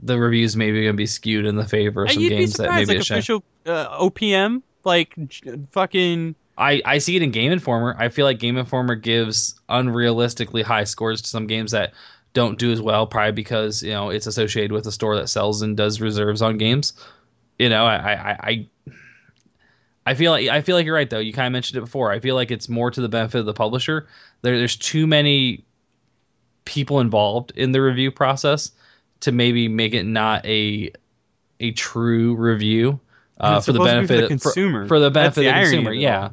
the 0.00 0.18
reviews 0.18 0.54
maybe 0.56 0.82
going 0.82 0.92
to 0.92 0.96
be 0.96 1.06
skewed 1.06 1.44
in 1.46 1.56
the 1.56 1.66
favor 1.66 2.04
of 2.04 2.10
Uh, 2.10 2.12
some 2.12 2.22
you'd 2.22 2.28
be 2.28 2.36
games 2.36 2.52
that 2.54 2.70
maybe 2.70 2.86
Like 2.94 2.98
official 3.00 3.42
uh, 3.66 3.88
OPM, 3.98 4.62
like 4.84 5.14
j- 5.28 5.54
fucking. 5.72 6.34
I, 6.58 6.82
I 6.84 6.98
see 6.98 7.16
it 7.16 7.22
in 7.22 7.30
Game 7.30 7.52
Informer. 7.52 7.94
I 7.98 8.08
feel 8.08 8.26
like 8.26 8.38
Game 8.38 8.56
Informer 8.56 8.96
gives 8.96 9.58
unrealistically 9.70 10.62
high 10.62 10.84
scores 10.84 11.22
to 11.22 11.28
some 11.28 11.46
games 11.46 11.70
that 11.70 11.94
don't 12.34 12.58
do 12.58 12.72
as 12.72 12.82
well, 12.82 13.06
probably 13.06 13.32
because 13.32 13.82
you 13.82 13.92
know 13.92 14.10
it's 14.10 14.26
associated 14.26 14.72
with 14.72 14.86
a 14.86 14.92
store 14.92 15.16
that 15.16 15.28
sells 15.28 15.62
and 15.62 15.76
does 15.76 16.00
reserves 16.00 16.42
on 16.42 16.58
games. 16.58 16.92
You 17.58 17.68
know, 17.68 17.86
I 17.86 17.96
I, 17.96 18.38
I 18.42 18.66
I 20.06 20.14
feel 20.14 20.32
like 20.32 20.48
I 20.48 20.60
feel 20.60 20.74
like 20.74 20.84
you're 20.84 20.94
right 20.94 21.08
though. 21.08 21.18
You 21.18 21.32
kind 21.32 21.46
of 21.46 21.52
mentioned 21.52 21.78
it 21.78 21.82
before. 21.82 22.10
I 22.10 22.18
feel 22.18 22.34
like 22.34 22.50
it's 22.50 22.68
more 22.68 22.90
to 22.90 23.00
the 23.00 23.08
benefit 23.08 23.38
of 23.38 23.46
the 23.46 23.54
publisher. 23.54 24.08
There, 24.42 24.58
there's 24.58 24.76
too 24.76 25.06
many 25.06 25.64
people 26.64 27.00
involved 27.00 27.52
in 27.56 27.72
the 27.72 27.80
review 27.80 28.10
process 28.10 28.72
to 29.20 29.32
maybe 29.32 29.68
make 29.68 29.94
it 29.94 30.04
not 30.04 30.44
a 30.44 30.92
a 31.60 31.72
true 31.72 32.36
review 32.36 33.00
uh, 33.40 33.60
for 33.60 33.72
the 33.72 33.78
for 33.78 33.84
the 33.84 33.90
benefit 33.90 34.22
for- 34.22 34.28
consumer. 34.28 34.88
for, 34.88 35.00
the 35.00 35.10
benefit 35.10 35.42
the 35.42 35.48
of 35.48 35.54
the 35.54 35.60
consumer. 35.60 35.92
Yeah. 35.92 36.22
all. 36.22 36.32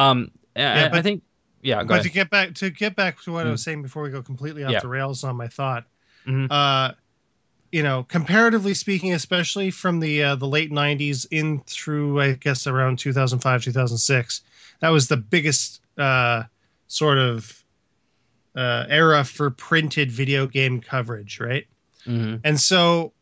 Um, 0.00 0.30
I, 0.56 0.86
I 0.86 0.88
but- 0.88 1.02
think. 1.02 1.22
Yeah. 1.62 1.82
Go 1.82 1.88
but 1.88 1.94
ahead. 1.94 2.04
to 2.04 2.10
get 2.10 2.30
back 2.30 2.54
to 2.54 2.70
get 2.70 2.96
back 2.96 3.20
to 3.22 3.32
what 3.32 3.44
I 3.46 3.48
Mm. 3.50 3.52
was 3.52 3.62
saying 3.62 3.82
before 3.82 4.02
we 4.02 4.08
go 4.10 4.22
completely 4.22 4.64
off 4.64 4.72
Yeah. 4.72 4.80
the 4.80 4.88
rails 4.88 5.24
on 5.24 5.36
my 5.36 5.46
thought, 5.46 5.84
Mhm. 6.26 6.46
uh, 6.50 6.92
you 7.70 7.82
know, 7.82 8.02
comparatively 8.04 8.72
speaking, 8.72 9.12
especially 9.12 9.70
from 9.70 10.00
the 10.00 10.22
uh, 10.22 10.34
the 10.36 10.46
late 10.48 10.72
'90s 10.72 11.26
in 11.30 11.60
through 11.66 12.18
I 12.20 12.32
guess 12.32 12.66
around 12.66 12.98
2005 12.98 13.62
2006, 13.62 14.40
that 14.80 14.88
was 14.88 15.08
the 15.08 15.18
biggest 15.18 15.82
uh, 15.98 16.44
sort 16.86 17.18
of 17.18 17.62
uh, 18.56 18.86
era 18.88 19.22
for 19.22 19.50
printed 19.50 20.10
video 20.10 20.46
game 20.46 20.80
coverage, 20.80 21.38
right? 21.40 21.66
Mhm. 22.06 22.40
And 22.42 22.58
so 22.58 23.12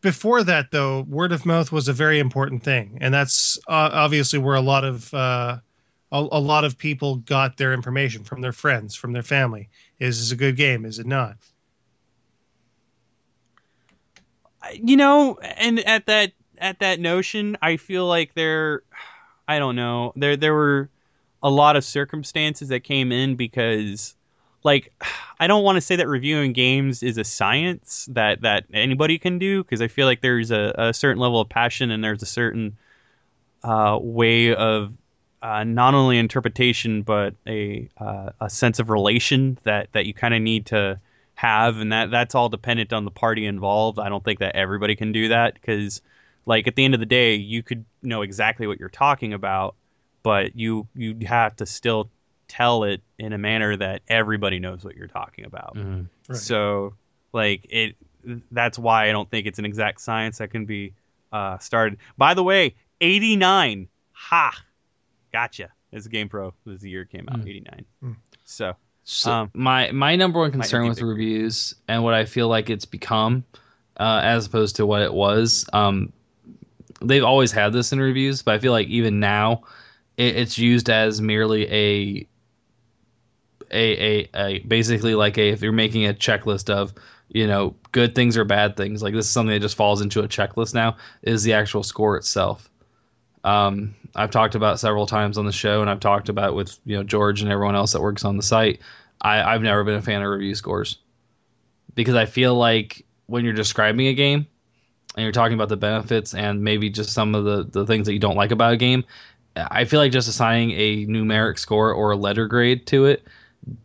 before 0.00 0.42
that, 0.44 0.70
though, 0.70 1.02
word 1.02 1.30
of 1.30 1.44
mouth 1.46 1.70
was 1.70 1.88
a 1.88 1.92
very 1.92 2.18
important 2.18 2.62
thing, 2.64 2.96
and 3.02 3.12
that's 3.12 3.58
uh, 3.68 3.90
obviously 3.92 4.38
where 4.38 4.54
a 4.56 4.60
lot 4.62 4.82
of 4.84 5.12
uh, 5.14 5.58
a, 6.12 6.18
a 6.18 6.40
lot 6.40 6.64
of 6.64 6.78
people 6.78 7.16
got 7.16 7.56
their 7.56 7.72
information 7.72 8.24
from 8.24 8.40
their 8.40 8.52
friends, 8.52 8.94
from 8.94 9.12
their 9.12 9.22
family. 9.22 9.68
Is 9.98 10.18
this 10.18 10.32
a 10.32 10.36
good 10.36 10.56
game? 10.56 10.84
Is 10.84 10.98
it 10.98 11.06
not? 11.06 11.36
you 14.74 14.96
know 14.96 15.38
and 15.42 15.80
at 15.80 16.06
that 16.06 16.32
at 16.58 16.78
that 16.80 17.00
notion 17.00 17.56
i 17.62 17.76
feel 17.76 18.06
like 18.06 18.34
there 18.34 18.82
i 19.48 19.58
don't 19.58 19.76
know 19.76 20.12
there 20.16 20.36
there 20.36 20.54
were 20.54 20.88
a 21.42 21.50
lot 21.50 21.76
of 21.76 21.84
circumstances 21.84 22.68
that 22.68 22.80
came 22.80 23.12
in 23.12 23.36
because 23.36 24.14
like 24.64 24.92
i 25.40 25.46
don't 25.46 25.64
want 25.64 25.76
to 25.76 25.80
say 25.80 25.96
that 25.96 26.08
reviewing 26.08 26.52
games 26.52 27.02
is 27.02 27.18
a 27.18 27.24
science 27.24 28.08
that 28.10 28.40
that 28.40 28.64
anybody 28.72 29.18
can 29.18 29.38
do 29.38 29.62
because 29.62 29.82
i 29.82 29.88
feel 29.88 30.06
like 30.06 30.20
there's 30.20 30.50
a, 30.50 30.74
a 30.78 30.94
certain 30.94 31.20
level 31.20 31.40
of 31.40 31.48
passion 31.48 31.90
and 31.90 32.02
there's 32.02 32.22
a 32.22 32.26
certain 32.26 32.76
uh, 33.64 33.98
way 34.00 34.54
of 34.54 34.92
uh, 35.46 35.62
not 35.64 35.94
only 35.94 36.18
interpretation 36.18 37.02
but 37.02 37.34
a 37.46 37.88
uh, 37.98 38.30
a 38.40 38.50
sense 38.50 38.78
of 38.80 38.90
relation 38.90 39.58
that 39.62 39.88
that 39.92 40.04
you 40.06 40.14
kind 40.14 40.34
of 40.34 40.40
need 40.42 40.66
to 40.66 40.98
have 41.34 41.76
and 41.82 41.92
that 41.92 42.10
that's 42.10 42.34
all 42.34 42.48
dependent 42.48 42.92
on 42.92 43.04
the 43.04 43.10
party 43.10 43.44
involved 43.46 43.98
i 43.98 44.08
don't 44.08 44.24
think 44.24 44.38
that 44.40 44.56
everybody 44.56 44.96
can 44.96 45.12
do 45.12 45.28
that 45.28 45.54
because 45.54 46.00
like 46.46 46.66
at 46.66 46.74
the 46.76 46.84
end 46.84 46.94
of 46.94 47.00
the 47.00 47.06
day 47.20 47.34
you 47.34 47.62
could 47.62 47.84
know 48.02 48.22
exactly 48.22 48.66
what 48.66 48.80
you're 48.80 48.88
talking 49.06 49.32
about 49.34 49.74
but 50.22 50.56
you 50.56 50.86
you 50.94 51.14
have 51.26 51.54
to 51.54 51.66
still 51.66 52.08
tell 52.48 52.84
it 52.84 53.00
in 53.18 53.32
a 53.32 53.38
manner 53.38 53.76
that 53.76 54.00
everybody 54.08 54.58
knows 54.58 54.84
what 54.84 54.96
you're 54.96 55.08
talking 55.22 55.44
about 55.44 55.74
Mhm. 55.76 56.06
Right. 56.28 56.38
so 56.38 56.94
like 57.32 57.66
it 57.68 57.96
that's 58.50 58.78
why 58.78 59.08
i 59.08 59.12
don't 59.12 59.30
think 59.30 59.46
it's 59.46 59.58
an 59.58 59.66
exact 59.66 60.00
science 60.00 60.38
that 60.38 60.50
can 60.50 60.64
be 60.64 60.94
uh 61.32 61.58
started 61.58 61.98
by 62.16 62.32
the 62.34 62.42
way 62.42 62.74
89 63.00 63.88
ha 64.12 64.52
gotcha 65.32 65.68
it's 65.92 66.06
a 66.06 66.08
game 66.08 66.28
pro 66.28 66.52
this 66.64 66.76
is 66.76 66.80
the 66.80 66.90
year 66.90 67.04
came 67.04 67.28
out 67.30 67.38
Mm. 67.40 67.48
89 67.48 67.84
Mm. 68.04 68.16
so 68.44 68.74
So 69.04 69.30
Um, 69.30 69.50
my 69.54 69.90
my 69.92 70.16
number 70.16 70.40
one 70.40 70.50
concern 70.52 70.88
with 70.88 70.98
bigger. 70.98 71.06
reviews 71.08 71.74
and 71.88 72.02
what 72.02 72.14
I 72.14 72.24
feel 72.24 72.48
like 72.48 72.70
it's 72.70 72.84
become, 72.84 73.44
uh, 73.98 74.20
as 74.24 74.46
opposed 74.46 74.76
to 74.76 74.86
what 74.86 75.02
it 75.02 75.12
was, 75.14 75.64
um, 75.72 76.12
they've 77.02 77.22
always 77.24 77.52
had 77.52 77.72
this 77.72 77.92
in 77.92 78.00
reviews, 78.00 78.42
but 78.42 78.54
I 78.54 78.58
feel 78.58 78.72
like 78.72 78.88
even 78.88 79.20
now, 79.20 79.62
it, 80.16 80.34
it's 80.36 80.58
used 80.58 80.90
as 80.90 81.20
merely 81.20 81.66
a, 81.70 82.26
a 83.70 84.24
a 84.24 84.28
a 84.34 84.58
basically 84.60 85.14
like 85.14 85.38
a 85.38 85.50
if 85.50 85.62
you're 85.62 85.72
making 85.72 86.06
a 86.06 86.14
checklist 86.14 86.70
of 86.70 86.92
you 87.28 87.46
know 87.46 87.74
good 87.92 88.14
things 88.14 88.36
or 88.36 88.44
bad 88.44 88.76
things 88.76 89.02
like 89.02 89.14
this 89.14 89.26
is 89.26 89.30
something 89.30 89.52
that 89.54 89.60
just 89.60 89.76
falls 89.76 90.00
into 90.00 90.20
a 90.20 90.28
checklist 90.28 90.74
now 90.74 90.96
is 91.22 91.42
the 91.42 91.52
actual 91.52 91.82
score 91.82 92.16
itself. 92.16 92.70
Um, 93.46 93.94
I've 94.16 94.32
talked 94.32 94.56
about 94.56 94.80
several 94.80 95.06
times 95.06 95.38
on 95.38 95.46
the 95.46 95.52
show, 95.52 95.80
and 95.80 95.88
I've 95.88 96.00
talked 96.00 96.28
about 96.28 96.54
with 96.54 96.78
you 96.84 96.96
know 96.96 97.04
George 97.04 97.40
and 97.40 97.50
everyone 97.50 97.76
else 97.76 97.92
that 97.92 98.02
works 98.02 98.24
on 98.24 98.36
the 98.36 98.42
site. 98.42 98.80
I, 99.22 99.40
I've 99.42 99.62
never 99.62 99.84
been 99.84 99.94
a 99.94 100.02
fan 100.02 100.20
of 100.20 100.28
review 100.28 100.54
scores 100.54 100.98
because 101.94 102.16
I 102.16 102.26
feel 102.26 102.54
like 102.54 103.06
when 103.26 103.44
you're 103.44 103.54
describing 103.54 104.08
a 104.08 104.14
game 104.14 104.46
and 105.16 105.22
you're 105.22 105.32
talking 105.32 105.54
about 105.54 105.68
the 105.68 105.76
benefits 105.76 106.34
and 106.34 106.62
maybe 106.62 106.90
just 106.90 107.12
some 107.12 107.34
of 107.34 107.44
the, 107.44 107.64
the 107.64 107.86
things 107.86 108.06
that 108.06 108.12
you 108.12 108.18
don't 108.18 108.36
like 108.36 108.50
about 108.50 108.72
a 108.72 108.76
game, 108.76 109.04
I 109.56 109.84
feel 109.84 110.00
like 110.00 110.12
just 110.12 110.28
assigning 110.28 110.72
a 110.72 111.06
numeric 111.06 111.58
score 111.58 111.92
or 111.92 112.10
a 112.10 112.16
letter 112.16 112.46
grade 112.46 112.86
to 112.88 113.06
it 113.06 113.26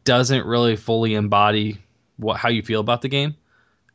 doesn't 0.03 0.45
really 0.45 0.75
fully 0.75 1.14
embody 1.14 1.77
what 2.17 2.38
how 2.38 2.49
you 2.49 2.61
feel 2.61 2.81
about 2.81 3.01
the 3.01 3.07
game. 3.07 3.35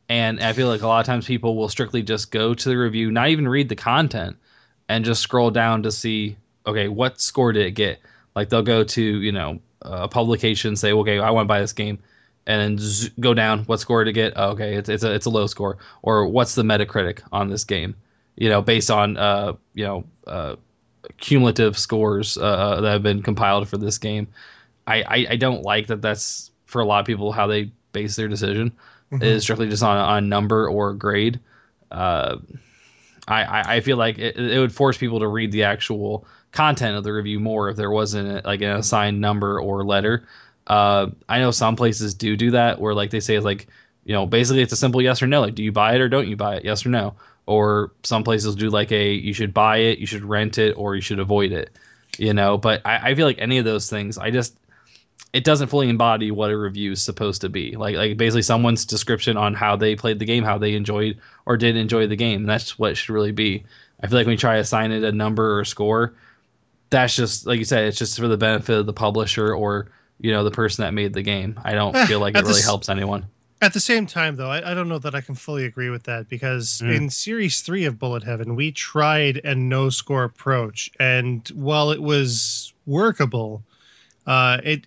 And 0.09 0.39
I 0.39 0.53
feel 0.53 0.69
like 0.69 0.81
a 0.81 0.87
lot 0.87 1.01
of 1.01 1.05
times 1.05 1.27
people 1.27 1.57
will 1.57 1.69
strictly 1.69 2.01
just 2.01 2.31
go 2.31 2.53
to 2.53 2.69
the 2.69 2.77
review, 2.77 3.11
not 3.11 3.27
even 3.27 3.47
read 3.47 3.67
the 3.67 3.75
content, 3.75 4.37
and 4.89 5.05
just 5.05 5.21
scroll 5.21 5.51
down 5.51 5.83
to 5.83 5.91
see, 5.91 6.37
okay, 6.65 6.87
what 6.87 7.19
score 7.21 7.51
did 7.51 7.65
it 7.65 7.71
get? 7.71 7.99
Like 8.35 8.49
they'll 8.49 8.61
go 8.61 8.83
to, 8.83 9.01
you 9.01 9.31
know, 9.31 9.59
a 9.81 10.07
publication, 10.07 10.75
say, 10.75 10.93
okay, 10.93 11.19
I 11.19 11.29
want 11.31 11.45
to 11.45 11.47
buy 11.47 11.59
this 11.59 11.73
game, 11.73 11.99
and 12.45 12.61
then 12.61 12.77
z- 12.77 13.11
go 13.19 13.33
down, 13.33 13.63
what 13.65 13.79
score 13.79 14.03
did 14.03 14.11
it 14.11 14.13
get? 14.13 14.33
Oh, 14.35 14.49
okay, 14.51 14.75
it's, 14.75 14.89
it's, 14.89 15.03
a, 15.03 15.13
it's 15.13 15.25
a 15.25 15.29
low 15.29 15.47
score. 15.47 15.77
Or 16.01 16.27
what's 16.27 16.55
the 16.55 16.63
Metacritic 16.63 17.21
on 17.31 17.49
this 17.49 17.63
game? 17.63 17.95
You 18.35 18.49
know, 18.49 18.61
based 18.61 18.91
on, 18.91 19.17
uh, 19.17 19.53
you 19.73 19.85
know, 19.85 20.03
uh, 20.27 20.55
cumulative 21.17 21.77
scores 21.77 22.37
uh, 22.37 22.81
that 22.81 22.91
have 22.91 23.03
been 23.03 23.21
compiled 23.21 23.67
for 23.67 23.77
this 23.77 23.97
game. 23.97 24.27
I, 24.85 25.01
I, 25.03 25.27
I 25.31 25.35
don't 25.35 25.63
like 25.63 25.87
that 25.87 26.01
that's 26.01 26.51
for 26.65 26.81
a 26.81 26.85
lot 26.85 26.99
of 26.99 27.05
people 27.05 27.31
how 27.31 27.47
they 27.47 27.71
base 27.91 28.15
their 28.15 28.27
decision. 28.27 28.71
Mhm. 29.11 29.23
is 29.23 29.43
strictly 29.43 29.69
just 29.69 29.83
on 29.83 29.97
on 29.97 30.27
number 30.27 30.67
or 30.69 30.93
grade. 30.93 31.39
Uh, 31.91 32.39
I, 33.27 33.75
I 33.75 33.79
feel 33.81 33.97
like 33.97 34.17
it, 34.17 34.37
it 34.37 34.59
would 34.59 34.73
force 34.73 34.97
people 34.97 35.19
to 35.19 35.27
read 35.27 35.51
the 35.51 35.63
actual 35.63 36.25
content 36.51 36.97
of 36.97 37.03
the 37.03 37.11
review 37.13 37.39
more 37.39 37.69
if 37.69 37.75
there 37.75 37.91
wasn't 37.91 38.45
like 38.45 38.61
an 38.61 38.71
assigned 38.71 39.19
number 39.19 39.59
or 39.59 39.83
letter. 39.83 40.27
Uh, 40.67 41.07
I 41.29 41.39
know 41.39 41.51
some 41.51 41.75
places 41.75 42.13
do 42.13 42.35
do 42.37 42.51
that 42.51 42.79
where 42.79 42.93
like 42.93 43.09
they 43.11 43.19
say 43.19 43.39
like 43.39 43.67
you 44.05 44.13
know 44.13 44.25
basically 44.25 44.61
it's 44.61 44.73
a 44.73 44.77
simple 44.77 45.01
yes 45.01 45.21
or 45.21 45.27
no 45.27 45.41
like 45.41 45.55
do 45.55 45.63
you 45.63 45.71
buy 45.71 45.95
it 45.95 46.01
or 46.01 46.09
don't 46.09 46.27
you 46.27 46.35
buy 46.37 46.55
it? 46.55 46.65
Yes 46.65 46.85
or 46.85 46.89
no. 46.89 47.15
Or 47.45 47.91
some 48.03 48.23
places 48.23 48.55
do 48.55 48.69
like 48.69 48.91
a 48.91 49.13
you 49.13 49.33
should 49.33 49.53
buy 49.53 49.77
it 49.77 49.99
you 49.99 50.05
should 50.05 50.23
rent 50.23 50.57
it 50.57 50.73
or 50.77 50.95
you 50.95 51.01
should 51.01 51.19
avoid 51.19 51.51
it 51.51 51.71
you 52.17 52.33
know? 52.33 52.57
But 52.57 52.81
I, 52.85 53.11
I 53.11 53.15
feel 53.15 53.27
like 53.27 53.39
any 53.39 53.57
of 53.57 53.65
those 53.65 53.89
things 53.89 54.17
I 54.17 54.31
just 54.31 54.57
it 55.33 55.43
doesn't 55.43 55.67
fully 55.67 55.89
embody 55.89 56.31
what 56.31 56.49
a 56.51 56.57
review 56.57 56.91
is 56.93 57.01
supposed 57.01 57.41
to 57.41 57.49
be. 57.49 57.75
Like 57.75 57.95
like 57.95 58.17
basically 58.17 58.41
someone's 58.43 58.85
description 58.85 59.37
on 59.37 59.53
how 59.53 59.75
they 59.75 59.95
played 59.95 60.19
the 60.19 60.25
game 60.25 60.43
how 60.43 60.57
they 60.57 60.73
enjoyed 60.73 61.17
or 61.45 61.57
didn't 61.57 61.81
enjoy 61.81 62.07
the 62.07 62.15
game. 62.15 62.43
That's 62.45 62.79
what 62.79 62.91
it 62.91 62.95
should 62.95 63.13
really 63.13 63.31
be. 63.31 63.63
I 64.01 64.07
feel 64.07 64.17
like 64.17 64.25
when 64.27 64.33
you 64.33 64.37
try 64.37 64.55
to 64.55 64.61
assign 64.61 64.91
it 64.91 65.03
a 65.03 65.11
number 65.11 65.53
or 65.57 65.61
a 65.61 65.65
score 65.65 66.13
that's 66.89 67.15
just 67.15 67.45
like 67.45 67.59
you 67.59 67.65
said 67.65 67.83
it's 67.85 67.97
just 67.97 68.17
for 68.17 68.27
the 68.29 68.37
benefit 68.37 68.77
of 68.79 68.85
the 68.85 68.93
publisher 68.93 69.53
or 69.53 69.89
you 70.21 70.31
know 70.31 70.43
the 70.43 70.51
person 70.51 70.83
that 70.83 70.93
made 70.93 71.13
the 71.13 71.21
game. 71.21 71.59
I 71.65 71.73
don't 71.73 71.95
Eh, 71.95 72.05
feel 72.05 72.19
like 72.19 72.35
it 72.35 72.41
really 72.41 72.53
this- 72.53 72.65
helps 72.65 72.89
anyone. 72.89 73.25
At 73.59 73.73
the 73.73 73.79
same 73.79 74.05
time, 74.05 74.35
though, 74.35 74.51
I, 74.51 74.71
I 74.71 74.73
don't 74.75 74.87
know 74.87 74.99
that 74.99 75.15
I 75.15 75.21
can 75.21 75.33
fully 75.33 75.65
agree 75.65 75.89
with 75.89 76.03
that 76.03 76.29
because 76.29 76.79
Mm. 76.85 76.95
in 76.95 77.09
Series 77.09 77.61
3 77.61 77.85
of 77.85 77.97
Bullet 77.97 78.21
Heaven, 78.23 78.55
we 78.55 78.71
tried 78.71 79.41
a 79.43 79.55
no 79.55 79.89
score 79.89 80.23
approach. 80.23 80.91
And 80.99 81.47
while 81.55 81.89
it 81.89 81.99
was 81.99 82.71
workable, 82.85 83.63
uh, 84.27 84.59
it 84.63 84.85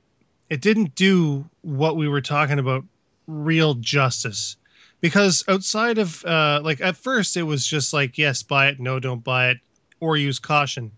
it 0.50 0.60
didn't 0.60 0.94
do 0.94 1.48
what 1.62 1.96
we 1.96 2.08
were 2.08 2.20
talking 2.20 2.58
about 2.58 2.84
real 3.26 3.74
justice. 3.74 4.56
Because 5.00 5.42
outside 5.48 5.96
of, 5.96 6.22
uh, 6.26 6.60
like, 6.62 6.80
at 6.82 6.96
first 6.96 7.36
it 7.36 7.44
was 7.44 7.66
just 7.66 7.94
like, 7.94 8.18
yes, 8.18 8.42
buy 8.42 8.68
it, 8.68 8.78
no, 8.80 9.00
don't 9.00 9.24
buy 9.24 9.48
it, 9.50 9.58
or 10.00 10.16
use 10.16 10.38
caution. 10.38 10.90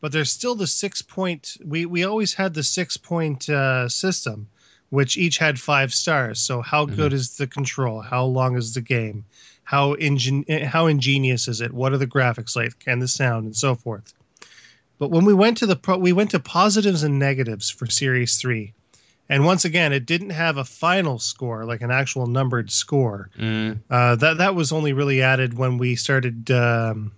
But 0.00 0.12
there's 0.12 0.30
still 0.30 0.54
the 0.54 0.66
six 0.68 1.02
point, 1.02 1.56
we, 1.64 1.84
we 1.86 2.04
always 2.04 2.34
had 2.34 2.54
the 2.54 2.62
six 2.62 2.96
point 2.96 3.48
uh, 3.48 3.88
system 3.88 4.48
which 4.90 5.18
each 5.18 5.36
had 5.36 5.60
five 5.60 5.92
stars. 5.92 6.40
So 6.40 6.62
how 6.62 6.86
Mhm. 6.86 6.96
good 6.96 7.12
is 7.12 7.36
the 7.36 7.46
control? 7.46 8.00
How 8.00 8.24
long 8.24 8.56
is 8.56 8.72
the 8.72 8.80
game? 8.80 9.24
How 9.64 9.94
ingen- 9.96 10.46
how 10.64 10.86
ingenious 10.86 11.46
is 11.46 11.60
it? 11.60 11.74
What 11.74 11.92
are 11.92 11.98
the 11.98 12.06
graphics 12.06 12.56
like 12.56 12.72
and 12.86 13.02
the 13.02 13.08
sound 13.08 13.44
and 13.44 13.54
so 13.56 13.74
forth? 13.74 14.14
But 14.98 15.10
when 15.10 15.26
we 15.26 15.34
went 15.34 15.58
to 15.58 15.66
the 15.66 15.76
pro- 15.76 15.98
we 15.98 16.12
went 16.12 16.30
to 16.30 16.40
positives 16.40 17.02
and 17.02 17.18
negatives 17.18 17.68
for 17.68 17.86
Series 17.86 18.36
3. 18.36 18.72
And 19.28 19.44
once 19.44 19.64
again, 19.66 19.92
it 19.92 20.06
didn't 20.06 20.30
have 20.30 20.56
a 20.56 20.64
final 20.64 21.18
score, 21.18 21.64
like 21.66 21.82
an 21.82 21.90
actual 21.90 22.26
numbered 22.26 22.70
score. 22.70 23.30
mm, 23.38 23.78
Uh, 23.90 24.16
that 24.16 24.38
that 24.38 24.54
was 24.54 24.72
only 24.72 24.92
really 24.92 25.20
added 25.22 25.54
when 25.58 25.76
we 25.78 25.96
started 25.96 26.50
um, 26.50 27.12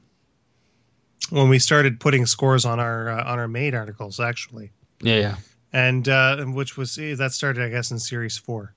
when 1.30 1.48
we 1.48 1.58
started 1.58 2.00
putting 2.00 2.26
scores 2.26 2.64
on 2.64 2.80
our 2.80 3.08
uh, 3.08 3.24
on 3.24 3.38
our 3.38 3.48
made 3.48 3.74
articles, 3.74 4.18
actually 4.20 4.70
yeah 5.02 5.16
yeah 5.16 5.36
and 5.72 6.08
uh, 6.08 6.44
which 6.46 6.76
was 6.76 6.98
eh, 6.98 7.14
that 7.14 7.32
started, 7.32 7.62
I 7.64 7.68
guess, 7.68 7.92
in 7.92 7.98
series 8.00 8.36
four. 8.36 8.74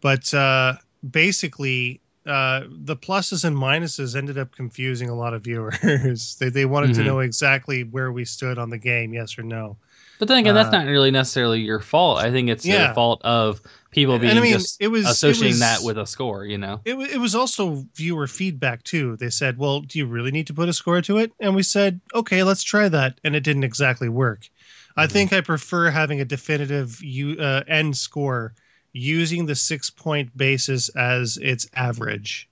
But 0.00 0.32
uh, 0.32 0.76
basically, 1.08 2.00
uh, 2.26 2.62
the 2.70 2.96
pluses 2.96 3.44
and 3.44 3.54
minuses 3.54 4.16
ended 4.16 4.38
up 4.38 4.50
confusing 4.56 5.10
a 5.10 5.14
lot 5.14 5.34
of 5.34 5.44
viewers. 5.44 6.36
they 6.40 6.48
they 6.48 6.64
wanted 6.64 6.94
to 6.94 7.02
Mhm. 7.02 7.04
know 7.04 7.20
exactly 7.20 7.84
where 7.84 8.10
we 8.12 8.24
stood 8.24 8.56
on 8.58 8.70
the 8.70 8.78
game, 8.78 9.12
yes 9.12 9.38
or 9.38 9.42
no. 9.42 9.76
But 10.22 10.28
then 10.28 10.38
again 10.38 10.54
that's 10.54 10.68
Uh, 10.72 10.78
not 10.78 10.86
really 10.86 11.10
necessarily 11.10 11.60
your 11.60 11.80
fault 11.80 12.18
i 12.18 12.30
think 12.30 12.48
it's 12.48 12.64
Yeah. 12.64 12.88
the 12.88 12.94
fault 12.94 13.20
of 13.24 13.60
people 13.90 14.20
being 14.20 14.38
I 14.38 14.40
mean, 14.40 14.52
just 14.52 14.76
it 14.80 14.86
was 14.86 15.04
it 15.04 15.10
associating 15.10 15.54
was- 15.54 15.58
that 15.58 15.82
with 15.82 15.98
a 15.98 16.06
score 16.06 16.46
you 16.46 16.58
know 16.58 16.80
It, 16.84 16.94
it 16.94 17.18
was 17.18 17.34
also 17.34 17.84
viewer 17.96 18.28
feedback 18.28 18.84
too. 18.84 19.16
They 19.16 19.30
said, 19.30 19.58
"Well, 19.58 19.80
do 19.80 19.98
you 19.98 20.06
really 20.06 20.30
need 20.30 20.46
to 20.46 20.54
put 20.54 20.68
a 20.68 20.72
score 20.72 21.02
to 21.02 21.18
it?" 21.18 21.32
And 21.40 21.56
we 21.56 21.64
said, 21.64 22.00
"Okay, 22.14 22.42
let's 22.44 22.62
try 22.62 22.88
that." 22.88 23.18
And 23.24 23.34
it 23.34 23.42
didn't 23.42 23.64
exactly 23.64 24.08
work. 24.08 24.48
I 24.96 25.06
Mhm. 25.06 25.10
think 25.10 25.32
I 25.32 25.40
prefer 25.40 25.90
having 25.90 26.20
a 26.20 26.24
definitive 26.24 27.02
u- 27.02 27.36
uh, 27.40 27.64
end 27.66 27.96
score 27.96 28.54
using 28.92 29.46
the 29.46 29.56
six 29.56 29.90
point 29.90 30.36
basis 30.36 30.88
as 30.90 31.36
its 31.42 31.66
average. 31.74 32.48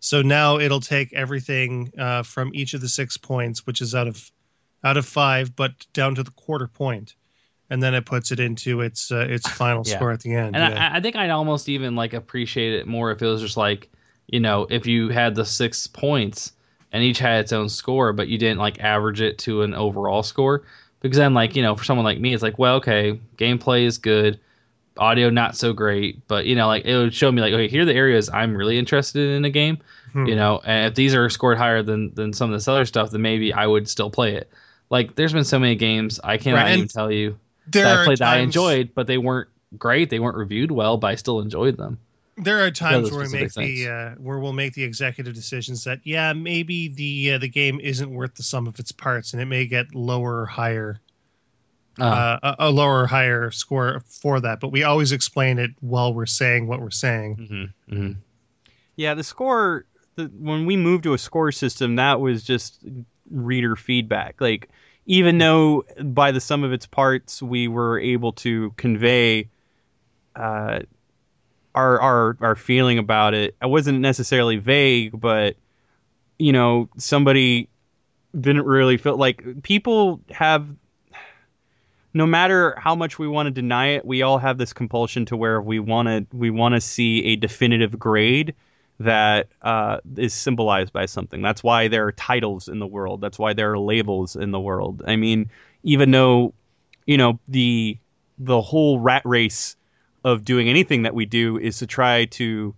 So 0.00 0.22
now 0.22 0.58
it'll 0.58 0.80
take 0.80 1.12
everything 1.12 1.92
uh, 1.96 2.22
from 2.24 2.50
each 2.52 2.74
of 2.74 2.80
the 2.80 2.88
six 2.88 3.16
points, 3.16 3.64
which 3.66 3.80
is 3.80 3.94
out 3.94 4.08
of 4.08 4.30
out 4.84 4.96
of 4.96 5.06
five, 5.06 5.54
but 5.56 5.86
down 5.92 6.14
to 6.16 6.22
the 6.22 6.30
quarter 6.32 6.66
point, 6.66 7.14
and 7.70 7.82
then 7.82 7.94
it 7.94 8.04
puts 8.04 8.32
it 8.32 8.40
into 8.40 8.80
its 8.80 9.10
uh, 9.12 9.26
its 9.28 9.48
final 9.48 9.82
Yeah. 9.86 9.96
score 9.96 10.12
at 10.12 10.20
the 10.20 10.34
end. 10.34 10.56
and 10.56 10.74
yeah. 10.74 10.90
I, 10.92 10.96
I 10.98 11.00
think 11.00 11.16
i'd 11.16 11.30
almost 11.30 11.68
even 11.68 11.94
like 11.96 12.12
appreciate 12.14 12.74
it 12.74 12.86
more 12.86 13.10
if 13.12 13.22
it 13.22 13.26
was 13.26 13.40
just 13.40 13.56
like 13.56 13.90
you 14.28 14.40
know 14.40 14.66
if 14.70 14.86
you 14.86 15.08
had 15.08 15.34
the 15.34 15.44
six 15.44 15.86
points 15.86 16.52
and 16.92 17.02
each 17.02 17.18
had 17.18 17.40
its 17.40 17.52
own 17.52 17.68
score 17.68 18.12
but 18.12 18.28
you 18.28 18.38
didn't 18.38 18.58
like 18.58 18.80
average 18.80 19.20
it 19.20 19.38
to 19.38 19.62
an 19.62 19.74
overall 19.74 20.22
score 20.22 20.62
because 21.00 21.16
then 21.18 21.34
like 21.34 21.56
you 21.56 21.62
know 21.62 21.74
for 21.76 21.84
someone 21.84 22.04
like 22.04 22.20
me 22.20 22.34
it's 22.34 22.42
like 22.42 22.58
well 22.58 22.76
okay 22.76 23.18
gameplay 23.36 23.84
is 23.84 23.98
good 23.98 24.38
audio 24.98 25.30
not 25.30 25.56
so 25.56 25.72
great 25.72 26.26
but 26.28 26.44
you 26.44 26.54
know 26.54 26.66
like 26.66 26.84
it 26.84 26.96
would 26.96 27.14
show 27.14 27.32
me 27.32 27.40
like 27.40 27.54
okay 27.54 27.66
here 27.68 27.82
are 27.82 27.86
the 27.86 27.94
areas 27.94 28.28
i'm 28.30 28.54
really 28.54 28.78
interested 28.78 29.30
in 29.30 29.44
a 29.44 29.50
game 29.50 29.78
Hmm. 30.12 30.26
you 30.26 30.36
know 30.36 30.60
and 30.66 30.88
if 30.88 30.94
these 30.94 31.14
are 31.14 31.30
scored 31.30 31.56
higher 31.56 31.82
than 31.82 32.12
than 32.14 32.34
some 32.34 32.50
of 32.52 32.54
this 32.54 32.68
other 32.68 32.84
stuff 32.84 33.10
then 33.12 33.22
maybe 33.22 33.50
i 33.54 33.66
would 33.66 33.88
still 33.88 34.10
play 34.10 34.34
it 34.34 34.50
like 34.92 35.16
there's 35.16 35.32
been 35.32 35.44
so 35.44 35.58
many 35.58 35.74
games 35.74 36.20
i 36.24 36.36
cannot 36.38 36.70
Right, 36.70 36.74
even 36.76 36.88
tell 36.88 37.10
you 37.10 37.36
there 37.66 37.84
that 37.84 37.98
I 37.98 38.00
are 38.02 38.04
played 38.04 38.18
that 38.18 38.28
I 38.28 38.38
enjoyed, 38.38 38.94
but 38.94 39.06
they 39.08 39.18
weren't 39.18 39.48
great. 39.78 40.10
They 40.10 40.20
weren't 40.20 40.36
reviewed 40.36 40.70
well, 40.70 40.96
but 40.98 41.08
I 41.08 41.14
still 41.16 41.40
enjoyed 41.40 41.76
them. 41.78 41.98
there 42.36 42.64
are 42.64 42.70
times 42.70 43.10
where 43.10 43.22
we 43.22 43.28
make 43.28 43.50
specific 43.50 43.84
the 43.84 43.88
uh, 43.88 44.10
where 44.16 44.38
we'll 44.38 44.52
make 44.52 44.74
the 44.74 44.84
executive 44.84 45.34
decisions 45.34 45.84
that 45.84 46.00
yeah 46.04 46.32
maybe 46.32 46.88
the 46.88 47.32
uh, 47.32 47.38
the 47.38 47.48
game 47.48 47.80
isn't 47.80 48.10
worth 48.10 48.34
the 48.34 48.42
sum 48.42 48.66
of 48.66 48.78
its 48.78 48.92
parts 48.92 49.32
and 49.32 49.42
it 49.42 49.46
may 49.46 49.66
get 49.66 49.94
lower 49.94 50.42
or 50.42 50.46
higher 50.46 51.00
Uh, 52.00 52.04
uh, 52.04 52.38
a, 52.42 52.56
a 52.68 52.70
lower 52.70 53.02
or 53.02 53.06
higher 53.06 53.50
score 53.50 54.00
for 54.06 54.40
that 54.40 54.60
but 54.60 54.68
we 54.72 54.82
always 54.82 55.12
explain 55.12 55.58
it 55.58 55.70
while 55.80 56.14
we're 56.14 56.24
saying 56.26 56.66
what 56.66 56.80
we're 56.80 56.90
saying 56.90 57.36
mhm, 57.36 57.72
mhm. 57.90 58.16
Yeah, 58.96 59.14
the 59.14 59.24
score. 59.24 59.86
The, 60.16 60.24
when 60.38 60.66
we 60.66 60.76
moved 60.76 61.04
to 61.04 61.14
a 61.14 61.18
score 61.18 61.52
system, 61.52 61.96
that 61.96 62.20
was 62.20 62.42
just 62.44 62.84
reader 63.30 63.76
feedback. 63.76 64.40
Like, 64.40 64.68
even 65.06 65.38
though 65.38 65.84
by 66.02 66.32
the 66.32 66.40
sum 66.40 66.64
of 66.64 66.72
its 66.72 66.86
parts 66.86 67.42
we 67.42 67.68
were 67.68 67.98
able 67.98 68.32
to 68.32 68.72
convey 68.76 69.48
uh, 70.36 70.80
our 71.74 72.00
our 72.00 72.36
our 72.40 72.56
feeling 72.56 72.98
about 72.98 73.34
it, 73.34 73.56
I 73.60 73.66
wasn't 73.66 74.00
necessarily 74.00 74.56
vague, 74.56 75.18
but 75.18 75.56
you 76.38 76.52
know, 76.52 76.88
somebody 76.96 77.68
didn't 78.38 78.64
really 78.64 78.96
feel 78.96 79.16
like 79.16 79.62
people 79.62 80.20
have. 80.30 80.66
No 82.14 82.26
matter 82.26 82.74
how 82.78 82.94
much 82.94 83.18
we 83.18 83.26
want 83.26 83.46
to 83.46 83.50
deny 83.50 83.86
it, 83.94 84.04
we 84.04 84.20
all 84.20 84.36
have 84.36 84.58
this 84.58 84.74
compulsion 84.74 85.24
to 85.26 85.36
where 85.36 85.62
we 85.62 85.78
want 85.78 86.08
to 86.08 86.26
we 86.36 86.50
want 86.50 86.74
to 86.74 86.80
see 86.80 87.24
a 87.24 87.36
definitive 87.36 87.98
grade 87.98 88.54
that 89.00 89.48
uh, 89.62 89.98
is 90.16 90.32
symbolized 90.32 90.92
by 90.92 91.06
something. 91.06 91.42
That's 91.42 91.62
why 91.62 91.88
there 91.88 92.06
are 92.06 92.12
titles 92.12 92.68
in 92.68 92.78
the 92.78 92.86
world. 92.86 93.20
That's 93.20 93.38
why 93.38 93.52
there 93.52 93.72
are 93.72 93.78
labels 93.78 94.36
in 94.36 94.50
the 94.50 94.60
world. 94.60 95.02
I 95.06 95.16
mean, 95.16 95.50
even 95.82 96.10
though 96.10 96.54
you 97.06 97.16
know 97.16 97.40
the 97.48 97.98
the 98.38 98.60
whole 98.60 98.98
rat 98.98 99.22
race 99.24 99.76
of 100.24 100.44
doing 100.44 100.68
anything 100.68 101.02
that 101.02 101.14
we 101.14 101.26
do 101.26 101.58
is 101.58 101.78
to 101.78 101.86
try 101.86 102.26
to 102.26 102.74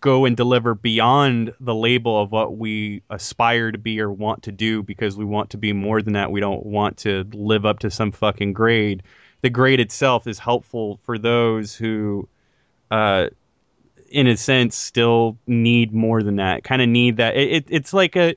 go 0.00 0.26
and 0.26 0.36
deliver 0.36 0.74
beyond 0.74 1.54
the 1.60 1.74
label 1.74 2.20
of 2.20 2.30
what 2.30 2.58
we 2.58 3.02
aspire 3.08 3.72
to 3.72 3.78
be 3.78 4.00
or 4.00 4.12
want 4.12 4.42
to 4.42 4.52
do 4.52 4.82
because 4.82 5.16
we 5.16 5.24
want 5.24 5.48
to 5.48 5.56
be 5.56 5.72
more 5.72 6.02
than 6.02 6.12
that. 6.12 6.30
We 6.30 6.40
don't 6.40 6.66
want 6.66 6.98
to 6.98 7.24
live 7.32 7.64
up 7.64 7.78
to 7.78 7.90
some 7.90 8.12
fucking 8.12 8.52
grade. 8.52 9.02
The 9.40 9.48
grade 9.48 9.80
itself 9.80 10.26
is 10.26 10.38
helpful 10.38 11.00
for 11.04 11.16
those 11.16 11.74
who 11.74 12.28
uh, 12.90 13.28
in 14.14 14.28
a 14.28 14.36
sense 14.36 14.76
still 14.76 15.36
need 15.48 15.92
more 15.92 16.22
than 16.22 16.36
that 16.36 16.62
kind 16.62 16.80
of 16.80 16.88
need 16.88 17.16
that 17.16 17.36
it, 17.36 17.50
it, 17.50 17.66
it's 17.68 17.92
like 17.92 18.14
a 18.14 18.36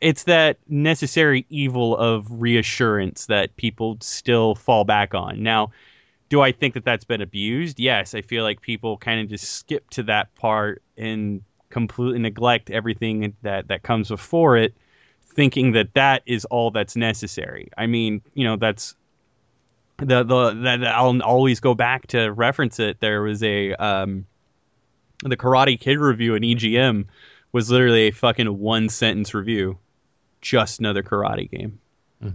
it's 0.00 0.24
that 0.24 0.56
necessary 0.68 1.44
evil 1.50 1.96
of 1.98 2.26
reassurance 2.30 3.26
that 3.26 3.54
people 3.56 3.96
still 4.00 4.54
fall 4.54 4.84
back 4.84 5.14
on. 5.14 5.42
Now 5.42 5.70
do 6.30 6.40
i 6.40 6.50
think 6.50 6.72
that 6.72 6.84
that's 6.84 7.04
been 7.04 7.20
abused? 7.20 7.78
Yes 7.78 8.14
i 8.14 8.22
feel 8.22 8.42
like 8.42 8.62
people 8.62 8.96
kind 8.96 9.20
of 9.20 9.28
just 9.28 9.52
skip 9.52 9.90
to 9.90 10.02
that 10.04 10.34
part 10.34 10.82
and 10.96 11.42
completely 11.68 12.18
neglect 12.18 12.70
everything 12.70 13.34
that 13.42 13.68
that 13.68 13.82
comes 13.82 14.08
before 14.08 14.56
it 14.56 14.74
thinking 15.20 15.72
that 15.72 15.92
that 15.94 16.22
is 16.26 16.44
all 16.46 16.70
that's 16.70 16.96
necessary. 16.96 17.68
I 17.76 17.86
mean 17.86 18.22
you 18.32 18.44
know 18.44 18.56
that's 18.56 18.96
the 20.06 20.24
the 20.24 20.50
that 20.62 20.86
I'll 20.86 21.20
always 21.22 21.60
go 21.60 21.74
back 21.74 22.08
to 22.08 22.28
reference 22.28 22.78
it. 22.78 23.00
There 23.00 23.22
was 23.22 23.42
a 23.42 23.74
um, 23.74 24.26
the 25.22 25.36
Karate 25.36 25.78
Kid 25.78 25.98
review 25.98 26.34
in 26.34 26.42
EGM 26.42 27.06
was 27.52 27.70
literally 27.70 28.08
a 28.08 28.10
fucking 28.10 28.58
one 28.58 28.88
sentence 28.88 29.34
review, 29.34 29.78
just 30.40 30.80
another 30.80 31.02
karate 31.02 31.50
game. 31.50 31.78
Hmm. 32.20 32.30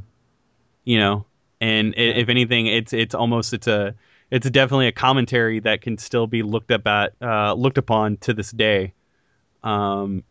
You 0.86 1.00
know, 1.00 1.26
and 1.60 1.94
i 1.98 2.02
if 2.02 2.30
anything, 2.30 2.68
it's 2.68 2.94
it's 2.94 3.16
almost 3.16 3.54
it's 3.54 3.68
a 3.68 3.96
it's 4.32 4.50
definitely 4.50 4.88
a 4.88 4.92
commentary 4.92 5.60
that 5.62 5.82
can 5.82 5.98
still 5.98 6.28
be 6.28 6.44
looked 6.44 6.72
up 6.72 6.86
at 6.88 7.14
uh, 7.22 7.54
looked 7.54 7.78
upon 7.78 8.18
to 8.18 8.34
this 8.34 8.52
day. 8.52 8.94
Um, 9.64 10.24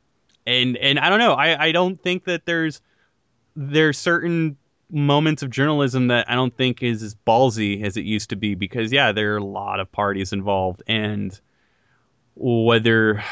and 0.46 0.76
and 0.76 0.98
I 0.98 1.10
don't 1.10 1.18
know. 1.18 1.32
I, 1.32 1.66
I 1.66 1.72
don't 1.72 2.00
think 2.00 2.24
that 2.24 2.46
there's 2.46 2.80
there's 3.56 3.98
certain 3.98 4.56
moments 4.90 5.42
of 5.42 5.50
journalism 5.50 6.08
that 6.08 6.30
I 6.30 6.34
don't 6.34 6.56
think 6.56 6.82
is 6.82 7.02
as 7.02 7.14
ballsy 7.14 7.82
as 7.82 7.96
it 7.96 8.04
used 8.04 8.30
to 8.30 8.36
be 8.36 8.54
because 8.54 8.92
yeah, 8.92 9.12
there 9.12 9.34
are 9.34 9.38
a 9.38 9.44
lot 9.44 9.80
of 9.80 9.90
parties 9.90 10.32
involved 10.32 10.82
and 10.86 11.38
whether 12.34 13.22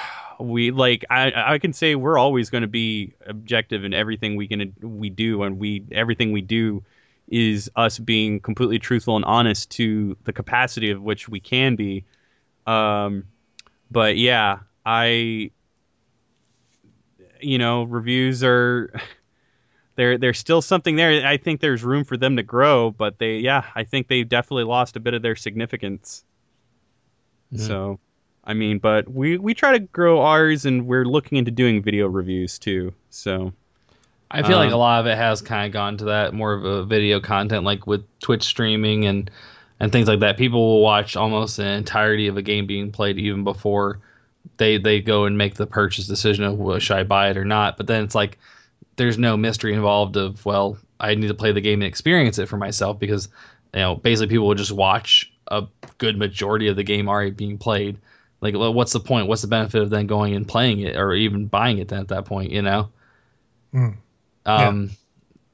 we 0.40 0.70
like 0.70 1.04
I 1.10 1.54
I 1.54 1.58
can 1.58 1.72
say 1.72 1.94
we're 1.94 2.18
always 2.18 2.50
going 2.50 2.62
to 2.62 2.68
be 2.68 3.14
objective 3.26 3.84
in 3.84 3.94
everything 3.94 4.34
we 4.34 4.48
can 4.48 4.74
we 4.80 5.10
do 5.10 5.42
and 5.42 5.58
we 5.58 5.84
everything 5.92 6.32
we 6.32 6.40
do 6.40 6.82
is 7.28 7.70
us 7.76 7.98
being 7.98 8.40
completely 8.40 8.78
truthful 8.78 9.16
and 9.16 9.24
honest 9.24 9.70
to 9.70 10.16
the 10.24 10.32
capacity 10.32 10.90
of 10.90 11.02
which 11.02 11.28
we 11.28 11.40
can 11.40 11.76
be. 11.76 12.04
Um, 12.66 13.24
but 13.90 14.16
yeah, 14.16 14.60
I, 14.84 15.50
you 17.40 17.58
know, 17.58 17.84
reviews 17.84 18.44
are 18.44 18.92
there. 19.96 20.18
There's 20.18 20.38
still 20.38 20.62
something 20.62 20.96
there. 20.96 21.26
I 21.26 21.36
think 21.36 21.60
there's 21.60 21.82
room 21.84 22.04
for 22.04 22.16
them 22.16 22.36
to 22.36 22.42
grow, 22.42 22.90
but 22.90 23.18
they, 23.18 23.36
yeah, 23.38 23.64
I 23.74 23.84
think 23.84 24.08
they 24.08 24.24
definitely 24.24 24.64
lost 24.64 24.96
a 24.96 25.00
bit 25.00 25.14
of 25.14 25.22
their 25.22 25.36
significance. 25.36 26.24
Mhm. 27.52 27.60
So, 27.60 28.00
I 28.44 28.54
mean, 28.54 28.78
but 28.78 29.08
we 29.08 29.38
we 29.38 29.54
try 29.54 29.72
to 29.72 29.78
grow 29.78 30.20
ours, 30.20 30.64
and 30.66 30.86
we're 30.86 31.04
looking 31.04 31.38
into 31.38 31.50
doing 31.50 31.82
video 31.82 32.06
reviews 32.08 32.58
too. 32.58 32.92
So. 33.10 33.52
I 34.30 34.42
feel 34.42 34.56
like 34.56 34.68
Um, 34.68 34.74
a 34.74 34.78
lot 34.78 34.98
of 35.00 35.06
it 35.06 35.16
has 35.16 35.40
kind 35.40 35.64
of 35.66 35.72
gone 35.72 35.96
to 35.98 36.06
that 36.06 36.34
more 36.34 36.54
of 36.54 36.64
a 36.64 36.84
video 36.84 37.20
content, 37.20 37.62
like 37.62 37.86
with 37.86 38.02
Twitch 38.18 38.42
streaming 38.42 39.04
and 39.04 39.30
and 39.78 39.92
things 39.92 40.08
like 40.08 40.20
that. 40.20 40.36
People 40.38 40.60
will 40.60 40.80
watch 40.80 41.14
almost 41.14 41.56
the 41.56 41.66
entirety 41.66 42.26
of 42.26 42.36
a 42.36 42.42
game 42.42 42.66
being 42.66 42.90
played 42.90 43.16
even 43.18 43.44
before 43.44 44.00
they 44.56 44.76
they 44.76 45.00
go 45.00 45.26
and 45.26 45.38
make 45.38 45.54
the 45.54 45.66
purchase 45.66 46.08
decision 46.08 46.42
of 46.44 46.58
well, 46.58 46.80
should 46.80 46.96
I 46.96 47.04
buy 47.04 47.30
it 47.30 47.36
or 47.36 47.44
not. 47.44 47.76
But 47.76 47.86
then 47.86 48.02
it's 48.02 48.14
like 48.16 48.38
there's 48.96 49.18
no 49.18 49.36
mystery 49.36 49.74
involved 49.74 50.16
of 50.16 50.44
well, 50.44 50.78
I 51.00 51.14
need 51.14 51.28
to 51.28 51.34
play 51.34 51.52
the 51.52 51.60
game 51.60 51.82
and 51.82 51.88
experience 51.88 52.38
it 52.38 52.48
for 52.48 52.56
myself 52.56 52.98
because 52.98 53.28
you 53.72 53.80
know 53.80 53.96
basically 53.96 54.28
people 54.28 54.46
will 54.46 54.54
just 54.54 54.72
watch 54.72 55.32
a 55.48 55.64
good 55.98 56.16
majority 56.16 56.68
of 56.68 56.76
the 56.76 56.84
game 56.84 57.08
already 57.08 57.30
being 57.30 57.58
played. 57.58 57.98
Like, 58.40 58.54
well, 58.54 58.74
what's 58.74 58.92
the 58.92 59.00
point? 59.00 59.26
What's 59.26 59.42
the 59.42 59.48
benefit 59.48 59.82
of 59.82 59.90
then 59.90 60.06
going 60.06 60.34
and 60.34 60.46
playing 60.46 60.80
it 60.80 60.96
or 60.96 61.14
even 61.14 61.46
buying 61.46 61.78
it 61.78 61.88
then 61.88 62.00
at 62.00 62.08
that 62.08 62.26
point? 62.26 62.50
You 62.50 62.62
know. 62.62 62.88
Hmm. 63.72 63.88
Um, 64.46 64.90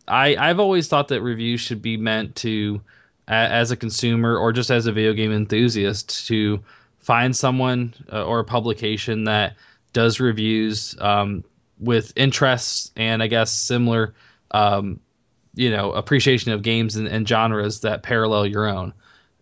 I 0.09 0.37
I've 0.37 0.61
always 0.61 0.89
thought 0.89 1.09
that 1.09 1.23
reviews 1.23 1.61
should 1.61 1.81
be 1.81 1.97
meant 1.97 2.35
to, 2.37 2.81
as 3.29 3.71
a 3.71 3.77
consumer 3.77 4.37
or 4.37 4.53
just 4.53 4.71
as 4.71 4.87
a 4.87 4.93
video 4.93 5.13
game 5.13 5.33
enthusiast, 5.33 6.27
to 6.27 6.61
find 6.99 7.35
someone 7.35 7.95
uh, 8.13 8.25
or 8.25 8.41
a 8.41 8.45
publication 8.45 9.25
that 9.25 9.55
does 9.93 10.21
reviews 10.21 10.97
um, 11.01 11.45
with 11.81 12.13
interests 12.17 12.93
and 12.97 13.23
I 13.23 13.27
guess 13.27 13.51
similar, 13.51 14.15
um, 14.53 15.01
you 15.55 15.71
know, 15.71 15.93
appreciation 15.93 16.53
of 16.53 16.63
games 16.63 16.97
and, 16.97 17.09
and 17.09 17.27
genres 17.27 17.81
that 17.81 18.03
parallel 18.03 18.47
your 18.47 18.69
own. 18.69 18.93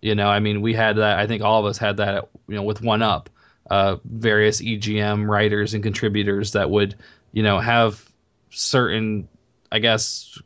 You 0.01 0.15
know, 0.15 0.29
I 0.29 0.39
mean, 0.39 0.63
we 0.63 0.73
had 0.73 0.97
that. 0.97 1.19
I 1.19 1.27
think 1.27 1.43
all 1.43 1.61
of 1.61 1.67
us 1.67 1.77
had 1.77 1.97
that. 1.99 2.29
You 2.47 2.55
know, 2.55 2.63
with 2.63 2.81
One 2.81 3.03
Up, 3.03 3.29
uh, 3.69 3.97
various 4.05 4.63
EGM 4.63 5.29
writers 5.29 5.75
and 5.75 5.83
contributors 5.83 6.53
that 6.53 6.71
would, 6.71 6.95
you 7.33 7.43
know, 7.43 7.59
have 7.59 8.09
certain 8.51 9.29
I 9.71 9.79
guess 9.79 10.39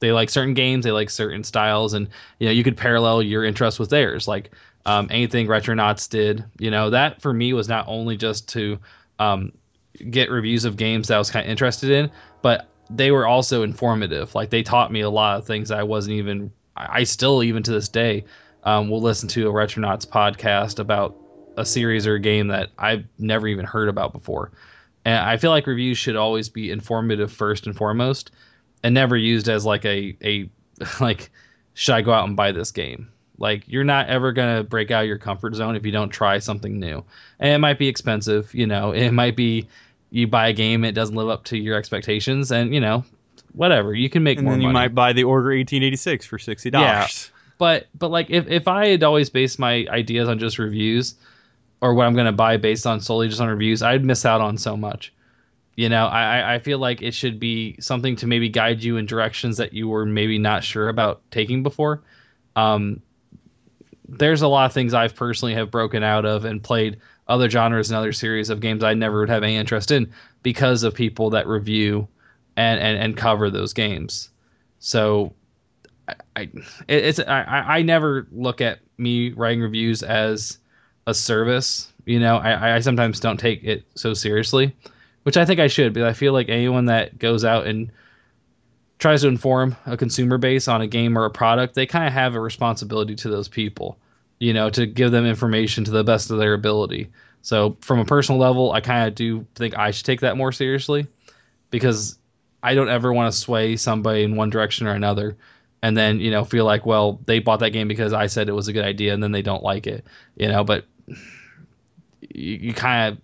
they 0.00 0.12
like 0.12 0.30
certain 0.30 0.54
games, 0.54 0.84
they 0.84 0.90
like 0.90 1.10
certain 1.10 1.44
styles, 1.44 1.94
and 1.94 2.08
you 2.38 2.46
know 2.46 2.52
you 2.52 2.64
could 2.64 2.76
parallel 2.76 3.22
your 3.22 3.44
interest 3.44 3.78
with 3.78 3.90
theirs. 3.90 4.26
Like 4.26 4.50
um, 4.86 5.08
anything 5.10 5.46
Retronauts 5.46 6.08
did, 6.08 6.44
you 6.58 6.70
know 6.70 6.90
that 6.90 7.20
for 7.22 7.32
me 7.32 7.52
was 7.52 7.68
not 7.68 7.86
only 7.88 8.16
just 8.16 8.48
to 8.50 8.78
um, 9.18 9.52
get 10.10 10.30
reviews 10.30 10.64
of 10.64 10.76
games 10.76 11.08
that 11.08 11.14
I 11.14 11.18
was 11.18 11.30
kind 11.30 11.44
of 11.44 11.50
interested 11.50 11.90
in, 11.90 12.10
but 12.42 12.68
they 12.90 13.10
were 13.10 13.26
also 13.26 13.62
informative. 13.62 14.34
Like 14.34 14.50
they 14.50 14.62
taught 14.62 14.92
me 14.92 15.00
a 15.00 15.10
lot 15.10 15.38
of 15.38 15.46
things 15.46 15.70
I 15.70 15.82
wasn't 15.82 16.16
even. 16.16 16.52
I 16.76 17.04
still 17.04 17.42
even 17.42 17.62
to 17.64 17.70
this 17.70 17.88
day 17.88 18.24
um, 18.64 18.88
will 18.88 19.02
listen 19.02 19.28
to 19.30 19.48
a 19.48 19.52
Retronauts 19.52 20.06
podcast 20.06 20.78
about 20.78 21.16
a 21.56 21.66
series 21.66 22.06
or 22.06 22.14
a 22.14 22.20
game 22.20 22.48
that 22.48 22.70
I've 22.78 23.04
never 23.18 23.46
even 23.46 23.66
heard 23.66 23.88
about 23.88 24.12
before. 24.12 24.52
And 25.04 25.18
I 25.18 25.36
feel 25.36 25.50
like 25.50 25.66
reviews 25.66 25.98
should 25.98 26.16
always 26.16 26.48
be 26.48 26.70
informative 26.70 27.30
first 27.30 27.66
and 27.66 27.76
foremost 27.76 28.30
and 28.82 28.94
never 28.94 29.16
used 29.16 29.48
as 29.48 29.66
like 29.66 29.84
a 29.84 30.16
a 30.22 30.48
like 31.00 31.30
should 31.74 31.94
I 31.94 32.02
go 32.02 32.12
out 32.12 32.26
and 32.26 32.36
buy 32.36 32.52
this 32.52 32.70
game? 32.70 33.08
Like 33.42 33.64
you're 33.66 33.84
not 33.84 34.08
ever 34.08 34.32
gonna 34.32 34.62
break 34.62 34.90
out 34.90 35.02
of 35.02 35.08
your 35.08 35.18
comfort 35.18 35.54
zone 35.56 35.76
if 35.76 35.84
you 35.84 35.92
don't 35.92 36.08
try 36.10 36.38
something 36.38 36.78
new. 36.78 37.04
And 37.40 37.52
it 37.52 37.58
might 37.58 37.76
be 37.78 37.88
expensive, 37.88 38.54
you 38.54 38.66
know. 38.66 38.92
It 38.94 39.10
might 39.12 39.36
be 39.36 39.66
you 40.10 40.26
buy 40.28 40.48
a 40.48 40.52
game 40.52 40.84
it 40.84 40.92
doesn't 40.92 41.16
live 41.16 41.28
up 41.28 41.42
to 41.44 41.58
your 41.58 41.76
expectations, 41.76 42.52
and 42.52 42.72
you 42.72 42.80
know, 42.80 43.04
whatever 43.52 43.94
you 43.94 44.08
can 44.08 44.22
make 44.22 44.38
And 44.38 44.44
more 44.44 44.54
then 44.54 44.60
you 44.62 44.68
money. 44.68 44.74
might 44.88 44.94
buy 44.94 45.12
the 45.12 45.24
Order 45.24 45.48
1886 45.48 46.24
for 46.24 46.38
sixty 46.38 46.70
dollars. 46.70 46.86
Yeah. 47.30 47.38
but 47.58 47.86
but 47.98 48.08
like 48.12 48.30
if 48.30 48.46
if 48.48 48.68
I 48.68 48.86
had 48.88 49.02
always 49.02 49.28
based 49.28 49.58
my 49.58 49.86
ideas 49.90 50.28
on 50.28 50.38
just 50.38 50.58
reviews 50.58 51.16
or 51.80 51.94
what 51.94 52.06
I'm 52.06 52.14
gonna 52.14 52.30
buy 52.32 52.56
based 52.58 52.86
on 52.86 53.00
solely 53.00 53.28
just 53.28 53.40
on 53.40 53.48
reviews, 53.48 53.82
I'd 53.82 54.04
miss 54.04 54.24
out 54.24 54.40
on 54.40 54.56
so 54.56 54.76
much. 54.76 55.12
You 55.74 55.88
know, 55.88 56.06
I- 56.06 56.54
I 56.54 56.58
feel 56.60 56.78
like 56.78 57.00
it 57.02 57.14
should 57.14 57.40
be 57.40 57.74
something 57.80 58.14
to 58.16 58.26
maybe 58.26 58.48
guide 58.50 58.84
you 58.84 58.98
in 58.98 59.06
directions 59.06 59.56
that 59.56 59.72
you 59.72 59.88
were 59.88 60.04
maybe 60.06 60.38
not 60.38 60.62
sure 60.62 60.88
about 60.88 61.22
taking 61.32 61.62
before. 61.64 62.02
Um, 62.54 63.00
there's 64.18 64.42
a 64.42 64.48
lot 64.48 64.66
of 64.66 64.72
things 64.72 64.92
I've 64.92 65.14
personally 65.14 65.54
have 65.54 65.70
broken 65.70 66.02
out 66.02 66.26
of 66.26 66.44
and 66.44 66.62
played 66.62 66.98
other 67.28 67.48
genres 67.48 67.90
and 67.90 67.96
other 67.96 68.12
series 68.12 68.50
of 68.50 68.60
games 68.60 68.84
I 68.84 68.94
never 68.94 69.20
would 69.20 69.30
have 69.30 69.42
any 69.42 69.56
interest 69.56 69.90
in 69.90 70.12
because 70.42 70.82
of 70.82 70.94
people 70.94 71.30
that 71.30 71.46
review 71.46 72.06
and 72.56 72.78
and, 72.80 72.98
and 72.98 73.16
cover 73.16 73.50
those 73.50 73.72
games. 73.72 74.30
So 74.80 75.32
I, 76.08 76.14
I 76.36 76.50
it's 76.88 77.20
I, 77.20 77.64
I 77.78 77.82
never 77.82 78.26
look 78.32 78.60
at 78.60 78.80
me 78.98 79.32
writing 79.32 79.62
reviews 79.62 80.02
as 80.02 80.58
a 81.06 81.14
service. 81.14 81.90
You 82.04 82.20
know, 82.20 82.36
I, 82.36 82.76
I 82.76 82.80
sometimes 82.80 83.20
don't 83.20 83.38
take 83.38 83.64
it 83.64 83.84
so 83.94 84.12
seriously, 84.12 84.74
which 85.22 85.36
I 85.36 85.44
think 85.44 85.58
I 85.60 85.68
should. 85.68 85.94
But 85.94 86.02
I 86.02 86.12
feel 86.12 86.32
like 86.32 86.48
anyone 86.48 86.84
that 86.86 87.18
goes 87.18 87.44
out 87.44 87.66
and 87.66 87.90
tries 88.98 89.22
to 89.22 89.28
inform 89.28 89.74
a 89.86 89.96
consumer 89.96 90.38
base 90.38 90.68
on 90.68 90.82
a 90.82 90.86
game 90.86 91.16
or 91.16 91.24
a 91.24 91.30
product, 91.30 91.74
they 91.74 91.86
kind 91.86 92.06
of 92.06 92.12
have 92.12 92.34
a 92.34 92.40
responsibility 92.40 93.14
to 93.16 93.28
those 93.28 93.48
people. 93.48 93.98
You 94.42 94.52
know, 94.52 94.70
to 94.70 94.86
give 94.86 95.12
them 95.12 95.24
information 95.24 95.84
to 95.84 95.90
the 95.90 96.04
best 96.04 96.30
of 96.30 96.38
their 96.38 96.54
ability. 96.54 97.10
So 97.42 97.76
from 97.80 97.98
a 97.98 98.04
personal 98.04 98.40
level, 98.40 98.72
I 98.72 98.80
kind 98.80 99.06
of 99.06 99.14
do 99.14 99.46
think 99.54 99.78
I 99.78 99.90
should 99.90 100.06
take 100.06 100.20
that 100.20 100.36
more 100.36 100.52
seriously 100.52 101.06
because 101.70 102.18
I 102.62 102.74
don't 102.74 102.88
ever 102.88 103.12
want 103.12 103.32
to 103.32 103.38
sway 103.38 103.76
somebody 103.76 104.22
in 104.22 104.36
one 104.36 104.50
direction 104.50 104.86
or 104.86 104.94
another 104.94 105.36
and 105.82 105.96
then 105.96 106.20
you 106.20 106.30
know 106.30 106.44
feel 106.44 106.64
like 106.64 106.86
well 106.86 107.20
they 107.26 107.40
bought 107.40 107.58
that 107.58 107.70
game 107.70 107.88
because 107.88 108.12
I 108.12 108.26
said 108.26 108.48
it 108.48 108.52
was 108.52 108.68
a 108.68 108.72
good 108.72 108.84
idea 108.84 109.12
and 109.12 109.20
then 109.22 109.32
they 109.32 109.42
don't 109.42 109.64
like 109.64 109.88
it 109.88 110.06
you 110.36 110.46
know 110.46 110.62
but 110.62 110.84
you, 112.20 112.54
you 112.54 112.74
kind 112.74 113.12
of 113.12 113.18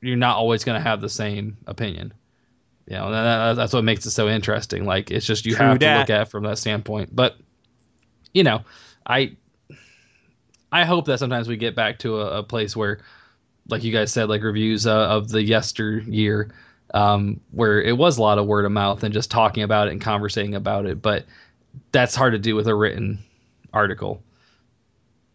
you're 0.00 0.16
not 0.16 0.36
always 0.36 0.64
going 0.64 0.78
to 0.80 0.86
have 0.86 1.00
the 1.00 1.08
same 1.08 1.56
opinion. 1.66 2.12
You 2.86 2.96
know 2.96 3.10
that, 3.10 3.54
that's 3.54 3.72
what 3.72 3.84
makes 3.84 4.04
it 4.04 4.10
so 4.10 4.28
interesting. 4.28 4.84
Like 4.84 5.10
it's 5.10 5.24
just 5.24 5.46
you 5.46 5.54
True 5.54 5.66
have 5.66 5.78
to 5.78 5.98
look 5.98 6.10
at 6.10 6.22
it 6.22 6.28
from 6.28 6.44
that 6.44 6.58
standpoint. 6.58 7.14
But 7.14 7.36
you 8.34 8.42
know 8.42 8.62
I 9.06 9.36
I 10.74 10.84
hope 10.84 11.04
that 11.06 11.20
sometimes 11.20 11.46
we 11.48 11.56
get 11.56 11.76
back 11.76 12.00
to 12.00 12.20
a, 12.20 12.40
a 12.40 12.42
place 12.42 12.74
where 12.74 12.98
like 13.68 13.84
you 13.84 13.92
guys 13.92 14.12
said 14.12 14.28
like 14.28 14.42
reviews 14.42 14.86
uh, 14.86 15.06
of 15.08 15.28
the 15.28 15.42
yesteryear 15.42 16.52
um, 16.92 17.40
where 17.52 17.80
it 17.80 17.96
was 17.96 18.18
a 18.18 18.22
lot 18.22 18.38
of 18.38 18.46
word 18.46 18.64
of 18.64 18.72
mouth 18.72 19.04
and 19.04 19.14
just 19.14 19.30
talking 19.30 19.62
about 19.62 19.86
it 19.88 19.92
and 19.92 20.00
conversating 20.00 20.54
about 20.54 20.84
it. 20.84 21.00
But 21.00 21.26
that's 21.92 22.14
hard 22.14 22.32
to 22.32 22.38
do 22.38 22.56
with 22.56 22.66
a 22.66 22.74
written 22.74 23.20
article. 23.72 24.22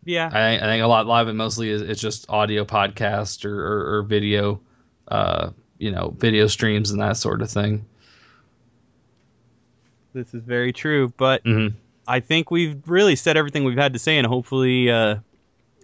Yeah. 0.04 0.30
I, 0.32 0.56
I 0.58 0.60
think 0.60 0.84
a 0.84 0.88
lot, 0.88 1.06
a 1.06 1.10
lot 1.10 1.22
of 1.22 1.30
it 1.30 1.34
mostly 1.34 1.70
is 1.70 1.82
it's 1.82 2.02
just 2.02 2.30
audio 2.30 2.66
podcast 2.66 3.46
or, 3.46 3.66
or, 3.66 3.98
or 3.98 4.04
video, 4.04 4.60
uh, 5.08 5.52
you 5.78 5.92
know, 5.92 6.14
video 6.18 6.48
streams 6.48 6.92
and 6.92 7.00
that 7.02 7.16
sort 7.18 7.42
of 7.42 7.50
thing. 7.50 7.86
This 10.14 10.34
is 10.34 10.44
very 10.44 10.74
true, 10.74 11.14
but 11.18 11.44
Mhm. 11.46 11.74
I 12.08 12.20
think 12.20 12.52
we've 12.52 12.82
really 12.88 13.16
said 13.16 13.38
everything 13.38 13.64
we've 13.64 13.78
had 13.78 13.94
to 13.94 14.00
say, 14.00 14.18
and 14.18 14.26
hopefully, 14.26 14.90
uh, 14.90 15.18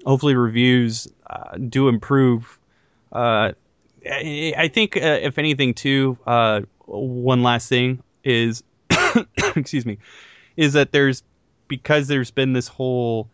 hopefully 0.06 0.36
reviews 0.36 1.08
uh, 1.28 1.58
do 1.58 1.88
improve. 1.88 2.60
Uh, 3.12 3.52
I, 4.10 4.54
I 4.58 4.68
think, 4.68 4.98
uh, 4.98 5.20
if 5.22 5.38
anything, 5.38 5.74
too, 5.74 6.18
uh, 6.28 6.62
one 6.86 7.44
last 7.44 7.70
thing 7.70 8.04
is, 8.24 8.64
excuse 9.56 9.86
me, 9.86 9.98
is 10.58 10.74
that 10.74 10.92
there's 10.92 11.24
because 11.68 12.08
there's 12.08 12.32
been 12.32 12.54
this 12.54 12.68
whole 12.68 13.28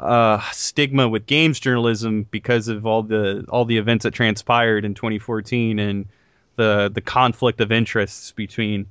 uh, 0.00 0.40
stigma 0.50 1.08
with 1.08 1.26
games 1.26 1.60
journalism 1.60 2.26
because 2.30 2.68
of 2.68 2.86
all 2.86 3.02
the 3.02 3.44
all 3.48 3.64
the 3.64 3.78
events 3.78 4.02
that 4.02 4.12
transpired 4.12 4.84
in 4.84 4.94
2014 4.94 5.78
and 5.78 6.06
the 6.56 6.90
the 6.92 7.00
conflict 7.00 7.60
of 7.60 7.70
interests 7.70 8.32
between 8.32 8.86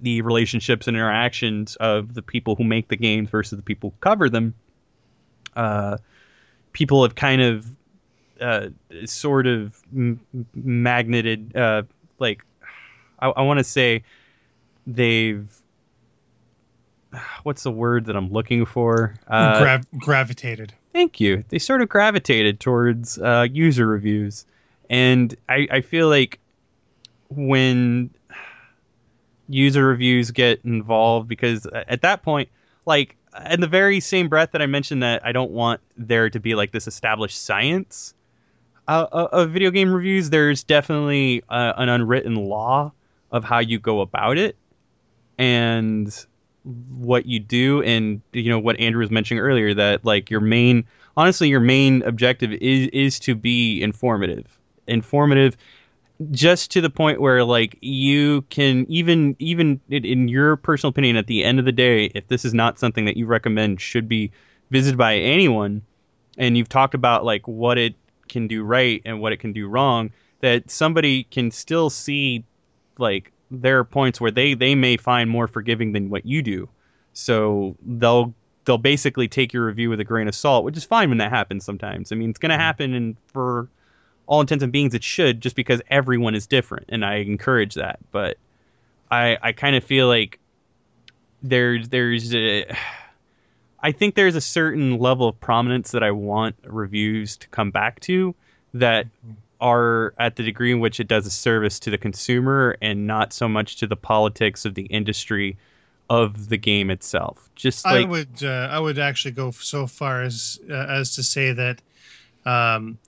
the 0.00 0.20
relationships 0.22 0.86
and 0.86 0.96
interactions 0.96 1.76
of 1.76 2.14
the 2.14 2.22
people 2.22 2.56
who 2.56 2.64
make 2.64 2.88
the 2.88 2.96
games 2.96 3.30
versus 3.30 3.56
the 3.56 3.62
people 3.62 3.90
who 3.90 3.96
cover 4.00 4.28
them. 4.28 4.54
Uh, 5.56 5.98
people 6.72 7.02
have 7.02 7.14
kind 7.14 7.42
of 7.42 7.70
uh, 8.40 8.68
sort 9.04 9.46
of 9.46 9.80
m- 9.94 10.20
magneted, 10.54 11.56
uh, 11.56 11.82
like 12.18 12.42
I, 13.20 13.28
I 13.28 13.42
want 13.42 13.58
to 13.58 13.64
say 13.64 14.02
they've 14.86 15.48
what's 17.42 17.62
the 17.62 17.70
word 17.70 18.06
that 18.06 18.16
I'm 18.16 18.32
looking 18.32 18.64
for? 18.64 19.14
Uh, 19.28 19.58
Grav- 19.58 19.86
gravitated. 19.98 20.72
Thank 20.92 21.20
you. 21.20 21.44
They 21.48 21.58
sort 21.58 21.82
of 21.82 21.88
gravitated 21.88 22.60
towards 22.60 23.18
uh, 23.18 23.46
user 23.50 23.86
reviews, 23.86 24.44
and 24.90 25.34
I, 25.48 25.66
I 25.70 25.80
feel 25.80 26.08
like 26.08 26.38
when 27.28 28.10
user 29.48 29.86
reviews 29.86 30.30
get 30.30 30.60
involved, 30.64 31.28
because 31.28 31.66
at 31.72 32.02
that 32.02 32.22
point, 32.22 32.48
like 32.86 33.16
in 33.50 33.60
the 33.60 33.66
very 33.66 34.00
same 34.00 34.28
breath 34.28 34.52
that 34.52 34.62
I 34.62 34.66
mentioned 34.66 35.02
that 35.02 35.24
I 35.24 35.32
don't 35.32 35.50
want 35.50 35.80
there 35.96 36.28
to 36.30 36.40
be 36.40 36.54
like 36.54 36.72
this 36.72 36.86
established 36.86 37.44
science 37.44 38.14
uh, 38.88 39.06
of 39.32 39.50
video 39.50 39.70
game 39.70 39.92
reviews, 39.92 40.30
there's 40.30 40.64
definitely 40.64 41.42
uh, 41.48 41.72
an 41.76 41.88
unwritten 41.88 42.34
law 42.34 42.92
of 43.30 43.44
how 43.44 43.58
you 43.58 43.78
go 43.78 44.00
about 44.00 44.38
it, 44.38 44.56
and 45.38 46.26
what 46.98 47.26
you 47.26 47.40
do 47.40 47.82
and 47.82 48.22
you 48.32 48.48
know 48.48 48.58
what 48.58 48.78
Andrew 48.78 49.00
was 49.00 49.10
mentioning 49.10 49.40
earlier 49.40 49.74
that 49.74 50.04
like 50.04 50.30
your 50.30 50.40
main 50.40 50.84
honestly 51.16 51.48
your 51.48 51.58
main 51.58 52.02
objective 52.02 52.52
is 52.52 52.88
is 52.92 53.18
to 53.20 53.34
be 53.34 53.82
informative. 53.82 54.46
Informative 54.86 55.56
just 56.30 56.70
to 56.70 56.80
the 56.80 56.90
point 56.90 57.20
where 57.20 57.44
like 57.44 57.76
you 57.80 58.42
can 58.42 58.86
even 58.88 59.36
even 59.38 59.80
in 59.90 60.28
your 60.28 60.56
personal 60.56 60.90
opinion 60.90 61.16
at 61.16 61.26
the 61.26 61.44
end 61.44 61.58
of 61.58 61.64
the 61.64 61.72
day 61.72 62.06
if 62.14 62.26
this 62.28 62.44
is 62.44 62.54
not 62.54 62.78
something 62.78 63.04
that 63.04 63.16
you 63.16 63.26
recommend 63.26 63.80
should 63.80 64.08
be 64.08 64.30
visited 64.70 64.96
by 64.96 65.16
anyone 65.16 65.82
and 66.38 66.56
you've 66.56 66.68
talked 66.68 66.94
about 66.94 67.24
like 67.24 67.46
what 67.46 67.78
it 67.78 67.94
can 68.28 68.46
do 68.46 68.62
right 68.62 69.02
and 69.04 69.20
what 69.20 69.32
it 69.32 69.38
can 69.38 69.52
do 69.52 69.66
wrong 69.66 70.10
that 70.40 70.70
somebody 70.70 71.24
can 71.24 71.50
still 71.50 71.88
see 71.88 72.44
like 72.98 73.32
there 73.52 73.78
are 73.78 73.84
points 73.84 74.20
where 74.20 74.30
they 74.30 74.54
they 74.54 74.74
may 74.74 74.96
find 74.96 75.30
more 75.30 75.46
forgiving 75.46 75.92
than 75.92 76.10
what 76.10 76.26
you 76.26 76.42
do. 76.42 76.68
So 77.12 77.76
they'll 77.84 78.34
they'll 78.64 78.78
basically 78.78 79.28
take 79.28 79.52
your 79.52 79.66
review 79.66 79.90
with 79.90 80.00
a 80.00 80.04
grain 80.04 80.28
of 80.28 80.34
salt 80.34 80.64
which 80.64 80.76
is 80.76 80.84
fine 80.84 81.08
when 81.08 81.18
that 81.18 81.30
happens 81.30 81.64
sometimes. 81.64 82.12
I 82.12 82.16
mean 82.16 82.30
it's 82.30 82.38
going 82.38 82.50
to 82.50 82.54
mm-hmm. 82.54 82.62
happen 82.62 82.94
and 82.94 83.16
for 83.26 83.68
all 84.26 84.40
intents 84.40 84.62
and 84.62 84.72
beings 84.72 84.94
it 84.94 85.02
should 85.02 85.40
just 85.40 85.56
because 85.56 85.80
everyone 85.88 86.34
is 86.34 86.46
different 86.46 86.86
and 86.88 87.04
i 87.04 87.16
encourage 87.16 87.74
that 87.74 87.98
but 88.10 88.36
i 89.10 89.36
i 89.42 89.52
kind 89.52 89.76
of 89.76 89.84
feel 89.84 90.08
like 90.08 90.38
there's 91.42 91.88
there's 91.88 92.34
a, 92.34 92.64
i 93.80 93.92
think 93.92 94.14
there's 94.14 94.36
a 94.36 94.40
certain 94.40 94.98
level 94.98 95.28
of 95.28 95.38
prominence 95.40 95.90
that 95.90 96.02
i 96.02 96.10
want 96.10 96.54
reviews 96.64 97.36
to 97.36 97.48
come 97.48 97.70
back 97.70 98.00
to 98.00 98.34
that 98.74 99.06
are 99.62 100.12
at 100.18 100.34
the 100.36 100.42
degree 100.42 100.72
in 100.72 100.80
which 100.80 100.98
it 100.98 101.06
does 101.06 101.24
a 101.24 101.30
service 101.30 101.78
to 101.78 101.88
the 101.88 101.96
consumer 101.96 102.76
and 102.82 103.06
not 103.06 103.32
so 103.32 103.48
much 103.48 103.76
to 103.76 103.86
the 103.86 103.96
politics 103.96 104.64
of 104.64 104.74
the 104.74 104.86
industry 104.86 105.56
of 106.10 106.48
the 106.48 106.56
game 106.56 106.90
itself. 106.90 107.48
Just 107.54 107.84
like 107.84 108.04
I 108.06 108.08
would, 108.08 108.42
uh, 108.42 108.68
I 108.70 108.80
would 108.80 108.98
actually 108.98 109.30
go 109.30 109.52
so 109.52 109.86
far 109.86 110.22
as 110.22 110.58
uh, 110.68 110.74
as 110.74 111.14
to 111.14 111.22
say 111.22 111.52
that 111.52 111.80
um, 112.44 112.98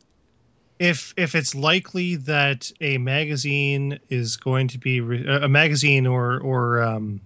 if 0.78 1.14
if 1.16 1.34
it's 1.34 1.54
likely 1.54 2.16
that 2.16 2.70
a 2.80 2.98
magazine 2.98 3.98
is 4.10 4.36
going 4.36 4.68
to 4.68 4.78
be 4.78 5.00
re- 5.00 5.26
a 5.26 5.48
magazine 5.48 6.06
or 6.06 6.40
or 6.40 6.82
um, 6.82 7.20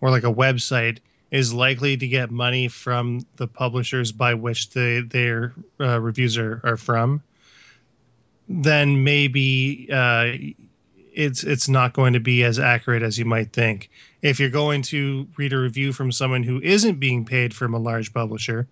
or 0.00 0.10
like 0.10 0.24
a 0.24 0.32
website 0.32 0.98
is 1.30 1.52
likely 1.52 1.96
to 1.96 2.06
get 2.06 2.30
money 2.30 2.68
from 2.68 3.26
the 3.36 3.48
publishers 3.48 4.12
by 4.12 4.34
which 4.34 4.70
the, 4.70 5.04
their 5.10 5.52
uh, 5.80 6.00
reviews 6.00 6.38
are, 6.38 6.60
are 6.62 6.76
from, 6.76 7.20
then 8.48 9.02
maybe 9.02 9.88
uh, 9.92 10.30
it's 11.12 11.42
it's 11.42 11.68
not 11.68 11.92
going 11.92 12.12
to 12.12 12.20
be 12.20 12.44
as 12.44 12.58
accurate 12.58 13.02
as 13.02 13.18
you 13.18 13.24
might 13.24 13.52
think. 13.52 13.90
If 14.22 14.38
you're 14.38 14.50
going 14.50 14.82
to 14.82 15.26
read 15.36 15.52
a 15.52 15.58
review 15.58 15.92
from 15.92 16.12
someone 16.12 16.42
who 16.42 16.60
isn't 16.60 17.00
being 17.00 17.24
paid 17.24 17.54
from 17.54 17.74
a 17.74 17.78
large 17.78 18.12
publisher 18.12 18.68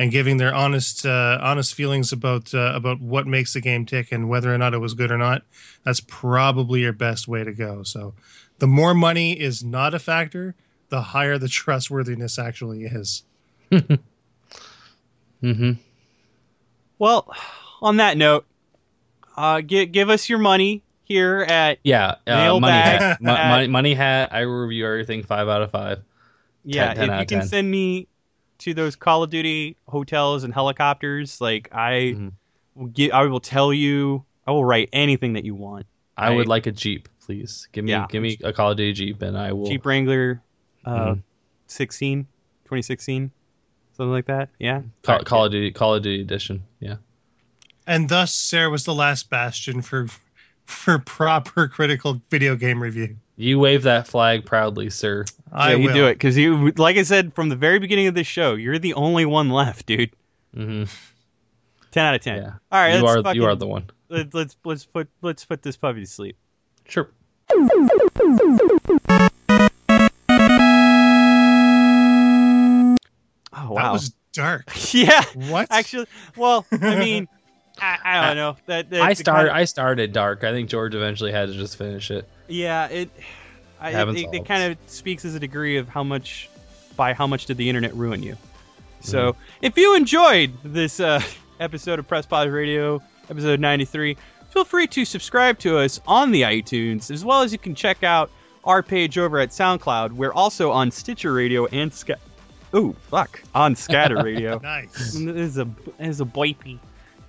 and 0.00 0.10
giving 0.10 0.38
their 0.38 0.54
honest 0.54 1.04
uh, 1.04 1.38
honest 1.42 1.74
feelings 1.74 2.10
about 2.10 2.54
uh, 2.54 2.72
about 2.74 3.00
what 3.02 3.26
makes 3.26 3.52
the 3.52 3.60
game 3.60 3.84
tick 3.84 4.12
and 4.12 4.30
whether 4.30 4.52
or 4.52 4.56
not 4.56 4.72
it 4.72 4.78
was 4.78 4.94
good 4.94 5.12
or 5.12 5.18
not, 5.18 5.42
that's 5.84 6.00
probably 6.00 6.80
your 6.80 6.94
best 6.94 7.28
way 7.28 7.44
to 7.44 7.52
go. 7.52 7.82
So, 7.82 8.14
the 8.60 8.66
more 8.66 8.94
money 8.94 9.38
is 9.38 9.62
not 9.62 9.92
a 9.92 9.98
factor, 9.98 10.54
the 10.88 11.02
higher 11.02 11.36
the 11.36 11.48
trustworthiness 11.60 12.38
actually 12.38 12.84
is. 12.84 13.22
Mm-hmm. 15.42 15.72
well, 16.98 17.34
on 17.80 17.96
that 17.96 18.16
note, 18.18 18.44
uh, 19.36 19.62
give 19.62 19.90
give 19.90 20.10
us 20.10 20.28
your 20.28 20.38
money 20.38 20.82
here 21.04 21.40
at 21.48 21.78
Yeah, 21.82 22.16
uh, 22.26 22.58
money 22.60 22.72
hat. 22.72 23.22
Mo- 23.22 23.32
at- 23.36 23.48
money, 23.50 23.66
money 23.68 23.94
hat. 23.94 24.34
I 24.34 24.40
review 24.40 24.86
everything 24.86 25.22
five 25.22 25.48
out 25.48 25.62
of 25.62 25.70
five. 25.70 26.00
yeah. 26.62 26.92
10 26.92 27.04
if 27.04 27.08
you 27.08 27.20
of 27.22 27.26
can 27.26 27.38
10. 27.40 27.48
send 27.48 27.70
me 27.70 28.06
to 28.60 28.74
those 28.74 28.96
Call 28.96 29.22
of 29.22 29.30
Duty 29.30 29.76
hotels 29.88 30.44
and 30.44 30.52
helicopters, 30.54 31.40
like 31.40 31.68
I 31.72 32.14
Mhm. 32.16 32.32
will 32.74 32.86
get, 32.86 33.12
I 33.12 33.24
will 33.26 33.40
tell 33.40 33.72
you, 33.72 34.24
I 34.46 34.52
will 34.52 34.64
write 34.64 34.88
anything 34.92 35.32
that 35.34 35.44
you 35.44 35.54
want. 35.54 35.86
I 36.16 36.28
Right. 36.28 36.36
would 36.36 36.48
like 36.48 36.66
a 36.66 36.72
Jeep, 36.72 37.08
please. 37.24 37.68
Give 37.72 37.84
me 37.84 37.90
Yeah. 37.92 38.06
give 38.08 38.22
me 38.22 38.36
a 38.44 38.52
Call 38.52 38.70
of 38.72 38.76
Duty 38.76 38.92
Jeep, 38.92 39.22
and 39.22 39.36
I 39.36 39.52
will. 39.52 39.66
Jeep 39.66 39.84
Wrangler, 39.86 40.42
uh, 40.84 41.14
Mhm. 41.14 41.22
16, 41.66 42.26
2016, 42.64 43.30
something 43.96 44.12
like 44.12 44.26
that. 44.26 44.50
Yeah. 44.58 44.82
Call, 45.02 45.14
Alright, 45.14 45.26
Call 45.26 45.44
of 45.46 45.52
Duty 45.52 45.70
Call 45.70 45.94
of 45.94 46.02
Duty 46.02 46.20
edition. 46.22 46.62
Yeah. 46.80 46.96
And 47.86 48.08
thus, 48.08 48.34
Sarah 48.34 48.70
was 48.70 48.84
the 48.84 48.94
last 48.94 49.30
bastion 49.30 49.82
for 49.82 50.06
for 50.66 51.00
proper 51.00 51.66
critical 51.66 52.22
video 52.30 52.54
game 52.54 52.80
review. 52.80 53.16
You 53.40 53.58
wave 53.58 53.84
that 53.84 54.06
flag 54.06 54.44
proudly, 54.44 54.90
sir. 54.90 55.24
I 55.50 55.70
yeah, 55.70 55.76
you 55.76 55.86
will. 55.86 55.94
do 55.94 56.06
it 56.08 56.14
because 56.16 56.36
you, 56.36 56.72
like 56.72 56.98
I 56.98 57.04
said 57.04 57.32
from 57.32 57.48
the 57.48 57.56
very 57.56 57.78
beginning 57.78 58.06
of 58.06 58.14
this 58.14 58.26
show, 58.26 58.54
you're 58.54 58.78
the 58.78 58.92
only 58.92 59.24
one 59.24 59.48
left, 59.48 59.86
dude. 59.86 60.10
hmm 60.54 60.84
Ten 61.90 62.04
out 62.04 62.14
of 62.14 62.20
ten. 62.20 62.42
Yeah. 62.42 62.52
All 62.70 62.80
right, 62.80 62.98
you 62.98 63.06
are 63.06 63.22
fucking, 63.22 63.40
you 63.40 63.48
are 63.48 63.56
the 63.56 63.66
one. 63.66 63.84
let's, 64.10 64.34
let's 64.34 64.56
let's 64.64 64.84
put 64.84 65.08
let's 65.22 65.46
put 65.46 65.62
this 65.62 65.78
puppy 65.78 66.00
to 66.00 66.06
sleep. 66.06 66.36
Sure. 66.86 67.08
Oh 67.50 67.66
wow. 73.70 73.74
That 73.74 73.92
was 73.92 74.12
dark. 74.34 74.70
yeah. 74.92 75.24
What? 75.34 75.68
Actually, 75.70 76.08
well, 76.36 76.66
I 76.70 76.98
mean, 76.98 77.26
I, 77.80 77.98
I 78.04 78.26
don't 78.26 78.36
know 78.36 78.56
that. 78.66 78.90
that 78.90 79.00
I 79.00 79.14
the 79.14 79.16
started. 79.16 79.48
kind 79.48 79.58
I 79.58 79.64
started 79.64 80.12
dark. 80.12 80.44
I 80.44 80.52
think 80.52 80.68
George 80.68 80.94
eventually 80.94 81.32
had 81.32 81.48
to 81.48 81.54
just 81.54 81.78
finish 81.78 82.10
it. 82.10 82.28
Of- 82.50 82.56
yeah, 82.56 82.86
it. 82.88 83.10
I, 83.80 83.92
Haven't 83.92 84.16
it, 84.16 84.28
it, 84.32 84.44
kind 84.44 84.70
of 84.70 84.78
speaks 84.90 85.24
as 85.24 85.34
a 85.34 85.40
degree 85.40 85.78
of 85.78 85.88
how 85.88 86.02
much, 86.04 86.50
by 86.96 87.14
how 87.14 87.26
much 87.26 87.46
did 87.46 87.56
the 87.56 87.66
internet 87.66 87.94
ruin 87.94 88.22
you. 88.22 88.36
So, 89.00 89.34
if 89.62 89.78
you 89.78 89.96
enjoyed 89.96 90.52
this 90.62 91.00
uh, 91.00 91.22
episode 91.60 91.98
of 91.98 92.06
Press 92.06 92.26
Pause 92.26 92.48
Radio, 92.48 93.00
episode 93.30 93.58
93, 93.58 94.18
feel 94.50 94.64
free 94.64 94.86
to 94.88 95.06
subscribe 95.06 95.58
to 95.60 95.78
us 95.78 95.98
on 96.06 96.30
the 96.30 96.42
iTunes, 96.42 97.10
as 97.10 97.24
well 97.24 97.40
as 97.40 97.52
you 97.52 97.58
can 97.58 97.74
check 97.74 98.02
out 98.02 98.30
our 98.64 98.82
page 98.82 99.16
over 99.16 99.38
at 99.38 99.48
SoundCloud. 99.48 100.12
We're 100.12 100.34
also 100.34 100.70
on 100.70 100.90
Stitcher 100.90 101.32
Radio 101.32 101.64
and 101.66 101.90
Sca- 101.90 102.18
Ooh, 102.74 102.94
fuck. 103.08 103.42
On 103.54 103.74
Scatter 103.74 104.22
Radio. 104.22 104.58
nice. 104.62 105.14
This 105.14 105.16
is 105.16 105.58
a 105.58 105.64
this 105.98 106.08
is 106.08 106.20
a 106.20 106.24
boipy. 106.24 106.78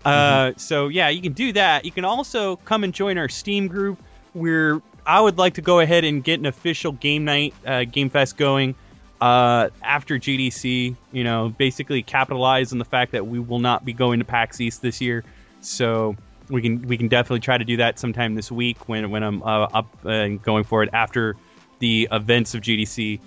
Uh, 0.03 0.51
so 0.57 0.87
yeah, 0.87 1.09
you 1.09 1.21
can 1.21 1.33
do 1.33 1.53
that. 1.53 1.85
You 1.85 1.91
can 1.91 2.05
also 2.05 2.57
come 2.57 2.83
and 2.83 2.93
join 2.93 3.17
our 3.17 3.29
Steam 3.29 3.67
group. 3.67 4.01
Where 4.33 4.81
I 5.05 5.19
would 5.19 5.37
like 5.37 5.55
to 5.55 5.61
go 5.61 5.79
ahead 5.79 6.03
and 6.03 6.23
get 6.23 6.39
an 6.39 6.45
official 6.45 6.91
game 6.93 7.25
night, 7.25 7.53
uh, 7.65 7.83
game 7.85 8.09
fest 8.09 8.37
going 8.37 8.75
uh, 9.19 9.69
after 9.81 10.17
GDC. 10.17 10.95
You 11.11 11.23
know, 11.23 11.49
basically 11.49 12.03
capitalize 12.03 12.71
on 12.71 12.77
the 12.77 12.85
fact 12.85 13.11
that 13.13 13.27
we 13.27 13.39
will 13.39 13.59
not 13.59 13.85
be 13.85 13.93
going 13.93 14.19
to 14.19 14.25
PAX 14.25 14.61
East 14.61 14.81
this 14.81 15.01
year. 15.01 15.23
So 15.61 16.15
we 16.49 16.61
can 16.61 16.81
we 16.87 16.97
can 16.97 17.07
definitely 17.07 17.39
try 17.39 17.57
to 17.57 17.65
do 17.65 17.77
that 17.77 17.99
sometime 17.99 18.35
this 18.35 18.51
week 18.51 18.89
when 18.89 19.09
when 19.11 19.23
I'm 19.23 19.41
uh, 19.43 19.67
up 19.73 20.05
and 20.05 20.41
going 20.41 20.63
for 20.63 20.83
it 20.83 20.89
after 20.93 21.35
the 21.79 22.07
events 22.11 22.53
of 22.53 22.61
GDC. 22.61 23.19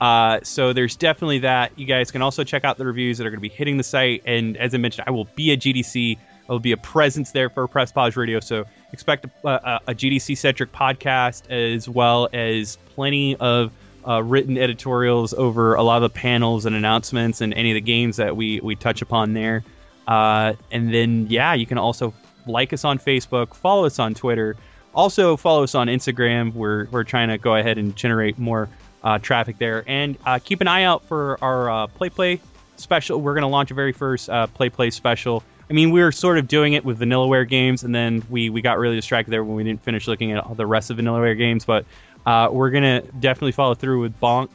Uh, 0.00 0.40
so 0.42 0.72
there's 0.72 0.96
definitely 0.96 1.40
that. 1.40 1.78
You 1.78 1.84
guys 1.84 2.10
can 2.10 2.22
also 2.22 2.42
check 2.42 2.64
out 2.64 2.78
the 2.78 2.86
reviews 2.86 3.18
that 3.18 3.26
are 3.26 3.30
going 3.30 3.38
to 3.38 3.48
be 3.48 3.54
hitting 3.54 3.76
the 3.76 3.84
site. 3.84 4.22
And 4.24 4.56
as 4.56 4.74
I 4.74 4.78
mentioned, 4.78 5.04
I 5.06 5.10
will 5.10 5.28
be 5.36 5.52
at 5.52 5.60
GDC. 5.60 6.16
Will 6.50 6.58
be 6.58 6.72
a 6.72 6.76
presence 6.76 7.30
there 7.30 7.48
for 7.48 7.66
Press 7.68 7.92
Pause 7.92 8.16
Radio. 8.16 8.40
So 8.40 8.64
expect 8.92 9.24
a, 9.24 9.48
a, 9.48 9.80
a 9.88 9.94
GDC 9.94 10.36
centric 10.36 10.72
podcast 10.72 11.48
as 11.48 11.88
well 11.88 12.28
as 12.32 12.76
plenty 12.94 13.36
of 13.36 13.70
uh, 14.06 14.22
written 14.22 14.58
editorials 14.58 15.32
over 15.34 15.74
a 15.74 15.82
lot 15.82 16.02
of 16.02 16.12
the 16.12 16.18
panels 16.18 16.66
and 16.66 16.74
announcements 16.74 17.40
and 17.40 17.54
any 17.54 17.70
of 17.70 17.74
the 17.74 17.80
games 17.80 18.16
that 18.16 18.36
we 18.36 18.60
we 18.60 18.74
touch 18.74 19.02
upon 19.02 19.32
there. 19.34 19.62
Uh, 20.08 20.54
and 20.70 20.92
then 20.92 21.26
yeah, 21.28 21.54
you 21.54 21.66
can 21.66 21.78
also 21.78 22.12
like 22.46 22.72
us 22.72 22.84
on 22.84 22.98
Facebook, 22.98 23.54
follow 23.54 23.84
us 23.84 23.98
on 23.98 24.14
Twitter, 24.14 24.56
also 24.94 25.36
follow 25.36 25.62
us 25.62 25.74
on 25.74 25.86
Instagram. 25.86 26.52
We're 26.54 26.86
we're 26.86 27.04
trying 27.04 27.28
to 27.28 27.38
go 27.38 27.54
ahead 27.56 27.78
and 27.78 27.94
generate 27.94 28.38
more 28.38 28.68
uh, 29.04 29.18
traffic 29.18 29.58
there, 29.58 29.84
and 29.86 30.16
uh, 30.26 30.38
keep 30.42 30.60
an 30.60 30.68
eye 30.68 30.84
out 30.84 31.04
for 31.04 31.38
our 31.42 31.70
uh, 31.70 31.86
Play 31.86 32.10
Play 32.10 32.40
special. 32.76 33.20
We're 33.20 33.34
going 33.34 33.42
to 33.42 33.48
launch 33.48 33.70
a 33.70 33.74
very 33.74 33.92
first 33.92 34.28
uh, 34.28 34.46
play 34.48 34.68
play 34.68 34.90
special. 34.90 35.44
I 35.70 35.72
mean, 35.72 35.92
we 35.92 36.02
were 36.02 36.10
sort 36.10 36.36
of 36.36 36.48
doing 36.48 36.72
it 36.72 36.84
with 36.84 36.98
Vanillaware 36.98 37.48
games, 37.48 37.84
and 37.84 37.94
then 37.94 38.24
we 38.28 38.50
we 38.50 38.60
got 38.60 38.78
really 38.78 38.96
distracted 38.96 39.30
there 39.30 39.44
when 39.44 39.54
we 39.54 39.62
didn't 39.62 39.82
finish 39.82 40.08
looking 40.08 40.32
at 40.32 40.44
all 40.44 40.54
the 40.54 40.66
rest 40.66 40.90
of 40.90 40.96
Vanillaware 40.96 41.38
games. 41.38 41.64
But 41.64 41.84
uh, 42.26 42.48
we're 42.50 42.70
gonna 42.70 43.02
definitely 43.20 43.52
follow 43.52 43.74
through 43.74 44.00
with 44.00 44.18
Bonk 44.20 44.50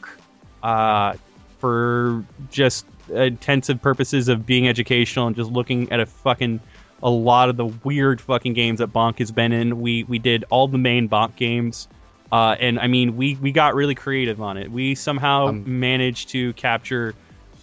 uh, 0.61 1.13
for 1.59 2.23
just 2.51 2.85
intensive 3.13 3.81
purposes 3.81 4.27
of 4.27 4.45
being 4.45 4.67
educational 4.67 5.27
and 5.27 5.35
just 5.35 5.51
looking 5.51 5.89
at 5.91 5.99
a 6.01 6.05
fucking 6.05 6.59
a 7.03 7.09
lot 7.09 7.49
of 7.49 7.55
the 7.55 7.67
weird 7.83 8.19
fucking 8.19 8.53
games 8.53 8.79
that 8.79 8.91
Bonk 8.91 9.19
has 9.19 9.31
been 9.31 9.53
in. 9.53 9.79
We 9.79 10.03
we 10.03 10.19
did 10.19 10.43
all 10.49 10.67
the 10.67 10.77
main 10.77 11.07
Bonk 11.07 11.35
games. 11.37 11.87
Uh, 12.31 12.55
and 12.59 12.79
I 12.79 12.87
mean, 12.87 13.15
we, 13.15 13.35
we 13.35 13.51
got 13.51 13.75
really 13.75 13.95
creative 13.95 14.41
on 14.41 14.57
it. 14.57 14.69
We 14.69 14.95
somehow 14.95 15.49
Um, 15.49 15.79
managed 15.79 16.29
to 16.29 16.51
capture, 16.53 17.13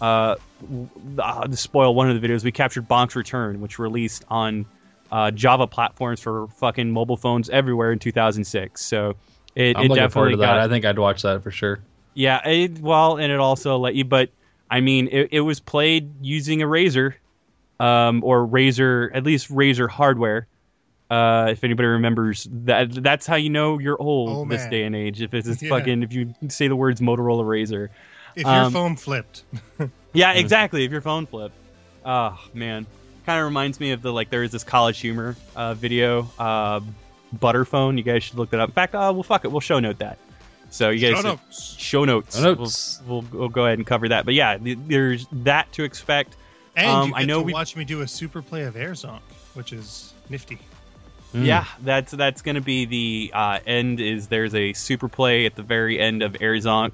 uh, 0.01 0.37
uh, 1.19 1.47
to 1.47 1.57
spoil 1.57 1.95
one 1.95 2.11
of 2.11 2.21
the 2.21 2.27
videos, 2.27 2.45
we 2.45 2.53
captured 2.53 2.89
Bonk's 2.89 3.17
Return, 3.17 3.61
which 3.61 3.79
released 3.79 4.25
on 4.29 4.67
uh, 5.11 5.31
Java 5.31 5.67
platforms 5.67 6.21
for 6.21 6.49
fucking 6.49 6.91
mobile 6.91 7.17
phones 7.17 7.51
everywhere 7.51 7.93
in 7.93 7.99
2006. 7.99 8.85
So 8.85 9.15
it, 9.55 9.77
I'm 9.77 9.87
it 9.87 9.89
looking 9.89 10.09
forward 10.09 10.31
definitely 10.31 10.33
to 10.33 10.37
got 10.39 10.55
that. 10.55 10.61
I 10.65 10.69
think 10.69 10.85
I'd 10.85 10.99
watch 10.99 11.23
that 11.23 11.43
for 11.43 11.51
sure. 11.51 11.81
yeah, 12.15 12.47
it, 12.49 12.81
well, 12.81 13.19
and 13.19 13.31
it 13.33 13.39
also 13.41 13.77
let 13.79 13.95
you, 13.95 14.05
but 14.05 14.31
I 14.71 14.81
mean, 14.81 15.09
it, 15.13 15.29
it 15.33 15.41
was 15.41 15.61
played 15.61 16.11
using 16.25 16.63
a 16.63 16.67
Razer, 16.67 17.15
um, 17.79 18.23
or 18.25 18.47
Razer, 18.47 19.11
at 19.15 19.25
least 19.25 19.51
Razer 19.51 19.89
hardware. 19.91 20.47
Uh, 21.11 21.49
if 21.51 21.63
anybody 21.63 21.89
remembers 21.89 22.49
that, 22.51 22.91
that's 23.03 23.27
how 23.27 23.37
you 23.37 23.51
know 23.51 23.79
you're 23.79 24.01
old 24.01 24.31
Oh, 24.31 24.45
this 24.47 24.63
man. 24.63 24.71
day 24.71 24.83
and 24.85 24.97
age. 24.97 25.21
If 25.21 25.35
it's, 25.35 25.47
it's 25.47 25.63
Yeah. 25.63 25.69
fucking, 25.69 26.03
if 26.03 26.13
you 26.15 26.33
say 26.49 26.69
the 26.69 26.77
words 26.77 27.03
Motorola 27.03 27.45
RAZR, 27.45 27.91
If 28.35 28.45
your 28.45 28.55
Um, 28.55 28.73
phone 28.73 28.97
flipped, 28.97 29.45
yeah, 30.13 30.33
exactly. 30.33 30.85
If 30.85 30.93
your 30.93 31.01
phone 31.01 31.27
flipped, 31.27 31.55
oh 32.05 32.39
man, 32.55 32.87
kind 33.27 33.39
of 33.39 33.45
reminds 33.45 33.81
me 33.81 33.93
of 33.93 34.03
the 34.03 34.13
like 34.13 34.31
there 34.31 34.43
is 34.43 34.53
this 34.53 34.65
College 34.65 34.99
Humor 35.01 35.37
uh, 35.57 35.75
video, 35.75 36.29
uh, 36.39 36.81
Butterphone. 37.39 37.97
You 37.97 38.03
guys 38.03 38.23
should 38.25 38.37
look 38.39 38.51
that 38.51 38.61
up. 38.61 38.69
In 38.69 38.75
fact, 38.75 38.95
uh, 38.95 39.11
well, 39.15 39.23
fuck 39.23 39.45
it, 39.45 39.51
we'll 39.53 39.61
show 39.61 39.79
note 39.81 39.99
that. 39.99 40.19
So 40.71 40.91
you 40.91 41.01
guys 41.01 41.23
Shut 41.23 41.23
should- 41.23 41.27
up. 41.33 41.53
show 41.53 42.05
notes. 42.05 42.37
Show 42.39 42.55
notes. 42.55 43.01
We'll, 43.07 43.21
we'll, 43.23 43.41
we'll 43.41 43.49
go 43.49 43.67
ahead 43.67 43.79
and 43.79 43.87
cover 43.87 44.09
that. 44.09 44.25
But 44.25 44.35
yeah, 44.35 44.57
th- 44.57 44.79
there's 44.87 45.27
that 45.33 45.71
to 45.73 45.85
expect. 45.85 46.37
And 46.77 46.87
Um, 46.89 47.09
you 47.11 47.15
I 47.17 47.25
know 47.25 47.41
to 47.41 47.45
we- 47.45 47.53
watch 47.53 47.77
me 47.77 47.85
do 47.85 48.01
a 48.01 48.09
super 48.09 48.41
play 48.41 48.63
of 48.63 48.77
Air 48.77 48.93
Zonk, 48.93 49.21
which 49.55 49.73
is 49.75 50.15
nifty. 50.31 50.59
Mm. 51.35 51.47
Yeah, 51.47 51.65
that's 51.83 52.13
that's 52.13 52.43
going 52.43 52.55
to 52.57 52.61
be 52.63 52.85
the 52.85 53.31
uh, 53.35 53.59
end. 53.67 54.01
Is 54.01 54.29
there's 54.29 54.55
a 54.55 54.73
super 54.75 55.09
play 55.09 55.47
at 55.47 55.55
the 55.57 55.63
very 55.63 55.99
end 55.99 56.23
of 56.23 56.37
Air 56.41 56.55
Zonk. 56.57 56.93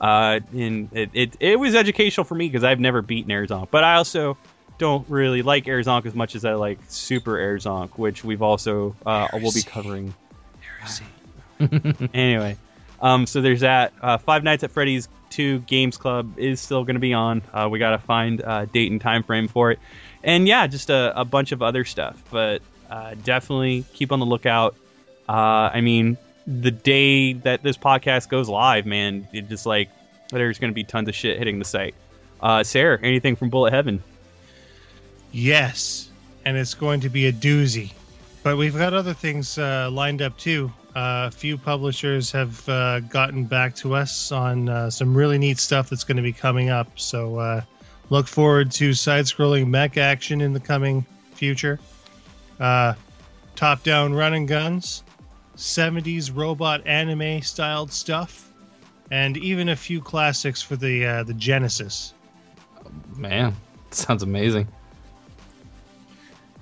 Uh, 0.00 0.40
and 0.52 0.88
it, 0.92 1.10
it 1.12 1.36
it 1.40 1.60
was 1.60 1.74
educational 1.74 2.24
for 2.24 2.34
me 2.34 2.48
because 2.48 2.64
I've 2.64 2.80
never 2.80 3.02
beaten 3.02 3.30
Air 3.30 3.46
Zonk, 3.46 3.68
but 3.70 3.84
I 3.84 3.96
also 3.96 4.38
don't 4.78 5.06
really 5.10 5.42
like 5.42 5.68
Air 5.68 5.80
Zonk 5.80 6.06
as 6.06 6.14
much 6.14 6.34
as 6.34 6.46
I 6.46 6.54
like 6.54 6.78
Super 6.88 7.32
Airzonk, 7.32 7.98
which 7.98 8.24
we've 8.24 8.40
also 8.40 8.96
uh, 9.04 9.28
will 9.34 9.52
be 9.52 9.62
covering. 9.62 10.14
anyway, 12.14 12.56
um, 13.02 13.26
so 13.26 13.42
there's 13.42 13.60
that. 13.60 13.92
Uh, 14.00 14.16
Five 14.16 14.42
Nights 14.42 14.64
at 14.64 14.70
Freddy's 14.70 15.08
2 15.28 15.60
Games 15.60 15.96
Club 15.96 16.32
is 16.38 16.60
still 16.60 16.84
going 16.84 16.94
to 16.94 17.00
be 17.00 17.12
on. 17.12 17.42
Uh, 17.52 17.68
we 17.70 17.78
got 17.78 17.90
to 17.90 17.98
find 17.98 18.40
a 18.40 18.66
date 18.66 18.90
and 18.90 19.00
time 19.00 19.22
frame 19.22 19.48
for 19.48 19.70
it. 19.70 19.78
And 20.22 20.46
yeah, 20.48 20.66
just 20.66 20.90
a, 20.90 21.18
a 21.18 21.24
bunch 21.24 21.52
of 21.52 21.62
other 21.62 21.84
stuff. 21.84 22.22
But 22.30 22.62
uh, 22.90 23.14
definitely 23.24 23.84
keep 23.94 24.12
on 24.12 24.20
the 24.20 24.26
lookout. 24.26 24.74
Uh, 25.28 25.70
I 25.72 25.80
mean, 25.80 26.16
the 26.50 26.70
day 26.70 27.34
that 27.34 27.62
this 27.62 27.76
podcast 27.76 28.28
goes 28.28 28.48
live, 28.48 28.84
man, 28.84 29.28
it 29.32 29.48
just 29.48 29.66
like 29.66 29.88
there's 30.30 30.58
going 30.58 30.70
to 30.70 30.74
be 30.74 30.84
tons 30.84 31.08
of 31.08 31.14
shit 31.14 31.38
hitting 31.38 31.58
the 31.58 31.64
site. 31.64 31.94
Uh, 32.40 32.64
Sarah, 32.64 32.98
anything 33.02 33.36
from 33.36 33.50
Bullet 33.50 33.72
Heaven? 33.72 34.02
Yes, 35.30 36.10
and 36.44 36.56
it's 36.56 36.74
going 36.74 37.00
to 37.00 37.08
be 37.08 37.26
a 37.26 37.32
doozy. 37.32 37.92
But 38.42 38.56
we've 38.56 38.76
got 38.76 38.94
other 38.94 39.14
things 39.14 39.58
uh, 39.58 39.90
lined 39.92 40.22
up 40.22 40.36
too. 40.38 40.72
Uh, 40.96 41.28
a 41.28 41.30
few 41.30 41.56
publishers 41.56 42.32
have 42.32 42.68
uh, 42.68 43.00
gotten 43.00 43.44
back 43.44 43.76
to 43.76 43.94
us 43.94 44.32
on 44.32 44.68
uh, 44.68 44.90
some 44.90 45.16
really 45.16 45.38
neat 45.38 45.58
stuff 45.58 45.88
that's 45.88 46.02
going 46.02 46.16
to 46.16 46.22
be 46.22 46.32
coming 46.32 46.70
up. 46.70 46.88
So 46.98 47.36
uh, 47.38 47.60
look 48.08 48.26
forward 48.26 48.72
to 48.72 48.92
side-scrolling 48.92 49.68
mech 49.68 49.98
action 49.98 50.40
in 50.40 50.52
the 50.52 50.58
coming 50.58 51.06
future. 51.32 51.78
Uh, 52.58 52.94
top-down 53.54 54.14
running 54.14 54.46
guns, 54.46 55.04
70s 55.60 56.34
robot 56.34 56.86
anime 56.86 57.42
styled 57.42 57.92
stuff, 57.92 58.50
and 59.10 59.36
even 59.36 59.68
a 59.68 59.76
few 59.76 60.00
classics 60.00 60.62
for 60.62 60.74
the 60.74 61.04
uh, 61.06 61.22
the 61.22 61.34
Genesis. 61.34 62.14
Man, 63.16 63.54
sounds 63.90 64.22
amazing. 64.22 64.66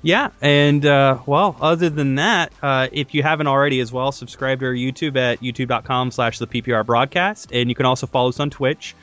Yeah, 0.02 0.30
and 0.40 0.84
uh, 0.86 1.18
well, 1.26 1.56
other 1.60 1.90
than 1.90 2.16
that, 2.16 2.52
uh, 2.62 2.88
if 2.92 3.14
you 3.14 3.22
haven't 3.22 3.46
already 3.46 3.80
as 3.80 3.92
well, 3.92 4.12
subscribe 4.12 4.60
to 4.60 4.66
our 4.66 4.72
YouTube 4.72 5.16
at 5.16 5.40
youtube.com 5.40 6.12
slash 6.12 6.38
the 6.38 6.46
PPR 6.46 6.86
broadcast. 6.86 7.50
And 7.52 7.68
you 7.68 7.74
can 7.74 7.84
also 7.84 8.06
follow 8.06 8.28
us 8.28 8.38
on 8.38 8.50
Twitch. 8.50 8.94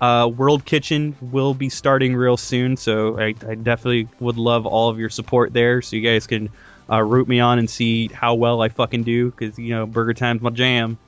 Uh, 0.00 0.28
World 0.28 0.64
Kitchen 0.64 1.16
will 1.20 1.54
be 1.54 1.70
starting 1.70 2.14
real 2.14 2.36
soon, 2.36 2.76
so 2.76 3.18
I, 3.18 3.34
I 3.48 3.54
definitely 3.54 4.08
would 4.20 4.36
love 4.36 4.66
all 4.66 4.90
of 4.90 4.98
your 4.98 5.08
support 5.08 5.54
there 5.54 5.80
so 5.80 5.96
you 5.96 6.02
guys 6.02 6.26
can 6.26 6.50
uh, 6.90 7.02
root 7.02 7.28
me 7.28 7.40
on 7.40 7.58
and 7.58 7.68
see 7.68 8.08
how 8.08 8.34
well 8.34 8.62
I 8.62 8.68
fucking 8.68 9.02
do 9.02 9.30
because, 9.30 9.58
you 9.58 9.70
know, 9.70 9.86
Burger 9.86 10.14
Time's 10.14 10.42
my 10.42 10.50
jam. 10.50 10.98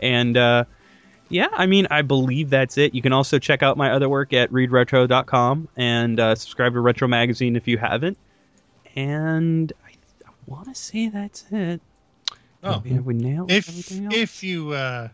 And 0.00 0.36
uh, 0.36 0.64
yeah, 1.28 1.48
I 1.52 1.66
mean, 1.66 1.86
I 1.90 2.02
believe 2.02 2.50
that's 2.50 2.78
it. 2.78 2.94
You 2.94 3.02
can 3.02 3.12
also 3.12 3.38
check 3.38 3.62
out 3.62 3.76
my 3.76 3.90
other 3.90 4.08
work 4.08 4.32
at 4.32 4.50
readretro.com 4.50 5.68
and 5.76 6.20
uh, 6.20 6.34
subscribe 6.34 6.74
to 6.74 6.80
Retro 6.80 7.08
Magazine 7.08 7.56
if 7.56 7.68
you 7.68 7.78
haven't 7.78 8.18
and 8.96 9.72
I, 9.84 9.90
I 10.26 10.30
want 10.46 10.68
to 10.68 10.74
say 10.74 11.08
that's 11.08 11.44
it. 11.50 11.80
Oh. 12.62 12.82
yeah, 12.84 13.00
we 13.00 13.14
nailed 13.14 13.50
if 13.50 13.90
if 13.90 14.42
you 14.42 14.70
uh, 14.70 15.08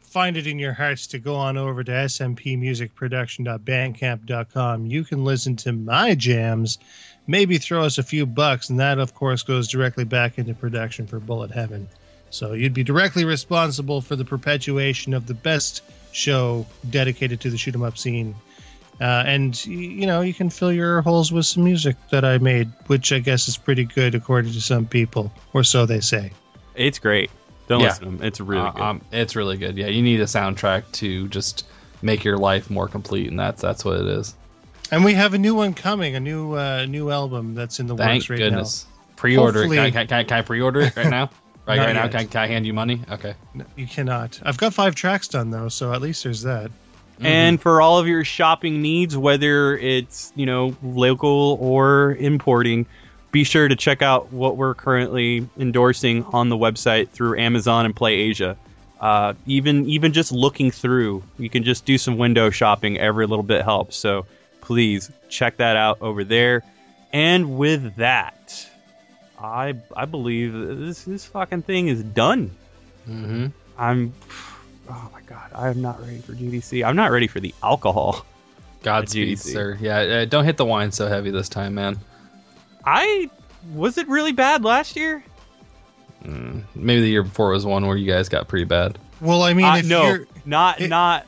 find 0.00 0.36
it 0.36 0.46
in 0.46 0.58
your 0.58 0.74
hearts 0.74 1.06
to 1.08 1.18
go 1.18 1.34
on 1.34 1.56
over 1.56 1.82
to 1.82 1.92
smpmusicproduction.bandcamp.com, 1.92 4.86
you 4.86 5.04
can 5.04 5.24
listen 5.24 5.56
to 5.56 5.72
my 5.72 6.14
jams. 6.14 6.78
Maybe 7.30 7.58
throw 7.58 7.84
us 7.84 7.96
a 7.96 8.02
few 8.02 8.26
bucks, 8.26 8.68
and 8.70 8.80
that, 8.80 8.98
of 8.98 9.14
course, 9.14 9.44
goes 9.44 9.68
directly 9.68 10.02
back 10.02 10.36
into 10.36 10.52
production 10.52 11.06
for 11.06 11.20
Bullet 11.20 11.52
Heaven. 11.52 11.88
So 12.30 12.54
you'd 12.54 12.74
be 12.74 12.82
directly 12.82 13.24
responsible 13.24 14.00
for 14.00 14.16
the 14.16 14.24
perpetuation 14.24 15.14
of 15.14 15.28
the 15.28 15.34
best 15.34 15.82
show 16.10 16.66
dedicated 16.90 17.40
to 17.42 17.50
the 17.50 17.56
shoot 17.56 17.74
'em 17.76 17.84
up 17.84 17.96
scene. 17.96 18.34
Uh, 19.00 19.22
and 19.26 19.64
you 19.64 20.06
know 20.06 20.20
you 20.22 20.34
can 20.34 20.50
fill 20.50 20.72
your 20.72 21.02
holes 21.02 21.30
with 21.30 21.46
some 21.46 21.62
music 21.62 21.94
that 22.10 22.24
I 22.24 22.38
made, 22.38 22.68
which 22.88 23.12
I 23.12 23.20
guess 23.20 23.46
is 23.46 23.56
pretty 23.56 23.84
good 23.84 24.16
according 24.16 24.52
to 24.52 24.60
some 24.60 24.84
people, 24.86 25.32
or 25.52 25.62
so 25.62 25.86
they 25.86 26.00
say. 26.00 26.32
it's 26.74 26.98
great. 26.98 27.30
Don't 27.68 27.80
Yeah. 27.80 27.86
listen 27.88 28.04
to 28.04 28.10
them. 28.16 28.26
It's 28.26 28.40
really 28.40 28.66
Uh, 28.66 28.70
good. 28.72 28.82
um, 28.82 29.00
it's 29.12 29.36
really 29.36 29.56
good. 29.56 29.76
Yeah, 29.76 29.86
you 29.86 30.02
need 30.02 30.20
a 30.20 30.24
soundtrack 30.24 30.82
to 30.92 31.28
just 31.28 31.64
make 32.02 32.24
your 32.24 32.38
life 32.38 32.70
more 32.70 32.88
complete, 32.88 33.28
and 33.28 33.38
that's 33.38 33.60
that's 33.62 33.84
what 33.84 34.00
it 34.00 34.06
is. 34.06 34.34
And 34.92 35.04
we 35.04 35.14
have 35.14 35.34
a 35.34 35.38
new 35.38 35.54
one 35.54 35.74
coming, 35.74 36.16
a 36.16 36.20
new 36.20 36.54
uh, 36.54 36.86
new 36.86 37.10
album 37.10 37.54
that's 37.54 37.78
in 37.80 37.86
the 37.86 37.96
Thank 37.96 38.22
works 38.22 38.30
right 38.30 38.38
goodness. 38.38 38.86
Pre-order. 39.16 39.62
it. 39.64 39.68
Can, 39.68 39.78
I, 39.78 39.90
can, 39.90 40.00
I- 40.12 40.24
can, 40.24 40.38
I- 40.38 40.42
pre-order 40.42 40.80
it 40.80 40.96
right 40.96 41.10
now? 41.10 41.30
Right, 41.66 41.78
right 41.78 41.92
now, 41.92 42.08
can, 42.08 42.20
I- 42.20 42.24
can 42.24 42.40
I 42.40 42.46
hand 42.48 42.66
you 42.66 42.72
money? 42.72 43.00
Okay. 43.08 43.34
now. 43.54 43.66
You 43.76 43.86
cannot. 43.86 44.40
I've 44.44 44.56
got 44.56 44.74
five 44.74 44.96
tracks 44.96 45.28
done 45.28 45.50
though, 45.50 45.68
so 45.68 45.92
at 45.92 46.00
least 46.00 46.24
there's 46.24 46.42
that. 46.42 46.70
And 47.20 47.60
for 47.60 47.80
all 47.82 47.98
of 47.98 48.08
your 48.08 48.24
shopping 48.24 48.80
needs, 48.82 49.16
whether 49.16 49.76
it's 49.76 50.32
you 50.34 50.46
know 50.46 50.74
local 50.82 51.58
or 51.60 52.16
importing, 52.18 52.86
be 53.30 53.44
sure 53.44 53.68
to 53.68 53.76
check 53.76 54.02
out 54.02 54.32
what 54.32 54.56
we're 54.56 54.74
currently 54.74 55.46
endorsing 55.58 56.24
on 56.32 56.48
the 56.48 56.56
website 56.56 57.10
through 57.10 57.38
Amazon 57.38 57.84
and 57.84 57.94
Play 57.94 58.14
Asia. 58.14 58.56
Uh, 59.00 59.34
even 59.46 59.86
even 59.86 60.12
just 60.12 60.32
looking 60.32 60.70
through, 60.72 61.22
you 61.38 61.50
can 61.50 61.62
just 61.62 61.84
do 61.84 61.98
some 61.98 62.16
window 62.16 62.50
shopping. 62.50 62.98
Every 62.98 63.26
little 63.26 63.44
bit 63.44 63.62
helps. 63.62 63.96
So 63.96 64.26
please 64.70 65.10
check 65.28 65.56
that 65.56 65.74
out 65.74 65.98
over 66.00 66.22
there. 66.22 66.62
And 67.12 67.58
with 67.58 67.96
that, 67.96 68.68
I 69.36 69.74
I 69.96 70.04
believe 70.04 70.52
this 70.52 71.02
this 71.02 71.24
fucking 71.26 71.62
thing 71.62 71.88
is 71.88 72.04
done. 72.04 72.52
Mm-hmm. 73.08 73.46
I'm. 73.76 74.14
Oh 74.88 75.10
my 75.12 75.22
god, 75.22 75.50
I 75.56 75.70
am 75.70 75.82
not 75.82 76.00
ready 76.00 76.18
for 76.18 76.34
GDC. 76.34 76.86
I'm 76.86 76.94
not 76.94 77.10
ready 77.10 77.26
for 77.26 77.40
the 77.40 77.52
alcohol. 77.64 78.24
Godspeed, 78.84 79.38
GDC. 79.38 79.52
sir. 79.52 79.76
Yeah, 79.80 79.98
uh, 79.98 80.24
don't 80.26 80.44
hit 80.44 80.56
the 80.56 80.64
wine 80.64 80.92
so 80.92 81.08
heavy 81.08 81.32
this 81.32 81.48
time, 81.48 81.74
man. 81.74 81.98
I 82.84 83.28
was 83.74 83.98
it 83.98 84.06
really 84.06 84.32
bad 84.32 84.62
last 84.62 84.94
year? 84.94 85.24
Mm, 86.24 86.62
maybe 86.76 87.00
the 87.00 87.08
year 87.08 87.24
before 87.24 87.50
was 87.50 87.66
one 87.66 87.86
where 87.88 87.96
you 87.96 88.06
guys 88.10 88.28
got 88.28 88.46
pretty 88.46 88.66
bad. 88.66 88.98
Well, 89.20 89.42
I 89.42 89.52
mean, 89.52 89.66
Uh, 89.66 89.76
if 89.78 89.86
no, 89.86 90.06
you're 90.06 90.26
not 90.46 90.80
it- 90.80 90.88
not 90.88 91.26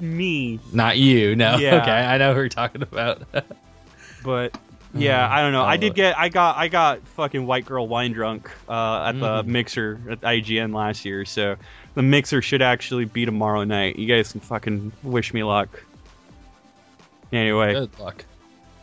me, 0.00 0.58
Not 0.72 0.98
you, 0.98 1.34
no. 1.36 1.56
Yeah. 1.58 1.82
Okay, 1.82 1.90
I 1.90 2.18
know 2.18 2.32
who 2.34 2.40
you're 2.40 2.48
talking 2.48 2.82
about. 2.82 3.22
but 4.24 4.56
yeah, 4.94 5.28
Mm, 5.28 5.30
I 5.32 5.40
don't 5.42 5.52
know. 5.52 5.62
I 5.62 5.72
I 5.72 5.76
did 5.76 5.94
get 5.94 6.18
I 6.18 6.28
got 6.28 6.56
I 6.56 6.68
got 6.68 7.06
fucking 7.08 7.46
white 7.46 7.66
girl 7.66 7.86
wine 7.88 8.12
drunk 8.12 8.50
uh, 8.68 9.04
at 9.08 9.12
the 9.20 9.42
Mhm. 9.42 9.46
mixer 9.46 10.00
at 10.10 10.20
IGN 10.22 10.74
last 10.74 11.04
year. 11.04 11.24
So 11.24 11.56
the 11.94 12.02
mixer 12.02 12.40
should 12.40 12.62
actually 12.62 13.04
be 13.04 13.24
tomorrow 13.26 13.64
night. 13.64 13.98
You 13.98 14.06
guys 14.06 14.32
can 14.32 14.40
fucking 14.40 14.92
wish 15.02 15.34
me 15.34 15.42
luck. 15.44 15.68
Anyway, 17.32 17.74
Good 17.74 17.98
luck. 17.98 18.24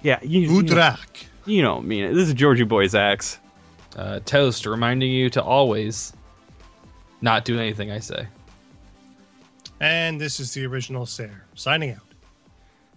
yeah, 0.04 0.20
you, 0.22 0.42
you, 0.42 0.62
know, 0.62 0.76
Udrak. 0.76 1.26
you 1.48 1.64
know, 1.64 1.82
me. 1.82 2.06
This 2.08 2.28
is 2.28 2.34
Georgie 2.36 2.64
Boy's 2.64 2.94
axe. 2.94 3.40
Uh, 3.96 4.20
Toast, 4.26 4.66
reminding 4.68 5.12
you 5.12 5.30
to 5.32 5.42
always 5.42 6.14
not 7.22 7.46
do 7.46 7.58
anything 7.60 7.90
I 7.90 8.00
say. 8.00 8.28
And 9.80 10.20
this 10.20 10.40
is 10.40 10.54
the 10.54 10.66
original 10.66 11.06
Sayer 11.06 11.46
signing 11.56 11.92
out. 11.92 12.00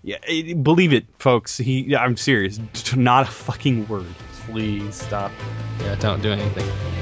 Yeah, 0.03 0.19
it, 0.29 0.63
believe 0.63 0.93
it, 0.93 1.07
folks. 1.19 1.59
He, 1.59 1.95
I'm 1.97 2.17
serious. 2.17 2.61
Not 2.97 3.27
a 3.27 3.31
fucking 3.31 3.89
word. 3.89 4.07
Please 4.47 4.95
stop. 4.95 5.33
Yeah, 5.81 5.97
don't 5.97 6.23
do 6.23 6.31
anything. 6.33 6.98